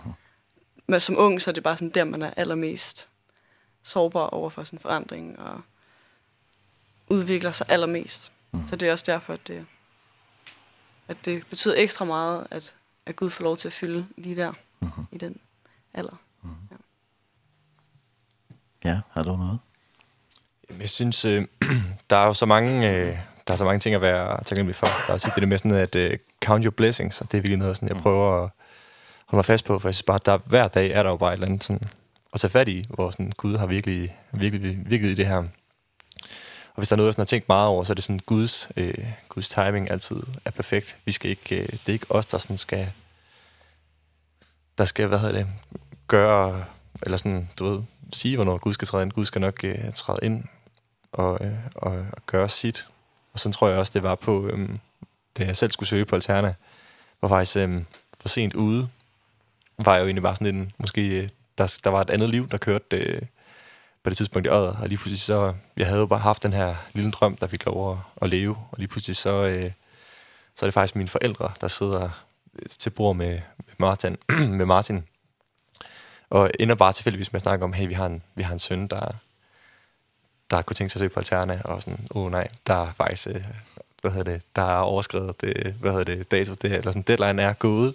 Men 0.86 1.00
som 1.00 1.18
ung, 1.18 1.42
så 1.42 1.50
er 1.50 1.52
det 1.52 1.62
bare 1.62 1.76
sådan 1.76 1.90
der, 1.90 2.04
man 2.04 2.22
er 2.22 2.34
allermest 2.36 3.08
sårbar 3.82 4.26
over 4.26 4.50
for 4.50 4.64
sådan 4.64 4.78
forandring, 4.78 5.38
og 5.38 5.60
udvikler 7.10 7.50
sig 7.50 7.66
allermest. 7.68 8.32
Mm. 8.52 8.64
Så 8.64 8.76
det 8.76 8.88
er 8.88 8.92
også 8.92 9.04
derfor, 9.08 9.32
at 9.32 9.48
det, 9.48 9.66
at 11.08 11.16
det 11.24 11.46
betyder 11.50 11.74
ekstra 11.76 12.04
meget, 12.04 12.46
at, 12.50 12.74
at 13.06 13.16
Gud 13.16 13.30
får 13.30 13.44
lov 13.44 13.56
til 13.56 13.68
at 13.68 13.72
fylde 13.72 14.06
lige 14.16 14.36
der 14.36 14.52
mm 14.80 14.88
i 15.12 15.18
den 15.18 15.36
alder. 15.94 16.20
Mm 16.42 16.50
ja. 16.70 16.76
ja, 18.90 19.00
har 19.10 19.22
du 19.22 19.36
noget? 19.36 19.58
Jamen, 20.68 20.80
jeg 20.80 20.90
synes, 20.90 21.24
øh, 21.24 21.46
der 22.10 22.16
er 22.16 22.26
jo 22.26 22.32
så 22.32 22.46
mange... 22.46 22.90
Øh, 22.90 23.18
der 23.46 23.54
er 23.54 23.56
så 23.56 23.64
mange 23.64 23.80
ting 23.80 23.94
at 23.94 24.00
være 24.00 24.44
taknemmelig 24.44 24.74
for. 24.74 24.86
Der 24.86 25.08
er 25.08 25.12
også 25.12 25.30
det 25.34 25.42
der 25.42 25.46
med 25.46 25.58
sådan, 25.58 25.72
at 25.72 25.96
uh, 25.96 26.18
count 26.44 26.64
your 26.64 26.70
blessings, 26.70 27.20
og 27.20 27.32
det 27.32 27.38
er 27.38 27.42
virkelig 27.42 27.58
noget, 27.58 27.76
sådan, 27.76 27.88
jeg 27.88 27.96
prøver 27.96 28.44
at 28.44 28.50
holde 29.26 29.38
mig 29.38 29.44
fast 29.44 29.64
på, 29.64 29.78
for 29.78 29.88
jeg 29.88 29.94
synes 29.94 30.02
bare, 30.02 30.14
at 30.14 30.26
der, 30.26 30.38
hver 30.38 30.68
dag 30.68 30.90
er 30.90 31.02
der 31.02 31.10
jo 31.10 31.16
bare 31.16 31.32
et 31.32 31.36
eller 31.36 31.46
andet 31.46 31.64
sådan, 31.64 31.82
at 32.34 32.40
tage 32.40 32.50
fat 32.50 32.68
i, 32.68 32.84
hvor 32.88 33.10
sådan, 33.10 33.32
Gud 33.36 33.56
har 33.56 33.66
virkelig, 33.66 34.16
virkelig, 34.32 34.78
virkelig 34.90 35.12
i 35.12 35.14
det 35.14 35.26
her. 35.26 35.44
Og 36.74 36.76
hvis 36.76 36.88
der 36.88 36.94
er 36.94 36.96
noget, 36.96 37.06
jeg 37.06 37.12
sådan 37.14 37.22
har 37.22 37.26
tænkt 37.26 37.48
meget 37.48 37.68
over, 37.68 37.84
så 37.84 37.92
er 37.92 37.94
det 37.94 38.04
sådan, 38.04 38.20
Guds, 38.26 38.68
øh, 38.76 39.04
Guds 39.28 39.48
timing 39.48 39.90
altid 39.90 40.22
er 40.44 40.50
perfekt. 40.50 40.96
Vi 41.04 41.12
skal 41.12 41.30
ikke, 41.30 41.56
øh, 41.56 41.68
det 41.68 41.88
er 41.88 41.92
ikke 41.92 42.10
os, 42.10 42.26
der 42.26 42.38
sådan 42.38 42.58
skal, 42.58 42.92
der 44.78 44.84
skal, 44.84 45.06
hvad 45.06 45.18
hedder 45.18 45.38
det, 45.38 45.46
gøre, 46.08 46.64
eller 47.02 47.16
sådan, 47.16 47.48
du 47.58 47.68
ved, 47.68 47.82
sige, 48.12 48.36
hvornår 48.36 48.58
Gud 48.58 48.74
skal 48.74 48.88
træde 48.88 49.02
ind. 49.02 49.12
Gud 49.12 49.24
skal 49.24 49.40
nok 49.40 49.64
øh, 49.64 49.92
træde 49.94 50.18
ind 50.22 50.44
og, 51.12 51.38
øh, 51.40 51.52
og, 51.74 51.92
og 51.92 52.26
gøre 52.26 52.48
sit. 52.48 52.88
Og 53.32 53.38
sådan 53.38 53.52
tror 53.52 53.68
jeg 53.68 53.78
også, 53.78 53.92
det 53.94 54.02
var 54.02 54.14
på, 54.14 54.46
øh, 54.46 54.68
da 55.38 55.44
jeg 55.44 55.56
selv 55.56 55.70
skulle 55.70 55.88
søge 55.88 56.04
på 56.04 56.14
Alterna, 56.16 56.54
var 57.22 57.28
faktisk 57.28 57.56
øh, 57.56 57.82
for 58.20 58.28
sent 58.28 58.54
ude, 58.54 58.88
var 59.78 59.94
jeg 59.94 60.00
jo 60.00 60.06
egentlig 60.06 60.22
bare 60.22 60.36
sådan 60.36 60.54
en, 60.54 60.72
måske, 60.78 61.30
der, 61.58 61.78
der 61.84 61.90
var 61.90 62.00
et 62.00 62.10
andet 62.10 62.30
liv, 62.30 62.48
der 62.48 62.58
kørte, 62.58 62.96
øh, 62.96 63.22
på 64.02 64.10
det 64.10 64.16
tidspunkt 64.16 64.46
i 64.46 64.50
året, 64.50 64.76
og 64.82 64.88
lige 64.88 64.98
pludselig 64.98 65.20
så, 65.20 65.54
jeg 65.76 65.86
havde 65.86 66.00
jo 66.00 66.06
bare 66.06 66.20
haft 66.20 66.42
den 66.42 66.52
her 66.52 66.74
lille 66.92 67.10
drøm, 67.10 67.36
der 67.36 67.46
fik 67.46 67.66
lov 67.66 67.92
at, 67.92 67.98
at 68.22 68.30
leve, 68.30 68.56
og 68.70 68.78
lige 68.78 68.88
pludselig 68.88 69.16
så, 69.16 69.44
øh, 69.44 69.72
så 70.54 70.66
er 70.66 70.66
det 70.66 70.74
faktisk 70.74 70.96
mine 70.96 71.08
forældre, 71.08 71.52
der 71.60 71.68
sidder 71.68 72.10
til 72.78 72.90
bord 72.90 73.16
med, 73.16 73.40
med 73.66 73.74
Martin, 73.78 74.16
med 74.58 74.66
Martin, 74.66 75.04
og 76.30 76.50
ender 76.60 76.74
bare 76.74 76.92
tilfældigvis 76.92 77.32
med 77.32 77.38
at 77.38 77.42
snakke 77.42 77.64
om, 77.64 77.72
hey, 77.72 77.86
vi 77.86 77.94
har 77.94 78.06
en, 78.06 78.22
vi 78.34 78.42
har 78.42 78.52
en 78.52 78.58
søn, 78.58 78.86
der, 78.86 79.14
der 80.50 80.62
kunne 80.62 80.74
tænke 80.74 80.92
sig 80.92 80.98
at 80.98 81.00
søge 81.00 81.10
på 81.10 81.20
alterne, 81.20 81.62
og 81.66 81.82
sådan, 81.82 82.06
åh 82.10 82.22
oh, 82.22 82.30
nej, 82.30 82.48
der 82.66 82.74
er 82.74 82.92
faktisk, 82.92 83.26
øh, 83.26 83.44
hvad 84.00 84.10
hedder 84.10 84.32
det, 84.32 84.42
der 84.56 84.62
er 84.62 84.78
overskrevet, 84.78 85.40
det, 85.40 85.74
hvad 85.80 85.90
hedder 85.90 86.04
det, 86.16 86.30
dato, 86.30 86.54
det, 86.54 86.72
eller 86.72 86.92
sådan, 86.92 87.02
deadline 87.02 87.42
er 87.42 87.52
gået, 87.52 87.94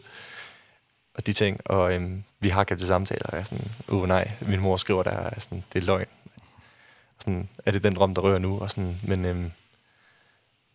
og 1.15 1.27
de 1.27 1.33
ting, 1.33 1.59
og 1.65 1.93
øhm, 1.93 2.23
vi 2.39 2.49
har 2.49 2.63
kaldt 2.63 2.79
til 2.79 2.87
samtaler, 2.87 3.25
og 3.25 3.33
jeg 3.33 3.39
er 3.39 3.43
sådan, 3.43 3.71
uh 3.87 4.07
nej, 4.07 4.31
min 4.41 4.59
mor 4.59 4.77
skriver 4.77 5.03
der, 5.03 5.11
er 5.11 5.39
sådan, 5.39 5.63
det 5.73 5.81
er 5.81 5.85
løgn. 5.85 6.07
Og 7.17 7.21
sådan, 7.21 7.49
er 7.65 7.71
det 7.71 7.83
den 7.83 7.95
drøm, 7.95 8.15
der 8.15 8.21
rører 8.21 8.39
nu? 8.39 8.59
Og 8.59 8.71
sådan, 8.71 8.99
men, 9.03 9.25
øhm, 9.25 9.51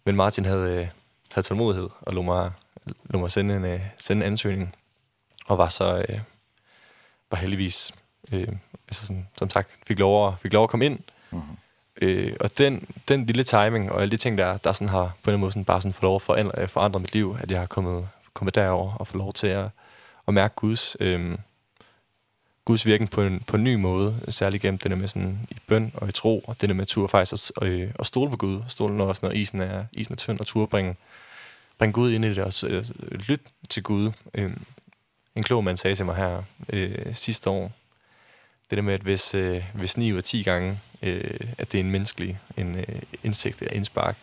men 0.05 0.17
Martin 0.17 0.45
havde, 0.45 0.91
havde 1.33 1.47
tålmodighed, 1.47 1.89
og 2.01 2.12
lå 2.12 2.23
mig, 2.23 2.53
lå 3.05 3.19
mig 3.19 3.31
sende, 3.31 3.57
en, 3.57 3.65
øh, 3.65 3.81
sende 3.99 4.27
en 4.27 4.33
ansøgning, 4.33 4.77
og 5.47 5.59
var 5.59 5.69
så, 5.69 6.05
øh, 6.09 6.21
var 7.31 7.39
heldigvis, 7.39 7.95
øh, 8.33 8.49
altså 8.89 9.07
sådan, 9.07 9.29
som 9.39 9.51
sagt, 9.51 9.71
fik 9.87 9.99
lov 9.99 10.29
at, 10.29 10.35
fik 10.43 10.53
lov 10.53 10.65
at 10.65 10.71
komme 10.71 10.87
ind, 10.87 10.99
mm 11.31 11.39
-hmm. 11.39 11.57
Øh, 12.03 12.37
og 12.41 12.59
den, 12.59 12.89
den 13.09 13.27
lille 13.27 13.45
timing 13.45 13.93
og 13.93 14.03
alle 14.03 14.11
de 14.11 14.17
ting, 14.17 14.39
der, 14.39 14.57
der 14.57 14.73
sådan 14.73 14.89
har 14.89 15.12
på 15.23 15.31
en 15.31 15.41
måde 15.41 15.53
sådan, 15.53 15.65
bare 15.65 15.81
sådan 15.81 15.93
fået 15.93 16.03
lov 16.03 16.17
at 16.17 16.23
forandre, 16.23 16.69
forandre 16.69 17.01
mit 17.01 17.12
liv, 17.12 17.37
at 17.41 17.51
jeg 17.51 17.59
har 17.59 17.67
kommet, 17.67 18.09
kommet 18.35 18.55
derover 18.55 18.95
og 18.95 19.07
fået 19.07 19.19
lov 19.19 19.33
til 19.33 19.47
at, 19.47 19.69
at 20.31 20.35
mærke 20.35 20.55
Guds, 20.55 20.97
øh, 21.01 21.39
Guds 22.65 22.86
virken 22.86 23.09
på 23.09 23.23
en, 23.23 23.43
på 23.47 23.57
en 23.57 23.65
ny 23.65 23.74
måde, 23.74 24.20
særligt 24.28 24.62
gennem 24.62 24.78
det 24.78 24.90
der 24.90 24.97
med 24.97 25.09
sådan, 25.09 25.39
i 25.51 25.57
bøn 25.66 25.93
og 25.94 26.09
i 26.09 26.12
tro, 26.12 26.44
og 26.47 26.61
det 26.61 26.69
der 26.69 26.74
med 26.74 26.86
tur 26.86 27.07
faktisk 27.07 27.52
at, 27.57 27.69
øh, 27.69 27.90
at 27.98 28.07
stole 28.07 28.31
på 28.31 28.36
Gud, 28.36 28.61
stole 28.69 28.97
når, 28.97 29.07
også, 29.07 29.27
når 29.27 29.32
isen, 29.32 29.61
er, 29.61 29.85
isen 29.93 30.12
er 30.12 30.16
tynd, 30.16 30.40
og 30.40 30.47
tur 30.47 30.66
bringe, 30.66 30.97
bringe 31.78 31.93
Gud 31.93 32.12
ind 32.12 32.24
i 32.24 32.28
det, 32.28 32.39
og 32.39 32.70
øh, 32.70 32.85
lytte 33.12 33.44
til 33.69 33.82
Gud. 33.82 34.12
Øh, 34.35 34.51
en 35.36 35.43
klog 35.43 35.65
mand 35.65 35.77
sagde 35.77 35.97
til 35.97 36.05
mig 36.05 36.16
her 36.16 36.43
øh, 36.69 37.15
sidste 37.15 37.51
år, 37.51 37.73
det 38.70 38.77
der 38.77 38.82
med, 38.82 38.94
at 38.94 39.01
hvis, 39.01 39.35
øh, 39.35 39.65
hvis 39.74 39.97
9 39.97 40.12
ud 40.12 40.16
af 40.16 40.24
10 40.24 40.43
gange, 40.43 40.81
øh, 41.02 41.40
at 41.59 41.73
det 41.73 41.81
er 41.81 41.85
en 41.85 41.90
menneskelig 41.90 42.39
en, 42.57 42.77
øh, 42.77 43.02
indsigt 43.23 43.62
eller 43.62 43.74
indspark, 43.74 44.16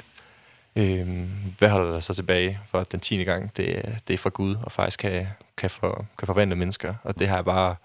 Øhm, 0.77 1.29
hvad 1.57 1.69
holder 1.69 1.91
der 1.91 1.99
så 1.99 2.13
tilbage 2.13 2.59
for 2.65 2.83
den 2.83 2.99
tiende 2.99 3.25
gang? 3.25 3.57
Det, 3.57 3.99
det 4.07 4.13
er 4.13 4.17
fra 4.17 4.29
Gud, 4.29 4.55
og 4.63 4.71
faktisk 4.71 4.99
kan, 4.99 5.27
kan, 5.57 5.69
for, 5.69 6.05
kan 6.17 6.25
forvandle 6.25 6.55
mennesker. 6.55 6.93
Og 7.03 7.19
det 7.19 7.27
har 7.27 7.35
jeg 7.35 7.45
bare 7.45 7.75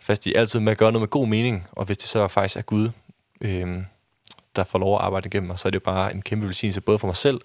fast 0.00 0.26
i 0.26 0.34
altid 0.34 0.60
med 0.60 0.72
at 0.72 0.78
gøre 0.78 0.92
noget 0.92 1.02
med 1.02 1.08
god 1.08 1.26
mening. 1.26 1.66
Og 1.72 1.84
hvis 1.84 1.98
det 1.98 2.08
så 2.08 2.28
faktisk 2.28 2.56
er 2.56 2.62
Gud, 2.62 2.90
øhm, 3.40 3.86
der 4.56 4.64
får 4.64 4.78
lov 4.78 4.94
at 4.94 5.00
arbejde 5.00 5.26
igennem 5.26 5.46
mig, 5.46 5.58
så 5.58 5.68
er 5.68 5.70
det 5.70 5.82
bare 5.82 6.14
en 6.14 6.22
kæmpe 6.22 6.46
velsignelse, 6.46 6.80
både 6.80 6.98
for 6.98 7.06
mig 7.06 7.16
selv, 7.16 7.40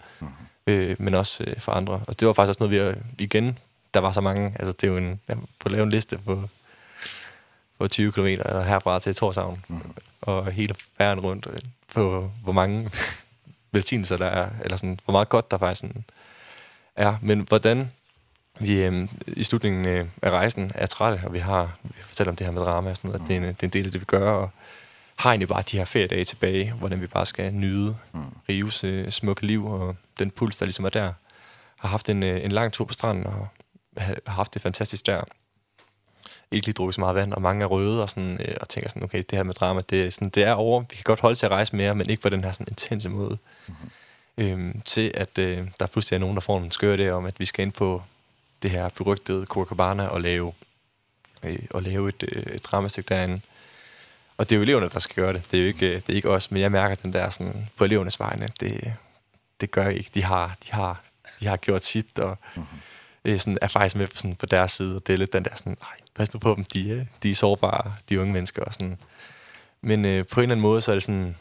øh, 0.67 0.95
men 0.99 1.13
også 1.13 1.43
øh, 1.43 1.59
for 1.59 1.71
andre. 1.71 2.03
Og 2.07 2.19
det 2.19 2.27
var 2.27 2.33
faktisk 2.33 2.49
også 2.49 2.67
noget, 2.67 2.97
vi 3.17 3.23
igen, 3.23 3.59
der 3.93 3.99
var 3.99 4.11
så 4.11 4.21
mange, 4.21 4.55
altså 4.59 4.73
det 4.73 4.83
er 4.83 4.91
jo 4.91 4.97
en, 4.97 5.21
jeg 5.27 5.37
på 5.59 5.69
lave 5.69 5.83
en 5.83 5.89
liste 5.89 6.17
på, 6.17 6.49
på 7.77 7.87
20 7.87 8.11
km 8.11 8.25
herfra 8.25 8.99
til 8.99 9.15
Torshavn, 9.15 9.63
mm 9.67 9.81
og 10.21 10.51
hele 10.51 10.75
færden 10.97 11.19
rundt, 11.19 11.47
på 11.93 12.31
hvor 12.43 12.51
mange 12.51 12.91
velsignelser 13.77 14.17
der 14.17 14.25
er, 14.25 14.49
eller 14.63 14.77
sådan, 14.77 14.99
hvor 15.05 15.11
meget 15.11 15.29
godt 15.29 15.51
der 15.51 15.57
faktisk 15.57 15.81
sådan 15.81 16.05
er. 16.95 17.15
Men 17.21 17.39
hvordan 17.39 17.91
vi 18.59 18.83
øh, 18.83 19.07
i 19.27 19.43
slutningen 19.43 19.85
øh, 19.85 20.05
af 20.21 20.29
rejsen 20.29 20.71
er 20.75 20.85
trætte, 20.85 21.21
og 21.25 21.33
vi 21.33 21.39
har 21.39 21.77
vi 21.83 22.01
fortæller 22.01 22.31
om 22.31 22.35
det 22.35 22.45
her 22.45 22.53
med 22.53 22.61
drama 22.61 22.89
og 22.89 22.97
sådan 22.97 23.09
noget, 23.09 23.21
mm. 23.21 23.25
at 23.25 23.29
det 23.29 23.37
er, 23.37 23.47
en, 23.47 23.55
det 23.55 23.63
er 23.63 23.67
en 23.67 23.73
del 23.73 23.85
af 23.85 23.91
det, 23.91 24.01
vi 24.01 24.05
gør, 24.05 24.31
og 24.31 24.49
har 25.15 25.29
egentlig 25.29 25.47
bare 25.47 25.63
de 25.71 25.77
her 25.77 25.85
feriedage 25.85 26.25
tilbage, 26.25 26.73
hvordan 26.73 27.01
vi 27.01 27.07
bare 27.07 27.25
skal 27.25 27.53
nyde 27.53 27.95
mm. 28.13 28.21
Rives 28.49 28.83
øh, 28.83 29.11
smukke 29.11 29.45
liv, 29.45 29.65
og 29.65 29.95
den 30.19 30.31
puls, 30.31 30.57
der 30.57 30.65
ligesom 30.65 30.85
er 30.85 30.89
der. 30.89 31.13
Har 31.77 31.89
haft 31.89 32.09
en, 32.09 32.23
øh, 32.23 32.45
en 32.45 32.51
lang 32.51 32.73
tur 32.73 32.85
på 32.85 32.93
stranden, 32.93 33.27
og 33.27 33.47
har 33.97 34.17
haft 34.27 34.53
det 34.53 34.61
fantastisk 34.61 35.05
der 35.05 35.21
ikke 36.51 36.67
lige 36.67 36.73
drukket 36.73 36.95
så 36.95 37.01
meget 37.01 37.15
vand, 37.15 37.33
og 37.33 37.41
mange 37.41 37.63
er 37.63 37.67
røde, 37.67 38.01
og, 38.01 38.09
sådan, 38.09 38.41
øh, 38.41 38.55
og 38.61 38.69
tænker 38.69 38.89
sådan, 38.89 39.03
okay, 39.03 39.17
det 39.17 39.37
her 39.37 39.43
med 39.43 39.53
drama, 39.53 39.81
det, 39.89 40.13
sådan, 40.13 40.29
det 40.29 40.43
er 40.43 40.53
over, 40.53 40.79
vi 40.79 40.95
kan 40.95 41.03
godt 41.03 41.19
holde 41.19 41.35
til 41.35 41.45
at 41.45 41.51
rejse 41.51 41.75
mere, 41.75 41.95
men 41.95 42.09
ikke 42.09 42.21
på 42.21 42.29
den 42.29 42.43
her 42.43 42.51
sådan 42.51 42.67
intense 42.69 43.09
måde. 43.09 43.37
Mm-hmm. 43.67 43.89
Øhm, 44.37 44.81
til 44.85 45.11
at 45.13 45.37
øh, 45.37 45.67
der 45.79 45.87
pludselig 45.87 46.15
er 46.15 46.19
nogen, 46.19 46.35
der 46.35 46.41
får 46.41 46.59
en 46.59 46.71
skør 46.71 46.95
der 46.95 47.13
om, 47.13 47.25
at 47.25 47.39
vi 47.39 47.45
skal 47.45 47.65
ind 47.65 47.71
på 47.71 48.03
det 48.63 48.71
her 48.71 48.89
berygtede 48.89 49.45
Copacabana 49.45 50.07
og 50.07 50.21
lave, 50.21 50.53
øh, 51.43 51.59
og 51.69 51.83
lave 51.83 52.09
et, 52.09 52.23
øh, 52.31 52.43
et 52.43 52.63
dramastykke 52.63 53.09
derinde. 53.09 53.41
Og 54.37 54.49
det 54.49 54.55
er 54.55 54.57
jo 54.57 54.63
eleverne, 54.63 54.89
der 54.89 54.99
skal 54.99 55.15
gøre 55.15 55.33
det. 55.33 55.51
Det 55.51 55.57
er 55.57 55.61
jo 55.61 55.67
ikke, 55.67 55.95
det 55.95 56.09
er 56.09 56.13
ikke 56.13 56.29
os, 56.29 56.51
men 56.51 56.61
jeg 56.61 56.71
mærker 56.71 56.95
den 56.95 57.13
der 57.13 57.29
sådan, 57.29 57.69
på 57.77 57.83
elevernes 57.83 58.19
vegne, 58.19 58.47
det, 58.59 58.93
det 59.61 59.71
gør 59.71 59.83
jeg 59.83 59.95
ikke. 59.95 60.11
De 60.13 60.23
har, 60.23 60.57
de 60.65 60.71
har, 60.71 61.01
de 61.39 61.47
har 61.47 61.57
gjort 61.57 61.85
sit, 61.85 62.19
og 62.19 62.37
mm-hmm. 62.55 62.79
øh, 63.25 63.39
sådan, 63.39 63.57
er 63.61 63.67
faktisk 63.67 63.95
med 63.95 64.07
på, 64.07 64.17
sådan, 64.17 64.35
på 64.35 64.45
deres 64.45 64.71
side, 64.71 64.95
og 64.95 65.07
det 65.07 65.13
er 65.13 65.17
lidt 65.17 65.33
den 65.33 65.45
der 65.45 65.55
sådan, 65.55 65.77
nej, 65.81 65.97
pas 66.17 66.33
nu 66.33 66.39
på 66.39 66.53
dem, 66.55 66.63
de, 66.63 67.07
de 67.23 67.29
er 67.29 67.35
sårbare, 67.35 67.93
de 68.09 68.19
unge 68.21 68.33
mennesker 68.33 68.63
og 68.63 68.73
sådan. 68.73 68.97
Men 69.81 70.05
øh, 70.05 70.25
på 70.27 70.39
en 70.39 70.43
eller 70.43 70.55
anden 70.55 70.61
måde, 70.61 70.81
så 70.81 70.91
er 70.91 70.95
det 70.95 71.03
sådan, 71.03 71.35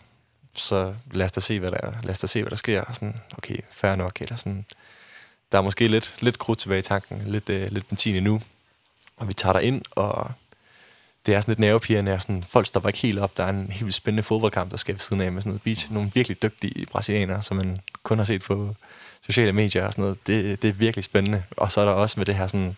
så 0.54 0.94
lad 1.12 1.26
os 1.26 1.32
da 1.32 1.40
se, 1.40 1.60
hvad 1.60 1.70
der, 1.70 1.76
er. 1.82 1.92
lad 2.02 2.10
os 2.10 2.18
da 2.18 2.26
se, 2.26 2.42
hvad 2.42 2.50
der 2.50 2.56
sker, 2.56 2.80
og 2.80 2.94
sådan, 2.94 3.20
okay, 3.38 3.58
fair 3.70 3.96
nok, 3.96 4.20
eller 4.20 4.36
sådan. 4.36 4.64
Der 5.52 5.58
er 5.58 5.62
måske 5.62 5.88
lidt, 5.88 6.14
lidt 6.20 6.38
krudt 6.38 6.58
tilbage 6.58 6.78
i 6.78 6.82
tanken, 6.82 7.22
lidt, 7.24 7.48
øh, 7.48 7.72
lidt 7.72 7.88
benzin 7.88 8.14
endnu, 8.14 8.42
og 9.16 9.28
vi 9.28 9.32
tager 9.32 9.52
der 9.52 9.60
ind, 9.60 9.82
og 9.90 10.30
det 11.26 11.34
er 11.34 11.40
sådan 11.40 11.52
lidt 11.52 11.60
nervepirrende, 11.60 12.12
og 12.12 12.22
sådan, 12.22 12.44
folk 12.44 12.66
stopper 12.66 12.88
ikke 12.88 12.98
helt 12.98 13.18
op, 13.18 13.36
der 13.36 13.44
er 13.44 13.48
en 13.48 13.70
helt 13.70 13.94
spændende 13.94 14.22
fodboldkamp, 14.22 14.70
der 14.70 14.76
skal 14.76 14.94
ved 14.94 15.00
siden 15.00 15.20
af 15.20 15.32
med 15.32 15.42
sådan 15.42 15.50
noget 15.50 15.62
beach, 15.62 15.92
nogle 15.92 16.10
virkelig 16.14 16.42
dygtige 16.42 16.86
brasilianere, 16.86 17.42
som 17.42 17.56
man 17.56 17.76
kun 18.02 18.18
har 18.18 18.24
set 18.24 18.42
på 18.42 18.74
sociale 19.22 19.52
medier 19.52 19.86
og 19.86 19.92
sådan 19.92 20.02
noget, 20.02 20.26
det, 20.26 20.62
det 20.62 20.68
er 20.68 20.72
virkelig 20.72 21.04
spændende, 21.04 21.42
og 21.56 21.72
så 21.72 21.80
er 21.80 21.84
der 21.84 21.92
også 21.92 22.20
med 22.20 22.26
det 22.26 22.34
her 22.34 22.46
sådan, 22.46 22.76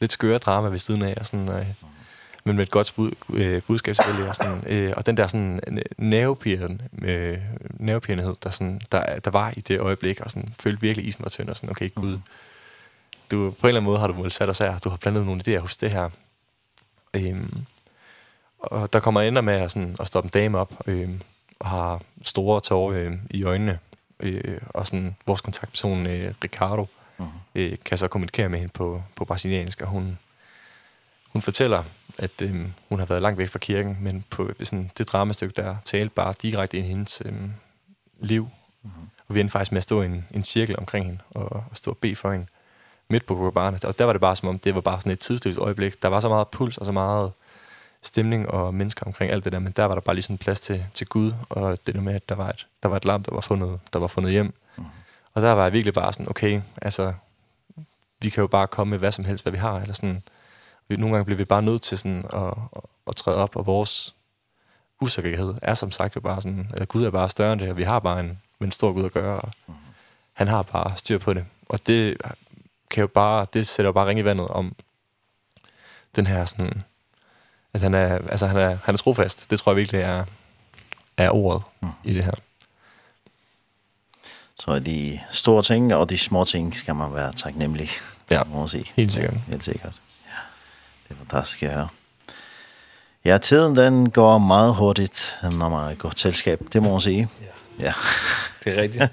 lidt 0.00 0.12
skøre 0.12 0.38
drama 0.38 0.68
ved 0.68 0.78
siden 0.78 1.02
af, 1.02 1.14
og 1.20 1.26
sådan, 1.26 1.52
øh, 1.52 1.66
men 2.44 2.56
med 2.56 2.64
et 2.64 2.70
godt 2.70 2.92
bud, 2.96 3.10
øh, 3.34 3.62
budskab 3.66 3.94
selvfølgelig, 3.94 4.28
og, 4.28 4.34
sådan, 4.34 4.64
øh, 4.66 4.92
og 4.96 5.06
den 5.06 5.16
der 5.16 5.26
sådan 5.26 5.60
nervepirren, 5.98 6.82
øh, 7.02 7.38
nervepirrenhed, 7.78 8.34
der, 8.42 8.50
sådan, 8.50 8.80
der, 8.92 9.18
der 9.18 9.30
var 9.30 9.52
i 9.56 9.60
det 9.60 9.80
øjeblik, 9.80 10.20
og 10.20 10.30
sådan, 10.30 10.54
følte 10.60 10.80
virkelig 10.80 11.06
isen 11.06 11.22
var 11.22 11.28
tynd, 11.28 11.48
og 11.48 11.56
sådan, 11.56 11.70
okay, 11.70 11.94
gud, 11.94 12.18
du, 13.30 13.50
på 13.50 13.66
en 13.66 13.68
eller 13.68 13.80
anden 13.80 13.84
måde 13.84 13.98
har 13.98 14.06
du 14.06 14.22
vel 14.22 14.30
sat 14.30 14.48
os 14.48 14.58
her, 14.58 14.78
du 14.78 14.88
har 14.88 14.96
blandet 14.96 15.26
nogle 15.26 15.42
idéer 15.48 15.58
hos 15.58 15.76
det 15.76 15.90
her. 15.90 16.10
ehm 17.14 17.64
og 18.58 18.92
der 18.92 19.00
kommer 19.00 19.20
ender 19.20 19.42
med 19.42 19.54
at, 19.54 19.70
sådan, 19.70 19.96
at 20.00 20.06
stoppe 20.06 20.26
en 20.26 20.30
dame 20.30 20.58
op, 20.58 20.88
ehm 20.88 21.20
og 21.58 21.66
har 21.66 22.02
store 22.22 22.60
tårer 22.60 22.96
øh, 22.96 23.12
i 23.30 23.44
øjnene, 23.44 23.78
øh, 24.20 24.60
og 24.68 24.86
sådan, 24.86 25.16
vores 25.26 25.40
kontaktperson, 25.40 26.06
øh, 26.06 26.34
Ricardo, 26.44 26.86
øh, 27.54 27.76
kan 27.84 27.98
så 27.98 28.08
kommunikere 28.08 28.48
med 28.48 28.58
hende 28.58 28.72
på, 28.72 29.02
på 29.16 29.24
brasiliansk, 29.24 29.80
og 29.80 29.88
hun, 29.88 30.18
hun 31.32 31.42
fortæller, 31.42 31.82
at 32.18 32.42
øh, 32.42 32.66
hun 32.88 32.98
har 32.98 33.06
været 33.06 33.22
langt 33.22 33.38
væk 33.38 33.48
fra 33.48 33.58
kirken, 33.58 33.98
men 34.00 34.24
på 34.30 34.50
sådan, 34.62 34.90
det 34.98 35.08
dramastykke, 35.08 35.62
der 35.62 35.76
talte 35.84 36.14
bare 36.14 36.34
direkte 36.42 36.76
ind 36.76 36.86
i 36.86 36.88
hendes 36.88 37.22
øh, 37.24 37.32
liv. 38.20 38.48
Uh 38.82 38.90
-huh. 38.90 39.24
Og 39.28 39.34
vi 39.34 39.40
endte 39.40 39.52
faktisk 39.52 39.72
med 39.72 39.76
at 39.76 39.82
stå 39.82 40.02
i 40.02 40.06
en, 40.06 40.24
en 40.30 40.44
cirkel 40.44 40.78
omkring 40.78 41.06
hende, 41.06 41.20
og, 41.30 41.52
og 41.52 41.64
stå 41.74 41.90
og 41.90 41.98
bede 41.98 42.16
for 42.16 42.32
hende 42.32 42.46
midt 43.08 43.26
på 43.26 43.34
Copacabana. 43.34 43.78
Og 43.84 43.98
der 43.98 44.04
var 44.04 44.12
det 44.12 44.20
bare 44.20 44.36
som 44.36 44.48
om, 44.48 44.58
det 44.58 44.74
var 44.74 44.80
bare 44.80 45.00
sådan 45.00 45.12
et 45.12 45.18
tidsløst 45.18 45.58
øjeblik. 45.58 46.02
Der 46.02 46.08
var 46.08 46.20
så 46.20 46.28
meget 46.28 46.48
puls 46.48 46.78
og 46.78 46.86
så 46.86 46.92
meget 46.92 47.32
stemning 48.02 48.50
og 48.50 48.74
mennesker 48.74 49.06
omkring 49.06 49.32
alt 49.32 49.44
det 49.44 49.52
der, 49.52 49.58
men 49.58 49.72
der 49.72 49.84
var 49.84 49.92
der 49.92 50.00
bare 50.00 50.14
lige 50.14 50.22
sådan 50.22 50.38
plads 50.38 50.60
til, 50.60 50.84
til 50.94 51.06
Gud, 51.06 51.32
og 51.48 51.86
det 51.86 51.94
der 51.94 52.00
med, 52.00 52.14
at 52.14 52.28
der 52.28 52.34
var 52.34 52.48
et, 52.48 52.66
der 52.82 52.88
var 52.88 52.96
et 52.96 53.04
lam, 53.04 53.22
der 53.22 53.34
var 53.34 53.40
fundet, 53.40 53.80
der 53.92 53.98
var 53.98 54.06
fundet 54.06 54.32
hjem. 54.32 54.46
Mm 54.46 54.52
Og 55.34 55.42
der 55.42 55.52
var 55.52 55.62
jeg 55.62 55.72
virkelig 55.72 55.94
bare 55.94 56.12
sådan, 56.12 56.30
okay, 56.30 56.60
altså, 56.82 57.12
vi 58.20 58.30
kan 58.30 58.40
jo 58.40 58.46
bare 58.46 58.66
komme 58.66 58.90
med 58.90 58.98
hvad 58.98 59.12
som 59.12 59.24
helst, 59.24 59.44
hvad 59.44 59.52
vi 59.52 59.58
har, 59.58 59.80
eller 59.80 59.94
sådan. 59.94 60.22
Vi, 60.88 60.96
nogle 60.96 61.14
gange 61.14 61.24
bliver 61.24 61.36
vi 61.36 61.44
bare 61.44 61.62
nødt 61.62 61.82
til 61.82 61.98
sådan 61.98 62.24
at, 62.32 62.42
at, 62.76 62.82
at 63.06 63.16
træde 63.16 63.36
op, 63.36 63.56
og 63.56 63.66
vores 63.66 64.14
usikkerhed 65.00 65.54
er 65.62 65.74
som 65.74 65.90
sagt 65.90 66.16
jo 66.16 66.20
bare 66.20 66.42
sådan, 66.42 66.70
at 66.74 66.88
Gud 66.88 67.04
er 67.04 67.10
bare 67.10 67.30
større 67.30 67.52
end 67.52 67.60
det, 67.60 67.70
og 67.70 67.76
vi 67.76 67.82
har 67.82 67.98
bare 67.98 68.20
en, 68.20 68.38
en 68.60 68.72
stor 68.72 68.92
Gud 68.92 69.04
at 69.04 69.12
gøre, 69.12 69.40
og 69.40 69.50
mm. 69.66 69.74
han 70.32 70.48
har 70.48 70.62
bare 70.62 70.96
styr 70.96 71.18
på 71.18 71.34
det. 71.34 71.44
Og 71.68 71.86
det 71.86 72.16
kan 72.90 73.00
jo 73.00 73.06
bare, 73.06 73.46
det 73.52 73.66
sætter 73.66 73.88
jo 73.88 73.92
bare 73.92 74.06
ring 74.06 74.18
i 74.18 74.24
vandet 74.24 74.48
om 74.48 74.74
den 76.16 76.26
her 76.26 76.44
sådan, 76.44 76.82
at 77.72 77.80
han 77.80 77.94
er, 77.94 78.14
altså 78.14 78.46
han 78.46 78.56
er, 78.56 78.78
han 78.84 78.94
er 78.94 78.98
trofast. 78.98 79.50
Det 79.50 79.58
tror 79.58 79.72
jeg 79.72 79.76
virkelig 79.76 80.00
er, 80.00 80.24
er 81.16 81.30
ordet 81.30 81.62
mm. 81.80 81.88
i 82.04 82.12
det 82.12 82.24
her. 82.24 82.34
Så 84.58 84.78
de 84.78 85.20
store 85.30 85.62
ting 85.62 85.94
og 85.94 86.10
de 86.10 86.18
små 86.18 86.44
ting 86.44 86.76
skal 86.76 86.94
man 86.94 87.14
være 87.14 87.32
taknemmelig. 87.32 87.90
Ja, 88.30 88.44
må 88.44 88.58
man 88.58 88.68
sige. 88.68 88.92
helt 88.96 89.12
sikkert. 89.12 89.34
Helt 89.46 89.64
sikkert. 89.64 89.92
Ja, 90.26 90.38
det 91.08 91.14
er 91.14 91.18
fantastisk 91.18 91.62
at 91.62 91.72
høre. 91.72 91.88
Ja, 93.24 93.38
tiden 93.38 93.76
den 93.76 94.10
går 94.10 94.38
meget 94.38 94.74
hurtigt, 94.74 95.38
når 95.42 95.68
man 95.68 95.84
er 95.84 95.90
et 95.90 95.98
godt 95.98 96.18
selskab, 96.18 96.60
det 96.72 96.82
må 96.82 96.90
man 96.90 97.00
sige. 97.00 97.28
Ja, 97.40 97.84
ja. 97.84 97.92
det 98.64 98.78
er 98.78 98.82
rigtigt. 98.82 99.04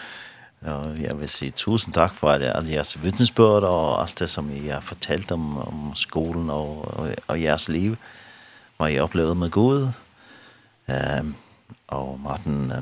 og 0.74 1.00
jeg 1.00 1.20
vil 1.20 1.28
sige 1.28 1.50
tusind 1.50 1.94
tak 1.94 2.14
for 2.14 2.30
alle 2.30 2.72
jeres 2.72 3.02
vidnesbørd 3.02 3.62
og 3.62 4.02
alt 4.02 4.18
det, 4.18 4.30
som 4.30 4.50
I 4.56 4.68
har 4.68 4.80
fortalt 4.80 5.32
om, 5.32 5.58
om 5.58 5.92
skolen 5.94 6.50
og, 6.50 6.98
og, 6.98 7.14
og 7.26 7.42
jeres 7.42 7.68
liv, 7.68 7.96
hvad 8.76 8.90
I 8.90 8.98
oplevede 8.98 9.34
med 9.34 9.50
Gud. 9.50 9.88
Uh, 10.88 11.26
og 11.88 12.20
Martin, 12.20 12.70
uh, 12.70 12.78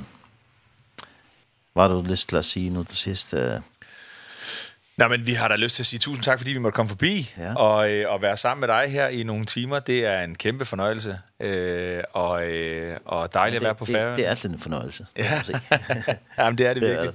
Var 1.74 1.88
du 1.88 2.02
lyst 2.02 2.28
til 2.28 2.36
at 2.36 2.44
sige 2.44 2.70
nu 2.70 2.82
det 2.82 2.96
sidste? 2.96 3.62
Nej, 4.96 5.08
men 5.08 5.26
vi 5.26 5.34
har 5.34 5.48
da 5.48 5.56
lyst 5.56 5.74
til 5.74 5.82
at 5.82 5.86
sige 5.86 6.00
tusind 6.00 6.24
tak, 6.24 6.38
fordi 6.38 6.52
vi 6.52 6.58
måtte 6.58 6.76
komme 6.76 6.88
forbi 6.88 7.30
ja. 7.38 7.54
og, 7.54 8.12
og 8.12 8.22
være 8.22 8.36
sammen 8.36 8.60
med 8.60 8.68
dig 8.68 8.90
her 8.90 9.08
i 9.08 9.22
nogle 9.22 9.44
timer. 9.44 9.78
Det 9.78 10.06
er 10.06 10.22
en 10.24 10.34
kæmpe 10.34 10.64
fornøjelse, 10.64 11.18
øh, 11.40 12.02
og, 12.12 12.50
øh, 12.50 12.96
og 13.04 13.34
dejligt 13.34 13.54
ja, 13.54 13.58
det, 13.58 13.64
at 13.64 13.66
være 13.66 13.74
på 13.74 13.84
færgen. 13.84 14.08
Det, 14.08 14.16
det 14.16 14.26
er 14.26 14.30
altid 14.30 14.48
en 14.50 14.58
fornøjelse. 14.58 15.06
Ja. 15.16 15.42
Jamen, 16.38 16.58
det 16.58 16.66
er 16.66 16.74
det, 16.74 16.82
det 16.82 16.90
virkelig. 16.90 17.08
Er 17.08 17.12
det. 17.12 17.14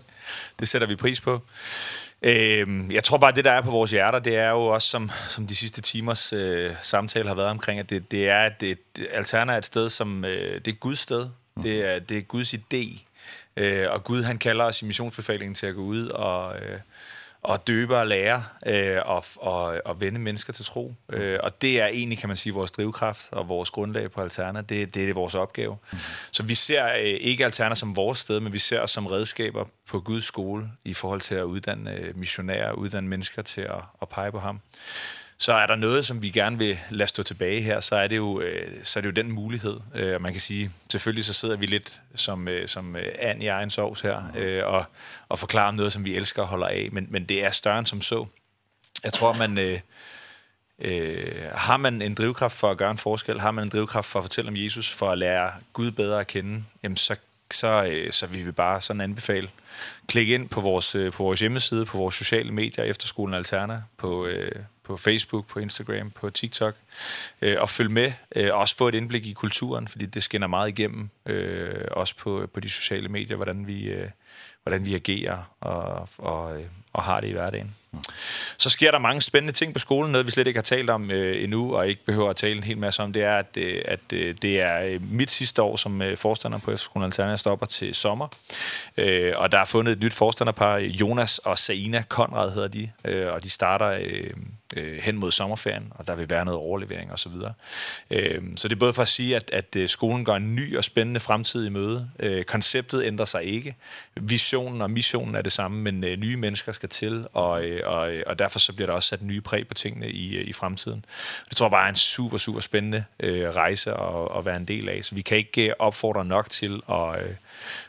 det 0.59 0.67
sætter 0.67 0.87
vi 0.87 0.95
pris 0.95 1.21
på. 1.21 1.41
Ehm 2.21 2.91
jeg 2.91 3.03
tror 3.03 3.17
bare 3.17 3.31
det 3.31 3.45
der 3.45 3.51
er 3.51 3.61
på 3.61 3.71
vores 3.71 3.91
hjerter, 3.91 4.19
det 4.19 4.37
er 4.37 4.49
jo 4.49 4.61
også 4.61 4.89
som 4.89 5.11
som 5.27 5.47
de 5.47 5.55
sidste 5.55 5.81
timers 5.81 6.33
øh, 6.33 6.71
samtale 6.81 7.27
har 7.27 7.35
været 7.35 7.49
omkring 7.49 7.79
at 7.79 7.89
det 7.89 8.11
det 8.11 8.29
er 8.29 8.45
et, 8.45 8.63
et 8.63 9.07
Alterna 9.11 9.57
et 9.57 9.65
sted 9.65 9.89
som 9.89 10.25
øh, 10.25 10.61
det 10.65 10.67
er 10.67 10.75
Guds 10.75 10.99
sted. 10.99 11.29
Det 11.63 11.93
er 11.93 11.99
det 11.99 12.17
er 12.17 12.21
Guds 12.21 12.53
idé 12.53 13.06
Eh 13.55 13.85
og 13.89 14.03
Gud 14.03 14.23
han 14.23 14.37
kalder 14.37 14.65
os 14.65 14.81
i 14.81 14.85
missionsbefalingen 14.85 15.55
til 15.55 15.67
at 15.67 15.75
gå 15.75 15.81
ud 15.81 16.07
og, 16.07 16.55
øh, 16.55 16.79
og 17.41 17.67
døbe 17.67 17.97
og 17.97 18.07
lære 18.07 18.43
øh, 18.65 18.97
og, 19.05 19.25
og, 19.35 19.77
og 19.85 20.01
vende 20.01 20.19
mennesker 20.19 20.53
til 20.53 20.65
tro. 20.65 20.93
Øh, 21.09 21.39
og 21.43 21.61
det 21.61 21.81
er 21.81 21.87
egentlig, 21.87 22.17
kan 22.17 22.29
man 22.29 22.37
sige, 22.37 22.53
vores 22.53 22.71
drivkraft 22.71 23.27
og 23.31 23.49
vores 23.49 23.69
grundlag 23.69 24.11
på 24.11 24.21
Alterna. 24.21 24.61
Det, 24.61 24.95
det 24.95 25.09
er 25.09 25.13
vores 25.13 25.35
opgave. 25.35 25.77
Mm. 25.91 25.97
Så 26.31 26.43
vi 26.43 26.55
ser 26.55 26.85
øh, 26.85 26.99
ikke 27.03 27.45
Alterna 27.45 27.75
som 27.75 27.95
vores 27.95 28.19
sted, 28.19 28.39
men 28.39 28.53
vi 28.53 28.59
ser 28.59 28.79
os 28.79 28.91
som 28.91 29.07
redskaber 29.07 29.65
på 29.89 29.99
Guds 29.99 30.25
skole 30.25 30.71
i 30.85 30.93
forhold 30.93 31.21
til 31.21 31.35
at 31.35 31.43
uddanne 31.43 31.93
øh, 31.93 32.17
missionærer, 32.17 32.71
uddanne 32.71 33.09
mennesker 33.09 33.41
til 33.41 33.61
at, 33.61 33.81
at 34.01 34.09
pege 34.09 34.31
på 34.31 34.39
ham 34.39 34.59
så 35.37 35.53
er 35.53 35.67
der 35.67 35.75
noget, 35.75 36.05
som 36.05 36.23
vi 36.23 36.29
gerne 36.29 36.57
vil 36.57 36.79
lade 36.89 37.07
stå 37.07 37.23
tilbage 37.23 37.61
her, 37.61 37.79
så 37.79 37.95
er 37.95 38.07
det 38.07 38.15
jo, 38.15 38.41
øh, 38.41 38.71
så 38.83 38.99
er 38.99 39.01
det 39.01 39.07
jo 39.07 39.23
den 39.23 39.31
mulighed. 39.31 39.79
Øh, 39.95 40.21
man 40.21 40.31
kan 40.31 40.41
sige, 40.41 40.71
selvfølgelig 40.91 41.25
så 41.25 41.33
sidder 41.33 41.55
vi 41.55 41.65
lidt 41.65 41.97
som, 42.15 42.47
øh, 42.47 42.67
som 42.67 42.95
øh, 42.95 43.11
and 43.19 43.43
i 43.43 43.47
egen 43.47 43.69
sovs 43.69 44.01
her, 44.01 44.31
øh, 44.37 44.65
og, 44.65 44.85
og 45.29 45.39
forklarer 45.39 45.71
noget, 45.71 45.93
som 45.93 46.05
vi 46.05 46.15
elsker 46.15 46.41
og 46.41 46.47
holder 46.47 46.67
af, 46.67 46.89
men, 46.91 47.07
men 47.09 47.25
det 47.25 47.45
er 47.45 47.49
større 47.49 47.79
end 47.79 47.85
som 47.85 48.01
så. 48.01 48.25
Jeg 49.03 49.13
tror, 49.13 49.33
man... 49.33 49.59
Øh, 49.59 49.79
Øh, 50.81 51.51
har 51.53 51.77
man 51.77 52.01
en 52.01 52.15
drivkraft 52.15 52.57
for 52.57 52.71
at 52.71 52.77
gøre 52.77 52.91
en 52.91 52.97
forskel, 52.97 53.39
har 53.39 53.51
man 53.51 53.63
en 53.63 53.69
drivkraft 53.69 54.07
for 54.07 54.19
at 54.19 54.23
fortælle 54.23 54.47
om 54.47 54.55
Jesus, 54.55 54.91
for 54.91 55.11
at 55.11 55.17
lære 55.17 55.51
Gud 55.73 55.91
bedre 55.91 56.19
at 56.19 56.27
kende, 56.27 56.63
jamen 56.83 56.97
så 56.97 57.15
så 57.51 58.05
så 58.11 58.27
vi 58.27 58.43
vil 58.43 58.51
bare 58.51 58.81
sådan 58.81 59.01
anbefale 59.01 59.49
klik 60.07 60.29
ind 60.29 60.49
på 60.49 60.61
vores 60.61 60.91
på 60.91 61.23
vores 61.23 61.39
hjemmeside, 61.39 61.85
på 61.85 61.97
vores 61.97 62.15
sociale 62.15 62.51
medier 62.51 62.83
Efterskolen 62.83 63.33
Alterna 63.33 63.81
på 63.97 64.27
på 64.87 64.97
Facebook, 64.97 65.47
på 65.47 65.59
Instagram, 65.59 66.09
på 66.09 66.29
TikTok, 66.29 66.75
øh, 67.41 67.55
og 67.59 67.69
følg 67.69 67.91
med, 67.91 68.11
øh, 68.35 68.49
også 68.53 68.75
få 68.75 68.87
et 68.87 68.95
indblik 68.95 69.25
i 69.25 69.33
kulturen, 69.33 69.87
fordi 69.87 70.05
det 70.05 70.23
skinner 70.23 70.47
meget 70.47 70.69
igennem, 70.69 71.09
øh, 71.25 71.85
også 71.91 72.15
på, 72.17 72.49
på 72.53 72.59
de 72.59 72.69
sociale 72.69 73.09
medier, 73.09 73.35
hvordan 73.35 73.67
vi, 73.67 73.83
øh, 73.83 74.09
hvordan 74.63 74.85
vi 74.85 74.95
agerer 74.95 75.55
og, 75.61 76.09
og, 76.17 76.61
og 76.93 77.03
har 77.03 77.21
det 77.21 77.27
i 77.27 77.31
hverdagen. 77.31 77.75
Så 78.57 78.69
sker 78.69 78.91
der 78.91 78.99
mange 78.99 79.21
spændende 79.21 79.53
ting 79.53 79.73
på 79.73 79.79
skolen, 79.79 80.11
noget 80.11 80.25
vi 80.25 80.31
slet 80.31 80.47
ikke 80.47 80.57
har 80.57 80.63
talt 80.63 80.89
om 80.89 81.11
øh, 81.11 81.43
endnu, 81.43 81.75
og 81.75 81.87
ikke 81.87 82.05
behøver 82.05 82.29
at 82.29 82.35
tale 82.35 82.57
en 82.57 82.63
hel 82.63 82.77
masse 82.77 83.03
om, 83.03 83.13
det 83.13 83.23
er, 83.23 83.37
at, 83.37 83.57
øh, 83.57 83.81
at 83.85 83.99
øh, 84.13 84.35
det 84.41 84.61
er 84.61 84.99
mit 85.01 85.31
sidste 85.31 85.61
år 85.61 85.75
som 85.75 86.01
øh, 86.01 86.17
forstander 86.17 86.59
på 86.59 86.71
Efterskolen. 86.71 87.05
Alterna 87.05 87.35
stopper 87.35 87.65
til 87.65 87.95
sommer, 87.95 88.27
øh, 88.97 89.33
og 89.35 89.51
der 89.51 89.59
er 89.59 89.65
fundet 89.65 89.91
et 89.91 90.03
nyt 90.03 90.13
forstanderpar, 90.13 90.77
Jonas 90.77 91.37
og 91.39 91.57
Saina 91.57 92.03
Konrad 92.09 92.53
hedder 92.53 92.67
de, 92.67 92.91
øh, 93.05 93.33
og 93.33 93.43
de 93.43 93.49
starter... 93.49 93.97
Øh, 94.01 94.33
øh, 94.75 94.97
hen 94.97 95.15
mod 95.15 95.31
sommerferien, 95.31 95.87
og 95.95 96.07
der 96.07 96.15
vil 96.15 96.29
være 96.29 96.45
noget 96.45 96.59
overlevering 96.59 97.11
og 97.11 97.19
så 97.19 97.29
videre. 97.29 97.53
Øh, 98.11 98.41
så 98.55 98.67
det 98.67 98.75
er 98.75 98.79
både 98.79 98.93
for 98.93 99.01
at 99.01 99.07
sige, 99.07 99.35
at, 99.35 99.51
at 99.53 99.89
skolen 99.89 100.25
går 100.25 100.35
en 100.35 100.55
ny 100.55 100.77
og 100.77 100.83
spændende 100.83 101.19
fremtid 101.19 101.65
i 101.65 101.69
møde. 101.69 102.09
Øh, 102.19 102.43
konceptet 102.43 103.05
ændrer 103.05 103.25
sig 103.25 103.43
ikke. 103.43 103.75
Visionen 104.15 104.81
og 104.81 104.91
missionen 104.91 105.35
er 105.35 105.41
det 105.41 105.51
samme, 105.51 105.81
men 105.81 106.03
øh, 106.03 106.17
nye 106.17 106.37
mennesker 106.37 106.71
skal 106.71 106.89
til, 106.89 107.27
og, 107.33 107.65
øh, 107.65 107.81
og, 107.85 108.13
og 108.27 108.39
derfor 108.39 108.59
så 108.59 108.73
bliver 108.73 108.87
der 108.87 108.93
også 108.93 109.09
sat 109.09 109.21
nye 109.21 109.41
præg 109.41 109.67
på 109.67 109.73
tingene 109.73 110.11
i, 110.11 110.37
i 110.37 110.53
fremtiden. 110.53 111.05
Det 111.49 111.57
tror 111.57 111.65
jeg 111.65 111.71
bare 111.71 111.85
er 111.85 111.89
en 111.89 111.95
super, 111.95 112.37
super 112.37 112.59
spændende 112.59 113.03
øh, 113.19 113.49
rejse 113.49 113.91
at, 113.91 114.37
at 114.37 114.45
være 114.45 114.57
en 114.57 114.65
del 114.65 114.89
af, 114.89 114.99
så 115.03 115.15
vi 115.15 115.21
kan 115.21 115.37
ikke 115.37 115.81
opfordre 115.81 116.25
nok 116.25 116.49
til 116.49 116.81
at... 116.89 117.21
Øh, 117.21 117.35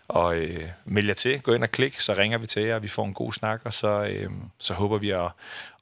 Og 0.08 0.36
øh, 0.36 0.68
meld 0.84 1.06
jer 1.06 1.14
til, 1.14 1.40
gå 1.40 1.52
ind 1.52 1.62
og 1.62 1.70
klik, 1.70 2.00
så 2.00 2.12
ringer 2.12 2.38
vi 2.38 2.46
til 2.46 2.62
jer, 2.62 2.78
vi 2.78 2.88
får 2.88 3.04
en 3.04 3.14
god 3.14 3.32
snak, 3.32 3.60
og 3.64 3.72
så, 3.72 4.04
øh, 4.04 4.30
så 4.58 4.74
håber 4.74 4.98
vi 4.98 5.10
at 5.10 5.30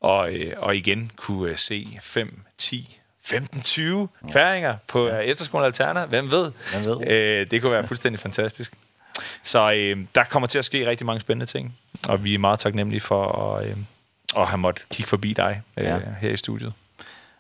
og, 0.01 0.35
øh, 0.35 0.55
og 0.57 0.77
igen 0.77 1.11
kunne 1.17 1.51
øh, 1.51 1.57
se 1.57 1.99
5, 2.03 2.43
10, 2.59 3.01
15-20 3.25 4.07
færinger 4.33 4.77
på 4.87 5.09
ja. 5.09 5.17
efterskolen 5.17 5.67
Alterna. 5.67 6.05
Hvem 6.05 6.31
ved? 6.31 6.53
Hvem 6.73 6.85
ved? 6.85 7.11
Øh, 7.11 7.51
det 7.51 7.63
kunne 7.63 7.73
være 7.73 7.87
fuldstændig 7.87 8.21
fantastisk. 8.21 8.73
Så 9.43 9.73
øh, 9.73 10.05
der 10.15 10.25
kommer 10.25 10.47
til 10.47 10.59
at 10.59 10.65
ske 10.65 10.87
rigtig 10.87 11.07
mange 11.07 11.21
spændende 11.21 11.47
ting, 11.47 11.79
og 12.09 12.25
vi 12.25 12.35
er 12.35 12.39
meget 12.39 12.59
taknemmelige 12.59 13.01
for 13.01 13.33
at, 13.33 13.67
øh, 13.67 13.77
at 14.39 14.47
have 14.47 14.59
måttet 14.59 14.89
kigge 14.89 15.09
forbi 15.09 15.33
dig 15.33 15.63
øh, 15.77 15.85
ja. 15.85 15.99
her 16.21 16.31
i 16.31 16.37
studiet. 16.37 16.73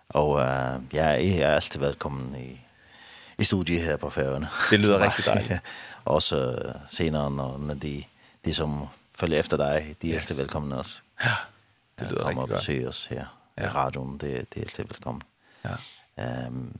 Og 0.08 0.40
øh, 0.40 0.80
ja, 0.94 1.14
I 1.14 1.38
er 1.38 1.48
altid 1.48 1.80
velkommen 1.80 2.36
i, 2.40 2.60
i 3.38 3.44
studiet 3.44 3.82
her 3.82 3.96
på 3.96 4.10
Færøerne. 4.10 4.48
Det 4.70 4.80
lyder 4.80 4.98
rigtig 4.98 5.24
dejligt. 5.24 5.60
også 6.06 6.58
senere, 6.88 7.30
når, 7.30 7.58
når 7.58 7.74
de, 7.74 8.04
de 8.44 8.54
som 8.54 8.86
følger 9.14 9.38
efter 9.38 9.56
dig, 9.56 9.96
de 10.02 10.10
er 10.10 10.16
yes. 10.16 10.22
altid 10.22 10.36
velkomne 10.36 10.78
også. 10.78 11.00
Ja, 11.24 11.30
det 11.98 12.10
lyder 12.10 12.18
rigtig 12.18 12.24
godt. 12.24 12.34
Kom 12.34 12.42
og 12.42 12.58
besøg 12.58 12.88
os 12.88 13.04
her 13.06 13.24
ja. 13.58 13.64
i 13.64 13.68
radioen, 13.68 14.12
det, 14.12 14.54
det 14.54 14.60
er 14.60 14.60
altid 14.60 14.84
velkommen. 14.84 15.22
Ja. 15.64 16.46
Um, 16.48 16.72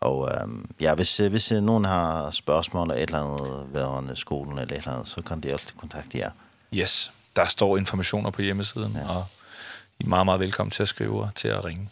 og 0.00 0.30
um, 0.44 0.70
ja, 0.80 0.94
hvis, 0.94 1.16
hvis 1.16 1.50
nogen 1.50 1.84
har 1.84 2.30
spørgsmål 2.30 2.90
eller 2.90 3.02
et 3.02 3.02
eller 3.02 3.20
andet 3.20 3.74
vedrørende 3.74 4.16
skolen 4.16 4.58
eller 4.58 4.76
et 4.76 4.78
eller 4.78 4.92
andet, 4.92 5.08
så 5.08 5.22
kan 5.22 5.40
de 5.40 5.52
altid 5.52 5.72
kontakte 5.76 6.18
jer. 6.18 6.30
Yes, 6.74 7.12
der 7.36 7.44
står 7.44 7.76
informationer 7.76 8.30
på 8.30 8.42
hjemmesiden, 8.42 8.92
ja. 8.92 9.08
og 9.08 9.24
I 9.98 10.04
er 10.04 10.08
meget, 10.08 10.24
meget 10.24 10.40
velkommen 10.40 10.70
til 10.70 10.82
at 10.82 10.88
skrive 10.88 11.22
og 11.22 11.34
til 11.34 11.48
at 11.48 11.64
ringe. 11.64 11.88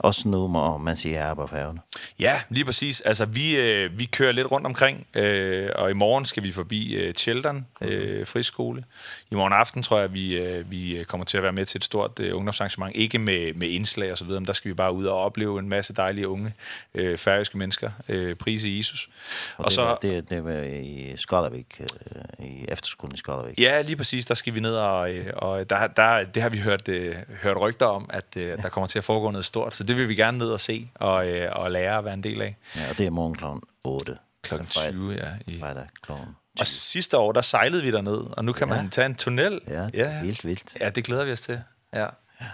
Også 0.00 0.28
nu, 0.28 0.46
må 0.46 0.78
man 0.78 0.96
sige 0.96 1.14
her 1.14 1.34
på 1.34 1.46
færgen. 1.46 1.78
Ja, 2.18 2.40
lige 2.48 2.64
præcis. 2.64 3.00
Altså, 3.00 3.24
vi, 3.24 3.56
øh, 3.56 3.98
vi 3.98 4.04
kører 4.04 4.32
lidt 4.32 4.50
rundt 4.50 4.66
omkring, 4.66 5.06
øh, 5.14 5.70
og 5.74 5.90
i 5.90 5.92
morgen 5.92 6.24
skal 6.24 6.42
vi 6.42 6.52
forbi 6.52 6.94
øh, 6.94 7.14
Children 7.14 7.66
øh, 7.80 8.26
friskole. 8.26 8.84
I 9.30 9.34
morgen 9.34 9.52
aften 9.52 9.82
tror 9.82 10.00
jeg, 10.00 10.12
vi, 10.12 10.36
øh, 10.36 10.70
vi 10.70 11.04
kommer 11.08 11.24
til 11.24 11.36
at 11.36 11.42
være 11.42 11.52
med 11.52 11.64
til 11.64 11.78
et 11.78 11.84
stort 11.84 12.18
øh, 12.20 12.36
ungdomsarrangement. 12.36 12.96
Ikke 12.96 13.18
med, 13.18 13.54
med 13.54 13.68
indslag 13.68 14.12
og 14.12 14.18
så 14.18 14.24
videre, 14.24 14.40
men 14.40 14.46
der 14.46 14.52
skal 14.52 14.68
vi 14.68 14.74
bare 14.74 14.92
ud 14.92 15.04
og 15.04 15.18
opleve 15.18 15.58
en 15.58 15.68
masse 15.68 15.94
dejlige 15.94 16.28
unge 16.28 16.54
øh, 16.94 17.18
færøske 17.18 17.58
mennesker. 17.58 17.90
Øh, 18.08 18.34
prise 18.34 18.74
Jesus. 18.76 19.08
Og, 19.56 19.64
og 19.64 19.70
det, 19.70 19.72
så, 19.72 19.96
det, 20.02 20.30
det 20.30 20.44
var 20.44 20.62
i 20.62 21.12
Skoldervik, 21.16 21.80
øh, 21.80 22.46
i 22.46 22.64
efterskolen 22.68 23.14
i 23.14 23.18
Skoldervik. 23.18 23.60
Ja, 23.60 23.82
lige 23.82 23.96
præcis. 23.96 24.26
Der 24.26 24.34
skal 24.34 24.54
vi 24.54 24.60
ned, 24.60 24.74
og, 24.74 25.10
og 25.36 25.70
der, 25.70 25.86
der, 25.86 26.24
det 26.24 26.42
har 26.42 26.48
vi 26.48 26.58
hørt, 26.58 26.88
øh, 26.88 27.16
hørt 27.42 27.60
rygter 27.60 27.86
om, 27.86 28.10
at 28.10 28.36
øh, 28.36 28.62
der 28.62 28.68
kommer 28.68 28.86
til 28.86 28.98
at 28.98 29.04
foregå 29.04 29.30
noget 29.30 29.44
stort 29.44 29.74
Så 29.82 29.86
det 29.86 29.96
vil 29.96 30.08
vi 30.08 30.14
gerne 30.14 30.38
ned 30.38 30.50
og 30.50 30.60
se 30.60 30.90
og, 30.94 31.28
øh, 31.28 31.48
og 31.52 31.70
lære 31.70 31.98
at 31.98 32.04
være 32.04 32.14
en 32.14 32.22
del 32.22 32.42
af. 32.42 32.56
Ja, 32.76 32.80
og 32.90 32.98
det 32.98 33.06
er 33.06 33.10
morgen 33.10 33.34
kl. 33.34 33.44
8. 33.84 34.16
Klokken 34.42 34.68
20, 34.68 35.12
ja. 35.12 35.28
I... 35.46 35.60
Fredag 35.60 35.86
kl. 36.02 36.12
20. 36.12 36.34
Og 36.60 36.66
sidste 36.66 37.18
år, 37.18 37.32
der 37.32 37.40
sejlede 37.40 37.82
vi 37.82 37.90
derned, 37.90 38.20
og 38.36 38.44
nu 38.44 38.52
kan 38.52 38.68
ja. 38.68 38.74
man 38.74 38.90
tage 38.90 39.06
en 39.06 39.14
tunnel. 39.14 39.60
Ja, 39.68 39.86
det 39.86 40.00
er 40.00 40.10
ja. 40.10 40.20
helt 40.20 40.44
vildt. 40.44 40.76
Ja, 40.80 40.90
det 40.90 41.04
glæder 41.04 41.24
vi 41.24 41.32
os 41.32 41.40
til. 41.40 41.60
Ja. 41.92 42.06
ja. 42.40 42.46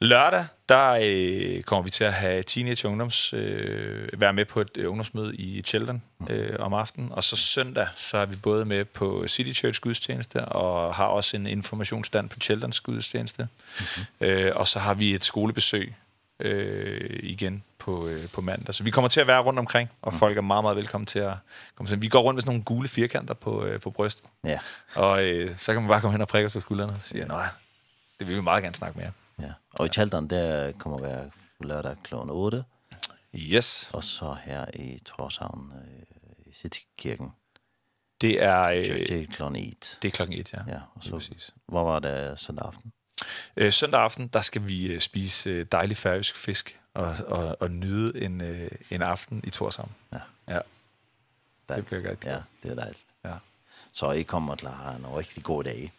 Lørdag, 0.00 0.46
der 0.68 0.98
øh, 1.02 1.62
kommer 1.62 1.82
vi 1.82 1.90
til 1.90 2.04
at 2.04 2.12
have 2.12 2.42
teenage 2.42 2.88
ungdoms 2.88 3.32
øh, 3.32 4.20
være 4.20 4.32
med 4.32 4.44
på 4.44 4.60
et 4.60 4.70
øh, 4.76 4.90
ungdomsmøde 4.90 5.36
i 5.36 5.62
Children 5.62 6.02
øh, 6.30 6.56
om 6.58 6.74
aftenen. 6.74 7.12
Og 7.12 7.24
så 7.24 7.36
søndag, 7.36 7.88
så 7.96 8.18
er 8.18 8.26
vi 8.26 8.36
både 8.36 8.64
med 8.64 8.84
på 8.84 9.24
City 9.28 9.60
Church 9.60 9.80
gudstjeneste, 9.80 10.44
og 10.44 10.94
har 10.94 11.06
også 11.06 11.36
en 11.36 11.46
informationsstand 11.46 12.28
på 12.28 12.36
Children's 12.44 12.80
gudstjeneste. 12.82 13.42
Mm 13.42 13.48
-hmm. 13.84 14.24
øh, 14.26 14.56
og 14.56 14.68
så 14.68 14.78
har 14.78 14.94
vi 14.94 15.14
et 15.14 15.24
skolebesøg 15.24 15.94
øh, 16.40 17.20
igen 17.22 17.64
på, 17.78 18.08
øh, 18.08 18.28
på 18.28 18.40
mandag. 18.40 18.74
Så 18.74 18.84
vi 18.84 18.90
kommer 18.90 19.08
til 19.08 19.20
at 19.20 19.26
være 19.26 19.40
rundt 19.40 19.58
omkring, 19.58 19.90
og 20.02 20.12
mm. 20.12 20.18
folk 20.18 20.36
er 20.36 20.40
meget, 20.40 20.64
meget 20.64 20.76
velkommen 20.76 21.06
til 21.06 21.18
at 21.18 21.34
komme 21.74 21.90
til. 21.90 22.02
Vi 22.02 22.08
går 22.08 22.20
rundt 22.20 22.36
med 22.36 22.42
sådan 22.42 22.50
nogle 22.50 22.64
gule 22.64 22.88
firkanter 22.88 23.34
på, 23.34 23.64
øh, 23.64 23.80
på 23.80 23.90
brystet. 23.90 24.26
Ja. 24.44 24.58
Og 24.94 25.24
øh, 25.24 25.56
så 25.56 25.72
kan 25.72 25.82
man 25.82 25.88
bare 25.88 26.00
komme 26.00 26.12
hen 26.12 26.20
og 26.20 26.28
prikke 26.28 26.46
os 26.46 26.52
på 26.52 26.60
skuldrene 26.60 26.92
og 26.92 27.00
sige, 27.00 27.24
nej, 27.24 27.48
det 28.18 28.26
vil 28.26 28.36
vi 28.36 28.40
meget 28.40 28.62
gerne 28.62 28.76
snakke 28.76 28.98
mere. 28.98 29.12
Ja. 29.40 29.52
Og 29.72 29.86
i 29.86 29.88
Tjaldan, 29.88 30.28
der 30.28 30.72
kommer 30.72 31.00
være 31.00 31.30
lørdag 31.60 31.96
kl. 32.04 32.14
8. 32.14 32.64
Yes. 33.34 33.90
Og 33.92 34.04
så 34.04 34.36
her 34.44 34.66
i 34.74 34.98
Torshavn, 34.98 35.72
øh, 35.74 36.46
i 36.46 36.52
Citykirken. 36.54 37.32
Det 38.20 38.42
er... 38.42 38.62
Øh, 38.62 38.84
det 38.84 39.10
er 39.10 39.26
kl. 39.26 39.42
1. 39.56 39.98
Det 40.02 40.20
er 40.20 40.24
kl. 40.24 40.32
1, 40.32 40.52
ja. 40.52 40.58
Ja, 40.68 40.78
og 40.94 41.02
så, 41.02 41.10
præcis. 41.10 41.54
hvor 41.66 41.84
var 41.84 41.98
det 41.98 42.40
søndag 42.40 42.66
aften? 42.66 42.92
Øh, 43.56 43.72
søndag 43.72 44.00
aften, 44.00 44.28
der 44.28 44.40
skal 44.40 44.68
vi 44.68 44.86
øh, 44.86 45.00
spise 45.00 45.50
øh, 45.50 45.66
dejlig 45.72 45.96
færøsk 45.96 46.36
fisk 46.36 46.80
og, 46.94 47.16
og, 47.26 47.56
og 47.60 47.70
nyde 47.70 48.22
en, 48.22 48.42
øh, 48.42 48.70
en 48.90 49.02
aften 49.02 49.40
i 49.44 49.50
Torshavn. 49.50 49.92
Ja. 50.12 50.18
ja. 50.48 50.58
Det 51.68 51.86
bliver 51.86 52.02
godt. 52.02 52.24
Ja, 52.24 52.38
det 52.62 52.70
er 52.70 52.74
dejligt. 52.74 53.00
Ja. 53.24 53.32
Så 53.92 54.10
I 54.10 54.22
kommer 54.22 54.54
til 54.54 54.66
at 54.66 54.72
have 54.72 54.96
en 54.96 55.06
rigtig 55.06 55.42
god 55.42 55.64
dag. 55.64 55.92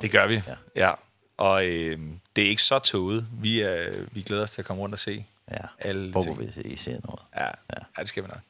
det 0.00 0.10
gør 0.10 0.26
vi, 0.26 0.42
ja. 0.46 0.56
ja. 0.76 0.92
Og 1.36 1.66
øh, 1.66 1.98
det 2.36 2.44
er 2.44 2.48
ikke 2.48 2.62
så 2.62 2.78
tåget. 2.78 3.26
Vi, 3.32 3.60
er, 3.60 4.04
vi 4.12 4.22
glæder 4.22 4.42
os 4.42 4.50
til 4.50 4.62
at 4.62 4.66
komme 4.66 4.82
rundt 4.82 4.92
og 4.92 4.98
se. 4.98 5.26
Ja, 5.50 5.56
alle 5.78 6.12
håber 6.12 6.34
vi, 6.34 6.62
I 6.64 6.76
ser 6.76 7.00
noget. 7.04 7.20
Ja. 7.36 7.44
ja, 7.44 7.50
ja 7.96 8.00
det 8.00 8.08
skal 8.08 8.22
vi 8.22 8.28
nok. 8.28 8.40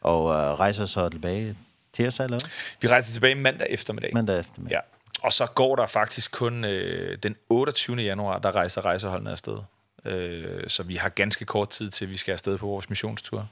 Og 0.00 0.34
øh, 0.34 0.58
rejser 0.58 0.84
så 0.84 1.08
tilbage 1.08 1.56
tirsdag 1.92 2.24
eller 2.24 2.38
Vi 2.80 2.88
rejser 2.88 3.12
tilbage 3.12 3.34
mandag 3.34 3.66
eftermiddag. 3.70 4.10
Mandag 4.14 4.40
eftermiddag. 4.40 4.74
Ja 4.74 4.95
og 5.22 5.32
så 5.32 5.46
går 5.46 5.76
der 5.76 5.86
faktisk 5.86 6.32
kun 6.32 6.64
øh, 6.64 7.18
den 7.22 7.36
28. 7.48 7.96
januar, 7.96 8.38
der 8.38 8.56
rejser 8.56 8.84
rejseholdene 8.84 9.30
afsted. 9.30 9.58
Øh, 10.04 10.68
så 10.68 10.82
vi 10.82 10.94
har 10.94 11.08
ganske 11.08 11.44
kort 11.44 11.68
tid 11.68 11.90
til, 11.90 12.10
vi 12.10 12.16
skal 12.16 12.32
afsted 12.32 12.58
på 12.58 12.66
vores 12.66 12.88
missionstur. 12.88 13.48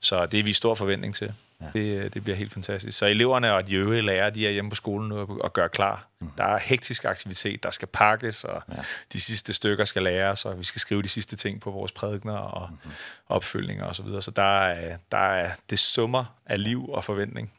Så 0.00 0.26
det 0.26 0.40
er 0.40 0.44
vi 0.44 0.52
stor 0.52 0.74
forventning 0.74 1.14
til. 1.14 1.34
Ja. 1.60 1.66
Det, 1.72 2.14
det 2.14 2.24
bliver 2.24 2.36
helt 2.36 2.52
fantastisk. 2.52 2.98
Så 2.98 3.06
eleverne 3.06 3.54
og 3.54 3.66
de 3.66 3.74
øvrige 3.74 4.02
lærere, 4.02 4.30
de 4.30 4.46
er 4.46 4.50
hjemme 4.50 4.70
på 4.70 4.74
skolen 4.74 5.08
nu 5.08 5.18
og, 5.18 5.38
og 5.40 5.52
gør 5.52 5.68
klar. 5.68 6.06
Mm. 6.20 6.30
Der 6.38 6.44
er 6.44 6.58
hektisk 6.58 7.04
aktivitet, 7.04 7.62
der 7.62 7.70
skal 7.70 7.88
pakkes, 7.88 8.44
og 8.44 8.62
ja. 8.68 8.82
de 9.12 9.20
sidste 9.20 9.52
stykker 9.52 9.84
skal 9.84 10.02
læres, 10.02 10.44
og 10.44 10.58
vi 10.58 10.64
skal 10.64 10.80
skrive 10.80 11.02
de 11.02 11.08
sidste 11.08 11.36
ting 11.36 11.60
på 11.60 11.70
vores 11.70 11.92
prædikner 11.92 12.36
og 12.36 12.68
mm. 12.84 12.90
opfølgninger 13.28 13.84
osv. 13.84 13.94
Så, 13.94 14.02
videre. 14.02 14.22
så 14.22 14.30
der, 14.30 14.62
er, 14.62 14.96
der 15.12 15.18
er 15.18 15.50
det 15.70 15.78
summer 15.78 16.24
af 16.46 16.62
liv 16.62 16.88
og 16.88 17.04
forventning. 17.04 17.52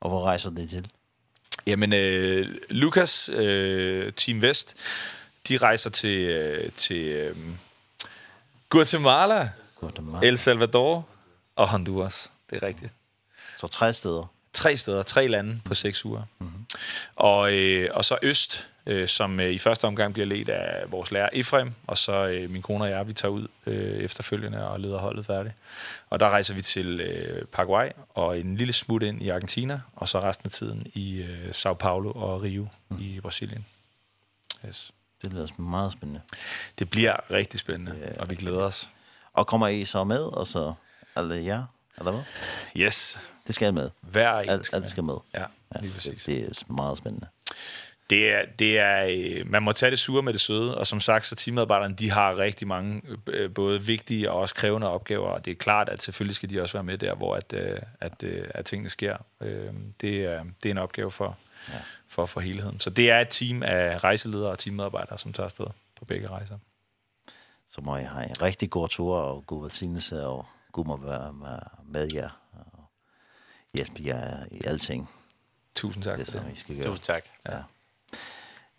Og 0.00 0.08
hvor 0.08 0.22
rejser 0.22 0.50
det 0.50 0.70
til? 0.70 0.88
Jamen, 1.66 1.92
øh, 1.92 2.56
Lukas, 2.70 3.28
øh, 3.28 4.12
Team 4.12 4.42
Vest, 4.42 4.76
de 5.48 5.56
rejser 5.56 5.90
til, 5.90 6.18
øh, 6.18 6.72
til 6.72 7.02
øh, 7.02 7.36
Guatemala, 8.68 9.50
Guatemala, 9.80 10.26
El 10.26 10.38
Salvador 10.38 11.08
og 11.56 11.68
Honduras. 11.68 12.30
Det 12.50 12.62
er 12.62 12.66
rigtigt. 12.66 12.92
Så 13.58 13.66
tre 13.66 13.92
steder. 13.92 14.32
Tre 14.52 14.76
steder, 14.76 15.02
tre 15.02 15.28
lande 15.28 15.60
på 15.64 15.74
seks 15.74 16.04
uger. 16.04 16.22
Mm 16.38 16.46
-hmm. 16.46 16.78
og, 17.16 17.52
øh, 17.52 17.90
og 17.94 18.04
så 18.04 18.18
øst 18.22 18.68
øh, 18.86 19.08
som 19.08 19.40
øh, 19.40 19.50
i 19.50 19.58
første 19.58 19.84
omgang 19.84 20.12
bliver 20.12 20.26
ledt 20.26 20.48
af 20.48 20.92
vores 20.92 21.10
lærer 21.10 21.28
Efrem, 21.32 21.72
og 21.86 21.98
så 21.98 22.26
øh, 22.26 22.50
min 22.50 22.62
kone 22.62 22.84
og 22.84 22.90
jeg, 22.90 23.06
vi 23.06 23.12
tager 23.12 23.32
ud 23.32 23.48
øh, 23.66 23.96
efterfølgende 23.96 24.68
og 24.68 24.80
leder 24.80 24.98
holdet 24.98 25.26
færdigt. 25.26 25.54
Og 26.10 26.20
der 26.20 26.28
rejser 26.28 26.54
vi 26.54 26.62
til 26.62 27.00
øh, 27.00 27.44
Paraguay 27.46 27.88
og 28.08 28.38
en 28.38 28.56
lille 28.56 28.72
smut 28.72 29.02
ind 29.02 29.22
i 29.22 29.28
Argentina, 29.28 29.80
og 29.96 30.08
så 30.08 30.20
resten 30.20 30.46
af 30.46 30.50
tiden 30.50 30.86
i 30.94 31.16
øh, 31.16 31.52
Sao 31.54 31.74
Paulo 31.74 32.12
og 32.12 32.42
Rio 32.42 32.68
mm. 32.88 32.96
i 33.00 33.20
Brasilien. 33.20 33.66
Yes. 34.68 34.92
Det 35.22 35.32
lyder 35.32 35.60
meget 35.60 35.92
spændende. 35.92 36.20
Det 36.78 36.90
bliver 36.90 37.32
rigtig 37.32 37.60
spændende, 37.60 37.96
yeah. 38.02 38.14
og 38.18 38.30
vi 38.30 38.34
glæder 38.34 38.62
os. 38.62 38.88
Og 39.32 39.46
kommer 39.46 39.68
I 39.68 39.84
så 39.84 40.04
med, 40.04 40.20
og 40.20 40.46
så 40.46 40.74
alle 41.16 41.44
jer, 41.44 41.64
eller 41.98 42.12
hvad? 42.12 42.22
Yes. 42.76 43.20
Det 43.46 43.54
skal 43.54 43.74
med. 43.74 43.90
Hver 44.00 44.38
en 44.38 44.44
skal, 44.44 44.52
Alt, 44.52 44.66
skal 44.66 44.80
med. 44.80 44.88
skal 44.88 45.04
med. 45.04 45.14
Ja, 45.34 45.44
lige 45.80 45.92
præcis. 45.92 46.24
Det, 46.24 46.48
det 46.48 46.62
er 46.68 46.72
meget 46.72 46.98
spændende 46.98 47.26
det 48.10 48.32
er, 48.32 48.42
det 48.58 48.78
er, 48.78 49.44
man 49.44 49.62
må 49.62 49.72
tage 49.72 49.90
det 49.90 49.98
sure 49.98 50.22
med 50.22 50.32
det 50.32 50.40
søde, 50.40 50.78
og 50.78 50.86
som 50.86 51.00
sagt, 51.00 51.26
så 51.26 51.34
teamarbejderne, 51.34 51.94
de 51.94 52.10
har 52.10 52.38
rigtig 52.38 52.68
mange 52.68 53.02
både 53.54 53.82
vigtige 53.82 54.30
og 54.30 54.40
også 54.40 54.54
krævende 54.54 54.88
opgaver, 54.88 55.28
og 55.28 55.44
det 55.44 55.50
er 55.50 55.54
klart, 55.54 55.88
at 55.88 56.02
selvfølgelig 56.02 56.36
skal 56.36 56.50
de 56.50 56.60
også 56.60 56.72
være 56.72 56.84
med 56.84 56.98
der, 56.98 57.14
hvor 57.14 57.36
at, 57.36 57.52
at, 57.52 57.84
at, 58.00 58.24
at 58.24 58.64
tingene 58.64 58.88
sker. 58.88 59.16
Det 60.00 60.24
er, 60.24 60.44
det 60.62 60.68
er 60.68 60.70
en 60.70 60.78
opgave 60.78 61.10
for, 61.10 61.38
ja. 61.68 61.78
for, 62.08 62.26
for 62.26 62.40
helheden. 62.40 62.80
Så 62.80 62.90
det 62.90 63.10
er 63.10 63.20
et 63.20 63.28
team 63.28 63.62
af 63.62 64.04
rejseledere 64.04 64.50
og 64.50 64.58
teammedarbejdere, 64.58 65.18
som 65.18 65.32
tager 65.32 65.44
afsted 65.44 65.66
på 65.98 66.04
begge 66.04 66.28
rejser. 66.28 66.58
Så 67.68 67.80
må 67.80 67.96
jeg 67.96 68.08
have 68.08 68.28
en 68.28 68.42
rigtig 68.42 68.70
god 68.70 68.88
tur, 68.88 69.18
og 69.18 69.46
god 69.46 69.62
velsignelse, 69.62 70.26
og 70.26 70.46
god 70.72 70.84
må 70.84 70.96
være 70.96 71.32
med 71.84 72.12
jer, 72.12 72.30
og 72.52 72.84
hjælpe 73.74 74.02
jer 74.04 74.44
i 74.50 74.60
alting. 74.64 75.10
Tusind 75.74 76.04
tak. 76.04 76.18
Det 76.18 76.28
er, 76.28 76.30
som 76.30 76.50
vi 76.50 76.56
skal 76.56 76.76
gøre. 76.76 76.84
Tusind 76.84 77.04
tak. 77.04 77.24
Ja. 77.48 77.58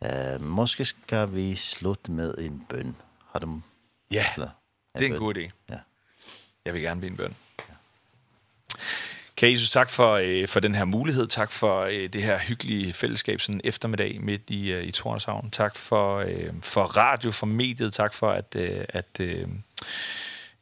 Uh, 0.03 0.41
måske 0.41 0.85
skal 0.85 1.33
vi 1.33 1.55
slutte 1.55 2.11
med 2.11 2.35
en 2.37 2.65
bøn. 2.69 2.95
Har 3.31 3.39
du... 3.39 3.61
Ja, 4.11 4.25
eller, 4.35 4.49
det 4.97 5.01
er 5.01 5.05
en, 5.05 5.11
bøn? 5.11 5.19
god 5.19 5.37
idé. 5.37 5.51
Ja. 5.69 5.77
Jeg 6.65 6.73
vil 6.73 6.81
gerne 6.81 6.99
blive 6.99 7.11
en 7.11 7.17
bøn. 7.17 7.35
Ja. 7.69 7.73
Kære 9.35 9.51
Jesus, 9.51 9.71
tak 9.71 9.89
for, 9.89 10.13
øh, 10.13 10.47
for 10.47 10.59
den 10.59 10.75
her 10.75 10.85
mulighed. 10.85 11.27
Tak 11.27 11.51
for 11.51 11.81
øh, 11.81 12.09
det 12.09 12.23
her 12.23 12.39
hyggelige 12.39 12.93
fællesskab 12.93 13.41
sådan 13.41 13.61
eftermiddag 13.63 14.21
midt 14.21 14.49
i, 14.49 14.71
øh, 14.71 14.83
i 14.83 14.91
Tornshavn. 14.91 15.51
Tak 15.51 15.75
for, 15.75 16.17
øh, 16.17 16.53
for 16.61 16.83
radio, 16.83 17.31
for 17.31 17.45
mediet. 17.45 17.93
Tak 17.93 18.13
for, 18.13 18.31
at, 18.31 18.55
øh, 18.55 18.85
at 18.89 19.19
øh, 19.19 19.47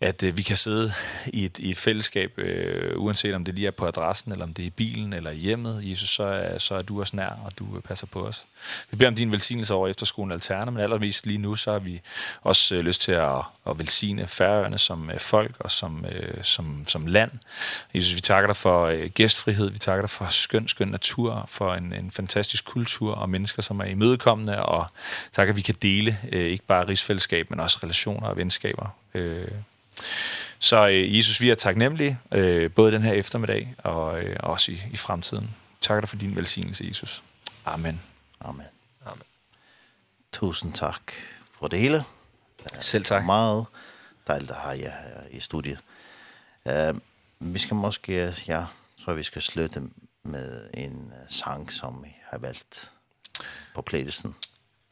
at 0.01 0.23
øh, 0.23 0.37
vi 0.37 0.41
kan 0.41 0.57
sidde 0.57 0.93
i 1.27 1.45
et, 1.45 1.59
i 1.59 1.69
et 1.69 1.77
fællesskab, 1.77 2.39
øh, 2.39 2.93
uanset 2.97 3.35
om 3.35 3.45
det 3.45 3.55
lige 3.55 3.67
er 3.67 3.71
på 3.71 3.87
adressen, 3.87 4.31
eller 4.31 4.45
om 4.45 4.53
det 4.53 4.63
er 4.63 4.67
i 4.67 4.69
bilen, 4.69 5.13
eller 5.13 5.31
i 5.31 5.37
hjemmet, 5.37 5.89
Jesus, 5.89 6.09
så 6.09 6.23
er, 6.23 6.57
så 6.57 6.75
er 6.75 6.81
du 6.81 7.01
os 7.01 7.13
nær, 7.13 7.39
og 7.45 7.59
du 7.59 7.65
øh, 7.75 7.81
passer 7.81 8.07
på 8.07 8.27
os. 8.27 8.45
Vi 8.91 8.97
beder 8.97 9.09
om 9.09 9.15
din 9.15 9.31
velsignelse 9.31 9.73
over 9.73 9.87
efterskolen 9.87 10.31
Alterna, 10.31 10.71
men 10.71 10.83
allermest 10.83 11.25
lige 11.25 11.37
nu, 11.37 11.55
så 11.55 11.71
har 11.71 11.79
vi 11.79 12.01
også 12.41 12.75
øh, 12.75 12.81
lyst 12.81 13.01
til 13.01 13.11
at, 13.11 13.41
at 13.67 13.79
velsigne 13.79 14.27
færøerne 14.27 14.77
som 14.77 15.09
øh, 15.09 15.19
folk 15.19 15.55
og 15.59 15.71
som, 15.71 16.05
øh, 16.11 16.43
som, 16.43 16.83
som 16.87 17.07
land. 17.07 17.31
Jesus, 17.93 18.15
vi 18.15 18.21
takker 18.21 18.47
dig 18.47 18.55
for 18.55 18.85
øh, 18.85 19.09
gæstfrihed, 19.09 19.69
vi 19.69 19.79
takker 19.79 20.01
dig 20.01 20.09
for 20.09 20.25
skøn, 20.29 20.67
skøn 20.67 20.87
natur, 20.87 21.45
for 21.47 21.73
en, 21.73 21.93
en 21.93 22.11
fantastisk 22.11 22.65
kultur 22.65 23.15
og 23.15 23.29
mennesker, 23.29 23.61
som 23.61 23.79
er 23.79 23.85
imødekommende, 23.85 24.65
og 24.65 24.85
tak, 25.31 25.49
at 25.49 25.55
vi 25.55 25.61
kan 25.61 25.75
dele 25.81 26.17
øh, 26.31 26.51
ikke 26.51 26.65
bare 26.65 26.87
rigsfællesskab, 26.87 27.49
men 27.49 27.59
også 27.59 27.79
relationer 27.83 28.27
og 28.27 28.37
venskaber 28.37 28.95
øh, 29.13 29.47
Så 30.59 30.87
øh, 30.87 31.17
Jesus, 31.17 31.41
vi 31.41 31.49
er 31.49 31.55
taknemmelige, 31.55 32.19
øh, 32.31 32.71
både 32.71 32.91
den 32.91 33.01
her 33.01 33.13
eftermiddag 33.13 33.75
og 33.77 34.21
øh, 34.21 34.35
også 34.39 34.71
i, 34.71 34.81
i 34.91 34.97
fremtiden. 34.97 35.55
Tak 35.81 36.01
dig 36.01 36.09
for 36.09 36.15
din 36.15 36.35
velsignelse, 36.35 36.85
Jesus. 36.87 37.23
Amen. 37.65 38.01
Amen. 38.39 38.65
Amen. 39.05 39.23
Tusind 40.31 40.73
tak 40.73 41.01
for 41.59 41.67
det 41.67 41.79
hele. 41.79 42.03
Selv 42.79 43.05
tak. 43.05 43.25
Meget 43.25 43.65
dejligt 44.27 44.51
at 44.51 44.57
have 44.57 44.79
jer 44.79 44.91
her 44.91 45.21
i 45.31 45.39
studiet. 45.39 45.79
Uh, 46.65 46.99
vi 47.39 47.59
skal 47.59 47.75
måske, 47.75 48.33
ja, 48.47 48.65
tror 49.05 49.13
vi 49.13 49.23
skal 49.23 49.41
slutte 49.41 49.81
med 50.23 50.69
en 50.73 51.13
sang, 51.29 51.73
som 51.73 52.03
vi 52.03 52.15
har 52.31 52.37
valgt 52.37 52.91
på 53.73 53.81
playlisten. 53.81 54.35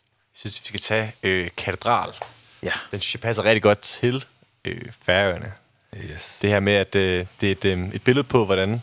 Jeg 0.08 0.40
synes, 0.40 0.62
vi 0.62 0.66
skal 0.66 0.80
tage 0.80 1.14
øh, 1.24 1.50
Katedral. 1.58 2.14
Ja. 2.64 2.72
Den 2.92 3.02
synes 3.02 3.14
jeg 3.14 3.22
passer 3.22 3.46
rigtig 3.46 3.62
godt 3.62 3.80
til 3.80 4.26
øh, 4.66 4.82
færøerne. 5.02 5.54
Yes. 5.96 6.38
Det 6.42 6.50
her 6.50 6.60
med, 6.60 6.74
at 6.74 6.96
øh, 6.96 7.26
det 7.42 7.48
er 7.48 7.52
et, 7.52 7.66
øh, 7.66 7.90
et 7.94 8.04
billede 8.04 8.28
på, 8.28 8.46
hvordan 8.46 8.82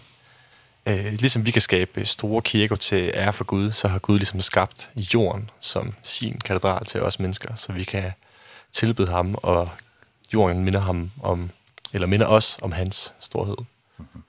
øh, 0.87 1.13
ligesom 1.13 1.47
vi 1.47 1.51
kan 1.51 1.63
skabe 1.63 2.05
store 2.05 2.43
kirker 2.43 2.77
til 2.77 3.11
ære 3.15 3.33
for 3.33 3.45
Gud, 3.45 3.73
så 3.73 3.89
har 3.89 3.99
Gud 3.99 4.19
ligesom 4.19 4.41
skabt 4.41 4.91
jorden 5.15 5.51
som 5.61 5.95
sin 6.03 6.41
katedral 6.41 6.85
til 6.85 7.03
os 7.03 7.19
mennesker, 7.19 7.55
så 7.55 7.73
vi 7.73 7.85
kan 7.85 8.13
tilbede 8.73 9.11
ham, 9.11 9.35
og 9.43 9.71
jorden 10.35 10.65
minder 10.65 10.81
ham 10.81 11.11
om, 11.23 11.51
eller 11.93 12.07
minder 12.07 12.27
os 12.27 12.59
om 12.63 12.73
hans 12.73 13.13
storhed. 13.21 13.57
Mm 13.99 14.07
-hmm. 14.15 14.21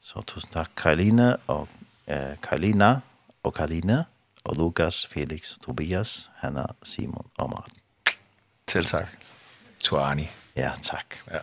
Så 0.00 0.22
tusind 0.26 0.52
tak, 0.52 0.70
Karolina 0.76 1.36
og 1.46 1.68
eh, 2.06 2.36
Karolina 2.42 3.00
og 3.42 3.54
Karolina 3.54 4.04
og 4.44 4.56
Lukas, 4.56 5.06
Felix, 5.06 5.52
Tobias, 5.64 6.30
Hanna, 6.36 6.64
Simon 6.82 7.26
og 7.38 7.50
Martin. 7.50 7.78
Selv 8.68 8.84
tak. 8.84 9.23
Tuani. 9.84 10.30
Ja, 10.56 10.72
tak. 10.82 11.18
Ja. 11.30 11.38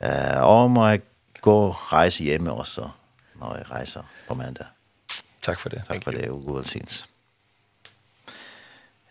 Uh, 0.00 0.48
og 0.48 0.70
må 0.70 0.86
jeg 0.88 1.00
gå 1.40 1.70
rejse 1.92 2.24
hjemme 2.24 2.52
også, 2.52 2.88
når 3.40 3.56
jeg 3.56 3.70
rejser 3.70 4.02
på 4.28 4.34
mandag. 4.34 4.66
Tak 5.42 5.60
for 5.60 5.68
det. 5.68 5.78
Tak 5.78 5.86
Thank 5.86 6.04
for 6.04 6.12
you. 6.12 6.20
det, 6.20 6.46
god 6.46 6.58
Alsins. 6.58 7.06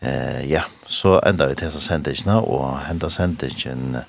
Uh, 0.02 0.50
ja, 0.50 0.62
så 0.86 1.20
enda 1.26 1.46
vi 1.46 1.54
til 1.54 1.72
sendingen, 1.72 2.28
og 2.28 2.86
henta 2.86 3.08
sendingen 3.08 3.94
uh, 3.94 4.00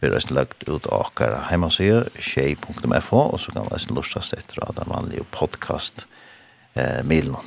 blir 0.00 0.14
også 0.14 0.34
lagt 0.34 0.68
ut 0.68 0.86
av 0.92 1.00
akkurat 1.08 1.48
hjemmesiden, 1.50 2.08
tjej.fo, 2.22 3.18
og 3.18 3.40
så 3.40 3.52
kan 3.52 3.62
vi 3.66 3.70
også 3.74 3.94
lustes 3.94 4.32
etter 4.36 4.58
av 4.66 4.74
den 4.78 4.88
vanlige 4.92 5.24
podcast-milen. 5.34 7.38
Eh, 7.38 7.44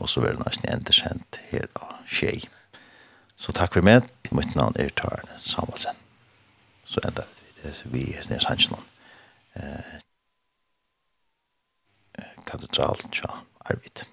og 0.00 0.08
så 0.08 0.20
blir 0.20 0.32
det 0.36 0.46
nesten 0.46 0.72
endesendt 0.72 1.40
her 1.50 1.66
av 1.80 1.90
tjej. 2.08 2.40
Så 3.36 3.52
takk 3.52 3.74
for 3.76 3.84
meg. 3.84 4.08
Mitt 4.32 4.54
navn 4.56 4.76
er 4.80 4.88
Tarne 4.96 5.38
Samuelsen. 5.38 5.96
Så 6.84 7.00
enda 7.04 7.22
vi 7.62 7.62
det 7.62 7.86
vi 7.92 8.14
er 8.16 8.22
sned 8.22 8.40
sannsjonen. 8.40 8.84
Eh, 9.56 10.00
katedral 12.46 12.96
tja 13.12 13.42
Arvid. 13.66 14.04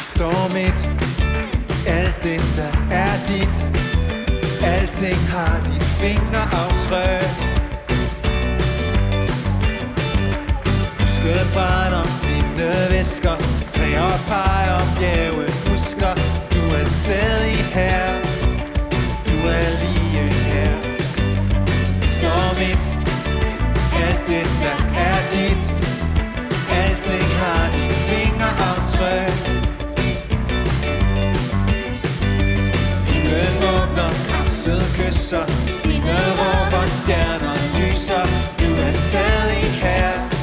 Stormigt 0.00 0.95
dit. 3.28 3.66
Alting 4.62 5.22
har 5.34 5.60
dit 5.64 5.82
fingeraftryk 5.82 7.30
Skøn 11.14 11.46
brænder, 11.54 12.06
vinde 12.26 12.86
væsker 12.90 13.36
Træer 13.68 14.02
og 14.02 14.20
par. 14.28 14.55
lyser. 35.26 35.46
Stine 35.70 36.16
råber 36.38 36.86
stjerner 36.86 37.56
lyser. 37.78 38.26
Du 38.60 38.74
er 38.86 38.90
stadig 38.90 39.70
her. 39.82 40.35